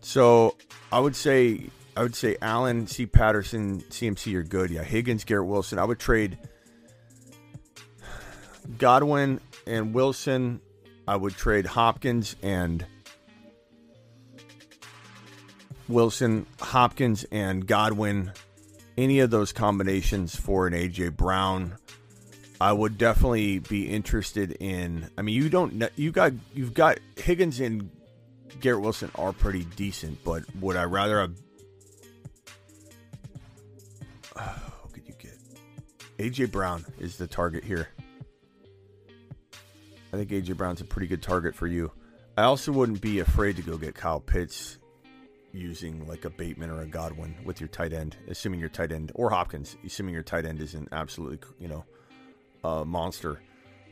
so 0.00 0.56
I 0.92 1.00
would 1.00 1.16
say 1.16 1.70
I 1.96 2.02
would 2.02 2.14
say 2.14 2.36
Allen, 2.40 2.86
C. 2.86 3.06
Patterson, 3.06 3.80
CMC 3.80 4.34
are 4.36 4.44
good. 4.44 4.70
Yeah, 4.70 4.84
Higgins, 4.84 5.24
Garrett 5.24 5.48
Wilson. 5.48 5.80
I 5.80 5.84
would 5.84 5.98
trade 5.98 6.38
Godwin 8.78 9.40
and 9.66 9.92
Wilson. 9.92 10.60
I 11.08 11.16
would 11.16 11.34
trade 11.34 11.66
Hopkins 11.66 12.36
and 12.42 12.86
Wilson, 15.88 16.46
Hopkins 16.60 17.24
and 17.30 17.66
Godwin. 17.66 18.32
Any 18.96 19.20
of 19.20 19.30
those 19.30 19.52
combinations 19.52 20.34
for 20.34 20.66
an 20.66 20.72
AJ 20.74 21.16
Brown, 21.16 21.76
I 22.60 22.72
would 22.72 22.98
definitely 22.98 23.60
be 23.60 23.88
interested 23.88 24.52
in. 24.52 25.08
I 25.16 25.22
mean, 25.22 25.34
you 25.34 25.48
don't 25.48 25.82
you 25.96 26.10
got 26.10 26.32
you've 26.52 26.74
got 26.74 26.98
Higgins 27.16 27.60
and 27.60 27.90
Garrett 28.60 28.82
Wilson 28.82 29.10
are 29.14 29.32
pretty 29.32 29.64
decent, 29.76 30.22
but 30.24 30.42
would 30.56 30.76
I 30.76 30.84
rather 30.84 31.20
have 31.20 31.36
who 34.36 34.88
could 34.92 35.06
you 35.06 35.14
get? 35.18 35.38
AJ 36.18 36.50
Brown 36.50 36.84
is 36.98 37.16
the 37.16 37.28
target 37.28 37.62
here. 37.62 37.88
I 40.12 40.16
think 40.16 40.30
AJ 40.30 40.56
Brown's 40.56 40.80
a 40.80 40.84
pretty 40.84 41.06
good 41.06 41.22
target 41.22 41.54
for 41.54 41.66
you. 41.66 41.92
I 42.36 42.42
also 42.42 42.72
wouldn't 42.72 43.00
be 43.00 43.20
afraid 43.20 43.56
to 43.56 43.62
go 43.62 43.76
get 43.76 43.94
Kyle 43.94 44.20
Pitts 44.20 44.78
using 45.58 46.06
like 46.06 46.24
a 46.24 46.30
Bateman 46.30 46.70
or 46.70 46.80
a 46.80 46.86
Godwin 46.86 47.34
with 47.44 47.60
your 47.60 47.68
tight 47.68 47.92
end, 47.92 48.16
assuming 48.28 48.60
your 48.60 48.68
tight 48.68 48.92
end 48.92 49.12
or 49.14 49.30
Hopkins, 49.30 49.76
assuming 49.84 50.14
your 50.14 50.22
tight 50.22 50.44
end 50.44 50.60
isn't 50.60 50.88
absolutely 50.92 51.38
you 51.58 51.68
know 51.68 51.84
a 52.64 52.84
monster 52.84 53.40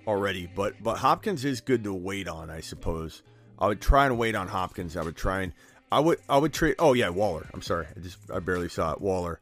already. 0.06 0.48
But 0.54 0.82
but 0.82 0.98
Hopkins 0.98 1.44
is 1.44 1.60
good 1.60 1.84
to 1.84 1.92
wait 1.92 2.28
on, 2.28 2.50
I 2.50 2.60
suppose. 2.60 3.22
I 3.58 3.68
would 3.68 3.80
try 3.80 4.06
and 4.06 4.18
wait 4.18 4.34
on 4.34 4.48
Hopkins. 4.48 4.96
I 4.96 5.02
would 5.02 5.16
try 5.16 5.42
and 5.42 5.52
I 5.90 6.00
would 6.00 6.18
I 6.28 6.38
would 6.38 6.52
trade. 6.52 6.76
Oh 6.78 6.92
yeah, 6.92 7.08
Waller. 7.08 7.46
I'm 7.52 7.62
sorry, 7.62 7.86
I 7.94 8.00
just 8.00 8.18
I 8.32 8.38
barely 8.38 8.68
saw 8.68 8.92
it. 8.92 9.00
Waller. 9.00 9.40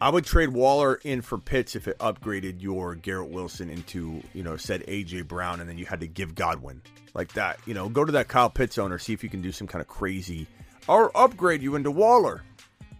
I 0.00 0.10
would 0.10 0.24
trade 0.24 0.50
Waller 0.50 1.00
in 1.02 1.22
for 1.22 1.38
Pitts 1.38 1.74
if 1.74 1.88
it 1.88 1.98
upgraded 1.98 2.62
your 2.62 2.94
Garrett 2.94 3.30
Wilson 3.30 3.68
into, 3.68 4.22
you 4.32 4.44
know, 4.44 4.56
said 4.56 4.84
AJ 4.86 5.26
Brown, 5.26 5.58
and 5.58 5.68
then 5.68 5.76
you 5.76 5.86
had 5.86 5.98
to 6.00 6.06
give 6.06 6.36
Godwin 6.36 6.82
like 7.14 7.32
that. 7.32 7.58
You 7.66 7.74
know, 7.74 7.88
go 7.88 8.04
to 8.04 8.12
that 8.12 8.28
Kyle 8.28 8.48
Pitts 8.48 8.78
owner, 8.78 8.98
see 8.98 9.12
if 9.12 9.24
you 9.24 9.28
can 9.28 9.42
do 9.42 9.50
some 9.50 9.66
kind 9.66 9.82
of 9.82 9.88
crazy 9.88 10.46
or 10.88 11.16
upgrade 11.16 11.62
you 11.62 11.76
into 11.76 11.90
Waller 11.90 12.42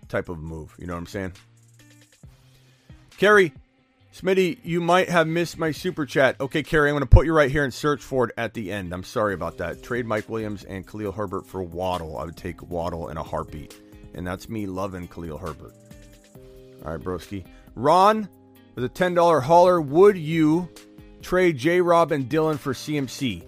type 0.08 0.28
of 0.28 0.38
move. 0.38 0.74
You 0.78 0.86
know 0.86 0.94
what 0.94 1.00
I'm 1.00 1.06
saying? 1.06 1.32
Kerry, 3.18 3.52
Smitty, 4.14 4.58
you 4.62 4.80
might 4.80 5.08
have 5.08 5.26
missed 5.26 5.58
my 5.58 5.70
super 5.70 6.06
chat. 6.06 6.40
Okay, 6.40 6.62
Kerry, 6.62 6.88
I'm 6.88 6.94
going 6.94 7.02
to 7.02 7.06
put 7.06 7.26
you 7.26 7.32
right 7.32 7.50
here 7.50 7.64
and 7.64 7.72
search 7.72 8.02
for 8.02 8.28
it 8.28 8.34
at 8.36 8.54
the 8.54 8.72
end. 8.72 8.92
I'm 8.92 9.04
sorry 9.04 9.34
about 9.34 9.58
that. 9.58 9.82
Trade 9.82 10.06
Mike 10.06 10.28
Williams 10.28 10.64
and 10.64 10.86
Khalil 10.86 11.12
Herbert 11.12 11.46
for 11.46 11.62
Waddle. 11.62 12.18
I 12.18 12.24
would 12.24 12.36
take 12.36 12.62
Waddle 12.62 13.08
in 13.08 13.16
a 13.16 13.22
heartbeat. 13.22 13.80
And 14.14 14.26
that's 14.26 14.48
me 14.48 14.66
loving 14.66 15.08
Khalil 15.08 15.38
Herbert. 15.38 15.74
All 16.84 16.92
right, 16.92 17.00
broski. 17.00 17.44
Ron, 17.74 18.28
with 18.74 18.84
a 18.84 18.88
$10 18.88 19.42
hauler, 19.42 19.80
would 19.80 20.16
you 20.16 20.68
trade 21.22 21.58
J 21.58 21.80
Rob 21.80 22.12
and 22.12 22.28
Dylan 22.28 22.58
for 22.58 22.72
CMC? 22.72 23.44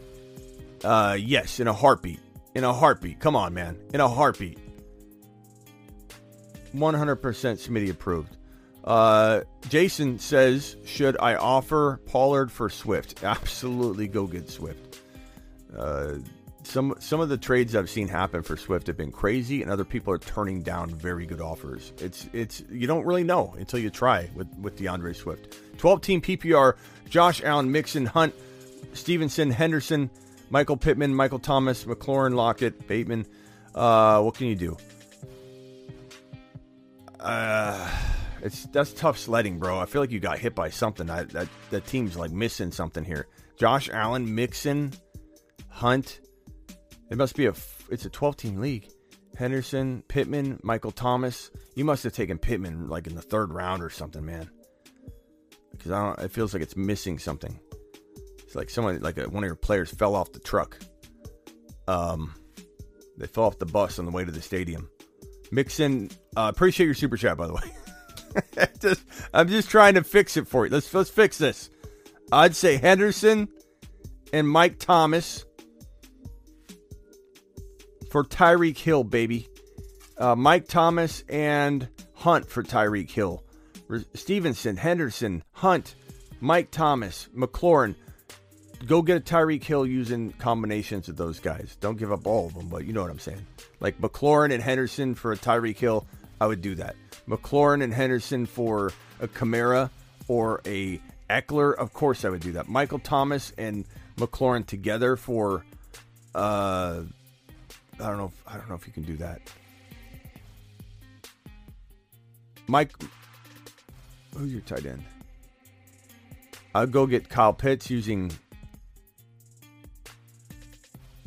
Uh, 0.84 1.16
yes, 1.18 1.60
in 1.60 1.68
a 1.68 1.72
heartbeat. 1.72 2.20
In 2.54 2.64
a 2.64 2.72
heartbeat. 2.72 3.20
Come 3.20 3.36
on, 3.36 3.54
man. 3.54 3.78
In 3.94 4.00
a 4.00 4.08
heartbeat. 4.08 4.58
100% 6.74 7.16
Smitty 7.16 7.90
approved. 7.90 8.36
Uh, 8.84 9.42
Jason 9.68 10.18
says, 10.18 10.76
should 10.84 11.16
I 11.20 11.34
offer 11.34 12.00
Pollard 12.06 12.50
for 12.50 12.70
Swift? 12.70 13.22
Absolutely, 13.24 14.08
go 14.08 14.26
get 14.26 14.48
Swift. 14.48 15.00
Uh, 15.76 16.14
some 16.62 16.94
some 16.98 17.20
of 17.20 17.28
the 17.28 17.38
trades 17.38 17.74
I've 17.74 17.88
seen 17.88 18.06
happen 18.06 18.42
for 18.42 18.56
Swift 18.56 18.86
have 18.86 18.96
been 18.96 19.10
crazy, 19.10 19.62
and 19.62 19.70
other 19.70 19.84
people 19.84 20.12
are 20.12 20.18
turning 20.18 20.62
down 20.62 20.90
very 20.90 21.26
good 21.26 21.40
offers. 21.40 21.92
It's 21.98 22.28
it's 22.32 22.62
you 22.70 22.86
don't 22.86 23.04
really 23.04 23.24
know 23.24 23.54
until 23.58 23.78
you 23.78 23.90
try 23.90 24.28
with 24.34 24.48
with 24.58 24.76
D'Andre 24.76 25.12
Swift. 25.12 25.56
Twelve 25.78 26.00
team 26.00 26.20
PPR: 26.20 26.76
Josh 27.08 27.42
Allen, 27.42 27.72
Mixon, 27.72 28.04
Hunt, 28.06 28.34
Stevenson, 28.92 29.50
Henderson, 29.50 30.10
Michael 30.50 30.76
Pittman, 30.76 31.14
Michael 31.14 31.38
Thomas, 31.38 31.84
McLaurin, 31.84 32.34
Lockett, 32.34 32.86
Bateman. 32.88 33.24
Uh, 33.74 34.20
what 34.20 34.34
can 34.34 34.48
you 34.48 34.56
do? 34.56 34.76
Uh, 37.20 37.88
it's 38.42 38.64
that's 38.66 38.92
tough 38.92 39.18
sledding, 39.18 39.58
bro. 39.58 39.78
I 39.78 39.86
feel 39.86 40.00
like 40.00 40.10
you 40.10 40.18
got 40.18 40.38
hit 40.38 40.54
by 40.54 40.70
something. 40.70 41.08
I, 41.08 41.24
that 41.24 41.48
that 41.70 41.86
team's 41.86 42.16
like 42.16 42.32
missing 42.32 42.72
something 42.72 43.04
here. 43.04 43.28
Josh 43.56 43.88
Allen, 43.90 44.34
Mixon, 44.34 44.92
Hunt. 45.68 46.20
It 47.10 47.16
must 47.16 47.36
be 47.36 47.46
a. 47.46 47.54
It's 47.90 48.04
a 48.04 48.10
12 48.10 48.36
team 48.36 48.60
league. 48.60 48.88
Henderson, 49.36 50.02
Pittman, 50.08 50.58
Michael 50.62 50.90
Thomas. 50.90 51.50
You 51.74 51.84
must 51.84 52.02
have 52.04 52.12
taken 52.12 52.38
Pittman 52.38 52.88
like 52.88 53.06
in 53.06 53.14
the 53.14 53.22
third 53.22 53.52
round 53.52 53.82
or 53.82 53.90
something, 53.90 54.24
man. 54.24 54.50
Because 55.72 55.92
I 55.92 56.06
don't. 56.06 56.18
It 56.20 56.32
feels 56.32 56.52
like 56.54 56.62
it's 56.62 56.76
missing 56.76 57.18
something. 57.18 57.58
It's 58.50 58.56
like 58.56 58.68
someone, 58.68 58.98
like 58.98 59.16
a, 59.16 59.30
one 59.30 59.44
of 59.44 59.46
your 59.46 59.54
players, 59.54 59.92
fell 59.92 60.16
off 60.16 60.32
the 60.32 60.40
truck. 60.40 60.76
Um, 61.86 62.34
they 63.16 63.28
fell 63.28 63.44
off 63.44 63.60
the 63.60 63.64
bus 63.64 64.00
on 64.00 64.06
the 64.06 64.10
way 64.10 64.24
to 64.24 64.32
the 64.32 64.42
stadium. 64.42 64.90
Mixon, 65.52 66.10
uh, 66.36 66.50
appreciate 66.52 66.86
your 66.86 66.96
super 66.96 67.16
chat 67.16 67.36
by 67.36 67.46
the 67.46 67.54
way. 67.54 68.66
just, 68.80 69.04
I'm 69.32 69.46
just 69.46 69.70
trying 69.70 69.94
to 69.94 70.02
fix 70.02 70.36
it 70.36 70.48
for 70.48 70.66
you. 70.66 70.72
Let's 70.72 70.92
let's 70.92 71.10
fix 71.10 71.38
this. 71.38 71.70
I'd 72.32 72.56
say 72.56 72.76
Henderson 72.76 73.46
and 74.32 74.48
Mike 74.48 74.80
Thomas 74.80 75.44
for 78.10 78.24
Tyreek 78.24 78.78
Hill, 78.78 79.04
baby. 79.04 79.48
Uh, 80.18 80.34
Mike 80.34 80.66
Thomas 80.66 81.22
and 81.28 81.88
Hunt 82.14 82.50
for 82.50 82.64
Tyreek 82.64 83.12
Hill. 83.12 83.44
Stevenson, 84.14 84.76
Henderson, 84.76 85.44
Hunt, 85.52 85.94
Mike 86.40 86.72
Thomas, 86.72 87.28
McLaurin. 87.32 87.94
Go 88.86 89.02
get 89.02 89.16
a 89.16 89.20
Tyreek 89.20 89.62
Hill 89.62 89.86
using 89.86 90.32
combinations 90.32 91.08
of 91.08 91.16
those 91.16 91.38
guys. 91.38 91.76
Don't 91.80 91.98
give 91.98 92.12
up 92.12 92.26
all 92.26 92.46
of 92.46 92.54
them, 92.54 92.68
but 92.68 92.86
you 92.86 92.92
know 92.92 93.02
what 93.02 93.10
I'm 93.10 93.18
saying. 93.18 93.46
Like 93.78 94.00
McLaurin 94.00 94.52
and 94.52 94.62
Henderson 94.62 95.14
for 95.14 95.32
a 95.32 95.36
Tyreek 95.36 95.76
Hill, 95.76 96.06
I 96.40 96.46
would 96.46 96.62
do 96.62 96.74
that. 96.76 96.96
McLaurin 97.28 97.82
and 97.82 97.92
Henderson 97.92 98.46
for 98.46 98.92
a 99.20 99.28
Kamara 99.28 99.90
or 100.28 100.62
a 100.64 101.00
Ekeler, 101.28 101.74
of 101.74 101.92
course 101.92 102.24
I 102.24 102.30
would 102.30 102.40
do 102.40 102.52
that. 102.52 102.68
Michael 102.68 102.98
Thomas 102.98 103.52
and 103.58 103.84
McLaurin 104.16 104.66
together 104.66 105.16
for 105.16 105.64
uh 106.34 107.02
I 107.98 108.06
don't 108.06 108.16
know 108.16 108.26
if, 108.26 108.42
I 108.46 108.56
don't 108.56 108.68
know 108.68 108.74
if 108.76 108.86
you 108.86 108.92
can 108.92 109.02
do 109.02 109.16
that. 109.18 109.40
Mike 112.66 112.92
Who's 114.36 114.52
your 114.52 114.62
tight 114.62 114.86
end? 114.86 115.04
I'll 116.74 116.86
go 116.86 117.06
get 117.06 117.28
Kyle 117.28 117.52
Pitts 117.52 117.90
using 117.90 118.30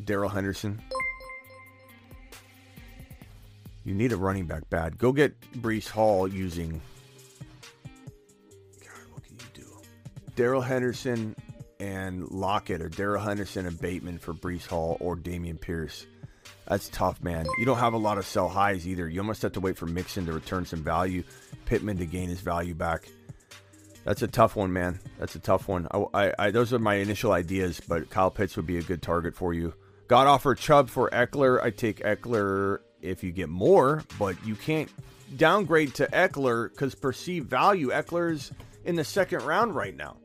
Darrell 0.04 0.28
Henderson. 0.28 0.80
You 3.84 3.94
need 3.94 4.12
a 4.12 4.16
running 4.16 4.46
back 4.46 4.68
bad. 4.70 4.96
Go 4.98 5.12
get 5.12 5.38
Breece 5.52 5.88
Hall 5.88 6.26
using. 6.26 6.80
God, 8.80 9.12
what 9.12 9.24
can 9.24 9.36
you 9.36 9.44
do? 9.52 9.66
Darrell 10.36 10.62
Henderson 10.62 11.36
and 11.80 12.30
Lockett, 12.30 12.80
or 12.80 12.88
Darrell 12.88 13.22
Henderson 13.22 13.66
and 13.66 13.78
Bateman 13.78 14.18
for 14.18 14.32
Breece 14.32 14.66
Hall, 14.66 14.96
or 15.00 15.16
Dameon 15.16 15.60
Pierce. 15.60 16.06
That's 16.66 16.88
tough, 16.88 17.22
man. 17.22 17.46
You 17.58 17.66
don't 17.66 17.78
have 17.78 17.92
a 17.92 17.98
lot 17.98 18.16
of 18.16 18.24
sell 18.24 18.48
highs 18.48 18.88
either. 18.88 19.06
You 19.06 19.20
almost 19.20 19.42
have 19.42 19.52
to 19.52 19.60
wait 19.60 19.76
for 19.76 19.86
Mixon 19.86 20.24
to 20.26 20.32
return 20.32 20.64
some 20.64 20.82
value, 20.82 21.22
Pittman 21.66 21.98
to 21.98 22.06
gain 22.06 22.30
his 22.30 22.40
value 22.40 22.74
back. 22.74 23.06
That's 24.04 24.22
a 24.22 24.28
tough 24.28 24.56
one, 24.56 24.72
man. 24.72 24.98
That's 25.18 25.34
a 25.34 25.38
tough 25.38 25.68
one. 25.68 25.88
I, 25.90 26.04
I, 26.14 26.34
I, 26.38 26.50
those 26.50 26.72
are 26.72 26.78
my 26.78 26.94
initial 26.94 27.32
ideas, 27.32 27.80
but 27.86 28.08
Kyle 28.08 28.30
Pitts 28.30 28.56
would 28.56 28.66
be 28.66 28.78
a 28.78 28.82
good 28.82 29.02
target 29.02 29.34
for 29.34 29.52
you. 29.52 29.74
Got 30.06 30.26
offer 30.26 30.54
Chubb 30.54 30.90
for 30.90 31.08
Ekeler. 31.10 31.62
I 31.62 31.70
take 31.70 32.00
Ekeler 32.00 32.80
if 33.00 33.24
you 33.24 33.32
get 33.32 33.48
more, 33.48 34.02
but 34.18 34.36
you 34.44 34.54
can't 34.54 34.90
downgrade 35.36 35.94
to 35.94 36.06
Ekeler 36.08 36.70
because 36.70 36.94
perceived 36.94 37.48
value. 37.48 37.88
Ekeler's 37.88 38.52
in 38.84 38.96
the 38.96 39.04
second 39.04 39.42
round 39.42 39.74
right 39.74 39.96
now, 39.96 40.16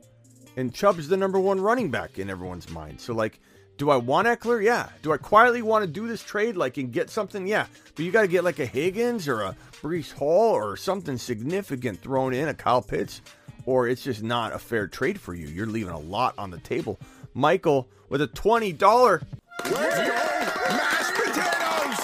and 0.58 0.74
Chubb's 0.74 1.08
the 1.08 1.16
number 1.16 1.40
one 1.40 1.62
running 1.62 1.90
back 1.90 2.20
in 2.20 2.30
everyone's 2.30 2.70
mind. 2.70 3.00
So, 3.00 3.14
like, 3.14 3.40
do 3.78 3.90
I 3.90 3.96
want 3.96 4.28
Ekeler? 4.28 4.62
Yeah. 4.62 4.90
Do 5.02 5.14
I 5.14 5.18
quietly 5.18 5.62
want 5.62 5.86
to 5.86 5.88
do 5.90 6.10
this 6.10 6.22
trade, 6.22 6.58
like, 6.58 6.76
and 6.76 6.92
get 6.92 7.10
something? 7.10 7.48
Yeah. 7.48 7.66
But 7.96 8.04
you 8.04 8.12
got 8.12 8.24
to 8.24 8.28
get 8.28 8.44
like 8.44 8.60
a 8.60 8.66
Higgins 8.66 9.30
or 9.30 9.42
a 9.44 9.56
Breece 9.82 10.12
Hall 10.12 10.52
or 10.52 10.76
something 10.76 11.18
significant 11.18 12.02
thrown 12.02 12.34
in, 12.34 12.50
a 12.50 12.54
Kyle 12.54 12.82
Pitts, 12.82 13.22
or 13.66 13.88
it's 13.88 14.04
just 14.04 14.24
not 14.24 14.54
a 14.54 14.60
fair 14.60 14.88
trade 14.88 15.22
for 15.22 15.34
you. 15.34 15.48
You're 15.48 15.68
leaving 15.68 15.94
a 15.94 16.00
lot 16.00 16.34
on 16.38 16.52
the 16.52 16.60
table. 16.60 17.00
Michael 17.34 17.88
with 18.10 18.22
a 18.22 18.28
twenty 18.28 18.74
dollar. 18.74 19.22
Mashed 19.66 21.16
potatoes! 21.16 22.00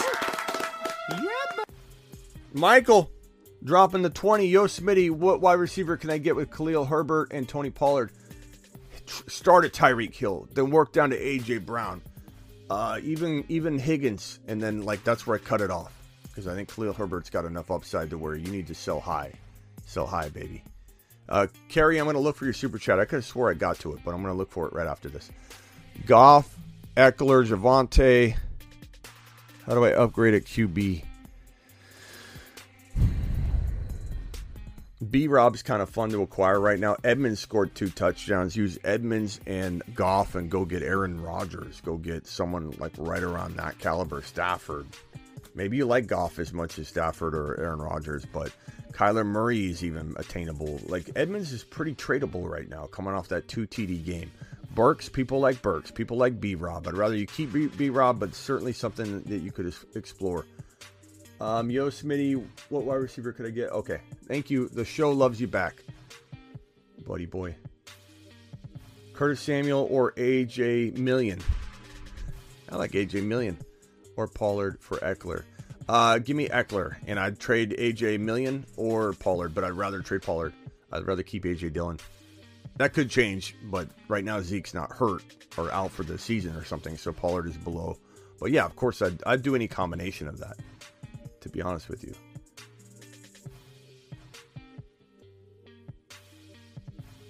Michael 2.53 3.11
dropping 3.64 4.01
the 4.01 4.09
20. 4.09 4.48
Yo, 4.48 4.66
Smitty, 4.66 5.09
what 5.09 5.42
wide 5.42 5.53
receiver 5.53 5.98
can 5.98 6.09
I 6.09 6.17
get 6.17 6.35
with 6.35 6.51
Khalil 6.51 6.85
Herbert 6.85 7.32
and 7.32 7.48
Tony 7.48 7.69
Pollard? 7.69 8.11
Start 9.27 9.66
at 9.66 9.74
Tyreek 9.74 10.16
Hill, 10.16 10.48
then 10.53 10.72
work 10.72 10.92
down 10.92 11.11
to 11.11 11.19
AJ 11.19 11.66
Brown, 11.66 12.01
uh, 12.69 13.00
even 13.03 13.45
even 13.50 13.77
Higgins, 13.77 14.40
and 14.48 14.61
then 14.61 14.84
like 14.84 15.03
that's 15.03 15.27
where 15.27 15.38
I 15.38 15.40
cut 15.40 15.61
it 15.61 15.69
off 15.69 15.93
because 16.27 16.48
I 16.48 16.56
think 16.56 16.74
Khalil 16.74 16.93
Herbert's 16.93 17.30
got 17.30 17.45
enough 17.45 17.69
upside 17.72 18.09
to 18.09 18.17
where 18.17 18.35
you 18.35 18.51
need 18.51 18.67
to 18.67 18.75
sell 18.75 19.00
high, 19.00 19.34
sell 19.85 20.08
high, 20.08 20.30
baby. 20.30 20.64
Uh, 21.27 21.48
Carrie, 21.69 21.98
I'm 21.98 22.06
going 22.06 22.16
to 22.16 22.22
look 22.22 22.35
for 22.35 22.45
your 22.45 22.53
super 22.53 22.77
chat. 22.77 23.00
I 23.00 23.06
could 23.06 23.17
have 23.17 23.25
swore 23.25 23.50
I 23.50 23.53
got 23.53 23.80
to 23.80 23.93
it, 23.93 24.00
but 24.03 24.14
I'm 24.14 24.22
going 24.22 24.34
to 24.34 24.38
look 24.38 24.51
for 24.51 24.67
it 24.67 24.74
right 24.74 24.88
after 24.88 25.09
this. 25.09 25.32
Goff, 26.06 26.56
Ekeler, 26.95 27.45
Javonte. 27.45 28.38
How 29.65 29.74
do 29.74 29.83
I 29.83 29.91
upgrade 29.91 30.33
at 30.33 30.45
QB? 30.45 31.03
B 35.11 35.27
Rob's 35.27 35.61
kind 35.61 35.82
of 35.82 35.90
fun 35.90 36.09
to 36.11 36.22
acquire 36.22 36.57
right 36.57 36.80
now. 36.80 36.95
Edmonds 37.03 37.41
scored 37.41 37.75
two 37.75 37.90
touchdowns. 37.90 38.56
Use 38.56 38.80
Edmonds 38.85 39.41
and 39.45 39.83
Goff 39.93 40.35
and 40.35 40.49
go 40.49 40.64
get 40.64 40.83
Aaron 40.83 41.22
Rodgers. 41.22 41.82
Go 41.82 41.98
get 41.98 42.27
someone 42.27 42.72
like 42.80 42.93
right 42.98 43.24
around 43.24 43.57
that 43.57 43.77
caliber. 43.77 44.22
Stafford. 44.22 44.88
Maybe 45.53 45.75
you 45.75 45.85
like 45.85 46.07
Goff 46.07 46.40
as 46.40 46.53
much 46.53 46.80
as 46.80 46.88
Stafford 46.88 47.35
or 47.35 47.59
Aaron 47.59 47.80
Rodgers, 47.80 48.25
but 48.25 48.53
Kyler 48.93 49.25
Murray 49.25 49.65
is 49.65 49.83
even 49.83 50.15
attainable. 50.17 50.80
Like 50.85 51.09
Edmonds 51.17 51.51
is 51.51 51.65
pretty 51.65 51.93
tradable 51.93 52.49
right 52.49 52.69
now, 52.69 52.85
coming 52.85 53.14
off 53.14 53.27
that 53.27 53.49
two 53.49 53.67
TD 53.67 54.03
game. 54.06 54.32
Burks, 54.75 55.07
people 55.07 55.39
like 55.39 55.61
Burks, 55.61 55.89
people 55.89 56.17
like 56.17 56.39
B 56.39 56.55
Rob. 56.55 56.87
I'd 56.87 56.95
rather 56.95 57.15
you 57.15 57.25
keep 57.25 57.51
B 57.77 57.89
Rob, 57.89 58.19
but 58.19 58.35
certainly 58.35 58.73
something 58.73 59.21
that 59.23 59.39
you 59.39 59.51
could 59.51 59.73
explore. 59.95 60.45
Um, 61.39 61.69
Yo, 61.69 61.89
Smitty, 61.89 62.45
what 62.69 62.83
wide 62.83 62.95
receiver 62.95 63.31
could 63.31 63.45
I 63.45 63.49
get? 63.49 63.71
Okay, 63.71 64.01
thank 64.27 64.49
you. 64.49 64.67
The 64.67 64.85
show 64.85 65.11
loves 65.11 65.39
you 65.39 65.47
back, 65.47 65.83
buddy 67.07 67.25
boy. 67.25 67.55
Curtis 69.13 69.39
Samuel 69.39 69.87
or 69.89 70.11
AJ 70.13 70.95
Dillon? 71.03 71.39
I 72.69 72.75
like 72.75 72.91
AJ 72.91 73.29
Dillon 73.29 73.57
or 74.17 74.27
Pollard 74.27 74.77
for 74.81 74.97
Ekeler. 74.97 75.43
Uh, 75.87 76.17
give 76.17 76.35
me 76.35 76.49
Ekeler, 76.49 76.97
and 77.07 77.17
I'd 77.19 77.39
trade 77.39 77.75
AJ 77.79 78.25
Dillon 78.25 78.65
or 78.75 79.13
Pollard, 79.13 79.55
but 79.55 79.63
I'd 79.63 79.71
rather 79.73 80.01
trade 80.01 80.21
Pollard. 80.21 80.53
I'd 80.91 81.07
rather 81.07 81.23
keep 81.23 81.45
AJ 81.45 81.71
Dillon. 81.73 81.97
That 82.77 82.93
could 82.93 83.09
change, 83.09 83.55
but 83.63 83.89
right 84.07 84.23
now 84.23 84.41
Zeke's 84.41 84.73
not 84.73 84.91
hurt 84.91 85.23
or 85.57 85.71
out 85.71 85.91
for 85.91 86.03
the 86.03 86.17
season 86.17 86.55
or 86.55 86.65
something, 86.65 86.97
so 86.97 87.13
Pollard 87.13 87.47
is 87.47 87.57
below. 87.57 87.97
But 88.39 88.51
yeah, 88.51 88.65
of 88.65 88.75
course, 88.75 89.01
I'd, 89.01 89.23
I'd 89.25 89.41
do 89.41 89.55
any 89.55 89.67
combination 89.67 90.27
of 90.27 90.39
that 90.39 90.57
to 91.45 91.49
be 91.49 91.61
honest 91.61 91.89
with 91.89 92.03
you. 92.03 92.13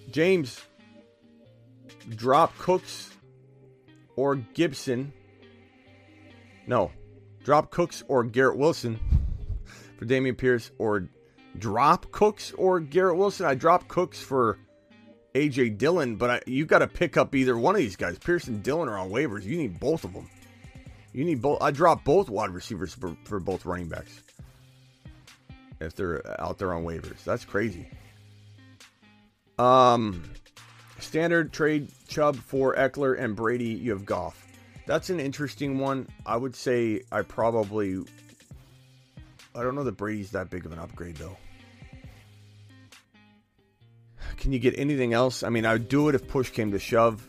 James, 0.10 0.62
drop 2.16 2.58
Cooks 2.58 3.10
or 4.16 4.36
Gibson. 4.38 5.12
No, 6.66 6.92
drop 7.44 7.72
Cooks 7.72 8.06
or 8.08 8.24
Garrett 8.24 8.58
Wilson 8.58 8.98
for 10.00 10.06
Dameon 10.06 10.38
Pierce, 10.38 10.72
or 10.78 11.10
drop 11.60 12.10
Cooks 12.14 12.54
or 12.54 12.80
Garrett 12.80 13.18
Wilson. 13.18 13.46
I 13.46 13.56
drop 13.56 13.90
Cooks 13.90 14.22
for 14.22 14.58
AJ 15.36 15.78
Dillon, 15.78 16.16
but 16.16 16.30
I, 16.32 16.42
you 16.48 16.66
got 16.66 16.80
to 16.80 16.88
pick 16.88 17.18
up 17.18 17.36
either 17.36 17.58
one 17.58 17.76
of 17.76 17.82
these 17.82 17.98
guys. 17.98 18.18
Pearson 18.18 18.62
Dillon 18.62 18.88
are 18.88 18.98
on 18.98 19.10
waivers. 19.10 19.44
You 19.44 19.58
need 19.58 19.80
both 19.80 20.06
of 20.06 20.14
them. 20.14 20.30
You 21.12 21.26
need 21.26 21.42
both. 21.42 21.62
I 21.62 21.72
drop 21.72 22.06
both 22.06 22.30
wide 22.30 22.52
receivers 22.52 22.94
for, 22.94 23.16
for 23.26 23.40
both 23.42 23.66
running 23.66 23.90
backs 23.90 24.24
if 25.82 25.94
they're 25.96 26.24
out 26.42 26.58
there 26.58 26.74
on 26.74 26.86
waivers. 26.86 27.22
That's 27.26 27.44
crazy. 27.44 27.88
Um, 29.60 30.24
standard 31.00 31.52
trade 31.52 31.90
Chubb 32.08 32.38
for 32.38 32.74
Ekeler 32.76 33.20
and 33.20 33.36
Brady. 33.36 33.70
You 33.70 33.92
have 33.92 34.06
Goff. 34.06 34.42
That's 34.88 35.10
an 35.10 35.20
interesting 35.20 35.80
one. 35.80 36.08
I 36.26 36.38
would 36.38 36.56
say 36.56 37.02
I 37.12 37.24
probably. 37.24 38.00
I 39.54 39.64
don't 39.64 39.76
know 39.76 39.84
that 39.84 39.98
Brady's 39.98 40.32
that 40.32 40.50
big 40.50 40.66
of 40.66 40.72
an 40.72 40.80
upgrade 40.80 41.16
though. 41.16 41.38
Can 44.38 44.52
you 44.52 44.60
get 44.60 44.78
anything 44.78 45.14
else? 45.14 45.44
I 45.44 45.50
mean, 45.50 45.66
I 45.66 45.74
would 45.74 45.88
do 45.88 46.10
it 46.10 46.16
if 46.16 46.28
push 46.28 46.50
came 46.50 46.72
to 46.72 46.80
shove. 46.80 47.28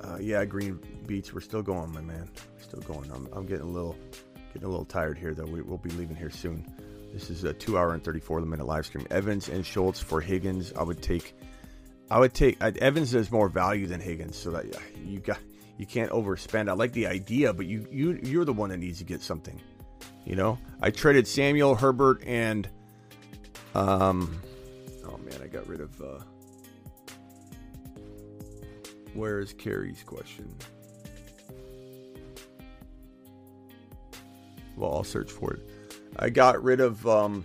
Uh, 0.00 0.18
yeah, 0.20 0.44
Green 0.44 0.78
Beats. 1.06 1.32
We're 1.32 1.40
still 1.40 1.62
going, 1.62 1.92
my 1.92 2.00
man. 2.00 2.28
Still 2.60 2.80
going. 2.80 3.10
I'm, 3.12 3.28
I'm 3.32 3.46
getting 3.46 3.66
a 3.66 3.70
little 3.70 3.96
getting 4.52 4.64
a 4.66 4.70
little 4.70 4.84
tired 4.84 5.18
here, 5.18 5.34
though. 5.34 5.44
We, 5.44 5.62
we'll 5.62 5.78
be 5.78 5.90
leaving 5.90 6.16
here 6.16 6.30
soon. 6.30 6.66
This 7.12 7.30
is 7.30 7.44
a 7.44 7.52
two 7.52 7.78
hour 7.78 7.94
and 7.94 8.04
34 8.04 8.40
minute 8.42 8.66
live 8.66 8.86
stream. 8.86 9.06
Evans 9.10 9.48
and 9.48 9.64
Schultz 9.64 10.00
for 10.00 10.20
Higgins. 10.20 10.72
I 10.76 10.82
would 10.82 11.02
take. 11.02 11.34
I 12.10 12.18
would 12.18 12.32
take 12.32 12.62
uh, 12.62 12.72
Evans 12.80 13.12
has 13.12 13.30
more 13.30 13.48
value 13.48 13.86
than 13.86 14.00
Higgins, 14.00 14.36
so 14.36 14.50
that 14.50 14.66
you 15.04 15.20
got 15.20 15.38
you 15.78 15.86
can't 15.86 16.10
overspend. 16.10 16.68
I 16.68 16.72
like 16.72 16.92
the 16.92 17.06
idea, 17.06 17.52
but 17.52 17.66
you 17.66 17.86
you 17.90 18.18
you're 18.22 18.44
the 18.44 18.52
one 18.52 18.70
that 18.70 18.78
needs 18.78 18.98
to 18.98 19.04
get 19.04 19.22
something. 19.22 19.60
You 20.24 20.36
know, 20.36 20.58
I 20.80 20.90
traded 20.90 21.26
Samuel 21.26 21.74
Herbert 21.74 22.22
and 22.26 22.68
um. 23.74 24.40
Man, 25.30 25.42
I 25.42 25.46
got 25.46 25.66
rid 25.66 25.80
of. 25.80 26.00
uh 26.00 26.20
Where 29.14 29.40
is 29.40 29.52
Carrie's 29.52 30.02
question? 30.02 30.54
Well, 34.76 34.94
I'll 34.94 35.04
search 35.04 35.30
for 35.30 35.54
it. 35.54 35.68
I 36.18 36.30
got 36.30 36.62
rid 36.62 36.80
of. 36.80 37.06
Um, 37.06 37.44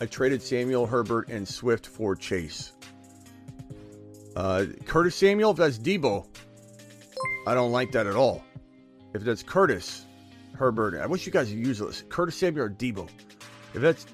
I 0.00 0.06
traded 0.06 0.42
Samuel 0.42 0.86
Herbert 0.86 1.28
and 1.28 1.46
Swift 1.46 1.86
for 1.86 2.16
Chase. 2.16 2.72
Uh, 4.34 4.64
Curtis 4.86 5.16
Samuel, 5.16 5.50
if 5.50 5.58
that's 5.58 5.78
Deebo, 5.78 6.26
I 7.46 7.54
don't 7.54 7.72
like 7.72 7.92
that 7.92 8.06
at 8.06 8.16
all. 8.16 8.42
If 9.12 9.22
that's 9.22 9.42
Curtis 9.42 10.06
Herbert, 10.54 10.98
I 11.00 11.06
wish 11.06 11.26
you 11.26 11.32
guys 11.32 11.50
would 11.50 11.58
use 11.58 11.80
this. 11.80 12.04
Curtis 12.08 12.36
Samuel 12.36 12.66
or 12.66 12.70
Deebo. 12.70 13.08
If 13.74 13.82
that's 13.82 14.06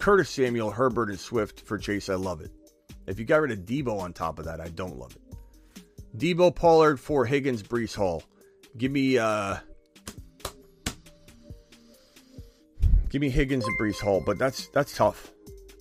Curtis 0.00 0.30
Samuel, 0.30 0.70
Herbert, 0.70 1.10
and 1.10 1.20
Swift 1.20 1.60
for 1.60 1.76
Chase, 1.76 2.08
I 2.08 2.14
love 2.14 2.40
it. 2.40 2.50
If 3.06 3.18
you 3.18 3.26
got 3.26 3.42
rid 3.42 3.52
of 3.52 3.60
Deebo 3.60 4.00
on 4.00 4.14
top 4.14 4.38
of 4.38 4.46
that, 4.46 4.60
I 4.60 4.68
don't 4.68 4.98
love 4.98 5.14
it. 5.14 5.22
Deebo 6.16 6.54
Pollard 6.54 6.98
for 6.98 7.26
Higgins, 7.26 7.62
Breece 7.62 7.94
Hall. 7.94 8.22
Give 8.76 8.90
me 8.90 9.18
uh 9.18 9.58
Give 13.10 13.20
me 13.20 13.28
Higgins 13.28 13.66
and 13.66 13.78
Breece 13.78 14.00
Hall, 14.00 14.22
but 14.24 14.38
that's 14.38 14.68
that's 14.68 14.96
tough. 14.96 15.32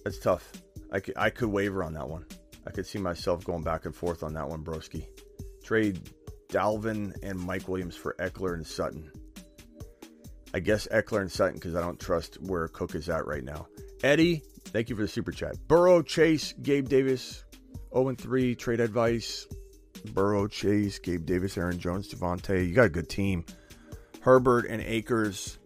That's 0.04 0.20
tough. 0.20 0.52
I 0.92 1.00
could, 1.00 1.14
I 1.16 1.30
could 1.30 1.50
waver 1.50 1.84
on 1.84 1.94
that 1.94 2.10
one. 2.10 2.26
I 2.68 2.72
could 2.72 2.86
see 2.86 3.00
myself 3.00 3.46
going 3.46 3.64
back 3.64 3.86
and 3.86 3.96
forth 3.96 4.24
on 4.24 4.34
that 4.34 4.50
one, 4.50 4.64
broski. 4.64 5.06
Trade 5.64 6.10
Dalvin 6.50 7.16
and 7.24 7.40
Mike 7.40 7.68
Williams 7.68 7.96
for 7.96 8.16
Ekeler 8.20 8.56
and 8.56 8.66
Sutton. 8.66 9.12
I 10.54 10.60
guess 10.60 10.88
Ekeler 10.88 11.22
and 11.22 11.32
Sutton 11.32 11.56
because 11.56 11.76
I 11.76 11.82
don't 11.82 12.00
trust 12.00 12.42
where 12.42 12.68
Cook 12.68 12.96
is 12.96 13.08
at 13.08 13.26
right 13.26 13.44
now. 13.44 13.68
Eddie, 14.04 14.42
thank 14.66 14.90
you 14.90 14.96
for 14.96 15.02
the 15.02 15.08
super 15.08 15.32
chat. 15.32 15.56
Burrow, 15.68 16.02
Chase, 16.02 16.54
Gabe 16.62 16.88
Davis, 16.88 17.44
0 17.94 18.16
3 18.16 18.56
trade 18.56 18.80
advice. 18.80 19.48
Burrow, 20.14 20.48
Chase, 20.48 21.00
Gabe 21.00 21.26
Davis, 21.26 21.58
Aaron 21.58 21.80
Jones, 21.80 22.14
Devontae. 22.14 22.68
You 22.68 22.74
got 22.74 22.86
a 22.86 22.90
good 22.90 23.10
team. 23.10 23.44
Herbert 24.22 24.66
and 24.66 24.82
Akers, 24.82 25.58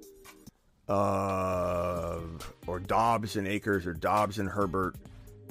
uh, 0.89 2.19
or 2.67 2.79
Dobbs 2.79 3.35
and 3.35 3.47
Akers, 3.47 3.85
or 3.85 3.93
Dobbs 3.93 4.39
and 4.39 4.49
Herbert, 4.49 4.95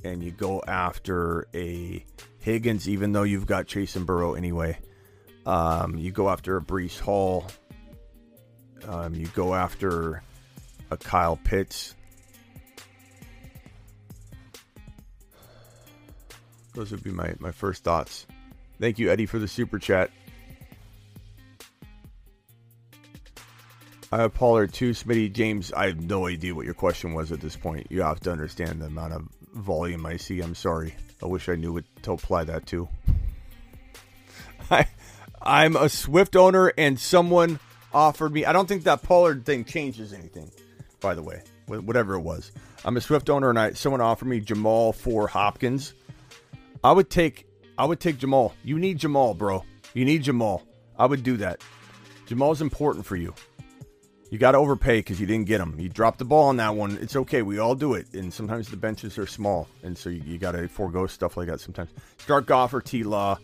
and 0.05 0.23
you 0.23 0.31
go 0.31 0.63
after 0.67 1.47
a 1.55 2.05
Higgins, 2.41 2.89
even 2.89 3.13
though 3.13 3.23
you've 3.23 3.47
got 3.47 3.67
Chase 3.67 3.95
and 3.97 4.07
Burrow 4.07 4.35
anyway. 4.35 4.79
Um, 5.47 5.97
you 5.97 6.11
go 6.11 6.29
after 6.29 6.57
a 6.57 6.61
Breece 6.61 6.99
Hall. 6.99 7.47
Um, 8.89 9.15
you 9.15 9.27
go 9.29 9.55
after 9.55 10.23
a 10.91 10.97
Kyle 10.97 11.37
Pitts. 11.37 11.95
Those 16.75 16.91
would 16.91 17.03
be 17.03 17.11
my, 17.11 17.35
my 17.39 17.53
first 17.53 17.85
thoughts. 17.85 18.27
Thank 18.81 18.99
you, 18.99 19.11
Eddie, 19.11 19.27
for 19.27 19.39
the 19.39 19.49
super 19.49 19.79
chat. 19.79 20.11
I 24.11 24.19
have 24.19 24.35
Pollard 24.35 24.75
too, 24.75 24.91
Smitty 24.91 25.33
James. 25.33 25.73
I 25.73 25.87
have 25.87 26.01
no 26.01 26.27
idea 26.27 26.55
what 26.55 26.67
your 26.67 26.75
question 26.75 27.15
was 27.15 27.33
at 27.33 27.41
this 27.41 27.57
point. 27.57 27.87
You 27.91 28.03
have 28.03 28.21
to 28.21 28.33
understand 28.33 28.83
the 28.83 28.87
amount 28.87 29.15
of 29.15 29.27
volume 29.55 30.05
I 30.05 30.19
see. 30.19 30.41
I'm 30.41 30.55
sorry. 30.55 30.95
I 31.23 31.27
wish 31.27 31.49
I 31.49 31.55
knew 31.55 31.73
what 31.73 31.85
to 32.03 32.13
apply 32.13 32.45
that 32.45 32.67
to. 32.67 32.89
I, 34.71 34.87
I'm 35.41 35.77
a 35.77 35.89
Swift 35.89 36.37
owner, 36.37 36.73
and 36.77 36.99
someone 36.99 37.59
offered 37.95 38.33
me. 38.33 38.45
I 38.45 38.53
don't 38.53 38.67
think 38.67 38.85
that 38.85 39.03
Pollard 39.03 39.47
thing 39.47 39.65
changes 39.65 40.13
anything. 40.13 40.51
By 41.01 41.15
the 41.15 41.23
way, 41.23 41.43
whatever 41.67 42.15
it 42.15 42.21
was, 42.21 42.53
I'm 42.85 42.97
a 42.97 43.01
Swift 43.01 43.31
owner, 43.31 43.49
and 43.49 43.59
I 43.59 43.73
someone 43.73 44.01
offered 44.01 44.27
me 44.27 44.41
Jamaal 44.41 44.95
for 44.95 45.27
Hopkins. 45.27 45.95
I 46.85 46.93
would 46.93 47.11
take 47.11 47.47
I 47.79 47.85
would 47.85 48.01
take 48.01 48.19
Jamaal. 48.19 48.53
You 48.63 48.79
need 48.79 48.99
Jamaal, 48.99 49.37
bro. 49.37 49.65
You 49.95 50.05
need 50.05 50.25
Jamaal. 50.25 50.63
I 50.99 51.07
would 51.07 51.23
do 51.23 51.37
that. 51.39 51.63
Jamaal's 52.27 52.61
important 52.61 53.07
for 53.07 53.17
you. 53.17 53.35
You 54.31 54.39
got 54.39 54.53
to 54.53 54.59
overpay 54.59 55.01
because 55.01 55.21
you 55.21 55.27
didn't 55.27 55.47
get 55.47 55.61
him. 55.61 55.79
You 55.79 55.91
dropped 55.91 56.19
the 56.19 56.25
ball 56.25 56.49
on 56.49 56.57
that 56.57 56.75
one. 56.75 56.97
It's 57.03 57.17
okay. 57.17 57.43
We 57.43 57.59
all 57.59 57.75
do 57.75 57.95
it. 57.95 58.07
And 58.15 58.33
sometimes 58.33 58.69
the 58.69 58.79
benches 58.79 59.19
are 59.19 59.27
small. 59.27 59.69
And 59.83 59.97
so 59.97 60.09
you, 60.09 60.23
you 60.25 60.39
got 60.39 60.53
to 60.53 60.69
forego 60.69 61.07
stuff 61.07 61.37
like 61.37 61.49
that 61.49 61.61
sometimes. 61.61 61.91
Start 62.17 62.47
Goff 62.47 62.73
or 62.73 62.81
T 62.81 63.03
Law 63.03 63.39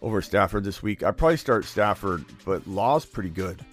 over 0.00 0.22
Stafford 0.22 0.62
this 0.62 0.82
week. 0.82 1.02
I'd 1.02 1.16
probably 1.16 1.38
start 1.38 1.64
Stafford, 1.64 2.24
but 2.44 2.66
Law's 2.68 3.04
pretty 3.04 3.30
good. 3.30 3.64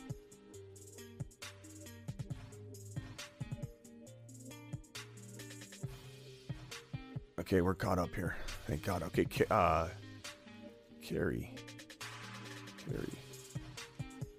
Okay, 7.40 7.62
we're 7.62 7.76
caught 7.76 8.00
up 8.00 8.14
here. 8.16 8.36
Thank 8.70 8.84
God. 8.84 9.02
Okay, 9.02 9.26
uh, 9.50 9.88
Carrie. 11.02 11.52
Carrie. 12.86 13.10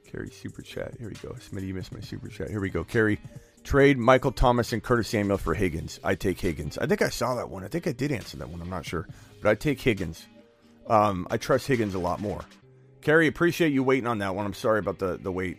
Carrie 0.09 0.31
super 0.31 0.63
chat. 0.63 0.95
Here 1.01 1.09
we 1.09 1.17
go. 1.17 1.31
Smitty, 1.31 1.67
you 1.67 1.75
missed 1.75 1.93
my 1.93 1.99
super 1.99 2.29
chat. 2.29 2.49
Here 2.49 2.61
we 2.61 2.71
go. 2.71 2.85
Carrie, 2.85 3.19
trade 3.65 3.99
Michael 3.99 4.31
Thomas 4.31 4.73
and 4.73 4.81
Curtis 4.81 5.09
Samuel 5.09 5.37
for 5.37 5.53
Higgins. 5.53 5.99
I 6.05 6.15
take 6.15 6.39
Higgins. 6.39 6.79
I 6.79 6.87
think 6.87 7.03
I 7.03 7.09
saw 7.09 7.35
that 7.35 7.51
one. 7.51 7.65
I 7.65 7.69
think 7.69 7.89
I 7.89 7.93
did 7.93 8.13
answer 8.13 8.37
that 8.37 8.49
one. 8.49 8.63
I'm 8.63 8.71
not 8.71 8.87
sure, 8.87 9.09
but 9.43 9.51
I 9.51 9.57
take 9.57 9.81
Higgins. 9.81 10.25
Um, 10.87 11.27
I 11.29 11.37
trust 11.37 11.67
Higgins 11.67 11.97
a 11.97 11.99
lot 11.99 12.21
more. 12.21 12.43
Carrie, 13.01 13.27
appreciate 13.27 13.73
you 13.73 13.83
waiting 13.83 14.07
on 14.07 14.19
that 14.19 14.37
one. 14.37 14.47
I'm 14.47 14.55
sorry 14.55 14.79
about 14.79 15.01
the 15.01 15.19
the 15.21 15.33
wait. 15.33 15.59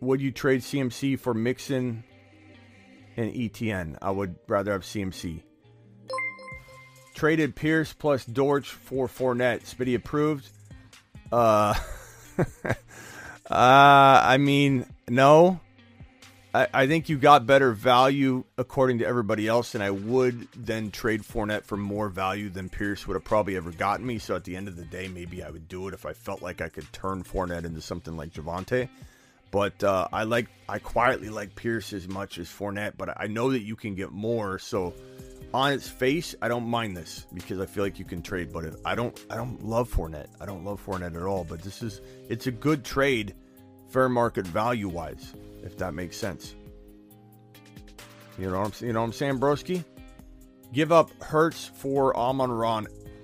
Would 0.00 0.22
you 0.22 0.30
trade 0.30 0.62
CMC 0.62 1.18
for 1.18 1.34
Mixon 1.34 2.04
and 3.18 3.34
ETN? 3.34 3.98
I 4.00 4.10
would 4.10 4.36
rather 4.46 4.72
have 4.72 4.82
CMC. 4.82 5.42
Traded 7.14 7.56
Pierce 7.56 7.92
plus 7.92 8.24
Dortch 8.24 8.70
for 8.70 9.08
Fournette. 9.08 9.64
Spitty 9.64 9.96
approved. 9.96 10.48
Uh, 11.32 11.74
uh, 12.64 12.74
I 13.50 14.38
mean, 14.38 14.86
no. 15.08 15.60
I, 16.54 16.68
I 16.72 16.86
think 16.86 17.08
you 17.08 17.18
got 17.18 17.44
better 17.44 17.72
value 17.72 18.44
according 18.56 19.00
to 19.00 19.06
everybody 19.06 19.48
else, 19.48 19.74
and 19.74 19.82
I 19.82 19.90
would 19.90 20.48
then 20.56 20.90
trade 20.90 21.22
Fournette 21.22 21.64
for 21.64 21.76
more 21.76 22.08
value 22.08 22.48
than 22.48 22.68
Pierce 22.68 23.06
would 23.06 23.14
have 23.14 23.24
probably 23.24 23.56
ever 23.56 23.72
gotten 23.72 24.06
me. 24.06 24.18
So 24.18 24.36
at 24.36 24.44
the 24.44 24.56
end 24.56 24.68
of 24.68 24.76
the 24.76 24.84
day, 24.84 25.08
maybe 25.08 25.42
I 25.42 25.50
would 25.50 25.68
do 25.68 25.88
it 25.88 25.94
if 25.94 26.06
I 26.06 26.12
felt 26.12 26.40
like 26.40 26.60
I 26.60 26.68
could 26.68 26.90
turn 26.92 27.24
Fournette 27.24 27.64
into 27.64 27.80
something 27.80 28.16
like 28.16 28.32
Javonte. 28.32 28.88
But 29.50 29.82
uh, 29.82 30.08
I 30.12 30.24
like 30.24 30.48
I 30.68 30.78
quietly 30.78 31.30
like 31.30 31.54
Pierce 31.54 31.92
as 31.92 32.08
much 32.08 32.38
as 32.38 32.48
Fournette, 32.48 32.94
but 32.98 33.18
I 33.18 33.26
know 33.26 33.50
that 33.52 33.62
you 33.62 33.76
can 33.76 33.94
get 33.94 34.12
more. 34.12 34.58
So 34.58 34.92
on 35.54 35.72
its 35.72 35.88
face, 35.88 36.34
I 36.42 36.48
don't 36.48 36.66
mind 36.66 36.96
this 36.96 37.26
because 37.32 37.60
I 37.60 37.66
feel 37.66 37.82
like 37.82 37.98
you 37.98 38.04
can 38.04 38.20
trade. 38.20 38.52
But 38.52 38.76
I 38.84 38.94
don't, 38.94 39.18
I 39.30 39.36
don't 39.36 39.64
love 39.64 39.90
Fournette. 39.90 40.28
I 40.40 40.46
don't 40.46 40.64
love 40.64 40.84
Fournette 40.84 41.16
at 41.16 41.22
all. 41.22 41.44
But 41.44 41.62
this 41.62 41.82
is, 41.82 42.00
it's 42.28 42.46
a 42.46 42.50
good 42.50 42.84
trade, 42.84 43.34
fair 43.88 44.08
market 44.08 44.46
value 44.46 44.88
wise, 44.88 45.32
if 45.62 45.78
that 45.78 45.94
makes 45.94 46.16
sense. 46.16 46.54
You 48.38 48.50
know 48.50 48.60
what 48.60 48.82
I'm, 48.82 48.86
you 48.86 48.92
know 48.92 49.00
what 49.00 49.06
I'm 49.06 49.12
saying, 49.12 49.40
Broski? 49.40 49.84
Give 50.72 50.92
up 50.92 51.10
Hurts 51.22 51.64
for 51.64 52.14
Amon 52.16 52.52
Ra 52.52 52.82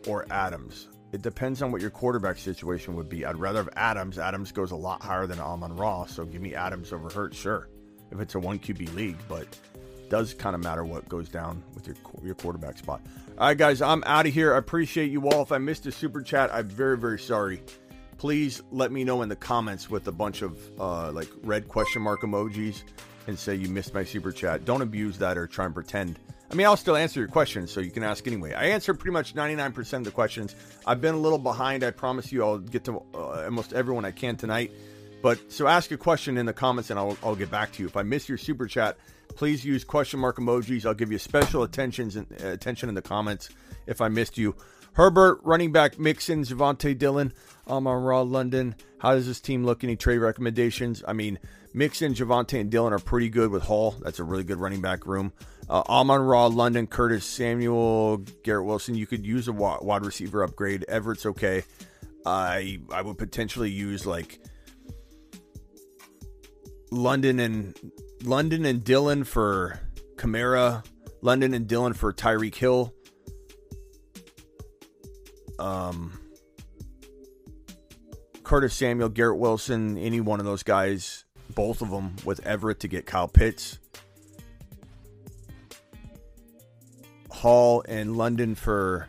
or 0.09 0.27
Adams. 0.31 0.89
It 1.15 1.23
depends 1.23 1.63
on 1.63 1.71
what 1.71 1.81
your 1.81 1.93
quarterback 1.93 2.39
situation 2.39 2.97
would 2.97 3.09
be. 3.09 3.25
I'd 3.25 3.37
rather 3.37 3.61
have 3.61 3.69
Adams. 3.77 4.19
Adams 4.19 4.51
goes 4.51 4.73
a 4.73 4.77
lot 4.77 5.01
higher 5.01 5.29
than 5.29 5.39
Amon 5.39 5.77
Ra, 5.77 6.07
so 6.07 6.25
give 6.25 6.43
me 6.43 6.57
Adams 6.57 6.93
over 6.93 7.09
Hurts, 7.09 7.39
sure. 7.39 7.69
If 8.11 8.19
it's 8.19 8.35
a 8.35 8.41
one 8.41 8.59
QB 8.59 8.93
league, 8.97 9.19
but 9.29 9.47
does 10.11 10.35
kind 10.35 10.57
of 10.57 10.63
matter 10.65 10.85
what 10.85 11.09
goes 11.09 11.29
down 11.29 11.63
with 11.73 11.87
your 11.87 11.95
your 12.25 12.35
quarterback 12.35 12.79
spot. 12.79 13.01
All 13.39 13.47
right, 13.47 13.57
guys, 13.57 13.81
I'm 13.81 14.03
out 14.07 14.27
of 14.27 14.35
here. 14.35 14.55
I 14.55 14.59
appreciate 14.59 15.13
you 15.13 15.29
all. 15.29 15.43
If 15.43 15.53
I 15.53 15.59
missed 15.59 15.87
a 15.87 15.93
super 15.93 16.21
chat, 16.21 16.53
I'm 16.53 16.69
very 16.69 16.99
very 16.99 17.21
sorry. 17.21 17.63
Please 18.19 18.61
let 18.73 18.91
me 18.91 19.05
know 19.05 19.23
in 19.23 19.29
the 19.29 19.37
comments 19.37 19.89
with 19.89 20.09
a 20.09 20.13
bunch 20.13 20.43
of 20.43 20.59
uh, 20.81 21.13
like 21.13 21.29
red 21.45 21.69
question 21.69 22.03
mark 22.03 22.23
emojis 22.23 22.83
and 23.29 23.39
say 23.39 23.55
you 23.55 23.69
missed 23.69 23.95
my 23.95 24.03
super 24.03 24.33
chat. 24.33 24.65
Don't 24.65 24.83
abuse 24.83 25.17
that 25.19 25.39
or 25.39 25.47
try 25.47 25.65
and 25.65 25.75
pretend. 25.75 26.19
I 26.51 26.55
mean, 26.55 26.67
I'll 26.67 26.77
still 26.77 26.97
answer 26.97 27.21
your 27.21 27.29
questions, 27.29 27.71
so 27.71 27.81
you 27.81 27.91
can 27.91 28.03
ask 28.03 28.27
anyway. 28.27 28.53
I 28.53 28.67
answer 28.67 28.95
pretty 28.95 29.13
much 29.13 29.35
99% 29.35 29.93
of 29.95 30.05
the 30.05 30.11
questions. 30.11 30.55
I've 30.87 31.01
been 31.01 31.15
a 31.15 31.19
little 31.19 31.39
behind. 31.39 31.83
I 31.83 31.91
promise 31.91 32.31
you, 32.31 32.45
I'll 32.45 32.59
get 32.59 32.85
to 32.85 33.03
uh, 33.15 33.45
almost 33.45 33.73
everyone 33.73 34.05
I 34.05 34.11
can 34.11 34.37
tonight. 34.37 34.71
But 35.23 35.51
so 35.51 35.67
ask 35.67 35.91
a 35.91 35.97
question 35.97 36.37
in 36.37 36.45
the 36.45 36.53
comments, 36.53 36.91
and 36.91 36.99
I'll, 36.99 37.17
I'll 37.23 37.35
get 37.35 37.51
back 37.51 37.73
to 37.73 37.83
you. 37.83 37.89
If 37.89 37.97
I 37.97 38.03
miss 38.03 38.29
your 38.29 38.37
super 38.37 38.67
chat, 38.67 38.99
please 39.37 39.65
use 39.65 39.83
question 39.83 40.21
mark 40.21 40.37
emojis. 40.37 40.85
I'll 40.85 40.95
give 40.95 41.11
you 41.11 41.19
special 41.19 41.63
attentions 41.63 42.17
and 42.17 42.27
uh, 42.43 42.49
attention 42.49 42.89
in 42.89 42.95
the 42.95 43.03
comments 43.03 43.49
if 43.87 44.01
I 44.01 44.09
missed 44.09 44.37
you. 44.37 44.55
Herbert, 44.93 45.41
running 45.43 45.73
back 45.73 45.99
Mixon, 45.99 46.45
Javonte 46.45 46.97
Dillon, 46.97 47.33
Amon 47.67 48.03
Ra 48.03 48.21
London. 48.21 48.77
How 48.99 49.15
does 49.15 49.27
this 49.27 49.41
team 49.41 49.65
look? 49.65 49.83
Any 49.83 49.97
trade 49.97 50.19
recommendations? 50.19 51.03
I 51.07 51.15
mean, 51.15 51.39
Mixon, 51.73 52.15
Javonte, 52.15 52.61
and 52.61 52.71
Dillon 52.71 52.93
are 52.93 53.01
pretty 53.01 53.29
good 53.29 53.51
with 53.51 53.65
Hall. 53.65 53.97
That's 54.03 54.21
a 54.21 54.25
really 54.25 54.45
good 54.45 54.59
running 54.59 54.81
back 54.81 55.07
room. 55.07 55.33
Uh, 55.69 55.83
Amon 55.89 56.21
Ra, 56.23 56.47
London, 56.47 56.87
Curtis, 56.87 57.25
Samuel, 57.25 58.19
Garrett 58.43 58.67
Wilson. 58.67 58.95
You 58.95 59.07
could 59.07 59.25
use 59.25 59.49
a 59.49 59.53
wide 59.53 60.05
receiver 60.05 60.43
upgrade. 60.43 60.85
Everett's 60.89 61.27
okay. 61.27 61.65
I 62.27 62.81
I 62.93 63.03
would 63.03 63.19
potentially 63.19 63.71
use 63.71 64.07
like 64.07 64.41
London 66.91 67.41
and 67.41 67.79
London 68.23 68.65
and 68.65 68.83
Dillon 68.83 69.25
for 69.25 69.81
Kamara, 70.17 70.85
London 71.23 71.55
and 71.55 71.67
Dillon 71.67 71.93
for 71.93 72.13
Tyreek 72.13 72.55
Hill. 72.55 72.95
Um, 75.59 76.19
Curtis 78.43 78.75
Samuel, 78.75 79.09
Garrett 79.09 79.39
Wilson, 79.39 79.97
any 79.99 80.21
one 80.21 80.41
of 80.41 80.47
those 80.47 80.63
guys, 80.63 81.25
both 81.55 81.81
of 81.83 81.91
them 81.91 82.17
with 82.25 82.45
Everett 82.47 82.81
to 82.81 82.89
get 82.89 83.07
Kyle 83.07 83.29
Pitts. 83.29 83.79
Hall 87.45 87.85
and 87.87 88.17
London 88.17 88.55
for 88.55 89.07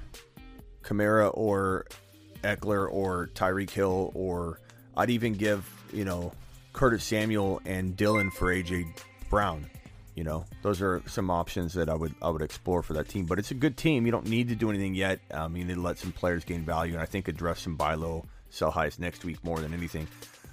Kamara 0.84 1.32
or 1.34 1.86
Ekeler 2.44 2.86
or 2.92 3.30
Tyreek 3.34 3.70
Hill, 3.70 4.12
or 4.14 4.60
I'd 4.98 5.10
even 5.10 5.36
give, 5.36 5.66
you 5.94 6.04
know, 6.04 6.34
Curtis 6.74 7.06
Samuel 7.06 7.62
and 7.64 7.96
Dillon 7.96 8.30
for 8.30 8.54
AJ 8.54 8.88
Brown. 9.30 9.70
You 10.16 10.26
know, 10.26 10.44
those 10.64 10.82
are 10.82 11.02
some 11.08 11.32
options 11.32 11.76
that 11.76 11.88
I 11.88 11.96
would 11.96 12.14
I 12.22 12.30
would 12.30 12.42
explore 12.42 12.84
for 12.84 12.92
that 12.96 13.08
team. 13.08 13.26
But 13.26 13.40
it's 13.40 13.52
a 13.52 13.54
good 13.54 13.78
team. 13.78 14.06
You 14.06 14.12
don't 14.12 14.28
need 14.28 14.50
to 14.50 14.56
do 14.56 14.70
anything 14.70 14.96
yet. 14.96 15.22
Um, 15.32 15.56
you 15.56 15.64
need 15.64 15.76
to 15.76 15.82
let 15.82 15.98
some 15.98 16.12
players 16.12 16.44
gain 16.44 16.66
value, 16.66 16.92
and 16.92 17.02
I 17.02 17.06
think 17.06 17.30
address 17.30 17.62
some 17.62 17.78
buy 17.78 17.94
low, 17.94 18.26
sell 18.50 18.70
highs 18.70 19.00
next 19.00 19.24
week 19.24 19.42
more 19.46 19.62
than 19.62 19.74
anything. 19.74 20.10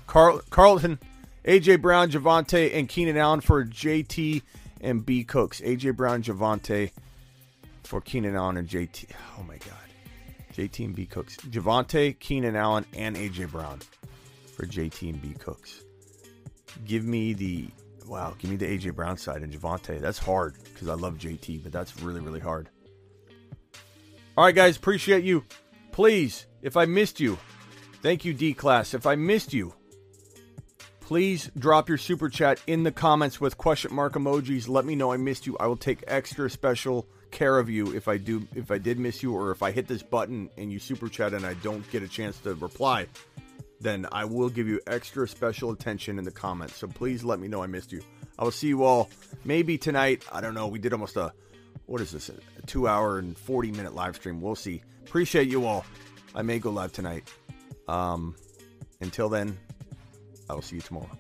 Carl 0.07 0.41
Carlton, 0.51 1.01
AJ 1.45 1.83
Brown, 1.83 2.13
Javonte, 2.13 2.73
and 2.77 2.89
Keenan 2.89 3.17
Allen 3.17 3.41
for 3.41 3.65
JT 3.65 4.43
and 4.81 5.05
B 5.05 5.25
Cooks. 5.25 5.61
AJ 5.61 5.97
Brown, 5.97 6.23
Javonte 6.23 6.93
for 7.85 8.01
Keenan 8.01 8.37
Allen 8.37 8.57
and 8.57 8.69
JT. 8.69 9.07
Oh 9.39 9.43
my 9.43 9.57
God, 9.59 9.89
JT 10.55 10.85
and 10.85 10.95
B 10.95 11.07
Cooks. 11.07 11.37
Javonte, 11.37 12.19
Keenan 12.19 12.57
Allen, 12.57 12.87
and 12.95 13.17
AJ 13.17 13.51
Brown 13.51 13.81
for 14.55 14.67
JT 14.67 15.11
and 15.11 15.23
B 15.23 15.35
Cooks. 15.39 15.83
Give 16.87 17.05
me 17.05 17.33
the 17.33 17.69
wow. 18.07 18.35
Give 18.39 18.51
me 18.51 18.57
the 18.57 18.67
AJ 18.67 18.95
Brown 18.95 19.17
side 19.17 19.43
and 19.43 19.53
Javonte. 19.53 20.01
That's 20.01 20.19
hard 20.19 20.57
because 20.65 20.89
I 20.89 20.95
love 20.95 21.19
JT, 21.19 21.63
but 21.63 21.73
that's 21.73 22.01
really 22.01 22.21
really 22.21 22.41
hard. 22.41 22.69
All 24.37 24.45
right, 24.45 24.55
guys, 24.55 24.77
appreciate 24.77 25.25
you. 25.25 25.45
Please, 25.91 26.47
if 26.63 26.77
I 26.77 26.87
missed 26.87 27.21
you, 27.21 27.39
thank 28.03 28.25
you, 28.25 28.33
D 28.33 28.55
Class. 28.55 28.95
If 28.95 29.07
I 29.07 29.15
missed 29.15 29.53
you, 29.53 29.75
please 31.01 31.51
drop 31.59 31.91
your 31.91 31.99
super 31.99 32.31
chat 32.31 32.59
in 32.67 32.83
the 32.83 32.93
comments 32.93 33.41
with 33.41 33.59
question 33.59 33.95
mark 33.95 34.15
emojis. 34.15 34.69
Let 34.69 34.87
me 34.87 34.95
know 34.95 35.13
I 35.13 35.19
missed 35.19 35.47
you. 35.47 35.59
I 35.59 35.67
will 35.67 35.77
take 35.77 36.03
extra 36.07 36.49
special 36.49 37.07
care 37.33 37.59
of 37.59 37.69
you 37.69 37.95
if 37.95 38.07
I 38.07 38.17
do 38.19 38.47
if 38.55 38.71
I 38.71 38.79
did 38.79 38.99
miss 38.99 39.23
you 39.23 39.35
or 39.35 39.51
if 39.51 39.63
I 39.63 39.73
hit 39.73 39.89
this 39.89 40.03
button 40.03 40.49
and 40.57 40.73
you 40.73 40.79
super 40.79 41.09
chat 41.09 41.35
and 41.35 41.45
I 41.45 41.55
don't 41.55 41.89
get 41.91 42.03
a 42.03 42.09
chance 42.09 42.39
to 42.41 42.55
reply 42.55 43.09
then 43.83 44.07
I 44.13 44.25
will 44.25 44.49
give 44.49 44.69
you 44.69 44.81
extra 44.87 45.27
special 45.27 45.73
attention 45.73 46.19
in 46.19 46.25
the 46.25 46.31
comments. 46.31 46.77
So 46.77 46.87
please 46.87 47.25
let 47.25 47.41
me 47.41 47.49
know 47.49 47.63
I 47.63 47.67
missed 47.67 47.93
you. 47.93 48.01
I 48.39 48.45
will 48.45 48.53
see 48.53 48.69
you 48.69 48.85
all 48.85 49.11
maybe 49.45 49.77
tonight. 49.77 50.25
I 50.33 50.41
don't 50.41 50.55
know. 50.55 50.69
We 50.69 50.79
did 50.79 50.93
almost 50.93 51.17
a, 51.17 51.33
what 51.87 52.01
is 52.01 52.13
this, 52.13 52.29
a 52.31 52.67
two 52.67 52.89
hour 52.89 53.19
and 53.19 53.37
40 53.37 53.73
minute 53.73 53.95
live 53.95 54.17
stream. 54.17 54.41
We'll 54.41 54.55
see. 54.55 54.83
Appreciate 55.05 55.49
you 55.49 55.67
all. 55.67 55.85
I 56.35 56.43
may 56.43 56.59
go 56.59 56.71
live 56.71 56.93
tonight. 56.93 57.29
Um, 57.89 58.37
until 59.01 59.29
then, 59.29 59.59
I 60.49 60.55
will 60.55 60.63
see 60.63 60.77
you 60.77 60.83
tomorrow. 60.83 61.11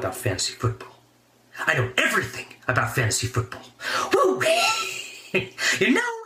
About 0.00 0.14
fantasy 0.16 0.54
football. 0.54 0.96
I 1.66 1.74
know 1.74 1.92
everything 1.98 2.46
about 2.66 2.94
fantasy 2.94 3.26
football. 3.26 3.62
Woo! 4.14 4.42
you 5.78 5.90
know 5.92 6.19